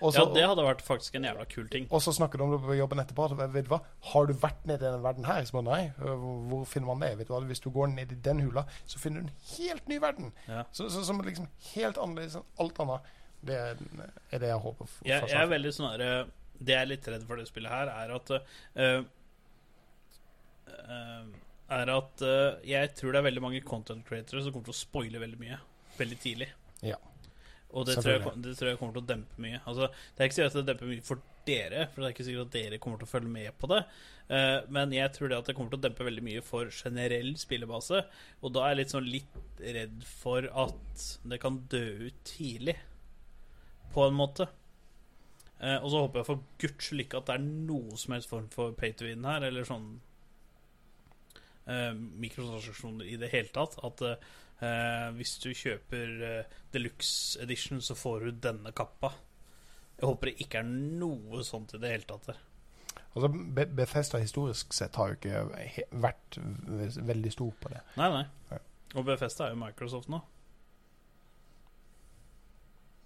Også, 0.05 0.21
ja, 0.21 0.27
det 0.35 0.43
hadde 0.45 0.65
vært 0.67 0.83
faktisk 0.85 1.15
en 1.17 1.25
jævla 1.25 1.45
kul 1.49 1.69
ting. 1.73 1.87
og 1.91 2.03
så 2.05 2.13
snakker 2.13 2.37
du 2.39 2.45
om 2.45 2.51
det 2.53 2.59
på 2.67 2.75
jobben 2.77 3.01
etterpå. 3.01 3.25
at, 3.31 3.53
Vet 3.55 3.65
du 3.65 3.71
hva? 3.73 3.79
Har 4.13 4.27
du 4.29 4.35
vært 4.35 4.67
nede 4.69 4.83
i 4.83 4.91
denne 4.91 5.03
verden 5.03 5.25
her? 5.25 5.45
Så 5.49 5.63
nei. 5.65 5.93
Hvor 5.97 6.67
finner 6.69 6.87
man 6.91 7.01
det? 7.01 7.15
Vet 7.19 7.29
du 7.31 7.33
hva? 7.33 7.41
Hvis 7.49 7.63
du 7.65 7.71
går 7.73 7.87
ned 7.95 8.13
i 8.13 8.19
den 8.29 8.43
hula, 8.45 8.67
så 8.87 8.99
finner 9.01 9.23
du 9.23 9.31
en 9.31 9.33
helt 9.57 9.89
ny 9.89 9.97
verden. 10.03 10.33
Ja. 10.49 10.65
Så, 10.73 10.91
så, 10.93 11.05
som 11.07 11.23
liksom 11.25 11.49
helt 11.73 11.97
annerledes 11.97 12.37
enn 12.37 12.45
alt 12.61 12.81
annet. 12.85 13.09
Det 13.41 13.57
er, 13.57 13.81
er 14.33 14.39
det 14.43 14.49
jeg 14.53 14.61
håper 14.61 14.85
for. 14.85 15.09
Jeg, 15.09 15.21
for 15.23 15.33
jeg 15.33 15.41
er 15.47 15.49
veldig 15.55 15.73
sånn 15.73 15.91
her 15.95 16.05
Det 16.61 16.77
jeg 16.77 16.85
er 16.85 16.93
litt 16.93 17.09
redd 17.09 17.25
for 17.25 17.41
det 17.41 17.49
spillet 17.49 17.73
her, 17.73 17.89
er 17.89 18.15
at 18.15 18.33
uh, 18.37 19.01
uh, 20.77 21.25
Er 21.81 21.93
at 21.97 22.23
uh, 22.27 22.61
jeg 22.67 22.95
tror 22.99 23.15
det 23.15 23.21
er 23.21 23.29
veldig 23.31 23.43
mange 23.45 23.65
content 23.65 24.05
creators 24.07 24.45
som 24.45 24.53
kommer 24.53 24.69
til 24.69 24.77
å 24.77 24.83
spoile 24.85 25.23
veldig 25.23 25.41
mye 25.41 25.61
veldig 26.01 26.21
tidlig. 26.21 26.51
Ja. 26.85 26.99
Og 27.71 27.87
det 27.87 28.01
tror, 28.01 28.17
jeg, 28.17 28.31
det 28.43 28.57
tror 28.59 28.73
jeg 28.73 28.79
kommer 28.81 28.97
til 28.97 29.05
å 29.05 29.11
dempe 29.13 29.43
mye. 29.43 29.61
Altså, 29.71 29.91
det 30.17 30.23
er 30.23 30.31
ikke 30.31 30.39
sikkert 30.41 30.55
at 30.57 30.59
det 30.59 30.71
demper 30.73 30.91
mye 30.91 31.05
for 31.07 31.27
dere, 31.47 31.85
for 31.91 32.03
det 32.03 32.09
er 32.09 32.15
ikke 32.17 32.27
sikkert 32.27 32.49
at 32.49 32.57
dere 32.57 32.81
kommer 32.83 33.01
til 33.01 33.07
å 33.07 33.13
følge 33.13 33.35
med 33.37 33.51
på 33.61 33.71
det. 33.71 33.81
Uh, 34.31 34.59
men 34.75 34.95
jeg 34.95 35.15
tror 35.15 35.31
det 35.31 35.39
at 35.39 35.51
det 35.51 35.55
kommer 35.59 35.73
til 35.73 35.81
å 35.81 35.85
dempe 35.87 36.07
veldig 36.07 36.25
mye 36.27 36.43
for 36.47 36.73
generell 36.75 37.31
spillebase. 37.39 38.03
Og 38.43 38.55
da 38.57 38.65
er 38.65 38.75
jeg 38.75 38.81
litt 38.81 38.95
sånn 38.97 39.11
litt 39.11 39.63
redd 39.79 40.07
for 40.09 40.49
at 40.65 41.07
det 41.31 41.41
kan 41.43 41.61
dø 41.71 41.85
ut 42.09 42.25
tidlig, 42.27 42.77
på 43.95 44.07
en 44.07 44.19
måte. 44.19 44.47
Eh, 45.61 45.77
og 45.77 45.91
så 45.93 46.05
håper 46.05 46.23
jeg 46.23 46.29
for 46.31 46.45
guds 46.63 46.87
skyld 46.89 47.05
ikke 47.05 47.21
at 47.21 47.29
det 47.29 47.35
er 47.37 47.49
noe 47.71 47.99
som 48.01 48.15
helst 48.17 48.31
form 48.31 48.47
for 48.53 48.73
pay 48.77 48.95
to 48.97 49.05
win 49.09 49.27
her, 49.29 49.45
eller 49.45 49.67
sånn 49.69 49.89
eh, 51.69 51.93
mikrotransaksjoner 51.95 53.11
i 53.13 53.19
det 53.21 53.33
hele 53.35 53.53
tatt. 53.55 53.77
At 53.85 54.05
eh, 54.09 55.09
hvis 55.19 55.35
du 55.43 55.51
kjøper 55.53 56.15
eh, 56.29 56.61
deluxe 56.73 57.41
edition, 57.45 57.83
så 57.85 57.97
får 57.99 58.29
du 58.29 58.45
denne 58.49 58.73
kappa. 58.77 59.13
Jeg 60.01 60.09
håper 60.09 60.31
det 60.31 60.47
ikke 60.47 60.63
er 60.63 60.71
noe 60.71 61.45
sånt 61.45 61.77
i 61.77 61.83
det 61.83 61.93
hele 61.93 62.09
tatt. 62.09 62.31
der 62.31 62.47
Altså, 63.11 63.29
Be 63.29 63.67
Bethesda 63.67 64.21
historisk 64.23 64.73
sett 64.73 64.95
har 64.97 65.11
jo 65.11 65.19
ikke 65.19 65.85
vært 65.99 66.39
veldig 67.11 67.33
stor 67.35 67.51
på 67.61 67.73
det. 67.73 67.81
Nei, 67.99 68.07
nei. 68.15 68.25
Nei. 68.53 68.61
Og 68.95 69.07
Bethesda 69.07 69.49
er 69.49 69.57
jo 69.57 69.61
Microsoft 69.61 70.11
nå. 70.11 70.23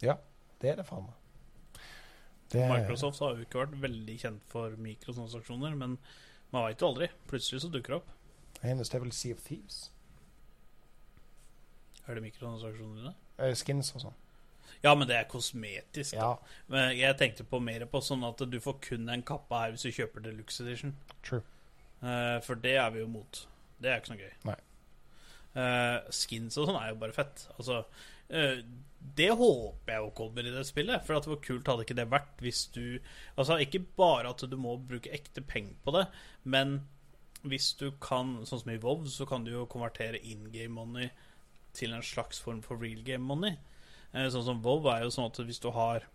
Ja, 0.05 0.19
Det 0.61 0.71
er 0.71 0.77
det 0.81 0.87
faen 0.87 1.09
meg. 1.09 1.24
Det 2.55 2.67
Microsoft 2.71 3.23
har 3.25 3.35
jo 3.35 3.47
ikke 3.47 3.65
vært 3.65 3.79
veldig 3.83 4.19
kjent 4.23 4.45
for 4.51 4.77
mikrotransaksjoner, 4.81 5.75
men 5.79 5.97
man 6.55 6.69
veit 6.69 6.83
jo 6.83 6.93
aldri. 6.93 7.11
Plutselig 7.31 7.65
så 7.65 7.71
dukker 7.75 7.97
det 7.97 8.01
opp. 8.03 8.13
Eneste 8.65 8.99
er 8.99 9.05
vel 9.05 9.15
Sea 9.15 9.37
of 9.37 9.43
Thieves. 9.45 9.81
Er 12.07 12.17
det 12.17 12.27
mikrotransaksjoner 12.27 13.01
i 13.01 13.09
det? 13.09 13.17
Eh, 13.43 13.57
skins 13.59 13.91
og 13.97 14.05
sånn. 14.05 14.21
Ja, 14.85 14.93
men 14.95 15.09
det 15.09 15.17
er 15.17 15.27
kosmetisk. 15.29 16.15
Ja, 16.17 16.35
jeg 16.93 17.17
tenkte 17.21 17.47
på 17.49 17.61
mer 17.63 17.87
på 17.89 18.01
sånn 18.05 18.25
at 18.27 18.43
du 18.51 18.59
får 18.61 18.79
kun 18.85 19.09
en 19.13 19.25
kappe 19.27 19.61
her 19.61 19.73
hvis 19.73 19.87
du 19.87 19.95
kjøper 19.97 20.25
deluxe 20.25 20.61
edition. 20.65 20.95
true. 21.25 21.43
Uh, 22.05 22.37
for 22.45 22.61
det 22.61 22.75
er 22.77 22.91
vi 22.93 23.01
jo 23.01 23.09
mot. 23.09 23.39
Det 23.81 23.89
er 23.91 24.03
ikke 24.03 24.13
noe 24.13 24.21
gøy. 24.21 24.35
Nei. 24.51 24.59
Uh, 25.55 26.11
skins 26.13 26.59
og 26.61 26.69
sånn 26.69 26.77
er 26.81 26.91
jo 26.91 26.99
bare 27.01 27.17
fett. 27.17 27.47
Altså, 27.57 27.85
eh, 28.29 28.61
det 29.05 29.31
håper 29.37 29.93
jeg 29.93 30.01
jo 30.01 30.13
kommer 30.17 30.47
i 30.47 30.53
det 30.55 30.65
spillet. 30.65 31.05
For 31.05 31.19
at 31.19 31.29
hvor 31.29 31.41
kult 31.45 31.69
hadde 31.69 31.85
ikke 31.85 31.97
det 31.99 32.09
vært 32.13 32.41
hvis 32.41 32.65
du 32.73 32.99
Altså 33.37 33.59
ikke 33.61 33.83
bare 33.99 34.33
at 34.33 34.45
du 34.49 34.57
må 34.57 34.79
bruke 34.81 35.13
ekte 35.13 35.45
penger 35.45 35.77
på 35.85 35.95
det, 35.99 36.07
men 36.45 36.81
hvis 37.45 37.75
du 37.77 37.91
kan, 38.01 38.39
sånn 38.49 38.63
som 38.63 38.73
i 38.73 38.81
WoW, 38.81 39.05
så 39.13 39.27
kan 39.29 39.45
du 39.45 39.51
jo 39.53 39.67
konvertere 39.69 40.17
in 40.25 40.47
game 40.49 40.73
money 40.73 41.11
til 41.77 41.93
en 41.93 42.03
slags 42.03 42.41
form 42.41 42.63
for 42.65 42.81
real 42.81 43.03
game 43.05 43.27
money. 43.29 43.59
Eh, 44.15 44.31
sånn 44.33 44.47
som 44.47 44.63
WoW 44.65 44.89
er 44.89 45.05
jo 45.05 45.13
sånn 45.13 45.29
at 45.29 45.41
hvis 45.45 45.61
du 45.61 45.69
har 45.77 46.07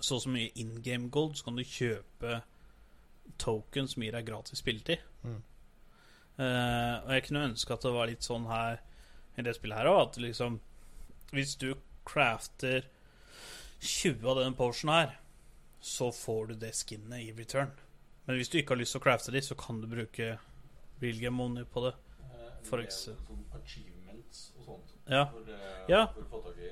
så 0.00 0.16
og 0.16 0.24
så 0.24 0.32
mye 0.32 0.50
in 0.58 0.80
game 0.82 1.10
gold, 1.12 1.36
så 1.36 1.46
kan 1.46 1.60
du 1.60 1.62
kjøpe 1.62 2.40
token 3.38 3.86
som 3.88 4.02
gir 4.02 4.16
deg 4.16 4.26
gratis 4.26 4.62
spilletid. 4.64 5.04
Mm. 5.22 5.38
Eh, 6.40 6.94
og 7.04 7.12
jeg 7.14 7.26
kunne 7.28 7.46
ønske 7.52 7.76
at 7.76 7.84
det 7.84 7.94
var 7.94 8.10
litt 8.10 8.26
sånn 8.26 8.48
her 8.50 8.80
i 9.38 9.44
det 9.46 9.54
spillet 9.54 9.78
her 9.78 9.90
òg, 9.92 10.00
at 10.08 10.18
liksom 10.24 10.58
Hvis 11.30 11.54
du 11.60 11.74
crafter 12.08 12.84
20 13.80 14.26
av 14.28 14.40
denne 14.40 14.56
potionen 14.58 14.94
her, 14.96 15.16
så 15.80 16.10
får 16.12 16.50
du 16.50 16.54
det 16.66 16.72
skinnet 16.76 17.22
i 17.24 17.32
return. 17.36 17.70
Men 18.26 18.36
hvis 18.36 18.50
du 18.52 18.58
ikke 18.60 18.74
har 18.74 18.80
lyst 18.82 18.92
til 18.96 19.00
å 19.00 19.04
crafte 19.06 19.32
de, 19.34 19.40
så 19.42 19.56
kan 19.58 19.80
du 19.80 19.86
bruke 19.90 20.34
real 21.00 21.20
game 21.22 21.36
money 21.38 21.64
på 21.64 21.84
det. 21.86 21.94
For 22.66 22.76
det 22.76 22.84
er 22.84 22.90
eks- 22.90 23.04
Sånn 23.08 23.44
achievements 23.56 24.52
og 24.58 24.66
sånt. 24.66 24.90
Ja. 25.08 25.24
For, 25.30 25.40
eh, 25.48 25.86
Ja. 25.88 26.06
for 26.12 26.20
å 26.22 26.28
få 26.30 26.42
tak 26.44 26.58
i 26.58 26.70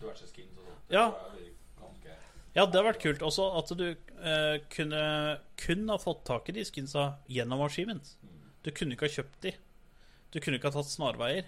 diverse 0.00 0.28
skins 0.30 0.56
og 0.58 0.64
sånt. 0.68 0.90
Ja. 0.90 1.12
Ja, 2.54 2.66
det 2.66 2.74
har 2.80 2.92
vært 2.92 3.00
kult. 3.02 3.18
Også 3.26 3.58
at 3.58 3.76
du 3.76 3.96
eh, 4.22 4.58
kunne 4.70 5.40
kun 5.56 5.88
ha 5.88 5.96
fått 5.98 6.24
tak 6.24 6.48
i 6.48 6.52
de 6.52 6.60
skinsa 6.62 7.16
gjennom 7.28 7.60
achievements. 7.66 8.14
Du 8.62 8.70
kunne 8.70 8.92
ikke 8.94 9.08
ha 9.08 9.22
kjøpt 9.22 9.40
de. 9.40 9.52
Du 10.30 10.38
kunne 10.38 10.54
ikke 10.60 10.70
ha 10.70 10.76
tatt 10.82 10.86
snarveier. 10.86 11.44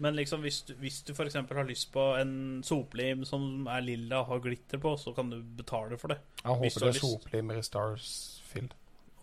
Men 0.00 0.16
liksom 0.16 0.40
hvis 0.40 0.62
du, 0.64 0.74
hvis 0.80 1.02
du 1.04 1.12
f.eks. 1.12 1.34
har 1.34 1.66
lyst 1.68 1.90
på 1.92 2.04
en 2.16 2.62
soplim 2.64 3.24
som 3.28 3.66
er 3.68 3.84
lilla 3.84 4.22
og 4.22 4.30
har 4.32 4.44
glitter 4.46 4.80
på, 4.80 4.94
så 4.96 5.12
kan 5.16 5.28
du 5.32 5.42
betale 5.42 5.98
for 6.00 6.14
det. 6.14 6.20
Jeg 6.40 6.56
håper 6.62 6.86
det 6.86 6.92
er 6.94 7.00
soplimer 7.02 7.60
i 7.60 7.64
Starsfield. 7.66 8.76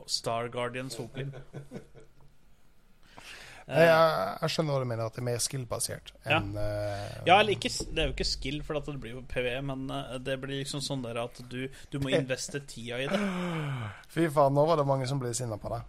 Star 0.08 0.48
Guardian 0.54 0.90
soplim 0.94 1.34
Jeg, 3.68 3.84
jeg, 3.84 4.36
jeg 4.40 4.52
skjønner 4.54 4.72
hva 4.78 4.80
du 4.80 4.88
mener, 4.88 5.10
at 5.10 5.16
det 5.18 5.20
er 5.20 5.26
mer 5.28 5.42
skill-basert 5.44 6.14
enn 6.24 6.54
ja. 6.56 6.62
Ja, 7.28 7.36
eller 7.42 7.52
ikke 7.58 7.68
Det 7.68 8.00
er 8.00 8.06
jo 8.08 8.14
ikke 8.14 8.28
skill, 8.30 8.62
for 8.64 8.80
det 8.80 8.94
blir 9.02 9.18
jo 9.18 9.24
PVE, 9.28 9.58
men 9.68 9.90
eh, 9.92 10.14
det 10.24 10.38
blir 10.40 10.62
liksom 10.62 10.80
sånn 10.86 11.04
der 11.04 11.20
at 11.26 11.42
du, 11.52 11.66
du 11.92 11.98
må 12.00 12.14
investe 12.16 12.62
tida 12.64 13.02
i 13.04 13.10
det. 13.12 13.20
Fy 14.14 14.30
faen, 14.32 14.56
nå 14.56 14.64
var 14.70 14.80
det 14.80 14.88
mange 14.88 15.10
som 15.10 15.20
ble 15.20 15.34
sinna 15.36 15.60
på 15.60 15.74
deg. 15.74 15.84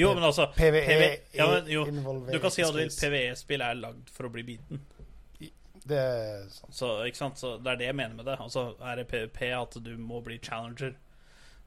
Jo, 0.00 0.14
men 0.16 0.24
altså 0.26 0.46
PVE, 0.56 0.80
PVE 0.86 1.10
ja, 1.36 1.46
men, 1.50 1.68
jo, 1.70 1.84
Du 2.26 2.38
kan 2.42 2.54
si 2.54 2.64
at 2.64 2.74
PVE-spill 2.74 3.64
er 3.66 3.78
lagd 3.78 4.10
for 4.14 4.28
å 4.28 4.32
bli 4.34 4.46
biten. 4.54 4.82
Det 5.90 5.98
er 5.98 6.48
sant. 6.52 6.74
Så, 6.76 6.88
ikke 7.08 7.18
sant? 7.18 7.40
så 7.40 7.54
det 7.58 7.72
er 7.72 7.80
det 7.80 7.88
jeg 7.88 7.96
mener 7.98 8.14
med 8.18 8.28
det. 8.28 8.36
Altså, 8.40 8.74
Er 8.84 9.00
det 9.00 9.08
PVP 9.10 9.42
at 9.56 9.78
du 9.84 9.92
må 9.98 10.20
bli 10.24 10.38
challenger, 10.42 10.94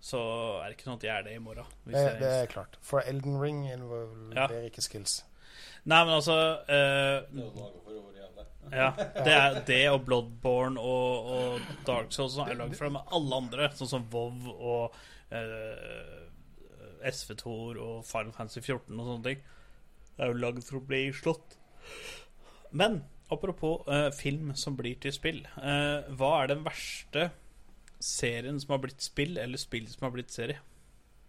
så 0.03 0.21
er 0.61 0.69
det 0.69 0.77
ikke 0.77 0.89
sånn 0.89 0.99
at 0.99 1.05
jeg 1.07 1.15
er 1.15 1.27
det 1.27 1.35
i 1.37 1.43
morgen. 1.43 1.69
Hvis 1.87 1.97
Det, 1.97 2.17
det 2.21 2.33
er 2.41 2.49
klart. 2.51 2.77
For 2.81 3.03
Elden 3.07 3.39
Ring 3.41 3.63
involverer 3.71 4.67
ikke 4.69 4.83
skills. 4.83 5.21
Nei, 5.83 5.99
men 6.05 6.13
altså 6.15 6.35
uh. 6.69 7.23
Ja, 8.71 8.93
det 8.95 9.33
er 9.33 9.57
det 9.67 9.81
og 9.91 10.05
Bloodborne 10.07 10.79
og, 10.79 11.31
og 11.33 11.73
Dark 11.85 12.13
Souls 12.15 12.37
som 12.37 12.47
er 12.47 12.55
lagd 12.57 12.77
for 12.77 12.87
det, 12.87 12.93
men 12.95 13.15
alle 13.17 13.39
andre, 13.43 13.67
sånn 13.77 13.89
som 13.91 14.05
WoW 14.09 14.53
og 14.53 14.95
eh, 15.35 16.22
SV2 17.09 17.53
og 17.83 18.03
Final 18.07 18.31
Fantasy 18.35 18.61
14 18.63 18.99
og 18.99 19.07
sånne 19.09 19.23
ting, 19.29 19.43
Det 20.17 20.23
er 20.25 20.29
jo 20.33 20.39
lagd 20.43 20.63
for 20.63 20.77
å 20.77 20.85
bli 20.87 21.01
slått. 21.13 21.55
Men 22.71 22.99
apropos 23.33 23.87
eh, 23.87 24.09
film 24.13 24.51
som 24.55 24.75
blir 24.77 24.95
til 25.01 25.11
spill. 25.15 25.41
eh, 25.57 26.03
hva 26.13 26.43
er 26.43 26.47
den 26.53 26.63
verste 26.65 27.31
serien 28.03 28.59
som 28.59 28.75
har 28.75 28.79
blitt 28.83 29.01
spill, 29.01 29.37
eller 29.37 29.57
spill 29.57 29.87
som 29.89 30.05
har 30.07 30.11
blitt 30.13 30.31
serie? 30.33 30.59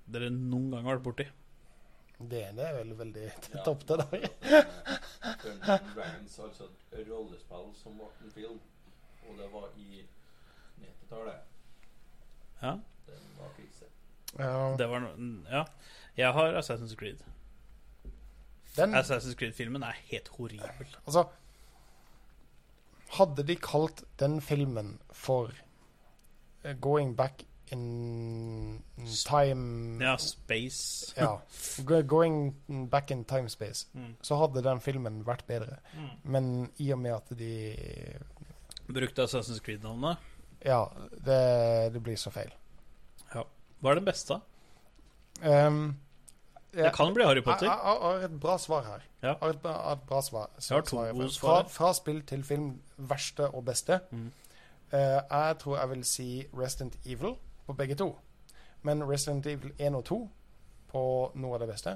Dere 0.06 0.28
noen 0.30 0.70
gang 0.74 0.84
har 0.84 0.98
vært 0.98 1.06
borti? 1.08 1.26
Det, 2.18 2.42
det 2.56 2.64
er 2.64 2.74
vel 2.76 2.92
veldig 2.96 3.24
tett 3.42 3.56
Ja. 3.56 3.64
opp 3.72 3.82
til 3.88 3.96
deg. 4.02 4.28
Dungeons 5.42 5.94
Dragons, 5.94 6.38
altså 6.44 6.68
et 6.92 7.08
rollespill 7.08 7.70
som 7.80 7.96
ble 7.98 8.06
en 8.22 8.30
film, 8.36 8.60
og 9.28 9.38
det 9.40 9.48
var 9.52 9.66
i 9.80 10.04
90-tallet. 10.84 11.40
Ja, 12.62 12.76
Den 13.08 13.24
var 13.40 13.50
krise. 13.56 13.73
Ja. 14.38 14.74
det 14.78 14.88
var 14.90 14.98
no 15.00 15.10
Ja. 15.50 15.64
Jeg 16.16 16.32
har 16.32 16.54
Assassin's 16.58 16.94
Creed. 16.96 17.18
Den, 18.76 18.94
Assassin's 18.94 19.34
Creed-filmen 19.38 19.82
er 19.82 19.94
helt 20.10 20.28
horribel. 20.28 20.96
altså 21.06 21.24
Hadde 23.14 23.44
de 23.46 23.56
kalt 23.56 24.04
den 24.18 24.40
filmen 24.40 24.98
for 25.12 25.50
eh, 26.64 26.74
Going 26.80 27.16
Back 27.16 27.44
in 27.72 28.82
Time 29.26 30.04
Ja, 30.04 30.16
Space. 30.16 31.14
Ja. 31.16 31.36
Going 32.06 32.54
back 32.90 33.10
in 33.10 33.24
time 33.24 33.48
space. 33.48 33.86
Mm. 33.92 34.16
Så 34.22 34.36
hadde 34.36 34.62
den 34.62 34.80
filmen 34.80 35.22
vært 35.26 35.46
bedre. 35.46 35.78
Mm. 35.94 36.08
Men 36.24 36.70
i 36.78 36.90
og 36.92 36.98
med 36.98 37.14
at 37.14 37.38
de 37.38 37.76
Brukte 38.88 39.22
Assassin's 39.24 39.62
Creed-navnet. 39.64 40.16
Ja, 40.64 40.84
det, 41.24 41.92
det 41.94 42.02
blir 42.02 42.16
så 42.16 42.30
feil. 42.30 42.52
Hva 43.84 43.92
er 43.92 44.00
den 44.00 44.06
beste? 44.08 44.38
Um, 45.44 45.82
Det 46.74 46.90
kan 46.96 47.12
bli 47.14 47.22
Harry 47.26 47.42
Potter. 47.44 47.66
jeg, 47.68 47.78
jeg 47.84 48.00
har 48.02 48.24
et 48.26 48.38
bra 48.40 48.56
svar 48.58 48.82
her. 48.88 49.02
Ja. 49.22 49.28
Jeg 49.28 49.36
har 49.42 49.48
et, 49.54 49.60
bra- 49.62 49.92
et 49.92 50.06
bra 50.08 50.20
svar. 50.24 50.48
Jeg 50.58 50.74
har 50.74 50.80
to 50.88 51.28
svar. 51.28 51.62
fra, 51.62 51.68
fra 51.68 51.92
spill 51.94 52.22
til 52.26 52.42
film, 52.44 52.70
verste 52.96 53.46
og 53.54 53.64
beste. 53.68 54.00
Mm. 54.10 54.30
Uh, 54.92 54.98
jeg 54.98 55.56
tror 55.60 55.76
jeg 55.78 55.90
vil 55.90 56.04
si 56.04 56.28
Resident 56.56 56.96
Evil 57.06 57.36
på 57.66 57.72
begge 57.76 57.94
to. 57.94 58.08
Men 58.82 59.04
Resident 59.08 59.46
Evil 59.46 59.72
1 59.78 59.94
og 59.94 60.04
2 60.04 60.18
på 60.92 61.04
noe 61.34 61.54
av 61.54 61.60
det 61.64 61.68
beste. 61.68 61.94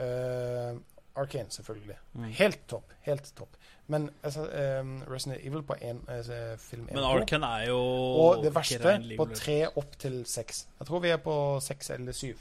Uh, 0.00 0.76
Arkane, 1.16 1.50
selvfølgelig. 1.50 1.96
Mm. 2.12 2.24
Helt 2.38 2.60
topp. 2.68 2.92
Helt 3.02 3.32
topp. 3.36 3.56
Men 3.88 4.10
altså, 4.22 4.42
um, 4.80 5.02
Resident 5.10 5.40
Evil 5.46 5.62
på 5.62 5.74
en, 5.82 6.00
altså, 6.08 6.56
film 6.58 6.88
1 6.88 6.94
Men 6.94 7.02
2 7.28 7.36
er 7.46 7.66
jo 7.68 7.78
og 7.78 8.42
det 8.44 8.54
verste 8.54 8.96
på 9.16 9.24
tre 9.34 9.58
opp 9.76 9.98
til 9.98 10.24
seks. 10.26 10.66
Jeg 10.80 10.86
tror 10.86 10.98
vi 11.00 11.08
er 11.14 11.16
på 11.22 11.60
seks 11.60 11.90
eller 11.90 12.12
syv 12.12 12.36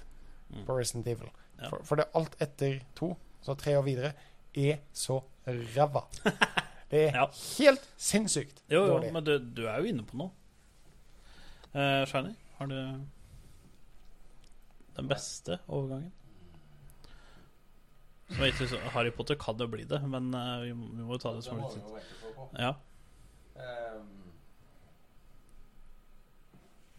Mm. 0.50 0.66
på 0.66 0.76
Resident 0.78 1.08
Evil. 1.08 1.30
Ja. 1.62 1.70
For, 1.70 1.80
for 1.84 1.96
det 1.96 2.06
er 2.06 2.18
alt 2.20 2.36
etter 2.42 2.80
to, 2.96 3.18
så 3.42 3.54
tre 3.58 3.78
og 3.78 3.86
videre, 3.86 4.12
er 4.56 4.78
så 4.94 5.20
ræva. 5.48 6.04
Det 6.92 7.00
er 7.08 7.16
Ja. 7.18 7.26
helt 7.58 7.82
sinnssykt 7.98 8.60
Jo, 8.72 8.86
jo, 8.86 9.12
men 9.12 9.24
du, 9.26 9.40
du 9.40 9.64
er 9.66 9.78
jo 9.82 9.84
inne 9.90 10.04
på 10.06 10.18
noe. 10.18 10.30
Uh, 11.74 12.06
Shiny, 12.06 12.36
har 12.60 12.66
du 12.70 12.76
den 14.96 15.08
beste 15.10 15.58
overgangen? 15.68 16.12
Som 16.14 16.30
jeg 16.38 16.44
ikke 16.52 16.62
så- 17.02 18.15
Harry 18.28 19.12
Potter 19.12 19.36
kan 19.36 19.58
jo 19.60 19.68
bli 19.68 19.84
det, 19.84 20.02
men 20.08 20.34
eh, 20.34 20.62
vi, 20.66 20.74
må, 20.74 21.14
jo 21.14 21.18
ta 21.22 21.34
det 21.36 21.44
som 21.46 21.60
litt. 21.62 21.78
Ja. 22.58 22.74
Um, 23.56 24.32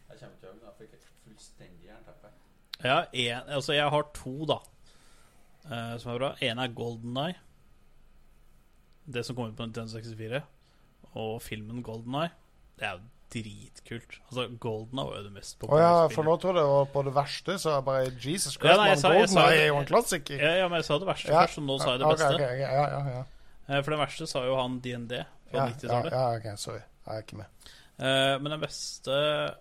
jeg 0.09 0.20
kommer 0.20 0.39
til 0.40 0.48
å 0.48 0.55
Jeg 0.62 0.77
fikk 0.78 0.94
et 0.97 1.09
fullstendig 1.24 1.90
jernteppe. 1.90 2.31
Ja, 2.85 3.01
en, 3.11 3.51
altså 3.59 3.74
jeg 3.77 3.90
har 3.93 4.09
to, 4.16 4.36
da, 4.48 4.61
uh, 5.66 5.97
som 5.98 6.15
er 6.15 6.23
bra. 6.23 6.31
En 6.47 6.62
er 6.62 6.78
Golden 6.78 7.19
Eye. 7.24 7.40
Det 9.07 9.27
som 9.27 9.36
kom 9.36 9.51
ut 9.51 9.59
på 9.59 9.66
Nintendo 9.66 9.98
64. 9.98 10.43
Og 11.16 11.36
filmen 11.43 11.82
Golden 11.82 12.16
Eye. 12.23 12.35
Det 12.78 12.86
er 12.86 12.97
jo 12.97 13.15
dritkult. 13.32 14.19
Altså, 14.28 14.44
Golden 14.62 14.97
var 15.03 15.16
jo 15.19 15.23
det 15.24 15.32
mest 15.35 15.61
Å 15.66 15.78
ja, 15.81 15.93
for 16.12 16.23
nå 16.24 16.36
tror 16.40 16.55
jeg 16.55 16.61
det 16.62 16.70
var 16.70 16.86
på 16.93 17.03
det 17.05 17.15
verste, 17.16 17.57
så 17.59 17.73
jeg 17.77 17.85
bare 17.85 18.05
Jesus 18.12 18.55
Christ, 18.55 18.65
Ja, 18.70 18.77
nei, 18.77 18.89
jeg 18.93 18.98
sa- 18.98 19.12
jeg 19.12 19.27
Golden 19.27 19.36
det- 19.51 19.61
er 19.61 19.66
jo 19.66 19.77
en 19.81 19.86
klassiker. 19.86 20.39
Ja, 20.40 20.53
ja, 20.62 20.69
men 20.69 20.77
jeg 20.78 20.85
sa 20.85 20.98
det 20.98 21.09
verste 21.09 21.28
Ja. 21.32 21.40
først, 21.47 21.59
og 21.59 21.65
nå 21.65 21.78
sa 21.81 21.90
jeg 21.90 21.98
det 22.01 22.07
beste. 22.12 22.35
Okay, 22.35 22.44
okay, 22.44 22.59
ja, 22.61 22.86
ja, 22.89 23.09
ja. 23.16 23.24
Eh, 23.69 23.82
For 23.82 23.90
det 23.90 23.98
verste 24.01 24.28
sa 24.28 24.44
jo 24.44 24.57
han 24.57 24.81
DND 24.81 25.24
fra 25.51 25.59
Ja, 25.59 25.66
ja, 25.66 25.73
90-tallet. 25.73 26.12
ja, 26.12 26.24
ok, 26.36 26.59
sorry. 26.59 26.82
Jeg 27.07 27.16
er 27.16 27.23
ikke 27.23 27.36
med. 27.36 27.47
Eh, 27.98 28.39
men 28.39 28.51
den 28.53 28.61
beste 28.61 29.55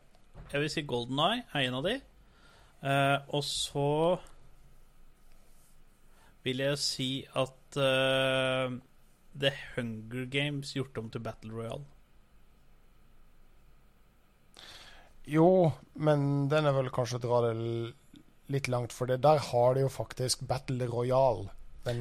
Jeg 0.52 0.62
vil 0.62 0.70
si 0.70 0.82
Golden 0.84 1.18
Eye 1.20 1.44
er 1.54 1.60
en 1.68 1.74
av 1.74 1.84
de. 1.84 2.02
Eh, 2.84 3.18
og 3.34 3.42
så 3.44 4.20
vil 6.44 6.58
jeg 6.58 6.78
si 6.78 7.26
at 7.36 7.78
uh, 7.82 8.70
The 9.40 9.52
Hunger 9.76 10.26
Games 10.30 10.74
gjort 10.74 10.98
om 11.02 11.10
til 11.10 11.20
Battle 11.26 11.52
Royale. 11.52 11.86
Jo, 15.30 15.72
men 15.98 16.48
den 16.52 16.68
er 16.70 16.76
vel 16.76 16.92
kanskje 16.94 17.20
å 17.20 17.24
dra 17.24 17.42
det 17.48 17.54
litt 18.54 18.68
langt, 18.70 18.94
for 18.94 19.10
det 19.10 19.22
der 19.26 19.40
har 19.42 19.78
de 19.78 19.86
jo 19.86 19.92
faktisk 19.92 20.44
Battle 20.48 20.88
Royale. 20.92 21.50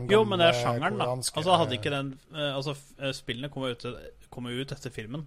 Jo, 0.09 0.23
men 0.25 0.41
det 0.41 0.49
er 0.49 0.59
sjangeren, 0.59 0.97
da. 0.97 1.11
Altså 1.13 1.57
Hadde 1.61 1.77
ikke 1.77 1.91
den 1.93 2.15
eh, 2.33 2.55
Altså 2.57 2.73
eh, 2.97 3.11
Spillene 3.13 3.51
kommer 3.53 3.75
jo 3.75 3.77
ut, 3.77 4.23
kom 4.33 4.47
ut 4.49 4.73
etter 4.73 4.93
filmen. 4.93 5.27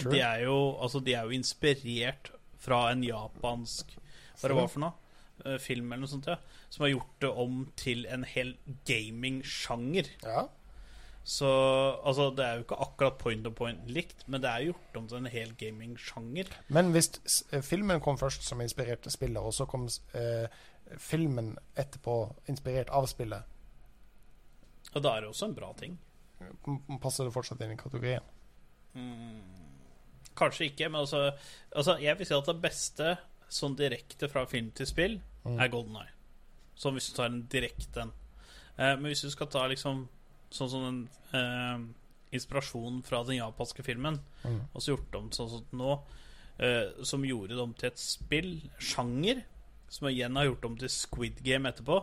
True. 0.00 0.14
De 0.14 0.22
er 0.24 0.46
jo 0.46 0.54
Altså 0.80 1.02
De 1.04 1.12
er 1.12 1.28
jo 1.28 1.36
inspirert 1.36 2.30
fra 2.56 2.86
en 2.90 3.04
japansk 3.04 3.92
Hva 4.40 4.48
det 4.48 4.56
var 4.56 4.70
for 4.72 4.82
noe? 4.86 4.96
Eh, 5.44 5.58
Film 5.60 5.92
eller 5.92 6.06
noe 6.06 6.12
sånt, 6.14 6.28
ja. 6.30 6.38
Som 6.72 6.86
har 6.86 6.94
gjort 6.94 7.20
det 7.20 7.32
om 7.44 7.58
til 7.76 8.06
en 8.08 8.24
hel 8.26 8.54
gaming-sjanger. 8.88 10.08
Ja. 10.24 10.46
Så 11.26 11.46
altså, 12.06 12.28
det 12.38 12.44
er 12.46 12.54
jo 12.60 12.62
ikke 12.62 12.76
akkurat 12.84 13.16
point 13.18 13.46
on 13.48 13.54
point 13.58 13.88
likt, 13.90 14.20
men 14.30 14.40
det 14.44 14.50
er 14.50 14.68
gjort 14.68 14.98
om 15.00 15.08
til 15.10 15.18
en 15.18 15.26
hel 15.26 15.50
gaming-sjanger. 15.58 16.52
Men 16.70 16.92
hvis 16.94 17.08
eh, 17.50 17.64
filmen 17.66 17.98
kom 18.04 18.18
først 18.20 18.46
som 18.46 18.60
inspirerte 18.62 19.10
spillet, 19.10 19.40
og 19.42 19.50
så 19.56 19.66
kom 19.66 19.88
eh, 20.14 20.46
filmen 21.02 21.56
etterpå 21.74 22.14
inspirert 22.52 22.92
av 22.94 23.08
spillet, 23.10 23.42
Og 24.94 25.02
da 25.02 25.16
er 25.16 25.20
det 25.24 25.28
også 25.32 25.48
en 25.50 25.54
bra 25.58 25.72
ting. 25.76 25.98
passer 27.02 27.24
det 27.26 27.32
fortsatt 27.34 27.60
inn 27.66 27.72
i 27.74 27.76
kategorien? 27.80 28.22
Kanskje 30.36 30.68
ikke, 30.70 30.88
men 30.88 31.00
altså, 31.00 31.32
altså 31.74 31.96
Jeg 32.00 32.18
vil 32.18 32.26
si 32.28 32.34
at 32.36 32.46
det 32.46 32.60
beste 32.62 33.16
sånn 33.48 33.76
direkte 33.76 34.28
fra 34.28 34.44
film 34.46 34.70
til 34.70 34.86
spill 34.86 35.18
Mm. 35.46 35.60
er 35.62 35.68
Golden 35.70 35.94
Eye. 35.96 36.10
Sånn 36.74 36.96
hvis 36.96 37.06
du 37.10 37.16
tar 37.16 37.28
en 37.30 37.42
direkte 37.46 38.00
en. 38.02 38.12
Eh, 38.78 38.96
men 38.98 39.04
hvis 39.12 39.20
du 39.22 39.30
skal 39.30 39.46
ta 39.46 39.60
liksom 39.70 40.08
sånn 40.56 40.70
som 40.72 40.84
den 40.86 41.00
eh, 41.36 41.86
inspirasjon 42.36 43.02
fra 43.06 43.20
den 43.28 43.38
japanske 43.38 43.84
filmen, 43.86 44.20
Mm. 44.44 44.60
og 44.74 44.82
så 44.82 44.94
gjort 44.96 45.14
om 45.18 45.28
sånn 45.34 45.48
som 45.52 45.64
nå, 45.78 45.92
eh, 46.58 47.04
som 47.04 47.22
gjorde 47.24 47.54
det 47.54 47.62
om 47.62 47.74
til 47.74 47.88
et 47.90 47.98
spill, 48.02 48.50
sjanger, 48.78 49.44
som 49.88 50.08
igjen 50.08 50.34
har 50.36 50.48
gjort 50.48 50.64
om 50.64 50.76
til 50.80 50.88
Squid 50.90 51.42
Game 51.46 51.68
etterpå, 51.70 52.00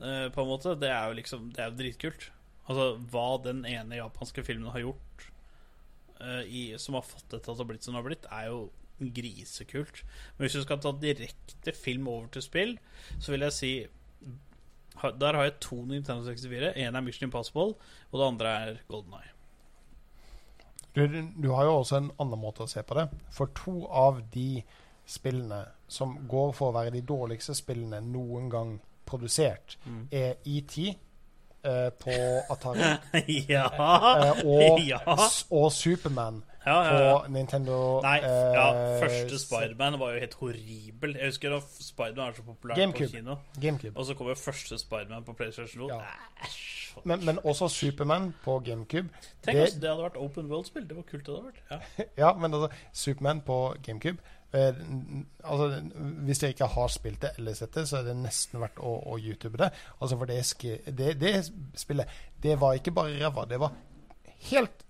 eh, 0.00 0.28
på 0.32 0.40
en 0.42 0.48
måte, 0.48 0.78
det 0.80 0.88
er 0.90 1.08
jo 1.10 1.18
liksom 1.20 1.52
Det 1.52 1.58
er 1.64 1.70
jo 1.70 1.76
dritkult. 1.82 2.30
Altså 2.68 2.98
hva 3.10 3.42
den 3.42 3.64
ene 3.64 3.96
japanske 3.96 4.44
filmen 4.44 4.70
har 4.70 4.80
gjort 4.80 5.30
eh, 6.20 6.42
i, 6.48 6.62
som 6.78 6.94
har 6.98 7.02
fått 7.06 7.28
dette 7.30 7.44
til 7.44 7.54
har 7.56 7.64
blitt 7.68 7.82
som 7.84 7.94
det 7.94 8.02
har 8.02 8.08
blitt, 8.08 8.26
er 8.30 8.46
jo 8.50 8.70
grisekult. 9.00 10.02
Men 10.36 10.46
hvis 10.48 10.56
du 10.58 10.62
skal 10.64 10.80
ta 10.82 10.92
direkte 10.92 11.72
film 11.76 12.08
over 12.10 12.26
til 12.34 12.42
spill, 12.42 12.72
så 13.22 13.30
vil 13.32 13.44
jeg 13.46 13.52
si 13.56 13.72
Der 15.20 15.32
har 15.38 15.42
jeg 15.48 15.58
to 15.60 15.76
Nintendo 15.84 16.24
64. 16.24 16.72
En 16.76 16.94
er 16.96 17.00
Mission 17.04 17.26
Impossible, 17.28 17.74
og 18.10 18.20
det 18.20 18.26
andre 18.26 18.46
er 18.68 18.76
Golden 18.88 19.12
Eye. 19.18 19.32
Du, 20.96 21.04
du 21.42 21.52
har 21.54 21.64
jo 21.64 21.74
også 21.78 21.96
en 22.00 22.10
annen 22.20 22.40
måte 22.42 22.64
å 22.64 22.70
se 22.70 22.82
på 22.82 22.96
det. 22.98 23.04
For 23.34 23.50
to 23.54 23.84
av 23.86 24.22
de 24.34 24.62
spillene 25.08 25.60
som 25.88 26.16
går 26.28 26.50
for 26.56 26.70
å 26.72 26.76
være 26.80 26.90
de 26.96 27.04
dårligste 27.06 27.54
spillene 27.56 28.00
noen 28.04 28.48
gang 28.52 28.74
produsert, 29.08 29.78
Mm. 29.86 30.08
er 30.12 30.34
ET 30.44 30.74
eh, 31.64 31.88
på 32.02 32.16
Atari 32.52 32.90
ja. 33.54 33.64
eh, 33.72 34.42
og, 34.44 34.80
ja. 34.90 34.98
og 35.50 35.70
Superman 35.72 36.42
ja, 36.68 36.78
ja, 36.84 37.02
ja. 37.08 37.18
på 37.24 37.32
Nintendo 37.34 37.76
Nei, 38.04 38.16
ja, 38.22 38.64
eh, 38.70 39.00
første 39.02 39.38
Spiderman 39.42 39.98
var 40.00 40.14
jo 40.14 40.22
helt 40.24 40.34
horribel. 40.40 41.16
Jeg 41.18 41.32
husker 41.32 41.54
da 41.56 41.60
Spiderman 41.80 42.28
er 42.32 42.38
så 42.38 42.46
populær 42.46 42.78
GameCube. 42.78 43.10
på 43.10 43.16
kino. 43.16 43.36
GameCube. 43.60 43.94
Og 43.96 44.06
så 44.06 44.14
kommer 44.18 44.34
første 44.38 44.78
Spiderman 44.78 45.24
på 45.24 45.32
PlayStation 45.38 45.88
2. 45.88 45.94
Ja. 45.94 46.00
Æsj. 46.46 46.78
Men, 47.04 47.24
men 47.24 47.38
også 47.44 47.68
Superman 47.68 48.34
på 48.44 48.58
GameCube. 48.64 49.08
Tenk 49.42 49.56
det- 49.56 49.62
hvis 49.64 49.74
det 49.80 49.88
hadde 49.90 50.02
vært 50.02 50.16
open 50.16 50.50
world-spill. 50.50 50.88
Det 50.88 50.96
var 50.96 51.02
kult 51.02 51.26
det 51.26 51.34
hadde 51.34 51.46
vært. 51.46 52.10
Ja. 52.18 52.32
Men 52.40 52.54
altså, 52.54 52.68
Superman 52.92 53.40
på 53.40 53.74
GameCube 53.86 54.18
eh, 54.54 54.74
altså, 55.44 55.82
Hvis 56.24 56.38
dere 56.38 56.50
ikke 56.50 56.66
har 56.66 56.88
spilt 56.88 57.22
det 57.22 57.30
eller 57.38 57.54
sett 57.54 57.74
det, 57.74 57.88
så 57.88 57.96
er 58.00 58.02
det 58.02 58.16
nesten 58.16 58.60
verdt 58.60 58.78
å, 58.78 58.94
å 59.06 59.18
YouTube 59.18 59.58
det. 59.58 59.70
Altså, 60.00 60.18
for 60.18 60.24
det, 60.26 60.42
det, 60.98 61.20
det 61.20 61.52
spillet, 61.76 62.06
det 62.42 62.60
var 62.60 62.74
ikke 62.78 62.90
bare 62.90 63.18
ræva. 63.24 63.44
Det 63.44 63.60
var 63.60 63.72
helt 64.50 64.86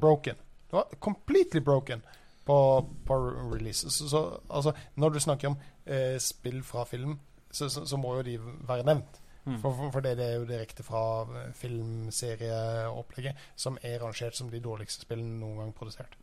broken. 0.00 0.36
Det 0.72 0.78
var 0.78 0.94
completely 1.04 1.60
broken 1.60 2.00
på, 2.44 2.88
på 3.04 3.16
release. 3.52 3.90
Så, 3.90 4.08
så 4.08 4.40
altså, 4.48 4.72
når 4.94 5.08
du 5.08 5.20
snakker 5.20 5.48
om 5.48 5.56
eh, 5.84 6.16
spill 6.18 6.62
fra 6.64 6.84
film, 6.88 7.18
så, 7.50 7.68
så, 7.68 7.96
må 8.00 8.14
jo 8.16 8.22
de 8.22 8.38
være 8.40 8.86
nevnt. 8.88 9.18
Mm. 9.44 9.58
For, 9.60 9.68
for, 9.68 9.90
for 9.92 10.00
det, 10.00 10.14
det 10.16 10.30
er 10.30 10.38
jo 10.38 10.46
direkte 10.48 10.86
fra 10.86 11.02
eh, 11.28 11.50
filmserieopplegget, 11.60 13.36
som 13.56 13.76
er 13.82 14.00
rangert 14.00 14.38
som 14.38 14.48
de 14.48 14.62
dårligste 14.64 15.04
spillene 15.04 15.42
noen 15.42 15.60
gang 15.60 15.74
produsert. 15.76 16.16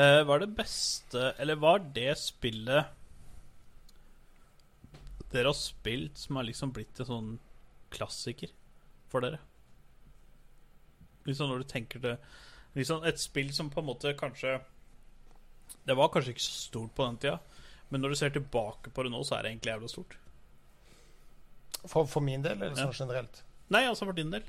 Eh, 0.00 0.22
var 0.26 0.40
det 0.40 0.56
beste 0.56 1.34
Eller 1.38 1.60
var 1.60 1.84
det 1.94 2.16
spillet 2.18 2.88
dere 5.30 5.50
har 5.50 5.58
spilt 5.58 6.16
som 6.18 6.40
har 6.40 6.46
liksom 6.48 6.72
blitt 6.72 6.98
en 7.02 7.10
sånn 7.10 7.30
klassiker 7.92 8.48
for 9.12 9.20
dere? 9.26 9.42
Liksom 11.28 11.52
når 11.52 11.62
du 11.62 11.68
tenker 11.68 12.02
det 12.02 12.16
liksom 12.74 13.04
Et 13.06 13.18
spill 13.20 13.52
som 13.54 13.70
på 13.70 13.80
en 13.80 13.86
måte 13.86 14.14
kanskje 14.18 14.60
Det 15.86 15.94
var 15.96 16.08
kanskje 16.14 16.34
ikke 16.34 16.42
så 16.44 16.54
stort 16.68 16.94
på 16.96 17.04
den 17.06 17.16
tida, 17.22 17.38
men 17.90 18.00
når 18.00 18.08
du 18.14 18.14
ser 18.16 18.30
tilbake 18.34 18.90
på 18.94 19.02
det 19.04 19.10
nå, 19.12 19.20
så 19.24 19.36
er 19.38 19.42
det 19.42 19.50
egentlig 19.52 19.72
jævla 19.74 19.88
stort. 19.92 20.16
For, 21.86 22.06
for 22.08 22.20
min 22.24 22.42
del, 22.42 22.56
eller 22.62 22.76
Ja. 22.78 22.86
sånn 22.88 22.96
generelt? 23.06 23.42
Nei, 23.70 23.82
altså 23.86 24.06
for 24.08 24.12
din 24.16 24.30
del. 24.32 24.42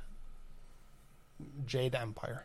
Jade 1.68 1.98
Empire. 2.00 2.40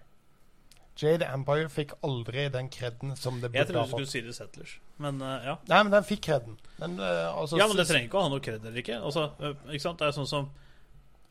Jade 1.00 1.24
Empire 1.32 1.68
fikk 1.72 1.92
aldri 2.04 2.48
den 2.52 2.68
kreden 2.68 3.14
som 3.16 3.38
det 3.40 3.52
Jeg 3.54 3.66
burde 3.68 3.72
trodde 3.72 3.78
ha 3.78 3.84
du 3.86 3.90
skulle 3.92 4.06
fått. 4.06 4.12
si 4.12 4.20
det 4.26 4.34
Settlers, 4.34 4.74
men 4.98 5.22
uh, 5.22 5.38
ja. 5.46 5.54
Nei, 5.70 5.82
men 5.86 5.92
den 5.94 6.04
fikk 6.04 6.20
kreden. 6.26 6.58
Den, 6.80 6.98
uh, 7.00 7.30
altså, 7.38 7.56
Ja, 7.56 7.68
men 7.70 7.76
det 7.78 7.86
trenger 7.88 8.08
ikke 8.10 8.18
å 8.18 8.24
ha 8.26 8.32
noe 8.34 8.40
kred 8.44 8.60
eller 8.66 8.82
ikke. 8.82 8.98
Altså, 8.98 9.30
uh, 9.40 9.54
ikke 9.70 9.80
sant? 9.86 9.98
Det 10.02 10.08
er 10.10 10.16
sånn 10.18 10.28
som 10.28 10.50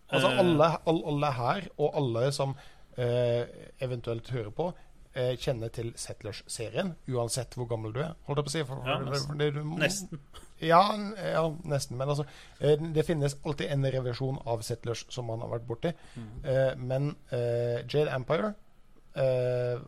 Altså 0.10 0.32
eh, 0.32 0.40
alle, 0.42 0.68
all, 0.90 1.04
alle 1.06 1.30
her, 1.38 1.68
og 1.78 1.94
alle 2.00 2.32
som 2.34 2.56
eh, 2.58 2.70
eventuelt 3.00 4.30
hører 4.34 4.52
på, 4.56 4.70
eh, 5.14 5.36
kjenner 5.40 5.72
til 5.74 5.92
Settlers-serien, 5.98 6.94
uansett 7.10 7.56
hvor 7.58 7.68
gammel 7.70 7.94
du 7.96 8.02
er. 8.04 8.16
Holdt 8.28 8.42
jeg 8.42 8.48
på 8.48 8.52
å 8.52 8.56
si. 8.56 8.64
For, 8.68 8.82
for, 8.82 8.90
Ja, 8.90 8.98
nesten. 9.06 9.38
det 9.42 9.50
du, 9.56 9.62
Nesten. 9.80 10.24
Ja, 10.60 10.82
ja, 11.24 11.44
nesten. 11.64 11.98
Men 12.00 12.12
altså, 12.12 12.26
eh, 12.60 12.76
det 12.96 13.06
finnes 13.08 13.38
alltid 13.46 13.72
en 13.72 13.88
revisjon 13.96 14.42
av 14.46 14.64
Settlers 14.68 15.06
som 15.10 15.30
man 15.32 15.40
har 15.46 15.54
vært 15.54 15.68
borti. 15.70 15.94
Mm. 16.16 16.32
Eh, 16.44 16.74
men 16.76 17.14
eh, 17.32 17.86
Jade 17.88 18.12
Empire 18.16 18.54
eh, 19.16 19.80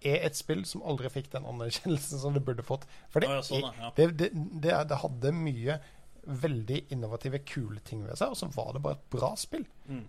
er 0.00 0.22
et 0.24 0.38
spill 0.38 0.62
som 0.64 0.84
aldri 0.86 1.10
fikk 1.12 1.32
den 1.32 1.48
anerkjennelsen 1.48 2.22
som 2.22 2.36
det 2.36 2.44
burde 2.46 2.64
fått. 2.66 2.86
For 3.10 3.20
det, 3.20 3.32
ja, 3.32 3.42
sånn, 3.44 3.66
ja. 3.82 3.90
det, 3.96 4.12
det, 4.20 4.30
det, 4.34 4.76
det 4.92 5.02
hadde 5.02 5.34
mye 5.36 5.80
veldig 6.30 6.84
innovative, 6.92 7.40
kule 7.48 7.80
ting 7.84 8.04
ved 8.06 8.18
seg, 8.20 8.32
og 8.32 8.38
så 8.38 8.46
var 8.54 8.74
det 8.76 8.82
bare 8.84 8.98
et 8.98 9.06
bra 9.12 9.32
spill. 9.40 9.64
Mm. 9.88 10.04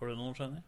Har 0.00 0.06
du 0.08 0.14
noen, 0.16 0.34
Jenny? 0.38 0.60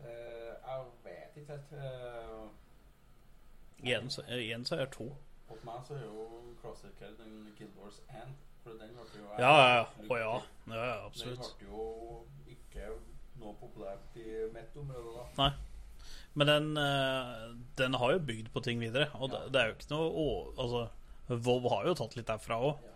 Uh, 0.00 0.06
jeg 0.06 0.84
vet 1.04 1.38
ikke 1.40 1.52
helt. 1.56 1.72
Eh, 1.72 2.44
Igjen, 3.84 4.10
så- 4.10 4.22
eh, 4.28 4.38
igjen 4.46 4.64
så 4.64 4.74
er 4.76 4.78
jeg 4.84 4.90
to. 4.92 5.08
hos 5.48 5.64
meg 5.64 5.74
så 5.86 5.94
er 5.94 6.04
jo 6.04 6.28
klassiker 6.62 7.10
den 7.18 7.52
Guild 7.58 7.74
Wars 7.76 8.00
1. 8.08 8.34
For 8.62 8.70
den 8.70 8.94
ble 8.94 9.20
jo 9.20 9.26
Ja, 9.38 9.50
ja, 9.58 9.74
ja. 9.74 9.84
Å 10.08 10.18
ja. 10.18 10.42
ja, 10.68 10.74
ja 10.84 10.94
Den 10.94 11.04
absolutt. 11.06 11.58
ble 11.58 11.68
jo 11.68 12.24
ikke 12.48 12.86
noe 13.40 13.54
populært 13.60 14.16
i 14.16 14.48
mitt 14.54 14.76
område, 14.76 15.12
da. 15.18 15.42
Nei. 15.42 15.52
Men 16.34 16.46
den, 16.46 16.76
eh, 16.78 17.54
den 17.76 17.94
har 17.94 18.12
jo 18.12 18.18
bygd 18.18 18.52
på 18.54 18.62
ting 18.62 18.80
videre. 18.80 19.10
Og 19.20 19.30
det, 19.30 19.52
det 19.52 19.60
er 19.60 19.66
jo 19.68 19.74
ikke 19.74 19.90
noe 19.90 20.08
å, 20.10 20.54
Altså, 20.58 20.88
WoW 21.28 21.68
har 21.68 21.84
jo 21.86 21.94
tatt 21.94 22.16
litt 22.16 22.26
derfra 22.26 22.56
òg. 22.56 22.80
Ja. 22.82 22.93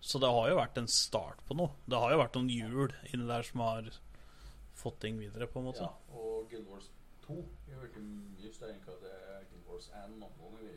Så 0.00 0.20
det 0.22 0.30
har 0.30 0.48
jo 0.50 0.58
vært 0.58 0.78
en 0.78 0.88
start 0.90 1.40
på 1.48 1.56
noe. 1.58 1.72
Det 1.86 1.98
har 1.98 2.12
jo 2.12 2.20
vært 2.20 2.36
noen 2.38 2.50
hjul 2.52 2.92
inni 3.12 3.26
der 3.28 3.46
som 3.46 3.62
har 3.64 3.88
fått 4.76 5.00
ting 5.02 5.18
videre, 5.18 5.48
på 5.50 5.60
en 5.60 5.68
måte. 5.70 5.86
Ja, 5.86 6.18
og 6.20 6.50
Guild 6.50 6.68
Wars 6.70 6.90
2 7.26 7.36
Jeg 7.66 7.76
jo 7.76 7.86
ikke 7.88 8.02
enn 8.02 8.82
hva 8.86 8.98
det 9.02 9.14
er 9.16 9.46
Guild 9.50 9.70
Wars 9.70 9.88
1 9.90 10.18
noen 10.20 10.36
ganger. 10.42 10.76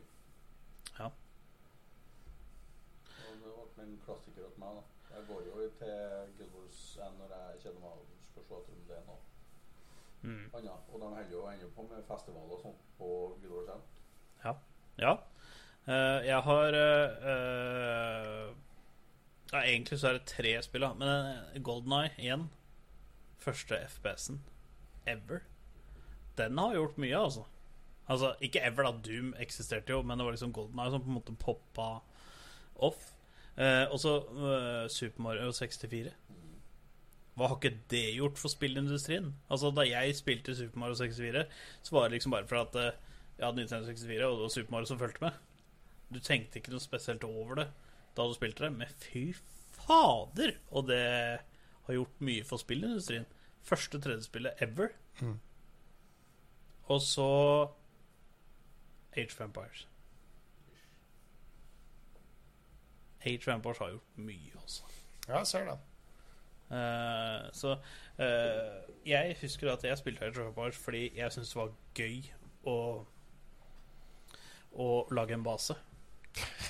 Ja. 1.00 1.10
Og 3.20 3.44
det 3.44 3.56
ble 3.76 3.86
en 3.86 4.00
klassiker 4.06 4.48
hos 4.48 4.58
meg, 4.62 4.80
da. 4.80 5.16
Jeg 5.16 5.28
går 5.30 5.42
jo 5.50 5.68
til 5.82 6.34
Guild 6.40 6.56
Wars 6.56 6.86
1 7.10 7.20
når 7.20 7.36
jeg 7.36 7.66
kjenner 7.66 7.84
meg 7.84 7.92
og 7.92 8.16
skal 8.32 8.48
se 8.50 8.62
om 8.62 8.88
det 8.88 8.98
er 8.98 9.06
noe 9.10 9.26
Mm. 10.22 10.50
annet. 10.54 10.72
Og 10.92 11.00
de 11.00 11.06
holder 11.06 11.32
jo 11.32 11.46
ennå 11.48 11.68
på 11.76 11.82
med 11.82 12.04
festivaler 12.04 12.52
og 12.52 12.62
sånt 12.62 12.82
på 12.98 13.38
Guild 13.42 13.54
Wars 13.54 13.70
1. 14.44 14.56
Ja. 15.00 15.14
Eh, 15.88 16.28
jeg 16.28 16.42
har 16.44 16.76
uh, 16.76 17.30
eh, 17.32 18.56
ja, 19.52 19.62
Egentlig 19.64 20.00
så 20.00 20.08
er 20.12 20.20
det 20.20 20.30
tre 20.30 20.56
spill, 20.66 20.86
da. 20.86 20.94
Men 20.98 21.10
uh, 21.10 21.62
Golden 21.66 21.96
Eye 21.98 22.12
igjen. 22.18 22.50
Første 23.40 23.80
FPS-en 23.88 24.42
ever. 25.08 25.42
Den 26.38 26.58
har 26.58 26.76
gjort 26.76 27.00
mye, 27.02 27.18
altså. 27.18 27.46
Altså, 28.10 28.34
Ikke 28.42 28.62
ever, 28.66 28.84
da. 28.84 28.92
Doom 29.06 29.34
eksisterte 29.40 29.94
jo, 29.94 30.02
men 30.02 30.18
det 30.20 30.26
var 30.26 30.36
liksom 30.36 30.54
Golden 30.54 30.80
Eye 30.80 30.92
som 30.94 31.04
på 31.04 31.12
en 31.12 31.18
måte 31.20 31.38
poppa 31.40 31.90
off. 32.76 33.12
Eh, 33.60 33.86
og 33.92 34.00
så 34.00 34.16
eh, 34.20 34.86
Super 34.92 35.22
Mario 35.24 35.52
64. 35.52 36.14
Hva 37.36 37.48
har 37.48 37.60
ikke 37.60 37.78
det 37.92 38.06
gjort 38.16 38.40
for 38.40 38.52
spillindustrien? 38.52 39.34
Altså, 39.50 39.72
Da 39.72 39.86
jeg 39.88 40.16
spilte 40.16 40.56
Super 40.56 40.80
Mario 40.80 40.96
64, 40.96 41.46
så 41.84 41.96
var 41.96 42.08
det 42.08 42.18
liksom 42.18 42.32
bare 42.36 42.48
for 42.48 42.62
at 42.62 42.76
eh, 42.76 42.98
jeg 43.38 43.46
hadde 43.46 43.62
Nintendo 43.62 43.86
64, 43.88 44.26
og 44.26 44.38
det 44.38 44.42
var 44.42 44.56
Super 44.56 44.72
Mario 44.72 44.86
som 44.86 45.00
fulgte 45.00 45.26
med. 45.26 45.32
Du 46.14 46.20
tenkte 46.20 46.60
ikke 46.60 46.74
noe 46.74 46.84
spesielt 46.84 47.24
over 47.24 47.62
det 47.62 47.68
da 48.20 48.28
du 48.28 48.36
spilte 48.36 48.66
det, 48.66 48.74
men 48.76 48.96
fy 49.02 49.30
fader! 49.80 50.58
Og 50.70 50.88
det 50.90 51.04
har 51.88 51.98
gjort 51.98 52.24
mye 52.24 52.46
for 52.46 52.62
spillindustrien. 52.62 53.28
Første 53.66 54.00
3D-spillet 54.02 54.62
ever. 54.64 54.94
Mm. 55.22 55.38
Og 56.90 57.02
så 57.02 57.30
Age 59.18 59.34
of 59.34 59.42
Empires. 59.42 59.88
Age 63.26 63.48
of 63.48 63.56
Empires 63.56 63.78
har 63.78 63.90
gjort 63.90 64.18
mye, 64.18 64.52
altså. 64.62 64.84
Ja, 65.28 65.38
jeg 65.38 65.48
ser 65.48 65.66
det. 65.66 65.80
Uh, 66.70 67.50
så 67.54 67.72
uh, 68.20 68.96
jeg 69.06 69.38
husker 69.42 69.72
at 69.72 69.84
jeg 69.84 69.98
spilte 69.98 70.26
Age 70.26 70.42
of 70.42 70.48
Empires 70.48 70.78
fordi 70.78 71.18
jeg 71.18 71.32
syntes 71.32 71.50
det 71.50 71.56
var 71.56 71.72
gøy 71.98 72.20
å, 72.70 72.76
å 74.72 74.90
lage 75.12 75.34
en 75.34 75.44
base. 75.44 75.76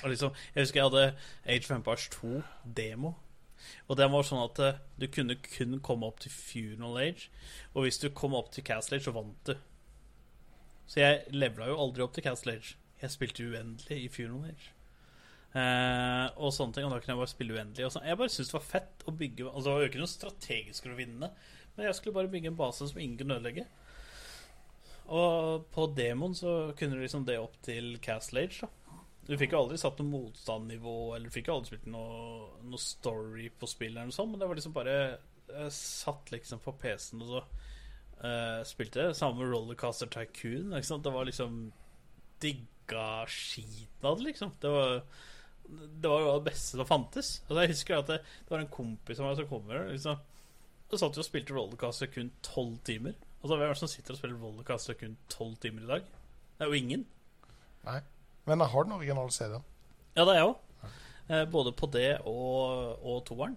Og 0.02 0.12
liksom, 0.12 0.36
jeg 0.54 0.64
husker 0.64 0.80
jeg 0.80 0.88
hadde 0.88 1.14
Age 1.46 1.66
of 1.66 1.76
Empires 1.76 2.08
2 2.14 2.42
demo. 2.76 3.14
Og 3.88 3.98
den 3.98 4.12
var 4.12 4.26
sånn 4.26 4.42
at 4.42 4.60
eh, 4.64 4.80
du 5.00 5.06
kunne 5.12 5.36
kun 5.44 5.78
komme 5.84 6.08
opp 6.08 6.22
til 6.22 6.32
Funeral 6.32 7.00
Age. 7.02 7.28
Og 7.74 7.86
hvis 7.86 8.00
du 8.00 8.08
kom 8.14 8.36
opp 8.38 8.52
til 8.54 8.64
Castle 8.66 8.96
Age, 8.98 9.06
så 9.06 9.14
vant 9.14 9.50
du. 9.50 9.54
Så 10.90 11.02
jeg 11.02 11.24
levela 11.34 11.70
jo 11.70 11.80
aldri 11.84 12.04
opp 12.04 12.14
til 12.16 12.24
Castle 12.26 12.56
Age. 12.56 12.76
Jeg 13.02 13.14
spilte 13.14 13.46
uendelig 13.46 13.98
i 14.04 14.08
Funeral 14.12 14.52
Age. 14.52 14.72
Uh, 15.50 16.30
og 16.38 16.52
sånne 16.54 16.76
ting 16.76 16.84
Og 16.86 16.92
da 16.92 17.00
kunne 17.00 17.16
jeg 17.16 17.18
bare 17.18 17.32
spille 17.32 17.54
uendelig. 17.56 17.88
Jeg 18.06 18.18
bare 18.20 18.30
syntes 18.30 18.52
det 18.52 18.54
var 18.54 18.66
fett 18.68 19.00
å 19.02 19.14
bygge 19.18 19.48
Altså 19.48 19.64
Det 19.64 19.72
var 19.72 19.80
jo 19.82 19.88
ikke 19.88 19.98
noe 19.98 20.10
strategisk 20.12 20.84
for 20.84 20.94
å 20.94 20.98
vinne, 21.00 21.28
men 21.74 21.88
jeg 21.88 21.96
skulle 21.98 22.14
bare 22.14 22.30
bygge 22.30 22.52
en 22.52 22.58
base 22.60 22.86
som 22.86 23.00
ingen 23.02 23.18
kunne 23.18 23.40
ødelegge. 23.40 23.64
Og 25.10 25.64
på 25.74 25.88
demoen 25.96 26.36
så 26.38 26.52
kunne 26.78 26.94
du 26.94 27.02
liksom 27.02 27.26
det 27.26 27.40
opp 27.42 27.56
til 27.66 27.96
Castle 28.04 28.44
Age. 28.46 28.60
da 28.62 28.70
Du 29.28 29.36
fikk 29.38 29.54
jo 29.54 29.62
aldri 29.62 29.78
satt 29.78 30.00
noe 30.00 30.10
motstandnivå, 30.10 30.94
eller 31.14 31.28
du 31.28 31.34
fikk 31.34 31.50
jo 31.50 31.58
aldri 31.58 31.74
spilt 31.74 31.90
noe, 31.92 32.46
noe 32.66 32.82
story 32.82 33.50
på 33.52 33.68
spillet, 33.70 33.98
eller 33.98 34.10
noe 34.10 34.16
sånt, 34.16 34.32
men 34.32 34.42
det 34.42 34.48
var 34.50 34.58
liksom 34.58 34.74
bare 34.74 34.94
Jeg 35.50 35.74
satt 35.76 36.32
liksom 36.34 36.62
på 36.64 36.74
PC-en 36.80 37.24
og 37.26 37.34
så 37.34 37.42
uh, 38.22 38.60
spilte 38.66 39.02
det. 39.02 39.18
Samme 39.18 39.42
med 39.42 39.52
Rollercaster 39.52 40.10
Tycoon. 40.10 40.74
Ikke 40.76 40.88
sant? 40.88 41.04
Det 41.06 41.14
var 41.14 41.28
liksom 41.28 41.60
digga 42.40 43.26
skiten 43.28 44.06
av 44.08 44.18
det, 44.18 44.30
liksom. 44.30 44.54
Det 44.62 44.72
var 44.72 45.02
det 45.70 46.08
var 46.08 46.20
jo 46.20 46.30
det 46.38 46.50
beste 46.50 46.78
som 46.78 46.86
fantes. 46.86 47.32
Altså 47.46 47.62
Jeg 47.62 47.72
husker 47.74 47.98
at 47.98 48.08
det, 48.10 48.20
det 48.44 48.50
var 48.50 48.62
en 48.62 48.72
kompis 48.74 49.20
av 49.20 49.28
meg 49.28 49.36
som 49.38 49.50
kommer 49.50 49.84
liksom. 49.90 50.22
Og 50.90 50.98
satt 50.98 51.18
jo 51.18 51.22
og 51.22 51.26
spilte 51.28 51.54
rollercaster 51.54 52.10
kun 52.10 52.32
tolv 52.42 52.80
timer. 52.86 53.14
Altså 53.40 53.54
Hvem 53.54 53.68
er 53.68 53.74
det 53.74 53.82
som 53.82 53.90
sitter 53.90 54.16
og 54.16 54.18
spiller 54.18 54.40
rollercaster 54.42 54.98
kun 54.98 55.14
tolv 55.30 55.54
timer 55.62 55.86
i 55.86 55.92
dag? 55.92 56.08
Det 56.56 56.66
er 56.66 56.72
jo 56.72 56.80
ingen. 56.80 57.04
Nei. 57.86 58.00
Men 58.50 58.64
jeg 58.64 58.72
har 58.74 58.86
den 58.88 58.96
originale 58.96 59.30
CD-en. 59.34 59.64
Ja, 60.18 60.24
det 60.26 60.34
er 60.34 60.40
jeg 60.40 60.48
òg. 60.50 60.94
Eh, 61.30 61.44
både 61.52 61.72
på 61.78 61.86
det 61.94 62.08
og, 62.26 62.98
og 63.06 63.20
toeren. 63.28 63.54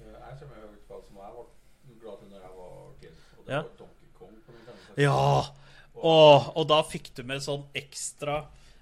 Eh, 0.00 0.12
Jeg 0.12 0.38
kommer 0.42 0.60
jo 0.60 0.68
et 0.76 1.06
som 1.06 1.16
jeg 1.16 1.32
ble 1.38 1.96
glad 2.02 2.18
til 2.20 2.28
når 2.34 2.44
jeg 2.44 2.54
var 2.58 2.74
kid. 3.00 3.14
Og 3.38 3.46
det 3.46 3.54
Ja. 3.54 3.62
var 3.64 3.70
Donkey 3.78 4.10
Kong. 4.18 4.34
på 4.44 4.52
Nintendo 4.52 4.82
64. 4.90 5.02
Ja! 5.06 5.54
Og, 6.00 6.50
og 6.56 6.68
da 6.70 6.82
fikk 6.86 7.10
du 7.16 7.22
med 7.26 7.40
sånn 7.44 7.64
ekstra 7.76 8.36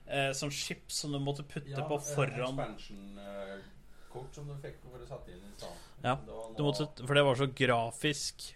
eh, 0.06 0.32
sånn 0.36 0.50
chips 0.54 0.98
som 1.02 1.14
du 1.14 1.18
måtte 1.22 1.42
putte 1.46 1.70
Ja, 1.72 1.86
på 1.88 1.96
eh, 1.96 2.04
foran 2.14 2.58
Expansion-kort 2.58 4.34
som 4.34 4.46
du 4.50 4.54
fikk 4.62 4.78
for 4.84 4.98
å 5.02 5.06
sette 5.08 5.32
inn 5.34 5.42
i 5.46 5.54
stedet. 5.56 5.86
Ja, 6.04 6.14
Det 6.16 6.26
du 6.56 6.62
noe- 6.62 6.68
måtte, 6.72 7.06
For 7.06 7.14
det 7.14 7.24
var 7.26 7.34
så 7.40 7.48
grafisk 7.62 8.54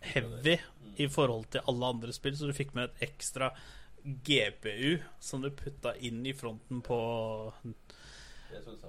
heavy 0.00 0.56
i 0.98 1.06
forhold 1.08 1.50
til 1.50 1.60
alle 1.68 1.86
andre 1.94 2.12
spill, 2.12 2.34
så 2.36 2.46
du 2.48 2.52
fikk 2.56 2.74
med 2.74 2.88
et 2.90 3.10
ekstra 3.10 3.50
GPU 4.04 4.98
som 5.20 5.42
du 5.44 5.50
putta 5.50 5.94
inn 5.96 6.24
i 6.26 6.34
fronten 6.36 6.80
på 6.84 6.98
Det 8.50 8.62
synes 8.64 8.82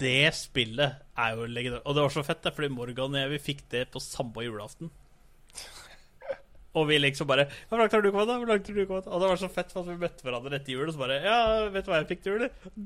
Det 0.00 0.34
spillet 0.34 1.02
er 1.18 1.36
jo 1.36 1.44
legendarisk. 1.46 1.86
Og 1.86 1.96
det 1.96 2.02
var 2.06 2.14
så 2.14 2.24
fett, 2.24 2.42
det, 2.46 2.54
fordi 2.56 2.72
Morgan 2.72 3.14
og 3.14 3.20
jeg 3.20 3.32
vi 3.34 3.44
fikk 3.50 3.66
det 3.74 3.88
på 3.92 4.00
samme 4.00 4.46
julaften. 4.46 4.90
Og 6.78 6.86
vi 6.86 7.00
liksom 7.00 7.26
bare 7.26 7.48
Hvor 7.68 7.80
langt 7.80 7.92
har 7.92 8.00
du 8.00 8.12
kommet? 8.12 8.28
da? 8.30 8.36
Hvor 8.38 8.46
langt 8.46 8.68
har 8.68 8.74
du 8.76 8.84
kommet? 8.86 9.06
Og 9.10 9.20
det 9.20 9.28
var 9.32 9.40
så 9.40 9.48
fett 9.50 9.72
for 9.74 9.82
at 9.82 9.88
vi 9.90 9.96
møtte 9.98 10.22
hverandre 10.22 10.54
etter 10.60 10.72
jul, 10.76 10.84
og 10.86 10.94
så 10.94 11.00
bare 11.02 11.16
Ja, 11.24 11.38
vet 11.74 11.84
du 11.84 11.90
hva 11.90 11.98
jeg 11.98 12.08
fikk 12.12 12.22
til 12.22 12.36
jul? 12.36 12.44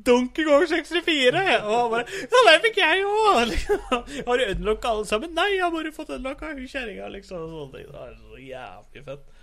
Donkey 0.09 0.47
Kong 0.49 0.65
64! 0.71 1.43
Og 1.69 1.75
han 1.77 1.93
bare 1.93 2.21
Ja, 2.33 2.41
det 2.49 2.55
fikk 2.65 2.81
jeg 2.81 3.05
òg! 3.05 3.53
Har 4.31 4.41
du 4.41 4.47
unlocka 4.55 4.95
alle 4.95 5.05
sammen? 5.11 5.35
Nei, 5.37 5.51
jeg 5.59 5.67
har 5.67 5.75
bare 5.77 5.93
fått 5.93 6.15
unlocka 6.17 6.55
hun 6.55 6.65
kjerringa, 6.65 7.11
liksom. 7.19 7.45
og 7.45 7.53
Sånne 7.53 7.77
ting. 7.77 7.93
Det 7.93 8.07
er 8.09 8.17
så 8.23 8.41
jævlig 8.49 9.05
fett. 9.11 9.34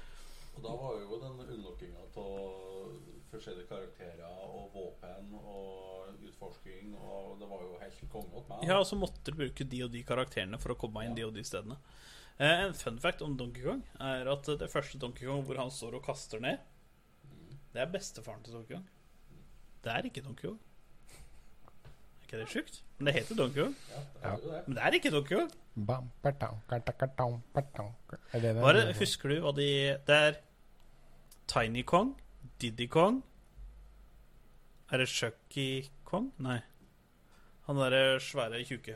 Da 0.62 0.76
var 0.78 1.00
jo 1.02 1.18
den 1.22 1.40
unlockinga 1.56 2.04
av 2.06 2.98
forskjellige 3.32 3.70
karakterer 3.70 4.28
og 4.46 4.74
våpen 4.76 5.32
og 5.40 6.22
utforsking, 6.28 6.94
og 7.00 7.38
det 7.40 7.48
var 7.50 7.64
jo 7.64 7.78
helt 7.82 8.02
konge 8.12 8.44
meg. 8.50 8.66
Ja, 8.68 8.80
og 8.82 8.88
så 8.90 8.98
måtte 9.00 9.32
du 9.32 9.40
bruke 9.40 9.66
de 9.68 9.84
og 9.86 9.94
de 9.94 10.04
karakterene 10.06 10.60
for 10.62 10.76
å 10.76 10.80
komme 10.80 11.06
inn 11.08 11.16
de 11.18 11.26
og 11.26 11.34
de 11.38 11.46
stedene. 11.48 11.80
Eh, 12.38 12.66
en 12.68 12.76
fun 12.78 13.00
fact 13.02 13.24
om 13.26 13.38
Donkey 13.38 13.64
Kong 13.66 13.82
er 14.02 14.30
at 14.32 14.52
det 14.60 14.70
første 14.72 15.00
Donkey 15.02 15.28
Kong 15.30 15.46
hvor 15.48 15.60
han 15.62 15.72
står 15.74 16.00
og 16.00 16.06
kaster 16.06 16.44
ned, 16.44 16.60
det 17.72 17.84
er 17.84 17.92
bestefaren 17.92 18.44
til 18.44 18.58
Donkey 18.58 18.76
Kong. 18.76 18.86
Det 19.82 19.96
er 19.96 20.10
ikke 20.10 20.24
Donkey 20.26 20.50
Kong. 20.50 20.60
Er 22.22 22.28
ikke 22.28 22.44
det 22.44 22.50
sjukt? 22.52 22.82
Men 22.98 23.10
det 23.10 23.16
heter 23.20 23.40
Donkey 23.40 23.64
Kong. 23.64 23.76
Ja, 24.22 24.36
det 24.36 24.52
det. 24.52 24.62
Men 24.68 24.78
det 24.78 24.86
er 24.86 25.00
ikke 25.00 25.14
Donkey 25.16 25.40
Kong. 25.40 25.52
Bam, 25.88 26.10
batang, 26.22 26.58
gatakatang, 26.68 27.38
batang. 27.56 27.94
Er 28.12 28.44
det 28.44 28.56
det? 28.56 28.62
Bare, 28.62 28.88
husker 29.00 29.32
du 29.32 29.38
hva 29.40 29.54
de 29.56 29.68
Det 30.08 30.18
er 30.28 30.42
Tiny 31.52 31.84
Kong, 31.84 32.16
Diddy 32.62 32.88
Kong 32.88 33.24
Er 34.92 34.98
det 34.98 35.10
Chucky 35.10 35.84
Kong? 36.04 36.34
Nei. 36.38 36.60
Han 37.66 37.76
derre 37.76 38.20
svære 38.20 38.64
tjukke. 38.64 38.96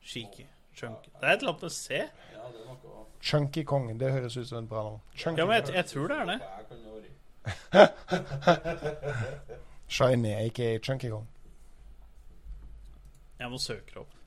Shiki. 0.00 0.46
Chunky. 0.74 1.10
Det 1.20 1.22
er 1.22 1.32
et 1.32 1.38
eller 1.38 1.48
annet 1.48 1.62
med 1.62 1.70
C. 1.70 1.90
Ja, 1.90 1.98
det 2.52 2.66
noe 2.66 3.06
Chunky 3.20 3.64
Kong. 3.64 4.00
Det 4.00 4.12
høres 4.12 4.36
ut 4.36 4.48
som 4.48 4.64
et 4.64 4.68
bra 4.68 4.82
navn. 4.82 5.00
Chunky 5.14 5.38
Ja, 5.38 5.46
men 5.46 5.54
jeg, 5.54 5.74
jeg 5.74 5.84
tror 5.86 6.06
det 6.06 6.16
er 6.18 6.24
det. 6.24 6.40
Shiny, 9.88 10.32
aka 10.46 10.78
Chunky 10.78 11.10
Kong. 11.10 11.28
Jeg 13.38 13.50
må 13.50 13.58
søke 13.58 13.86
det 13.86 13.96
opp. 13.96 14.19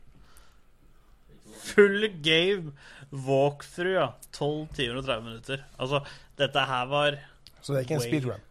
Full 1.64 2.08
game 2.26 2.74
walkthrough, 3.14 3.94
ja. 3.96 4.08
12 4.36 4.68
timer 4.76 5.00
og 5.00 5.06
30 5.08 5.24
minutter. 5.30 5.64
Altså, 5.80 6.02
dette 6.38 6.66
her 6.70 6.86
var 6.92 7.18
Så 7.62 7.74
det 7.74 7.78
er 7.78 7.86
ikke 7.88 7.94
en 8.00 8.02
Way. 8.04 8.10
speedrun. 8.10 8.42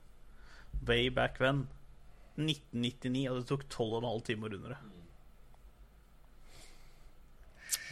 way 0.89 1.09
back 1.15 1.41
when. 1.41 1.67
1999, 2.41 3.29
og 3.31 3.37
det 3.43 3.47
tok 3.51 3.65
12,5 3.69 4.23
timer 4.31 4.55
under 4.57 4.69
det. 4.73 4.79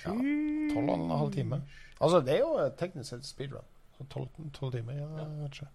Ja, 0.04 0.14
12,5 0.14 1.32
timer. 1.34 1.60
Altså, 2.00 2.20
det 2.24 2.34
er 2.38 2.40
jo 2.40 2.70
teknisk 2.80 3.10
sett 3.12 3.26
speedrun. 3.28 3.66
Så 3.98 4.06
12, 4.14 4.28
12 4.56 4.72
timer, 4.78 4.96
ja, 4.96 5.26
ikke. 5.44 5.66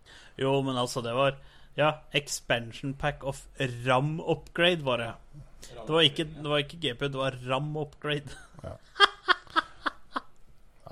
Jo, 0.41 0.55
men 0.65 0.77
altså, 0.81 1.01
det 1.05 1.13
var 1.17 1.37
Ja, 1.77 1.89
expansion 2.15 2.93
pack 2.95 3.23
of 3.27 3.41
RAM 3.59 4.21
upgrade, 4.21 4.85
var 4.85 4.97
det. 4.97 5.09
Det 5.75 5.89
var 5.91 6.01
ikke, 6.07 6.23
det 6.23 6.47
var 6.49 6.57
ikke 6.63 6.77
GP, 6.79 7.01
det 7.11 7.19
var 7.19 7.35
RAM 7.49 7.75
upgrade. 7.77 8.31
Ja, 8.63 8.69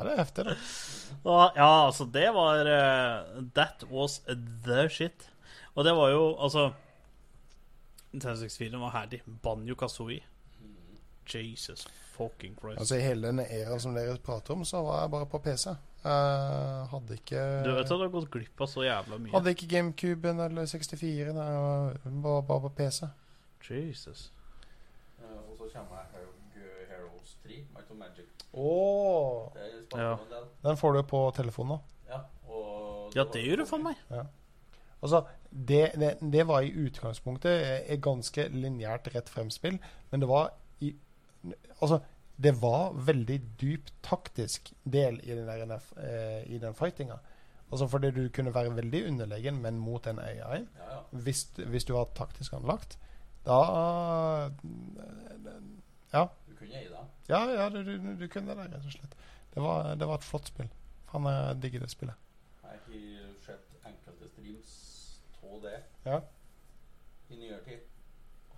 det 0.01 0.13
er 0.13 0.21
heftig, 0.23 0.45
det. 0.47 0.57
Ja, 1.25 1.85
altså, 1.85 2.07
det 2.13 2.29
var 2.33 2.65
uh, 2.65 3.43
That 3.53 3.83
was 3.91 4.21
the 4.65 4.89
shit. 4.89 5.29
Og 5.75 5.85
det 5.85 5.93
var 5.95 6.09
jo, 6.09 6.23
altså 6.41 6.71
Nintendo 8.13 8.39
64 8.39 8.79
var 8.79 8.89
herlig. 8.97 9.21
Banjo 9.43 9.75
Kazooie. 9.75 10.23
Jesus 11.33 11.87
fucking 12.17 12.55
Christ. 12.59 12.79
Altså, 12.79 12.95
I 12.95 13.01
hele 13.01 13.27
denne 13.27 13.45
æraen 13.49 13.79
som 13.79 13.95
dere 13.95 14.17
prater 14.17 14.53
om, 14.53 14.65
så 14.65 14.81
var 14.85 15.01
jeg 15.01 15.11
bare 15.11 15.29
på 15.31 15.39
PC. 15.39 15.67
Uh, 16.03 16.83
hadde 16.91 17.15
ikke 17.15 17.41
Du 17.63 17.69
vet 17.71 17.85
at 17.85 17.89
du 17.89 18.01
har 18.01 18.11
gått 18.11 18.29
glipp 18.31 18.61
av 18.61 18.67
så 18.67 18.83
jævla 18.83 19.19
mye. 19.23 19.31
Hadde 19.31 19.53
ikke 19.55 19.69
GameCuben 19.71 20.41
eller 20.43 20.67
64-en. 20.67 21.39
jeg 21.39 22.15
var 22.25 22.41
bare 22.49 22.61
på 22.67 22.73
PC. 22.81 23.07
Jesus. 23.69 24.31
Uh, 25.21 25.37
Og 25.51 25.57
så 25.57 25.69
kommer 25.77 26.03
jeg 26.03 26.27
Heroes 26.89 27.37
3, 27.45 27.63
Might 27.73 27.89
of 27.91 27.97
Magic. 27.97 28.32
Oh. 28.53 29.49
Ja. 29.97 30.17
Den 30.63 30.77
får 30.77 30.93
du 30.93 31.03
på 31.09 31.25
telefonen 31.35 31.75
nå. 31.75 31.80
Ja, 32.09 32.21
og 32.47 33.15
Ja, 33.15 33.25
det 33.34 33.43
gjør 33.45 33.63
du 33.63 33.65
for 33.69 33.84
meg. 33.84 33.99
Altså, 35.03 35.25
det, 35.51 35.91
det, 35.99 36.13
det 36.21 36.47
var 36.47 36.63
i 36.63 36.71
utgangspunktet 36.85 37.65
et 37.91 38.01
ganske 38.01 38.47
lineært 38.53 39.09
rett 39.15 39.30
frem-spill, 39.30 39.80
men 40.11 40.23
det 40.23 40.30
var 40.30 40.53
i 40.80 40.93
Altså, 41.81 41.99
det 42.39 42.53
var 42.61 42.93
veldig 42.95 43.35
dypt 43.59 43.91
taktisk 44.01 44.71
del 44.88 45.19
i 45.23 45.35
den, 45.35 45.47
der, 45.47 45.81
eh, 45.99 46.45
i 46.47 46.57
den 46.57 46.73
fightinga. 46.73 47.17
Altså 47.73 47.88
fordi 47.89 48.11
du 48.11 48.30
kunne 48.30 48.53
være 48.53 48.75
veldig 48.75 49.07
underlegen, 49.07 49.61
men 49.61 49.80
mot 49.81 50.07
en 50.07 50.19
AI. 50.19 50.61
Ja, 50.61 50.88
ja. 50.91 50.99
Hvis, 51.11 51.47
hvis 51.57 51.85
du 51.85 51.93
var 51.93 52.11
taktisk 52.15 52.53
anlagt, 52.53 52.99
da 53.45 53.57
Ja, 56.13 56.27
Du 56.42 56.42
kunne 56.64 56.80
eie 56.80 56.90
det. 56.90 57.03
ja, 57.30 57.41
ja 57.53 57.69
du, 57.69 57.80
du, 57.88 58.10
du 58.19 58.27
kunne 58.31 58.56
det, 58.56 58.65
rett 58.73 58.88
og 58.90 58.95
slett. 58.95 59.15
Det 59.53 59.64
var, 59.64 59.94
det 59.99 60.07
var 60.10 60.19
et 60.22 60.26
flott 60.26 60.48
spill. 60.49 60.69
Faen, 61.11 61.27
jeg 61.30 61.61
digger 61.61 61.84
det 61.85 61.91
spillet. 61.94 62.15
Jeg 62.64 62.80
har 62.80 63.34
sett 63.45 63.85
enkelte 63.85 64.30
streams 64.31 64.73
av 65.44 65.60
det 65.68 65.76
Ja, 66.07 66.19
i 67.30 67.38
nyere 67.38 67.60
tid. 67.68 67.84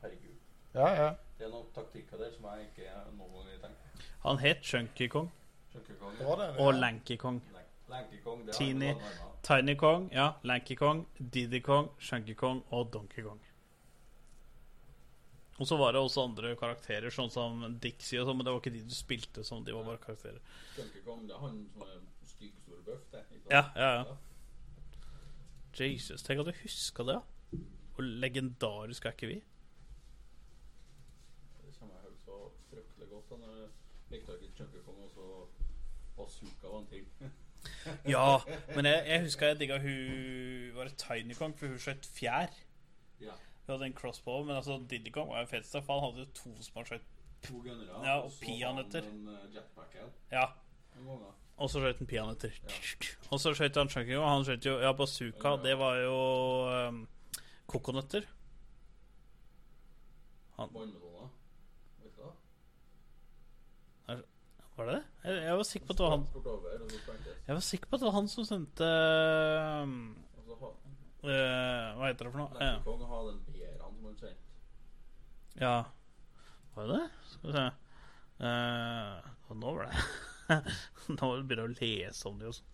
Herregud. 0.02 0.38
ja. 0.74 0.90
ja. 1.04 1.14
Det 1.36 1.44
er 1.46 1.52
noen 1.52 1.68
taktikker 1.76 2.18
der 2.22 2.30
som 2.32 2.46
jeg 2.48 2.70
ikke 2.70 2.92
noen 3.18 3.34
gang 3.34 3.50
har 3.52 3.64
tenkt. 3.66 4.06
Han 4.24 4.38
het 4.40 4.62
Chunky 4.64 5.08
Kong 5.12 5.28
Chunky 5.74 5.98
Kong. 6.00 6.14
ja. 6.20 6.36
det. 6.40 6.48
og 6.64 6.74
Lanky 6.74 7.18
Kong. 7.20 7.42
Lanky 7.90 8.22
Kong, 8.24 8.46
det 8.48 8.56
Teeny. 8.56 8.86
jeg. 8.86 8.96
Tiny 9.44 9.76
Kong, 9.76 10.08
ja. 10.14 10.30
Lanky 10.44 10.76
Kong, 10.76 11.04
Diddy 11.34 11.60
Kong, 11.62 11.90
Chunky 12.00 12.34
Kong 12.34 12.64
og 12.70 12.94
Donkey 12.94 13.22
Kong. 13.22 13.42
Og 15.56 15.68
så 15.68 15.78
var 15.80 15.94
det 15.96 16.02
også 16.04 16.26
andre 16.28 16.52
karakterer, 16.60 17.14
sånn 17.14 17.32
som 17.32 17.62
Dixie 17.80 18.20
og 18.20 18.28
sånn, 18.28 18.38
men 18.42 18.48
det 18.48 18.52
var 18.52 18.60
ikke 18.60 18.74
de 18.76 18.82
du 18.84 18.96
spilte 18.96 19.44
som, 19.48 19.64
de 19.64 19.76
var 19.76 19.86
bare 19.88 20.02
karakterer. 20.04 20.42
Kong, 21.06 21.22
det 21.30 21.36
er 21.36 21.44
han 21.46 21.62
som 21.72 21.86
er 21.86 22.02
stygg, 22.28 22.58
stor 22.66 22.82
bøff, 22.84 23.06
det. 23.14 23.22
Ja, 23.54 23.62
ja, 23.80 23.92
ja. 24.02 24.18
Jesus, 25.76 26.24
tenk 26.24 26.44
at 26.44 26.50
du 26.50 26.60
huska 26.64 27.08
det, 27.08 27.16
ja. 27.20 27.24
Hvor 27.96 28.04
legendarisk 28.04 29.08
er 29.08 29.16
ikke 29.16 29.28
vi? 29.32 29.38
Det 31.64 31.72
kommer 31.80 31.96
jeg 32.04 32.20
så 32.26 32.42
fryktelig 32.70 33.10
godt. 33.14 33.32
jeg 33.40 33.72
likte 34.12 34.36
ikke 34.42 34.58
Chunky 34.58 34.84
Kong, 34.84 35.00
og 35.00 35.12
så 35.16 35.48
Bazooka 36.18 36.68
var 36.68 36.80
en 36.84 36.92
ting. 36.92 37.08
Ja, 38.06 38.38
men 38.76 38.86
jeg, 38.86 39.04
jeg 39.08 39.22
husker 39.24 39.48
jeg 39.48 39.58
digga 39.60 39.80
hun 39.82 40.76
Var 40.76 40.84
det 40.86 40.98
Tiny 41.02 41.34
Kong, 41.34 41.56
for 41.58 41.72
hun 41.72 41.80
skjøt 41.82 42.06
fjær. 42.06 42.52
Ja. 43.24 43.34
Hun 43.66 43.74
hadde 43.74 43.86
en 43.90 43.98
crossbow, 43.98 44.44
men 44.46 44.56
altså 44.56 44.78
Diddy 44.90 45.12
Kong 45.12 45.30
var 45.30 45.40
jo 45.40 45.50
fetest, 45.50 45.78
for 45.86 46.00
han 46.00 46.04
hadde 46.10 46.26
jo 46.26 46.32
to 46.38 46.52
han 46.76 46.86
skjøt. 46.86 47.08
To 47.48 47.62
gunnere. 47.62 48.04
Ja, 48.06 48.20
og 48.20 48.32
så 48.32 48.40
peanøtter. 48.46 49.02
han 49.10 49.28
eh, 49.28 49.58
Ja, 50.32 50.46
og 51.58 51.70
så 51.72 51.80
skjøt 51.80 52.02
han 52.04 52.08
peanøtter. 52.08 52.56
Og 53.32 53.40
så 53.40 53.54
skjøt 53.56 53.78
han 53.80 53.90
chunking, 53.90 54.20
og 54.20 54.28
han 54.28 54.44
skjøt 54.48 54.66
jo 54.68 54.74
Ja, 54.84 54.92
bazooka, 54.94 55.56
det 55.64 55.78
var 55.80 55.96
jo 56.04 56.18
um, 56.90 56.98
kokonøtter. 57.72 58.28
Vet 60.58 60.76
du 60.76 62.24
hva? 62.24 62.36
Var 64.76 64.86
det 64.86 64.94
det? 64.96 65.04
Jeg, 65.24 65.44
jeg 65.44 65.58
var 65.58 65.64
sikker 65.64 65.88
på 65.88 65.94
at 65.94 65.98
det 65.98 66.06
var 66.06 66.12
han 66.12 66.26
og. 66.36 66.64
Jeg 67.48 67.56
var 67.56 67.64
sikker 67.64 67.88
på 67.88 67.96
at 67.96 68.02
det 68.02 68.08
var 68.08 68.16
han 68.18 68.28
som 68.28 68.48
sendte 68.48 68.90
um, 69.84 69.94
uh, 70.60 71.30
eh, 71.32 71.94
Hva 71.96 72.10
heter 72.10 72.28
det 72.28 72.34
for 72.34 72.42
noe? 72.42 72.50
Lanky 72.60 72.66
Eh, 72.66 72.84
Kong 72.84 73.06
har 73.08 73.22
den 73.30 73.40
bjæren 73.54 73.80
som 73.96 74.10
han 74.10 74.18
sendte. 74.20 74.42
Ja 75.62 75.76
Var 76.76 76.88
det 76.88 77.00
det? 77.00 77.10
Skal 77.32 77.50
vi 77.50 77.58
se 77.58 77.66
Uh, 78.36 79.24
og 79.48 79.56
Nå 79.56 79.70
var 79.78 79.86
det 79.88 80.00
Nå 81.16 81.28
begynner 81.48 81.70
jeg 81.70 81.72
å 81.72 81.76
lese 81.80 82.26
om 82.28 82.42
det 82.42 82.50
også. 82.50 82.66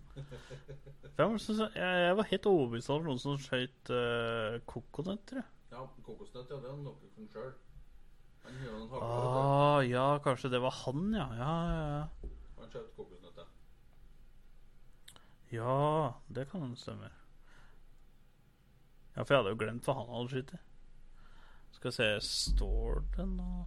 Jeg, 1.22 2.00
jeg 2.02 2.16
var 2.18 2.30
helt 2.32 2.48
overbevist 2.50 2.90
om 2.92 3.06
noen 3.06 3.22
som 3.22 3.38
skøyt 3.40 3.92
uh, 3.94 4.58
kokonøtter. 4.66 5.44
Ja, 5.70 5.86
kokosnøtt, 6.02 6.50
ja, 6.50 6.58
det 6.64 6.72
er 6.72 6.80
noe 6.82 7.12
Kong 7.14 7.30
sjøl. 7.30 7.54
Ah, 8.98 9.80
ja, 9.86 10.08
kanskje 10.26 10.50
det 10.52 10.64
var 10.66 10.74
han, 10.82 11.14
ja. 11.14 11.30
Ja, 11.38 11.54
ja, 11.70 11.86
ja. 11.94 12.34
Han 12.58 12.74
skjøt 12.74 12.90
ja. 15.52 16.14
det 16.28 16.50
kan 16.50 16.76
stemme. 16.80 17.12
Ja, 19.16 19.24
for 19.24 19.34
jeg 19.34 19.42
hadde 19.42 19.52
jo 19.52 19.60
glemt 19.60 19.88
hva 19.88 19.98
han 19.98 20.12
hadde 20.16 20.32
skutt. 20.32 20.54
Skal 21.82 21.90
vi 21.90 21.96
se 21.96 22.22
Står 22.22 23.00
det 23.16 23.24
nå 23.26 23.66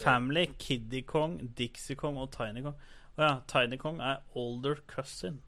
Family, 0.00 0.46
Kiddy 0.58 1.02
Kong, 1.06 1.34
Dixie 1.58 1.96
Kong 1.96 2.16
og 2.16 2.30
Tiny 2.32 2.62
Kong. 2.64 2.78
Å 3.16 3.22
ja, 3.22 3.34
Tiny 3.48 3.76
Kong 3.76 4.00
er 4.00 4.22
older 4.36 4.80
cousin. 4.88 5.42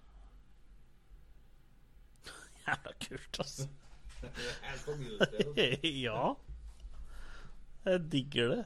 Jævla 2.67 2.93
kult, 3.07 3.39
altså. 3.45 3.69
ja. 6.05 6.35
Jeg 7.85 8.05
digger 8.13 8.53
det. 8.55 8.63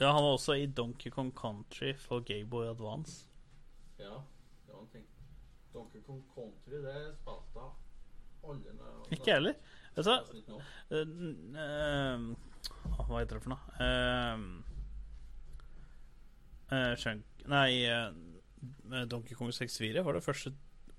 Ja, 0.00 0.12
han 0.12 0.22
var 0.22 0.32
også 0.34 0.58
i 0.58 0.66
Donkey 0.66 1.14
Kong 1.14 1.30
Country 1.38 1.94
for 1.94 2.26
Gayboy 2.26 2.66
Advance. 2.66 3.28
Ja, 3.98 4.18
det 4.66 4.74
var 4.74 4.82
en 4.82 4.94
ting. 4.98 5.11
Donkey 5.72 6.00
Kong 6.06 6.22
Country, 6.34 6.78
det 6.84 6.96
spilte 7.20 7.64
alle 8.44 8.74
Ikke 9.14 9.26
jeg 9.30 9.34
heller. 9.38 9.54
Eh, 10.90 11.04
n- 11.04 11.56
eh, 11.56 12.18
Hva 13.06 13.18
heter 13.20 13.36
det 13.38 13.42
for 13.44 13.52
noe? 13.52 13.62
Uh, 13.78 14.36
eh, 16.72 16.94
Shunk 16.96 17.22
Nei, 17.50 17.84
eh, 17.84 19.04
Donkey 19.10 19.34
Kong 19.34 19.50
64 19.52 20.02
var 20.06 20.12
det 20.16 20.22
første 20.24 20.52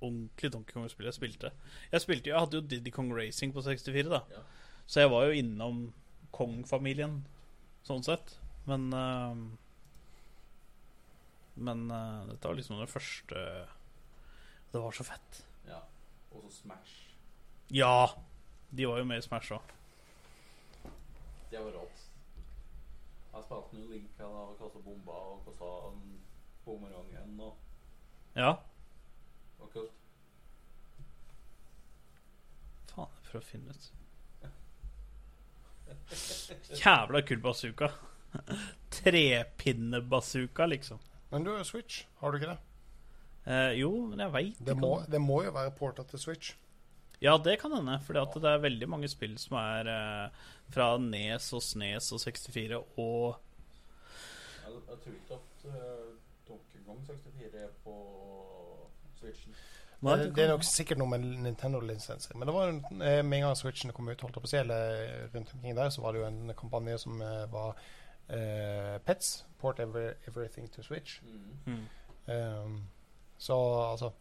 ordentlige 0.04 0.52
Donkey 0.52 0.74
Kong-spillet 0.76 1.14
jeg 1.14 1.16
spilte. 1.22 1.52
Jeg 1.94 2.02
spilte 2.04 2.28
jo, 2.28 2.34
jeg 2.36 2.44
hadde 2.44 2.58
jo 2.60 2.68
Diddy 2.68 2.92
Kong 2.92 3.14
Racing 3.16 3.54
på 3.56 3.62
64, 3.64 4.10
da. 4.12 4.20
Ja. 4.34 4.42
Så 4.86 5.00
jeg 5.00 5.10
var 5.14 5.30
jo 5.30 5.38
innom 5.40 5.78
Kong-familien, 6.36 7.22
sånn 7.88 8.04
sett. 8.04 8.36
Men 8.68 8.90
eh, 8.94 9.36
Men 11.56 11.88
dette 11.88 12.48
var 12.50 12.56
liksom 12.58 12.80
det 12.82 12.90
første 12.90 13.38
Det 14.74 14.80
var 14.80 14.92
så 14.92 15.04
fett. 15.04 15.46
Ja. 15.68 15.80
Og 16.32 16.42
så 16.44 16.52
Smash. 16.52 16.94
Ja! 17.68 18.10
De 18.70 18.86
var 18.90 18.98
jo 18.98 19.06
med 19.06 19.18
i 19.22 19.22
Smash 19.22 19.54
òg. 19.54 19.74
Det 21.52 21.60
var 21.62 21.76
rått. 21.76 22.00
Jeg 23.36 23.44
spilte 23.46 23.78
nå 23.78 23.84
Link 23.92 24.18
han 24.18 24.34
og 24.34 24.56
kasta 24.58 24.82
bomber 24.82 25.14
og 25.36 25.44
kasta 25.46 25.70
bumerangen 26.66 27.38
og 27.46 27.54
Ja. 28.34 28.56
Det 29.54 29.62
var 29.62 29.70
kult. 29.76 29.94
Faen, 32.96 33.14
jeg 33.14 33.30
prøver 33.30 33.46
å 33.46 33.52
finne 33.52 33.78
ut. 33.78 33.92
Jævla 36.82 37.22
kul 37.30 37.46
bazooka. 37.46 37.92
Trepinnebazooka, 38.98 40.66
liksom. 40.66 41.00
Men 41.30 41.46
du 41.46 41.54
har 41.54 41.62
jo 41.62 41.74
Switch, 41.76 42.08
har 42.18 42.32
du 42.34 42.42
ikke 42.42 42.56
det? 42.56 42.62
Eh, 43.46 43.72
jo, 43.82 43.92
men 44.08 44.22
jeg 44.24 44.32
veit 44.34 44.60
Det 44.66 44.76
må, 44.80 44.94
det 45.10 45.20
må 45.22 45.42
jo 45.44 45.52
være 45.56 45.74
porta 45.76 46.06
til 46.08 46.20
Switch. 46.20 46.54
Ja, 47.24 47.38
det 47.38 47.58
kan 47.62 47.72
hende. 47.72 48.00
For 48.04 48.16
det 48.16 48.50
er 48.52 48.64
veldig 48.64 48.90
mange 48.90 49.08
spill 49.12 49.38
som 49.40 49.58
er 49.60 49.90
eh, 49.92 50.48
fra 50.74 50.94
Nes 51.00 51.50
og 51.56 51.64
Snes 51.64 52.12
og 52.12 52.20
64 52.24 52.80
og 53.00 53.40
Jeg, 54.64 54.74
jeg 54.74 54.98
tror 55.04 55.14
ikke 55.14 55.38
at 55.38 55.66
uh, 55.68 56.10
Donkey 56.48 56.82
Kong 56.88 57.00
64 57.08 57.62
er 57.64 57.72
på 57.84 57.96
Switchen. 59.20 59.56
Nei, 60.04 60.18
det, 60.20 60.26
det 60.26 60.36
det 60.36 60.44
er 60.44 60.52
nok 60.52 60.66
sikkert 60.68 61.00
noe 61.00 61.08
med 61.14 61.24
Nintendo-lisenser. 61.46 62.36
Men 62.36 62.50
det 62.50 62.56
var 62.56 62.72
en- 62.74 63.02
eh, 63.02 63.22
med 63.24 63.38
en 63.38 63.46
gang 63.48 63.56
Switchen 63.56 63.94
kom 63.96 64.10
ut, 64.10 64.22
holdt 64.22 64.40
opp 64.40 64.44
på 64.44 64.50
å 64.50 64.52
si, 64.52 64.58
eller 64.60 65.30
rundt 65.36 65.54
omkring 65.54 65.78
der, 65.78 65.92
så 65.96 66.02
var 66.04 66.12
det 66.12 66.24
jo 66.24 66.28
en 66.28 66.56
kampanje 66.60 66.98
som 67.06 67.22
eh, 67.22 67.46
var 67.52 67.78
uh, 68.34 68.98
Pets. 69.06 69.46
Port 69.60 69.80
every, 69.80 70.12
everything 70.28 70.68
to 70.68 70.84
Switch. 70.84 71.22
Mm. 71.24 71.54
mm. 71.68 71.86
Um, 72.28 72.76
så 73.44 73.58
altså 73.92 74.12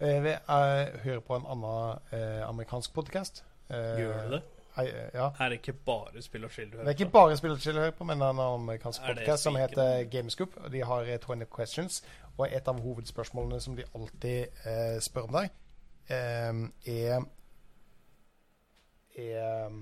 eh, 0.00 0.18
vi, 0.24 0.34
Jeg 0.34 0.90
hører 1.04 1.22
på 1.24 1.38
en 1.38 1.48
annen 1.54 2.02
eh, 2.12 2.42
amerikansk 2.48 2.92
podkast. 2.94 3.44
Gjør 3.70 4.28
du 4.28 4.34
det? 4.36 4.42
ja. 5.14 5.30
Er 5.40 5.48
det 5.48 5.52
ikke 5.62 5.72
bare 5.72 6.22
spill 6.22 6.44
og 6.44 6.50
chill 6.52 6.68
du 6.68 6.76
hører 6.76 6.84
på? 6.84 6.88
Det 6.88 6.94
er 6.94 7.04
ikke 7.04 7.12
bare 7.12 7.36
spill 7.36 7.54
og 7.54 7.62
chill 7.64 7.74
du 7.74 7.80
hører 7.80 7.96
på, 7.96 8.04
men 8.04 8.22
en 8.22 8.40
amerikansk 8.44 9.00
podkast 9.00 9.18
podcast 9.18 9.42
som 9.42 9.56
heter 9.56 10.04
Gamescoop. 10.12 10.56
Og 10.56 10.72
de 10.72 10.82
har 10.84 11.08
eh, 11.08 11.18
20 11.18 11.46
questions, 11.56 12.02
og 12.36 12.52
et 12.52 12.68
av 12.68 12.80
hovedspørsmålene 12.80 13.60
som 13.60 13.76
de 13.76 13.88
alltid 13.94 14.60
eh, 14.68 14.98
spør 15.00 15.30
om 15.30 15.40
deg, 15.40 15.56
eh, 16.12 16.62
er 16.92 17.24
er, 19.16 19.72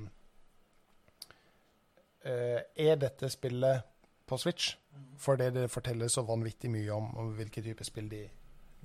eh, 2.25 2.61
er 2.77 2.97
dette 2.97 3.29
spillet 3.31 3.83
på 4.27 4.39
Switch? 4.39 4.77
Fordi 5.19 5.51
det 5.51 5.71
forteller 5.71 6.09
så 6.09 6.23
vanvittig 6.23 6.71
mye 6.71 6.93
om, 6.93 7.17
om 7.17 7.33
hvilke 7.35 7.63
typer 7.63 7.85
spill 7.85 8.11
de, 8.11 8.29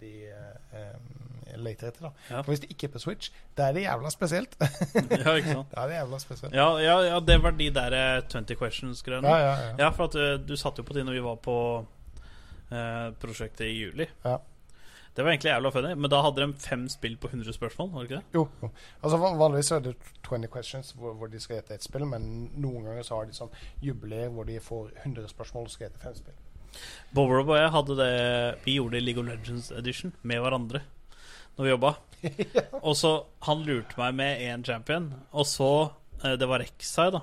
de 0.01 0.11
eh, 0.31 0.79
eh, 0.79 1.55
leter 1.57 1.87
etter. 1.89 2.07
da. 2.07 2.11
Ja. 2.29 2.41
For 2.41 2.53
hvis 2.53 2.63
det 2.63 2.69
ikke 2.73 2.89
er 2.89 2.93
på 2.93 3.01
Switch, 3.03 3.31
da 3.57 3.69
er 3.69 3.77
det 3.77 3.85
jævla 3.85 4.11
spesielt. 4.13 4.55
ja, 4.95 5.33
ikke 5.35 5.55
sant? 5.55 5.71
Da 5.75 5.83
er 5.83 5.87
det 5.87 5.95
jævla 5.95 6.19
spesielt. 6.19 6.55
Ja, 6.55 6.69
ja, 6.83 6.99
ja, 7.07 7.19
det 7.19 7.39
var 7.43 7.51
de 7.51 7.69
der 7.79 7.97
eh, 7.99 8.21
20 8.29 8.55
questions-greiene. 8.61 9.27
Ja, 9.27 9.37
ja, 9.37 9.55
ja. 9.67 9.73
Ja, 9.85 9.89
for 9.89 10.09
at 10.09 10.15
eh, 10.15 10.37
du 10.47 10.55
satt 10.59 10.77
jo 10.77 10.83
på 10.87 10.93
de 10.97 11.03
når 11.03 11.19
vi 11.19 11.25
var 11.25 11.35
på 11.43 11.57
eh, 12.71 13.09
prosjektet 13.19 13.67
i 13.67 13.75
juli. 13.75 14.07
Ja. 14.25 14.37
Det 15.15 15.23
var 15.23 15.31
egentlig 15.31 15.49
jævla 15.49 15.69
funny, 15.69 15.93
men 15.95 16.11
da 16.11 16.21
hadde 16.21 16.41
de 16.41 16.53
fem 16.63 16.85
spill 16.89 17.17
på 17.17 17.27
100 17.27 17.53
spørsmål, 17.53 17.89
var 17.91 18.03
det 18.03 18.09
ikke 18.09 18.15
det? 18.15 18.25
Jo. 18.33 18.47
jo. 18.61 18.69
Altså 19.03 19.17
Vanligvis 19.17 19.71
er 19.71 19.79
det 19.79 19.95
20 20.23 20.47
questions 20.53 20.91
hvor, 20.91 21.13
hvor 21.13 21.27
de 21.27 21.39
skal 21.39 21.55
gjette 21.57 21.73
et 21.73 21.83
spill, 21.83 22.05
men 22.05 22.51
noen 22.55 22.85
ganger 22.85 23.03
så 23.03 23.17
har 23.17 23.25
de 23.25 23.35
sånn 23.35 23.51
jubileer 23.83 24.29
hvor 24.29 24.47
de 24.47 24.59
får 24.63 24.93
100 25.03 25.27
spørsmål 25.33 25.67
og 25.67 25.73
skal 25.73 25.87
gjette 25.89 26.03
fem 26.03 26.15
spill. 26.15 26.37
Bowerob 27.15 27.49
og 27.49 27.57
jeg 27.57 27.71
hadde 27.73 27.95
det 27.97 28.11
Vi 28.65 28.75
gjorde 28.77 28.97
det 28.97 29.01
i 29.01 29.05
League 29.07 29.23
of 29.23 29.27
Legends 29.29 29.71
Edition 29.71 30.13
med 30.21 30.41
hverandre 30.43 30.81
når 31.57 31.65
vi 31.65 31.71
jobba. 31.73 31.89
Og 32.87 32.93
så 32.95 33.09
Han 33.47 33.65
lurte 33.67 33.97
meg 33.99 34.13
med 34.15 34.39
én 34.45 34.61
champion, 34.63 35.09
og 35.35 35.43
så 35.49 35.67
eh, 36.23 36.37
Det 36.39 36.47
var 36.47 36.61
Rek'Sai, 36.63 37.09
da. 37.11 37.19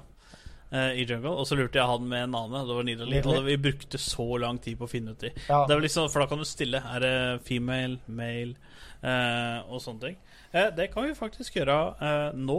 eh, 0.72 0.98
I 1.00 1.06
jungle, 1.08 1.32
og 1.40 1.46
så 1.48 1.56
lurte 1.56 1.78
jeg 1.80 1.88
han 1.88 2.04
med 2.10 2.26
en 2.26 2.34
annen. 2.36 2.66
Det 2.68 2.76
var 2.76 2.84
Nidalee. 2.84 3.22
Og 3.24 3.38
det, 3.38 3.44
vi 3.46 3.56
brukte 3.70 3.96
så 4.02 4.26
lang 4.42 4.58
tid 4.60 4.76
på 4.76 4.84
å 4.84 4.92
finne 4.92 5.14
ut 5.16 5.24
de. 5.24 5.30
Ja, 5.48 5.62
Det 5.70 5.78
liksom, 5.86 6.10
For 6.12 6.20
da 6.20 6.28
kan 6.28 6.42
du 6.42 6.44
stille. 6.44 6.82
Er 6.84 7.00
det 7.06 7.14
female, 7.48 7.96
male 8.08 8.56
eh, 9.00 9.64
og 9.70 9.80
sånne 9.86 10.02
ting. 10.04 10.18
Eh, 10.52 10.68
det 10.76 10.90
kan 10.92 11.08
vi 11.08 11.16
faktisk 11.16 11.56
gjøre 11.56 11.78
eh, 11.96 12.36
nå. 12.36 12.58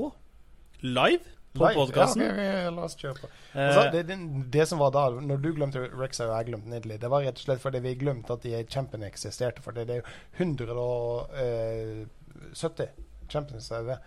Live 0.81 1.36
på 1.59 1.69
podkasten. 1.75 2.21
Ja, 2.23 2.29
okay, 2.33 2.49
okay, 2.53 2.71
la 2.77 2.83
oss 2.87 2.95
kjøre 2.99 3.17
på. 3.21 3.27
Altså, 3.53 3.83
det, 3.93 4.01
det, 4.09 4.17
det 4.53 4.65
som 4.69 4.79
var 4.81 4.91
da, 4.95 5.03
når 5.31 5.37
du 5.43 5.49
glemte 5.57 5.83
Rexa 5.93 6.23
og 6.29 6.33
jeg 6.37 6.45
glemte 6.51 6.69
Nidley, 6.71 6.97
det 7.01 7.09
var 7.13 7.19
rett 7.25 7.39
og 7.41 7.45
slett 7.47 7.63
fordi 7.63 7.79
vi 7.85 7.95
glemte 7.99 8.29
at 8.37 8.43
de 8.45 8.51
champion 8.73 9.03
eksisterte. 9.07 9.59
For 9.65 9.71
det 9.77 9.83
er 9.89 9.97
jo 10.01 10.07
170 10.37 12.87
champions. 13.29 13.71
Er 13.71 13.83
det. 13.91 13.97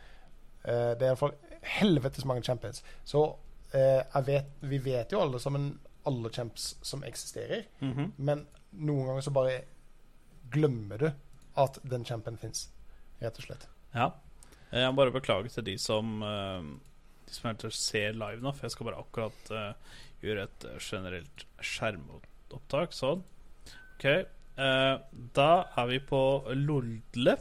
Eh, 0.64 0.92
det 0.98 1.04
er 1.06 1.10
iallfall 1.12 1.34
helvetes 1.78 2.24
mange 2.28 2.42
champions. 2.46 2.78
Så 3.04 3.20
eh, 3.76 4.02
vet, 4.26 4.46
vi 4.60 4.78
vet 4.84 5.12
jo 5.12 5.20
alle 5.22 5.38
sammen 5.40 5.72
alle 6.08 6.30
champs 6.32 6.76
som 6.82 7.02
eksisterer. 7.04 7.62
Mhm. 7.84 8.12
Men 8.16 8.46
noen 8.72 9.06
ganger 9.10 9.22
så 9.26 9.30
bare 9.34 9.58
glemmer 10.50 10.98
du 10.98 11.10
at 11.60 11.78
den 11.84 12.04
champen 12.06 12.38
fins, 12.40 12.68
rett 13.20 13.36
og 13.38 13.44
slett. 13.44 13.66
Ja. 13.94 14.06
Eh, 14.70 14.80
Jeg 14.80 14.90
må 14.92 14.96
bare 15.02 15.12
beklage 15.14 15.48
til 15.52 15.64
de 15.66 15.74
som 15.78 16.22
som 17.34 17.50
eventuelt 17.50 17.76
ser 17.78 18.16
live 18.16 18.42
nå, 18.44 18.52
for 18.56 18.66
jeg 18.66 18.74
skal 18.74 18.90
bare 18.90 19.02
akkurat 19.02 19.52
uh, 19.54 20.00
gjøre 20.24 20.46
et 20.48 20.66
eh, 20.68 20.80
generelt 20.84 21.46
skjermopptak. 21.64 22.96
Sånn. 22.96 23.22
OK. 23.96 24.08
Uh, 24.60 24.96
da 25.36 25.50
er 25.80 25.88
vi 25.92 26.00
på 26.10 26.20
Lodle. 26.58 27.38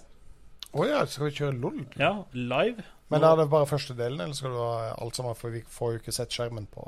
Å 0.69 0.85
ja, 0.85 1.01
skal 1.09 1.29
vi 1.29 1.37
kjøre 1.39 1.57
LOL? 1.57 1.81
Ja, 1.97 2.13
live. 2.37 2.85
Men 3.09 3.25
er 3.25 3.39
det 3.39 3.47
bare 3.49 3.65
første 3.69 3.95
delen, 3.97 4.21
eller 4.21 4.37
skal 4.37 4.53
du 4.53 4.59
ha 4.61 4.91
alt 4.93 5.17
sammen? 5.17 5.37
For 5.37 5.53
vi 5.53 5.63
får 5.65 5.95
jo 5.95 6.01
ikke 6.03 6.13
sett 6.13 6.35
skjermen 6.35 6.69
på 6.69 6.85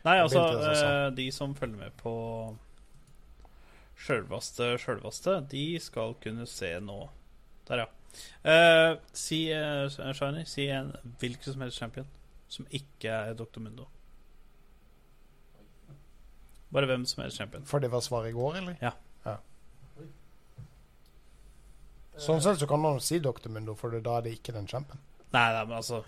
Nei, 0.00 0.16
altså 0.16 0.42
eh, 0.64 1.06
De 1.12 1.26
som 1.34 1.52
følger 1.54 1.76
med 1.76 1.96
på 2.00 2.12
sjølvaste 4.00 4.72
sjølvaste, 4.80 5.36
de 5.52 5.64
skal 5.82 6.14
kunne 6.22 6.46
se 6.48 6.72
nå. 6.80 7.02
Der, 7.68 7.82
ja. 7.84 7.88
Eh, 8.42 8.96
si, 9.16 9.44
uh, 9.54 9.86
Shiny, 10.16 10.46
si 10.48 10.66
en 10.74 10.92
hvilken 11.20 11.52
som 11.52 11.62
helst 11.64 11.78
champion 11.78 12.08
som 12.50 12.66
ikke 12.74 13.12
er 13.12 13.36
Dr. 13.38 13.60
Mundo. 13.62 13.86
Bare 16.70 16.86
hvem 16.86 17.04
som 17.06 17.22
helst 17.22 17.38
champion. 17.38 17.66
For 17.66 17.82
det 17.82 17.90
var 17.92 18.02
svaret 18.02 18.32
i 18.32 18.36
går, 18.36 18.58
eller? 18.62 18.76
Ja. 18.82 18.94
Sånn 22.20 22.42
sett 22.44 22.60
så 22.60 22.68
kan 22.68 22.80
man 22.82 22.98
jo 22.98 23.04
si 23.04 23.18
Dr. 23.22 23.48
Mundo, 23.52 23.74
for 23.78 23.94
da 23.96 24.18
er 24.18 24.26
det 24.26 24.34
ikke 24.36 24.52
den 24.52 24.66
champion. 24.68 25.00
Nei, 25.32 25.46
nei, 25.54 25.62
men 25.62 25.76
altså 25.78 26.02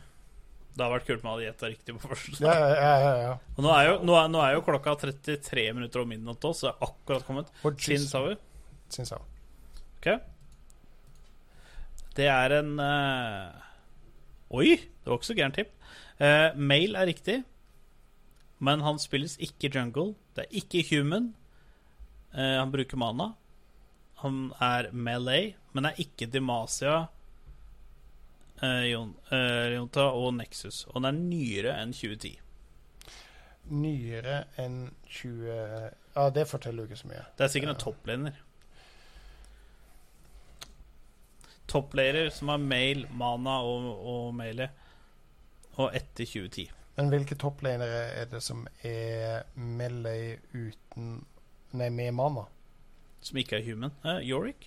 Det 0.72 0.81
hadde 0.81 0.94
vært 0.97 1.06
kult 1.06 1.22
om 1.22 1.28
jeg 1.28 1.32
hadde 1.32 1.44
gjetta 1.47 1.68
riktig 1.68 1.94
på 1.94 2.08
første. 2.10 2.36
Ja, 2.42 2.52
ja, 2.56 2.92
ja, 3.02 3.12
ja. 3.20 3.32
Og 3.56 3.64
nå 3.64 3.72
er, 3.76 3.82
jo, 3.90 3.94
nå, 4.08 4.14
er, 4.16 4.31
nå 4.32 4.40
er 4.40 4.55
jo 4.56 4.62
klokka 4.64 4.94
33 5.02 5.66
minutter 5.76 6.00
over 6.00 6.08
midnatt 6.08 6.47
også, 6.48 6.62
så 6.62 6.68
det 6.68 6.72
er 6.72 6.86
akkurat 6.89 7.26
kommet. 7.28 7.50
Sin 7.84 8.06
Sauer. 8.08 8.39
Sin 8.92 9.08
Sauer. 9.08 9.26
syns. 9.28 9.90
Ok. 10.00 10.08
Det 12.16 12.28
er 12.28 12.58
en 12.58 12.74
uh... 12.81 13.52
Oi, 14.52 14.76
det 14.76 15.08
var 15.08 15.16
ikke 15.16 15.31
så 15.31 15.36
gærent 15.39 15.57
tipp. 15.57 15.70
Uh, 16.20 16.52
Mail 16.60 16.97
er 16.99 17.08
riktig, 17.08 17.39
men 18.60 18.84
han 18.84 19.00
spilles 19.00 19.39
ikke 19.41 19.70
jungle. 19.73 20.12
Det 20.36 20.44
er 20.44 20.58
ikke 20.60 20.84
human. 20.91 21.31
Uh, 22.34 22.60
han 22.60 22.74
bruker 22.74 23.00
mana. 23.00 23.32
Han 24.23 24.52
er 24.60 24.91
melee, 24.92 25.55
men 25.73 25.89
er 25.89 25.99
ikke 25.99 26.28
Demacia, 26.31 27.07
uh, 28.62 28.84
Jonta 28.86 30.07
og 30.12 30.34
Nexus. 30.36 30.84
Og 30.91 31.00
han 31.00 31.10
er 31.10 31.18
nyere 31.18 31.74
enn 31.81 31.97
2010. 31.97 32.36
Nyere 33.73 34.44
enn 34.60 34.78
20 35.08 35.49
Ja, 36.12 36.28
det 36.34 36.44
forteller 36.50 36.84
jo 36.84 36.91
ikke 36.91 37.00
så 37.00 37.08
mye. 37.08 37.24
Det 37.39 37.47
er 37.47 37.52
sikkert 37.55 37.73
en 37.73 37.81
topplaner. 37.81 38.41
Topplaner 41.70 42.31
som 42.34 42.50
har 42.52 42.62
mail, 42.62 43.07
mana 43.10 43.60
og, 43.65 43.91
og 44.12 44.34
melee. 44.36 44.68
Og 45.81 45.94
etter 45.97 46.26
2010. 46.28 46.70
Men 46.97 47.08
hvilke 47.08 47.36
topplanere 47.41 48.02
er 48.20 48.26
det 48.28 48.42
som 48.44 48.66
er 48.84 49.47
melee 49.57 50.36
uten 50.52 51.23
Nei, 51.73 51.89
med 51.89 52.12
mana? 52.12 52.42
Som 53.24 53.39
ikke 53.41 53.57
er 53.57 53.65
human. 53.65 53.94
Eh, 54.05 54.18
Yorick? 54.28 54.66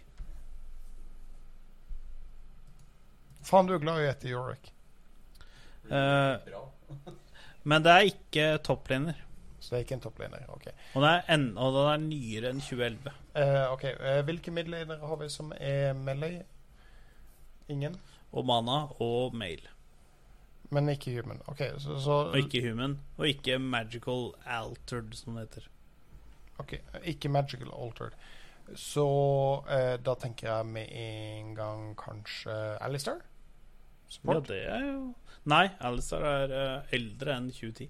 Faen, 3.46 3.68
du 3.70 3.76
er 3.76 3.84
glad 3.84 4.00
i 4.00 4.08
å 4.08 4.08
gjette 4.08 4.32
Yorick. 4.32 4.72
Uh, 5.86 6.42
men 7.62 7.86
det 7.86 7.94
er 7.94 8.10
ikke 8.10 8.48
topplaner. 8.66 9.20
Så 9.60 9.76
det 9.76 9.78
er 9.78 9.86
ikke 9.86 9.98
en 10.00 10.04
topplaner. 10.08 10.48
OK. 10.50 10.66
Og, 10.96 11.04
det 11.04 11.12
er 11.12 11.30
en, 11.36 11.46
og 11.62 11.78
den 11.78 11.92
er 11.92 12.02
nyere 12.08 12.52
enn 12.56 12.64
2011. 12.64 13.14
Uh, 13.36 13.62
ok, 13.76 13.86
Uh, 14.02 14.20
Hvilke 14.26 14.54
midlanere 14.56 14.98
har 15.12 15.22
vi 15.22 15.30
som 15.30 15.54
er 15.60 15.94
melee? 15.94 16.42
Ingen? 17.70 17.98
Og 18.32 18.46
mana 18.46 18.86
og 19.02 19.36
mail. 19.36 19.64
Men 20.74 20.90
ikke 20.90 21.14
human. 21.16 21.42
OK, 21.48 21.62
så, 21.78 22.00
så 22.02 22.12
Og 22.12 22.38
ikke 22.38 22.62
human. 22.70 22.98
Og 23.18 23.28
ikke 23.30 23.60
magical 23.60 24.34
altered, 24.46 25.14
som 25.14 25.38
det 25.38 25.48
heter. 25.48 25.68
ok, 26.58 26.74
Ikke 27.04 27.30
magical 27.30 27.72
altered. 27.74 28.18
Så 28.76 29.06
eh, 29.70 29.96
da 30.02 30.16
tenker 30.18 30.50
jeg 30.50 30.66
med 30.66 30.88
en 30.90 31.54
gang 31.56 31.94
kanskje 31.98 32.56
Alistair? 32.82 33.22
Ja, 34.26 34.40
det 34.40 34.64
er 34.70 34.86
jo 34.86 35.14
Nei, 35.46 35.68
Alistair 35.80 36.24
er 36.26 36.52
uh, 36.54 36.94
eldre 36.94 37.36
enn 37.38 37.52
2010. 37.54 37.90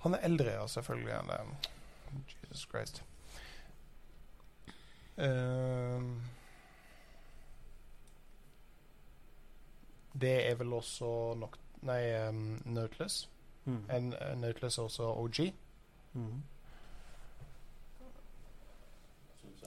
Han 0.00 0.14
er 0.16 0.22
eldre, 0.24 0.54
ja, 0.54 0.62
selvfølgelig. 0.66 1.18
Jesus 2.48 2.62
Christ. 2.70 3.02
Ehm, 5.20 6.14
det 10.12 10.50
er 10.50 10.54
vel 10.60 10.72
også 10.72 11.34
nok 11.38 11.56
Nei, 11.82 12.28
um, 12.28 12.60
Nautilus. 12.64 13.28
Mm. 13.64 13.84
En, 13.90 14.08
uh, 14.12 14.34
Nautilus 14.36 14.76
er 14.78 14.82
også 14.82 15.06
OG. 15.16 15.38
Mm. 16.12 16.42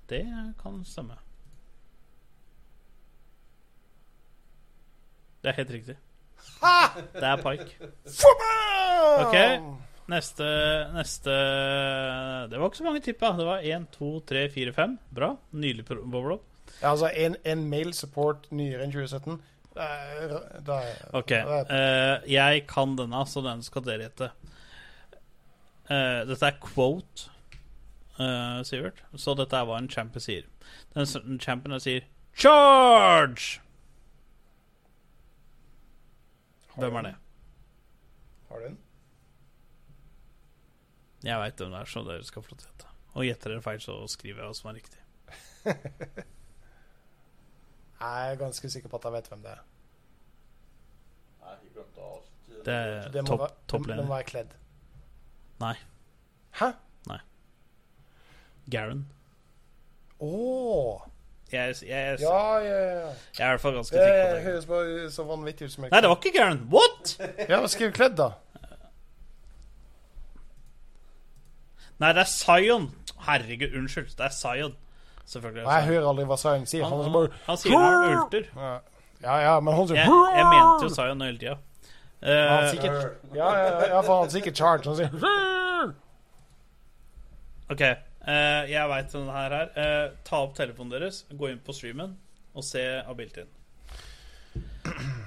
Det 0.09 0.23
kan 0.61 0.81
stemme. 0.85 1.17
Det 5.43 5.51
er 5.51 5.57
helt 5.59 5.71
riktig. 5.75 5.95
Det 7.13 7.27
er 7.27 7.41
Pike. 7.43 7.89
Ok. 9.23 9.35
Neste, 10.11 10.45
neste 10.91 11.33
Det 12.51 12.59
var 12.59 12.67
ikke 12.67 12.79
så 12.79 12.83
mange 12.87 13.01
tippa. 13.03 13.31
Det 13.37 13.45
var 13.47 13.63
én, 13.63 13.85
to, 13.91 14.19
tre, 14.27 14.49
fire, 14.51 14.73
fem. 14.75 14.97
Bra. 15.15 15.33
Nylig 15.51 15.85
bobble. 15.87 16.39
Ja, 16.81 16.91
altså 16.91 17.09
en, 17.15 17.35
en 17.45 17.65
mail 17.69 17.93
support 17.95 18.47
nyere 18.51 18.83
enn 18.85 18.91
2017 18.91 19.35
Da 19.75 19.85
er, 19.85 20.33
da 20.65 20.79
er, 20.85 21.03
OK. 21.17 21.31
eh, 21.31 22.31
jeg 22.33 22.63
kan 22.69 22.95
denne, 22.97 23.23
så 23.29 23.43
den 23.45 23.61
skal 23.65 23.85
dere 23.85 24.07
gjette. 24.07 24.31
Uh, 25.89 26.23
dette 26.29 26.47
er 26.47 26.59
quote, 26.63 27.27
uh, 28.19 28.61
Sivert. 28.67 29.03
Så 29.15 29.35
dette 29.37 29.57
er 29.57 29.67
hva 29.69 29.77
en 29.81 29.89
champion 29.89 30.23
sier. 30.23 30.47
Den 30.95 31.39
championen 31.39 31.81
sier 31.83 32.07
'charge'! 32.33 33.59
Hvem 36.73 36.95
er 36.95 37.01
det? 37.01 37.15
Har 38.49 38.59
du 38.59 38.65
den? 38.65 38.77
Jeg 41.23 41.39
veit 41.39 41.59
hvem 41.61 41.71
det 41.71 41.79
er, 41.79 41.85
så 41.85 42.01
dere 42.03 42.25
skal 42.25 42.43
få 42.43 42.51
lov 42.51 42.59
til 42.59 42.67
å 42.67 42.71
gjette. 42.71 42.87
Og 43.13 43.27
gjetter 43.27 43.53
dere 43.53 43.61
feil, 43.63 43.81
så 43.83 43.99
skriver 44.09 44.41
jeg 44.41 44.49
hva 44.49 44.55
som 44.57 44.69
er 44.71 44.79
riktig. 44.79 44.99
Jeg 48.03 48.31
er 48.33 48.35
ganske 48.35 48.67
sikker 48.69 48.91
på 48.91 48.97
at 48.99 49.05
jeg 49.07 49.13
vet 49.13 49.27
hvem 49.31 49.43
det 49.45 49.51
er. 49.53 49.59
Det 52.65 52.73
er 52.73 53.11
Det 53.13 53.21
må, 53.23 53.37
topp 53.67 53.87
være, 53.87 53.95
det, 53.95 53.97
det 53.97 54.03
må 54.03 54.11
være 54.11 54.25
kledd. 54.27 54.55
Nei. 55.61 55.75
Hæ? 56.59 56.67
Garen. 58.71 59.05
Å! 60.23 61.01
Jeg, 61.53 61.75
jeg, 61.81 61.89
jeg, 61.89 62.19
Ja, 62.23 62.37
ja, 62.63 62.77
ja. 62.77 63.09
jeg 63.37 63.43
er 63.43 63.49
i 63.49 63.49
hvert 63.53 63.61
fall 63.61 63.75
ganske 63.77 63.93
Det 63.97 64.03
sikker 64.05 64.23
på 64.23 64.35
det. 64.35 64.43
høres 64.47 64.65
bare 64.65 65.09
så 65.13 65.23
vanvittig 65.27 65.67
ut 65.67 65.73
som 65.75 65.83
jeg 65.85 65.91
Nei, 65.93 65.99
det 66.01 66.09
var 66.09 66.17
ikke 66.21 66.31
Garen. 66.37 66.61
What?! 66.71 67.11
Ja, 67.51 67.59
skriv 67.69 67.91
kledd, 67.93 68.15
da. 68.17 68.29
Nei, 72.01 72.09
det 72.17 72.23
er 72.23 72.31
Zion. 72.31 72.87
Herregud, 73.27 73.75
unnskyld. 73.77 74.15
Det 74.17 74.25
er 74.25 74.33
Zion. 74.33 74.73
Selvfølgelig. 75.29 75.65
Og 75.67 75.73
jeg 75.73 75.85
hører 75.91 76.07
aldri 76.09 76.25
hva 76.31 76.37
Zion 76.41 76.65
sier. 76.67 76.83
han, 76.89 77.03
Han, 77.05 77.13
bare 77.13 77.29
han 77.45 77.57
sier 77.61 77.77
han 77.79 78.17
ulter. 78.17 78.49
ja, 78.57 78.73
ja, 79.23 79.35
ja, 79.45 79.53
men 79.63 79.77
han 79.77 79.87
sier 79.87 80.01
Jeg, 80.01 80.17
jeg 80.39 80.47
mente 80.51 80.87
jo 80.89 80.89
Zion 80.97 81.21
hele 81.23 81.37
tida. 81.39 81.53
Uh, 82.23 82.29
Han 82.31 82.69
sikkert, 82.71 82.97
ja, 83.35 83.47
ja, 83.59 83.87
ja, 83.93 84.01
for 84.07 84.21
han 84.23 84.29
sikkert 84.31 84.55
charge. 84.57 84.87
Han 84.87 84.95
sier 84.95 85.09
OK, 87.73 87.81
eh, 88.27 88.69
jeg 88.71 88.89
veit 88.89 89.11
denne 89.11 89.27
det 89.27 89.35
her 89.37 89.55
er. 89.57 89.73
Eh, 89.83 90.15
ta 90.27 90.39
opp 90.45 90.55
telefonen 90.57 90.93
deres, 90.95 91.23
gå 91.31 91.49
inn 91.51 91.61
på 91.63 91.75
streamen 91.75 92.15
og 92.53 92.65
se 92.65 92.83
Abiltin. 93.09 93.49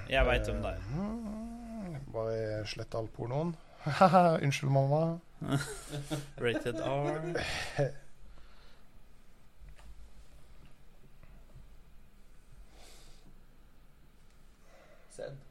Jeg 0.08 0.26
veit 0.28 0.46
hvem 0.46 0.62
det 0.62 0.74
er. 0.76 2.00
Bare 2.14 2.64
slett 2.70 2.94
all 2.94 3.08
pornoen. 3.16 3.54
Unnskyld, 4.44 4.70
mamma. 4.72 5.18
Rated 6.42 6.80
R. 6.80 7.34
Send. 15.16 15.42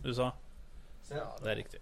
Du 0.00 0.14
sa 0.14 0.30
det 1.10 1.50
er 1.50 1.56
riktig. 1.58 1.80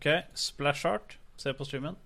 OK, 0.00 0.06
splash 0.34 0.86
art. 0.86 1.18
Se 1.36 1.52
på 1.52 1.64
streamen. 1.64 1.96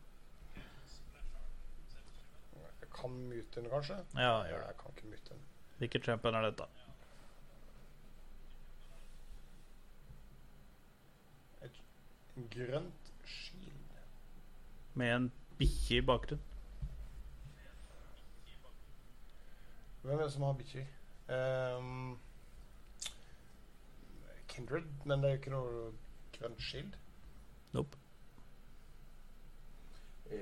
Jeg 2.81 2.89
kan 3.01 3.11
mute 3.11 3.61
den, 3.61 3.69
kanskje? 3.71 3.95
Ja, 4.15 4.43
gjør 4.49 4.59
det. 4.59 4.67
Jeg 4.67 4.77
kan 4.81 4.91
ikke 4.97 5.07
mute 5.07 5.29
den. 5.29 5.45
Hvilken 5.79 6.03
champion 6.03 6.35
er 6.35 6.41
dette? 6.41 6.65
Et 11.63 11.79
Grønt 12.57 13.13
skil 13.25 13.79
Med 14.95 15.15
en 15.17 15.33
bikkje 15.59 15.97
i 15.97 16.01
bakgrunnen. 16.01 16.43
Hvem 20.03 20.19
er 20.19 20.23
det 20.25 20.33
som 20.33 20.43
har 20.43 20.53
bikkjer? 20.53 20.91
Um, 21.79 22.19
Kindred, 24.49 24.83
men 25.05 25.23
det 25.23 25.31
er 25.31 25.39
jo 25.39 25.43
ikke 25.45 25.55
noe 25.55 25.89
grønt 26.35 26.63
shield. 26.63 26.99
Nope. 27.75 27.97
Eh, 30.31 30.39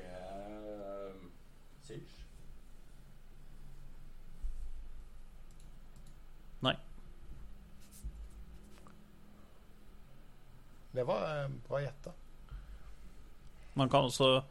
Siege. 1.83 2.05
Nei. 6.61 6.75
Det 10.93 11.07
var 11.07 11.45
eh, 11.45 11.51
bra 11.69 11.81
gjetta. 11.81 12.13
Man 13.75 13.89
kan 13.89 14.05
også 14.05 14.43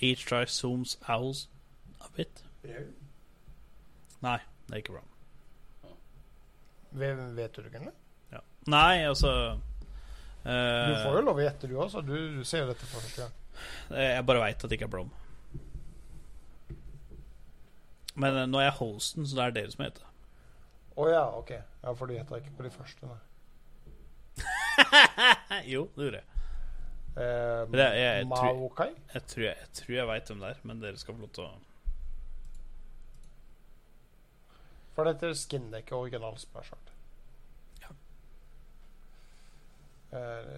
Each 0.00 0.26
try 0.28 0.44
zooms 0.44 0.98
owls 1.08 1.48
a 2.00 2.08
bit. 2.16 2.44
Nei, 4.20 4.38
det 4.66 4.72
er 4.72 4.76
ikke 4.76 4.92
bra. 4.92 5.04
Vet, 6.90 7.56
du 7.56 7.62
det, 7.62 7.72
Gunle? 7.72 7.92
Ja. 8.32 8.38
Nei, 8.66 9.04
altså 9.08 9.58
Du 10.44 10.50
eh, 10.52 11.04
får 11.04 11.14
jo 11.18 11.22
lov 11.24 11.38
å 11.40 11.44
gjette, 11.44 11.68
du 11.70 11.74
også. 11.80 11.98
Du, 12.04 12.14
du 12.38 12.44
ser 12.44 12.58
jo 12.64 12.68
dette 12.72 12.86
for 12.86 13.00
første 13.00 13.20
gang. 13.24 13.32
Jeg 13.96 14.26
bare 14.28 14.40
veit 14.42 14.64
at 14.64 14.68
det 14.70 14.76
ikke 14.78 14.88
er 14.88 14.92
Brom. 14.92 15.10
Men 18.14 18.36
eh, 18.42 18.46
nå 18.50 18.56
er 18.60 18.66
jeg 18.68 18.78
hosten, 18.82 19.22
så 19.26 19.32
det 19.38 19.44
er 19.48 19.52
dere 19.60 19.72
som 19.74 19.84
heter 19.86 20.00
det. 20.04 20.10
Å 21.00 21.02
ja, 21.10 21.24
OK. 21.40 21.50
Ja, 21.56 21.90
For 21.98 22.04
du 22.06 22.12
gjetta 22.14 22.38
ikke 22.38 22.56
på 22.58 22.66
de 22.68 22.72
første, 22.74 23.02
nei. 23.10 23.20
jo, 25.72 25.82
det 25.96 26.02
gjorde 26.08 26.20
jeg. 26.20 26.28
Eh, 27.14 27.62
Men 27.70 27.78
jeg- 27.80 27.98
jeg 28.02 28.26
Maokai? 28.26 28.90
Jeg 29.14 29.22
tror 29.30 29.44
jeg, 29.46 29.56
jeg, 29.60 29.68
tror 29.78 29.94
jeg 29.96 30.06
veit 30.10 30.26
hvem 30.30 30.40
det 30.42 30.48
er, 30.50 30.58
men 30.66 30.80
dere 30.82 30.98
skal 30.98 31.14
få 31.14 31.20
lov 31.24 31.32
til 31.36 31.44
å 31.46 31.48
For 34.94 35.02
dette 35.08 35.26
skinner 35.34 35.40
skin, 35.40 35.64
det 35.72 35.76
er 35.80 35.84
ikke 35.86 35.96
original 35.98 36.36
splash 36.38 36.70
art. 36.74 36.88
Ja. 37.82 37.88
Eh, 37.90 37.94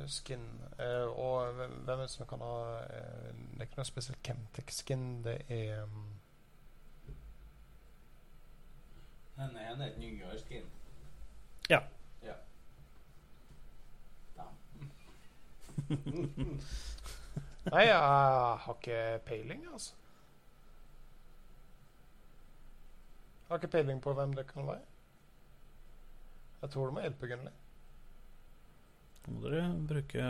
skin 0.07 0.61
eh, 0.79 1.19
Og 1.19 1.53
hvem 1.55 1.73
er 1.89 1.97
det 1.97 2.11
som 2.11 2.27
kan 2.27 2.41
ha 2.41 2.81
eh, 2.83 3.35
Det 3.35 3.61
er 3.61 3.69
ikke 3.69 3.81
noe 3.81 3.89
spesielt 3.89 4.23
Chemtech-skin. 4.25 5.05
Det 5.25 5.37
er 5.49 5.83
um, 5.83 6.07
Den 9.37 9.57
ene 9.57 9.85
er 9.85 9.91
et 9.91 9.99
nyere 10.01 10.39
skin. 10.41 10.65
Ja. 11.71 11.81
Ja. 12.25 12.35
ja. 14.37 14.47
Nei, 17.73 17.83
jeg 17.83 17.99
har 17.99 18.75
ikke 18.79 19.21
peiling, 19.27 19.67
altså. 19.73 19.95
Jeg 23.47 23.49
har 23.49 23.57
ikke 23.57 23.69
peiling 23.77 24.03
på 24.03 24.13
hvem 24.13 24.33
det 24.33 24.47
kan 24.47 24.67
være. 24.67 24.81
Jeg 26.63 26.71
tror 26.71 26.87
du 26.87 26.93
må 26.93 27.01
hjelpe 27.01 27.27
Gunnli. 27.27 27.51
Nå 29.27 29.35
må 29.35 29.43
dere 29.43 29.63
bruke 29.89 30.27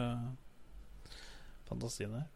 fantasien 1.69 2.15
her. 2.17 2.27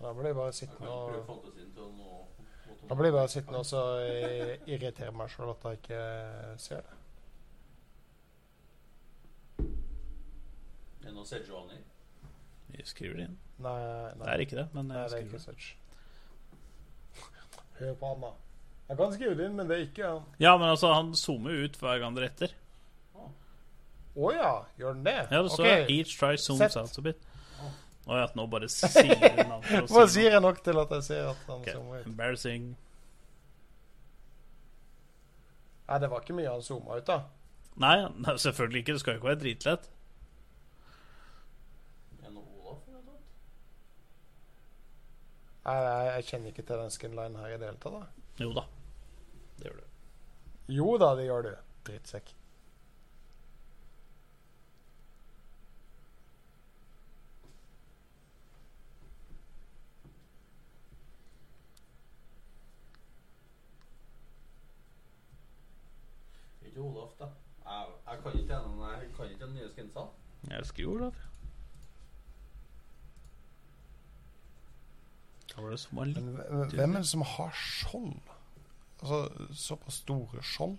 Da 0.00 0.12
blir 0.12 0.28
jeg 0.32 0.36
bare 0.36 0.52
sittende 0.52 0.90
og 0.92 1.92
nå 1.96 2.12
Da 2.88 2.94
blir 2.98 3.08
jeg 3.08 3.14
bare 3.16 3.30
sittende 3.32 3.58
og 3.62 3.66
så 3.66 3.80
eh, 4.04 4.56
irritere 4.70 5.12
meg 5.16 5.30
sjøl 5.32 5.50
at 5.54 5.64
jeg 5.70 5.78
ikke 5.80 6.00
ser 6.62 6.82
det. 6.86 6.96
Det 11.00 11.10
er 11.10 11.14
noe 11.16 11.26
Sejuani. 11.28 11.78
Vi 12.74 12.82
skriver 12.86 13.16
det 13.20 13.26
inn. 13.30 13.36
Nei, 13.62 13.76
Det 14.12 14.18
nei. 14.20 14.28
er 14.34 14.42
ikke 14.44 14.58
det, 14.58 14.66
men 14.74 14.88
Nei, 14.90 14.96
jeg 15.00 15.10
det 15.10 15.18
er 15.18 15.24
ikke 15.26 15.42
det. 15.46 15.68
Hør 17.80 17.94
på 18.00 18.10
han, 18.12 18.20
da. 18.26 18.32
Jeg 18.88 18.96
kan 19.00 19.12
skrive 19.16 19.34
det 19.38 19.46
inn, 19.48 19.56
men 19.58 19.68
det 19.70 19.76
er 19.78 19.84
ikke 19.88 20.10
han. 20.12 20.22
Ja, 20.42 20.52
men 20.58 20.68
altså, 20.68 20.92
han 20.94 21.14
zoomer 21.18 21.54
jo 21.56 21.66
ut 21.70 21.78
hver 21.80 21.98
gang 22.02 22.16
det 22.18 22.26
retter. 22.28 22.54
Å 24.16 24.32
ja, 24.32 24.52
gjør 24.80 24.94
den 24.96 25.04
det? 25.04 25.16
Ja, 25.30 25.42
det 25.44 25.52
står 25.52 25.66
okay. 25.66 25.86
Each 25.92 26.14
try 26.16 26.36
zooms 26.40 26.62
Sett. 26.64 26.76
out 26.80 26.98
a 26.98 27.04
bit. 27.04 27.24
Å 28.06 28.20
ja, 28.20 28.26
nå 28.38 28.46
bare 28.46 28.68
sier 28.70 29.16
for 29.18 29.88
Hva 29.90 30.04
sier 30.14 30.36
jeg 30.36 30.42
nok 30.42 30.60
til 30.64 30.78
at 30.78 30.92
jeg 30.94 31.06
ser 31.08 31.24
at 31.32 31.48
han 31.50 31.58
okay. 31.58 31.74
zoomer 31.74 32.00
ut? 32.00 32.06
Embarrassing. 32.06 32.68
Nei, 35.86 35.98
det 36.02 36.10
var 36.10 36.22
ikke 36.22 36.36
mye 36.38 36.52
han 36.54 36.62
zooma 36.64 37.00
ut, 37.00 37.06
da. 37.06 37.18
Nei, 37.82 37.96
nei, 38.14 38.36
selvfølgelig 38.40 38.82
ikke. 38.82 38.96
Det 38.96 39.02
skal 39.02 39.16
jo 39.16 39.20
ikke 39.20 39.30
være 39.32 39.42
dritlett. 39.42 39.90
Nei, 45.66 45.74
jeg, 45.82 46.08
jeg 46.14 46.26
kjenner 46.30 46.52
ikke 46.52 46.62
til 46.62 46.78
den 46.78 46.92
skinlinen 46.94 47.38
her 47.42 47.52
i 47.52 47.58
det 47.58 47.68
hele 47.72 47.80
tatt. 47.82 48.18
Jo 48.38 48.52
da. 48.54 48.62
Det 49.58 49.66
gjør 49.66 49.80
du. 49.80 49.86
Jo 50.76 50.92
da, 51.02 51.08
det 51.18 51.24
gjør 51.26 51.48
du. 51.48 51.54
Drittsekk. 51.88 52.30
Ikke 66.76 66.88
Olaf, 66.88 67.12
da. 67.18 67.24
Jeg, 67.64 67.86
jeg 68.06 68.18
kan 68.22 68.32
ikke 68.38 68.54
den 68.54 68.80
jeg 68.80 69.08
kan 69.16 69.30
ikke 69.30 69.44
den 69.46 69.54
nye 69.54 69.68
skinsene. 69.72 70.02
Jeg 70.50 70.66
skriver 70.66 70.98
det. 70.98 71.12
Hva 75.54 75.62
var 75.64 75.72
det 75.72 75.78
som 75.80 75.96
var 75.96 76.10
litt 76.10 76.20
Men 76.20 76.74
hvem 76.74 76.98
er 76.98 77.00
det 77.00 77.08
som 77.08 77.24
har 77.24 77.56
skjold? 77.56 78.18
Altså 79.00 79.46
såpass 79.56 80.02
store 80.02 80.42
skjold? 80.44 80.76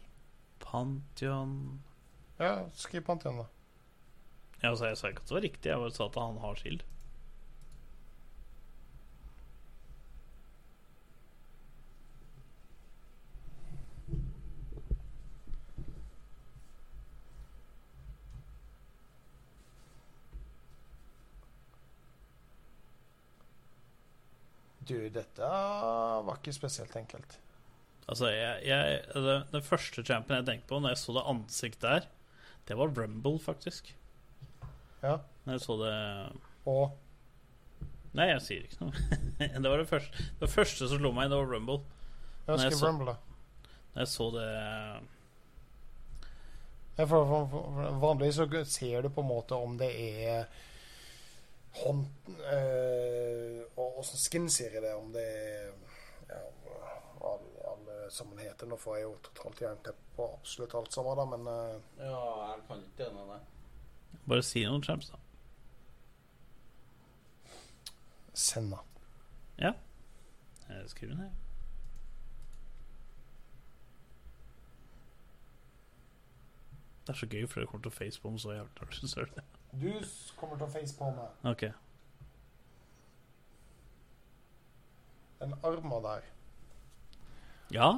Pantheon 0.62 1.82
Ja, 2.38 2.68
skriv 2.78 3.02
Pantheon, 3.02 3.42
da. 3.42 3.48
Ja, 4.62 4.70
altså, 4.70 4.86
Jeg 4.86 4.98
sa 4.98 5.10
ikke 5.10 5.26
at 5.26 5.30
det 5.30 5.36
var 5.40 5.46
riktig, 5.48 5.70
jeg 5.70 5.82
bare 5.82 5.98
sa 5.98 6.06
at 6.06 6.22
han 6.22 6.38
har 6.46 6.62
skild. 6.62 6.86
Du, 24.88 24.96
dette 25.14 25.50
var 26.28 26.38
ikke 26.40 26.54
spesielt 26.56 26.96
enkelt. 26.96 27.38
Altså, 28.08 28.30
jeg, 28.32 28.62
jeg, 28.70 29.02
det, 29.14 29.36
Den 29.52 29.66
første 29.66 30.04
champion 30.04 30.40
jeg 30.40 30.48
tenkte 30.48 30.70
på 30.70 30.80
når 30.80 30.96
jeg 30.96 31.02
så 31.02 31.18
det 31.18 31.26
ansiktet 31.28 31.84
der, 31.88 32.08
det 32.68 32.78
var 32.80 32.94
Rumble, 32.96 33.40
faktisk. 33.40 33.92
Ja. 35.04 35.18
Når 35.46 35.54
jeg 35.58 35.62
så 35.64 35.76
det 35.82 35.98
Og 36.68 36.96
Nei, 38.18 38.32
jeg 38.32 38.42
sier 38.42 38.64
ikke 38.66 38.88
noe. 38.88 39.20
det 39.64 39.70
var 39.70 39.78
det 39.78 39.90
første 39.92 40.24
Det 40.42 40.50
første 40.50 40.88
som 40.90 40.98
slo 40.98 41.12
meg, 41.14 41.30
det 41.30 41.38
var 41.38 41.52
Rumble. 41.52 41.82
skriv 42.48 42.80
så- 42.80 42.88
Rumble, 42.88 43.14
da. 43.14 43.18
Når 43.94 44.02
jeg 44.06 44.12
så 44.14 44.32
det 44.34 44.48
for, 46.98 47.26
for, 47.30 47.48
for, 47.52 47.92
vanligvis 48.02 48.40
så 48.40 48.64
ser 48.66 49.02
du 49.06 49.10
på 49.14 49.22
en 49.22 49.30
måte 49.30 49.58
om 49.58 49.76
det 49.78 49.90
er 50.02 50.48
hånd 51.84 52.06
øh, 52.54 53.62
Og 53.78 54.00
åssen 54.02 54.20
skin 54.22 54.50
sier 54.50 54.74
jeg 54.78 54.84
det? 54.86 54.94
Om 54.96 55.12
det 55.16 55.26
er 56.30 56.44
Alle 57.28 57.96
sammenheten 58.12 58.52
heter. 58.52 58.68
Nå 58.68 58.78
får 58.80 58.96
jeg 58.98 59.04
jo 59.04 59.16
totalt 59.30 59.62
jernteppe 59.62 60.16
på 60.16 60.28
absolutt 60.34 60.76
alt 60.76 60.94
sammen, 60.94 61.18
da, 61.18 61.26
men 61.36 61.48
eh, 61.48 62.06
Ja, 62.08 62.22
jeg 62.52 62.62
kan 62.68 62.84
ikke 62.84 63.04
det. 63.04 63.26
Nei. 63.28 63.40
Bare 64.28 64.44
si 64.44 64.64
noen 64.66 64.84
champs, 64.84 65.12
da. 65.12 65.18
Senna. 68.34 68.80
Ja. 69.58 69.74
Jeg 70.70 70.90
skriver 70.90 71.16
ned. 71.16 71.30
Det 77.08 77.14
er 77.14 77.18
så 77.18 77.28
gøy, 77.28 77.48
for 77.48 77.60
det 77.60 77.70
kommer 77.70 77.86
til 77.88 77.94
å 77.94 77.96
facepalm 77.96 78.40
så 78.42 78.52
jævlig 78.52 78.74
når 78.80 78.90
du 78.92 79.08
ser 79.08 79.30
det. 79.36 79.44
Du 79.72 79.92
kommer 80.40 80.58
til 80.58 80.66
å 80.66 80.72
face 80.72 80.96
på 80.98 81.10
meg. 81.14 81.34
Ok. 81.52 81.68
Den 85.42 85.54
arma 85.64 86.00
der. 86.06 86.30
Ja, 87.72 87.90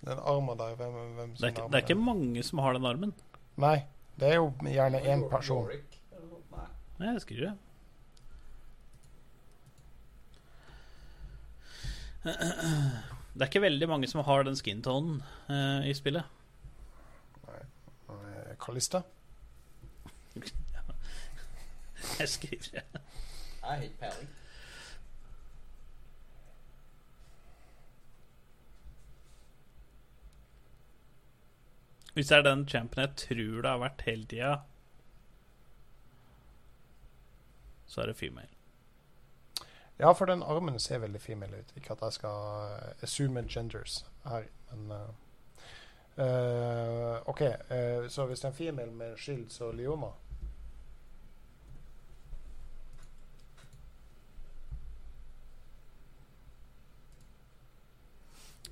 Den 0.00 0.18
arma 0.18 0.54
der, 0.56 0.76
hvem, 0.78 0.92
hvem 1.16 1.32
det 1.36 1.44
er, 1.44 1.50
ikke, 1.50 1.64
det 1.68 1.76
er 1.76 1.82
ikke 1.84 1.98
mange 2.00 2.42
som 2.46 2.62
har 2.64 2.72
den 2.72 2.86
armen. 2.88 3.10
Nei, 3.60 3.82
det 4.16 4.30
er 4.30 4.38
jo 4.38 4.46
gjerne 4.64 5.00
én 5.04 5.26
person. 5.28 5.68
Nei. 6.54 6.68
Jeg 7.00 7.20
skriver 7.26 7.50
det. 7.50 7.56
Det 13.30 13.44
er 13.44 13.48
ikke 13.48 13.62
veldig 13.64 13.88
mange 13.88 14.08
som 14.10 14.24
har 14.24 14.44
den 14.44 14.56
skintonen 14.58 15.20
uh, 15.48 15.80
i 15.88 15.92
spillet. 15.96 16.24
Nei. 17.46 17.60
Kalista? 18.60 19.04
Jeg 22.20 22.28
skriver 22.28 22.62
det. 22.72 22.82
Jeg 22.92 23.02
har 23.62 23.82
ikke 23.82 23.96
peiling. 23.98 24.28
Hvis 32.14 32.28
det 32.28 32.36
er 32.36 32.42
den 32.42 32.68
champen 32.68 33.00
jeg 33.00 33.10
tror 33.16 33.62
det 33.62 33.70
har 33.70 33.78
vært 33.78 34.02
hele 34.04 34.26
tida, 34.26 34.56
så 37.86 38.02
er 38.02 38.06
det 38.06 38.16
female. 38.16 38.48
Ja, 39.98 40.12
for 40.12 40.24
den 40.24 40.42
armen 40.42 40.78
ser 40.78 40.98
veldig 40.98 41.20
female 41.20 41.58
ut. 41.58 41.72
Ikke 41.76 41.92
at 41.92 42.02
jeg 42.02 42.12
skal 42.12 42.68
eh, 42.72 43.02
assume 43.02 43.44
genders 43.48 44.06
her, 44.24 44.42
men 44.70 44.92
uh, 44.92 45.08
uh, 46.16 47.28
OK, 47.28 47.40
uh, 47.40 48.08
så 48.08 48.26
hvis 48.26 48.40
det 48.40 48.44
er 48.44 48.50
en 48.50 48.56
female 48.56 48.92
med 48.92 49.16
skild, 49.16 49.50
så 49.50 49.72
Leona 49.72 50.12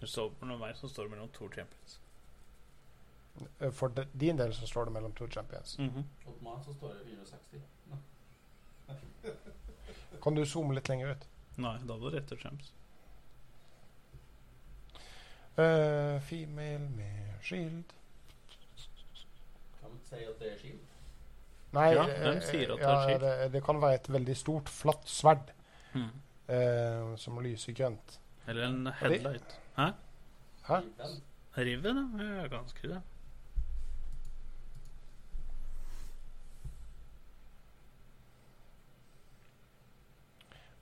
Står 0.07 0.31
mellom 0.41 0.61
meg 0.61 0.77
så 0.77 0.89
står 0.89 1.09
det 1.09 1.11
mellom 1.11 1.29
to 1.35 1.49
champions. 1.55 2.01
Eh, 3.59 3.71
For 3.71 3.89
de, 3.89 4.07
din 4.13 4.39
del 4.39 4.55
så 4.55 4.67
står 4.67 4.85
det 4.85 4.93
mellom 4.93 5.13
to 5.13 5.27
champions. 5.29 5.79
Mm 5.79 5.89
-hmm. 5.89 6.05
For 6.25 6.35
meg 6.43 6.65
så 6.65 6.75
står 6.75 6.89
det 6.89 7.05
460. 7.05 7.63
Kan 10.23 10.35
du 10.35 10.47
zoome 10.47 10.75
litt 10.75 10.89
lenger 10.89 11.11
ut? 11.11 11.29
Nei, 11.57 11.79
da 11.89 11.97
var 11.97 12.11
det 12.11 12.17
rett 12.17 12.29
til 12.29 12.39
champs. 12.39 12.73
Uh, 15.59 16.21
female 16.21 16.89
med 16.95 17.33
skild 17.43 17.85
Kan 19.81 19.91
man 19.91 19.99
si 20.05 20.15
at 20.15 20.39
det 20.39 20.53
er 20.53 20.59
skill? 20.59 20.79
Nei, 21.73 21.89
Ja, 21.95 22.05
de 22.07 22.41
sier 22.47 22.73
at 22.73 22.79
det 22.79 23.15
er. 23.15 23.19
Det, 23.19 23.53
det 23.53 23.65
kan 23.65 23.81
være 23.83 23.95
et 23.95 24.13
veldig 24.13 24.37
stort, 24.37 24.69
flatt 24.69 25.09
sverd 25.11 25.51
mm. 25.95 26.09
eh, 26.49 27.17
som 27.17 27.41
lyser 27.45 27.73
grønt. 27.73 28.21
Eller 28.49 28.67
en 28.67 28.87
headlight. 28.87 29.61
Hæ? 29.77 29.83
Hæ? 30.69 30.81
Riven. 31.59 32.21
Ja. 32.21 32.47
ganske 32.47 32.89
det. 32.89 33.03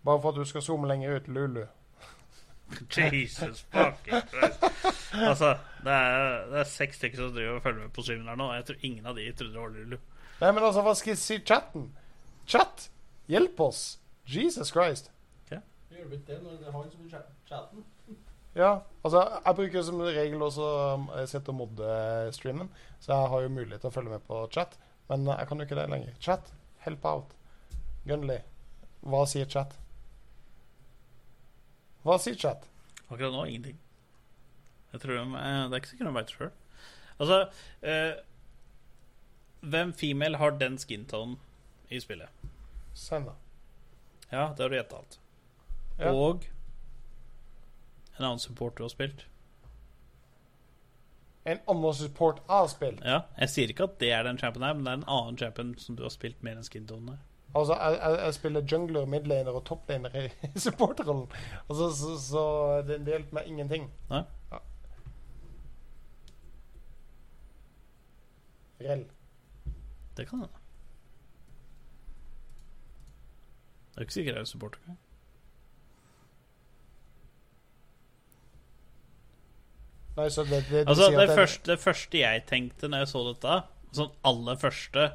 Bare 0.04 0.20
for 0.22 0.28
at 0.28 0.34
du 0.36 0.44
skal 0.44 0.62
zoome 0.62 0.88
lenger 0.88 1.16
ut, 1.16 1.28
Lulu. 1.28 1.64
Jesus 2.96 3.66
fucking 3.70 4.22
Christ. 4.28 4.62
Altså, 5.12 5.56
det 5.84 5.92
er, 5.92 6.46
det 6.46 6.58
er 6.58 6.64
seks 6.64 6.96
stykker 6.96 7.18
som 7.18 7.32
driver 7.32 7.50
og 7.50 7.62
følger 7.62 7.80
med 7.80 7.88
på 7.88 8.02
streamen 8.02 8.28
her 8.28 8.34
nå. 8.34 8.52
Jeg 8.52 8.64
tror 8.64 8.76
ingen 8.80 9.06
av 9.06 9.16
de 9.16 9.32
trodde 9.32 9.52
det 9.52 9.60
var 9.60 9.68
Lulu. 9.68 9.96
Nei, 10.40 10.52
men 10.52 10.64
altså, 10.64 10.82
hva 10.82 10.94
skal 10.94 11.10
jeg 11.10 11.18
si 11.18 11.38
chatten? 11.38 11.90
Chat! 12.46 12.90
Hjelp 13.28 13.60
oss! 13.60 13.98
Jesus 14.26 14.68
Christ. 14.68 15.10
Gjør 15.96 16.10
vi 16.10 16.18
ikke 16.18 16.32
det 16.32 16.42
når 16.44 16.58
det 16.60 16.68
er 16.68 16.76
han 16.76 16.90
som 16.92 17.06
er 17.06 17.28
chatten? 17.48 17.84
Ja, 18.56 18.70
altså, 19.04 19.20
jeg 19.44 19.56
bruker 19.56 19.82
som 19.84 19.98
regel 20.00 20.42
også 20.42 20.66
um, 20.94 21.10
jeg 21.18 21.28
sitter 21.28 21.52
og 21.52 21.58
modder 21.58 22.30
streamen, 22.32 22.70
så 23.04 23.12
jeg 23.12 23.28
har 23.28 23.42
jo 23.44 23.50
mulighet 23.52 23.82
til 23.84 23.90
å 23.90 23.92
følge 23.92 24.14
med 24.14 24.22
på 24.24 24.38
chat, 24.54 24.78
men 25.10 25.26
uh, 25.28 25.34
jeg 25.34 25.50
kan 25.50 25.60
jo 25.60 25.66
ikke 25.68 25.76
det 25.76 25.84
lenger. 25.92 26.14
Chat, 26.24 26.48
help 26.86 27.04
out. 27.04 27.34
Gunley, 28.08 28.40
hva 29.04 29.26
sier 29.28 29.50
chat? 29.52 29.76
Hva 32.06 32.16
sier 32.22 32.38
chat? 32.40 32.64
Akkurat 33.10 33.34
nå 33.34 33.44
ingenting. 33.44 33.76
Jeg 34.92 35.02
tror 35.02 35.18
de, 35.18 35.26
eh, 35.36 35.68
Det 35.68 35.74
er 35.74 35.82
ikke 35.82 35.92
sikkert 35.92 36.08
de 36.08 36.14
veit 36.14 36.30
det 36.30 36.36
sjøl. 36.38 36.52
Altså 37.18 37.38
eh, 37.82 38.14
Hvem 39.60 39.92
female 39.92 40.40
har 40.40 40.56
den 40.56 40.78
skintonen 40.78 41.36
i 41.90 42.00
spillet? 42.00 42.48
Senna. 42.94 43.34
Ja, 44.30 44.54
det 44.56 44.64
har 44.64 44.70
du 44.72 44.76
gjetta 44.76 45.02
alt. 45.02 45.18
Ja. 45.98 46.12
Og 46.12 46.44
en 48.18 48.24
annen 48.24 48.38
support 48.40 48.76
du 48.78 48.82
har 48.84 48.88
spilt. 48.92 49.26
En 51.46 51.58
annen 51.70 51.94
support 51.94 52.40
har 52.48 52.66
spilt? 52.66 53.00
Ja, 53.04 53.20
Jeg 53.38 53.48
sier 53.52 53.70
ikke 53.70 53.84
at 53.86 53.98
det 54.00 54.10
er 54.12 54.22
den 54.26 54.38
champion 54.38 54.64
her, 54.66 54.74
men 54.74 54.84
det 54.84 54.92
er 54.92 54.96
en 55.00 55.08
annen 55.08 55.38
champion 55.38 55.74
som 55.78 55.96
du 55.96 56.02
har 56.02 56.10
spilt 56.10 56.42
mer 56.42 56.56
enn 56.58 56.66
skintonen 56.66 57.08
her. 57.14 57.20
Altså, 57.56 57.74
jeg, 57.78 57.98
jeg, 58.00 58.18
jeg 58.24 58.34
spiller 58.34 58.64
jungler, 58.72 59.06
midlaner 59.06 59.54
og 59.56 59.64
toplaner 59.64 60.16
i 60.18 60.30
supporterrollen. 60.64 61.28
Altså, 61.70 61.90
så, 61.94 62.16
så 62.20 62.42
det, 62.88 62.98
det 63.06 63.14
hjelper 63.14 63.38
meg 63.38 63.46
ingenting. 63.52 63.86
Nei? 64.10 64.24
Ja. 64.52 64.58
Rell. 68.80 69.06
Det 70.16 70.28
kan 70.28 70.38
hende. 70.38 70.62
Det 73.94 73.96
er 73.96 74.00
ikke 74.08 74.12
sikkert 74.18 74.34
jeg 74.34 74.40
er 74.40 74.44
supporter. 74.44 74.80
engang. 74.84 74.98
Nei, 80.16 80.28
så 80.32 80.44
det, 80.48 80.62
det, 80.70 80.86
Altså, 80.88 81.10
det, 81.12 81.28
første, 81.36 81.70
det 81.72 81.80
første 81.82 82.20
jeg 82.20 82.44
tenkte 82.48 82.88
når 82.88 83.04
jeg 83.04 83.10
så 83.12 83.24
dette, 83.30 83.56
sånn 83.96 84.14
aller 84.26 84.60
første 84.60 85.10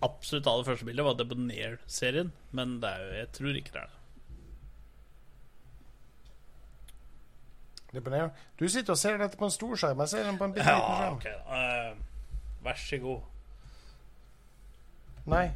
Absolutt 0.00 0.46
aller 0.48 0.64
første 0.64 0.86
bildet, 0.88 1.04
var 1.04 1.16
Debonair-serien. 1.18 2.30
Men 2.56 2.78
det 2.80 2.88
er 2.88 3.02
jo, 3.02 3.08
jeg 3.18 3.28
tror 3.36 3.56
ikke 3.58 3.74
det 3.74 3.80
er 3.82 3.90
det. 3.90 4.00
det 7.92 8.12
ned. 8.14 8.30
Du 8.56 8.68
sitter 8.68 8.94
og 8.94 8.98
ser 8.98 9.18
dette 9.20 9.36
på 9.36 9.44
en 9.44 9.52
stor 9.52 9.74
skjerm. 9.76 10.00
Jeg 10.04 10.12
ser 10.14 10.24
den 10.24 10.38
på 10.40 10.46
en 10.48 10.54
bitte 10.54 10.72
liten 10.72 10.96
skjerm. 10.96 11.18
ok 11.18 11.26
da. 11.26 11.58
Eh, 11.58 11.92
vær 12.64 12.80
så 12.80 13.00
god. 13.02 13.20
Nei. 15.34 15.46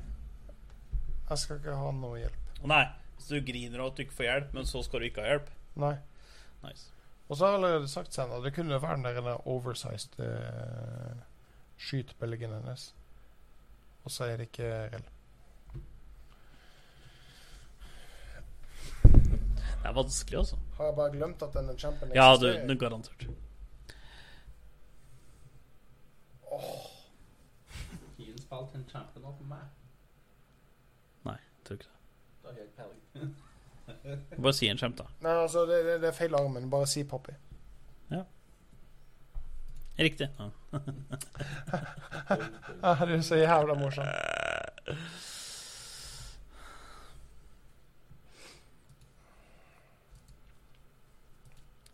Jeg 1.31 1.39
skal 1.41 1.61
ikke 1.63 1.77
ha 1.79 1.93
noe 1.97 2.19
hjelp. 2.21 2.41
Nei, 2.69 2.85
så 3.19 3.39
du 3.39 3.47
griner 3.49 3.81
av 3.81 3.93
at 3.93 3.97
du 3.97 4.05
ikke 4.05 4.19
får 4.19 4.29
hjelp, 4.29 4.53
men 4.59 4.69
så 4.69 4.83
skal 4.85 5.01
du 5.01 5.09
ikke 5.09 5.25
ha 5.25 5.33
hjelp. 5.33 5.49
Nei. 5.81 5.95
Nice. 6.67 6.91
Og 7.35 7.39
så 7.39 7.47
har 7.47 7.53
jeg 7.53 7.65
allerede 7.65 7.89
sagt 7.89 8.15
Senna, 8.15 8.37
det 8.45 8.55
kunne 8.55 8.83
være 8.83 8.97
den 8.97 9.05
der 9.27 9.47
oversized 9.49 10.21
uh, 10.23 11.17
skytebølgen 11.77 12.53
hennes. 12.53 12.95
Og 14.05 14.11
så 14.11 14.25
er 14.25 14.37
det 14.37 14.41
ikke 14.41 14.69
reell. 14.69 15.09
Det 19.03 19.85
er 19.85 19.93
vanskelig, 19.93 20.39
altså. 20.39 20.57
Har 20.77 20.85
jeg 20.85 20.95
bare 20.95 21.11
glemt 21.11 21.43
at 21.43 21.55
denne 21.55 21.79
champion 21.79 22.13
Ja, 22.15 22.29
du, 22.41 22.47
eksisterer? 22.47 22.69
du 22.69 22.79
garantert. 22.79 23.27
Keen 28.17 28.39
spilte 28.39 28.79
en 28.79 28.87
champion 28.93 29.25
opp 29.25 29.41
med 29.41 29.49
meg. 29.57 29.67
Nei, 31.25 31.37
tror 31.67 31.75
ikke 31.75 31.91
det. 31.91 31.99
Da 32.45 32.49
har 32.55 32.63
jeg 32.63 32.71
peiling. 32.79 33.35
Bare 34.37 34.55
si 34.57 34.69
en 34.69 34.81
skjemt, 34.81 34.99
da. 35.01 35.09
Nei, 35.25 35.35
altså, 35.45 35.67
det, 35.69 35.83
det, 35.87 35.99
det 36.03 36.09
er 36.11 36.17
feil 36.17 36.35
armen. 36.39 36.71
Bare 36.73 36.87
si 36.91 37.05
Poppy. 37.09 37.35
Riktig. 39.97 40.29
Ja. 40.39 40.51
Ah, 42.83 43.07
det 43.07 43.15
er 43.15 43.21
så 43.23 43.37
jævla 43.39 43.75
morsomt. 43.79 44.09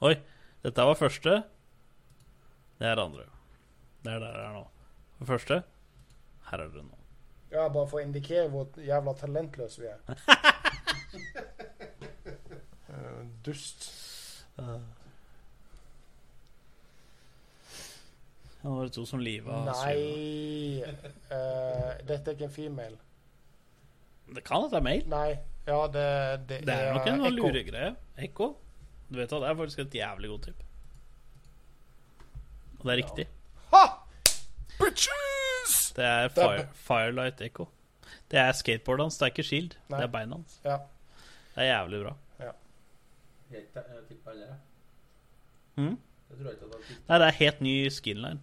Oi, 0.01 0.15
dette 0.65 0.86
var 0.89 0.97
første. 0.97 1.43
Det 2.81 2.89
er 2.89 2.97
det 2.97 3.05
andre. 3.05 3.27
Det 4.05 4.15
er 4.15 4.19
der 4.19 4.33
det 4.39 4.47
er 4.47 4.55
nå. 4.57 4.65
For 5.19 5.33
første. 5.35 5.62
Her 6.51 6.65
er 6.65 6.73
det 6.73 6.85
nå. 6.86 6.97
Ja, 7.52 7.69
bare 7.69 7.86
for 7.91 8.01
å 8.01 8.05
indikere 8.07 8.49
hvor 8.49 8.81
jævla 8.81 9.15
talentløse 9.20 9.85
vi 9.85 9.93
er. 9.93 10.25
Eh, 13.49 13.55
Uh. 14.60 14.81
Det 18.60 18.69
var 18.69 18.89
to 18.93 19.07
som 19.09 19.23
liva 19.25 19.60
Nei 19.65 20.83
uh, 20.85 21.94
Dette 22.05 22.28
er 22.28 22.35
ikke 22.35 22.44
en 22.44 22.52
female. 22.52 22.99
Det 24.35 24.43
kan 24.44 24.67
at 24.67 24.75
det 24.75 24.78
er 24.78 24.85
male. 24.85 25.07
Nei. 25.10 25.31
Ja, 25.67 25.78
det, 25.86 26.05
det, 26.49 26.59
Det 26.67 26.75
er 26.75 26.93
nok 26.94 27.09
en 27.09 27.25
luregreie. 27.35 27.94
Ekko. 28.20 28.52
Du 29.09 29.19
vet 29.19 29.33
hva, 29.33 29.41
det 29.43 29.49
er 29.49 29.57
faktisk 29.59 29.83
et 29.86 29.97
jævlig 29.99 30.31
god 30.31 30.44
tipp. 30.44 30.62
Og 32.78 32.85
det 32.85 32.93
er 32.93 33.01
riktig. 33.01 33.27
Ha! 33.73 33.83
Bitches! 34.78 35.77
Det 35.97 36.07
er 36.07 36.28
Det 36.28 36.36
fire, 36.36 36.69
Firelight 36.86 37.43
Echo. 37.44 37.67
Det 38.31 38.39
er 38.39 38.52
skateboardet 38.55 39.09
hans, 39.09 39.19
det 39.19 39.27
er 39.27 39.35
ikke 39.35 39.47
Shield. 39.49 39.77
Nei. 39.89 39.99
Det 39.99 40.07
er 40.07 40.12
beina 40.15 40.39
hans. 40.39 40.60
Ja. 40.65 40.78
Det 41.57 41.65
er 41.65 41.73
jævlig 41.73 42.05
bra. 42.05 42.15
Jeg 43.50 43.64
tipper 44.08 44.30
alle. 44.30 44.56
Mhm. 45.76 45.98
Jeg 46.30 46.38
tror 46.38 46.50
ikke 46.52 46.64
at 46.64 46.88
jeg. 46.90 46.96
Nei, 47.08 47.18
det 47.18 47.26
er 47.26 47.38
helt 47.40 47.60
ny 47.60 47.74
skinline. 47.90 48.40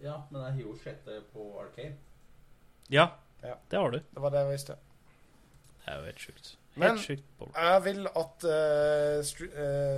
Ja, 0.00 0.14
men 0.30 0.42
jeg 0.42 0.52
har 0.52 0.60
jo 0.62 0.76
sett 0.84 1.04
det 1.06 1.22
på 1.32 1.48
Arcade. 1.60 1.94
Ja, 2.90 3.08
Ja. 3.42 3.54
det 3.70 3.78
har 3.78 3.90
du. 3.90 3.98
Det 3.98 4.22
var 4.22 4.30
det 4.30 4.38
jeg 4.38 4.52
visste. 4.52 4.76
Det 5.84 5.92
er 5.94 5.98
jo 5.98 6.04
helt 6.04 6.18
sjukt. 6.20 6.56
Helt 6.74 6.78
Men- 6.94 6.98
sjukt. 6.98 7.24
Jeg 7.56 7.84
vil 7.84 8.06
at 8.06 8.44
uh, 8.44 9.24
stre 9.24 9.46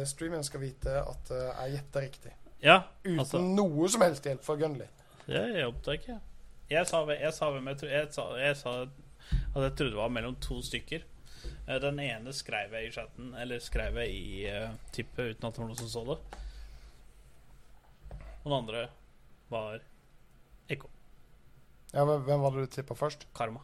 uh, 0.01 0.05
streamen 0.07 0.45
skal 0.45 0.61
vite 0.61 0.91
at 1.01 1.31
uh, 1.31 1.37
jeg 1.37 1.73
gjetter 1.77 2.01
riktig. 2.01 2.33
Ja, 2.63 2.83
Uten 3.05 3.19
altså 3.21 3.39
noe 3.41 3.89
som 3.89 4.03
helst 4.03 4.25
hjelp 4.25 4.43
fra 4.45 4.55
Gunley. 4.61 4.87
Det 5.27 5.65
oppdager 5.67 5.93
ikke 6.01 6.21
jeg. 6.71 6.87
Sa, 6.87 7.05
jeg 7.11 7.33
sa 7.35 7.51
jeg, 7.87 8.09
sa, 8.13 8.37
jeg 8.39 8.57
sa 8.57 8.75
at 8.83 8.89
jeg 9.63 9.73
trodde 9.77 9.91
det 9.91 9.97
var 9.97 10.09
mellom 10.09 10.37
to 10.37 10.61
stykker. 10.63 11.03
Eh, 11.67 11.79
Den 11.81 11.99
ene 12.03 12.33
skrev 12.33 12.73
jeg 12.77 12.89
i 12.89 12.93
chatten, 12.95 13.35
eller 13.35 13.63
skrev 13.63 13.99
jeg 14.03 14.15
i 14.15 14.47
uh, 14.51 14.71
tippet 14.93 15.35
uten 15.35 15.49
at 15.49 15.55
det 15.55 15.63
var 15.63 15.71
noen 15.71 15.81
som 15.81 15.91
så 15.93 16.05
det. 16.09 16.19
Og 18.41 18.47
den 18.49 18.57
andre 18.57 18.87
var 19.53 19.83
Ekko. 20.71 20.89
Ja, 21.93 22.05
men 22.07 22.23
Hvem 22.25 22.41
var 22.41 22.55
det 22.55 22.65
du 22.65 22.75
tippa 22.77 22.95
først? 22.95 23.27
Karma. 23.37 23.61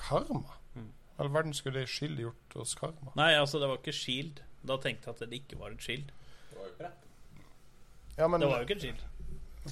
Karma? 0.00 0.56
Mm. 0.74 0.90
All 1.18 1.32
verden 1.32 1.54
skulle 1.54 1.80
det 1.80 1.88
Shield 1.92 2.18
gjort 2.18 2.56
hos 2.58 2.74
Karma? 2.74 3.12
Nei, 3.16 3.34
altså, 3.38 3.60
det 3.60 3.68
var 3.68 3.78
ikke 3.78 3.92
Shield. 3.92 4.40
Da 4.64 4.78
tenkte 4.80 5.10
jeg 5.10 5.16
at 5.18 5.30
det 5.30 5.40
ikke 5.42 5.60
var 5.60 5.74
et 5.76 5.82
Shield. 5.84 6.08
Det 6.50 6.58
var 6.58 6.64
jo 6.66 6.72
ikke 6.72 6.90
Ja, 8.16 8.28
men 8.28 8.40
Det 8.40 8.48
var 8.48 8.56
jo 8.56 8.68
ikke 8.68 8.78
et 8.78 8.86
Shield. 8.88 9.04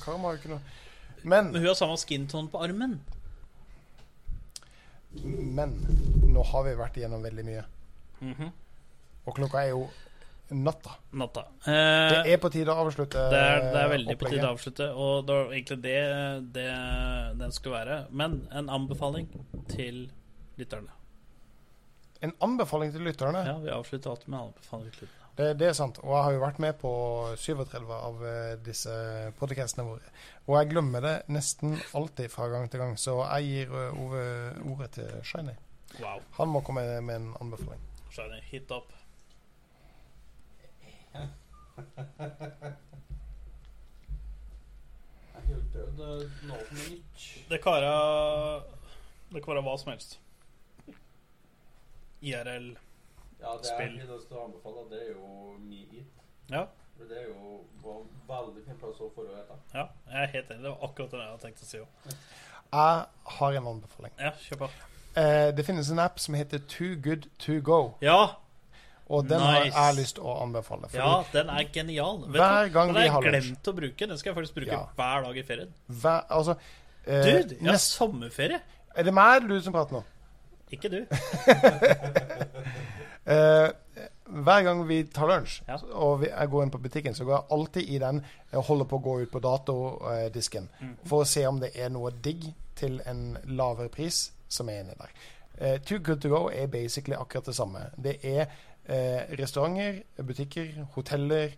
Karma 0.05 0.29
har 0.29 0.37
jo 0.37 0.41
ikke 0.41 0.55
noe 0.55 0.63
Men, 1.23 1.53
Men 1.53 1.61
hun 1.61 1.67
har 1.67 1.75
samme 1.79 1.97
skintone 2.01 2.49
på 2.51 2.59
armen. 2.65 3.01
Men 5.25 5.75
Nå 6.33 6.43
har 6.49 6.63
vi 6.65 6.73
vært 6.79 6.97
igjennom 6.97 7.23
veldig 7.23 7.45
mye. 7.45 7.65
Mhm. 8.21 8.53
Og 9.27 9.35
klokka 9.37 9.61
er 9.67 9.69
jo 9.75 9.83
natta. 10.53 10.95
Natta. 11.13 11.43
Det 11.65 11.75
Eh, 12.27 12.33
er 12.33 12.39
på 12.39 12.51
tide 12.53 12.73
å 12.73 12.81
avslutte 12.87 13.21
det, 13.31 13.39
er, 13.39 13.61
det 13.73 13.81
er 13.83 13.89
veldig 13.93 14.17
på 14.19 14.29
tide 14.29 14.49
å 14.49 14.55
avslutte, 14.57 14.89
og 14.97 15.27
det 15.27 15.37
var 15.37 15.53
egentlig 15.53 15.79
det, 15.83 16.53
det 16.53 16.67
den 17.39 17.53
skulle 17.53 17.77
være. 17.79 17.99
Men 18.11 18.49
en 18.53 18.69
anbefaling 18.69 19.29
til 19.69 20.11
lytterne. 20.59 20.91
En 22.23 22.33
anbefaling 22.41 22.93
til 22.93 23.03
lytterne. 23.07 23.45
Ja, 23.47 23.57
vi 23.59 23.71
avslutter 23.71 24.11
alltid 24.11 24.29
med 24.29 24.39
en 24.41 24.47
anbefaling 24.51 24.91
til 24.93 25.07
lytterne. 25.07 25.22
Det, 25.37 25.55
det 25.57 25.71
er 25.71 25.77
sant. 25.77 25.99
Og 26.05 26.13
jeg 26.13 26.25
har 26.27 26.35
jo 26.35 26.41
vært 26.43 26.59
med 26.61 26.77
på 26.81 26.93
37 27.41 27.93
av 27.97 28.25
eh, 28.29 28.55
disse 28.61 28.93
podcastene 29.39 29.87
våre. 29.89 30.11
Og 30.45 30.59
jeg 30.59 30.73
glemmer 30.75 31.05
det 31.05 31.15
nesten 31.33 31.79
alltid 31.97 32.29
fra 32.33 32.51
gang 32.53 32.69
til 32.71 32.83
gang, 32.83 32.99
så 33.01 33.17
jeg 33.39 33.49
gir 33.49 33.73
eh, 33.81 34.03
Ove 34.03 34.25
ordet 34.75 34.91
til 34.99 35.09
Shiny. 35.25 35.57
Wow. 36.03 36.21
Han 36.37 36.53
må 36.53 36.61
komme 36.67 36.85
med 37.01 37.17
en 37.17 37.33
anbefaling. 37.41 37.81
Shiny, 38.13 38.43
hit 38.51 38.71
up. 38.77 38.93
Eh. 41.17 41.29
Det 47.49 47.59
kan 47.63 47.73
være 47.73 48.63
Det 49.33 49.41
kan 49.43 49.55
være 49.55 49.65
hva 49.65 49.77
som 49.81 49.93
helst. 49.95 50.19
IRL. 52.23 52.75
Ja, 53.43 53.57
det 53.59 53.67
Spill. 53.67 53.97
jeg 53.99 54.07
har 54.07 54.39
å 54.39 54.45
anbefale, 54.47 54.85
det 54.91 55.01
er 55.03 55.11
jo 55.13 55.57
Me 55.59 55.81
Eat. 55.93 56.13
Ja, 56.53 56.65
For 56.97 57.05
det 57.11 57.19
er 57.19 57.27
jo 57.29 57.65
var 57.83 58.03
veldig 58.29 58.63
fin 58.67 58.77
plass 58.79 59.01
å 59.03 59.09
få 59.15 59.25
å 59.27 59.43
ja, 59.75 59.87
jeg 60.07 60.23
er 60.23 60.27
helt 60.37 60.51
enig. 60.55 60.63
Det 60.63 60.71
var 60.71 60.89
akkurat 60.89 61.11
det 61.11 61.19
jeg 61.19 61.31
hadde 61.33 61.43
tenkt 61.47 61.63
å 61.63 61.67
si 61.67 61.79
òg. 61.83 61.87
Jeg 62.73 63.07
har 63.39 63.53
en 63.59 63.67
anbefaling. 63.73 64.13
Ja, 64.21 64.31
kjør 64.47 64.61
på. 64.63 64.69
Eh, 65.21 65.49
det 65.57 65.65
finnes 65.67 65.91
en 65.93 65.99
app 66.01 66.21
som 66.23 66.35
heter 66.39 66.63
Too 66.69 66.95
Good 67.05 67.27
To 67.47 67.59
Go. 67.61 67.81
Ja, 68.01 68.37
Og 69.13 69.27
den 69.29 69.41
har 69.43 69.65
jeg 69.67 69.97
lyst 69.99 70.15
til 70.17 70.25
å 70.25 70.37
anbefale. 70.41 70.89
Fordi 70.89 71.03
ja, 71.03 71.25
den 71.35 71.51
er 71.53 71.65
genial. 71.75 72.23
Vet 72.29 72.39
Hver 72.41 72.69
gang 72.73 72.93
Den 72.93 72.95
vi 72.95 73.01
har 73.01 73.05
jeg 73.05 73.13
har 73.13 73.23
lunsj. 73.27 73.49
glemt 73.51 73.69
å 73.69 73.75
bruke. 73.77 74.07
Den 74.09 74.19
skal 74.19 74.31
jeg 74.33 74.37
faktisk 74.39 74.55
bruke 74.55 74.73
Ja. 74.73 74.87
hver 74.97 75.23
dag 75.27 75.37
i 75.37 75.43
ferien. 75.43 75.75
hver, 75.89 76.23
altså, 76.31 76.55
eh, 77.07 77.23
Dude, 77.27 77.57
jeg 77.61 77.67
har 77.67 77.77
sommerferie. 77.83 78.61
Er 78.97 79.03
det 79.03 79.13
meg 79.15 79.43
eller 79.43 79.49
du 79.49 79.61
som 79.61 79.73
prater 79.73 79.93
nå? 79.99 80.05
Ikke 80.73 80.89
du. 80.89 81.07
Eh, 83.27 83.69
hver 84.33 84.63
gang 84.65 84.89
vi 84.89 85.03
tar 85.05 85.27
lunsj, 85.29 85.63
Ja. 85.69 85.77
og 85.93 86.21
vi, 86.21 86.27
jeg 86.27 86.49
går 86.51 86.63
inn 86.63 86.71
på 86.71 86.79
butikken, 86.83 87.15
så 87.15 87.25
går 87.25 87.35
jeg 87.37 87.45
alltid 87.51 87.89
i 87.89 87.99
den 87.99 88.25
og 88.53 88.65
holder 88.65 88.85
på 88.85 88.97
å 88.99 89.03
gå 89.03 89.21
ut 89.23 89.31
på 89.31 89.39
datodisken 89.41 90.69
Mm. 90.81 90.97
for 91.05 91.23
å 91.23 91.27
se 91.27 91.47
om 91.47 91.61
det 91.61 91.71
er 91.77 91.89
noe 91.89 92.11
digg 92.11 92.55
til 92.77 93.01
en 93.07 93.37
lavere 93.45 93.89
pris 93.89 94.33
som 94.49 94.69
er 94.69 94.81
inne 94.81 94.95
der. 94.99 95.11
Uh, 95.61 95.79
Too 95.79 95.99
Good 95.99 96.21
To 96.23 96.29
Go 96.29 96.49
er 96.49 96.67
basically 96.67 97.15
akkurat 97.17 97.45
det 97.47 97.55
samme. 97.55 97.91
Det 98.03 98.17
er 98.25 98.47
uh, 98.89 99.37
restauranter, 99.39 100.03
butikker, 100.17 100.87
hoteller, 100.95 101.53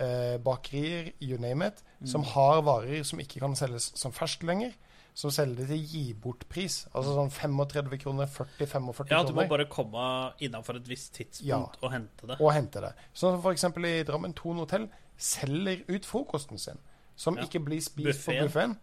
uh, 0.00 0.36
bakerier, 0.38 1.12
you 1.20 1.38
name 1.38 1.66
it, 1.66 1.82
Mm. 2.00 2.06
som 2.06 2.22
har 2.22 2.60
varer 2.62 3.02
som 3.04 3.18
ikke 3.18 3.40
kan 3.40 3.56
selges 3.56 3.92
som 3.96 4.12
fersk 4.12 4.42
lenger. 4.42 4.72
Som 5.18 5.32
selger 5.34 5.56
det 5.64 5.66
til 5.72 5.80
gi 5.90 6.02
bort-pris. 6.14 6.84
Altså 6.94 7.10
sånn 7.16 7.30
35 7.34 7.96
kroner, 8.04 8.28
40-45 8.30 9.08
kroner. 9.08 9.10
Ja, 9.16 9.22
du 9.26 9.32
må 9.34 9.48
bare 9.50 9.64
komme 9.66 10.02
innafor 10.46 10.76
et 10.78 10.86
visst 10.86 11.12
tidspunkt 11.16 11.48
Ja. 11.48 11.58
og 11.82 11.90
hente 11.92 12.26
det. 12.28 12.36
og 12.40 12.52
hente 12.54 12.80
det. 12.84 12.92
Sånn 13.14 13.34
som 13.34 13.40
f.eks. 13.42 13.64
i 13.64 14.04
Drammen 14.06 14.32
Thon 14.38 14.60
hotell 14.62 14.88
selger 15.18 15.82
ut 15.88 16.06
frokosten 16.06 16.58
sin, 16.58 16.78
som 17.16 17.36
Ja. 17.36 17.42
ikke 17.48 17.64
blir 17.64 17.80
spist 17.82 18.26
på 18.26 18.30
Buffeten. 18.32 18.46
buffeen. 18.46 18.76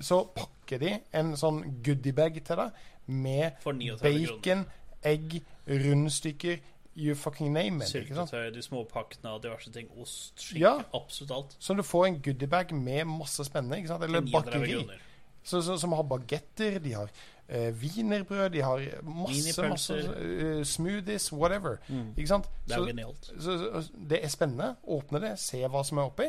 Så 0.00 0.28
pakker 0.34 0.78
de 0.78 0.92
en 1.12 1.32
sånn 1.36 1.82
goodiebag 1.82 2.38
til 2.44 2.56
deg 2.56 2.70
med 3.08 3.56
bacon, 3.64 4.40
kroner. 4.40 4.64
egg, 5.02 5.42
rundstykker 5.66 6.60
You 6.96 7.14
fucking 7.14 7.52
name 7.52 7.82
it. 7.82 7.88
Syltetøy, 7.88 8.50
de 8.52 8.62
små 8.62 8.84
pakkene 8.90 9.30
og 9.30 9.42
diverse 9.44 9.70
ting. 9.72 9.88
Ost, 10.02 10.34
skinke, 10.42 10.58
Ja. 10.60 10.82
absolutt 10.92 11.30
alt. 11.30 11.56
Så 11.60 11.74
du 11.76 11.82
får 11.82 12.06
en 12.08 12.20
goodiebag 12.22 12.72
med 12.72 13.04
masse 13.06 13.44
spennende. 13.44 13.78
Eller 13.78 14.20
39 14.20 14.32
bakeri. 14.32 14.72
kroner. 14.72 14.98
Så, 15.42 15.62
så, 15.62 15.78
som 15.80 15.92
har 15.96 16.04
bagetter, 16.04 16.78
de 16.84 16.92
har 16.92 17.08
eh, 17.48 17.70
wienerbrød, 17.80 18.50
de 18.52 18.60
har 18.60 18.82
masse, 19.02 19.62
masse 19.68 19.96
eh, 19.96 20.60
smoothies, 20.68 21.30
whatever. 21.32 21.80
Mm. 21.88 22.12
Ikke 22.16 22.28
sant? 22.28 22.50
Det 22.66 22.76
er 22.76 22.82
Så, 22.82 22.86
genialt. 22.86 23.30
så, 23.40 23.56
så 23.58 24.06
det 24.10 24.20
er 24.24 24.28
spennende. 24.28 24.74
Åpne 24.84 25.22
det, 25.24 25.32
se 25.40 25.62
hva 25.66 25.82
som 25.86 25.98
er 26.02 26.12
oppi. 26.12 26.28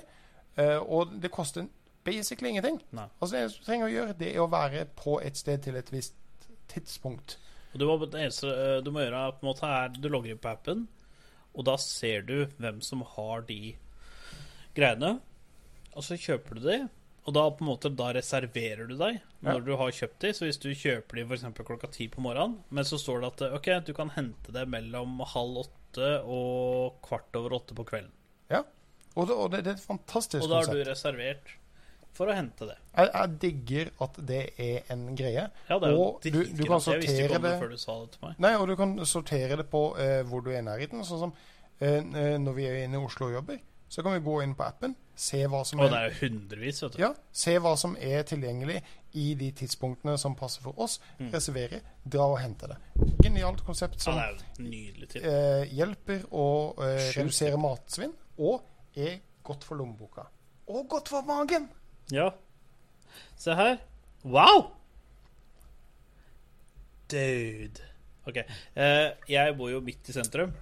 Uh, 0.59 0.79
og 0.83 1.13
det 1.23 1.31
koster 1.31 1.67
basically 2.03 2.49
ingenting. 2.49 2.81
Nei. 2.91 3.05
Altså 3.21 3.37
Det 3.37 3.53
du 3.53 3.65
trenger 3.65 3.87
å 3.87 3.91
gjøre, 3.93 4.15
det 4.19 4.31
er 4.33 4.41
å 4.43 4.49
være 4.51 4.85
på 4.99 5.19
et 5.23 5.37
sted 5.39 5.61
til 5.63 5.77
et 5.79 5.91
visst 5.93 6.17
tidspunkt. 6.71 7.37
Og 7.71 7.79
du 7.79 7.85
må, 7.87 7.95
det 8.03 8.19
eneste 8.19 8.49
eh, 8.51 8.79
du 8.83 8.91
må 8.91 9.03
gjøre, 9.03 9.21
på 9.37 9.45
en 9.45 9.49
måte 9.51 9.67
er 9.69 9.93
Du 9.95 10.09
logger 10.11 10.33
inn 10.33 10.41
på 10.41 10.51
appen, 10.51 10.87
og 11.51 11.67
da 11.67 11.77
ser 11.79 12.25
du 12.27 12.47
hvem 12.59 12.81
som 12.83 13.03
har 13.15 13.45
de 13.47 13.75
greiene. 14.75 15.19
Og 15.95 16.03
så 16.07 16.17
kjøper 16.19 16.59
du 16.59 16.67
de, 16.67 16.77
og 17.25 17.33
da 17.33 17.43
på 17.53 17.61
en 17.61 17.67
måte 17.69 17.89
Da 17.95 18.11
reserverer 18.13 18.87
du 18.89 18.95
deg 18.97 19.19
når 19.41 19.53
Ja. 19.53 19.59
du 19.65 19.75
har 19.77 19.91
kjøpt 19.91 20.19
de. 20.19 20.31
Så 20.33 20.45
hvis 20.47 20.57
du 20.59 20.69
kjøper 20.73 21.15
de 21.15 21.25
f.eks. 21.29 21.43
klokka 21.65 21.87
ti 21.91 22.07
på 22.07 22.21
morgenen, 22.21 22.59
men 22.71 22.83
så 22.83 22.97
står 22.97 23.21
det 23.21 23.27
at 23.33 23.41
eh, 23.41 23.55
OK, 23.55 23.69
du 23.85 23.93
kan 23.93 24.09
hente 24.09 24.51
det 24.51 24.67
mellom 24.67 25.19
halv 25.33 25.57
åtte 25.67 26.11
og 26.25 26.99
kvart 27.05 27.35
over 27.35 27.53
åtte 27.59 27.75
på 27.77 27.85
kvelden. 27.85 28.11
Ja. 28.49 28.63
Og 29.15 29.27
det, 29.27 29.35
og 29.35 29.51
det, 29.51 29.63
det 29.65 29.73
er 29.73 29.77
et 29.77 29.85
fantastisk 29.85 30.41
konsept. 30.41 30.45
Og 30.45 30.49
da 30.49 30.61
har 30.71 30.73
du 30.85 30.89
reservert 30.89 31.57
for 32.15 32.27
å 32.27 32.33
hente 32.35 32.65
det. 32.67 32.77
Jeg, 32.97 33.09
jeg 33.13 33.35
digger 33.39 33.89
at 34.03 34.17
det 34.27 34.41
er 34.59 34.89
en 34.91 35.05
greie. 35.15 35.45
Ja, 35.69 35.77
det 35.79 35.87
er 35.89 35.93
jo 35.95 36.01
Og 36.01 36.21
du- 36.23 36.29
du 36.31 36.39
kan 36.41 36.43
Jeg 36.43 36.55
visste 36.55 36.97
ikke 36.97 37.07
sortere 37.07 37.35
om 37.37 37.41
det 37.41 37.51
det- 37.51 37.59
før 37.61 37.69
du 37.69 37.77
sa 37.77 37.99
det 38.01 38.11
til 38.11 38.19
meg. 38.27 38.39
Nei, 38.39 38.53
og 38.55 38.67
du 38.67 38.75
kan 38.75 38.97
sortere 39.05 39.57
det 39.57 39.69
på 39.69 39.83
eh, 39.99 40.23
hvor 40.23 40.41
du 40.43 40.49
er 40.51 40.59
i 40.59 40.65
nærheten. 40.65 41.03
Sånn 41.07 41.19
som 41.19 41.33
eh, 41.79 42.01
når 42.37 42.53
vi 42.55 42.65
er 42.67 42.83
inne 42.83 42.99
i 42.99 43.05
Oslo 43.05 43.27
og 43.27 43.33
jobber, 43.33 43.59
så 43.89 44.03
kan 44.03 44.13
vi 44.13 44.19
gå 44.29 44.41
inn 44.43 44.55
på 44.55 44.63
appen, 44.67 44.95
se 45.21 45.41
hva 45.45 45.61
som 45.67 45.81
er 45.83 45.93
er 45.97 46.15
hundrevis, 46.17 46.81
vet 46.83 46.95
du. 46.95 47.01
Ja, 47.03 47.11
se 47.31 47.53
hva 47.61 47.75
som 47.77 47.93
er 47.99 48.23
tilgjengelig 48.27 48.79
i 49.19 49.33
de 49.37 49.51
tidspunktene 49.59 50.15
som 50.17 50.35
passer 50.39 50.63
for 50.65 50.77
oss. 50.81 50.97
Reservere, 51.33 51.81
dra 52.03 52.25
og 52.31 52.39
hente 52.41 52.69
det. 52.71 52.77
Genialt 53.21 53.61
konsept 53.67 54.01
som 54.01 54.17
Ja, 54.17 54.31
eh, 55.21 55.65
hjelper 55.75 56.25
å 56.31 56.47
eh, 56.81 57.11
redusere 57.19 57.59
matsvinn, 57.61 58.15
og 58.41 58.65
er 58.97 59.19
godt 59.45 59.67
for 59.67 59.77
lommeboka. 59.77 60.25
Og 60.71 60.87
godt 60.89 61.11
for 61.11 61.27
magen! 61.27 61.69
Ja. 62.11 62.31
Se 63.37 63.53
her. 63.57 63.77
Wow! 64.23 64.71
Dude. 67.11 67.83
OK. 68.25 68.37
Eh, 68.75 69.07
jeg 69.29 69.57
bor 69.57 69.69
jo 69.71 69.81
midt 69.83 70.09
i 70.09 70.15
sentrum. 70.15 70.53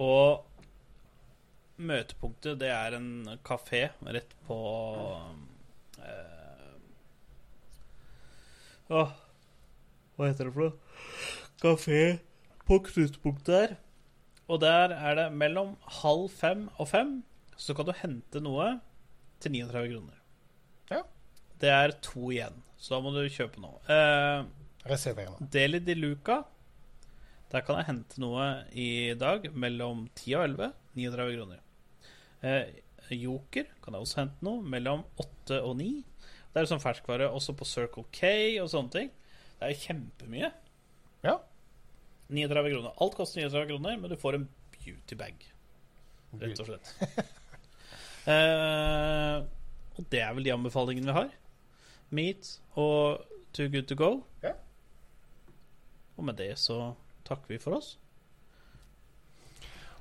Og 0.00 0.51
møtepunktet, 1.84 2.58
det 2.62 2.70
er 2.72 2.96
en 2.98 3.10
kafé 3.46 3.86
rett 4.06 4.34
på 4.46 4.58
eh, 6.02 6.76
Åh, 8.92 9.12
hva 10.16 10.28
heter 10.28 10.48
det 10.48 10.54
for 10.54 10.66
noe? 10.66 10.74
Kafé 11.62 12.00
på 12.68 12.78
knutepunktet 12.88 13.52
der. 13.52 13.76
Og 14.50 14.60
der 14.60 14.92
er 14.96 15.16
det 15.16 15.28
mellom 15.38 15.76
halv 16.02 16.26
fem 16.34 16.66
og 16.76 16.90
fem, 16.90 17.20
så 17.56 17.74
kan 17.76 17.88
du 17.88 17.94
hente 17.96 18.42
noe 18.42 18.74
til 19.40 19.54
39 19.54 19.94
kroner. 19.94 20.18
Ja. 20.90 21.02
Det 21.62 21.70
er 21.72 21.94
to 22.04 22.32
igjen, 22.34 22.58
så 22.76 22.96
da 22.96 23.00
må 23.04 23.14
du 23.14 23.22
kjøpe 23.32 23.62
noe. 23.62 23.78
Eh, 23.86 24.42
Reserverende. 24.90 25.46
Deli 25.54 25.78
di 25.78 25.94
Luca. 25.94 26.42
Der 27.52 27.62
kan 27.64 27.78
jeg 27.78 27.88
hente 27.90 28.20
noe 28.22 28.46
i 28.72 29.12
dag 29.18 29.46
mellom 29.54 30.08
10 30.18 30.36
og 30.38 30.44
11. 30.48 30.72
39 30.98 31.36
kroner. 31.36 31.61
Eh, 32.42 32.70
Joker 33.12 33.68
kan 33.84 33.94
jeg 33.94 34.04
også 34.06 34.20
hente 34.22 34.46
noe 34.46 34.62
mellom 34.66 35.04
8 35.20 35.60
og 35.62 35.76
9. 35.78 35.88
Det 36.52 36.60
er 36.60 36.68
sånn 36.68 36.82
ferskvare 36.82 37.30
også 37.32 37.54
på 37.56 37.66
Circle 37.68 38.04
K 38.14 38.32
og 38.62 38.70
sånne 38.72 38.94
ting. 38.94 39.10
Det 39.60 39.68
er 39.68 39.78
kjempemye. 39.78 40.50
Ja. 41.22 41.36
39 42.32 42.72
kroner. 42.72 42.96
Alt 43.04 43.16
koster 43.18 43.44
39 43.44 43.68
kroner, 43.70 43.98
men 44.00 44.10
du 44.10 44.18
får 44.18 44.38
en 44.38 44.48
beauty 44.74 45.18
bag, 45.18 45.46
rett 46.40 46.62
og 46.64 46.70
slett. 46.70 46.92
eh, 48.32 49.38
og 49.92 50.08
det 50.10 50.22
er 50.24 50.34
vel 50.34 50.48
de 50.48 50.54
anbefalingene 50.56 51.12
vi 51.12 51.18
har. 51.20 51.32
Meat 52.12 52.56
og 52.80 53.22
Too 53.56 53.70
Good 53.72 53.88
To 53.92 53.98
Go. 54.00 54.10
Ja. 54.44 54.56
Og 56.16 56.26
med 56.28 56.40
det 56.40 56.54
så 56.60 56.94
takker 57.28 57.54
vi 57.54 57.60
for 57.62 57.78
oss. 57.78 57.94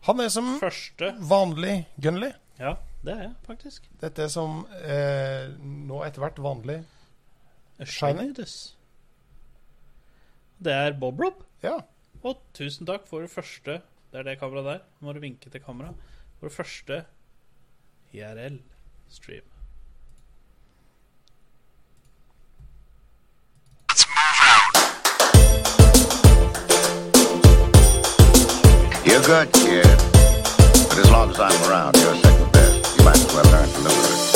Han 0.07 0.21
er 0.23 0.31
som 0.33 0.47
Første 0.61 1.11
vanlig 1.29 1.75
Gunley. 2.01 2.33
Ja, 2.57 2.75
det 3.05 3.13
er 3.13 3.21
jeg 3.27 3.35
faktisk. 3.45 3.85
Dette 4.01 4.25
er 4.25 4.31
som 4.33 4.63
eh, 4.81 5.51
nå 5.61 6.01
etter 6.07 6.23
hvert 6.23 6.41
vanlig 6.41 6.79
Shiny? 7.85 8.31
Det 10.61 10.73
er 10.73 10.97
Bob 10.97 11.21
Rob. 11.21 11.43
Ja. 11.65 11.79
Og 12.25 12.41
tusen 12.53 12.85
takk 12.89 13.07
for 13.09 13.25
det 13.25 13.31
første 13.33 13.79
Det 14.11 14.19
er 14.19 14.27
det 14.27 14.39
kameraet 14.41 14.67
der. 14.67 14.83
Nå 14.99 15.07
må 15.07 15.15
du 15.17 15.21
vinke 15.23 15.49
til 15.49 15.63
kamera. 15.63 15.93
For 16.39 16.49
det 16.49 16.57
første 16.57 17.03
IRL-stream. 18.13 19.50
good, 29.25 29.51
kid. 29.53 29.85
But 30.89 30.97
as 30.97 31.11
long 31.11 31.29
as 31.29 31.39
I'm 31.39 31.69
around, 31.69 31.95
you're 31.97 32.15
second 32.15 32.51
best. 32.51 32.97
You 32.97 33.05
might 33.05 33.17
as 33.17 33.33
well 33.33 33.45
learn 33.51 33.69
to 33.69 33.83
know 33.83 33.89
her. 33.89 34.30